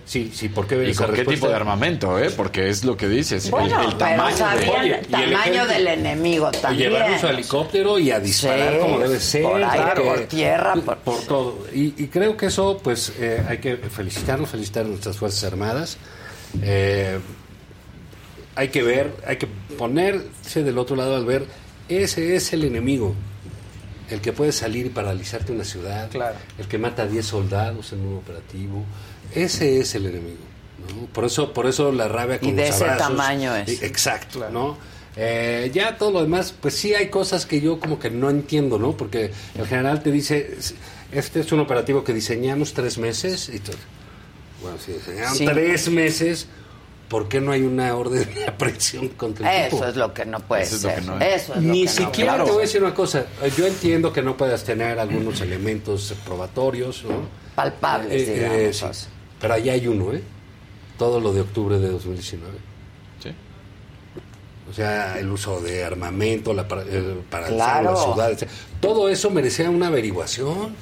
Sí, 0.04 0.30
sí, 0.34 0.50
¿por 0.50 0.68
qué 0.68 0.90
¿Y 0.90 0.94
con 0.94 1.14
qué 1.14 1.24
tipo 1.24 1.48
de 1.48 1.54
armamento, 1.56 2.20
eh? 2.20 2.32
Porque 2.36 2.70
es 2.70 2.84
lo 2.84 2.98
que 2.98 3.08
dices. 3.08 3.46
el- 3.46 3.52
Bueno, 3.52 3.80
el, 3.82 3.86
pero 3.88 3.98
tamaño. 3.98 4.36
sabían 4.36 4.82
de- 4.84 4.96
el 5.00 5.06
tamaño 5.08 5.68
del 5.68 5.88
enemigo 5.88 6.50
Y 6.54 6.58
también. 6.58 6.92
llevarlo 6.92 7.18
su 7.20 7.28
helicóptero 7.28 8.00
y 8.00 8.12
a 8.12 8.20
disparar 8.20 8.74
Sí, 8.74 8.80
como 8.80 9.00
debe 9.00 9.20
ser. 9.20 9.44
por 9.44 9.64
aire, 9.64 9.86
porque- 9.96 10.02
por 10.10 10.20
tierra, 10.28 10.74
por- 10.74 10.98
por 10.98 11.20
todo. 11.22 11.66
Y, 11.74 11.94
y 12.04 12.08
creo 12.08 12.36
que 12.36 12.48
eso, 12.48 12.80
pues, 12.84 13.14
eh, 13.20 13.42
hay 13.48 13.60
que 13.60 13.78
felicitarnos, 13.78 14.50
felicitar 14.50 14.86
a 14.86 14.90
nuestras 14.90 15.16
Fuerzas 15.18 15.44
Armadas. 15.46 15.98
Eh, 16.62 17.20
hay 18.56 18.68
que 18.68 18.84
ver, 18.84 19.14
hay 19.26 19.38
que 19.38 19.48
ponerse 19.78 20.64
del 20.64 20.78
otro 20.78 20.96
lado 20.98 21.16
al 21.16 21.26
ver, 21.26 21.46
ese 21.88 22.36
es 22.36 22.52
el 22.52 22.66
enemigo. 22.66 23.16
El 24.12 24.22
que 24.22 24.34
puede 24.34 24.52
salir 24.52 24.86
y 24.86 24.90
paralizarte 24.90 25.52
una 25.52 25.64
ciudad, 25.64 26.10
el 26.60 26.68
que 26.68 26.78
mata 26.78 27.04
a 27.04 27.08
10 27.08 27.26
soldados 27.26 27.94
en 27.94 28.02
un 28.02 28.18
operativo, 28.18 28.84
ese 29.34 29.80
es 29.80 29.96
el 29.96 30.06
enemigo. 30.08 30.38
¿no? 30.90 31.06
Por 31.08 31.26
eso, 31.26 31.54
por 31.54 31.66
eso 31.68 31.92
la 31.92 32.08
rabia 32.08 32.40
con 32.40 32.50
Y 32.50 32.52
de 32.54 32.68
los 32.68 32.76
ese 32.76 32.84
abrazos. 32.84 33.08
tamaño 33.08 33.56
es. 33.56 33.82
Exacto, 33.84 34.50
¿no? 34.52 34.78
Eh, 35.16 35.70
ya 35.74 35.98
todo 35.98 36.12
lo 36.12 36.22
demás, 36.22 36.54
pues 36.60 36.76
sí 36.76 36.94
hay 36.94 37.10
cosas 37.10 37.46
que 37.46 37.60
yo 37.62 37.80
como 37.80 38.00
que 38.00 38.10
no 38.10 38.30
entiendo, 38.30 38.78
¿no? 38.80 38.96
Porque 38.98 39.32
el 39.58 39.68
general 39.68 40.02
te 40.04 40.12
dice, 40.12 40.58
este 41.12 41.40
es 41.42 41.52
un 41.52 41.60
operativo 41.60 42.04
que 42.04 42.14
diseñamos 42.14 42.74
tres 42.74 42.98
meses 42.98 43.50
y 43.54 43.60
todo. 43.60 43.76
Bueno, 44.62 44.78
si 44.78 44.94
diseñaron 44.94 45.36
Sí. 45.36 45.46
tres 45.46 45.90
meses, 45.90 46.48
¿por 47.12 47.28
qué 47.28 47.42
no 47.42 47.52
hay 47.52 47.62
una 47.62 47.94
orden 47.96 48.34
de 48.34 48.46
aprehensión 48.48 49.10
contra 49.10 49.54
el 49.66 49.66
tipo? 49.70 49.84
Eso 49.84 49.90
es 49.90 49.96
lo 49.98 50.14
que 50.14 50.26
no 50.26 50.40
puede 50.40 50.64
Eso 50.64 50.76
es 50.78 50.84
lo 50.84 50.90
ser. 50.90 51.00
que 51.02 51.06
no 51.06 51.20
es. 51.20 51.44
Eso 51.44 51.54
es 51.56 51.62
lo 51.64 51.72
Ni 51.74 51.84
no 51.84 51.92
siquiera 51.92 52.34
te 52.38 52.40
voy 52.44 52.50
a 52.50 52.54
ser. 52.54 52.62
decir 52.62 52.84
una 52.84 52.94
cosa. 52.94 53.26
eh, 53.44 53.52
Yo 53.58 53.68
entiendo 53.68 54.14
que 54.14 54.22
no 54.22 54.38
puedas 54.38 54.64
tener 54.64 54.98
algunos 54.98 55.42
elementos 55.42 56.16
probatorios, 56.26 57.04
¿no? 57.04 57.28
Palpables, 57.54 58.14
Eh, 58.30 58.32
eh, 58.38 58.70
digamos. 58.72 58.98
sí. 58.98 59.08
Pero 59.42 59.54
allá 59.56 59.74
hay 59.74 59.88
uno, 59.88 60.14
¿eh? 60.14 60.24
Todo 60.98 61.20
lo 61.20 61.34
de 61.34 61.42
octubre 61.42 61.78
de 61.80 61.90
2019. 61.90 62.54
Sí. 63.22 63.30
O 64.70 64.74
sea, 64.74 65.20
el 65.20 65.30
uso 65.30 65.60
de 65.60 65.84
armamento, 65.84 66.54
la 66.54 66.66
para, 66.68 66.84
el 66.84 67.24
paralizar 67.30 67.82
Claro. 67.82 67.92
las 67.92 68.04
ciudades. 68.04 68.46
Todo 68.80 69.10
eso 69.10 69.30
merecía 69.32 69.70
una 69.70 69.88
averiguación. 69.88 70.74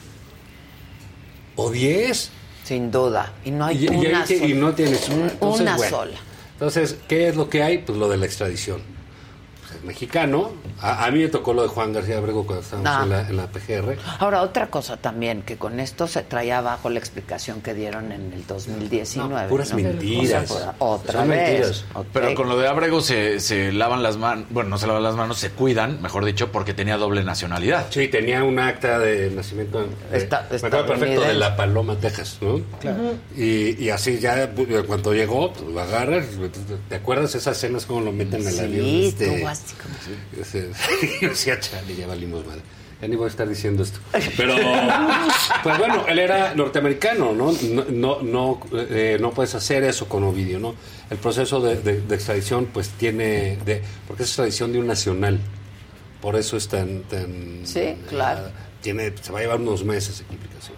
O 1.56 1.72
10. 1.72 2.32
Sin 2.70 2.92
duda. 2.92 3.34
Y 3.44 3.50
no 3.50 3.66
hay 3.66 3.78
y, 3.78 3.86
y 3.86 3.88
una 3.88 4.24
y 4.24 4.28
sola. 4.28 4.54
no 4.54 4.74
tienes 4.76 5.10
una. 5.10 5.32
Entonces, 5.32 5.62
una 5.62 5.76
bueno. 5.76 5.98
sola. 5.98 6.18
Entonces, 6.54 6.98
¿qué 7.08 7.28
es 7.28 7.36
lo 7.36 7.50
que 7.50 7.64
hay? 7.64 7.80
Pues 7.80 7.98
lo 7.98 8.08
de 8.08 8.18
la 8.18 8.28
extradición. 8.28 8.80
Pues, 9.80 9.84
mexicano. 9.86 10.52
A, 10.82 11.06
a 11.06 11.12
mí 11.12 11.20
me 11.20 11.28
tocó 11.28 11.54
lo 11.54 11.64
de 11.64 11.68
Juan 11.68 11.92
García 11.94 12.18
Abrego 12.18 12.46
cuando 12.46 12.64
estábamos 12.64 12.90
Ah. 12.92 13.02
en, 13.04 13.10
la, 13.10 13.22
en 13.30 13.38
la 13.38 13.48
PGR. 13.48 13.98
Ahora, 14.20 14.42
otra 14.42 14.68
cosa 14.68 14.98
también, 14.98 15.42
que 15.42 15.58
con 15.58 15.80
esto 15.80 16.08
se 16.08 16.24
traía 16.24 16.60
abajo 16.60 16.90
la 16.90 17.00
explicación 17.00 17.62
que 17.62 17.74
dieron 17.74 18.12
en 18.12 18.32
el 18.34 18.46
2019. 18.48 19.44
No, 19.44 19.48
puras 19.50 19.70
¿no? 19.72 19.76
mentiras. 19.78 20.50
O 20.52 20.58
sea, 20.60 20.76
otra 20.80 21.20
Son 21.20 21.30
vez. 21.30 21.42
mentiras. 21.50 21.86
Pero 22.14 22.34
con 22.36 22.48
lo 22.50 22.58
de 22.58 22.68
Abrego 22.68 23.02
se, 23.02 23.40
se 23.40 23.72
lavan 23.72 24.04
las 24.04 24.18
manos, 24.18 24.46
bueno, 24.50 24.70
no 24.70 24.78
se 24.78 24.88
lavan 24.88 25.04
las 25.04 25.16
manos, 25.16 25.38
se 25.38 25.50
cuidan, 25.52 26.02
mejor 26.02 26.26
dicho, 26.26 26.52
porque 26.52 26.74
tenía 26.74 26.98
doble 26.98 27.24
nacionalidad. 27.24 27.88
Sí, 27.90 28.08
tenía 28.08 28.44
un 28.44 28.60
acta 28.60 29.00
de 29.00 29.30
nacimiento. 29.32 29.82
de- 29.82 29.88
me 30.12 30.68
acuerdo 30.68 30.86
perfecto 30.88 31.22
de. 31.22 31.34
La 31.34 31.56
Paloma, 31.56 31.96
Texas, 31.98 32.38
¿no? 32.42 32.62
Claro. 32.80 33.14
Y, 33.36 33.82
y 33.84 33.90
así 33.90 34.20
ya, 34.20 34.44
en 34.44 34.84
cuanto 34.86 35.14
llegó, 35.14 35.54
pues, 35.54 35.68
lo 35.72 35.80
agarras. 35.82 36.26
¿Te 36.90 36.96
acuerdas 36.96 37.36
esas 37.36 37.58
escenas 37.58 37.86
como 37.86 38.02
lo 38.02 38.12
meten 38.12 38.42
en 38.42 38.48
el 38.48 38.54
Sí, 38.54 38.60
avión? 38.60 38.86
Este, 38.86 39.46
así 39.70 39.76
como- 39.82 40.42
ese- 40.42 40.72
yo 41.22 41.30
decía, 41.30 41.60
chale, 41.60 41.96
ya 41.96 42.08
valimos 42.08 42.46
madre. 42.46 42.62
Ya 43.02 43.08
ni 43.08 43.16
voy 43.16 43.26
a 43.26 43.30
estar 43.30 43.48
diciendo 43.48 43.82
esto. 43.84 44.00
Pero, 44.36 44.56
pues 45.64 45.78
bueno, 45.78 46.06
él 46.10 46.20
era 46.20 46.54
norteamericano, 46.54 47.32
¿no? 47.34 47.54
No, 47.64 47.86
no, 47.90 48.22
no, 48.22 48.60
eh, 48.74 49.18
no 49.22 49.32
puedes 49.32 49.56
hacer 49.56 49.86
eso 49.86 50.10
con 50.10 50.24
Ovidio, 50.26 50.60
¿no? 50.60 50.76
El 51.10 51.18
proceso 51.18 51.62
de, 51.62 51.78
de- 51.78 52.02
de 52.02 52.16
extradición, 52.16 52.66
pues 52.66 52.90
tiene. 52.90 53.58
De, 53.66 53.82
porque 54.06 54.24
es 54.24 54.30
extradición 54.30 54.74
de 54.74 54.80
un 54.80 54.88
nacional. 54.88 55.40
Por 56.22 56.36
eso 56.36 56.58
es 56.58 56.68
tan. 56.68 57.04
tan 57.04 57.62
Sí, 57.64 57.96
claro. 58.10 58.52
tiene, 58.82 59.14
se 59.22 59.32
va 59.32 59.40
a 59.40 59.42
llevar 59.44 59.62
unos 59.62 59.86
meses 59.86 60.20
de 60.20 60.26
complicación. 60.26 60.76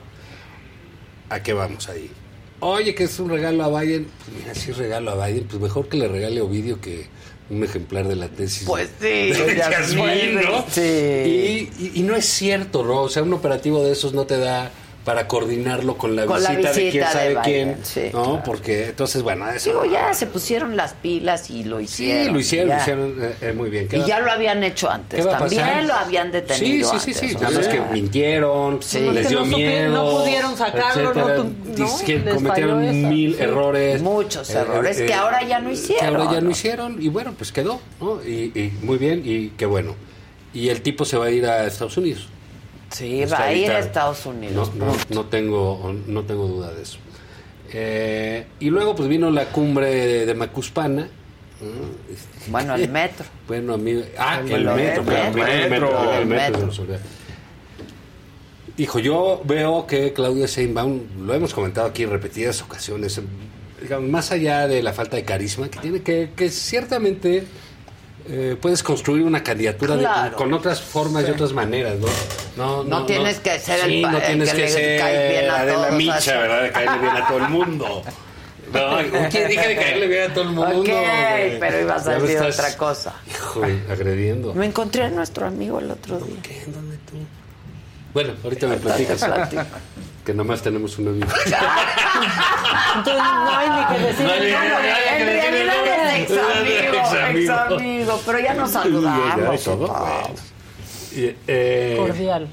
¿A 1.30 1.42
qué 1.42 1.54
vamos 1.54 1.90
ahí? 1.90 2.12
Oye, 2.60 2.94
que 2.94 3.06
es 3.06 3.20
un 3.20 3.30
regalo 3.32 3.64
a 3.64 3.82
Biden. 3.82 4.06
Pues 4.26 4.38
mira, 4.38 4.54
si 4.54 4.70
es 4.70 4.78
regalo 4.78 5.10
a 5.10 5.26
Biden, 5.28 5.46
pues 5.46 5.60
mejor 5.60 5.90
que 5.90 5.98
le 5.98 6.08
regale 6.08 6.40
Ovidio 6.42 6.80
que 6.80 7.08
un 7.52 7.64
ejemplar 7.64 8.08
de 8.08 8.16
la 8.16 8.28
tesis. 8.30 8.64
Pues 8.66 8.90
sí, 9.00 9.06
de 9.08 9.56
ya 9.58 9.70
Yasmín, 9.70 10.36
¿no? 10.42 10.66
sí. 10.70 10.82
Y, 10.82 11.70
y- 11.80 11.92
y 11.96 12.02
no 12.04 12.16
es 12.16 12.26
cierto, 12.26 12.84
¿no? 12.84 13.02
O 13.02 13.10
sea, 13.10 13.24
un 13.24 13.34
operativo 13.34 13.84
de 13.84 13.92
esos 13.92 14.14
no 14.14 14.26
te 14.26 14.38
da 14.38 14.72
para 15.04 15.28
coordinarlo 15.28 15.98
con 15.98 16.16
la, 16.16 16.26
Con 16.28 16.44
la 16.44 16.52
visita, 16.52 16.70
de 16.70 16.76
quién 16.76 16.86
visita 16.94 17.12
sabe 17.12 17.30
Biden, 17.30 17.44
quién, 17.44 17.78
sí, 17.84 18.02
¿no? 18.14 18.24
claro. 18.24 18.42
Porque 18.46 18.86
entonces, 18.90 19.24
bueno, 19.24 19.50
eso. 19.50 19.70
Digo, 19.72 19.86
ya 19.86 20.14
se 20.14 20.28
pusieron 20.28 20.78
las 20.78 20.94
pilas 20.94 21.50
y 21.50 21.64
lo 21.64 21.80
sí, 21.80 21.86
hicieron. 21.86 22.34
lo 22.34 22.40
hicieron, 22.40 22.70
lo 22.70 22.78
hicieron 22.78 23.16
eh, 23.20 23.36
eh, 23.42 23.54
muy 23.54 23.70
bien. 23.72 23.88
¿Qué 23.88 23.98
Y 23.98 24.02
va- 24.02 24.06
ya 24.06 24.20
lo 24.20 24.32
habían 24.32 24.64
hecho 24.64 24.92
antes. 24.92 25.20
¿Qué 25.20 25.26
va 25.26 25.38
a 25.38 25.40
También 25.40 25.88
lo 25.88 25.94
habían 25.96 26.32
detenido 26.32 26.92
Sí, 26.94 27.00
sí, 27.00 27.14
sí, 27.14 27.26
antes. 27.26 27.30
sí. 27.32 27.44
Nada 27.44 27.58
más 27.58 27.68
que 27.68 27.80
mintieron, 27.94 28.84
Sí. 28.84 29.00
les 29.00 29.24
Que 29.24 29.30
dio 29.30 29.40
no 29.46 29.58
miedo. 29.58 29.92
no 29.92 30.20
pudieron 30.20 30.56
sacarlo, 30.58 31.10
etcétera. 31.12 31.38
no 31.38 31.44
no, 31.88 32.06
que 32.06 32.20
les 32.20 32.34
cometieron 32.36 32.80
falló 32.86 32.94
mil 32.94 33.36
sí. 33.36 33.42
errores. 33.42 34.02
Muchos 34.04 34.50
errores 34.52 35.02
que 35.02 35.14
ahora 35.16 35.42
ya 35.44 35.60
no 35.60 35.70
Que 35.70 35.74
hicieron, 35.76 36.16
ahora 36.16 36.26
ya 36.32 36.42
no 36.42 36.46
¿no? 36.46 36.52
hicieron. 36.52 37.02
Y 37.02 37.10
bueno, 37.10 37.34
pues 37.36 37.52
quedó, 37.52 37.82
¿no? 38.00 38.22
Y, 38.24 38.52
y 38.54 38.72
muy 38.84 38.98
bien, 39.00 39.24
y 39.26 39.50
qué 39.58 39.66
bueno. 39.66 39.96
Y 40.54 40.70
el 40.70 40.82
tipo 40.84 41.06
se 41.06 41.18
va 41.18 41.26
a 41.26 41.32
ir 41.32 41.46
a 41.48 41.66
Estados 41.66 41.98
Unidos. 41.98 42.28
Sí, 42.92 43.26
va 43.26 43.44
a 43.46 43.54
ir 43.54 43.72
a. 43.72 43.80
Estados 43.80 44.26
Unidos. 44.26 44.74
No, 44.76 44.86
no, 44.88 44.94
no 45.10 45.26
tengo, 45.26 45.96
no 46.08 46.24
tengo 46.24 46.48
duda 46.48 46.74
de 46.74 46.82
eso. 46.84 46.98
Eh, 47.74 48.46
y 48.60 48.70
luego 48.70 48.96
pues 48.96 49.08
vino 49.08 49.32
la 49.32 49.46
cumbre 49.46 49.88
de, 49.88 50.26
de 50.26 50.34
Macuspana. 50.34 51.08
¿no? 51.62 52.52
Bueno, 52.52 52.76
el 52.76 52.90
metro. 52.92 53.26
Bueno, 53.48 53.76
amigo. 53.76 54.02
Ah, 54.18 54.42
El 54.44 54.52
el, 54.52 54.66
metro, 54.66 55.04
metro, 55.04 55.46
el 55.48 55.70
metro, 55.70 56.14
el 56.14 56.26
metro, 56.26 56.60
metro. 56.68 56.98
Hijo, 58.78 59.00
yo 59.00 59.42
veo 59.44 59.86
que 59.86 60.12
Claudia 60.14 60.48
Sheinbaum, 60.48 61.26
lo 61.26 61.34
hemos 61.34 61.54
comentado 61.54 61.88
aquí 61.88 62.04
en 62.04 62.10
repetidas 62.10 62.62
ocasiones, 62.62 63.22
digamos, 63.82 64.10
más 64.10 64.32
allá 64.32 64.68
de 64.68 64.82
la 64.82 64.94
falta 64.94 65.18
de 65.18 65.26
carisma 65.26 65.70
que 65.70 65.80
tiene, 65.80 66.02
que, 66.02 66.32
que 66.36 66.50
ciertamente 66.50 67.44
eh, 68.30 68.56
puedes 68.62 68.84
construir 68.84 69.24
una 69.24 69.44
candidatura 69.44 69.96
de- 69.96 70.02
Claro. 70.02 70.36
con 70.38 70.54
otras 70.54 70.82
formas 70.82 71.24
y 71.24 71.28
Sí. 71.28 71.32
otras 71.34 71.54
maneras, 71.54 71.96
¿no? 72.00 72.08
No, 72.58 72.84
No 72.84 73.06
tienes 73.06 73.40
que 73.40 73.58
ser 73.60 73.80
el 73.82 73.90
sí, 73.92 74.02
pa- 74.02 74.12
no 74.12 74.18
el 74.18 74.24
que 74.24 74.56
que, 74.62 74.68
ser 74.70 75.30
bien 75.42 75.52
a 75.52 75.66
todos, 75.66 75.92
Micha, 75.94 76.16
así. 76.16 76.30
¿verdad? 76.32 76.62
De 76.64 76.72
caerle 76.72 76.98
bien 77.00 77.16
a 77.18 77.28
todo 77.28 77.38
el 77.38 77.50
mundo. 77.50 78.02
No, 78.72 78.98
¿quién 79.30 79.50
dije 79.50 79.68
de 79.68 79.76
caerle 79.76 80.08
bien 80.08 80.32
a 80.32 80.34
todo 80.34 80.44
el 80.46 80.50
mundo? 80.52 80.80
Ok, 80.80 80.88
pero 81.60 81.82
ibas 81.82 82.08
a 82.08 82.12
me 82.12 82.22
decir 82.22 82.38
estás, 82.38 82.58
otra 82.60 82.78
cosa. 82.78 83.14
Hijo, 83.30 83.64
agrediendo. 83.92 84.54
Me 84.54 84.66
encontré 84.66 85.04
a 85.04 85.10
nuestro 85.10 85.46
amigo 85.46 85.80
el 85.80 85.92
otro 85.92 86.18
día. 86.20 86.38
Bueno, 88.14 88.34
ahorita 88.42 88.68
me 88.68 88.76
Ahorita 88.76 88.98
te 88.98 89.16
platicas. 89.18 89.68
Que 90.26 90.34
nomás 90.34 90.62
tenemos 90.62 90.98
un 91.00 91.08
amigo. 91.10 91.28
No 93.06 93.58
hay 93.58 93.70
ni 93.70 93.86
que 93.98 94.06
decir 94.08 94.26
No 94.26 94.32
hay 94.32 94.40
el 94.40 94.46
ni- 94.46 94.52
nombre. 94.52 94.70
no 94.70 94.76
hay 94.76 95.04
En 95.10 95.18
que 95.18 95.26
decir 95.26 95.46
el 95.46 95.52
realidad 95.52 95.76
nombre. 95.76 96.24
es 96.24 96.30
ex 96.30 96.40
amigo, 96.40 97.40
Ex 97.40 97.50
amigo. 97.50 98.22
pero 98.26 98.40
ya 98.40 98.54
nos 98.54 98.72
saludamos. 98.78 100.42
Y, 101.16 101.36
eh, 101.48 101.96
Cordial. 101.98 102.48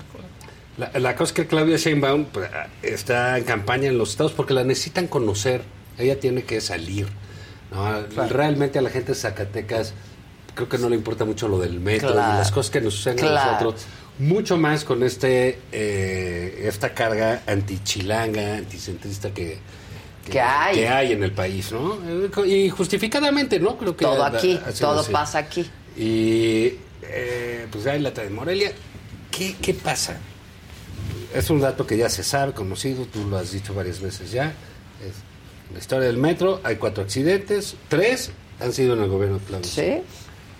La, 0.79 0.91
la 0.99 1.15
cosa 1.17 1.25
es 1.25 1.33
que 1.33 1.47
Claudia 1.47 1.77
Sheinbaum 1.77 2.27
pues, 2.27 2.49
está 2.83 3.37
en 3.39 3.45
campaña 3.45 3.89
en 3.89 3.99
los 3.99 4.11
estados 4.11 4.33
porque 4.33 4.55
la 4.55 4.65
necesitan 4.65 5.07
conocer. 5.09 5.63
Ella 5.99 6.19
tiene 6.21 6.45
que 6.45 6.61
salir. 6.61 7.09
¿no? 7.73 8.03
Realmente 8.29 8.79
a 8.79 8.83
la 8.83 8.91
gente 8.91 9.13
de 9.13 9.19
Zacatecas 9.19 9.93
creo 10.55 10.69
que 10.69 10.79
no 10.79 10.89
le 10.89 10.97
importa 10.97 11.25
mucho 11.25 11.47
lo 11.49 11.59
del 11.59 11.79
metro 11.81 12.13
Claro. 12.13 12.35
y 12.35 12.39
las 12.39 12.51
cosas 12.51 12.71
que 12.71 12.81
nos 12.81 12.95
suceden 12.95 13.25
a 13.27 13.31
nosotros. 13.59 13.87
Mucho 14.19 14.57
más 14.57 14.85
con 14.85 15.03
este 15.03 15.59
eh, 15.71 16.65
esta 16.67 16.93
carga 16.93 17.43
antichilanga, 17.47 18.57
anticentrista 18.57 19.31
que, 19.31 19.59
Que 20.29 20.41
hay. 20.41 20.75
que 20.75 20.89
hay 20.89 21.13
en 21.13 21.23
el 21.23 21.33
país, 21.33 21.71
¿no? 21.73 21.99
Y 22.45 22.69
justificadamente, 22.71 23.61
¿no? 23.61 23.77
Creo 23.79 23.97
que 23.97 24.05
Todo 24.05 24.25
aquí, 24.25 24.59
todo 24.81 25.01
así. 25.01 25.13
pasa 25.13 25.39
aquí. 25.39 25.71
Y 25.97 26.73
eh, 27.03 27.67
pues 27.71 27.87
hay 27.87 28.01
la 28.01 28.11
de 28.11 28.31
Morelia. 28.31 28.73
¿Qué, 29.31 29.55
¿Qué 29.61 29.73
pasa? 29.75 30.19
Es 31.35 31.51
un 31.51 31.61
dato 31.61 31.87
que 31.87 31.97
ya 31.97 32.09
se 32.09 32.25
sabe, 32.25 32.53
conocido, 32.53 33.05
tú 33.07 33.25
lo 33.29 33.37
has 33.39 33.53
dicho 33.53 33.73
varias 33.75 34.01
veces 34.01 34.33
ya. 34.33 34.47
Es 35.07 35.13
la 35.73 35.79
historia 35.79 36.07
del 36.09 36.17
metro, 36.17 36.61
hay 36.65 36.77
cuatro 36.77 37.05
accidentes, 37.05 37.77
tres 37.89 38.31
han 38.59 38.73
sido 38.73 38.95
en 38.95 39.03
el 39.03 39.09
gobierno 39.09 39.39
de 39.39 39.45
Claudio. 39.45 39.69
Sí. 39.71 40.03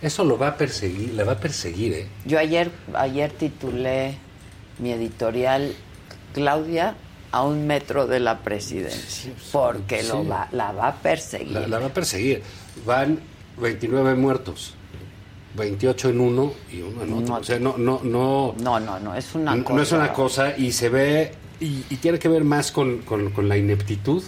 Eso 0.01 0.25
lo 0.25 0.39
va 0.39 0.49
a 0.49 0.57
perseguir, 0.57 1.15
la 1.15 1.25
va 1.25 1.33
a 1.33 1.39
perseguir, 1.41 1.93
¿eh? 1.93 2.07
Yo 2.25 2.39
ayer, 2.39 2.71
ayer 2.95 3.33
titulé 3.33 4.15
mi 4.79 4.93
editorial 4.93 5.73
Claudia 6.33 6.95
a 7.33 7.43
un 7.43 7.67
metro 7.67 8.07
de 8.07 8.21
la 8.21 8.39
presidencia, 8.39 9.33
porque 9.53 10.03
lo 10.05 10.27
va, 10.27 10.49
la 10.53 10.73
va 10.73 10.89
a 10.89 10.95
perseguir. 10.95 11.53
La, 11.53 11.67
la 11.67 11.79
va 11.81 11.87
a 11.87 11.93
perseguir. 11.95 12.43
Van 12.87 13.19
29 13.61 14.15
muertos, 14.15 14.75
28 15.57 16.11
en 16.11 16.21
uno 16.21 16.53
y 16.73 16.81
uno 16.81 17.03
en 17.03 17.13
otro. 17.15 17.27
No. 17.27 17.35
o 17.41 17.45
sea, 17.45 17.59
no, 17.59 17.77
no, 17.77 18.01
no. 18.05 18.55
No, 18.61 18.79
no, 18.81 19.01
no, 19.01 19.15
es 19.17 19.35
una 19.35 19.55
no, 19.57 19.65
cosa. 19.65 19.77
no 19.77 19.83
es 19.83 19.93
una 19.93 20.13
cosa 20.13 20.57
y 20.57 20.71
se 20.73 20.89
ve, 20.91 21.33
y, 21.61 21.83
y 21.91 21.97
tiene 21.97 22.19
que 22.21 22.29
ver 22.29 22.45
más 22.45 22.71
con, 22.71 22.99
con- 22.99 23.31
con 23.31 23.49
la 23.49 23.57
ineptitud 23.57 24.23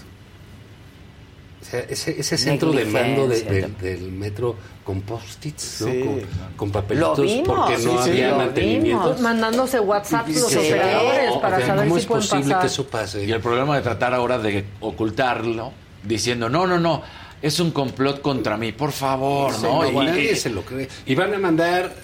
sea, 1.71 1.81
ese, 1.89 2.21
ese 2.21 2.37
centro 2.39 2.73
de 2.73 2.85
mando 2.85 3.29
de- 3.29 3.69
del- 3.81 4.11
metro 4.13 4.57
con 4.85 5.03
post-its, 5.03 5.83
¿no? 5.83 5.87
Sí. 5.93 6.01
con, 6.01 6.21
con 6.57 6.71
papelitos 6.73 7.19
Lo 7.19 7.25
vimos, 7.25 7.47
porque 7.49 7.73
no 7.75 7.79
sí, 7.79 7.99
sí, 8.05 8.11
había 8.11 8.29
lo 8.31 8.37
mantenimiento. 8.39 9.05
vimos. 9.05 9.21
Mandándose 9.21 9.81
WhatsApp 9.81 10.29
los 10.29 10.49
Sí, 10.51 10.59
operadores 10.59 11.31
no, 11.31 11.41
para 11.41 11.57
o 11.57 11.59
sea, 11.59 11.67
saber 11.69 11.85
¿Cómo 11.85 11.95
si 11.97 12.01
es 12.01 12.07
posible 12.07 12.43
pasar. 12.45 12.61
que 12.61 12.67
eso 12.67 12.87
pase? 12.87 13.25
Y 13.25 13.33
el 13.33 13.41
problema 13.41 13.77
de 13.77 13.83
tratar 13.83 14.15
ahora 14.15 14.39
de 14.39 14.65
ocultarlo, 14.81 15.73
diciendo, 16.03 16.49
no, 16.49 16.67
no, 16.67 16.81
no, 16.81 17.03
es 17.43 17.61
un 17.61 17.71
complot 17.71 18.21
contra 18.21 18.57
mí, 18.57 18.73
por 18.73 18.93
favor, 18.93 19.53
Sí, 19.55 19.61
¿no? 19.63 19.83
no, 19.91 20.03
Y- 20.03 20.07
nadie 20.07 20.37
se 20.37 20.51
lo 20.51 20.63
cree. 20.63 20.89
Y 21.07 21.15
van 21.15 21.33
a 21.35 21.39
mandar 21.39 21.95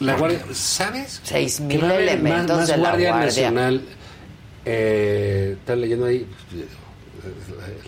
la 0.00 0.14
Guardia, 0.16 0.40
¿sabes? 0.52 1.20
Seis 1.24 1.60
mil 1.60 1.82
elementos 1.84 2.48
más, 2.48 2.58
más 2.58 2.68
de 2.68 2.76
la 2.76 2.88
Guardia 2.90 3.10
Guardia. 3.10 3.26
Nacional. 3.50 3.82
Eh, 4.64 5.56
están 5.58 5.80
leyendo 5.80 6.04
ahí. 6.06 6.26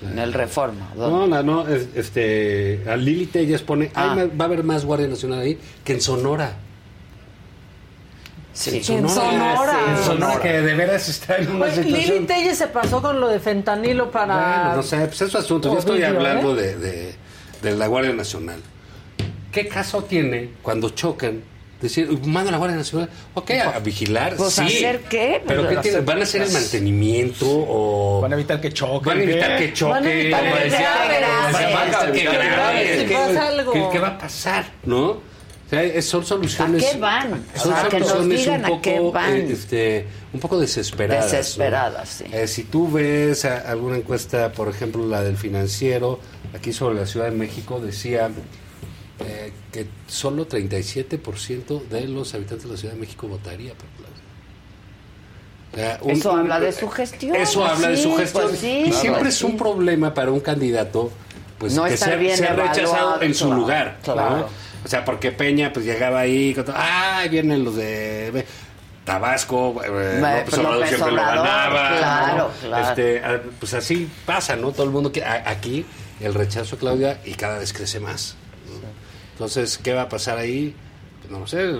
En 0.02 0.18
el 0.18 0.32
Reforma. 0.32 0.90
No, 0.96 1.26
no, 1.26 1.42
no, 1.42 1.68
es- 1.68 1.88
este, 1.94 2.82
a 2.88 2.96
Lili 2.96 3.26
Telles 3.26 3.62
pone, 3.62 3.90
Ah. 3.94 4.14
"Ay, 4.16 4.26
ma- 4.28 4.34
va 4.38 4.44
a 4.44 4.48
haber 4.48 4.64
más 4.64 4.84
Guardia 4.84 5.08
Nacional 5.08 5.40
ahí 5.40 5.58
que 5.84 5.92
en 5.94 6.00
Sonora. 6.00 6.56
Sí. 8.52 8.76
En 8.78 8.84
Sonora. 9.08 9.56
Sonora. 9.56 9.78
En 9.96 10.04
Sonora, 10.04 10.40
que 10.42 10.60
de 10.60 10.74
veras 10.74 11.08
está 11.08 11.36
en 11.36 11.50
una 11.52 11.66
Lili 11.68 11.82
situación... 11.96 12.26
Telle 12.26 12.54
se 12.54 12.66
pasó 12.66 13.00
con 13.00 13.20
lo 13.20 13.28
de 13.28 13.38
fentanilo 13.40 14.10
para... 14.10 14.34
Bueno, 14.64 14.76
no 14.76 14.82
sé, 14.82 14.98
pues 15.06 15.22
es 15.22 15.30
su 15.30 15.38
asunto. 15.38 15.72
Yo 15.72 15.78
estoy 15.78 16.02
hablando 16.02 16.58
¿eh? 16.58 16.62
de, 16.62 16.76
de, 16.76 17.14
de 17.62 17.76
la 17.76 17.86
Guardia 17.86 18.12
Nacional. 18.12 18.60
¿Qué 19.52 19.66
caso 19.68 20.02
tiene 20.04 20.50
cuando 20.62 20.90
chocan? 20.90 21.42
Decir, 21.80 22.10
manda 22.26 22.50
a 22.50 22.52
la 22.52 22.58
Guardia 22.58 22.76
Nacional, 22.76 23.08
ok, 23.32 23.50
a, 23.52 23.68
a 23.76 23.78
vigilar, 23.78 24.36
Pues, 24.36 24.52
sí. 24.52 24.60
¿hacer 24.62 25.00
qué? 25.08 25.42
¿Pero 25.46 25.62
Pues, 25.62 25.76
qué 25.76 25.82
tiene? 25.82 25.96
hacer- 25.96 26.04
¿Van 26.06 26.20
a 26.20 26.22
hacer 26.24 26.42
el 26.42 26.52
mantenimiento 26.52 27.46
o...? 27.48 28.20
Van 28.20 28.32
a 28.32 28.34
evitar 28.34 28.60
que 28.60 28.70
choque. 28.72 29.08
Van 29.08 29.18
a 29.18 29.22
evitar 29.22 29.56
que 29.58 29.72
choque. 29.72 29.92
Van 29.92 30.04
a 30.06 30.10
evitar 30.12 30.42
que 32.92 33.06
¿qué- 33.06 33.14
pasa 33.14 33.48
algo. 33.48 33.72
¿qué, 33.72 33.88
qué 33.92 33.98
va 33.98 34.08
a 34.08 34.18
pasar? 34.18 34.66
¿No? 34.84 35.06
O 35.10 35.22
sea, 35.70 36.02
son 36.02 36.26
soluciones... 36.26 36.84
¿A 36.84 36.90
qué 36.92 36.98
van? 36.98 37.44
Son 37.54 37.72
sea, 37.72 37.88
que 37.88 38.00
nos 38.00 38.08
soluciones 38.08 38.40
digan 38.40 38.60
un 38.60 38.64
a 38.64 38.68
poco, 38.68 38.82
qué 38.82 39.00
van. 39.00 39.34
eh, 39.36 39.48
este, 39.52 40.06
un 40.32 40.40
poco 40.40 40.58
desesperadas. 40.58 41.26
¿no? 41.26 41.30
Desesperadas, 41.38 42.08
sí. 42.08 42.24
Eh, 42.32 42.48
si 42.48 42.64
tú 42.64 42.90
ves 42.90 43.44
a- 43.44 43.58
alguna 43.70 43.96
encuesta, 43.96 44.50
por 44.52 44.68
ejemplo, 44.68 45.06
la 45.06 45.22
del 45.22 45.36
financiero, 45.36 46.18
aquí 46.54 46.72
sobre 46.72 46.96
la 46.96 47.06
Ciudad 47.06 47.26
de 47.26 47.36
México, 47.36 47.78
decía 47.80 48.30
eh, 49.26 49.52
que 49.72 49.86
solo 50.06 50.46
37% 50.48 51.88
de 51.88 52.06
los 52.08 52.34
habitantes 52.34 52.64
de 52.66 52.72
la 52.72 52.76
Ciudad 52.78 52.94
de 52.94 53.00
México 53.00 53.28
votaría 53.28 53.72
por 53.74 53.86
Claudia. 53.88 54.10
O 55.72 55.76
sea, 55.76 55.98
un- 56.02 56.10
Eso 56.10 56.32
habla 56.32 56.60
de 56.60 56.72
su 56.72 56.88
gestión. 56.88 57.36
Eso 57.36 57.64
habla 57.64 57.88
de 57.88 57.96
su 57.96 58.16
gestión. 58.16 58.44
pues 58.48 58.58
sí, 58.60 58.84
y 58.86 58.92
siempre 58.92 59.28
es 59.28 59.36
sí. 59.36 59.44
un 59.44 59.56
problema 59.56 60.12
para 60.14 60.30
un 60.32 60.40
candidato 60.40 61.10
pues 61.58 61.74
No 61.74 61.84
que 61.84 61.96
sea, 61.98 62.16
bien 62.16 62.36
sea 62.38 62.54
rechazado 62.54 63.20
en 63.20 63.34
su 63.34 63.44
claro, 63.46 63.60
lugar. 63.60 63.98
O 64.82 64.88
sea, 64.88 65.04
porque 65.04 65.30
Peña 65.30 65.70
pues 65.74 65.84
llegaba 65.84 66.20
ahí, 66.20 66.54
con 66.54 66.64
ah, 66.74 67.22
vienen 67.30 67.62
los 67.64 67.76
de 67.76 68.46
Tabasco, 69.04 69.78
eh, 69.84 70.18
Me- 70.22 70.38
López 70.38 70.54
Obrador 70.54 70.74
López 70.76 70.88
siempre 70.88 71.10
lo 71.12 71.16
ganaba. 71.22 71.98
claro, 71.98 72.36
¿no? 72.62 72.68
claro. 72.68 72.88
Este, 72.88 73.22
ah, 73.22 73.40
pues 73.58 73.74
así 73.74 74.08
pasa, 74.24 74.56
¿no? 74.56 74.72
Todo 74.72 74.84
el 74.84 74.90
mundo 74.90 75.12
que 75.12 75.22
aquí 75.22 75.84
el 76.20 76.32
rechazo 76.32 76.76
a 76.76 76.78
Claudia 76.78 77.20
y 77.26 77.32
cada 77.34 77.58
vez 77.58 77.74
crece 77.74 78.00
más. 78.00 78.36
Entonces, 79.40 79.78
¿qué 79.78 79.94
va 79.94 80.02
a 80.02 80.08
pasar 80.10 80.36
ahí? 80.36 80.74
Pues 81.20 81.32
no 81.32 81.38
lo 81.40 81.46
sé, 81.46 81.72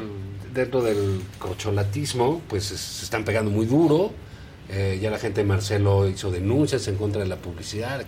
dentro 0.55 0.81
del 0.81 1.21
corcholatismo, 1.39 2.41
pues 2.49 2.65
se 2.65 3.05
están 3.05 3.23
pegando 3.23 3.51
muy 3.51 3.67
duro. 3.67 4.13
Eh, 4.71 4.99
ya 5.03 5.11
la 5.11 5.19
gente 5.19 5.43
de 5.43 5.47
Marcelo 5.47 6.09
hizo 6.09 6.31
denuncias 6.31 6.89
en 6.89 6.95
contra 6.97 7.21
de 7.23 7.29
la 7.29 7.37
publicidad. 7.37 8.01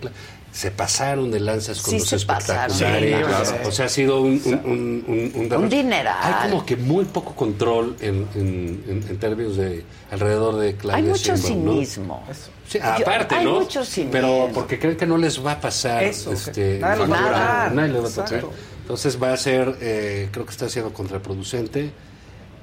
Se 0.53 0.71
pasaron 0.71 1.31
de 1.31 1.41
lanzas 1.41 1.83
con 1.83 1.91
Sí, 1.93 1.99
los 1.99 2.09
se 2.09 2.27
pasaron 2.27 2.79
de 2.79 2.85
espectaculares. 3.09 3.31
lanzas. 3.31 3.67
O 3.67 3.73
sea, 3.73 3.87
ha 3.87 3.89
sido 3.91 4.23
un, 4.23 4.41
un, 4.45 4.55
un, 4.65 5.05
un- 5.07 5.33
un 5.35 5.49
derroche. 5.51 5.77
dineral. 5.77 6.17
Hay 6.23 6.51
como 6.51 6.65
que 6.65 6.77
muy 6.77 7.05
poco 7.05 7.35
control 7.35 7.97
en, 8.01 8.27
en, 8.35 8.85
en- 8.89 9.05
en 9.11 9.19
términos 9.19 9.57
de 9.59 9.85
alrededor 10.11 10.57
de 10.57 10.77
Claudia 10.77 10.97
Hay 11.05 11.11
mucho 11.11 11.37
Sheinbaum, 11.37 11.65
¿no? 11.65 11.73
cinismo. 11.73 12.25
Sí, 12.69 12.79
Yo- 12.79 12.85
aparte, 12.85 13.35
hay 13.35 13.45
¿no? 13.45 13.61
mucho 13.61 13.85
cinismo. 13.85 14.13
Pero 14.13 14.51
porque 14.55 14.79
creen 14.79 14.97
que 14.97 15.07
no 15.07 15.19
les 15.19 15.45
va 15.45 15.53
a 15.53 15.61
pasar. 15.61 16.05
Eso, 16.05 16.33
este, 16.33 16.79
nadie 16.79 17.01
les 17.03 17.11
va 17.11 17.17
a 17.17 17.19
factura. 17.19 17.39
tocar. 17.39 17.73
Nadie 17.75 17.93
les 17.93 18.03
va 18.03 18.07
a. 18.07 18.09
Exacto. 18.11 18.53
Entonces 18.83 19.23
va 19.23 19.33
a 19.33 19.36
ser, 19.36 19.77
eh, 19.81 20.28
creo 20.33 20.44
que 20.44 20.51
está 20.52 20.69
siendo 20.69 20.93
contraproducente 20.93 21.91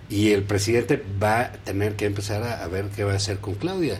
y 0.09 0.31
el 0.31 0.43
presidente 0.43 1.01
va 1.21 1.39
a 1.41 1.51
tener 1.53 1.95
que 1.95 2.05
empezar 2.05 2.43
a, 2.43 2.63
a 2.63 2.67
ver 2.67 2.85
qué 2.95 3.03
va 3.03 3.13
a 3.13 3.15
hacer 3.15 3.39
con 3.39 3.55
Claudia. 3.55 3.99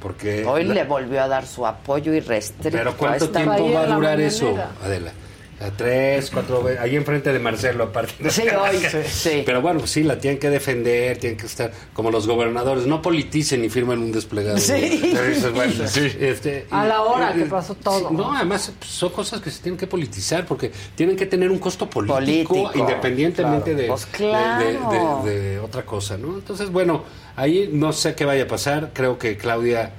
Porque 0.00 0.44
Hoy 0.46 0.64
la- 0.64 0.74
le 0.74 0.84
volvió 0.84 1.20
a 1.22 1.26
dar 1.28 1.46
su 1.46 1.66
apoyo 1.66 2.14
irrestricto. 2.14 2.70
pero 2.70 2.96
¿cuánto 2.96 3.28
tiempo 3.30 3.72
va 3.72 3.80
a 3.82 3.86
durar 3.86 4.20
eso. 4.20 4.56
Adela? 4.82 5.12
A 5.60 5.70
tres, 5.72 6.30
cuatro 6.32 6.62
veces, 6.62 6.80
ahí 6.80 6.94
enfrente 6.94 7.32
de 7.32 7.38
Marcelo, 7.40 7.84
aparte. 7.84 8.30
Sí, 8.30 8.42
hoy, 8.60 8.78
sí. 9.08 9.42
Pero 9.44 9.60
bueno, 9.60 9.80
pues 9.80 9.90
sí, 9.90 10.04
la 10.04 10.16
tienen 10.18 10.38
que 10.38 10.50
defender, 10.50 11.18
tienen 11.18 11.36
que 11.36 11.46
estar 11.46 11.72
como 11.92 12.12
los 12.12 12.28
gobernadores, 12.28 12.86
no 12.86 13.02
politicen 13.02 13.64
y 13.64 13.68
firman 13.68 13.98
un 13.98 14.12
desplegado. 14.12 14.56
Sí. 14.58 15.12
Bueno, 15.52 15.84
este, 16.20 16.66
A 16.70 16.86
la 16.86 17.02
hora 17.02 17.32
y- 17.34 17.40
que 17.40 17.46
pasó 17.46 17.74
todo. 17.74 18.10
No, 18.12 18.32
además 18.32 18.72
pues, 18.78 18.88
son 18.88 19.10
cosas 19.10 19.40
que 19.40 19.50
se 19.50 19.60
tienen 19.60 19.76
que 19.78 19.88
politizar 19.88 20.46
porque 20.46 20.70
tienen 20.94 21.16
que 21.16 21.26
tener 21.26 21.50
un 21.50 21.58
costo 21.58 21.90
político, 21.90 22.54
Político. 22.54 22.72
independientemente 22.78 23.74
de, 23.74 23.86
Pues 23.88 24.04
de- 24.12 24.16
claro. 24.16 25.22
de- 25.24 25.30
de- 25.32 25.40
de 25.40 25.58
otra 25.58 25.84
cosa, 25.84 26.16
¿no? 26.16 26.34
Entonces, 26.36 26.70
bueno, 26.70 27.02
ahí 27.34 27.68
no 27.72 27.92
sé 27.92 28.14
qué 28.14 28.24
vaya 28.24 28.44
a 28.44 28.48
pasar. 28.48 28.90
Creo 28.92 29.18
que 29.18 29.36
Claudia 29.36 29.90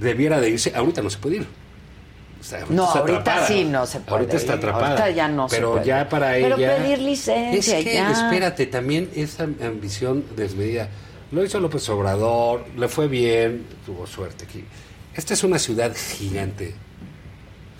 debiera 0.00 0.40
de 0.40 0.50
irse. 0.50 0.72
Ahorita 0.74 1.00
no 1.00 1.10
se 1.10 1.18
puede 1.18 1.36
ir. 1.36 1.46
O 2.40 2.44
sea, 2.44 2.64
No, 2.68 2.84
ahorita 2.84 3.18
atrapada. 3.20 3.46
sí 3.48 3.64
no 3.64 3.86
se 3.86 4.00
puede 4.00 4.12
Ahorita 4.20 4.36
está 4.36 4.52
atrapada. 4.54 4.88
Ahorita 4.90 5.10
ya 5.10 5.28
no 5.28 5.48
se 5.48 5.56
Pero 5.56 5.72
puede. 5.72 5.86
ya 5.86 6.08
para 6.08 6.32
Pero 6.32 6.56
ella. 6.56 6.76
pedir 6.76 6.98
licencia, 7.00 7.78
Es 7.78 7.84
que, 7.84 7.94
ya. 7.94 8.10
espérate, 8.12 8.66
también 8.66 9.10
esa 9.16 9.44
ambición 9.44 10.24
desmedida. 10.36 10.88
Lo 11.32 11.42
hizo 11.44 11.58
López 11.58 11.88
Obrador, 11.88 12.66
le 12.76 12.88
fue 12.88 13.08
bien, 13.08 13.66
tuvo 13.84 14.06
suerte 14.06 14.44
aquí. 14.44 14.64
Esta 15.14 15.34
es 15.34 15.42
una 15.44 15.58
ciudad 15.58 15.92
gigante. 15.96 16.74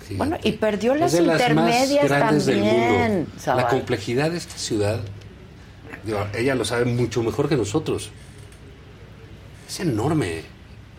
gigante. 0.07 0.15
Bueno, 0.17 0.37
y 0.43 0.53
perdió 0.53 0.93
Es 0.95 0.99
las 1.01 1.11
de 1.13 1.21
las 1.21 1.37
más 1.37 1.47
intermedias 1.47 2.05
grandes 2.05 2.45
del 2.45 2.55
también. 2.59 3.11
mundo. 3.13 3.29
La 3.45 3.67
complejidad 3.69 4.31
de 4.31 4.37
esta 4.37 4.57
ciudad, 4.57 4.99
digo, 6.03 6.25
ella 6.35 6.55
lo 6.55 6.65
sabe 6.65 6.85
mucho 6.85 7.21
mejor 7.23 7.47
que 7.47 7.55
nosotros. 7.55 8.09
Es 9.69 9.79
enorme. 9.81 10.43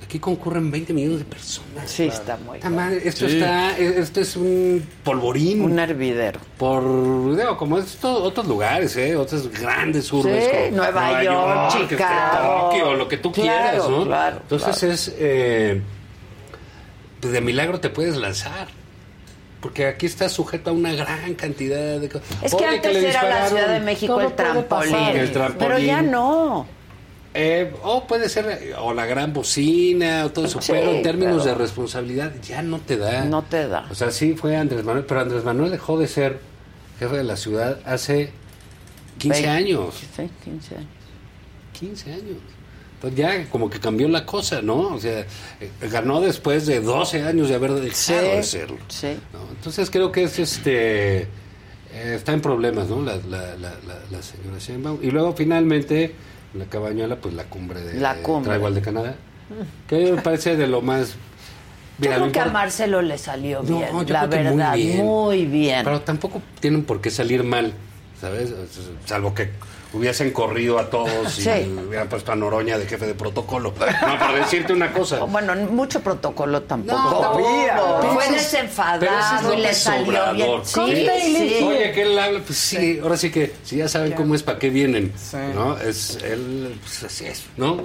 Aquí 0.04 0.18
concurren 0.18 0.70
20 0.70 0.94
millones 0.94 1.18
de 1.18 1.24
personas. 1.26 1.90
Sí, 1.90 2.04
está 2.04 2.38
muy. 2.38 2.58
Madre, 2.70 3.02
esto 3.04 3.28
Sí. 3.28 3.36
está, 3.36 3.76
esto 3.76 4.20
es 4.22 4.36
un 4.36 4.82
polvorín. 5.04 5.60
Un 5.62 5.78
hervidero. 5.78 6.40
Por, 6.56 7.36
digo, 7.36 7.56
como 7.58 7.76
estos 7.78 8.22
otros 8.22 8.46
lugares, 8.46 8.96
¿eh? 8.96 9.14
Otras 9.16 9.48
grandes 9.48 10.10
urbes. 10.10 10.44
Sí, 10.44 10.50
como 10.70 10.76
Nueva 10.78 11.22
York, 11.22 11.74
este, 11.82 11.94
Chicago. 11.96 12.70
Tokio, 12.70 12.94
lo 12.94 13.06
que 13.08 13.16
tú 13.18 13.32
Claro, 13.32 13.48
quieras, 13.70 13.90
¿no? 13.90 14.04
claro, 14.06 14.36
Entonces 14.40 14.78
claro. 14.78 14.94
es, 14.94 15.14
eh, 15.18 15.82
pues 17.20 17.32
de 17.32 17.40
milagro 17.42 17.78
te 17.80 17.90
puedes 17.90 18.16
lanzar. 18.16 18.68
Porque 19.60 19.88
aquí 19.88 20.06
estás 20.06 20.32
sujeto 20.32 20.70
a 20.70 20.72
una 20.72 20.92
gran 20.92 21.34
cantidad 21.34 21.98
de 21.98 22.08
cosas. 22.08 22.28
Es 22.42 22.54
que 22.54 22.64
Oye, 22.64 22.76
antes 22.76 22.96
era 22.96 23.22
la. 23.28 23.48
Ciudad 23.48 23.68
de 23.68 23.80
México 23.80 24.32
trampolín. 24.36 24.94
El 24.94 25.32
trampolín. 25.32 25.58
Pero 25.68 25.78
ya 25.80 26.00
no. 26.00 26.66
Eh, 27.34 27.72
o 27.82 28.06
puede 28.06 28.28
ser, 28.28 28.74
o 28.80 28.94
la 28.94 29.04
gran 29.06 29.32
bocina, 29.32 30.24
o 30.24 30.30
todo 30.30 30.46
eso, 30.46 30.60
Sí, 30.62 30.72
pero 30.72 30.90
en 30.92 31.02
términos 31.02 31.42
pero- 31.42 31.54
de 31.54 31.58
responsabilidad 31.62 32.32
ya 32.42 32.62
no 32.62 32.78
te 32.80 32.96
da. 32.96 33.24
No 33.24 33.42
te 33.44 33.68
da. 33.68 33.86
O 33.90 33.94
sea, 33.94 34.10
sí 34.10 34.32
fue 34.34 34.56
Andrés 34.56 34.84
Manuel, 34.84 35.04
pero 35.04 35.20
Andrés 35.20 35.44
Manuel 35.44 35.70
dejó 35.70 35.98
de 35.98 36.08
ser 36.08 36.40
jefe 36.98 37.16
de 37.16 37.24
la 37.24 37.36
ciudad 37.36 37.78
hace 37.84 38.30
15 39.18 39.42
Veinte. 39.42 39.48
años. 39.50 39.94
Sí, 40.16 40.28
15 40.44 40.74
años. 40.76 40.88
15 41.78 42.12
años. 42.12 42.36
Entonces 42.94 43.18
ya 43.18 43.48
como 43.50 43.70
que 43.70 43.78
cambió 43.78 44.08
la 44.08 44.26
cosa, 44.26 44.60
¿no? 44.62 44.94
O 44.94 44.98
sea, 44.98 45.20
eh, 45.20 45.26
ganó 45.92 46.20
después 46.20 46.66
de 46.66 46.80
12 46.80 47.22
años 47.22 47.48
de 47.48 47.54
haber 47.54 47.72
dejado 47.74 48.22
de 48.22 48.42
serlo. 48.42 48.78
Sí. 48.88 49.16
¿no? 49.32 49.38
Entonces 49.52 49.88
creo 49.90 50.10
que 50.10 50.24
es 50.24 50.38
este 50.40 51.18
eh, 51.20 51.26
está 52.16 52.32
en 52.32 52.40
problemas, 52.40 52.88
¿no? 52.88 53.00
La, 53.02 53.14
la, 53.16 53.54
la, 53.56 53.70
la, 53.86 53.98
la 54.10 54.22
señora 54.22 54.58
Sheinbaum. 54.58 54.98
Y 55.02 55.10
luego 55.12 55.32
finalmente 55.36 56.12
la 56.58 56.64
cabañuela, 56.66 57.16
pues 57.16 57.34
la 57.34 57.44
cumbre 57.44 57.80
de 57.80 58.00
La 58.00 58.16
cumbre. 58.16 58.52
Tribal 58.52 58.74
de 58.74 58.80
Canadá, 58.82 59.14
que 59.88 60.12
me 60.12 60.20
parece 60.22 60.56
de 60.56 60.66
lo 60.66 60.82
más 60.82 61.10
Yo 61.10 61.16
Mira, 61.98 62.14
creo 62.16 62.26
lo 62.26 62.32
que 62.32 62.40
a 62.40 62.44
Marcelo 62.46 63.02
le 63.02 63.18
salió 63.18 63.62
No, 63.62 63.78
bien. 63.78 63.88
yo 63.92 64.12
la 64.12 64.20
creo 64.28 64.30
que 64.30 64.36
muy 64.36 64.56
verdad, 64.56 64.74
bien. 64.74 65.04
muy 65.06 65.46
bien. 65.46 65.80
Pero 65.84 66.00
tampoco 66.02 66.42
tienen 66.60 66.84
por 66.84 67.00
qué 67.00 67.10
salir 67.10 67.42
mal, 67.44 67.72
¿sabes? 68.20 68.52
Salvo 69.06 69.34
que 69.34 69.50
hubiesen 69.92 70.32
corrido 70.32 70.78
a 70.78 70.90
todos 70.90 71.38
y 71.38 71.42
Sí. 71.42 71.50
hubieran 71.86 72.08
puesto 72.08 72.32
a 72.32 72.36
Noroña 72.36 72.76
de 72.78 72.86
jefe 72.86 73.06
de 73.06 73.14
protocolo. 73.14 73.72
No, 73.78 74.18
por 74.18 74.34
decirte 74.34 74.72
una 74.72 74.92
cosa. 74.92 75.18
Bueno, 75.24 75.54
mucho 75.70 76.00
protocolo 76.00 76.62
tampoco. 76.62 76.98
No, 76.98 77.20
Tampoco. 77.20 78.12
Fue 78.14 78.24
ese 78.26 78.36
es- 78.36 78.36
pero 78.36 78.36
ese 78.36 78.36
es 78.36 78.52
desenfadado 78.52 79.54
y 79.54 79.56
le 79.60 79.74
salió 79.74 80.32
bien. 80.34 80.50
Sí, 80.64 81.08
Sí. 81.48 81.64
Oye, 81.64 81.92
que 81.92 82.02
él 82.02 82.18
habla, 82.18 82.40
pues 82.44 82.58
sí, 82.58 82.98
ahora 83.02 83.16
sí 83.16 83.30
que, 83.30 83.54
si 83.64 83.76
ya 83.76 83.88
saben 83.88 84.12
cómo 84.12 84.34
es, 84.34 84.42
¿para 84.42 84.58
qué 84.58 84.70
vienen? 84.70 85.12
Sí. 85.16 85.36
¿No? 85.54 85.76
Es, 85.78 86.18
él, 86.22 86.78
pues 86.82 87.04
así 87.04 87.26
es, 87.26 87.44
¿no? 87.56 87.82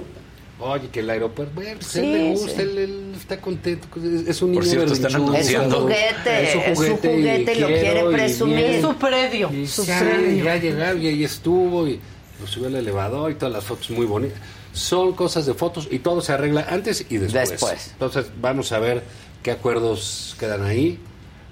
Oye, 0.66 0.88
que 0.88 1.00
el 1.00 1.10
aeropuerto, 1.10 1.52
bueno, 1.54 1.72
pues 1.74 1.86
Sí, 1.88 1.98
él 1.98 2.12
le 2.12 2.30
gusta, 2.30 2.48
sí. 2.56 2.62
él, 2.62 2.78
él 2.78 3.12
está 3.18 3.38
contento, 3.38 3.86
es- 4.02 4.28
es 4.28 4.42
un 4.42 4.50
niño 4.52 4.60
Por 4.62 4.68
cierto, 4.70 4.92
están 4.94 5.10
Es 5.10 5.16
su 5.16 5.22
anunciando- 5.22 5.80
juguete, 5.82 6.42
es 6.42 6.52
su 6.52 6.58
es 6.58 6.78
su 6.78 6.84
juguete, 6.96 7.52
y 7.54 7.60
lo 7.60 7.66
quiere 7.66 8.04
presumir. 8.10 8.58
Es 8.64 8.80
su 8.82 8.94
predio. 8.96 9.52
Y 9.52 9.66
su 9.66 9.84
ya, 9.84 10.00
predio. 10.00 10.44
ya 10.44 10.94
y 10.94 11.06
ahí 11.06 11.24
estuvo 11.24 11.86
y 11.86 12.00
lo 12.40 12.46
subió 12.46 12.68
al 12.68 12.76
elevador 12.76 13.30
y 13.30 13.34
todas 13.34 13.52
las 13.52 13.64
fotos 13.64 13.90
muy 13.90 14.06
bonitas. 14.06 14.38
Son 14.72 15.12
cosas 15.12 15.44
de 15.46 15.52
fotos 15.54 15.86
y 15.90 15.98
todo 15.98 16.20
se 16.22 16.32
arregla 16.32 16.66
antes 16.70 17.04
y 17.10 17.18
después. 17.18 17.50
Después. 17.50 17.90
Entonces 17.92 18.26
vamos 18.40 18.72
a 18.72 18.78
ver 18.78 19.02
qué 19.42 19.50
acuerdos 19.50 20.34
quedan 20.40 20.64
ahí. 20.64 20.98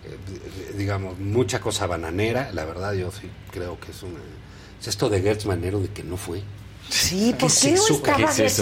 Eh, 0.04 0.72
digamos, 0.78 1.18
mucha 1.18 1.60
cosa 1.60 1.86
bananera. 1.86 2.50
La 2.54 2.64
verdad 2.64 2.94
yo 2.94 3.10
sí 3.12 3.28
creo 3.52 3.78
que 3.78 3.92
es 3.92 4.02
una... 4.02 4.18
Es 4.80 4.88
esto 4.88 5.08
de 5.08 5.20
Gertz 5.20 5.44
Manero 5.46 5.78
de 5.80 5.88
que 5.88 6.02
no 6.02 6.16
fue. 6.16 6.40
Sí, 6.92 7.34
¿por 7.38 7.50
¿Qué 7.50 7.70
no 7.72 7.76
estaba 7.96 8.16
¿Qué 8.18 8.22
es 8.24 8.58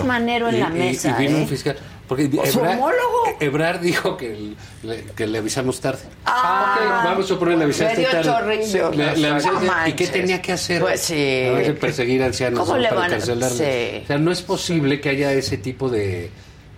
en 0.48 0.56
Y- 0.56 0.60
la 0.60 0.68
y- 0.68 0.72
mesa? 0.72 1.16
Y, 1.18 1.22
vino 1.24 1.38
eh? 1.38 1.40
un 1.42 1.48
fiscal. 1.48 1.76
Porque 2.06 2.24
¿O 2.38 2.44
su 2.46 2.58
Ebrard, 2.58 2.76
homólogo? 2.78 3.22
Ebrard 3.38 3.80
dijo 3.80 4.16
que 4.16 4.54
le, 4.82 5.04
que 5.16 5.26
le 5.28 5.38
avisamos 5.38 5.80
tarde. 5.80 6.00
Ah, 6.26 6.76
Ok, 6.76 7.04
vamos 7.04 7.30
a 7.30 7.38
poner 7.38 7.58
le 7.58 7.64
avisaste 7.64 8.02
tarde. 8.02 8.66
Sí, 8.66 8.78
le- 8.96 9.16
le 9.16 9.28
avisaste- 9.30 9.66
No 9.66 9.88
¿Y 9.88 9.92
qué 9.92 10.06
tenía 10.08 10.42
que 10.42 10.52
hacer? 10.52 10.80
Pues 10.80 11.00
sí. 11.02 11.44
A 11.48 11.52
veces 11.52 11.78
perseguir 11.78 12.22
ancianos 12.24 12.58
¿Cómo 12.60 12.72
¿no? 12.72 12.78
le 12.78 12.88
para 12.88 13.00
van 13.02 13.10
encarcelarlos. 13.12 13.58
Sí. 13.58 14.00
O 14.02 14.06
sea, 14.08 14.18
no 14.18 14.32
es 14.32 14.42
posible 14.42 15.00
que 15.00 15.08
haya 15.10 15.32
ese 15.32 15.56
tipo 15.58 15.88
de, 15.88 16.30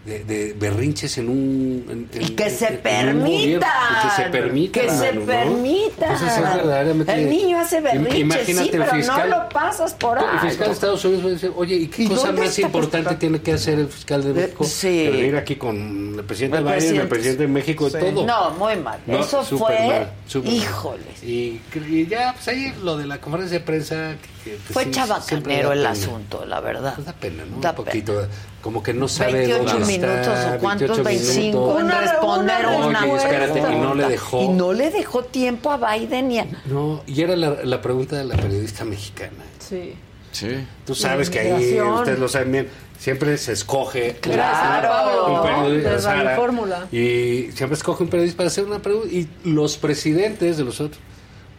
de, 0.05 0.24
de 0.24 0.52
berrinches 0.58 1.16
en 1.18 1.28
un... 1.28 2.08
en- 2.12 2.22
Y 2.22 2.26
en- 2.31 2.36
que 2.36 2.50
se 2.50 2.66
en- 2.66 2.81
en 2.84 3.08
un 3.16 3.20
gobierno. 3.22 3.60
permita. 3.60 3.72
Que 4.02 4.10
se 4.22 4.31
permita. 4.31 4.81
Que 4.81 4.90
se 4.90 5.12
permita. 5.20 6.06
Entonces 6.12 6.32
es 6.39 6.42
verdaderamente... 6.56 7.14
El 7.14 7.31
niño 7.31 7.58
hace 7.60 7.81
berrinches, 7.81 8.18
Imagínate 8.18 8.55
sí, 8.70 8.76
el 8.76 8.82
pero 8.82 8.92
fiscal... 8.97 9.31
no 9.31 9.36
lo 9.42 9.48
pasas 9.50 9.94
por 9.94 10.18
El 10.18 10.24
algo. 10.24 10.40
fiscal 10.40 10.66
de 10.66 10.72
Estados 10.72 11.05
Unidos 11.05 11.24
va 11.24 11.28
a 11.28 11.32
decir, 11.32 11.52
oye, 11.55 11.74
¿y 11.76 11.86
qué 11.86 12.02
¿Y 12.02 12.08
cosa 12.08 12.32
más 12.32 12.58
importante 12.58 13.14
tiene 13.14 13.40
que 13.40 13.52
hacer 13.52 13.78
el 13.78 13.86
fiscal 13.89 14.24
de 14.24 14.32
México? 14.32 14.64
sí. 14.64 14.89
Que 15.05 15.10
venir 15.10 15.36
aquí 15.36 15.55
con 15.56 16.14
el 16.18 16.24
presidente 16.24 16.58
El 16.58 16.64
Biden, 16.64 16.97
el 16.97 17.08
presidente 17.08 17.42
de 17.42 17.48
México, 17.48 17.89
Sí. 17.89 17.97
todo. 18.00 18.26
No, 18.26 18.50
muy 18.52 18.76
mal. 18.76 18.98
No, 19.06 19.20
Eso 19.20 19.44
fue. 19.44 19.86
mal. 19.86 20.12
Híjoles. 20.52 21.22
Y, 21.22 21.60
y 21.89 22.06
ya, 22.08 22.32
pues 22.34 22.48
ahí 22.48 22.74
lo 22.82 22.97
de 22.97 23.06
la 23.06 23.18
conferencia 23.20 23.58
de 23.58 23.64
prensa. 23.64 24.16
que- 24.20 24.31
que, 24.44 24.56
Fue 24.56 24.84
sí, 24.84 24.90
chabacanero 24.90 25.72
el 25.72 25.78
pena. 25.78 25.90
asunto, 25.90 26.44
la 26.46 26.60
verdad. 26.60 26.94
Pues 26.94 27.06
da 27.06 27.12
pena, 27.12 27.44
¿no? 27.44 27.60
Da 27.60 27.70
Un 27.70 27.76
poquito. 27.76 28.26
Como 28.62 28.82
que 28.82 28.94
no 28.94 29.08
sabe 29.08 29.32
28 29.48 29.64
dónde 29.64 29.86
minutos 29.86 30.16
está, 30.38 30.56
o 30.56 30.58
cuántos, 30.60 31.02
28 31.02 31.04
25 31.04 31.80
en 31.80 31.90
responder 31.90 32.66
una 32.66 33.06
espérate, 33.16 33.58
y 33.58 33.62
no 33.62 33.94
le 33.94 34.08
dejó. 34.08 34.42
Y 34.42 34.48
no 34.48 34.72
le 34.72 34.90
dejó 34.90 35.24
tiempo 35.24 35.70
a 35.72 35.96
Biden 35.96 36.30
y 36.30 36.38
a... 36.38 36.46
No, 36.66 37.02
y 37.06 37.22
era 37.22 37.34
la, 37.36 37.64
la 37.64 37.82
pregunta 37.82 38.16
de 38.16 38.24
la 38.24 38.36
periodista 38.36 38.84
mexicana. 38.84 39.44
Sí. 39.58 39.94
Sí. 40.30 40.66
Tú 40.86 40.94
sabes 40.94 41.28
que 41.28 41.40
ahí, 41.40 41.78
ustedes 41.80 42.18
lo 42.18 42.26
saben 42.28 42.52
bien, 42.52 42.68
siempre 42.98 43.36
se 43.36 43.52
escoge 43.52 44.16
Claro, 44.20 45.34
un 45.34 45.42
periodista, 45.42 46.36
Fórmula. 46.36 46.86
y 46.90 47.50
siempre 47.54 47.74
escoge 47.74 48.02
un 48.04 48.08
periodista 48.08 48.38
para 48.38 48.46
hacer 48.46 48.64
una 48.64 48.78
pregunta 48.78 49.08
y 49.12 49.28
los 49.44 49.76
presidentes 49.76 50.56
de 50.56 50.64
los 50.64 50.80
otros 50.80 50.98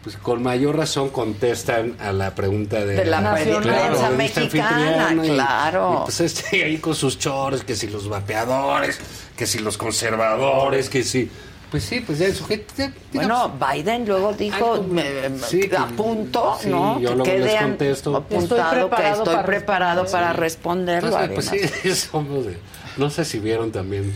pues 0.03 0.17
con 0.17 0.43
mayor 0.43 0.75
razón 0.77 1.09
contestan 1.09 1.95
a 1.99 2.11
la 2.11 2.35
pregunta 2.35 2.83
de, 2.85 2.95
De 2.98 3.06
la 3.06 3.19
Claro, 3.19 3.33
prensa 3.61 3.61
periodista 3.61 4.09
mexicana, 4.11 5.25
y- 5.25 5.30
claro. 5.30 5.99
y, 6.01 6.03
pues 6.06 6.19
este 6.19 6.64
ahí 6.65 6.77
con 6.77 6.93
sus 6.93 7.17
chores, 7.17 7.64
que 7.64 7.75
si 7.75 7.88
los 7.88 8.07
vapeadores, 8.09 8.99
que 9.38 9.45
si 9.48 9.59
los 9.59 9.77
conservadores, 9.77 10.90
que 10.90 11.03
si 11.03 11.30
pues 11.72 11.85
sí, 11.85 12.01
pues 12.01 12.19
ya 12.19 12.27
el 12.27 12.35
sujeto 12.35 12.72
ya, 12.77 12.91
Bueno, 13.14 13.51
Biden 13.73 14.06
luego 14.06 14.32
dijo, 14.33 14.83
me- 14.83 15.27
me- 15.30 15.40
Sí, 15.40 15.61
que- 15.67 15.75
a 15.75 15.88
punto, 15.88 16.56
sí, 16.61 16.69
¿no? 16.69 16.99
yo 16.99 17.09
que 17.09 17.15
luego 17.15 17.32
les 17.32 17.49
quede 17.51 17.57
contesto. 17.64 18.15
apuntado 18.15 18.43
Estoy 18.43 18.59
que 18.59 18.75
preparado 18.85 19.17
estoy 19.23 19.33
para 19.33 19.45
preparado 19.48 20.06
para 20.06 20.33
responderlo. 20.33 21.09
Entonces, 21.19 21.33
pues 21.33 21.48
además. 21.49 21.72
sí, 21.82 21.95
somos 22.11 22.45
de- 22.45 22.57
no 22.98 23.09
sé 23.09 23.25
si 23.25 23.40
vieron 23.40 23.72
también 23.72 24.14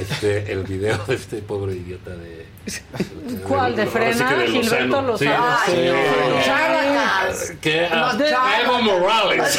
este, 0.00 0.50
el 0.52 0.64
video 0.64 0.98
de 1.06 1.14
este 1.14 1.36
pobre 1.42 1.74
idiota 1.74 2.10
de... 2.10 2.46
¿Cuál? 3.48 3.76
¿De 3.76 3.84
sí 3.84 3.90
Frena? 3.90 4.32
de 4.36 4.46
Gilberto 4.46 5.02
Lozano. 5.02 5.16
Sí, 5.18 5.24
Lozano. 5.24 6.42
sí. 6.44 6.50
Ay. 6.50 7.00
Que 7.60 7.86
ah, 7.86 8.12
Evo 8.64 8.80
Morales. 8.82 9.58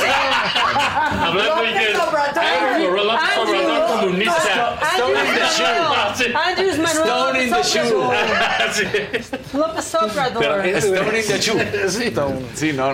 Hablando 1.11 1.55
López 1.55 1.71
inglés. 1.71 1.97
Obrador. 1.99 2.43
Evo 2.43 2.89
Morales, 2.91 3.21
Andrew- 3.37 3.59
Obrador 3.61 3.99
comunista. 3.99 4.77
Stone 4.93 5.19
in 5.19 5.35
the 5.35 5.45
shoe. 5.47 6.35
Andrews 6.35 6.77
Manuel 6.77 7.07
Stone 7.07 7.43
in 7.43 7.49
the 7.49 7.55
López 7.55 7.73
shoe. 7.73 7.95
Obrador. 7.95 8.71
Sí. 8.71 8.83
López 9.57 9.95
Obrador. 9.95 10.39
Pero 10.41 10.61
es- 10.61 10.83
Stone 10.85 11.19
in 11.19 11.27
the 11.27 11.39
shoe. 11.39 11.89
Sí. 11.89 12.13
Sí, 12.55 12.73
no, 12.73 12.93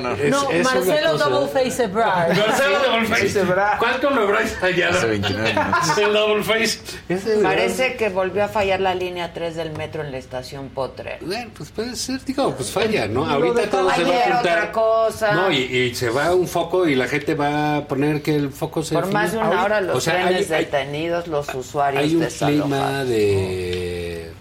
Marcelo 0.64 1.18
Double 1.18 1.48
Face 1.48 1.84
Ebrard. 1.84 2.36
Marcelo 2.38 2.80
Double 2.80 3.08
Face. 3.08 3.40
¿Cuánto 3.80 4.10
lográis 4.10 4.56
allá? 4.62 4.90
Hace 4.90 5.08
29 5.08 5.54
minutos. 5.54 5.98
El 5.98 6.14
Double 6.14 6.44
Face. 6.44 6.80
Ese- 7.10 7.38
Parece 7.42 7.96
que 7.96 8.10
volvió 8.10 8.44
a 8.46 8.48
fallar 8.48 8.80
la 8.80 8.94
línea 8.96 9.34
3 9.34 9.56
del 9.56 9.72
metro 9.72 9.97
en 10.04 10.12
la 10.12 10.18
estación 10.18 10.70
Potre. 10.70 11.18
Bueno, 11.22 11.52
pues 11.58 11.70
puede 11.72 11.96
ser, 11.96 12.24
digo, 12.26 12.54
pues 12.56 12.72
falla, 12.72 13.08
¿no? 13.08 13.26
Lo 13.26 13.32
Ahorita 13.32 13.70
todo 13.70 13.90
se 13.92 14.04
va 14.04 14.10
a 14.10 14.14
Ayer 14.14 14.24
juntar. 14.34 14.40
otra 14.40 14.72
cosa. 14.72 15.32
No, 15.34 15.52
y, 15.52 15.58
y 15.58 15.96
se 15.96 16.10
va 16.10 16.34
un 16.34 16.48
foco 16.48 16.88
y 16.88 16.96
la 16.96 17.08
gente 17.08 17.36
va 17.36 17.78
a 17.78 17.88
poner 17.88 18.22
que 18.22 18.36
el 18.36 18.50
foco 18.52 18.84
se 18.84 18.94
Por 18.96 19.12
más 19.12 19.32
de 19.32 19.38
una 19.38 19.48
Ahorita- 19.48 19.66
hora 19.66 19.82
los 19.82 19.98
o 19.98 20.02
sea, 20.02 20.14
trenes 20.26 20.50
hay, 20.52 20.58
hay- 20.58 20.66
detenidos, 20.66 21.28
los 21.28 21.54
usuarios 21.54 22.04
hay 22.04 22.16
un 22.16 22.26
clima 22.26 23.04
de 23.04 24.32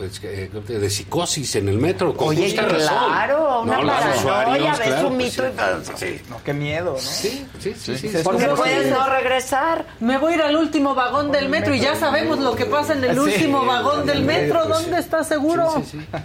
pues 0.00 0.18
que- 0.18 0.48
de 0.78 0.88
psicosis 0.90 1.56
en 1.56 1.68
el 1.68 1.76
metro 1.76 2.16
con 2.16 2.28
Oye, 2.28 2.44
justa 2.44 2.62
razón. 2.62 2.88
claro, 3.10 3.60
una 3.60 3.76
No, 3.82 3.86
paranoia, 3.86 4.70
ves 4.76 4.80
claro, 4.88 5.08
un 5.08 5.16
pues, 5.18 5.38
mito 5.38 5.46
y... 5.46 5.96
Sí, 5.98 6.20
No, 6.30 6.42
qué 6.42 6.54
miedo, 6.54 6.92
¿no? 6.92 6.98
sí, 6.98 7.46
sí, 7.58 7.74
sí, 7.78 7.98
sí, 7.98 8.10
Porque 8.24 8.44
sí, 8.44 8.50
puedes 8.56 8.84
sí. 8.86 8.90
no 8.90 9.06
regresar. 9.10 9.84
Me 10.00 10.16
voy 10.16 10.32
a 10.32 10.36
ir 10.36 10.42
al 10.42 10.56
último 10.56 10.94
vagón 10.94 11.30
del 11.30 11.50
metro 11.50 11.74
y 11.74 11.80
ya 11.80 11.94
sabemos 11.96 12.38
lo 12.38 12.56
que 12.56 12.64
pasa 12.64 12.94
en 12.94 13.04
el 13.04 13.12
Sí, 13.12 13.18
último 13.20 13.66
vagón 13.66 14.06
del 14.06 14.22
metro. 14.24 14.60
pues, 14.66 14.80
¿Dónde 14.82 14.98
estás 15.00 15.28
seguro? 15.28 15.70
Sí, 15.76 15.82
sí, 15.90 15.98
sí. 16.00 16.18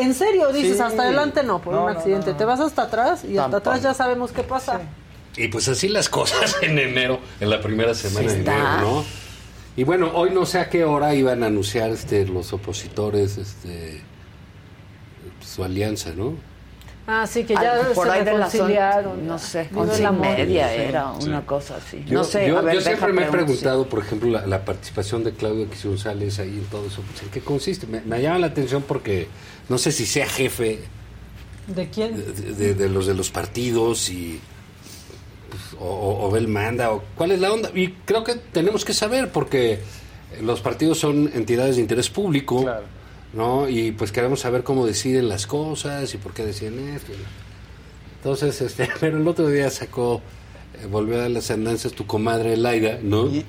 En 0.00 0.14
serio, 0.14 0.50
dices, 0.50 0.78
Sí. 0.78 0.82
hasta 0.82 1.02
adelante 1.02 1.42
no, 1.42 1.60
por 1.60 1.74
No, 1.74 1.84
un 1.84 1.90
accidente. 1.90 2.28
no, 2.28 2.32
no. 2.32 2.38
Te 2.38 2.44
vas 2.46 2.60
hasta 2.60 2.82
atrás 2.84 3.24
y 3.24 3.36
hasta 3.36 3.58
atrás 3.58 3.82
ya 3.82 3.92
sabemos 3.92 4.32
qué 4.32 4.42
pasa. 4.42 4.80
Y 5.36 5.48
pues 5.48 5.68
así 5.68 5.88
las 5.88 6.08
cosas 6.08 6.56
en 6.62 6.78
enero, 6.78 7.20
en 7.40 7.50
la 7.50 7.60
primera 7.60 7.94
semana 7.94 8.32
de 8.32 8.38
enero, 8.40 8.80
¿no? 8.80 9.04
Y 9.78 9.84
bueno, 9.84 10.10
hoy 10.12 10.30
no 10.30 10.44
sé 10.44 10.58
a 10.58 10.68
qué 10.68 10.82
hora 10.84 11.14
iban 11.14 11.44
a 11.44 11.46
anunciar 11.46 11.90
este 11.90 12.26
los 12.26 12.52
opositores 12.52 13.38
este 13.38 14.00
su 15.40 15.62
alianza, 15.62 16.10
¿no? 16.16 16.34
Ah, 17.06 17.28
sí, 17.28 17.44
que 17.44 17.54
ya 17.54 17.74
Al- 17.74 17.92
por 17.94 18.08
se 18.08 18.12
ahí 18.12 18.24
de 18.24 18.32
las 18.36 18.52
no 18.56 19.38
sé, 19.38 19.68
once 19.72 20.02
y 20.02 20.10
media 20.10 20.68
Sí, 20.68 20.74
era 20.80 21.12
sí. 21.20 21.28
una 21.28 21.46
cosa 21.46 21.76
así. 21.76 22.02
Yo, 22.04 22.14
no 22.18 22.24
sé, 22.24 22.48
yo, 22.48 22.58
a 22.58 22.62
ver, 22.62 22.74
yo 22.74 22.80
siempre 22.80 23.12
me 23.12 23.22
he 23.22 23.30
preguntado, 23.30 23.88
por 23.88 24.00
ejemplo, 24.00 24.28
la, 24.30 24.44
la 24.48 24.64
participación 24.64 25.22
de 25.22 25.32
Claudio 25.32 25.62
X 25.66 25.84
González 25.86 26.40
ahí 26.40 26.58
en 26.58 26.64
todo 26.64 26.84
eso. 26.88 27.00
pues, 27.08 27.22
¿En 27.22 27.28
qué 27.28 27.40
consiste? 27.40 27.86
Me, 27.86 28.00
me 28.00 28.20
llama 28.20 28.40
la 28.40 28.48
atención 28.48 28.82
porque 28.82 29.28
no 29.68 29.78
sé 29.78 29.92
si 29.92 30.06
sea 30.06 30.26
jefe 30.26 30.80
¿De 31.68 31.88
quién? 31.88 32.16
de, 32.16 32.32
de- 32.52 32.74
de 32.74 32.88
los 32.88 33.06
de 33.06 33.14
los 33.14 33.30
partidos 33.30 34.10
y 34.10 34.40
o, 35.80 35.84
o- 35.84 36.28
o 36.28 36.36
él 36.36 36.48
manda 36.48 36.90
o 36.92 37.02
cuál 37.16 37.32
es 37.32 37.40
la 37.40 37.52
onda 37.52 37.70
y 37.74 37.88
creo 38.04 38.24
que 38.24 38.34
tenemos 38.34 38.84
que 38.84 38.92
saber 38.94 39.30
porque 39.30 39.80
los 40.42 40.60
partidos 40.60 40.98
son 40.98 41.30
entidades 41.34 41.76
de 41.76 41.82
interés 41.82 42.10
público 42.10 42.62
Claro. 42.62 42.84
no 43.32 43.68
y 43.68 43.92
pues 43.92 44.12
queremos 44.12 44.40
saber 44.40 44.62
cómo 44.62 44.86
deciden 44.86 45.28
las 45.28 45.46
cosas 45.46 46.12
y 46.14 46.18
por 46.18 46.32
qué 46.34 46.44
deciden 46.46 46.88
esto 46.90 47.12
entonces 48.18 48.60
este 48.60 48.88
pero 49.00 49.18
el 49.18 49.26
otro 49.28 49.48
día 49.48 49.70
sacó 49.70 50.20
eh, 50.82 50.86
volvió 50.86 51.22
a 51.22 51.28
las 51.28 51.50
andanzas 51.50 51.92
tu 51.92 52.06
comadre 52.06 52.56
Laida 52.56 52.98
no 53.02 53.26
Y- 53.26 53.44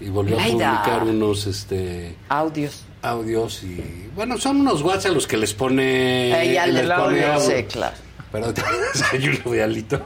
y 0.00 0.08
volvió 0.08 0.36
Laida. 0.36 0.80
a 0.80 0.82
publicar 0.82 1.02
unos 1.08 1.46
este 1.46 2.14
Audios. 2.28 2.84
audios 3.02 3.62
y 3.64 4.08
bueno 4.14 4.38
son 4.38 4.60
unos 4.60 4.82
WhatsApp 4.82 5.12
los 5.12 5.26
que 5.26 5.36
les 5.36 5.52
pone 5.52 6.42
Ella 6.50 6.66
les 6.66 6.86
le 6.86 6.94
pone 6.94 7.24
audio. 7.24 7.40
sí, 7.40 7.64
claro. 7.64 7.96
Pero 8.32 8.46
hay 9.12 9.28
uno 9.28 9.50
de 9.50 9.62
Alito. 9.64 10.00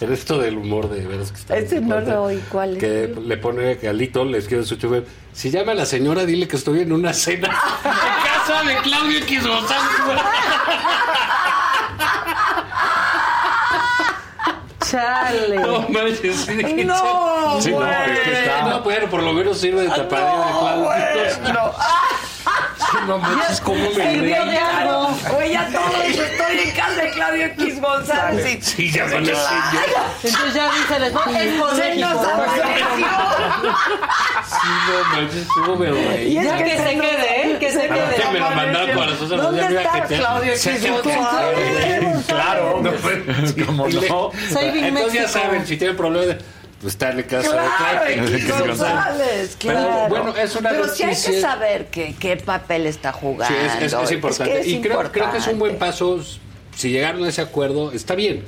El 0.00 0.12
esto 0.12 0.38
del 0.38 0.56
humor 0.58 0.88
de 0.90 1.06
veras 1.06 1.30
que 1.32 1.38
está. 1.38 1.56
Ese 1.56 1.80
muy 1.80 1.90
no 1.90 2.00
lo 2.00 2.22
oí, 2.24 2.42
¿cuál 2.50 2.72
es? 2.76 2.78
Que 2.78 3.14
le 3.20 3.36
pone 3.36 3.78
que 3.78 3.88
Alito 3.88 4.24
le 4.24 4.38
escribe 4.38 4.62
a 4.62 4.66
su 4.66 4.76
chofer. 4.76 5.04
Si 5.32 5.50
llama 5.50 5.72
a 5.72 5.74
la 5.74 5.86
señora, 5.86 6.24
dile 6.24 6.46
que 6.48 6.56
estoy 6.56 6.80
en 6.80 6.92
una 6.92 7.12
cena. 7.12 7.48
en 7.84 8.44
casa 8.44 8.62
de 8.68 8.76
Claudio 8.78 9.18
X 9.18 9.46
González. 9.46 9.90
Chale. 14.90 15.56
No 15.56 15.88
manches, 15.88 16.36
sí, 16.44 16.84
No, 16.84 17.60
Sí, 17.60 17.70
no, 17.72 17.86
es 17.86 18.20
que 18.20 18.32
está- 18.32 18.62
No, 18.68 18.80
bueno, 18.82 19.08
por 19.08 19.22
lo 19.22 19.32
menos 19.32 19.58
sirve 19.58 19.82
de 19.82 19.88
tapadera 19.88 20.46
de 20.46 20.52
Claudio. 20.52 21.52
No 21.54 21.72
manches, 23.02 23.60
cómo 23.60 23.90
me 23.90 24.10
Sirvió 24.10 24.44
de 24.46 24.58
algo. 24.58 25.16
Oye, 25.36 25.52
ya 25.52 25.68
todos 25.68 25.94
estoy 26.06 26.58
en 26.58 26.70
casa 26.74 27.02
de 27.02 27.10
Claudio 27.10 27.46
X 27.46 27.80
González. 27.80 28.64
Sí, 28.64 28.90
ya 28.90 29.04
a 29.04 29.08
decir 29.08 29.34
Entonces 30.22 30.54
ya 30.54 30.70
dice, 30.72 31.00
les 31.00 31.16
va 31.16 31.24
es 31.42 31.60
por 31.60 31.76
Se 31.76 31.96
nos. 31.96 32.26
Sí, 34.46 34.68
no 34.88 35.16
manches, 35.16 35.46
cómo 35.54 35.76
me. 35.76 36.24
Y 36.24 36.38
es 36.38 36.44
Ya 36.44 36.56
que 36.58 36.76
se 36.78 36.98
quede, 36.98 37.42
¿eh? 37.52 37.56
que 37.58 37.70
se 37.72 37.88
quede. 37.88 38.14
Que 38.16 38.30
me 38.32 38.38
lo 38.40 38.50
mandaron 38.50 38.96
para 38.96 39.10
nosotros. 39.10 39.42
¿Dónde 39.42 39.68
me 39.68 39.78
a 39.78 39.82
está. 39.82 40.06
Claudio 40.06 40.52
X 40.52 40.90
González? 40.90 42.24
Claro, 42.26 42.80
no, 42.82 42.92
pues, 42.92 43.54
¿Cómo 43.66 43.88
y 43.88 43.92
le- 43.92 44.08
no? 44.08 44.30
Entonces 44.60 45.12
ya 45.12 45.28
saben, 45.28 45.66
si 45.66 45.76
tienen 45.76 45.96
problemas, 45.96 46.36
está 46.84 47.10
en 47.12 47.22
casa 47.22 47.50
Claro, 47.50 48.04
de 48.04 48.36
X 48.36 48.48
González, 48.58 49.56
Pero, 49.62 49.74
claro. 49.74 50.08
bueno, 50.08 50.36
es 50.36 50.56
una 50.56 50.70
Pero 50.70 50.88
sí 50.88 51.02
hay 51.02 51.10
que 51.14 51.40
saber 51.40 51.86
que- 51.86 52.14
qué 52.18 52.36
papel 52.36 52.86
está 52.86 53.12
Sí, 53.12 53.18
jugando. 53.20 53.58
es, 53.58 53.82
es- 53.82 53.92
es 53.92 54.12
importante. 54.12 54.60
que 54.62 54.68
y 54.68 54.80
creo, 54.80 55.12
creo 55.12 55.30
que 55.30 55.38
es 55.38 55.46
un 55.46 55.58
buen 55.58 55.76
paso. 55.76 56.20
Si 56.76 56.90
llegaron 56.90 57.24
a 57.24 57.28
ese 57.28 57.40
acuerdo, 57.40 57.92
está 57.92 58.14
bien. 58.14 58.42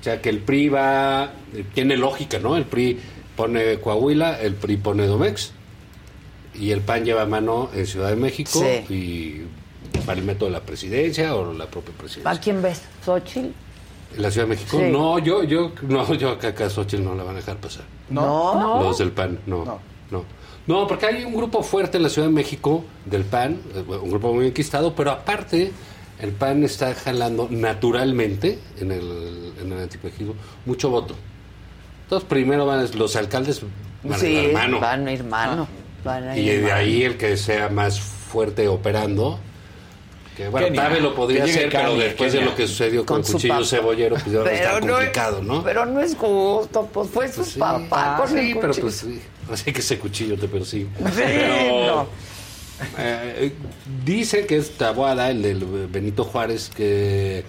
O 0.00 0.04
sea, 0.04 0.20
que 0.20 0.28
el 0.28 0.40
PRI 0.40 0.68
va. 0.68 1.32
eh, 1.54 1.64
Tiene 1.74 1.96
lógica, 1.96 2.38
¿no? 2.38 2.56
El 2.56 2.64
PRI 2.64 3.00
pone 3.36 3.78
Coahuila, 3.80 4.40
el 4.40 4.54
PRI 4.54 4.76
pone 4.76 5.06
Domex. 5.06 5.52
Y 6.54 6.70
el 6.70 6.80
PAN 6.80 7.04
lleva 7.04 7.26
mano 7.26 7.70
en 7.74 7.86
Ciudad 7.86 8.08
de 8.10 8.16
México. 8.16 8.60
Sí. 8.88 8.94
Y 8.94 10.00
para 10.06 10.18
el 10.18 10.24
método 10.24 10.46
de 10.46 10.52
la 10.52 10.60
presidencia 10.62 11.34
o 11.34 11.52
la 11.52 11.66
propia 11.66 11.92
presidencia. 11.96 12.30
¿A 12.30 12.40
quién 12.40 12.62
ves? 12.62 12.80
¿Xochitl? 13.04 13.48
¿En 14.14 14.22
la 14.22 14.30
Ciudad 14.30 14.46
de 14.46 14.54
México? 14.54 14.78
Sí. 14.78 14.90
No, 14.90 15.18
yo, 15.18 15.42
yo, 15.42 15.72
no, 15.82 16.14
yo 16.14 16.30
acá, 16.30 16.48
a 16.64 16.70
Xochitl 16.70 17.02
no 17.04 17.14
la 17.14 17.24
van 17.24 17.34
a 17.34 17.38
dejar 17.38 17.56
pasar. 17.58 17.84
No. 18.08 18.54
¿No? 18.58 18.82
Los 18.82 18.98
del 18.98 19.12
PAN, 19.12 19.38
no. 19.46 19.64
No. 20.10 20.24
no. 20.66 20.86
porque 20.86 21.06
hay 21.06 21.24
un 21.24 21.34
grupo 21.34 21.62
fuerte 21.62 21.96
en 21.96 22.02
la 22.04 22.08
Ciudad 22.08 22.28
de 22.28 22.34
México 22.34 22.84
del 23.04 23.24
PAN, 23.24 23.60
eh, 23.74 23.84
un 24.02 24.10
grupo 24.10 24.32
muy 24.32 24.46
enquistado, 24.46 24.94
pero 24.94 25.10
aparte 25.10 25.72
el 26.20 26.32
PAN 26.32 26.64
está 26.64 26.94
jalando 26.94 27.48
naturalmente 27.50 28.58
en 28.78 28.92
el, 28.92 29.52
en 29.60 29.72
el 29.72 29.80
antipejido 29.80 30.34
mucho 30.64 30.88
voto. 30.90 31.14
Entonces 32.04 32.28
primero 32.28 32.64
van 32.66 32.86
los 32.96 33.16
alcaldes 33.16 33.62
van 34.04 34.18
sí, 34.20 34.36
a 34.36 34.42
ir 34.44 34.52
mano. 34.54 34.80
van 34.80 35.06
a 35.08 35.12
ir 35.12 35.24
mano. 35.24 35.66
Van 36.04 36.28
a 36.28 36.38
Y 36.38 36.46
de 36.46 36.62
mano. 36.62 36.74
ahí 36.74 37.02
el 37.02 37.16
que 37.16 37.36
sea 37.36 37.68
más 37.68 38.00
fuerte 38.00 38.68
operando. 38.68 39.40
Que 40.36 40.48
bueno, 40.50 40.66
Kenia. 40.66 40.82
Tabe 40.82 41.00
lo 41.00 41.14
podría 41.14 41.44
hacer, 41.44 41.70
pero 41.70 41.90
Kenia, 41.92 42.04
después 42.04 42.32
de 42.32 42.40
lo 42.42 42.54
que 42.54 42.66
sucedió 42.66 43.06
con, 43.06 43.22
Con 43.22 43.32
Cuchillo 43.32 43.54
papá. 43.54 43.66
Cebollero, 43.66 44.16
pues 44.16 44.26
ya 44.32 44.40
va 44.40 44.48
a 44.48 44.52
estar 44.52 44.74
Pero 44.74 44.86
no- 44.86 44.92
complicado, 44.94 45.42
¿no? 45.42 45.62
Pero 45.64 45.86
no 45.86 46.00
es 46.00 46.14
justo, 46.14 46.88
pues 46.92 47.08
fue 47.10 47.32
su 47.32 47.44
Sí. 47.44 47.58
papá 47.58 48.16
Ah, 48.16 48.18
con 48.18 48.28
sí, 48.28 48.50
el 48.52 48.58
pero 48.58 48.74
pues 48.74 48.96
sí. 48.96 49.20
Así 49.50 49.72
que 49.72 49.80
ese 49.80 49.98
cuchillo 49.98 50.36
te 50.38 50.46
persigue. 50.48 50.86
Sí, 50.98 51.22
Pero, 51.24 51.86
no. 51.96 52.06
eh, 52.98 53.52
dice 54.04 54.44
que 54.46 54.56
es 54.58 54.72
Taboada, 54.76 55.30
el 55.30 55.40
del 55.40 55.64
Benito 55.88 56.24
Juárez, 56.24 56.70
que 56.76 57.44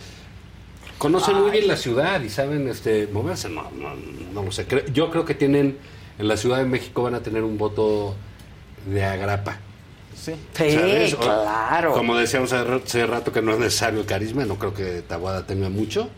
conocen 0.97 1.35
muy 1.41 1.51
bien 1.51 1.67
la 1.67 1.75
ciudad 1.75 2.21
y 2.21 2.29
saben 2.29 2.69
este 2.69 3.07
moverse. 3.11 3.49
No, 3.49 3.63
no, 3.71 3.89
no 4.33 4.43
lo 4.43 4.51
sé. 4.51 4.65
Yo 4.93 5.11
creo 5.11 5.25
que 5.25 5.33
tienen, 5.35 5.77
en 6.19 6.27
la 6.27 6.37
Ciudad 6.37 6.59
de 6.59 6.65
México 6.65 7.03
van 7.03 7.15
a 7.15 7.19
tener 7.21 7.43
un 7.43 7.57
voto 7.57 8.15
de 8.89 9.03
agrapa. 9.03 9.59
Sí. 10.33 10.69
Sí, 10.69 10.71
¿Sabes? 10.71 11.13
O- 11.13 11.17
claro. 11.19 11.93
Como 11.93 12.15
decíamos 12.15 12.51
hace 12.53 12.63
ra- 12.63 12.81
hace 12.85 13.05
rato 13.07 13.31
que 13.31 13.41
no 13.41 13.53
es 13.53 13.59
necesario 13.59 13.99
el 14.01 14.05
carisma, 14.05 14.45
no 14.45 14.57
creo 14.59 14.73
que 14.73 15.01
Taboada 15.01 15.45
tenga 15.47 15.69
mucho, 15.69 16.09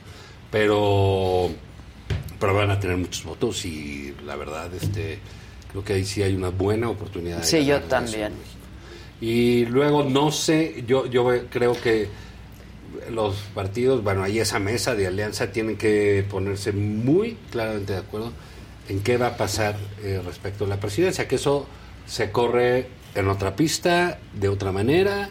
pero 0.52 1.50
pero 2.40 2.54
van 2.54 2.72
a 2.72 2.80
tener 2.80 2.98
muchos 2.98 3.24
votos 3.26 3.66
y 3.66 4.14
la 4.26 4.36
verdad 4.36 4.74
este 4.74 5.20
creo 5.72 5.84
que 5.84 5.94
ahí 5.94 6.06
sí 6.06 6.24
hay 6.24 6.36
una 6.36 6.50
buena 6.50 6.90
oportunidad. 6.90 7.38
de 7.40 7.44
Sí, 7.44 7.66
yo 7.66 7.82
también. 7.82 8.34
Y 9.22 9.66
luego 9.66 10.04
no 10.04 10.32
sé, 10.32 10.84
yo 10.88 11.06
yo 11.06 11.28
creo 11.50 11.74
que 11.74 12.08
los 13.12 13.36
partidos, 13.54 14.04
bueno, 14.04 14.24
ahí 14.24 14.40
esa 14.40 14.60
mesa 14.60 14.96
de 14.96 15.08
alianza 15.08 15.52
tienen 15.52 15.78
que 15.78 16.26
ponerse 16.30 16.72
muy 16.72 17.38
claramente 17.52 17.94
de 17.94 18.00
acuerdo 18.00 18.32
en 18.88 19.02
qué 19.02 19.18
va 19.18 19.28
a 19.28 19.38
pasar 19.38 19.76
eh, 20.04 20.22
respecto 20.26 20.66
a 20.66 20.68
la 20.68 20.80
presidencia, 20.80 21.28
que 21.28 21.36
eso 21.36 21.68
se 22.08 22.32
corre 22.32 22.88
en 23.16 23.28
otra 23.28 23.56
pista, 23.56 24.20
de 24.34 24.50
otra 24.50 24.72
manera. 24.72 25.30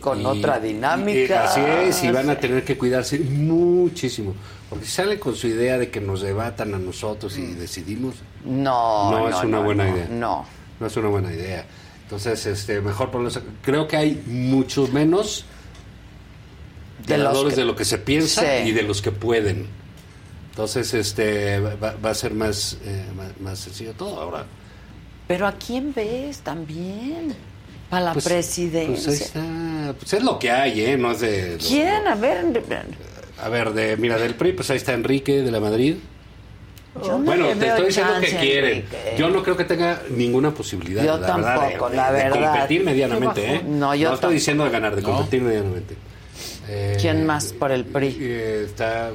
Con 0.00 0.24
otra 0.24 0.60
dinámica. 0.60 1.34
y- 1.34 1.46
así 1.46 1.60
es, 1.60 2.04
y 2.04 2.10
van 2.10 2.30
a 2.30 2.38
tener 2.38 2.64
que 2.64 2.78
cuidarse 2.78 3.18
muchísimo. 3.18 4.34
Porque 4.70 4.84
si 4.84 4.92
sale 4.92 5.18
con 5.18 5.34
su 5.34 5.48
idea 5.48 5.78
de 5.78 5.90
que 5.90 6.00
nos 6.00 6.20
debatan 6.20 6.74
a 6.74 6.78
nosotros 6.78 7.36
y 7.38 7.46
decidimos, 7.54 8.14
No, 8.44 9.10
no, 9.10 9.18
no, 9.20 9.28
es 9.28 9.44
una 9.44 9.58
no, 9.58 9.62
buena 9.64 9.84
no, 9.84 9.96
idea. 9.96 10.06
No. 10.10 10.46
No 10.78 10.86
es 10.86 10.96
una 10.96 11.08
buena 11.08 11.32
idea. 11.32 11.64
Entonces, 12.04 12.46
este, 12.46 12.80
mejor 12.80 13.10
ponerse. 13.10 13.40
Creo 13.62 13.88
que 13.88 13.96
hay 13.96 14.22
muchos 14.26 14.92
menos 14.92 15.44
De 17.06 17.16
los 17.18 17.26
ganadores 17.26 17.54
que- 17.54 17.60
de 17.60 17.66
lo 17.66 17.74
que 17.76 17.84
se 17.84 17.98
piensa 17.98 18.42
Sí. 18.42 18.68
y 18.68 18.72
de 18.72 18.82
los 18.82 19.02
que 19.02 19.10
pueden. 19.10 19.66
Entonces, 20.50 20.94
este, 20.94 21.58
va, 21.60 21.94
va 22.04 22.10
a 22.10 22.14
ser 22.14 22.34
más, 22.34 22.78
eh, 22.84 23.04
más, 23.16 23.40
más 23.40 23.58
sencillo 23.58 23.92
todo 23.94 24.20
ahora. 24.20 24.44
Pero 25.28 25.46
¿a 25.46 25.52
quién 25.52 25.92
ves 25.94 26.38
también? 26.40 27.34
Para 27.90 28.06
la 28.06 28.12
Pues- 28.14 28.24
presidencia. 28.24 29.04
Pues 29.06 29.08
ahí 29.20 29.26
está. 29.26 29.94
Pues 29.98 30.12
es 30.14 30.22
lo 30.22 30.38
que 30.38 30.50
hay, 30.50 30.80
¿eh? 30.84 30.96
No 30.98 31.12
es 31.12 31.20
de. 31.20 31.58
¿Quién? 31.66 32.06
A 32.08 32.14
ver. 32.16 32.44
A 33.40 33.48
ver, 33.48 33.72
de, 33.72 33.96
mira, 33.96 34.18
del 34.18 34.34
PRI, 34.34 34.52
pues 34.52 34.68
ahí 34.70 34.78
está 34.78 34.92
Enrique 34.94 35.42
de 35.42 35.50
la 35.52 35.60
Madrid. 35.60 35.96
Yo 37.04 37.12
no 37.12 37.18
bueno, 37.18 37.46
te 37.48 37.68
estoy 37.68 37.86
diciendo 37.86 38.14
que 38.20 38.36
quieren. 38.36 38.78
Enrique. 38.78 39.14
Yo 39.16 39.28
no 39.30 39.42
creo 39.44 39.56
que 39.56 39.64
tenga 39.64 40.02
ninguna 40.10 40.52
posibilidad. 40.52 41.04
Yo 41.04 41.18
la 41.18 41.36
verdad, 41.36 41.54
tampoco, 41.60 41.90
de- 41.90 41.96
la 41.96 42.12
de 42.12 42.24
verdad. 42.24 42.52
competir 42.52 42.78
Qué 42.80 42.84
medianamente, 42.84 43.54
¿eh? 43.54 43.62
No, 43.64 43.94
yo 43.94 44.08
estoy 44.08 44.10
tampoco. 44.10 44.32
diciendo 44.32 44.64
de 44.64 44.70
ganar, 44.70 44.96
de 44.96 45.02
No. 45.02 45.08
competir 45.12 45.42
medianamente. 45.42 45.94
Eh, 46.68 46.96
¿Quién 47.00 47.24
más 47.24 47.52
por 47.52 47.70
el 47.70 47.84
PRI? 47.84 48.16
eh, 48.20 48.62
está 48.66 49.10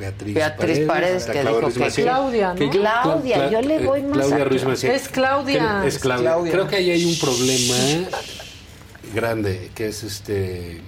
Beatriz, 0.00 0.34
Beatriz 0.34 0.78
Paredes, 0.86 1.24
que 1.26 1.32
Claudia 1.40 1.50
dijo 1.50 1.60
Ruiz 1.60 1.94
que 1.94 2.02
Claudia, 2.02 2.48
¿no? 2.48 2.54
que 2.56 2.70
Claudia, 2.70 3.36
Cla- 3.38 3.50
yo 3.52 3.60
le 3.62 3.78
voy 3.86 4.02
más 4.02 4.12
Claudia 4.18 4.36
a 4.36 4.44
Ruiz. 4.48 4.84
Es 4.84 5.08
Claudia. 5.08 5.82
Es 5.86 5.98
Claudia. 5.98 6.30
Claudia. 6.32 6.52
Creo 6.52 6.66
que 6.68 6.76
ahí 6.76 6.90
hay 6.90 7.04
un 7.04 7.18
problema 7.18 7.74
grande, 9.14 9.70
que 9.74 9.88
es 9.88 10.02
este... 10.02 10.80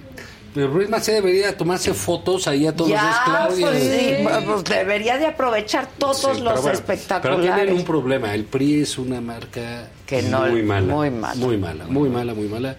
Pero 0.53 0.67
Ruiz 0.67 0.87
Massieu 0.87 1.15
debería 1.15 1.57
tomarse 1.57 1.95
fotos 1.95 2.47
ahí 2.47 2.67
a 2.67 2.75
todos 2.75 2.91
los 2.91 2.99
Ya, 2.99 3.21
Claudia. 3.25 3.67
pues, 3.69 3.83
sí, 3.83 4.15
pues 4.45 4.63
debería 4.65 5.17
de 5.17 5.25
aprovechar 5.25 5.87
todos 5.97 6.17
Sí, 6.19 6.27
los 6.27 6.37
pero 6.37 6.61
bueno, 6.61 6.71
espectaculares. 6.77 7.41
Pero 7.43 7.55
tienen 7.55 7.75
un 7.75 7.83
problema. 7.83 8.35
El 8.35 8.43
PRI 8.45 8.81
es 8.81 8.99
una 8.99 9.19
marca 9.19 9.87
Que 10.05 10.21
no- 10.21 10.41
muy 10.45 10.61
mala. 10.61 10.93
muy 10.93 11.09
mala. 11.09 11.33
Muy 11.35 11.57
mala, 11.57 11.85
muy 11.87 12.09
mala, 12.09 12.33
muy 12.35 12.47
mala. 12.47 12.75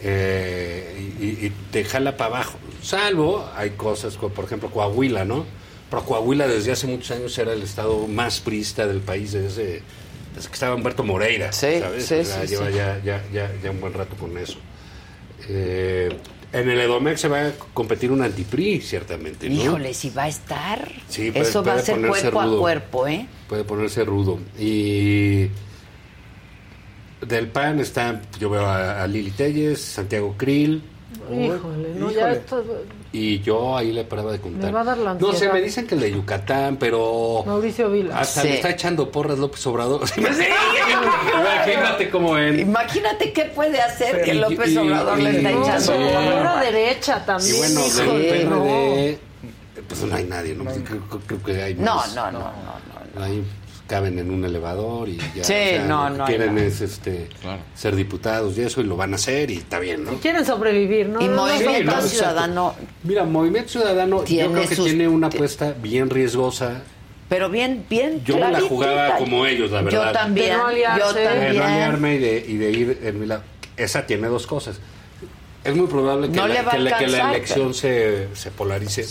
Eh, 0.00 1.12
y, 1.20 1.46
y 1.46 1.52
te 1.72 1.84
jala 1.84 2.16
para 2.16 2.36
abajo. 2.36 2.58
Salvo, 2.80 3.44
hay 3.56 3.70
cosas 3.70 4.14
como, 4.16 4.32
por 4.32 4.44
ejemplo, 4.44 4.70
Coahuila, 4.70 5.24
¿no? 5.24 5.44
Pero 5.90 6.04
Coahuila 6.04 6.46
desde 6.48 6.72
hace 6.72 6.86
muchos 6.86 7.10
años 7.12 7.36
era 7.38 7.52
el 7.52 7.62
estado 7.62 8.06
más 8.08 8.40
priista 8.40 8.86
del 8.86 9.00
país 9.00 9.32
desde, 9.32 9.82
desde 10.34 10.48
que 10.48 10.54
estaba 10.54 10.74
Humberto 10.74 11.04
Moreira. 11.04 11.52
Sí, 11.52 11.78
¿sabes? 11.80 12.06
sí, 12.06 12.24
sí, 12.24 12.46
lleva. 12.48 12.70
Ya, 12.70 13.00
ya, 13.04 13.22
ya, 13.32 13.52
ya 13.62 13.70
un 13.70 13.80
buen 13.80 13.92
rato 13.94 14.16
con 14.16 14.36
eso. 14.36 14.58
Eh, 15.48 16.08
en 16.52 16.70
el 16.70 16.80
Edomex 16.80 17.20
se 17.20 17.28
va 17.28 17.46
a 17.48 17.52
competir 17.74 18.10
un 18.10 18.22
anti-PRI, 18.22 18.80
ciertamente, 18.80 19.48
¿no? 19.48 19.62
Híjole, 19.62 19.94
si 19.94 20.10
va 20.10 20.24
a 20.24 20.28
estar. 20.28 20.90
Sí, 21.08 21.30
puede- 21.30 21.48
Eso 21.48 21.62
va 21.62 21.74
a 21.74 21.78
ser 21.80 22.00
cuerpo 22.00 22.40
rudo. 22.40 22.56
a 22.56 22.60
cuerpo, 22.60 23.06
¿eh? 23.08 23.26
puede 23.48 23.64
ponerse 23.64 24.04
rudo. 24.04 24.38
Y 24.58 25.48
del 27.20 27.48
PAN 27.48 27.80
está, 27.80 28.22
yo 28.40 28.50
veo 28.50 28.66
a, 28.66 29.02
a 29.02 29.06
Lili 29.06 29.30
Telles, 29.30 29.80
Santiago 29.80 30.34
Krill, 30.36 30.82
Híjole, 31.32 31.88
no, 31.96 32.10
ya 32.10 32.32
esto. 32.32 32.64
y 33.12 33.40
yo 33.40 33.76
ahí 33.76 33.92
le 33.92 34.04
paraba 34.04 34.32
de 34.32 34.40
contar. 34.40 34.64
Me 34.66 34.72
va 34.72 34.80
a 34.80 34.84
dar 34.84 34.98
la 34.98 35.14
no 35.14 35.32
sé, 35.32 35.50
me 35.52 35.60
dicen 35.60 35.86
que 35.86 35.94
el 35.94 36.00
de 36.00 36.12
Yucatán, 36.12 36.76
pero 36.76 37.42
Mauricio 37.46 37.90
Vila. 37.90 38.18
hasta 38.18 38.42
Sí. 38.42 38.48
le 38.48 38.54
está 38.54 38.70
echando 38.70 39.10
porras 39.10 39.38
López 39.38 39.66
Obrador. 39.66 40.02
Imagínate 40.16 42.10
cómo 42.10 42.38
en... 42.38 42.60
Imagínate 42.60 43.32
qué 43.32 43.44
puede 43.46 43.80
hacer 43.80 44.22
que 44.22 44.34
Y- 44.34 44.38
López 44.38 44.70
y- 44.70 44.76
Obrador 44.78 45.18
le 45.18 45.30
está 45.36 45.50
y- 45.52 45.54
echando. 45.54 45.80
sí. 45.80 45.88
porras. 45.92 46.40
Una 46.40 46.60
derecha 46.62 47.24
también. 47.24 47.54
Y 47.54 47.58
bueno, 47.58 47.80
del 47.80 47.88
híjole, 47.88 48.44
no. 48.44 48.62
PRD, 48.64 49.18
pues 49.88 50.02
no 50.02 50.16
hay 50.16 50.24
nadie, 50.24 50.54
¿no? 50.54 50.64
Creo, 50.64 50.84
creo- 50.84 51.20
creo 51.26 51.42
que 51.42 51.62
hay 51.62 51.74
No, 51.74 51.96
más. 51.96 52.14
no, 52.14 52.30
no, 52.32 52.38
no, 52.38 52.52
no. 53.16 53.22
Ahí 53.24 53.42
caben 53.86 54.18
en 54.18 54.30
un 54.30 54.44
elevador 54.44 55.08
y 55.08 55.18
ya. 55.34 55.44
Sí, 55.44 55.54
no, 55.86 56.08
lo 56.08 56.14
que 56.14 56.18
no, 56.18 56.24
Quieren 56.26 56.54
no. 56.56 56.60
es 56.60 56.80
este, 56.80 57.28
ser 57.74 57.94
diputados 57.94 58.58
y 58.58 58.62
eso, 58.62 58.80
y 58.80 58.84
lo 58.84 58.96
van 58.96 59.12
a 59.12 59.16
hacer 59.16 59.50
y 59.50 59.58
está 59.58 59.78
bien, 59.78 60.04
¿no? 60.04 60.12
Quieren 60.14 60.44
sobrevivir, 60.44 61.08
¿no? 61.08 61.20
Y 61.20 61.28
Movimiento 61.28 61.92
no, 61.92 62.00
no, 62.00 62.02
Ciudadano, 62.02 62.74
Mira, 63.04 63.24
Movimiento 63.24 63.70
Ciudadano 63.70 64.24
yo 64.24 64.50
creo 64.52 64.68
que 64.68 64.74
sus- 64.74 64.86
tiene 64.86 65.06
una 65.08 65.28
apuesta 65.28 65.72
bien 65.80 66.10
riesgosa. 66.10 66.82
pero 67.28 67.48
bien, 67.48 67.84
bien. 67.88 68.22
Yo 68.24 68.38
me 68.38 68.50
la 68.50 68.60
jugaba 68.60 69.16
como 69.16 69.46
ellos, 69.46 69.70
la 69.70 69.82
verdad. 69.82 70.06
Yo 70.06 70.12
también, 70.12 70.50
De 70.50 70.56
no 70.56 70.66
aliarse. 70.66 71.00
yo 71.00 71.12
De 71.12 71.20
De 71.20 71.26
también. 71.28 71.56
no 71.56 71.64
aliarme 71.64 72.14
y 72.14 72.18
de, 72.18 72.44
y 72.48 72.56
de 72.56 72.70
ir 72.72 73.00
en 73.04 73.20
mi 73.20 73.26
lado. 73.26 73.42
Esa 73.76 74.06
tiene 74.06 74.26
dos 74.28 74.46
cosas. 74.46 74.80
Es 75.64 75.74
muy 75.76 75.86
probable 75.88 76.28
que, 76.28 76.36
No 76.36 76.46
la, 76.46 76.64
que 76.64 76.76
que 76.98 77.04
elección 77.04 77.74
se, 77.74 78.28
se 78.34 78.50
polarice. 78.52 79.04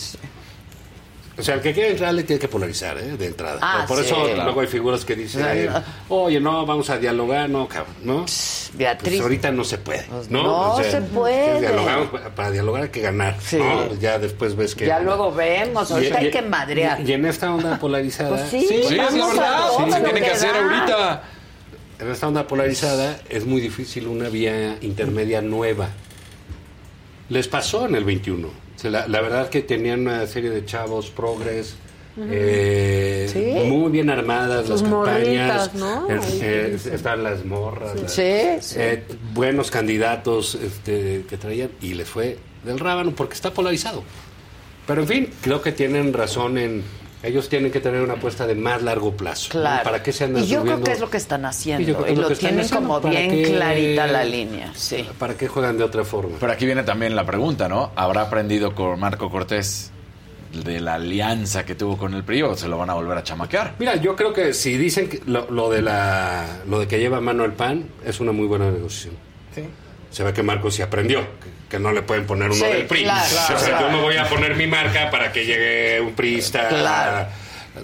O 1.38 1.44
sea, 1.44 1.56
el 1.56 1.62
que 1.62 1.74
quiere 1.74 1.92
entrar 1.92 2.14
le 2.14 2.24
tiene 2.24 2.40
que 2.40 2.48
polarizar, 2.48 2.98
¿eh? 2.98 3.18
De 3.18 3.26
entrada. 3.28 3.60
Ah, 3.62 3.84
Por 3.86 3.98
sí. 3.98 4.06
eso 4.06 4.24
Claro. 4.24 4.44
luego 4.46 4.62
hay 4.62 4.68
figuras 4.68 5.04
que 5.04 5.16
dicen, 5.18 5.70
oye, 6.08 6.40
no, 6.40 6.66
vamos 6.66 6.90
a 6.90 6.98
dialogar, 6.98 7.50
no, 7.50 7.68
cabrón, 7.68 7.94
¿no? 8.04 8.26
Beatriz. 8.74 9.12
Pues 9.16 9.22
ahorita 9.22 9.52
no 9.52 9.66
se 9.66 9.78
puede, 9.78 10.04
Pues 10.04 10.30
¿no? 10.32 10.78
se 10.82 11.02
puede. 11.02 11.60
dialogamos, 11.60 12.08
para 12.34 12.52
dialogar 12.52 12.84
hay 12.84 12.90
que 12.90 13.02
ganar, 13.02 13.36
Sí. 13.42 13.58
¿no? 13.58 13.94
Ya 13.96 14.18
después 14.18 14.56
ves 14.56 14.76
que... 14.76 14.86
Ya 14.86 15.02
luego 15.02 15.30
vemos, 15.34 15.92
ahorita 15.92 16.20
hay 16.20 16.32
que 16.32 16.42
madrear. 16.42 17.02
Y, 17.02 17.10
y 17.10 17.14
en 17.14 17.26
esta 17.26 17.54
onda 17.54 17.78
polarizada... 17.80 18.30
Pues 18.30 18.50
sí, 18.50 18.62
Sí, 18.62 18.68
sí, 18.88 18.96
es 18.98 19.14
la 19.14 19.28
verdad. 19.28 19.70
se 19.92 20.02
tiene 20.02 20.22
que 20.22 20.32
hacer 20.32 20.52
ahorita. 20.56 21.24
En 22.00 22.12
esta 22.12 22.28
onda 22.30 22.48
polarizada 22.48 23.20
es 23.30 23.46
muy 23.46 23.60
difícil 23.60 24.08
una 24.08 24.30
vía 24.30 24.78
intermedia 24.82 25.42
nueva. 25.42 25.90
Les 27.28 27.48
pasó 27.50 27.88
en 27.88 27.96
el 27.96 28.04
21. 28.06 28.50
La, 28.84 29.08
la 29.08 29.22
verdad 29.22 29.50
que 29.50 29.62
tenían 29.62 30.02
una 30.02 30.26
serie 30.28 30.50
de 30.52 30.66
chavos 30.66 31.10
progres 31.10 31.76
eh, 32.18 33.28
Sí. 33.32 33.68
muy 33.68 33.92
bien 33.92 34.10
armadas 34.10 34.68
Sus 34.68 34.82
las 34.82 34.90
morritas, 34.90 35.70
campañas. 35.70 35.76
¿no? 35.76 36.10
eh, 36.10 36.20
eh, 36.42 36.78
están 36.94 37.24
las 37.24 37.44
morras. 37.46 38.00
las- 38.02 38.12
Sí, 38.14 38.32
sí. 38.62 38.76
eh, 38.80 39.04
buenos 39.34 39.70
candidatos 39.72 40.56
este, 40.56 41.26
que 41.28 41.38
traían 41.38 41.72
y 41.82 41.94
les 41.94 42.08
fue 42.08 42.38
del 42.64 42.80
rábano 42.80 43.12
porque 43.12 43.34
está 43.34 43.52
polarizado. 43.52 44.04
Pero 44.88 45.02
en 45.02 45.08
fin, 45.08 45.30
creo 45.42 45.62
que 45.62 45.72
tienen 45.72 46.14
razón 46.14 46.58
en. 46.58 46.84
Ellos 47.26 47.50
tienen 47.50 47.72
que 47.72 47.80
tener 47.80 48.02
una 48.02 48.14
apuesta 48.14 48.46
de 48.46 48.56
más 48.56 48.82
largo 48.84 49.12
plazo. 49.18 49.50
¿no? 49.54 49.60
Claro. 49.62 49.84
¿Para 49.84 50.04
qué 50.04 50.12
se 50.14 50.26
andan 50.26 50.44
y 50.44 50.48
yo 50.48 50.62
creo 50.64 50.82
que 50.82 50.92
es 50.92 51.00
lo 51.00 51.10
que 51.10 51.18
están 51.18 51.40
Sí, 51.42 51.44
yo 51.44 51.76
haciendo. 51.76 51.94
creo 51.94 52.06
que 52.06 52.12
Y 52.12 52.16
lo 52.16 52.22
lo 52.22 52.28
que 52.28 52.34
están 52.34 52.50
tienen 52.50 52.66
haciendo. 52.66 52.88
como 52.88 53.02
¿Para 53.02 53.20
bien 53.20 53.30
qué- 53.32 53.44
clarita 53.56 54.08
la 54.08 54.24
línea. 54.24 54.72
Sí. 54.76 55.06
¿Para 55.18 55.36
qué 55.36 55.48
juegan 55.48 55.78
de 55.78 55.84
otra 55.84 56.04
forma? 56.04 56.38
Pero 56.40 56.52
aquí 56.52 56.66
viene 56.66 56.84
también 56.84 57.16
la 57.16 57.26
pregunta, 57.26 57.68
¿no? 57.68 57.92
¿Habrá 57.96 58.22
aprendido 58.22 58.76
con 58.76 59.00
Marco 59.00 59.30
Cortés 59.30 59.92
de 60.64 60.80
la 60.80 60.94
alianza 60.94 61.66
que 61.66 61.76
tuvo 61.76 61.98
con 61.98 62.14
el 62.14 62.24
PRI 62.24 62.44
o 62.44 62.56
se 62.56 62.68
lo 62.68 62.78
van 62.78 62.90
a 62.90 62.94
volver 62.94 63.18
a 63.18 63.24
chamaquear? 63.24 63.74
Mira, 63.80 63.96
yo 63.96 64.16
creo 64.16 64.32
que 64.32 64.54
si 64.54 64.78
dicen 64.78 65.10
que 65.10 65.22
lo, 65.26 65.50
lo 65.52 65.70
de 65.70 65.82
la 65.82 66.46
lo 66.70 66.80
de 66.80 66.88
que 66.88 67.00
lleva 67.00 67.20
mano 67.20 67.44
el 67.44 67.54
pan 67.54 67.86
es 68.06 68.20
una 68.20 68.32
muy 68.32 68.46
buena 68.48 68.70
negociación. 68.72 69.16
Se 70.16 70.24
ve 70.24 70.32
que 70.32 70.44
Marcos 70.44 70.76
sí 70.76 70.82
aprendió 70.82 71.20
que, 71.20 71.50
que 71.72 71.78
no 71.78 71.92
le 71.92 72.02
pueden 72.02 72.26
poner 72.26 72.46
uno 72.50 72.56
Sí, 72.56 72.64
del 72.72 72.86
PRI. 72.86 73.04
claro, 73.04 73.26
o 73.26 73.28
sea, 73.28 73.58
claro. 73.58 73.88
yo 73.88 73.92
no 73.92 74.02
voy 74.02 74.16
a 74.16 74.30
poner 74.30 74.56
mi 74.56 74.66
marca 74.66 75.12
para 75.12 75.34
que 75.34 75.46
llegue 75.46 76.00
un 76.00 76.14
priista. 76.14 76.70
Claro. 76.70 77.28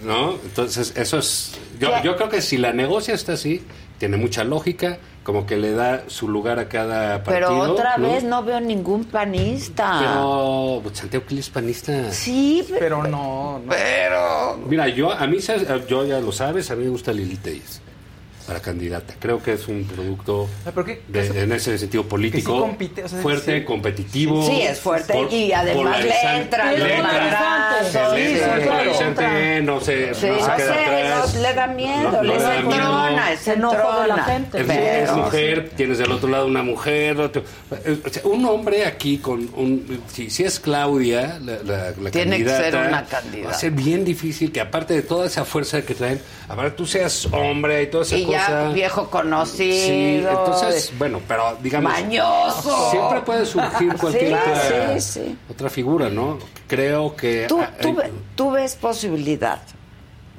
¿No? 0.03 0.35
Entonces, 0.41 0.93
eso 0.95 1.17
es 1.17 1.59
yo, 1.77 1.91
yo 2.03 2.15
creo 2.15 2.29
que 2.29 2.41
si 2.41 2.55
la 2.57 2.71
negocia 2.71 3.13
está 3.13 3.33
así, 3.33 3.61
tiene 3.97 4.15
mucha 4.15 4.45
lógica, 4.45 4.97
como 5.23 5.45
que 5.45 5.57
le 5.57 5.73
da 5.73 6.03
su 6.07 6.29
lugar 6.29 6.57
a 6.59 6.69
cada 6.69 7.21
partido. 7.21 7.49
Pero 7.49 7.71
otra 7.73 7.97
¿no? 7.97 8.09
vez 8.13 8.23
no 8.23 8.43
veo 8.43 8.61
ningún 8.61 9.03
panista. 9.03 9.97
Pero 9.99 10.79
pues, 10.83 10.99
Santiago 10.99 11.25
Krill 11.25 11.39
es 11.39 11.49
panista. 11.49 12.13
Sí, 12.13 12.65
Pero 12.79 13.03
no, 13.03 13.59
no. 13.59 13.61
pero... 13.67 14.57
Mira, 14.69 14.87
yo 14.87 15.11
a 15.11 15.27
mí, 15.27 15.39
yo 15.89 16.05
ya 16.05 16.19
lo 16.21 16.31
sabes, 16.31 16.71
a 16.71 16.77
mí 16.77 16.85
me 16.85 16.91
gusta 16.91 17.11
Lili 17.11 17.35
Telles 17.35 17.81
para 18.51 18.61
candidata. 18.61 19.13
Creo 19.17 19.41
que 19.41 19.53
es 19.53 19.65
un 19.69 19.85
producto 19.85 20.49
Ah, 20.65 20.71
¿pero 20.73 20.85
qué- 20.85 21.01
de- 21.07 21.29
qué- 21.29 21.41
en 21.43 21.53
ese 21.53 21.77
sentido 21.77 22.03
político 22.05 22.51
que 22.51 22.57
sí 22.59 22.61
compite, 22.67 23.03
o 23.05 23.07
sea, 23.07 23.21
fuerte, 23.21 23.59
sí. 23.59 23.63
competitivo. 23.65 24.45
Sí, 24.45 24.61
es 24.61 24.77
fuerte 24.79 25.17
y 25.31 25.53
además 25.53 26.03
le 26.03 26.21
entra 26.37 26.71
Le 26.73 26.95
entra. 26.97 27.71
no 29.63 29.79
se, 29.79 30.13
Sí, 30.13 30.27
no 30.27 30.35
se 30.39 30.49
no 30.49 30.55
queda 30.57 30.57
sé, 30.57 30.85
atrás. 30.85 31.35
no, 31.35 31.41
le 31.41 31.53
da 31.53 31.67
miedo, 31.67 32.11
No- 32.11 32.11
no 32.11 32.35
le 32.35 32.41
da 32.43 32.57
entrona, 32.57 33.31
es 33.31 33.47
Enojo 33.47 33.75
de 34.01 34.07
la 34.07 34.15
entrona. 34.15 34.23
gente. 34.25 34.59
Es, 34.61 34.67
Pero- 34.67 34.81
es 34.83 35.11
mujer, 35.13 35.69
tienes 35.77 35.97
del 35.97 36.11
otro 36.11 36.29
lado 36.29 36.45
una 36.47 36.63
mujer, 36.63 37.19
otro- 37.21 37.43
sea, 38.11 38.21
un 38.25 38.45
hombre 38.45 38.85
aquí 38.85 39.17
con 39.19 39.49
un 39.55 40.01
si, 40.11 40.29
si 40.29 40.43
es 40.43 40.59
Claudia 40.59 41.39
la, 41.41 41.63
la- 41.63 41.91
la 41.91 42.11
Tiene 42.11 42.37
que 42.39 42.43
candidata, 42.45 42.63
ser 42.63 42.75
una 42.89 43.05
candidata. 43.05 43.49
va 43.49 43.55
a 43.55 43.59
ser 43.59 43.71
bien 43.71 44.03
difícil 44.03 44.51
que 44.51 44.59
aparte 44.59 44.93
de 44.93 45.01
toda 45.03 45.25
esa 45.27 45.45
fuerza 45.45 45.81
que 45.83 45.95
traen, 45.95 46.19
a 46.49 46.55
ver 46.55 46.75
tú 46.75 46.85
seas 46.85 47.27
hombre 47.31 47.83
y 47.83 47.87
toda 47.87 48.03
esa 48.03 48.17
Y 48.17 48.25
cosa. 48.25 48.40
Viejo 48.73 49.09
conocido. 49.09 49.73
Sí, 49.87 50.25
entonces, 50.27 50.93
bueno, 50.97 51.19
pero 51.27 51.57
digamos. 51.61 51.91
Mañoso. 51.91 52.89
Siempre 52.91 53.21
puede 53.21 53.45
surgir 53.45 53.95
cualquier 53.99 54.27
Sí, 54.29 54.33
otra, 54.33 54.99
sí, 54.99 55.01
sí. 55.25 55.37
otra 55.49 55.69
figura, 55.69 56.09
¿no? 56.09 56.37
Creo 56.67 57.15
que. 57.15 57.45
¿Tú, 57.47 57.61
tú, 57.81 57.87
hay- 57.89 57.93
ve- 57.95 58.11
tú 58.35 58.51
ves 58.51 58.75
posibilidad. 58.75 59.59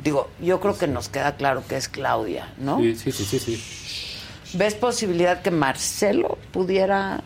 Digo, 0.02 0.28
yo 0.40 0.58
creo 0.60 0.76
que 0.76 0.88
nos 0.88 1.08
queda 1.08 1.36
claro 1.36 1.62
que 1.68 1.76
es 1.76 1.88
Claudia, 1.88 2.52
¿no? 2.58 2.78
Sí, 2.78 2.96
sí, 2.96 3.12
sí, 3.12 3.24
sí, 3.24 3.38
sí. 3.38 3.62
¿Ves 4.58 4.74
posibilidad 4.74 5.40
que 5.42 5.50
Marcelo 5.50 6.38
pudiera 6.52 7.22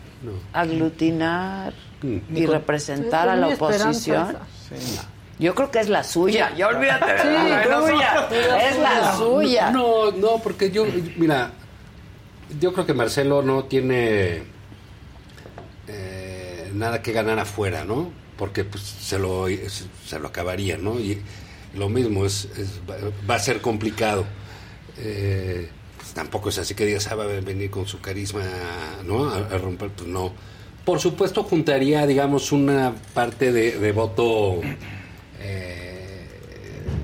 aglutinar 0.53 1.73
Mm. 2.01 2.17
y 2.37 2.45
representar 2.45 3.23
Sí, 3.23 3.29
a 3.29 3.35
la 3.35 3.47
mi 3.47 3.53
esperanza 3.53 3.87
oposición? 3.89 4.37
Yo 5.39 5.53
creo 5.53 5.69
que 5.69 5.79
es 5.79 5.89
la 5.89 6.03
suya. 6.03 6.51
Ya 6.57 6.67
olvídate 6.67 7.13
de 7.13 7.19
Sí, 7.21 7.27
la 7.27 7.63
tuya. 8.29 8.69
Es 8.69 8.79
la 8.79 9.15
suya. 9.15 9.71
No, 9.71 10.11
no, 10.11 10.39
porque 10.41 10.71
yo, 10.71 10.85
mira, 11.17 11.51
yo 12.59 12.73
creo 12.73 12.85
que 12.87 12.93
Marcelo 12.95 13.41
no 13.43 13.65
tiene 13.65 14.41
eh, 15.87 16.71
nada 16.73 17.01
que 17.01 17.11
ganar 17.11 17.39
afuera, 17.39 17.83
¿no? 17.85 18.11
Porque 18.37 18.63
pues, 18.63 18.83
se, 18.83 19.17
lo, 19.19 19.45
se 20.05 20.19
lo 20.19 20.27
acabaría, 20.27 20.77
¿no? 20.77 20.99
Y 20.99 21.21
lo 21.75 21.89
mismo, 21.89 22.25
es, 22.25 22.45
es- 22.57 22.79
va- 22.89 22.95
va 23.29 23.35
a 23.35 23.39
ser 23.39 23.61
complicado. 23.61 24.25
Eh, 24.99 25.69
pues, 25.97 26.13
tampoco 26.13 26.49
es 26.49 26.57
así 26.57 26.73
que 26.75 26.85
digas, 26.85 27.07
ah, 27.07 27.15
va 27.15 27.23
a 27.25 27.27
venir 27.27 27.69
con 27.69 27.85
su 27.87 27.99
carisma, 28.01 28.41
¿no? 29.05 29.29
A, 29.29 29.37
a 29.37 29.57
romper, 29.57 29.89
pues 29.91 30.07
no. 30.07 30.31
Por 30.85 30.99
supuesto, 30.99 31.43
juntaría, 31.43 32.07
digamos, 32.07 32.51
una 32.51 32.93
parte 33.13 33.51
de, 33.51 33.77
de 33.77 33.91
voto 33.91 34.61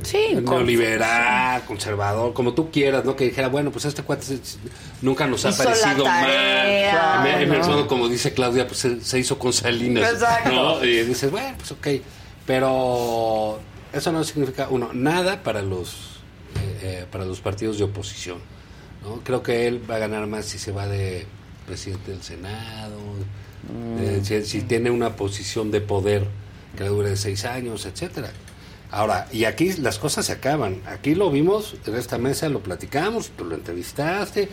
Sí, 0.04 0.36
neoliberal, 0.36 1.64
conservador, 1.66 2.34
como 2.34 2.54
tú 2.54 2.70
quieras, 2.70 3.06
¿no? 3.06 3.16
Que 3.16 3.26
dijera, 3.26 3.48
bueno, 3.48 3.72
pues 3.72 3.86
este 3.86 4.04
cuate 4.04 4.38
nunca 5.02 5.26
nos 5.28 5.46
ha 5.46 5.50
Hizo 5.50 5.64
parecido 5.64 6.04
tarea, 6.04 7.16
mal. 7.20 7.28
En- 7.28 7.42
en 7.44 7.50
¿no? 7.50 7.56
el 7.56 7.64
fondo, 7.64 7.88
como 7.88 8.10
dice 8.10 8.34
Claudia, 8.34 8.68
pues 8.68 8.80
se, 8.80 9.00
se 9.02 9.20
hizo 9.20 9.40
con 9.40 9.54
Salinas. 9.54 10.12
Exacto. 10.14 10.52
¿no? 10.52 10.84
Y 10.86 11.04
dices, 11.04 11.32
bueno, 11.32 11.56
pues 11.58 11.72
ok. 11.72 11.88
Pero 12.46 13.60
eso 13.94 14.12
no 14.12 14.24
significa, 14.26 14.68
uno, 14.70 14.90
nada 14.94 15.42
para 15.42 15.62
los, 15.62 16.20
eh, 16.56 16.80
eh, 16.84 17.06
para 17.10 17.24
los 17.26 17.40
partidos 17.40 17.78
de 17.78 17.86
oposición. 17.86 18.40
¿no? 19.04 19.22
Creo 19.24 19.42
que 19.42 19.68
él 19.68 19.82
va 19.90 19.96
a 19.96 20.00
ganar 20.00 20.28
más 20.28 20.46
si 20.46 20.60
se 20.60 20.74
va 20.74 20.86
de 20.86 21.26
presidente 21.66 22.12
del 22.12 22.22
Senado, 22.22 22.98
de- 23.98 24.24
si, 24.26 24.44
si 24.46 24.62
tiene 24.64 24.92
una 24.92 25.16
posición 25.16 25.72
de 25.72 25.80
poder 25.80 26.28
que 26.78 26.84
le 26.84 26.90
dure 26.90 27.16
seis 27.18 27.46
años, 27.46 27.86
etcétera. 27.86 28.30
Ahora, 28.92 29.28
y 29.32 29.46
aquí 29.46 29.74
las 29.74 29.98
cosas 29.98 30.26
se 30.28 30.34
acaban. 30.34 30.82
Aquí 30.86 31.16
lo 31.16 31.32
vimos, 31.32 31.76
en 31.88 31.96
esta 31.96 32.18
mesa 32.20 32.48
lo 32.50 32.60
platicamos, 32.62 33.32
tú 33.36 33.46
lo 33.46 33.56
entrevistaste. 33.56 34.50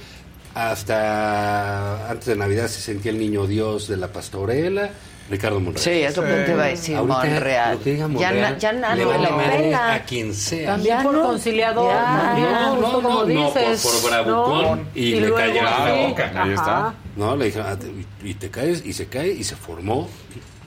Hasta 0.55 2.10
antes 2.10 2.26
de 2.26 2.36
Navidad 2.36 2.66
se 2.68 2.81
sentía 2.81 3.12
el 3.12 3.18
niño 3.18 3.47
Dios 3.47 3.86
de 3.86 3.97
la 3.97 4.08
pastorela, 4.08 4.90
Ricardo 5.31 5.60
Monreal. 5.60 5.82
Sí, 5.84 5.90
es 6.02 6.16
lo 6.16 6.24
que 6.24 6.32
te 6.32 6.50
iba 6.52 6.65
a 6.65 6.66
decir, 6.68 6.97
Ahorita, 6.97 7.18
Monreal. 7.18 7.74
lo 7.76 7.82
que 7.84 7.90
diga 7.92 8.08
Ya 8.18 8.32
na- 8.32 8.58
ya 8.58 8.73
nadie 8.73 9.05
le 9.05 9.05
vale 9.05 9.31
madre 9.31 9.74
a 9.74 10.05
quien 10.05 10.34
sea. 10.34 10.73
También 10.73 10.97
Ya 10.97 11.02
por 11.02 11.12
no, 11.15 11.23
conciliador, 11.26 11.92
ya. 11.92 12.34
No, 12.36 12.70
justo 12.76 12.86
no, 12.86 12.92
como 13.02 13.24
no, 13.24 13.26
no, 13.26 13.52
por, 13.52 13.60
dices. 13.62 14.00
por 14.02 14.10
bravucón 14.10 14.78
¿no? 14.81 14.86
y, 14.94 15.20
le 15.20 15.32
cayó 15.32 15.62
la 15.62 16.07
boca. 16.08 16.32
Ahí 16.42 16.52
está. 16.52 16.94
No, 17.16 17.36
le 17.36 17.44
dijeron, 17.47 17.66
"Ah, 17.70 17.76
te- 17.78 17.86
y, 18.26 18.31
y 18.31 18.34
te 18.34 18.50
caes, 18.50 18.82
y 18.84 18.92
se 18.92 19.07
cae, 19.07 19.28
y 19.32 19.44
se 19.44 19.55
formó, 19.55 20.08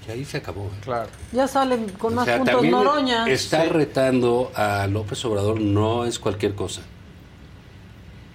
y, 0.07 0.11
ahí 0.11 0.25
se 0.25 0.37
acabó. 0.37 0.65
¿eh? 0.65 0.79
Claro. 0.83 1.09
Ya 1.31 1.47
salen 1.47 1.89
con 1.89 2.13
O 2.13 2.15
más 2.17 2.25
sea, 2.25 2.37
puntos 2.37 2.63
Noroña. 2.63 3.27
Está 3.27 3.65
retando 3.65 4.51
a 4.55 4.87
López 4.87 5.23
Obrador 5.25 5.59
no 5.61 6.05
es 6.05 6.19
cualquier 6.19 6.55
cosa. 6.55 6.81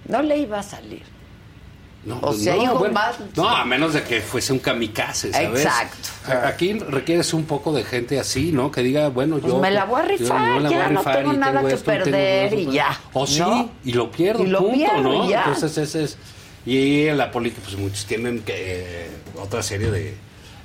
No 0.07 0.21
le 0.21 0.37
iba 0.37 0.59
a 0.59 0.63
salir. 0.63 1.03
No, 2.05 2.17
O 2.21 2.33
sea, 2.33 2.55
no, 2.55 2.63
hijo, 2.63 2.79
bueno, 2.79 2.93
más- 2.93 3.17
no, 3.35 3.49
a 3.49 3.65
menos 3.65 3.93
de 3.93 4.01
que 4.03 4.21
fuese 4.21 4.53
un 4.53 4.59
kamikaze, 4.59 5.33
¿sabes? 5.33 5.65
Exacto. 5.65 6.09
Aquí 6.45 6.73
requieres 6.73 7.33
un 7.33 7.43
poco 7.43 7.73
de 7.73 7.83
gente 7.83 8.17
así, 8.19 8.53
¿no? 8.53 8.71
Que 8.71 8.81
diga, 8.81 9.09
bueno, 9.09 9.37
Pues 9.39 9.51
yo... 9.51 9.59
me 9.59 9.69
la 9.69 9.83
voy 9.83 9.99
a 9.99 10.05
rifar, 10.05 10.47
yo 10.47 10.53
me 10.55 10.59
la 10.61 10.69
voy 10.69 10.77
ya, 10.77 10.85
a 10.85 10.89
no 10.91 11.01
tengo 11.03 11.33
nada 11.33 11.61
que 11.61 11.73
esto, 11.73 11.85
perder 11.85 12.53
y 12.53 12.71
ya, 12.71 12.97
O 13.11 13.27
sí, 13.27 13.41
¿no? 13.41 13.69
y 13.83 13.91
lo 13.91 14.09
pierdo, 14.09 14.43
Y 14.43 14.47
lo 14.47 14.59
punto, 14.59 14.75
pierdo 14.75 15.01
¿no? 15.03 15.29
ya. 15.29 15.43
Entonces 15.43 15.77
ese 15.77 16.03
es... 16.05 16.17
Y 16.65 17.07
en 17.07 17.17
la 17.17 17.31
política, 17.31 17.61
pues 17.65 17.77
muchos 17.77 18.05
tienen 18.05 18.39
que 18.43 18.53
eh, 19.05 19.09
otra 19.37 19.61
serie 19.61 19.91
de, 19.91 20.15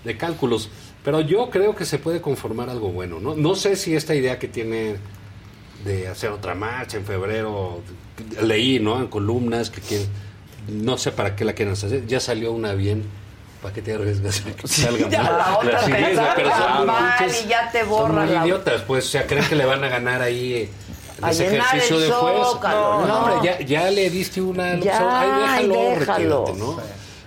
de 0.04 0.16
cálculos. 0.16 0.70
Pero 1.04 1.20
yo 1.20 1.50
creo 1.50 1.74
que 1.76 1.84
se 1.84 1.98
puede 1.98 2.20
conformar 2.20 2.70
algo 2.70 2.88
bueno, 2.90 3.20
¿no? 3.20 3.34
No 3.34 3.54
sé 3.54 3.76
si 3.76 3.94
esta 3.94 4.14
idea 4.14 4.38
que 4.38 4.48
tiene 4.48 4.96
de 5.84 6.08
hacer 6.08 6.30
otra 6.30 6.54
marcha 6.54 6.96
en 6.96 7.04
febrero, 7.04 7.80
leí, 8.40 8.80
¿no? 8.80 8.98
En 9.00 9.08
columnas 9.08 9.68
que 9.68 9.82
quieren, 9.82 10.08
no 10.68 10.96
sé 10.96 11.12
para 11.12 11.36
qué 11.36 11.44
la 11.44 11.52
quieren 11.52 11.74
hacer, 11.74 12.06
ya 12.06 12.20
salió 12.20 12.52
una 12.52 12.72
bien, 12.72 13.04
¿para 13.60 13.74
qué 13.74 13.82
te 13.82 13.92
arriesgas 13.92 14.42
a 14.46 14.52
que 14.56 14.66
salga 14.66 15.08
Ya 15.10 15.22
mal? 15.24 15.36
la 15.38 15.58
otra 15.58 15.84
te 15.84 15.90
son 15.92 16.16
salga 16.16 16.84
mal 16.84 17.30
y 17.44 17.48
ya 17.48 17.70
te 17.70 17.80
son 17.80 17.88
borra 17.90 18.24
muy 18.24 18.34
la- 18.34 18.44
idiotas, 18.46 18.80
pues, 18.82 19.04
o 19.04 19.08
sea, 19.08 19.26
creen 19.26 19.44
que 19.46 19.56
le 19.56 19.66
van 19.66 19.84
a 19.84 19.88
ganar 19.88 20.22
ahí 20.22 20.54
eh, 20.54 20.70
en 21.22 21.28
ese 21.28 21.46
ejercicio 21.54 21.96
el 21.96 22.02
de 22.04 22.08
fuerza. 22.12 22.44
Zócalo, 22.50 23.00
No, 23.00 23.06
no. 23.06 23.18
hombre, 23.18 23.34
ya, 23.42 23.60
ya 23.66 23.90
le 23.90 24.08
diste 24.08 24.40
una... 24.40 24.80
Ya, 24.80 25.20
ay, 25.20 25.28
déjalo, 25.68 25.74
ay, 25.80 25.94
retírate, 25.96 26.22
déjalo. 26.22 26.54
¿no? 26.56 26.80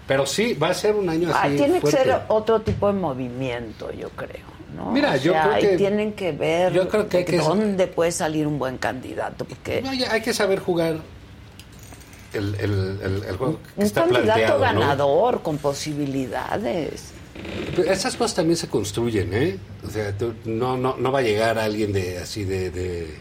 Pero 0.07 0.25
sí, 0.25 0.53
va 0.53 0.69
a 0.69 0.73
ser 0.73 0.95
un 0.95 1.09
año 1.09 1.29
Ah, 1.33 1.43
así 1.43 1.57
tiene 1.57 1.79
que 1.81 1.91
ser 1.91 2.21
otro 2.29 2.61
tipo 2.61 2.87
de 2.87 2.93
movimiento, 2.93 3.91
yo 3.91 4.09
creo. 4.11 4.45
¿no? 4.75 4.91
Mira, 4.91 5.13
O 5.13 5.15
yo 5.17 5.33
creo 5.33 5.59
que- 5.59 5.77
tienen 5.77 6.13
que 6.13 6.31
ver 6.33 6.71
yo 6.73 6.87
creo 6.87 7.07
que 7.09 7.17
hay 7.17 7.25
que- 7.25 7.37
dónde 7.37 7.87
puede 7.87 8.11
salir 8.11 8.45
un 8.47 8.59
buen 8.59 8.77
candidato, 8.77 9.43
porque 9.45 9.81
No, 9.81 9.93
ya 9.93 10.11
hay 10.11 10.21
que 10.21 10.33
saber 10.33 10.59
jugar 10.59 10.97
el, 12.33 12.55
el, 12.55 12.99
el, 13.01 13.23
el 13.23 13.37
juego 13.37 13.59
que 13.63 13.81
un 13.81 13.85
está 13.85 14.01
candidato 14.01 14.25
planteado, 14.25 14.57
¿no? 14.59 14.79
ganador 14.81 15.41
con 15.41 15.57
posibilidades. 15.57 17.11
Pero 17.75 17.91
Esas 17.91 18.15
cosas 18.15 18.35
también 18.35 18.57
se 18.57 18.67
construyen, 18.67 19.33
¿eh? 19.33 19.57
O 19.85 19.89
sea, 19.89 20.11
tú- 20.17 20.33
no, 20.45 20.75
no, 20.77 20.95
no 20.97 21.11
va 21.11 21.19
a 21.19 21.21
llegar 21.21 21.57
alguien 21.57 21.93
de 21.93 22.17
así 22.17 22.43
de, 22.43 22.69
de, 22.71 23.17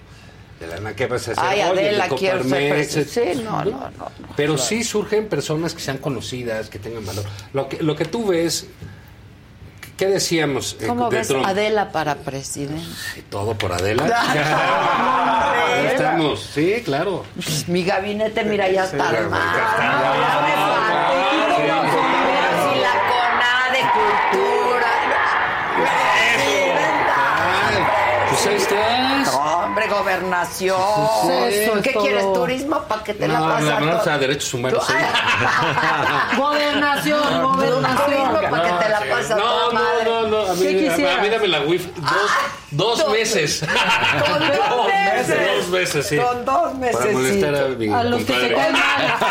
de 0.61 0.67
la 0.67 0.77
nada. 0.77 0.97
¿Qué 0.97 1.07
vas 1.07 1.29
a 1.29 1.33
hacer? 1.33 1.45
Ay, 1.45 1.61
Adela, 1.61 2.09
de 2.09 2.17
quiero 2.17 2.43
ser 2.45 2.73
presidente. 2.73 3.35
Sí, 3.35 3.43
no, 3.43 3.65
no, 3.65 3.71
no. 3.71 3.91
no. 3.91 4.11
Pero 4.37 4.59
sí 4.59 4.85
surgen 4.85 5.29
personas 5.29 5.75
que 5.75 5.81
sean 5.81 5.99
conocidas, 5.99 6.69
que 6.69 6.79
tengan 6.79 7.05
valor. 7.05 7.25
Lo 7.53 7.69
que, 7.69 7.83
lo 7.83 7.97
que 7.97 8.05
tú 8.05 8.27
ves, 8.27 8.67
¿Qué 9.97 10.07
decíamos? 10.09 10.77
eh, 10.81 10.87
¿Cómo 10.87 11.09
de 11.09 11.17
ves 11.19 11.29
Trump? 11.29 11.47
Adela 11.47 11.91
para 11.91 12.17
presidente? 12.17 12.85
Todo 13.31 13.57
por 13.57 13.73
Adela. 13.73 14.05
Ya 15.77 15.91
estamos, 15.93 16.41
sí, 16.41 16.81
claro. 16.85 17.25
Mi 17.67 17.85
gabinete, 17.85 18.45
mira, 18.45 18.69
ya 18.71 18.85
está 18.85 19.11
armado. 19.11 20.86
Gobernación. 29.99 30.81
Eso 31.49 31.77
es 31.77 31.83
¿Qué 31.83 31.93
todo. 31.93 32.03
quieres? 32.03 32.33
¿Turismo? 32.33 32.83
¿Para 32.83 33.03
que 33.05 33.15
te 33.15 33.29
la 33.29 33.39
No, 33.39 33.47
pasas? 33.49 33.65
la 33.65 33.75
verdad, 33.77 33.91
todo? 33.93 34.01
o 34.01 34.05
sea, 34.05 34.19
derechos 34.19 34.55
humanos. 34.55 34.85
sí. 34.87 34.93
Gobernación, 36.37 37.23
Turismo 37.23 37.49
gobernación. 37.53 38.33
para 38.51 38.63
que 38.79 38.85
te 38.85 38.89
la 38.91 39.01
pasas 39.15 39.39
No, 39.39 39.67
no, 39.67 39.73
madre. 39.73 40.05
no, 40.05 40.23
no, 40.29 40.51
a 40.51 40.55
mí, 40.55 40.61
¿Qué 40.67 40.69
a, 40.69 40.91
quisieras? 40.91 41.19
a 41.19 41.23
mí 41.23 41.29
dame 41.29 41.49
la 41.49 41.61
wifi. 41.61 41.91
Dos, 41.97 42.11
dos 42.71 42.99
dos- 43.01 43.13
meses. 43.13 43.65
Con 44.27 44.39
dos 44.49 44.87
meses. 44.89 45.57
Dos 45.57 45.69
meses, 45.69 46.07
sí. 46.07 46.17
Con 46.19 46.45
dos 46.45 46.75
meses. 46.75 46.97
Para 46.97 47.13
molestar 47.13 47.55
a 47.55 47.69
mi 47.69 47.93
A 47.93 48.03
los 48.05 48.23
que 48.25 48.35
se 48.41 48.55
caen 48.55 48.73
mal. 48.73 48.83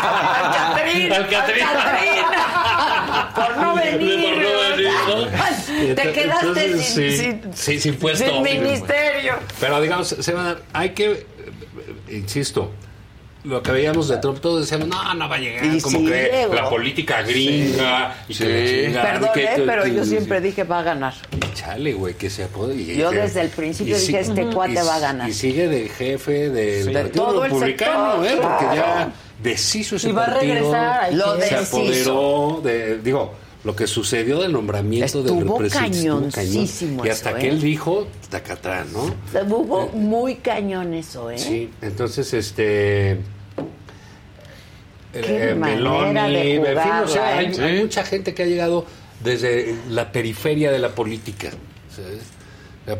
Al 0.52 0.74
Catrín. 0.76 1.12
Al 1.12 1.28
Catrín. 1.28 1.66
Por 3.36 3.56
no 3.58 3.74
venir. 3.74 4.34
Por 4.34 4.42
no 4.42 4.76
venir, 4.76 4.90
¿no? 5.08 5.94
Te 5.94 6.12
quedaste 6.12 6.46
Entonces, 6.46 6.86
sin, 6.86 7.10
sí, 7.10 7.16
sin, 7.16 7.54
sí, 7.54 7.80
sin 7.80 7.94
puesto. 7.96 8.24
sin 8.24 8.42
ministerio. 8.42 9.34
Pero 9.60 9.80
digamos, 9.80 10.08
se 10.08 10.32
va 10.32 10.40
a 10.40 10.44
dar, 10.44 10.62
hay 10.72 10.90
que, 10.90 11.26
insisto, 12.10 12.70
lo 13.44 13.62
que 13.62 13.70
veíamos 13.70 14.08
de 14.08 14.16
Trump, 14.16 14.40
todos 14.40 14.62
decíamos, 14.62 14.88
no, 14.88 15.14
no 15.14 15.28
va 15.28 15.36
a 15.36 15.38
llegar, 15.38 15.64
Y 15.64 15.80
como 15.80 15.98
sí 16.00 16.06
que 16.06 16.30
llegó. 16.32 16.54
la 16.54 16.68
política 16.68 17.22
gringa 17.22 18.14
y 18.28 18.34
que 18.34 18.44
la 18.44 18.66
Sí. 18.68 18.84
chingada, 18.86 19.12
Perdón, 19.12 19.30
que- 19.34 19.44
eh, 19.44 19.62
pero 19.64 19.86
yo 19.86 20.04
siempre 20.04 20.40
dije 20.40 20.64
va 20.64 20.80
a 20.80 20.82
ganar. 20.82 21.14
Chale, 21.54 21.92
güey, 21.92 22.14
que 22.14 22.28
se 22.28 22.44
apode. 22.44 22.96
Yo 22.96 23.10
desde 23.12 23.42
el 23.42 23.48
principio 23.50 23.96
dije, 23.98 24.20
este 24.20 24.46
cuate 24.46 24.82
va 24.82 24.96
a 24.96 24.98
ganar. 24.98 25.28
Y 25.28 25.32
sigue 25.32 25.68
de 25.68 25.88
jefe 25.88 26.50
del 26.50 26.84
Sí. 26.86 26.90
Partido 26.92 27.02
De 27.04 27.10
todo 27.32 27.44
el 27.44 27.50
Republicano, 27.52 28.24
sector, 28.24 28.26
¿eh? 28.26 28.40
Porque 28.42 28.64
claro. 28.64 28.74
ya 28.76 29.12
deshizo 29.42 29.96
ese 29.96 30.08
Y 30.08 30.12
va 30.12 30.24
a 30.24 30.26
partido. 30.32 30.54
regresar, 30.54 31.00
hay 31.04 31.14
Lo 31.16 31.34
se 31.34 31.40
deshizo. 31.54 31.76
apoderó 31.78 32.60
de, 32.64 32.98
digo, 32.98 33.32
lo 33.64 33.74
que 33.76 33.86
sucedió 33.86 34.40
del 34.40 34.52
nombramiento 34.52 35.22
del 35.22 35.38
Estuvo 35.38 35.56
presidente. 35.58 35.98
estuvo 35.98 36.14
cañón. 36.20 36.30
cañoncísimo 36.30 37.04
Y 37.04 37.08
hasta 37.10 37.30
eso, 37.30 37.38
que 37.40 37.46
¿eh? 37.46 37.50
él 37.50 37.60
dijo, 37.60 38.06
tacatrán, 38.30 38.86
¿no? 38.92 39.04
Hubo 39.54 39.88
muy 39.88 40.36
cañón 40.36 40.94
eso, 40.94 41.30
¿eh? 41.30 41.38
Sí, 41.38 41.70
entonces, 41.82 42.32
este... 42.32 43.18
Qué 45.12 45.50
eh, 45.50 45.54
manera 45.54 46.28
de 46.28 46.54
en 46.56 46.64
fin, 46.64 46.92
o 47.04 47.08
sea, 47.08 47.38
hay, 47.38 47.46
¿eh? 47.46 47.62
hay 47.62 47.80
mucha 47.80 48.04
gente 48.04 48.34
que 48.34 48.42
ha 48.42 48.46
llegado 48.46 48.84
desde 49.24 49.74
la 49.88 50.12
periferia 50.12 50.70
de 50.70 50.78
la 50.78 50.90
política, 50.90 51.50
¿sabes? 51.94 52.20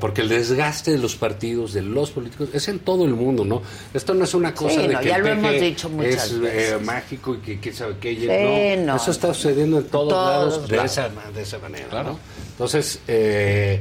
Porque 0.01 0.23
el 0.23 0.29
desgaste 0.29 0.91
de 0.91 0.99
los 0.99 1.15
partidos, 1.15 1.73
de 1.73 1.83
los 1.83 2.11
políticos, 2.11 2.49
es 2.53 2.67
en 2.67 2.81
todo 2.81 3.05
el 3.05 3.15
mundo, 3.15 3.45
¿no? 3.45 3.63
Esto 3.95 4.15
no 4.15 4.25
es 4.25 4.35
una 4.35 4.53
cosa 4.53 4.81
Sí, 4.81 4.87
de 4.89 4.95
no, 4.95 5.01
que 5.01 5.09
ya 5.09 5.17
el 5.17 5.23
lo 5.23 5.29
hemos 5.29 5.53
dicho 5.61 5.89
muchas 5.89 6.27
es 6.27 6.33
eh, 6.33 6.39
veces. 6.39 6.83
mágico 6.83 7.35
y 7.37 7.39
que 7.39 7.61
quién 7.61 7.75
sabe 7.75 7.95
qué. 8.01 8.15
Sí, 8.17 8.81
no, 8.81 8.87
no, 8.93 8.97
eso 8.97 9.11
está 9.13 9.33
sucediendo 9.33 9.79
en 9.79 9.85
todos, 9.85 10.09
Todos 10.09 10.29
lados 10.29 10.69
de 10.69 10.77
lados. 10.77 10.91
esa, 10.91 11.09
de 11.33 11.43
esa 11.43 11.59
manera. 11.61 12.03
¿no? 12.03 12.19
Entonces, 12.51 12.99
eh, 13.07 13.81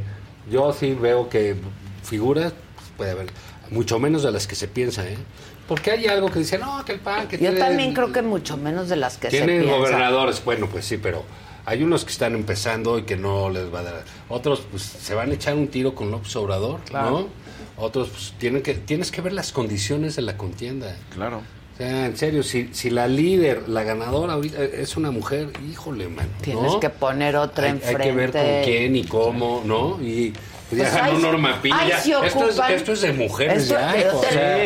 yo 0.51 0.71
sí 0.73 0.93
veo 0.93 1.27
que 1.27 1.55
figuras 2.03 2.53
pues, 2.75 2.87
puede 2.97 3.11
haber, 3.11 3.27
mucho 3.71 3.97
menos 3.99 4.21
de 4.21 4.31
las 4.31 4.45
que 4.45 4.53
se 4.53 4.67
piensa, 4.67 5.03
¿eh? 5.07 5.17
Porque 5.67 5.89
hay 5.89 6.05
algo 6.05 6.29
que 6.29 6.37
dice, 6.37 6.59
no, 6.59 6.85
que 6.85 6.91
el 6.91 6.99
PAN, 6.99 7.27
que 7.27 7.37
Yo 7.37 7.49
tiene- 7.49 7.57
también 7.59 7.93
creo 7.95 8.11
que 8.11 8.21
mucho 8.21 8.55
menos 8.57 8.89
de 8.89 8.95
las 8.97 9.17
que 9.17 9.31
se 9.31 9.37
tienen 9.37 9.61
piensan. 9.63 9.79
gobernadores, 9.79 10.43
bueno, 10.45 10.67
pues 10.71 10.85
sí, 10.85 10.97
pero 10.97 11.23
hay 11.65 11.83
unos 11.83 12.05
que 12.05 12.11
están 12.11 12.35
empezando 12.35 12.99
y 12.99 13.03
que 13.03 13.17
no 13.17 13.49
les 13.49 13.73
va 13.73 13.79
a 13.79 13.83
dar. 13.83 14.03
Otros, 14.29 14.63
pues, 14.69 14.83
se 14.83 15.15
van 15.15 15.31
a 15.31 15.33
echar 15.33 15.55
un 15.55 15.67
tiro 15.67 15.95
con 15.95 16.11
López 16.11 16.35
Obrador, 16.35 16.79
¿no? 16.93 17.27
Otros, 17.77 18.09
pues, 18.09 18.33
tienen 18.37 18.61
que, 18.61 18.75
tienes 18.75 19.11
que 19.11 19.21
ver 19.21 19.33
las 19.33 19.51
condiciones 19.51 20.15
de 20.15 20.21
la 20.21 20.37
contienda. 20.37 20.95
Claro. 21.13 21.41
O 21.73 21.77
sea, 21.77 22.05
en 22.05 22.15
serio, 22.15 22.41
si, 22.41 22.69
si 22.71 22.89
la 22.89 23.07
líder, 23.07 23.67
la 23.67 23.83
ganadora 23.83 24.33
ahorita 24.33 24.63
es 24.63 24.95
una 24.95 25.11
mujer, 25.11 25.51
híjole, 25.69 26.07
man. 26.07 26.29
Tienes 26.41 26.75
que 26.75 26.89
poner 26.89 27.35
otra 27.35 27.65
hay, 27.65 27.71
enfrente. 27.71 28.03
Hay 28.03 28.09
que 28.09 28.15
ver 28.15 28.31
con 28.31 28.63
quién 28.63 28.95
y 28.95 29.03
cómo, 29.03 29.61
¿no? 29.65 30.01
Y 30.01 30.33
pues, 30.69 30.81
ya 30.81 30.89
ganó 30.89 31.19
Norma 31.19 31.61
Pilla. 31.61 31.97
esto, 31.99 32.23
es, 32.49 32.59
esto 32.71 32.93
es 32.93 33.01
de 33.01 33.13
mujeres 33.13 33.63
Esto- 33.63 33.75
ya, 33.75 33.95
yo 33.95 34.07
hijo, 34.07 34.19
te- 34.21 34.27
o 34.27 34.31
sea, 34.31 34.63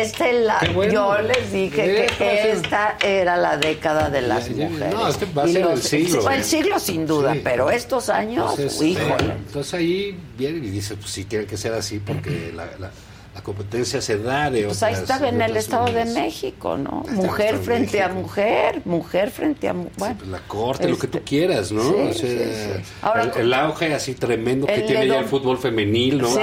este 0.00 0.32
la- 0.32 0.60
bueno. 0.74 0.92
yo 0.92 1.18
les 1.22 1.52
dije 1.52 2.06
que 2.18 2.24
va 2.24 2.30
a 2.32 2.36
ser- 2.36 2.46
esta 2.56 2.96
era 3.02 3.36
la 3.36 3.56
década 3.56 4.10
de 4.10 4.22
las 4.22 4.48
Ya, 4.48 4.54
ya, 4.54 4.68
mujeres. 4.68 4.94
no, 4.94 5.08
este 5.08 5.26
va 5.26 5.42
a 5.44 5.48
ser 5.48 5.66
el 5.66 5.82
siglo, 5.82 6.30
el 6.30 6.44
siglo 6.44 6.78
sin 6.80 7.06
duda, 7.06 7.32
Sí. 7.34 7.40
pero 7.44 7.70
estos 7.70 8.08
años, 8.08 8.50
Entonces, 8.58 8.82
híjole. 8.82 9.24
eh, 9.24 9.34
entonces 9.46 9.74
ahí 9.74 10.18
viene 10.36 10.58
y 10.58 10.70
dice, 10.70 10.96
pues 10.96 11.10
sí, 11.10 11.24
tiene 11.24 11.46
que 11.46 11.56
ser 11.56 11.72
así 11.74 11.98
porque 12.00 12.52
la, 12.54 12.64
la, 12.78 12.90
la 13.36 13.42
competencia 13.42 14.00
se 14.00 14.16
da 14.16 14.48
de 14.50 14.64
Pues 14.64 14.78
otras 14.78 14.94
ahí 14.94 15.02
está 15.02 15.28
en 15.28 15.42
el 15.42 15.56
Estado 15.58 15.92
de. 15.92 16.06
México, 16.06 16.78
¿no? 16.78 17.04
Mujer 17.10 17.58
frente 17.58 18.00
a 18.02 18.08
México. 18.08 18.22
mujer, 18.22 18.80
mujer 18.86 19.30
frente 19.30 19.68
a 19.68 19.74
mujer. 19.74 19.92
Bueno, 19.98 20.14
Pues 20.18 20.30
la 20.30 20.38
corte, 20.48 20.88
lo 20.88 20.96
que 20.98 21.06
tú 21.06 21.20
quieras, 21.22 21.70
¿no? 21.70 21.82
sí, 21.82 21.94
o 21.94 22.12
sea, 22.14 22.28
sí, 22.30 22.38
sí. 22.38 22.94
Ahora, 23.02 23.22
el, 23.24 23.32
el 23.42 23.52
auge 23.52 23.92
así 23.92 24.14
tremendo 24.14 24.66
que 24.66 24.80
tiene 24.80 25.06
ya 25.06 25.18
el 25.18 25.26
fútbol 25.26 25.58
femenil, 25.58 26.16
¿no? 26.22 26.28
Sí, 26.28 26.40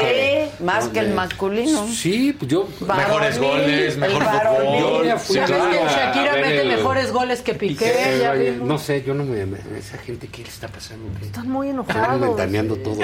más 0.64 0.88
que 0.90 1.00
el 1.00 1.16
masculino. 1.16 1.88
Sí, 1.88 2.36
pues 2.38 2.52
yo... 2.52 2.68
Mejores 2.82 3.40
goles, 3.40 3.98
mejor 3.98 4.22
Yo 4.24 4.30
fútbol. 4.30 5.06
ya 5.08 5.18
fui 5.18 5.36
Ya 5.36 5.42
ves 5.48 5.50
que 5.50 5.80
a- 5.80 5.88
a 5.88 5.90
Shakira 6.14 6.34
mete 6.36 6.62
el- 6.62 6.68
mejores 6.68 7.12
goles 7.12 7.42
que 7.42 7.56
Piqué. 7.56 7.88
Eh, 7.88 8.20
ya 8.22 8.34
vimos. 8.34 8.68
no 8.68 8.78
sé, 8.78 9.02
yo 9.04 9.16
no 9.16 9.24
me... 9.24 9.48
me- 9.48 9.58
esa 9.80 9.98
gente, 9.98 10.28
¿qué 10.28 10.44
le 10.44 10.50
está 10.50 10.68
pasando? 10.68 11.08
¿Qué? 11.20 11.26
Están 11.26 11.50
muy 11.50 11.70
Están 11.70 11.80
enojados. 11.96 12.22
ventaneando 12.22 12.76
todo. 12.76 12.94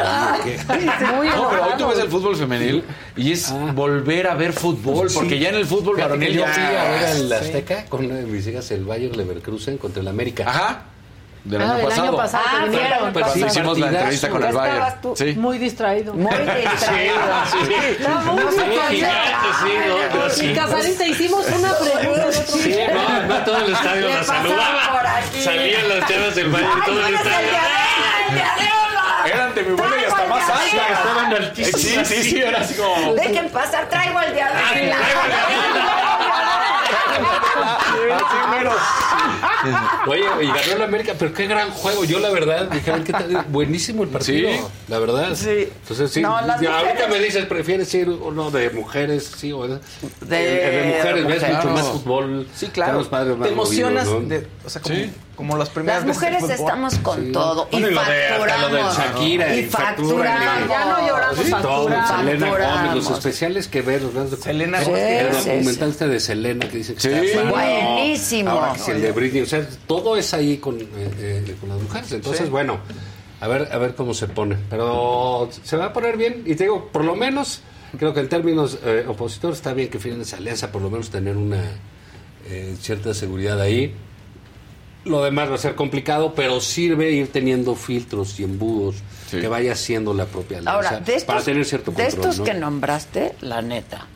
Muy 1.16 1.28
No, 1.30 1.50
pero 1.50 1.64
hoy 1.66 1.72
tú 1.78 1.88
ves 1.88 2.00
el 2.00 2.10
fútbol 2.10 2.36
femenil 2.36 2.84
y 3.16 3.32
es 3.32 3.50
volver 3.80 4.28
a 4.28 4.36
ver 4.36 4.52
fútbol, 4.52 5.08
porque 5.14 5.36
Sí. 5.36 5.40
ya 5.40 5.50
en 5.50 5.56
el 5.56 5.66
fútbol 5.66 5.96
varonil 5.98 6.34
yo 6.34 6.46
fui 6.46 6.64
a 6.64 6.70
ver 6.92 7.06
al 7.06 7.18
Sí. 7.28 7.34
Azteca 7.34 7.86
con 7.88 8.06
una 8.06 8.16
de 8.16 8.24
mis 8.24 8.46
hijas, 8.46 8.70
el 8.72 8.84
Bayer 8.84 9.16
Leverkusen 9.16 9.78
contra 9.78 10.02
el 10.02 10.08
América. 10.10 10.44
Ajá. 10.48 10.82
Del 11.46 11.62
Ah, 11.62 11.66
año 11.66 11.76
del 11.78 11.86
pasado. 11.86 12.04
año 12.10 12.18
pasado 12.18 12.44
Ah, 12.46 12.64
vinieron. 12.66 13.14
pero- 13.14 13.34
sí, 13.34 13.44
hicimos 13.48 13.80
la 13.80 13.88
entrevista 13.88 14.30
con 14.30 14.44
el 14.44 14.50
¿Qué 14.50 14.56
Bayern. 14.56 14.76
estabas 14.78 15.02
tú? 15.02 15.14
Sí. 15.16 15.34
Muy 15.38 15.58
distraído. 15.58 16.14
Muy 16.14 16.36
distraído. 16.36 17.16
Está 17.90 18.10
muy 18.26 18.44
No 18.44 18.52
se 18.52 18.58
distraído. 18.58 18.90
gigante, 18.90 19.48
sí, 19.64 19.72
no, 20.18 20.30
sí. 20.30 20.54
Casarín, 20.54 20.98
te 20.98 21.08
hicimos 21.08 21.46
una 21.58 21.74
pregunta. 21.78 22.32
Sí, 22.34 22.76
no, 22.94 23.24
no 23.28 23.36
todo 23.46 23.58
el 23.66 23.72
estadio 23.74 24.10
la 24.10 24.24
saludaba. 24.26 25.22
Salían 25.42 25.88
las 25.90 26.10
chavas 26.10 26.36
del 26.36 26.50
Bayern 26.50 26.72
y 26.78 26.86
todo 26.86 27.08
el 27.08 27.16
estadio. 27.16 27.48
Eran 29.34 29.54
de 29.56 29.64
mi 29.64 29.76
vuelo 29.76 29.96
y 30.00 30.04
hasta 30.06 30.26
más 30.28 30.50
altas. 30.50 30.74
Estaban 30.74 31.30
Sí, 31.30 31.36
altísimas. 31.36 32.08
sí, 32.08 32.24
sí, 32.24 32.40
era 32.42 32.60
así 32.62 32.74
como... 32.76 33.14
Dejen 33.16 33.50
pasar, 33.50 33.88
traigo 33.90 34.20
el 34.22 34.34
de 34.34 34.42
Adela. 34.42 34.98
Así 38.12 38.50
mero. 38.52 38.72
Oye, 40.08 40.24
y 40.44 40.48
ganó 40.48 40.74
el 40.76 40.82
América, 40.84 41.14
pero 41.18 41.34
qué 41.34 41.48
gran 41.48 41.70
juego. 41.72 42.04
Yo, 42.06 42.20
la 42.20 42.30
verdad, 42.30 42.68
dijeron 42.70 43.04
que 43.04 43.12
tal- 43.12 43.46
buenísimo 43.50 44.04
el 44.04 44.10
partido. 44.10 44.50
Sí. 44.50 44.60
La 44.88 45.00
verdad. 45.00 45.36
Sí. 45.36 45.70
Entonces, 45.82 46.12
sí. 46.12 46.22
No, 46.22 46.38
ahorita 46.38 47.08
me 47.10 47.20
dices, 47.20 47.46
¿prefieres 47.46 47.94
ir 47.94 48.10
uno 48.10 48.52
de 48.52 48.70
mujeres? 48.72 49.32
Sí, 49.38 49.52
o 49.52 49.68
de, 49.68 49.80
De- 50.22 50.38
de 50.38 50.94
mujeres, 50.98 51.28
ves 51.28 51.54
mucho 51.56 51.70
más 51.70 51.86
fútbol. 51.88 52.48
Sí, 52.56 52.68
claro. 52.68 53.04
Padres 53.10 53.38
más 53.38 53.48
Te 53.48 53.54
emocionas, 53.54 54.06
movidos, 54.08 54.24
¿no? 54.24 54.30
de- 54.30 54.48
o 54.66 54.70
sea, 54.70 54.82
como, 54.82 54.96
como 55.40 55.56
las 55.56 55.70
primeras 55.70 56.06
Las 56.06 56.16
mujeres 56.18 56.44
estamos 56.50 56.96
con 56.96 57.28
Sí. 57.28 57.32
todo 57.32 57.70
y 57.72 57.80
Bueno, 57.80 57.88
y 57.88 57.94
lo 57.94 58.04
de- 58.04 58.08
hasta 58.26 58.30
facturamos. 58.40 58.72
lo 58.72 58.76
de 58.76 58.84
Shakira, 58.94 59.56
y 59.56 59.60
y 59.60 59.64
factura, 59.64 60.32
facturamos. 60.36 60.70
Ya 60.70 60.86
no 60.86 61.08
lloramos, 61.08 61.38
Sí, 61.38 61.44
facturamos. 61.52 62.10
Selena 62.10 62.50
Gómez, 62.50 62.96
los 62.96 63.12
especiales 63.12 63.68
que 63.70 63.82
ves, 63.82 64.02
los 64.02 64.14
grandes 64.14 64.40
Selena 64.42 64.82
el 64.82 64.90
el 64.90 65.34
Sí, 65.36 65.40
sí, 65.44 65.50
documental 65.50 65.90
este 65.92 66.08
de 66.10 66.20
Selena 66.20 66.68
que 66.68 66.78
dice 66.78 66.94
que 66.96 67.00
Sí. 67.00 67.08
está. 67.10 67.44
Buenísimo. 67.50 68.50
Ahora 68.50 68.74
que 68.86 68.92
el 68.92 69.02
de 69.02 69.12
Britney, 69.14 69.42
o 69.44 69.46
sea, 69.46 69.66
todo 69.88 70.18
es 70.18 70.34
ahí 70.34 70.58
con, 70.58 70.78
eh, 70.82 70.88
eh, 70.98 71.56
con 71.58 71.70
las 71.70 71.82
mujeres. 71.82 72.12
Entonces, 72.12 72.50
bueno, 72.50 72.80
a 73.40 73.48
ver, 73.48 73.70
a 73.72 73.78
ver 73.78 73.96
cómo 73.96 74.14
se 74.14 74.28
pone. 74.28 74.58
Pero 74.70 75.50
se 75.64 75.78
va 75.78 75.86
a 75.86 75.94
poner 75.94 76.18
bien 76.18 76.44
y 76.46 76.56
te 76.56 76.66
digo, 76.66 76.90
por 76.92 77.06
lo 77.06 77.16
menos, 77.16 77.62
creo 77.98 78.14
que 78.14 78.20
en 78.20 78.28
términos 78.28 78.78
eh, 78.84 79.06
opositores 79.08 79.56
está 79.60 79.72
bien 79.72 79.88
que 79.88 80.00
firmen 80.00 80.20
esa 80.24 80.36
alianza, 80.36 80.70
por 80.70 80.82
lo 80.82 80.90
menos 80.90 81.10
tener 81.10 81.38
una 81.38 81.64
eh, 82.46 82.76
cierta 82.82 83.14
seguridad 83.14 83.62
ahí. 83.62 83.96
Lo 85.06 85.24
demás 85.24 85.50
va 85.50 85.56
a 85.56 85.58
ser 85.58 85.76
complicado, 85.76 86.34
pero 86.36 86.60
sirve 86.60 87.12
ir 87.12 87.32
teniendo 87.32 87.76
filtros 87.76 88.40
y 88.40 88.44
embudos 88.44 88.96
Sí. 89.30 89.40
que 89.40 89.48
vaya 89.48 89.74
haciendo 89.74 90.14
la 90.14 90.26
propia 90.26 90.58
alianza 90.58 90.76
Ahora, 90.76 91.00
de 91.02 91.12
estos, 91.14 91.24
para 91.24 91.42
tener 91.42 91.64
cierto 91.64 91.92
de 91.92 92.04
control. 92.04 92.20
estos 92.20 92.40
¿no? 92.40 92.44
que 92.46 92.54
nombraste, 92.56 93.36
la 93.42 93.62
neta. 93.62 94.08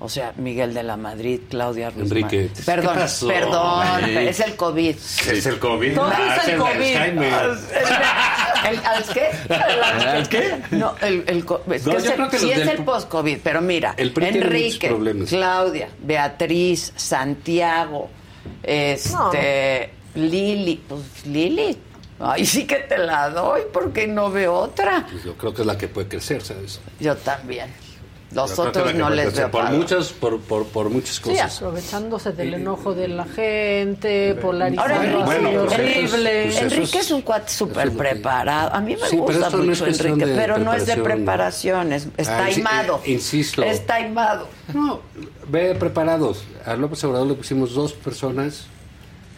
O 0.00 0.08
sea, 0.08 0.32
Miguel 0.36 0.74
de 0.74 0.82
la 0.82 0.96
Madrid, 0.96 1.40
Claudia 1.48 1.88
Ruiz. 1.90 2.10
Enrique, 2.10 2.50
Perdón, 2.66 2.94
¿qué 2.94 3.00
pasó? 3.00 3.26
perdón, 3.28 4.04
es 4.04 4.40
el 4.40 4.54
COVID. 4.56 4.96
Es 5.30 5.46
el 5.46 5.58
COVID. 5.58 5.94
Todo 5.94 6.10
Ah, 6.14 6.36
es 6.36 6.44
el 6.48 6.54
el 6.54 6.58
COVID. 6.60 6.96
Alzheimer. 6.96 7.34
¿El, 8.68 8.78
¿Al 8.78 9.04
qué? 9.12 9.54
¿Al 9.54 10.28
qué? 10.28 10.54
No, 10.72 10.94
el, 11.00 11.24
el 11.26 11.38
es 11.38 11.86
No, 11.86 11.92
que 11.92 11.96
es 11.98 12.06
el- 12.06 12.28
que 12.30 12.38
sí 12.38 12.50
es 12.52 12.66
el 12.68 12.84
post-COVID, 12.84 13.38
pero 13.42 13.60
mira, 13.62 13.94
El 13.96 14.12
Enrique. 14.20 14.94
Claudia, 15.28 15.88
Beatriz, 16.02 16.92
Santiago, 16.96 18.08
este, 18.62 19.90
Lili, 20.14 20.82
pues 20.88 21.26
Lili, 21.26 21.76
Ay, 22.20 22.46
sí 22.46 22.64
que 22.66 22.76
te 22.76 22.96
la 22.96 23.28
doy 23.30 23.62
porque 23.72 24.06
no 24.06 24.30
veo 24.30 24.54
otra. 24.54 25.04
Pues 25.10 25.24
yo 25.24 25.34
creo 25.36 25.52
que 25.52 25.62
es 25.62 25.66
la 25.66 25.76
que 25.76 25.88
puede 25.88 26.06
crecer, 26.08 26.42
¿sabes? 26.42 26.80
Yo 27.00 27.16
también. 27.16 27.68
Los 28.32 28.56
Yo 28.56 28.62
otros 28.64 28.94
no 28.94 29.10
les 29.10 29.32
veo 29.36 29.48
por 29.50 29.70
muchas, 29.70 30.12
por, 30.12 30.40
por, 30.40 30.64
por 30.66 30.90
muchas 30.90 31.16
Sí, 31.16 31.22
cosas. 31.22 31.56
aprovechándose 31.56 32.32
del 32.32 32.54
enojo 32.54 32.92
de 32.94 33.06
la 33.08 33.24
gente, 33.26 34.34
polarizando 34.40 35.24
Bueno, 35.24 35.50
pues 35.52 35.72
horrible. 35.74 36.44
es- 36.48 36.52
pues 36.60 36.72
Enrique 36.72 36.98
es 36.98 37.10
un 37.12 37.22
cuate 37.22 37.52
súper 37.52 37.92
preparado. 37.92 38.74
A 38.74 38.80
mí 38.80 38.96
me 39.00 39.08
Sí, 39.08 39.16
gusta 39.18 39.48
es 39.48 39.54
mucho 39.54 39.86
Enrique, 39.86 40.26
pero 40.34 40.58
no 40.58 40.72
es 40.72 40.86
de 40.86 40.94
preparación. 40.94 41.88
preparación, 41.88 41.92
es, 41.92 42.08
es 42.16 42.28
Ah, 42.28 42.46
sí, 42.48 42.54
taimado. 42.62 43.00
eh, 43.04 43.10
insisto. 43.12 43.62
Es 43.62 43.86
taimado. 43.86 44.48
No, 44.72 45.00
ve 45.48 45.74
preparados. 45.74 46.44
A 46.64 46.74
López 46.74 47.02
Obrador 47.04 47.26
le 47.28 47.34
pusimos 47.34 47.74
dos 47.74 47.92
personas 47.92 48.66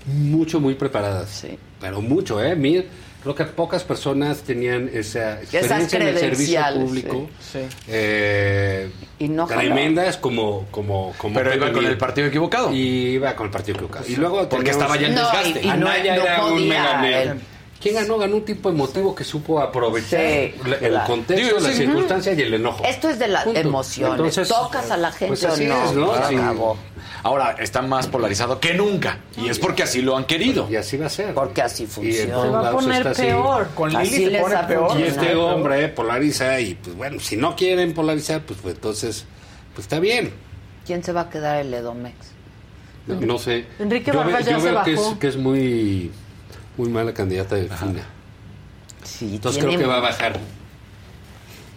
mucho, 0.07 0.60
muy 0.60 0.75
preparadas. 0.75 1.28
Sí. 1.31 1.59
Pero 1.81 2.01
mucho, 2.01 2.43
¿eh? 2.43 2.55
Mir, 2.57 2.89
creo 3.23 3.35
que 3.35 3.44
pocas 3.44 3.83
personas 3.85 4.39
tenían 4.43 4.89
esa 4.93 5.41
experiencia 5.43 5.99
en 6.01 6.09
el 6.09 6.18
servicio 6.18 6.60
público. 6.75 7.28
Sí. 7.41 7.60
Eh, 7.89 8.91
Y 9.18 9.28
no 9.28 9.47
tremendas 9.47 10.17
como, 10.17 10.67
como, 10.70 11.12
como 11.18 11.35
Pero 11.35 11.55
iba 11.55 11.73
con 11.73 11.83
Mir. 11.83 11.91
el 11.93 11.99
partido 11.99 12.28
equivocado. 12.28 12.73
Y 12.73 13.15
iba 13.15 13.35
con 13.35 13.47
el 13.47 13.51
partido 13.52 13.75
equivocado. 13.76 14.05
Y 14.09 14.17
luego 14.17 14.49
Porque 14.49 14.70
estaba 14.70 14.97
ya 14.97 15.09
en 15.09 15.15
No, 15.15 15.23
desgaste. 15.23 15.60
y- 15.60 15.65
y 15.65 15.67
no- 15.67 15.73
Anaya 15.73 16.17
no 16.17 16.23
era 16.23 16.44
un 16.44 16.68
mega. 16.68 17.36
¿Quién 17.81 17.94
ganó? 17.94 18.17
Ganó 18.18 18.36
un 18.36 18.44
tipo 18.44 18.70
emotivo 18.70 19.15
que 19.15 19.23
supo 19.23 19.60
aprovechar 19.60 20.18
Sí, 20.20 20.55
la- 20.67 20.76
el 20.76 20.89
claro. 20.89 21.07
contexto, 21.07 21.47
Digo, 21.47 21.60
la 21.60 21.68
sí. 21.70 21.76
circunstancia 21.76 22.33
y 22.33 22.41
el 22.41 22.55
enojo. 22.55 22.83
Esto 22.85 23.10
es 23.10 23.18
de 23.18 23.28
las 23.28 23.44
Punto. 23.44 23.60
emociones. 23.60 24.17
Entonces, 24.17 24.49
Tocas 24.49 24.91
a 24.91 24.97
la 24.97 25.12
gente 25.12 25.26
pues 25.28 25.44
o 25.44 25.49
así 25.49 25.67
no. 25.67 25.85
es, 25.85 25.93
¿no? 25.93 26.15
Se 26.23 26.28
Sí. 26.28 26.36
Ahora 27.27 27.57
está 27.59 27.83
más 27.83 28.07
polarizado 28.07 28.61
que 28.61 28.73
nunca. 28.75 29.19
Y 29.37 29.49
es 29.49 29.59
porque 29.59 29.83
así 29.83 30.01
lo 30.01 30.17
han 30.17 30.27
querido. 30.27 30.69
Y 30.71 30.77
así 30.77 30.97
va 30.97 31.07
a 31.07 31.09
ser. 31.09 31.35
Porque 31.35 31.61
así 31.61 31.85
funciona. 31.87 32.41
Se 32.41 32.49
va 32.51 32.69
a 32.69 32.71
poner 32.71 33.09
así. 33.09 33.23
peor. 33.23 33.69
Con 33.75 33.91
Lili 33.91 34.03
Así 34.03 34.25
se 34.25 34.31
les 34.31 34.43
pone 34.43 34.57
peor. 34.69 35.01
Y 35.01 35.03
este 35.03 35.35
hombre 35.35 35.89
polariza 35.89 36.61
y 36.61 36.75
pues 36.77 36.95
bueno, 36.97 37.19
si 37.19 37.37
no 37.37 37.57
quieren 37.57 37.95
polarizar, 37.95 38.43
pues, 38.43 38.61
pues, 38.63 38.77
entonces, 38.77 39.25
pues 39.75 39.87
está 39.87 39.99
bien. 39.99 40.33
¿Quién 40.87 41.03
se 41.03 41.11
va 41.13 41.23
a 41.23 41.29
quedar 41.31 41.57
el 41.57 41.75
Edomex? 41.75 42.15
No, 43.09 43.21
no 43.21 43.39
sé. 43.41 43.67
Enrique 43.81 44.13
yo 44.13 44.25
ve- 44.25 44.33
yo 44.45 44.61
se 44.61 44.71
veo 44.71 44.83
que 44.85 44.93
es, 44.93 45.01
bajó. 45.01 45.19
que 45.19 45.27
es 45.27 45.37
muy, 45.37 46.13
muy 46.77 46.89
mala 46.91 47.13
candidata 47.13 47.57
de 47.57 47.69
Fina. 47.69 48.03
Sí, 49.03 49.35
Entonces 49.35 49.61
tiene- 49.63 49.77
creo 49.77 49.89
que 49.89 49.93
va 49.93 49.99
a 49.99 50.01
bajar. 50.11 50.39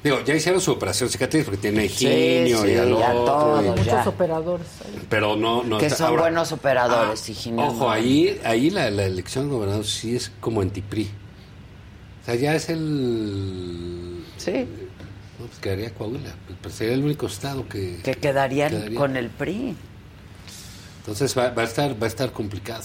Digo, 0.04 0.22
ya 0.24 0.34
hicieron 0.34 0.62
su 0.62 0.72
operación 0.72 1.10
cicatriz 1.10 1.44
porque 1.44 1.58
tiene 1.60 1.90
Sí, 1.90 2.08
Higinio 2.08 2.62
sí, 2.64 2.72
y 2.72 2.76
al 2.78 2.98
ya 2.98 3.14
otro, 3.14 3.26
todo, 3.26 3.62
y- 3.62 3.66
ya. 3.66 3.72
Muchos 3.96 4.08
operadores. 4.08 4.68
ahí. 4.86 5.02
pero 5.10 5.36
no, 5.36 5.64
no 5.64 5.78
Que 5.78 5.88
está- 5.88 5.98
son 5.98 6.08
ahora- 6.08 6.22
buenos 6.24 6.52
operadores, 6.54 7.22
Ah, 7.28 7.32
Higinio, 7.32 7.66
Ojo, 7.66 7.84
no. 7.86 7.92
ahí, 7.92 8.40
ahí 8.46 8.70
la, 8.70 8.90
la 8.92 9.04
elección 9.06 9.50
de 9.50 9.56
gobernador 9.56 9.86
sí 9.86 10.16
es 10.16 10.32
como 10.40 10.62
antipri. 10.62 11.10
O 12.22 12.26
sea, 12.26 12.36
ya 12.36 12.56
es 12.56 12.70
el. 12.70 14.24
Sí. 14.38 14.52
No, 15.40 15.46
pues 15.48 15.60
quedaría 15.60 15.94
Coahuila. 15.94 16.34
Pues 16.62 16.76
sería 16.76 16.94
el 16.94 17.04
único 17.04 17.28
estado 17.28 17.68
que. 17.68 17.98
Que 18.04 18.14
quedarían 18.16 18.72
Quedaría. 18.72 18.98
con 18.98 19.18
el 19.18 19.30
PRI. 19.30 19.76
Entonces 21.00 21.38
va, 21.38 21.50
va 21.50 21.64
a 21.64 21.66
estar 21.66 22.02
va 22.02 22.06
a 22.06 22.10
estar 22.10 22.32
complicado. 22.32 22.84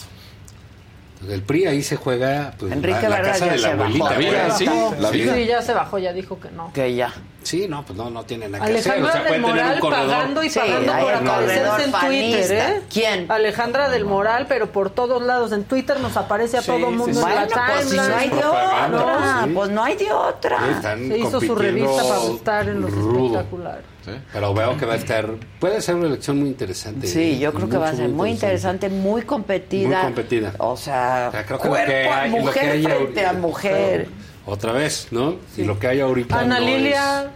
El 1.28 1.42
PRI 1.42 1.66
ahí 1.66 1.82
se 1.82 1.96
juega 1.96 2.54
pues, 2.58 2.72
Enrique 2.72 3.02
la, 3.02 3.08
la 3.08 3.16
Vargas 3.16 3.32
casa 3.40 3.46
ya 3.46 3.52
de 3.52 3.58
la 3.58 3.68
se 3.70 3.74
bajó. 3.76 4.06
abuelita. 4.08 4.42
Bajó. 4.48 4.58
sí, 4.58 4.64
la 5.00 5.10
vida. 5.10 5.34
Sí, 5.34 5.46
ya 5.46 5.62
se 5.62 5.72
bajó, 5.74 5.98
ya 5.98 6.12
dijo 6.12 6.38
que 6.40 6.50
no. 6.50 6.72
Que 6.72 6.94
ya. 6.94 7.12
Sí, 7.44 7.66
no, 7.68 7.84
pues 7.84 7.96
no, 7.96 8.10
no 8.10 8.24
tiene 8.24 8.48
nada 8.48 8.64
que 8.64 8.70
Alejandra 8.72 9.08
hacer. 9.10 9.20
O 9.20 9.24
sea, 9.24 9.32
del 9.32 9.40
Moral 9.42 9.78
pagando 9.80 10.42
y 10.42 10.48
pagando 10.50 10.92
por 10.98 11.14
aparecerse 11.14 11.84
en 11.84 11.92
Twitter. 11.92 12.52
¿eh? 12.52 12.82
¿Quién? 12.92 13.30
Alejandra 13.30 13.88
del 13.90 14.04
Moral, 14.04 14.46
pero 14.48 14.72
por 14.72 14.90
todos 14.90 15.22
lados. 15.22 15.52
En 15.52 15.64
Twitter 15.64 16.00
nos 16.00 16.16
aparece 16.16 16.56
a 16.58 16.62
Sí, 16.62 16.66
todo 16.66 16.88
el 16.88 16.96
mundo 16.96 17.04
sí. 17.04 17.10
en 17.12 17.20
Bueno, 17.20 17.40
la 17.40 17.66
pues 17.74 17.88
si 17.90 17.96
no 17.96 18.02
hay 18.02 18.28
timeline. 18.28 18.30
de 18.40 18.44
otra. 18.46 19.42
sí. 19.44 19.50
Pues 19.54 19.70
no 19.70 19.84
hay 19.84 19.94
de 19.96 20.04
Sí, 20.04 20.10
otra. 20.10 20.70
están 20.70 21.08
Se 21.08 21.18
hizo 21.18 21.40
su 21.40 21.54
revista 21.54 22.02
para 22.02 22.18
gustar 22.18 22.68
en 22.68 22.80
los 22.80 22.90
rudo. 22.90 23.24
espectaculares. 23.26 23.84
Pero 24.32 24.52
veo 24.52 24.76
que 24.76 24.84
va 24.86 24.94
a 24.94 24.96
estar. 24.96 25.30
Puede 25.60 25.80
ser 25.80 25.94
una 25.94 26.08
elección 26.08 26.38
muy 26.38 26.48
interesante. 26.48 27.06
Sí, 27.06 27.38
yo 27.38 27.52
creo 27.54 27.68
que 27.68 27.76
va 27.78 27.88
a 27.88 27.94
ser 27.94 28.08
muy 28.10 28.30
interesante, 28.30 28.88
muy 28.90 29.22
competida. 29.22 29.96
Muy 30.02 30.12
competida. 30.14 30.52
O 30.58 30.76
sea, 30.76 31.26
O 31.28 31.32
sea, 31.32 31.46
creo 31.46 31.58
que 31.58 31.64
lo 31.68 31.70
cuerpo 31.70 31.86
que 31.90 32.08
a 32.08 32.20
hay- 32.20 32.30
lo 32.30 32.36
que 32.36 32.42
mujer 32.42 32.70
hay 32.70 32.82
frente 32.84 33.26
a 33.26 33.32
mujer. 33.32 34.08
Otra 34.46 34.72
vez, 34.72 35.08
¿no? 35.10 35.36
Y 35.56 35.62
lo 35.64 35.78
que 35.78 35.86
hay 35.88 36.00
ahorita. 36.00 36.38
Ana 36.40 36.60
no 36.60 36.66
Lilia, 36.66 37.22
es- 37.22 37.28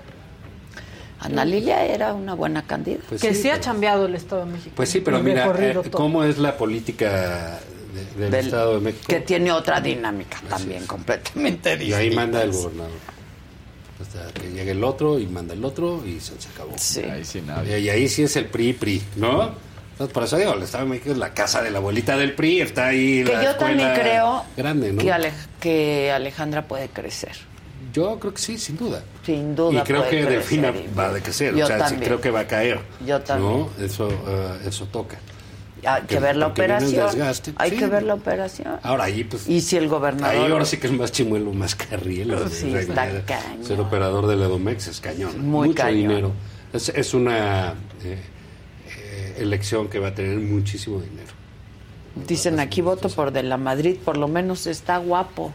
Ana 1.20 1.44
Lilia 1.44 1.84
era 1.86 2.12
una 2.14 2.34
buena 2.34 2.66
candidata. 2.66 3.04
Pues 3.08 3.20
que 3.22 3.34
sí, 3.34 3.42
sí 3.42 3.50
ha 3.50 3.58
chambeado 3.60 4.06
el 4.06 4.14
Estado 4.14 4.44
de 4.44 4.52
México. 4.52 4.72
Pues 4.76 4.88
sí, 4.90 5.00
pero 5.00 5.18
Y 5.18 5.22
mira, 5.22 5.46
eh. 5.58 5.80
¿cómo 5.90 6.22
es 6.24 6.38
la 6.38 6.56
política 6.56 7.58
de- 7.94 8.20
del, 8.20 8.30
Del- 8.30 8.44
Estado 8.46 8.74
de 8.74 8.80
México? 8.80 9.04
Que 9.08 9.20
tiene 9.20 9.50
otra 9.52 9.80
dinámica 9.80 10.38
también, 10.48 10.86
completamente 10.86 11.72
Y 11.74 11.78
distinta. 11.78 11.98
ahí 11.98 12.10
manda 12.14 12.42
el 12.42 12.52
gobernador. 12.52 12.90
Hasta 14.00 14.32
que 14.40 14.50
llegue 14.52 14.70
el 14.70 14.84
otro 14.84 15.18
y 15.18 15.26
manda 15.26 15.54
el 15.54 15.64
otro 15.64 16.04
y 16.06 16.20
se, 16.20 16.34
acabó. 16.54 16.74
Sí. 16.76 17.00
Ahí 17.00 17.24
sí 17.24 17.38
Y, 17.38 17.42
nadie. 17.42 17.80
y 17.80 17.88
ahí 17.90 18.08
sí 18.08 18.22
es 18.22 18.36
el 18.36 18.44
PRI, 18.46 18.74
PRI, 18.74 19.02
¿no? 19.16 19.50
Entonces, 19.98 20.14
por 20.14 20.22
eso 20.22 20.36
digo, 20.36 20.54
el 20.54 20.62
Estado 20.62 20.84
de 20.84 20.90
México 20.90 21.10
es 21.10 21.18
la 21.18 21.34
casa 21.34 21.60
de 21.60 21.72
la 21.72 21.78
abuelita 21.78 22.16
del 22.16 22.32
PRI, 22.34 22.60
está 22.60 22.86
ahí 22.86 23.24
Que 23.24 23.32
la 23.32 23.42
yo 23.42 23.56
también 23.56 23.90
creo 23.94 24.44
grande, 24.56 24.92
¿no? 24.92 25.02
que, 25.02 25.12
Ale- 25.12 25.32
que 25.58 26.12
Alejandra 26.12 26.68
puede 26.68 26.88
crecer. 26.88 27.32
Yo 27.92 28.18
creo 28.20 28.32
que 28.32 28.40
sí, 28.40 28.58
sin 28.58 28.76
duda. 28.76 29.02
Sin 29.26 29.56
duda. 29.56 29.80
y 29.80 29.82
creo 29.82 30.00
puede 30.02 30.10
que 30.10 30.16
crecer 30.26 30.38
Delfina 30.38 30.68
y- 30.70 30.94
va 30.96 31.08
a 31.10 31.14
crecer. 31.20 31.54
Yo 31.56 31.64
o 31.64 31.66
sea, 31.66 31.88
sí 31.88 31.96
creo 31.96 32.20
que 32.20 32.30
va 32.30 32.40
a 32.40 32.46
caer. 32.46 32.78
Yo 33.04 33.20
también. 33.22 33.50
¿no? 33.78 33.84
Eso, 33.84 34.08
eh, 34.08 34.58
eso 34.66 34.86
toca. 34.86 35.18
Hay 35.84 36.02
que 36.02 36.06
Que- 36.14 36.20
ver 36.20 36.36
la 36.36 36.46
operación. 36.48 37.08
Hay 37.56 37.70
Sí. 37.70 37.76
que 37.76 37.86
ver 37.86 38.02
la 38.04 38.14
operación. 38.14 38.78
Ahora 38.84 39.04
ahí, 39.04 39.24
pues. 39.24 39.48
Y 39.48 39.60
si 39.62 39.76
el 39.76 39.88
gobernador. 39.88 40.44
Ahí 40.44 40.52
ahora 40.52 40.64
sí 40.64 40.76
que 40.76 40.86
es 40.88 40.92
más 40.92 41.10
chimuelo, 41.12 41.52
más 41.52 41.74
carril. 41.74 42.34
o 42.34 42.38
sea, 42.38 42.48
Sí, 42.48 42.70
sea, 42.70 42.80
está 42.80 43.06
que 43.10 43.22
cañón. 43.22 43.64
Ser 43.64 43.80
operador 43.80 44.26
del 44.28 44.42
Edomex 44.42 44.86
es 44.88 45.00
cañón. 45.00 45.38
Muy 45.48 45.68
Mucho 45.68 45.82
cañón. 45.82 45.96
dinero. 45.96 46.32
Es, 46.72 46.88
es 46.90 47.14
una 47.14 47.74
eh, 48.04 48.18
elección 49.38 49.88
que 49.88 49.98
va 49.98 50.08
a 50.08 50.14
tener 50.14 50.38
muchísimo 50.38 51.00
dinero. 51.00 51.32
Dicen 52.26 52.58
aquí 52.58 52.80
voto 52.80 53.08
por 53.10 53.30
de 53.32 53.44
la 53.44 53.56
Madrid, 53.56 53.96
por 54.04 54.16
lo 54.16 54.26
menos 54.26 54.66
está 54.66 54.96
guapo. 54.96 55.52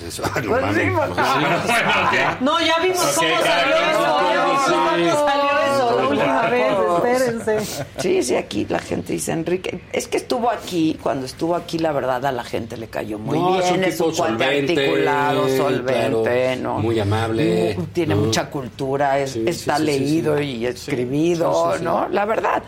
Pues 0.00 0.14
eso, 0.14 0.22
no 0.42 0.48
Pues 0.50 0.74
sí, 0.74 0.80
sí, 0.80 1.72
ya. 2.14 2.38
No, 2.40 2.58
ya 2.60 2.78
vimos 2.82 2.98
cómo 2.98 3.28
salió 3.28 3.76
eso. 3.76 4.20
Ya 4.32 4.96
vimos 4.96 5.16
cómo 5.16 5.26
sí. 5.26 5.26
salió 5.26 5.74
eso 5.74 5.96
la 6.00 6.08
última 6.08 6.42
vez. 6.48 6.74
Espérense. 6.96 7.84
Sí, 7.98 8.22
sí, 8.22 8.36
aquí 8.36 8.64
la 8.70 8.78
gente 8.78 9.12
dice 9.12 9.32
Enrique. 9.32 9.82
Es 9.92 10.08
que 10.08 10.16
estuvo 10.16 10.50
aquí, 10.50 10.98
cuando 11.02 11.26
estuvo 11.26 11.54
aquí, 11.54 11.78
la 11.78 11.92
verdad, 11.92 12.24
a 12.24 12.32
la 12.32 12.44
gente 12.44 12.78
le 12.78 12.88
cayó 12.88 13.18
muy 13.18 13.38
No, 13.38 13.58
bien. 13.58 13.84
Es 13.84 14.00
un 14.00 14.12
cuate 14.14 14.44
articulado, 14.44 15.46
solvente, 15.56 16.22
claro, 16.54 16.62
¿no? 16.62 16.78
muy 16.78 16.98
amable, 16.98 17.76
Tiene 17.92 18.14
¿no? 18.14 18.22
mucha 18.22 18.48
cultura, 18.48 19.18
es- 19.18 19.32
Sí, 19.32 19.44
está 19.46 19.76
sí, 19.76 19.84
sí, 19.84 19.92
sí, 19.92 19.98
leído 19.98 20.38
sí. 20.38 20.44
y 20.44 20.66
escribido, 20.66 21.52
sí, 21.52 21.70
sí, 21.72 21.78
sí. 21.80 21.84
¿no? 21.84 22.08
La 22.08 22.24
verdad. 22.24 22.62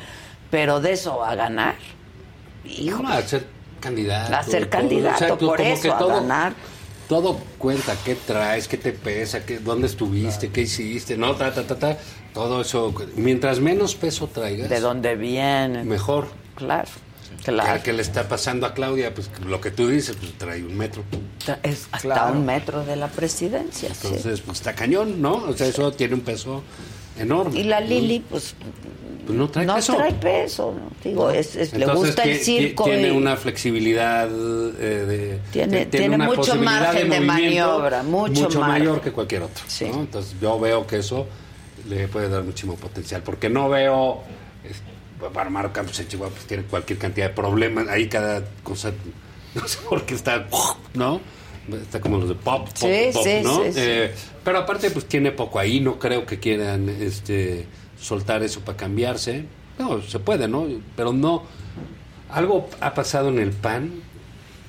Pero 0.50 0.80
de 0.80 0.92
eso 0.92 1.24
a 1.24 1.34
ganar. 1.34 1.76
No, 2.82 3.08
a 3.08 3.22
ser 3.22 3.46
candidato. 3.80 4.34
A 4.34 4.42
ser 4.42 4.62
todo. 4.66 4.70
candidato, 4.70 5.36
tú 5.38 5.46
por 5.46 5.60
eso, 5.60 5.94
a 5.94 5.98
todo, 5.98 6.08
ganar. 6.08 6.52
Todo 7.08 7.38
cuenta, 7.58 7.96
qué 8.04 8.14
traes, 8.14 8.68
qué 8.68 8.76
te 8.76 8.92
pesa, 8.92 9.44
qué, 9.44 9.58
dónde 9.58 9.86
estuviste, 9.88 10.50
qué 10.50 10.62
hiciste, 10.62 11.16
no, 11.16 11.34
ta, 11.34 11.52
ta, 11.52 11.64
ta, 11.66 11.76
ta. 11.78 11.98
Todo 12.32 12.60
eso, 12.60 12.94
mientras 13.16 13.58
menos 13.58 13.94
peso 13.96 14.28
traigas, 14.28 14.68
De 14.68 14.78
dónde 14.80 15.16
viene. 15.16 15.82
mejor. 15.82 16.28
Claro, 16.54 16.88
¿Qué, 17.38 17.44
claro. 17.52 17.80
qué 17.82 17.92
le 17.92 18.02
está 18.02 18.28
pasando 18.28 18.66
a 18.66 18.74
Claudia? 18.74 19.12
Pues 19.14 19.30
lo 19.44 19.60
que 19.60 19.70
tú 19.72 19.88
dices, 19.88 20.14
pues 20.20 20.32
trae 20.38 20.62
un 20.62 20.76
metro. 20.76 21.02
Es 21.64 21.84
hasta 21.90 21.98
Claro. 21.98 22.32
un 22.34 22.44
metro 22.46 22.84
de 22.84 22.94
la 22.96 23.08
presidencia. 23.08 23.92
sí. 23.94 24.06
Entonces, 24.08 24.40
pues 24.42 24.58
está 24.58 24.74
cañón, 24.74 25.20
¿no? 25.22 25.34
O 25.36 25.52
sea, 25.56 25.66
eso 25.66 25.90
tiene 25.92 26.14
un 26.14 26.20
peso 26.20 26.62
enorme. 27.20 27.58
Y 27.60 27.64
la. 27.64 27.80
Lili, 27.80 28.20
pues 28.20 28.54
Pues 29.26 29.38
no 29.38 29.48
trae 29.48 29.66
no 29.66 29.76
peso. 29.76 29.94
trae 29.96 30.12
peso. 30.14 30.74
¿no? 30.76 30.90
Digo, 31.04 31.30
es, 31.30 31.54
es- 31.56 31.72
le 31.74 31.86
gusta 31.86 32.24
el 32.24 32.38
circo. 32.38 32.84
ti- 32.84 32.90
Tiene 32.90 33.08
y 33.08 33.10
una 33.16 33.36
flexibilidad 33.36 34.28
eh, 34.28 35.04
de. 35.06 35.38
Tiene- 35.52 35.78
de- 35.78 35.86
tiene 35.86 36.14
una 36.16 36.26
mucho 36.26 36.54
margen 36.56 37.10
de 37.10 37.20
maniobra, 37.20 38.02
mucho 38.02 38.42
margen. 38.42 38.60
mayor 38.60 39.00
que 39.00 39.12
cualquier 39.12 39.42
otro. 39.42 39.64
¿no? 39.92 40.00
Entonces, 40.00 40.34
yo 40.40 40.58
veo 40.58 40.86
que 40.86 40.98
eso 40.98 41.26
le 41.88 42.08
puede 42.08 42.28
dar 42.28 42.42
muchísimo 42.42 42.74
potencial. 42.76 43.22
Porque 43.22 43.48
no 43.48 43.68
veo. 43.68 44.22
es- 44.68 44.82
Maro 45.50 45.70
Campos 45.72 46.00
en 46.00 46.08
Chihuahua 46.08 46.32
pues, 46.34 46.46
tiene 46.46 46.62
cualquier 46.64 46.98
cantidad 46.98 47.28
de 47.28 47.34
problemas. 47.34 47.88
Ahí 47.88 48.08
cada 48.08 48.42
cosa. 48.62 48.92
No 49.54 49.66
sé 49.66 49.78
por 49.88 50.06
qué 50.06 50.14
está. 50.14 50.46
¿No? 50.94 51.20
Está 51.76 52.00
como 52.00 52.18
los 52.18 52.28
de 52.28 52.34
pop, 52.34 52.66
pop, 52.66 52.76
Sí, 52.76 53.10
pop, 53.12 53.24
sí, 53.24 53.40
¿no? 53.42 53.64
sí, 53.64 53.72
sí. 53.72 53.78
Eh, 53.80 54.14
pero 54.44 54.58
aparte, 54.58 54.90
pues 54.90 55.06
tiene 55.06 55.32
poco 55.32 55.58
ahí. 55.58 55.80
No 55.80 55.98
creo 55.98 56.26
que 56.26 56.38
quieran 56.38 56.88
este, 56.88 57.66
soltar 58.00 58.42
eso 58.42 58.60
para 58.60 58.76
cambiarse. 58.76 59.44
No, 59.78 60.02
se 60.02 60.18
puede, 60.18 60.48
¿no? 60.48 60.66
Pero 60.96 61.12
no. 61.12 61.42
Algo 62.30 62.68
ha 62.80 62.94
pasado 62.94 63.28
en 63.28 63.38
el 63.38 63.50
PAN 63.50 63.90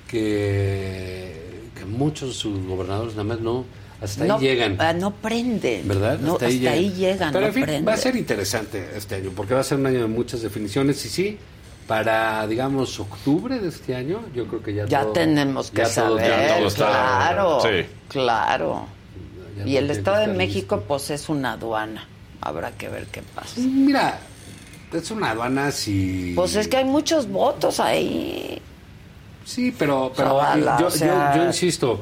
que, 0.08 1.34
que 1.78 1.86
muchos 1.86 2.30
de 2.30 2.36
sus 2.36 2.66
gobernadores 2.66 3.14
nada 3.14 3.24
más 3.26 3.40
no. 3.40 3.66
Hasta 4.02 4.26
no, 4.26 4.36
ahí 4.38 4.42
llegan. 4.42 4.78
ah, 4.80 4.94
no 4.94 5.12
prenden. 5.14 5.88
¿Verdad? 5.88 6.20
No, 6.20 6.34
hasta, 6.34 6.46
ahí 6.48 6.92
llegan. 6.92 7.32
Pero 7.32 7.42
no 7.42 7.48
en 7.48 7.54
fin, 7.54 7.64
prenden. 7.64 7.88
va 7.88 7.94
a 7.94 7.98
ser 7.98 8.16
interesante 8.16 8.90
este 8.96 9.16
año, 9.16 9.32
porque 9.36 9.54
va 9.54 9.60
a 9.60 9.64
ser 9.64 9.78
un 9.78 9.86
año 9.86 10.00
de 10.00 10.08
muchas 10.08 10.42
definiciones 10.42 11.06
y 11.06 11.10
sí, 11.10 11.38
para, 11.92 12.48
digamos, 12.48 12.98
octubre 13.02 13.60
de 13.60 13.68
este 13.68 13.94
año, 13.96 14.22
yo 14.34 14.48
creo 14.48 14.64
que 14.64 14.74
ya 14.74 14.86
Ya 14.86 15.02
todo- 15.02 15.12
tenemos 15.12 15.72
que 15.72 15.78
ya 15.80 15.84
todo- 15.84 16.18
saber, 16.18 16.48
ya 16.48 16.58
todo 16.58 16.68
está- 16.68 16.86
claro, 16.88 17.60
Sí. 17.62 17.86
claro. 18.08 18.86
Ya 19.58 19.64
y 19.66 19.74
todo 19.74 19.80
el 19.80 19.92
Estado 19.92 20.18
de 20.22 20.28
México, 20.28 20.84
pues 20.88 21.10
es 21.10 21.28
una 21.28 21.52
aduana. 21.54 22.08
Habrá 22.40 22.72
que 22.72 22.88
ver 22.88 23.08
qué 23.08 23.22
pasa. 23.36 23.56
Mira, 23.60 24.20
es 24.94 25.12
una 25.12 25.32
aduana 25.32 25.70
si... 25.72 26.32
Pues 26.34 26.56
es 26.56 26.70
que 26.70 26.78
hay 26.78 26.86
muchos 26.86 27.28
votos 27.28 27.82
ahí. 27.82 28.62
Sí, 29.44 29.76
pero, 29.78 30.14
pero 30.16 30.40
yo, 30.80 30.88
o 30.88 30.92
sea- 30.92 31.34
yo, 31.36 31.42
yo 31.42 31.48
insisto, 31.48 32.00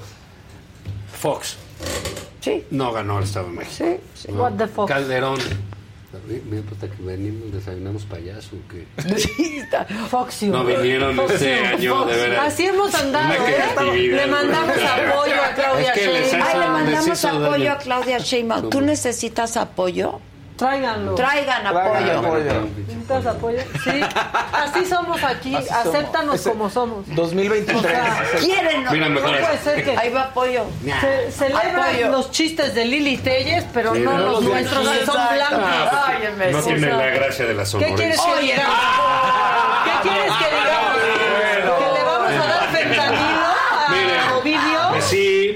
Fox 1.19 1.57
sí. 2.41 2.63
no 2.69 2.91
ganó 2.93 3.17
el 3.17 3.23
Estado 3.23 3.47
de 3.47 3.53
México. 3.53 3.85
Sí, 3.85 3.97
sí. 4.13 4.31
¿no? 4.31 4.43
What 4.43 4.53
the 4.53 4.67
fuck? 4.67 4.87
Calderón. 4.87 5.39
Mira, 6.49 6.63
puta, 6.63 6.87
que 6.89 7.03
venimos, 7.03 7.51
desayunamos 7.51 8.03
payaso. 8.05 8.51
que 8.69 8.87
Foxio. 10.09 10.51
No 10.51 10.63
vinieron 10.65 11.15
Foxio, 11.15 11.35
este 11.35 11.53
año, 11.65 11.95
Foxio. 11.95 12.05
de 12.17 12.29
veras. 12.29 12.47
Así 12.47 12.65
hemos 12.65 12.95
andado, 12.95 13.33
¿eh? 13.33 14.07
Le 14.07 14.25
mandamos 14.27 14.75
apoyo 14.77 15.35
a 15.43 15.53
Claudia 15.53 15.93
Es 15.93 15.99
que 15.99 16.05
Sheinbaum. 16.05 16.41
Ay, 16.47 16.59
le 16.59 16.67
mandamos 16.67 17.25
apoyo 17.25 17.49
daño. 17.51 17.71
a 17.71 17.77
Claudia 17.77 18.17
Sheinbaum. 18.17 18.69
¿Tú 18.69 18.81
necesitas 18.81 19.55
apoyo? 19.57 20.19
Tráiganlo. 20.59 21.15
Traigan 21.15 21.65
apoyo. 21.67 22.21
¿Necesitas 22.77 23.25
apoyo? 23.25 23.59
Sí. 23.83 24.01
Así 24.51 24.85
somos 24.85 25.23
aquí. 25.23 25.55
Así. 25.55 25.69
Acéptanos 25.71 26.41
como 26.41 26.69
somos. 26.69 27.05
2023. 27.15 27.97
¿Quieren? 28.41 28.83
No 28.83 28.91
es- 28.91 29.21
puede 29.41 29.57
ser 29.63 29.83
que 29.85 29.97
Ahí 29.97 30.09
va 30.11 30.23
apoyo. 30.23 30.65
se 31.01 31.31
celebran 31.31 31.79
Apoyo. 31.79 32.09
los 32.11 32.31
chistes 32.31 32.75
de 32.75 32.83
Lili 32.85 33.17
Telles, 33.17 33.63
pero 33.73 33.93
Sí, 33.95 34.01
no 34.01 34.11
no, 34.17 34.17
los 34.33 34.41
no, 34.43 34.49
nuestros 34.49 34.89
que 34.89 35.05
son 35.05 35.15
blancos. 35.33 35.59
Ah, 35.63 36.05
Ay, 36.07 36.27
me- 36.37 36.51
no 36.51 36.61
tiene 36.61 36.79
sea, 36.87 36.95
la 36.97 37.05
gracia 37.07 37.45
de 37.45 37.53
la 37.53 37.63
¿Qué 37.63 37.69
sonora. 37.69 37.95
quieres 37.95 38.19
que 38.21 38.41
digamos? 38.41 38.75
¿Qué 39.85 40.09
quieres 40.09 40.31
que 40.33 40.45
digamos? 40.55 40.99
¿Que 41.79 41.87
le 41.99 42.03
vamos 42.03 42.31
a 42.31 42.47
dar 42.47 42.67
fentanilo 42.69 43.28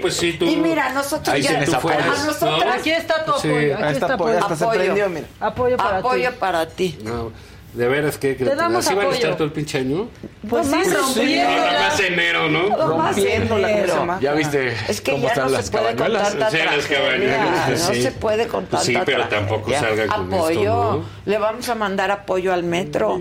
pues 0.03 0.15
sí, 0.17 0.33
tú. 0.33 0.45
Y 0.45 0.55
mira, 0.57 0.89
nosotros 0.93 1.29
Ahí 1.29 1.41
ya- 1.41 1.65
si 1.65 1.71
tú 1.71 1.89
a 1.89 1.95
¿no? 1.95 2.71
Aquí 2.73 2.91
está 2.91 3.25
tu 3.25 3.31
Sí. 3.39 3.47
apoyo. 3.49 3.77
Aquí 3.77 3.93
está 3.93 4.13
apoyo, 4.13 4.39
se 4.55 4.63
Apoyo. 4.65 4.79
prendió, 4.79 5.09
mira. 5.09 5.25
Apoyo 5.39 5.77
para 5.77 5.97
Apoyo 5.97 6.29
ti. 6.29 6.35
para 6.39 6.67
ti. 6.67 6.97
No, 7.03 7.31
de 7.73 7.87
veras 7.87 8.17
que, 8.17 8.35
Te 8.35 8.53
damos 8.53 8.85
así 8.85 8.93
van 8.93 9.05
a 9.05 9.07
apoyo. 9.07 9.19
estar 9.21 9.35
todo 9.35 9.45
el 9.45 9.51
pinche 9.53 9.79
año. 9.79 10.07
Pues 10.47 10.67
sí, 10.67 10.75
más 10.75 11.99
enero, 12.01 12.49
¿no? 12.49 12.75
Rompiendo 12.75 13.57
la 13.57 13.71
enero. 13.71 14.17
¿Ya 14.21 14.33
viste 14.33 14.75
Es 14.89 15.01
que 15.01 15.11
cómo 15.13 15.23
ya 15.23 15.29
están 15.29 15.45
no 15.45 15.51
las 15.53 15.65
se 15.65 15.71
puede 15.71 15.85
con 15.85 15.95
cabañuelas? 15.95 16.29
tanta 16.31 16.51
Sí, 16.51 16.57
las 16.57 16.65
tragedia. 16.85 16.97
cabañuelas, 16.99 17.69
No 17.87 17.93
sí. 17.95 18.01
se 18.03 18.11
puede 18.11 18.47
con 18.47 18.65
Pues 18.65 18.83
tanta 18.83 18.85
sí, 18.85 19.05
pero 19.05 19.27
tragedia. 19.27 19.39
tampoco 19.39 19.71
salgan 19.71 20.07
con 20.09 20.33
apoyo. 20.33 20.59
esto, 20.59 20.93
¿no? 20.97 21.31
Le 21.31 21.37
vamos 21.39 21.69
a 21.69 21.75
mandar 21.75 22.11
apoyo 22.11 22.53
al 22.53 22.63
metro. 22.63 23.19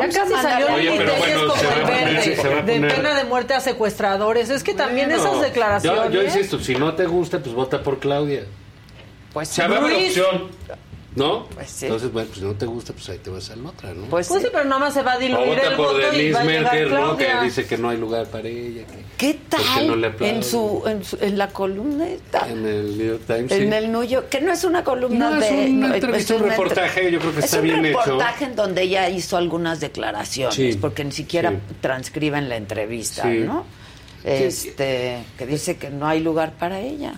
Ya 0.00 0.08
casi 0.08 0.32
salió 0.34 0.66
Oye, 0.74 0.82
Lili 0.84 0.98
pero 0.98 1.12
bueno, 1.16 1.54
se 1.56 1.66
va 1.66 1.72
poner- 1.74 1.86
verde, 2.04 2.36
se 2.36 2.48
va 2.48 2.58
a 2.58 2.62
de 2.62 2.80
pena 2.80 3.14
de 3.14 3.24
muerte 3.24 3.54
a 3.54 3.60
secuestradores. 3.60 4.48
Es 4.50 4.62
que 4.62 4.74
también 4.74 5.10
esas 5.10 5.40
declaraciones... 5.40 6.04
Yo, 6.04 6.10
yo 6.10 6.22
insisto, 6.22 6.58
si 6.58 6.74
no 6.74 6.94
te 6.94 7.06
gusta, 7.06 7.38
pues 7.40 7.54
vota 7.54 7.82
por 7.82 7.98
Claudia. 7.98 8.44
Pues 9.32 9.50
O 9.50 9.52
sea, 9.54 9.68
va 9.68 9.76
a 9.76 9.78
haber 9.78 9.92
Luis. 9.92 10.18
opción. 10.18 10.48
¿No? 11.14 11.44
Pues 11.54 11.68
sí. 11.68 11.84
Entonces, 11.86 12.10
bueno, 12.10 12.28
pues 12.28 12.38
si 12.40 12.44
no 12.46 12.54
te 12.54 12.64
gusta, 12.64 12.94
pues 12.94 13.06
ahí 13.10 13.18
te 13.18 13.28
vas 13.28 13.50
a 13.50 13.56
la 13.56 13.68
otra, 13.68 13.92
¿no? 13.92 14.06
Pues, 14.06 14.28
Pues 14.28 14.40
sí. 14.40 14.46
sí, 14.46 14.50
pero 14.50 14.64
nada 14.64 14.78
más 14.78 14.94
se 14.94 15.02
va 15.02 15.12
a 15.12 15.16
o 15.16 15.20
diluir 15.20 15.46
vota 15.56 15.68
el 15.68 15.76
por 15.76 15.86
voto 15.88 15.98
y 15.98 16.02
Denise 16.16 16.32
va 16.32 16.40
a 16.40 16.44
llegar 16.44 16.62
Merker, 16.74 16.90
¿no? 16.92 17.16
Que 17.18 17.26
dice 17.44 17.66
que 17.66 17.76
no 17.76 17.88
hay 17.90 17.98
lugar 17.98 18.26
para 18.28 18.48
ella. 18.48 18.86
Que 18.86 19.02
¿Qué 19.18 19.34
¿Por 19.34 19.60
qué 19.60 19.64
tal 19.74 19.86
no 19.88 19.96
le 19.96 20.12
en 20.20 20.42
su, 20.42 20.82
en 20.86 21.04
su 21.04 21.18
en 21.20 21.36
la 21.36 21.48
columna 21.48 22.06
en 22.48 22.66
el 22.66 22.96
New 22.96 23.06
York 23.08 23.22
Times. 23.26 23.52
En 23.52 23.68
sí. 23.70 23.76
el 23.76 23.92
New 23.92 24.02
York, 24.04 24.28
que 24.30 24.40
no 24.40 24.52
es 24.52 24.64
una 24.64 24.82
columna 24.82 25.30
No, 25.30 25.36
es 25.42 25.50
de... 25.50 25.70
una 25.70 25.88
no, 25.88 25.94
entrevista, 25.94 26.34
un 26.34 26.42
reportaje, 26.48 27.12
yo 27.12 27.18
creo 27.20 27.32
que 27.32 27.38
es 27.40 27.44
está 27.44 27.58
un 27.58 27.62
bien 27.64 27.84
hecho. 27.84 27.98
reportaje 28.00 28.44
en 28.46 28.56
donde 28.56 28.82
ella 28.82 29.08
hizo 29.10 29.36
algunas 29.36 29.80
declaraciones, 29.80 30.54
Sí. 30.54 30.78
porque 30.80 31.04
ni 31.04 31.12
siquiera 31.12 31.50
Sí. 31.50 31.56
transcriben 31.82 32.48
la 32.48 32.56
entrevista, 32.56 33.24
Sí. 33.24 33.40
¿no? 33.40 33.64
Este, 34.24 35.22
que 35.36 35.46
dice 35.46 35.76
que 35.76 35.90
no 35.90 36.06
hay 36.06 36.20
lugar 36.20 36.52
para 36.58 36.80
ella. 36.80 37.14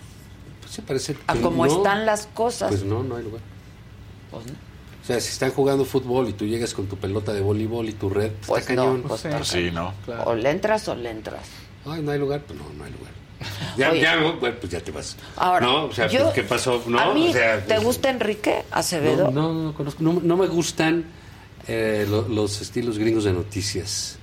Pues 0.61 0.73
sí, 0.73 0.83
parece 0.83 1.17
A 1.27 1.35
como 1.37 1.65
no. 1.67 1.77
están 1.77 2.05
las 2.07 2.27
cosas. 2.27 2.71
Pues 2.71 2.83
no, 2.85 3.03
no 3.03 3.17
hay 3.17 3.23
lugar. 3.25 3.41
Pues 4.35 4.47
no. 4.47 4.53
O 4.53 5.07
sea, 5.07 5.21
si 5.21 5.29
están 5.29 5.51
jugando 5.51 5.85
fútbol 5.85 6.29
y 6.29 6.33
tú 6.33 6.47
llegas 6.47 6.73
con 6.73 6.87
tu 6.87 6.97
pelota 6.97 7.33
de 7.35 7.41
voleibol 7.43 7.89
y 7.89 7.93
tu 7.93 8.09
red, 8.09 8.31
Pues 8.47 8.63
está 8.63 8.75
no, 8.75 8.83
cañón. 8.85 9.03
pues 9.07 9.21
sí. 9.21 9.29
Pues 9.31 9.49
sí, 9.49 9.71
¿no? 9.73 9.93
Claro. 10.07 10.25
O 10.31 10.35
le 10.35 10.51
entras 10.51 10.89
o 10.89 10.95
le 10.95 11.11
entras. 11.11 11.43
Ay, 11.85 12.01
no 12.01 12.11
hay 12.13 12.19
lugar, 12.19 12.41
pues 12.47 12.59
no, 12.59 12.65
no 12.77 12.85
hay 12.85 12.93
lugar. 12.93 13.13
Ya, 13.77 13.91
Oye. 13.91 14.01
ya, 14.01 14.17
bueno, 14.17 14.57
pues 14.59 14.73
ya 14.73 14.81
te 14.81 14.91
vas. 14.93 15.17
Ahora, 15.37 15.67
no, 15.67 15.85
o 15.87 15.93
sea, 15.93 16.07
yo- 16.07 16.23
pues, 16.23 16.35
¿qué 16.35 16.43
pasó? 16.45 16.83
No, 16.87 16.99
a 16.99 17.13
mí, 17.13 17.29
o 17.29 17.33
sea, 17.33 17.61
¿te 17.61 17.75
pues, 17.75 17.85
gusta 17.85 18.09
Enrique 18.09 18.63
Acevedo? 18.71 19.31
No, 19.31 19.53
no, 19.53 19.63
no 19.65 19.75
conozco. 19.75 20.03
No, 20.03 20.21
no 20.23 20.37
me 20.39 20.47
gustan 20.47 21.05
eh, 21.67 22.07
lo- 22.09 22.27
los 22.29 22.61
estilos 22.63 22.97
gringos 22.99 23.25
de 23.25 23.33
noticias. 23.35 24.19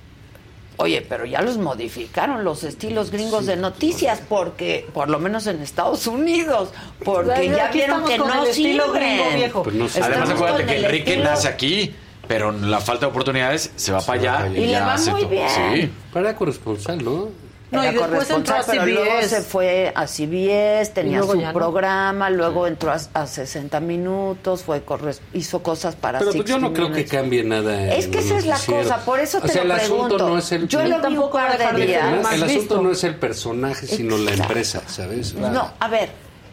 Oye, 0.82 1.00
pero 1.08 1.24
ya 1.24 1.40
los 1.42 1.58
modificaron 1.58 2.42
los 2.44 2.64
estilos 2.64 3.10
gringos 3.10 3.46
de 3.46 3.56
noticias, 3.56 4.20
porque, 4.28 4.86
por 4.92 5.08
lo 5.08 5.18
menos 5.20 5.46
en 5.46 5.62
Estados 5.62 6.06
Unidos, 6.08 6.70
porque 7.04 7.48
ya 7.48 7.70
vieron 7.70 8.04
que 8.04 8.16
con 8.18 8.28
no 8.28 8.42
el 8.42 8.48
estilo 8.50 8.84
sirven. 8.86 9.00
gringo 9.16 9.36
viejo. 9.36 9.62
Pues 9.62 9.76
no 9.76 9.86
Además, 10.02 10.30
acuérdate 10.30 10.66
que 10.66 10.76
Enrique 10.84 11.12
estilo- 11.14 11.24
nace 11.30 11.46
aquí, 11.48 11.94
pero 12.26 12.50
la 12.50 12.80
falta 12.80 13.06
de 13.06 13.10
oportunidades 13.12 13.70
se 13.76 13.92
va 13.92 14.00
para 14.00 14.20
allá. 14.20 14.32
para 14.34 14.44
allá. 14.46 14.58
Y 14.58 14.66
le 14.66 14.72
ya 14.72 14.84
va 14.86 14.94
hace 14.94 15.10
muy 15.12 15.20
todo. 15.22 15.30
bien. 15.30 15.48
Sí. 15.48 15.90
Para 16.12 16.34
corresponsal, 16.34 17.04
¿no? 17.04 17.28
No, 17.72 17.82
y 17.82 17.86
Era 17.88 18.06
después 18.06 18.30
entró 18.30 18.54
a 18.54 18.58
corresponsal, 18.58 18.64
pero 18.66 18.86
luego 18.86 19.22
se 19.26 19.40
fue 19.42 19.92
a 19.94 20.06
CBS, 20.06 20.92
tenía 20.92 21.22
su 21.22 21.34
no. 21.40 21.52
programa, 21.54 22.28
luego 22.28 22.66
entró 22.66 22.92
a, 22.92 23.00
a 23.14 23.26
60 23.26 23.80
minutos, 23.80 24.62
fue 24.62 24.84
corres- 24.84 25.20
hizo 25.32 25.62
cosas 25.62 25.96
para 25.96 26.18
Pero 26.18 26.32
pues 26.32 26.44
yo 26.44 26.54
60 26.56 26.68
no 26.68 26.74
creo 26.74 26.92
que 26.92 27.06
cambie 27.06 27.42
nada. 27.44 27.94
Es 27.94 28.08
que 28.08 28.18
esa 28.18 28.36
es 28.36 28.44
la 28.46 28.58
cosa, 28.58 28.98
por 29.04 29.20
eso 29.20 29.38
O 29.38 29.40
te 29.40 29.48
sea, 29.48 29.64
lo 29.64 29.74
el 29.74 29.80
asunto 29.80 30.02
pregunto. 30.04 30.28
no 30.28 30.38
es 30.38 30.52
el. 30.52 30.68
Yo 30.68 30.84
lo 30.84 31.00
vi 31.08 31.16
un 31.16 31.30
par 31.30 31.58
de 31.76 31.86
días. 31.86 32.32
el 32.34 32.42
asunto 32.42 32.82
no 32.82 32.90
es 32.92 33.04
el 33.04 33.14
personaje, 33.16 33.86
sino 33.86 34.18
la 34.18 34.32
empresa, 34.32 34.82
¿sabes? 34.86 35.34
No, 35.34 35.72
a 35.80 35.88
ver, 35.88 36.10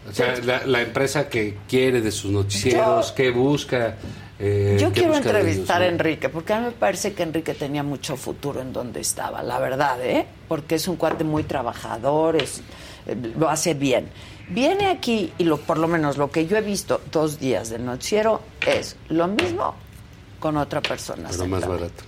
O 0.10 0.14
sea, 0.14 0.34
la, 0.44 0.66
la 0.66 0.82
empresa 0.82 1.28
que 1.30 1.58
quiere 1.68 2.00
de 2.02 2.12
sus 2.12 2.32
noticieros, 2.32 3.10
Yo- 3.10 3.16
que 3.16 3.30
busca. 3.32 3.96
Eh, 4.40 4.78
Yo 4.80 4.92
quiero 4.92 5.16
entrevistar 5.16 5.82
a. 5.82 5.88
Enrique, 5.88 6.30
porque 6.30 6.54
a 6.54 6.60
mí 6.60 6.66
me 6.68 6.72
parece 6.72 7.14
que 7.14 7.24
Enrique 7.24 7.54
tenía 7.54 7.84
mucho 7.84 8.16
futuro 8.16 8.62
en 8.62 8.72
donde 8.72 9.02
estaba, 9.02 9.44
la 9.44 9.60
verdad, 9.60 10.04
¿eh? 10.04 10.26
Porque 10.48 10.76
es 10.76 10.88
un 10.88 10.96
cuate 10.96 11.24
muy 11.24 11.44
trabajador, 11.44 12.38
es, 12.38 12.62
eh, 13.06 13.16
lo 13.38 13.50
hace 13.50 13.74
bien. 13.74 14.10
Viene 14.50 14.88
aquí 14.88 15.32
y 15.38 15.44
lo, 15.44 15.58
por 15.58 15.78
lo 15.78 15.88
menos 15.88 16.18
lo 16.18 16.32
que 16.32 16.48
yo 16.48 16.58
he 16.58 16.62
visto 16.62 17.02
dos 17.12 17.40
días 17.40 17.70
del 17.70 17.86
noticiero 17.86 18.42
es 18.66 18.96
lo 19.10 19.28
mismo 19.28 19.76
con 20.40 20.58
otra 20.58 20.82
persona. 20.82 21.30
Pero 21.30 21.46
más 21.46 21.68
barato. 21.68 22.04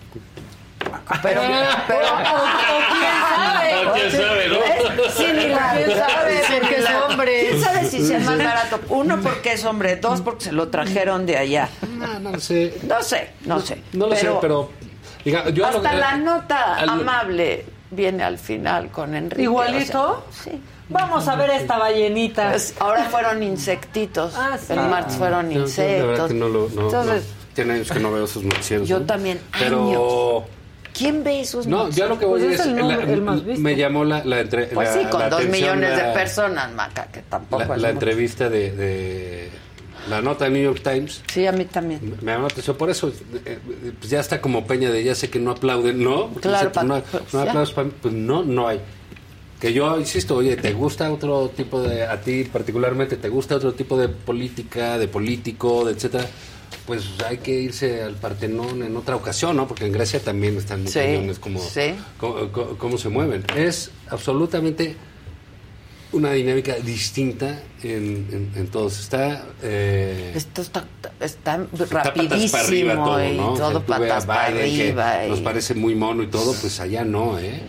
Pero, 1.22 1.42
pero 1.88 2.06
O, 2.08 2.14
o 2.14 2.82
quién 2.92 3.12
sabe. 3.22 3.88
O 3.88 3.94
quién 3.94 4.12
sabe, 4.12 4.48
¿no? 4.50 5.12
Sí, 5.12 5.26
ni 5.34 5.48
la 5.50 5.74
¿Quién 5.76 5.98
sabe? 5.98 6.42
Porque 6.60 6.76
es 6.76 6.86
hombre. 7.10 7.48
¿Quién 7.50 7.62
sabe 7.62 7.86
si 7.90 8.06
sea 8.06 8.20
más 8.20 8.38
barato? 8.38 8.80
Uno, 8.90 9.20
porque 9.22 9.54
es 9.54 9.66
hombre. 9.66 9.96
Dos, 9.98 10.22
porque 10.22 10.46
se 10.46 10.52
lo 10.52 10.70
trajeron 10.70 11.26
de 11.26 11.38
allá. 11.38 11.70
No, 11.98 12.20
no 12.20 12.32
lo 12.32 12.40
sé. 12.40 12.78
No 12.88 13.02
sé, 13.04 13.32
no 13.46 13.60
sé. 13.60 13.82
No 13.94 14.08
lo 14.08 14.16
sé, 14.16 14.30
pero. 14.42 14.70
diga, 15.26 15.50
yo 15.50 15.66
Hasta 15.66 15.92
que- 15.92 15.98
la 15.98 16.16
nota 16.18 16.76
al- 16.76 16.90
amable 16.90 17.66
viene 17.90 18.24
al 18.24 18.38
final 18.38 18.90
con 18.90 19.14
Enrique. 19.16 19.44
¿Igualito? 19.44 20.24
o 20.30 20.34
sea, 20.34 20.54
sí. 20.54 20.62
Vamos 20.90 21.28
a 21.30 21.36
ver 21.36 21.50
esta 21.52 21.78
ballenita. 21.78 22.50
Pues, 22.50 22.74
ahora 22.80 23.06
fueron 23.06 23.42
insectitos. 23.44 24.34
Ah, 24.36 24.58
sí. 24.58 24.74
El 24.74 24.80
martes 24.82 25.16
fueron 25.16 25.48
Yo- 25.50 25.60
yo 25.60 25.62
insectos. 25.62 26.00
La 26.02 26.06
verdad 26.06 26.28
que 26.28 26.34
no 26.34 26.50
lo. 26.50 26.70
No, 26.70 26.82
Entonces, 26.82 27.24
no. 27.28 27.42
Tiene 27.54 27.74
años 27.74 27.92
que 27.92 28.00
no 28.00 28.12
veo 28.14 28.28
sus 28.28 28.44
noticieros. 28.44 28.88
Yo 28.88 29.00
¿no? 29.00 29.06
también, 29.06 29.40
Pero. 29.60 30.46
¿Quién 31.02 31.24
ve 31.24 31.42
esos 31.42 31.68
No, 31.68 31.90
yo 31.90 32.08
lo 32.08 32.18
que 32.20 32.26
voy 32.26 32.42
Pues 32.42 32.60
a 32.60 32.64
es 32.64 32.68
el 32.70 32.76
decir. 32.76 32.86
la- 32.98 33.04
el 33.14 33.22
más 33.22 33.46
visto. 33.46 33.62
Me 33.62 33.76
llamó 33.76 34.04
la, 34.06 34.24
la 34.24 34.40
entre- 34.40 34.68
Pues 34.68 34.96
la- 34.96 35.02
sí, 35.02 35.08
con 35.10 35.30
dos 35.30 35.46
millones 35.48 35.96
de 35.96 36.04
personas, 36.14 36.72
Maca, 36.74 37.08
que 37.12 37.22
tampoco 37.22 37.64
La, 37.66 37.78
la 37.78 37.90
entrevista 37.90 38.50
de, 38.50 38.72
de 38.72 39.50
la 40.10 40.22
nota 40.22 40.46
de 40.46 40.52
New 40.52 40.64
York 40.64 40.82
Times 40.84 41.22
Sí, 41.32 41.46
a 41.46 41.52
mí 41.52 41.66
también. 41.66 42.00
me 42.22 42.32
llamó 42.32 42.48
la 42.48 42.52
atención 42.54 42.76
por 42.76 42.90
eso 42.90 43.12
eh, 43.46 43.60
pues 44.00 44.10
ya 44.10 44.20
está 44.20 44.42
como 44.42 44.66
Peña 44.66 44.90
de 44.90 45.04
ya 45.04 45.14
sé 45.16 45.30
que 45.30 45.40
no 45.40 45.52
aplauden 45.52 46.04
no 46.04 46.30
Claro, 46.42 46.70
dice, 46.70 46.70
pues, 46.74 46.86
no, 46.86 47.02
pa- 47.02 47.20
no 47.34 47.44
ya. 47.46 47.50
aplausos 47.52 47.76
pa' 47.76 47.84
mí. 47.84 47.92
pues 48.02 48.14
no 48.14 48.44
no 48.44 48.68
hay 48.68 48.80
que 49.60 49.72
yo 49.74 50.00
insisto 50.00 50.38
oye 50.38 50.56
te 50.56 50.74
gusta 50.74 51.12
otro 51.12 51.50
tipo 51.56 51.84
de 51.84 52.04
a 52.04 52.20
ti 52.20 52.46
particularmente 52.52 53.16
te 53.18 53.30
gusta 53.30 53.56
otro 53.58 53.74
tipo 53.74 53.96
de 53.96 54.10
política 54.10 54.98
de 54.98 55.08
político 55.08 55.86
de 55.86 55.92
etcétera 55.94 56.26
pues 56.86 57.04
hay 57.28 57.38
que 57.38 57.52
irse 57.52 58.02
al 58.04 58.16
Partenón 58.16 58.84
en 58.84 58.96
otra 58.98 59.16
ocasión 59.16 59.56
no 59.58 59.68
porque 59.68 59.86
en 59.86 59.92
Grecia 59.92 60.20
también 60.20 60.58
están 60.58 60.84
muy 60.84 60.92
Sí, 60.92 61.00
cañones 61.00 61.40
como 61.40 61.60
sí. 61.60 61.94
se 62.98 63.10
mueven 63.10 63.44
es 63.56 63.92
absolutamente 64.10 64.96
una 66.14 66.32
dinámica 66.34 66.76
distinta 66.76 67.62
en, 67.84 68.28
en, 68.32 68.52
en 68.56 68.68
todos. 68.68 69.00
Está. 69.00 69.46
eh, 69.64 70.34
Esto 70.36 70.62
está, 70.62 70.86
está 71.22 71.56
está 71.56 71.68
patas 71.74 71.90
rapidísimo 71.90 72.52
para 72.52 72.64
arriba 72.68 72.94
todo, 72.96 73.24
y. 73.26 73.40
O 73.40 73.56
sea, 73.56 73.66
todo 73.68 73.78
a 73.78 73.86
patas 73.86 74.26
para 74.26 74.50
Biden, 74.50 74.82
arriba. 74.90 75.26
y- 75.26 75.30
Nos 75.30 75.40
parece 75.40 75.74
muy 75.74 75.96
mono 75.96 76.22
y 76.24 76.28
todo, 76.28 76.54
pues 76.60 76.82
allá 76.82 77.06
no, 77.06 77.40
¿eh? 77.40 77.62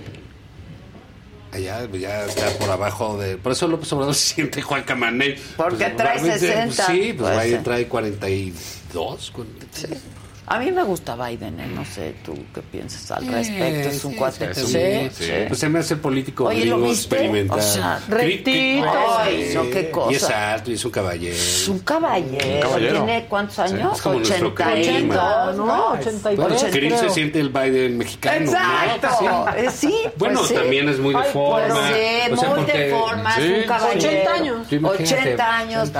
Allá 1.52 1.86
pues, 1.88 2.00
ya 2.02 2.24
está 2.24 2.48
por 2.58 2.70
abajo 2.70 3.18
de. 3.18 3.36
Por 3.36 3.52
eso 3.52 3.68
López 3.68 3.92
Obrador 3.92 4.14
se 4.16 4.34
siente 4.34 4.62
Juan 4.62 4.82
Camaney. 4.84 5.36
Porque 5.56 5.76
Pues, 5.84 5.96
trae 5.96 6.14
realmente, 6.14 6.38
60, 6.38 6.86
Sí, 6.86 7.12
pues 7.12 7.16
pues, 7.30 7.38
ahí 7.38 7.50
sí. 7.52 7.58
trae 7.62 7.86
42. 7.88 9.30
43. 9.30 10.00
A 10.44 10.58
mí 10.58 10.72
me 10.72 10.82
gusta 10.82 11.14
Biden, 11.14 11.60
¿eh? 11.60 11.66
no 11.72 11.84
sé 11.84 12.14
tú 12.24 12.34
qué 12.52 12.62
piensas 12.62 13.10
al 13.12 13.26
respecto. 13.28 13.88
Es 13.88 14.04
un 14.04 14.12
sí, 14.12 14.18
cuate. 14.18 14.54
sí, 14.54 14.60
Sí, 14.66 15.10
sí. 15.16 15.24
sí. 15.24 15.32
Pues 15.46 15.60
se 15.60 15.68
me 15.68 15.78
hace 15.78 15.96
político 15.96 16.46
Oye, 16.46 16.64
¿lo 16.66 16.78
viste? 16.78 17.14
experimental. 17.16 17.58
O 17.58 17.62
sea, 17.62 18.00
rectito. 18.08 18.90
Ay, 19.18 19.52
no, 19.54 19.70
qué 19.70 19.90
cosa. 19.90 20.12
Y 20.12 20.14
es 20.16 20.24
alto, 20.30 20.70
y 20.72 20.74
es 20.74 20.84
un 20.84 20.90
caballero. 20.90 21.34
Es 21.36 21.68
un 21.68 21.78
caballero. 21.78 22.60
caballero. 22.68 23.04
¿Tiene 23.04 23.26
cuántos 23.28 23.58
años? 23.60 23.96
Es 23.96 24.02
como 24.02 24.16
nuestro 24.16 24.48
82, 24.48 25.56
¿no? 25.56 25.64
¿no? 25.66 25.86
83, 25.92 26.36
Bueno, 26.36 26.56
Chris 26.72 26.98
se 26.98 27.10
siente 27.10 27.38
el 27.40 27.48
Biden 27.48 27.98
mexicano. 27.98 28.44
Exacto. 28.44 29.08
¿no? 29.22 29.46
Sí, 29.70 29.94
Bueno, 30.16 30.38
pues 30.40 30.48
sí. 30.48 30.54
también 30.54 30.88
es 30.88 30.98
muy 30.98 31.14
de 31.14 31.20
Ay, 31.20 31.30
forma. 31.32 31.66
Pues 31.68 31.94
sí, 31.94 32.32
O 32.32 32.36
sea, 32.36 32.48
muy 32.48 32.58
porque- 32.58 32.78
de 32.78 32.90
forma, 32.90 33.34
Sí, 33.36 33.42
es 33.42 33.62
un 33.62 33.68
caballero. 33.68 33.98
80 34.08 34.32
años. 34.34 34.68
Tú 34.68 34.74
imagínate, 34.74 35.14
80 35.14 35.56
años. 35.56 35.92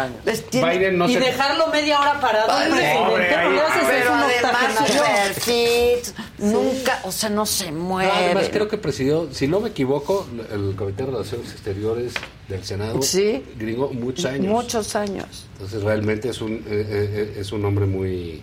Biden 0.52 0.98
no 0.98 1.08
y 1.08 1.14
se... 1.14 1.20
dejarlo 1.20 1.66
media 1.68 2.00
hora 2.00 2.20
parado 2.20 2.48
presidente, 2.48 2.98
pobre, 2.98 3.30
no 3.54 3.60
haces 3.62 4.02
eso 4.02 4.12
un 4.12 4.32
además 4.43 4.89
super 4.89 5.35
fit, 5.35 6.15
nunca, 6.39 7.01
o 7.05 7.12
sea, 7.12 7.28
no 7.31 7.47
se 7.47 7.70
muere. 7.73 8.09
No, 8.11 8.15
además 8.15 8.49
creo 8.52 8.69
que 8.69 8.78
presidió, 8.78 9.28
si 9.33 9.47
no 9.49 9.61
me 9.61 9.70
equivoco, 9.70 10.27
el 10.52 10.75
Comité 10.77 11.05
de 11.05 11.11
Relaciones 11.12 11.51
Exteriores 11.52 12.15
del 12.49 12.65
Senado 12.65 13.01
Sí. 13.02 13.43
gringo 13.57 13.91
muchos 13.93 14.25
años. 14.27 14.47
Muchos 14.52 14.94
años. 14.97 15.47
Entonces 15.55 15.83
realmente 15.83 16.28
es 16.28 16.41
un, 16.41 16.52
eh, 16.55 16.62
eh, 16.69 17.36
es 17.39 17.52
un 17.52 17.65
hombre 17.65 17.86
muy, 17.86 18.43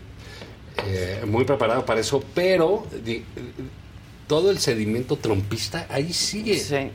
eh, 0.87 1.23
muy 1.27 1.43
preparado 1.45 1.85
para 1.85 1.99
eso, 2.01 2.23
pero 2.33 2.85
di- 3.03 3.23
todo 4.27 4.51
el 4.51 4.59
sedimento 4.59 5.15
trompista 5.17 5.87
ahí 5.89 6.13
sigue. 6.13 6.59
Sí. 6.59 6.91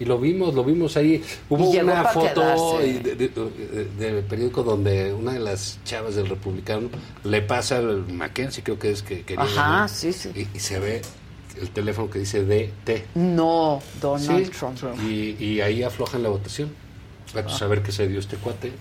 Y 0.00 0.04
lo 0.06 0.18
vimos, 0.18 0.54
lo 0.54 0.64
vimos 0.64 0.96
ahí. 0.96 1.22
Hubo 1.48 1.72
Y 1.72 1.78
una 1.78 2.02
foto 2.04 2.78
de- 2.78 2.98
de- 3.00 3.14
de- 3.16 3.84
del 3.98 4.24
periódico 4.24 4.62
donde 4.64 5.12
una 5.12 5.32
de 5.34 5.38
las 5.38 5.78
chavas 5.84 6.16
del 6.16 6.26
republicano 6.28 6.88
le 7.22 7.42
pasa 7.42 7.78
al 7.78 8.04
Mackenzie, 8.08 8.64
creo 8.64 8.78
que 8.78 8.90
es 8.90 9.02
que 9.02 9.22
quería 9.22 9.44
Ajá, 9.44 9.86
sí, 9.88 10.12
sí. 10.12 10.30
Y, 10.34 10.56
y 10.56 10.60
se 10.60 10.80
ve 10.80 11.00
el 11.60 11.70
teléfono 11.70 12.10
que 12.10 12.18
dice 12.18 12.44
DT. 12.44 13.04
No, 13.14 13.80
Donald 14.00 14.46
Sí, 14.46 14.50
Trump. 14.58 14.76
Y, 15.08 15.36
y 15.38 15.60
ahí 15.60 15.84
aflojan 15.84 16.24
la 16.24 16.28
votación. 16.28 16.70
Vamos 17.32 17.60
a 17.62 17.66
ver 17.68 17.82
qué 17.82 17.92
se 17.92 18.08
dio 18.08 18.18
este 18.20 18.36
cuate. 18.36 18.72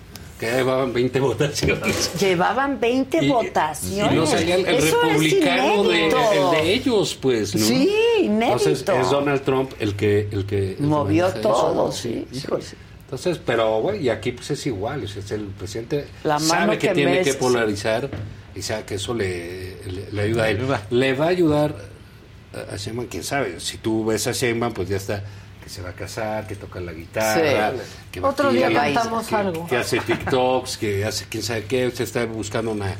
Que 0.45 0.51
ya 0.51 0.57
llevaban 0.57 0.93
20 0.93 1.19
votaciones. 1.21 2.11
Llevaban 2.19 2.79
20 2.79 3.23
Y- 3.23 3.29
votaciones. 3.29 4.13
Y 4.13 4.15
no 4.15 4.25
salía 4.25 4.55
el, 4.55 4.65
el 4.65 4.75
Eso 4.75 4.85
es 5.03 5.13
republicano 5.13 5.83
de, 5.83 5.97
inédito. 5.99 6.17
el 6.33 6.51
de 6.63 6.73
ellos, 6.73 7.17
pues, 7.21 7.55
¿no? 7.55 7.65
Sí, 7.65 7.91
inédito. 8.19 8.43
Entonces 8.69 8.85
es 8.87 9.09
Donald 9.09 9.41
Trump 9.43 9.71
el 9.79 9.95
que... 9.95 10.27
El 10.31 10.45
que 10.45 10.71
el 10.71 10.75
que 10.77 10.83
Movió 10.83 11.29
todo, 11.33 11.89
eso. 11.89 11.97
sí, 11.97 12.25
sí, 12.31 12.37
Híjole. 12.45 12.61
sí. 12.63 12.75
Entonces, 13.05 13.39
pero, 13.45 13.79
bueno, 13.81 13.99
y 13.99 14.09
aquí 14.09 14.31
pues 14.31 14.49
es 14.51 14.65
igual. 14.65 15.03
o 15.03 15.07
sea, 15.07 15.21
es 15.21 15.31
el 15.31 15.41
presidente 15.45 16.07
La 16.23 16.39
mano 16.39 16.45
sabe 16.47 16.77
que, 16.79 16.87
que 16.87 16.93
tiene 16.95 17.21
que 17.21 17.33
polarizar 17.35 18.09
y 18.55 18.61
sabe 18.63 18.83
que 18.85 18.95
eso 18.95 19.13
le, 19.13 19.77
le, 19.85 20.11
le 20.11 20.21
ayuda 20.23 20.43
a 20.45 20.49
él. 20.49 20.67
Le 20.89 21.13
va 21.13 21.25
a 21.25 21.29
ayudar 21.29 21.75
a- 22.53 22.73
a 22.73 22.77
Sheinbaum, 22.77 23.07
quién 23.07 23.23
sabe. 23.23 23.59
Si 23.59 23.77
tú 23.77 24.03
ves 24.05 24.25
a 24.25 24.31
Sheinbaum, 24.31 24.73
pues 24.73 24.89
ya 24.89 24.97
está 24.97 25.23
que 25.63 25.69
se 25.69 25.81
va 25.81 25.89
a 25.89 25.93
casar, 25.93 26.45
que 26.45 26.55
toca 26.55 26.79
la 26.81 26.91
guitarra, 26.93 27.71
Sí. 27.71 27.77
que 28.11 28.21
Otro 28.21 28.51
día 28.51 28.71
cantamos 28.73 29.27
que, 29.27 29.35
algo. 29.35 29.67
que 29.67 29.77
hace 29.77 29.99
TikToks, 29.99 30.77
que 30.77 31.05
hace 31.05 31.25
quién 31.29 31.43
sabe 31.43 31.65
qué, 31.65 31.87
usted 31.87 32.03
está 32.03 32.25
buscando 32.25 32.71
una, 32.71 32.93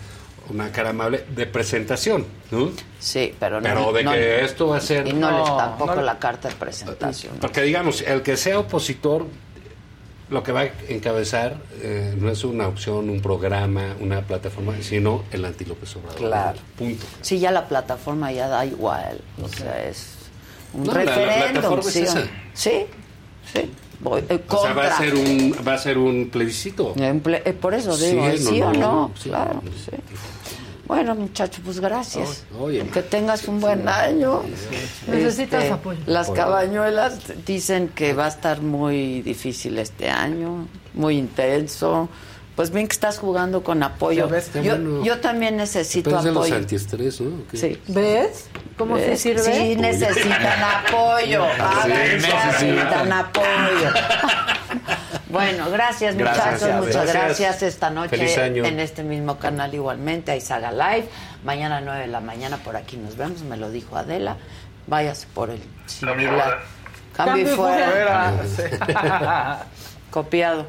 una 0.49 0.71
cara 0.71 0.89
amable 0.91 1.25
de 1.35 1.45
presentación, 1.45 2.25
¿no? 2.51 2.71
Sí, 2.99 3.33
pero 3.39 3.59
no. 3.59 3.63
Pero 3.67 3.91
de 3.93 4.03
no- 4.03 4.11
que 4.13 4.43
esto 4.45 4.67
va 4.67 4.77
a 4.77 4.81
ser... 4.81 5.07
Y 5.07 5.13
no, 5.13 5.29
les 5.39 5.49
No, 5.49 5.57
tampoco 5.57 5.95
no. 5.95 6.01
la 6.01 6.17
carta 6.19 6.47
de 6.49 6.55
presentación. 6.55 7.33
Porque 7.41 7.61
digamos, 7.61 8.01
el 8.01 8.21
que 8.21 8.37
sea 8.37 8.59
opositor, 8.59 9.25
lo 10.29 10.41
que 10.41 10.51
va 10.51 10.61
a 10.61 10.69
encabezar 10.89 11.57
eh, 11.81 12.15
no 12.17 12.31
es 12.31 12.43
una 12.43 12.67
opción, 12.67 13.09
un 13.09 13.21
programa, 13.21 13.95
una 13.99 14.21
plataforma, 14.21 14.73
sino 14.81 15.23
el 15.31 15.43
anti 15.45 15.65
López 15.65 15.95
Obrador. 15.97 16.17
Claro. 16.17 16.59
Punto. 16.77 17.05
Sí, 17.21 17.39
ya 17.39 17.51
la 17.51 17.67
plataforma 17.67 18.31
ya 18.31 18.47
da 18.47 18.65
igual. 18.65 19.19
O 19.43 19.47
sea, 19.49 19.83
es 19.87 20.15
un 20.73 20.83
No, 20.83 20.91
la- 20.93 21.03
la 21.03 21.15
referéndum. 21.15 21.51
plataforma 21.51 21.79
es 21.89 21.93
sí, 21.93 21.99
esa. 22.01 22.21
sí, 22.53 22.71
sí. 23.53 23.71
Voy, 23.99 24.21
eh, 24.27 24.39
O 24.49 24.61
sea, 24.61 24.73
va 24.73 24.87
a 24.87 24.97
ser 24.97 25.15
un, 25.15 25.55
va 25.65 25.73
a 25.75 25.77
ser 25.77 25.97
un 25.97 26.29
plebiscito. 26.29 26.93
En 26.97 27.23
ple- 27.23 27.41
eh, 27.45 27.53
por 27.53 27.73
eso 27.73 27.95
Sí, 27.95 28.07
digo, 28.07 28.27
no, 28.27 28.37
¿sí 28.37 28.61
o 28.61 28.73
no, 28.73 28.79
no? 28.79 29.11
sí. 29.17 29.29
claro, 29.29 29.61
sí. 29.85 29.91
Bueno, 30.85 31.15
muchachos, 31.15 31.61
pues 31.63 31.79
gracias. 31.79 32.43
Oye, 32.59 32.85
que 32.87 33.01
tengas 33.01 33.47
un 33.47 33.61
buen 33.61 33.87
año. 33.87 34.41
Necesitas 35.07 35.63
Este, 35.63 35.73
apoyo. 35.73 35.99
Las 36.05 36.29
cabañuelas 36.29 37.19
dicen 37.45 37.87
que 37.95 38.13
va 38.13 38.25
a 38.25 38.27
estar 38.27 38.61
muy 38.61 39.21
difícil 39.21 39.79
este 39.79 40.09
año, 40.09 40.67
muy 40.93 41.17
intenso. 41.17 42.09
Pues 42.55 42.69
bien 42.69 42.87
que 42.87 42.93
estás 42.93 43.17
jugando 43.17 43.63
con 43.63 43.81
apoyo. 43.81 44.27
Ves, 44.27 44.51
yo, 44.53 44.61
bueno. 44.61 45.03
yo 45.03 45.19
también 45.19 45.57
necesito 45.57 46.11
Pero 46.11 46.21
de 46.21 46.31
los 46.31 46.37
apoyo. 46.45 46.55
antiestrés, 46.55 47.19
¿no? 47.21 47.41
Sí. 47.53 47.81
¿Ves? 47.87 48.47
¿Cómo 48.77 48.97
se 48.97 49.17
sirve? 49.17 49.41
Sí, 49.41 49.75
necesitan 49.75 50.63
apoyo. 50.63 51.43
Ah, 51.59 51.81
Sí, 51.85 51.89
necesitan 51.89 53.11
apoyo. 53.11 53.89
Bueno, 55.29 55.69
gracias, 55.71 56.15
Gracias, 56.15 56.45
muchachos. 56.45 56.61
gracias. 56.61 56.79
Muchas 56.79 56.93
Gracias. 57.11 57.39
gracias. 57.39 57.63
Esta 57.63 57.89
noche 57.89 58.17
Feliz 58.17 58.37
año. 58.37 58.65
en 58.65 58.79
este 58.79 59.03
mismo 59.03 59.39
canal 59.39 59.73
igualmente 59.73 60.31
hay 60.31 60.41
Saga 60.41 60.71
Live. 60.71 61.07
Mañana 61.43 61.77
a 61.77 61.81
9 61.81 62.01
de 62.01 62.07
la 62.07 62.19
mañana 62.19 62.57
por 62.57 62.75
aquí 62.75 62.97
nos 62.97 63.17
vemos. 63.17 63.41
Me 63.41 63.57
lo 63.57 63.71
dijo 63.71 63.97
Adela. 63.97 64.37
Váyase 64.85 65.25
por 65.33 65.49
el 65.49 65.59
similar. 65.87 66.59
Cambio 67.15 67.41
y 67.41 67.45
Cambio 67.45 67.53
y 67.53 67.55
fuera. 67.55 68.33
Fuera. 68.55 69.65
Copiado. 70.11 70.67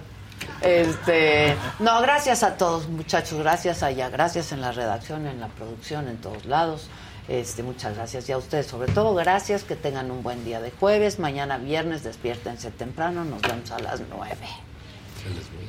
Este, 0.60 1.54
no, 1.78 2.00
gracias 2.00 2.42
a 2.42 2.56
todos, 2.56 2.88
muchachos, 2.88 3.38
gracias 3.38 3.82
allá, 3.82 4.08
gracias 4.08 4.52
en 4.52 4.60
la 4.60 4.72
redacción, 4.72 5.26
en 5.26 5.40
la 5.40 5.48
producción, 5.48 6.08
en 6.08 6.16
todos 6.16 6.46
lados. 6.46 6.88
Este, 7.28 7.62
muchas 7.62 7.96
gracias 7.96 8.28
y 8.28 8.32
a 8.32 8.38
ustedes, 8.38 8.66
sobre 8.66 8.92
todo 8.92 9.14
gracias, 9.14 9.64
que 9.64 9.76
tengan 9.76 10.10
un 10.10 10.22
buen 10.22 10.44
día 10.44 10.60
de 10.60 10.70
jueves, 10.70 11.18
mañana 11.18 11.56
viernes 11.58 12.02
despiértense 12.02 12.70
temprano, 12.70 13.24
nos 13.24 13.40
vemos 13.42 13.70
a 13.70 13.78
las 13.78 14.00
nueve. 14.10 14.46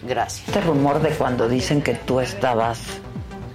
Gracias. 0.04 0.48
Este 0.48 0.62
rumor 0.62 1.02
de 1.02 1.10
cuando 1.10 1.48
dicen 1.48 1.82
que 1.82 1.94
tú 1.94 2.20
estabas 2.20 2.80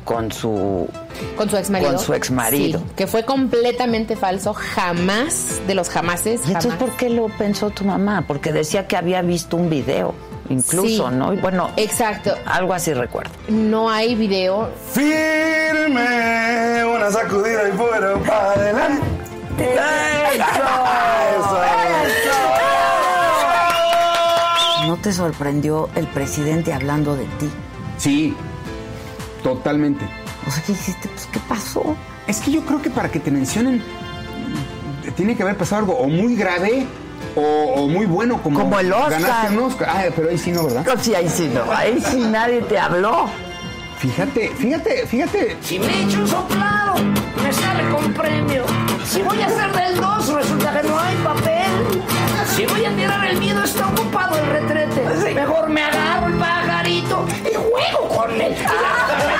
con 0.05 0.33
su 0.33 0.89
Con 1.37 1.49
su 1.51 1.57
ex 1.57 1.71
marido. 1.71 1.91
Con 1.93 1.99
su 1.99 2.15
exmarido. 2.15 2.83
que 2.97 3.07
fue 3.07 3.25
completamente 3.25 4.17
falso. 4.17 4.55
Jamás, 4.55 5.61
de 5.67 5.75
los 5.75 5.89
jamases. 5.89 6.41
¿Y 6.45 6.49
entonces 6.49 6.73
jamás. 6.73 6.89
por 6.89 6.97
qué 6.97 7.11
lo 7.11 7.29
pensó 7.29 7.71
tu 7.71 7.85
mamá? 7.85 8.25
Porque 8.27 8.53
decía 8.53 8.87
que 8.87 8.97
había 8.97 9.23
visto 9.23 9.57
un 9.57 9.69
video, 9.69 10.15
incluso, 10.51 11.09
Sí. 11.09 11.15
¿no? 11.17 11.33
Y 11.33 11.37
bueno, 11.39 11.71
Exacto. 11.77 12.35
algo 12.45 12.75
así 12.75 12.93
recuerdo. 12.93 13.31
No 13.49 13.89
hay 13.91 14.15
video. 14.15 14.69
Firme, 14.93 16.85
una 16.85 17.11
sacudida 17.11 17.69
y 17.69 17.73
fuera 17.73 18.15
para 18.19 18.53
adelante. 18.53 19.07
¿No 24.87 24.97
te 24.97 25.13
sorprendió 25.13 25.89
el 25.95 26.07
presidente 26.07 26.73
hablando 26.73 27.15
de 27.17 27.25
ti? 27.39 27.51
Sí, 27.99 28.35
totalmente. 29.43 30.05
O 30.47 30.51
sea, 30.51 30.63
¿qué 30.63 30.73
dijiste? 30.73 31.09
Pues, 31.09 31.27
¿qué 31.33 31.39
pasó? 31.49 31.97
Es 32.27 32.41
que 32.41 32.51
yo 32.51 32.63
creo 32.65 32.81
que 32.83 32.91
para 32.91 33.11
que 33.11 33.21
te 33.21 33.31
mencionen 33.31 33.83
tiene 35.17 35.37
que 35.37 35.43
haber 35.43 35.57
pasado 35.57 35.81
algo 35.83 35.95
o 35.99 36.09
muy 36.09 36.35
grave 36.35 36.87
o, 37.37 37.41
o 37.83 37.89
muy 37.89 38.07
bueno 38.07 38.43
como, 38.43 38.61
Como 38.61 38.79
el 38.79 38.93
Oscar. 38.93 39.11
ganaste 39.21 39.57
un 39.57 39.65
Oscar. 39.65 39.89
Ah, 39.91 40.03
pero 40.15 40.29
ahí 40.31 40.39
sí 40.39 40.53
no, 40.53 40.65
¿verdad? 40.65 40.85
Sí, 41.01 41.15
ahí 41.15 41.29
sí 41.29 41.51
no. 41.53 41.63
Ahí 41.73 42.01
sí 42.01 42.19
nadie 42.21 42.61
te 42.63 42.79
habló. 42.79 43.29
Fíjate, 43.99 44.49
fíjate, 44.57 45.07
fíjate. 45.07 45.57
Si 45.63 45.79
me 45.79 46.03
echo 46.05 46.21
un 46.21 46.29
soplado, 46.29 46.95
me 47.43 47.53
sale 47.53 47.89
con 47.91 48.13
premio. 48.15 48.65
Si 49.05 49.21
voy 49.23 49.41
a 49.43 49.47
hacer 49.47 49.73
del 49.73 50.01
2, 50.01 50.29
resulta 50.35 50.81
que 50.81 50.89
no 50.89 50.99
hay 50.99 51.15
papel. 51.17 52.03
Si 52.57 52.65
voy 52.67 52.85
a 52.85 52.91
tirar 52.97 53.27
el 53.29 53.39
miedo, 53.39 53.63
está 53.63 53.89
ocupado 53.89 54.37
el 54.39 54.47
retrete. 54.47 55.35
Mejor 55.35 55.69
me 55.69 55.83
agarro 55.83 56.29
el 56.29 56.35
pajarito 56.35 57.27
y 57.45 57.55
juego 57.55 58.09
con 58.09 58.41
él. 58.41 58.55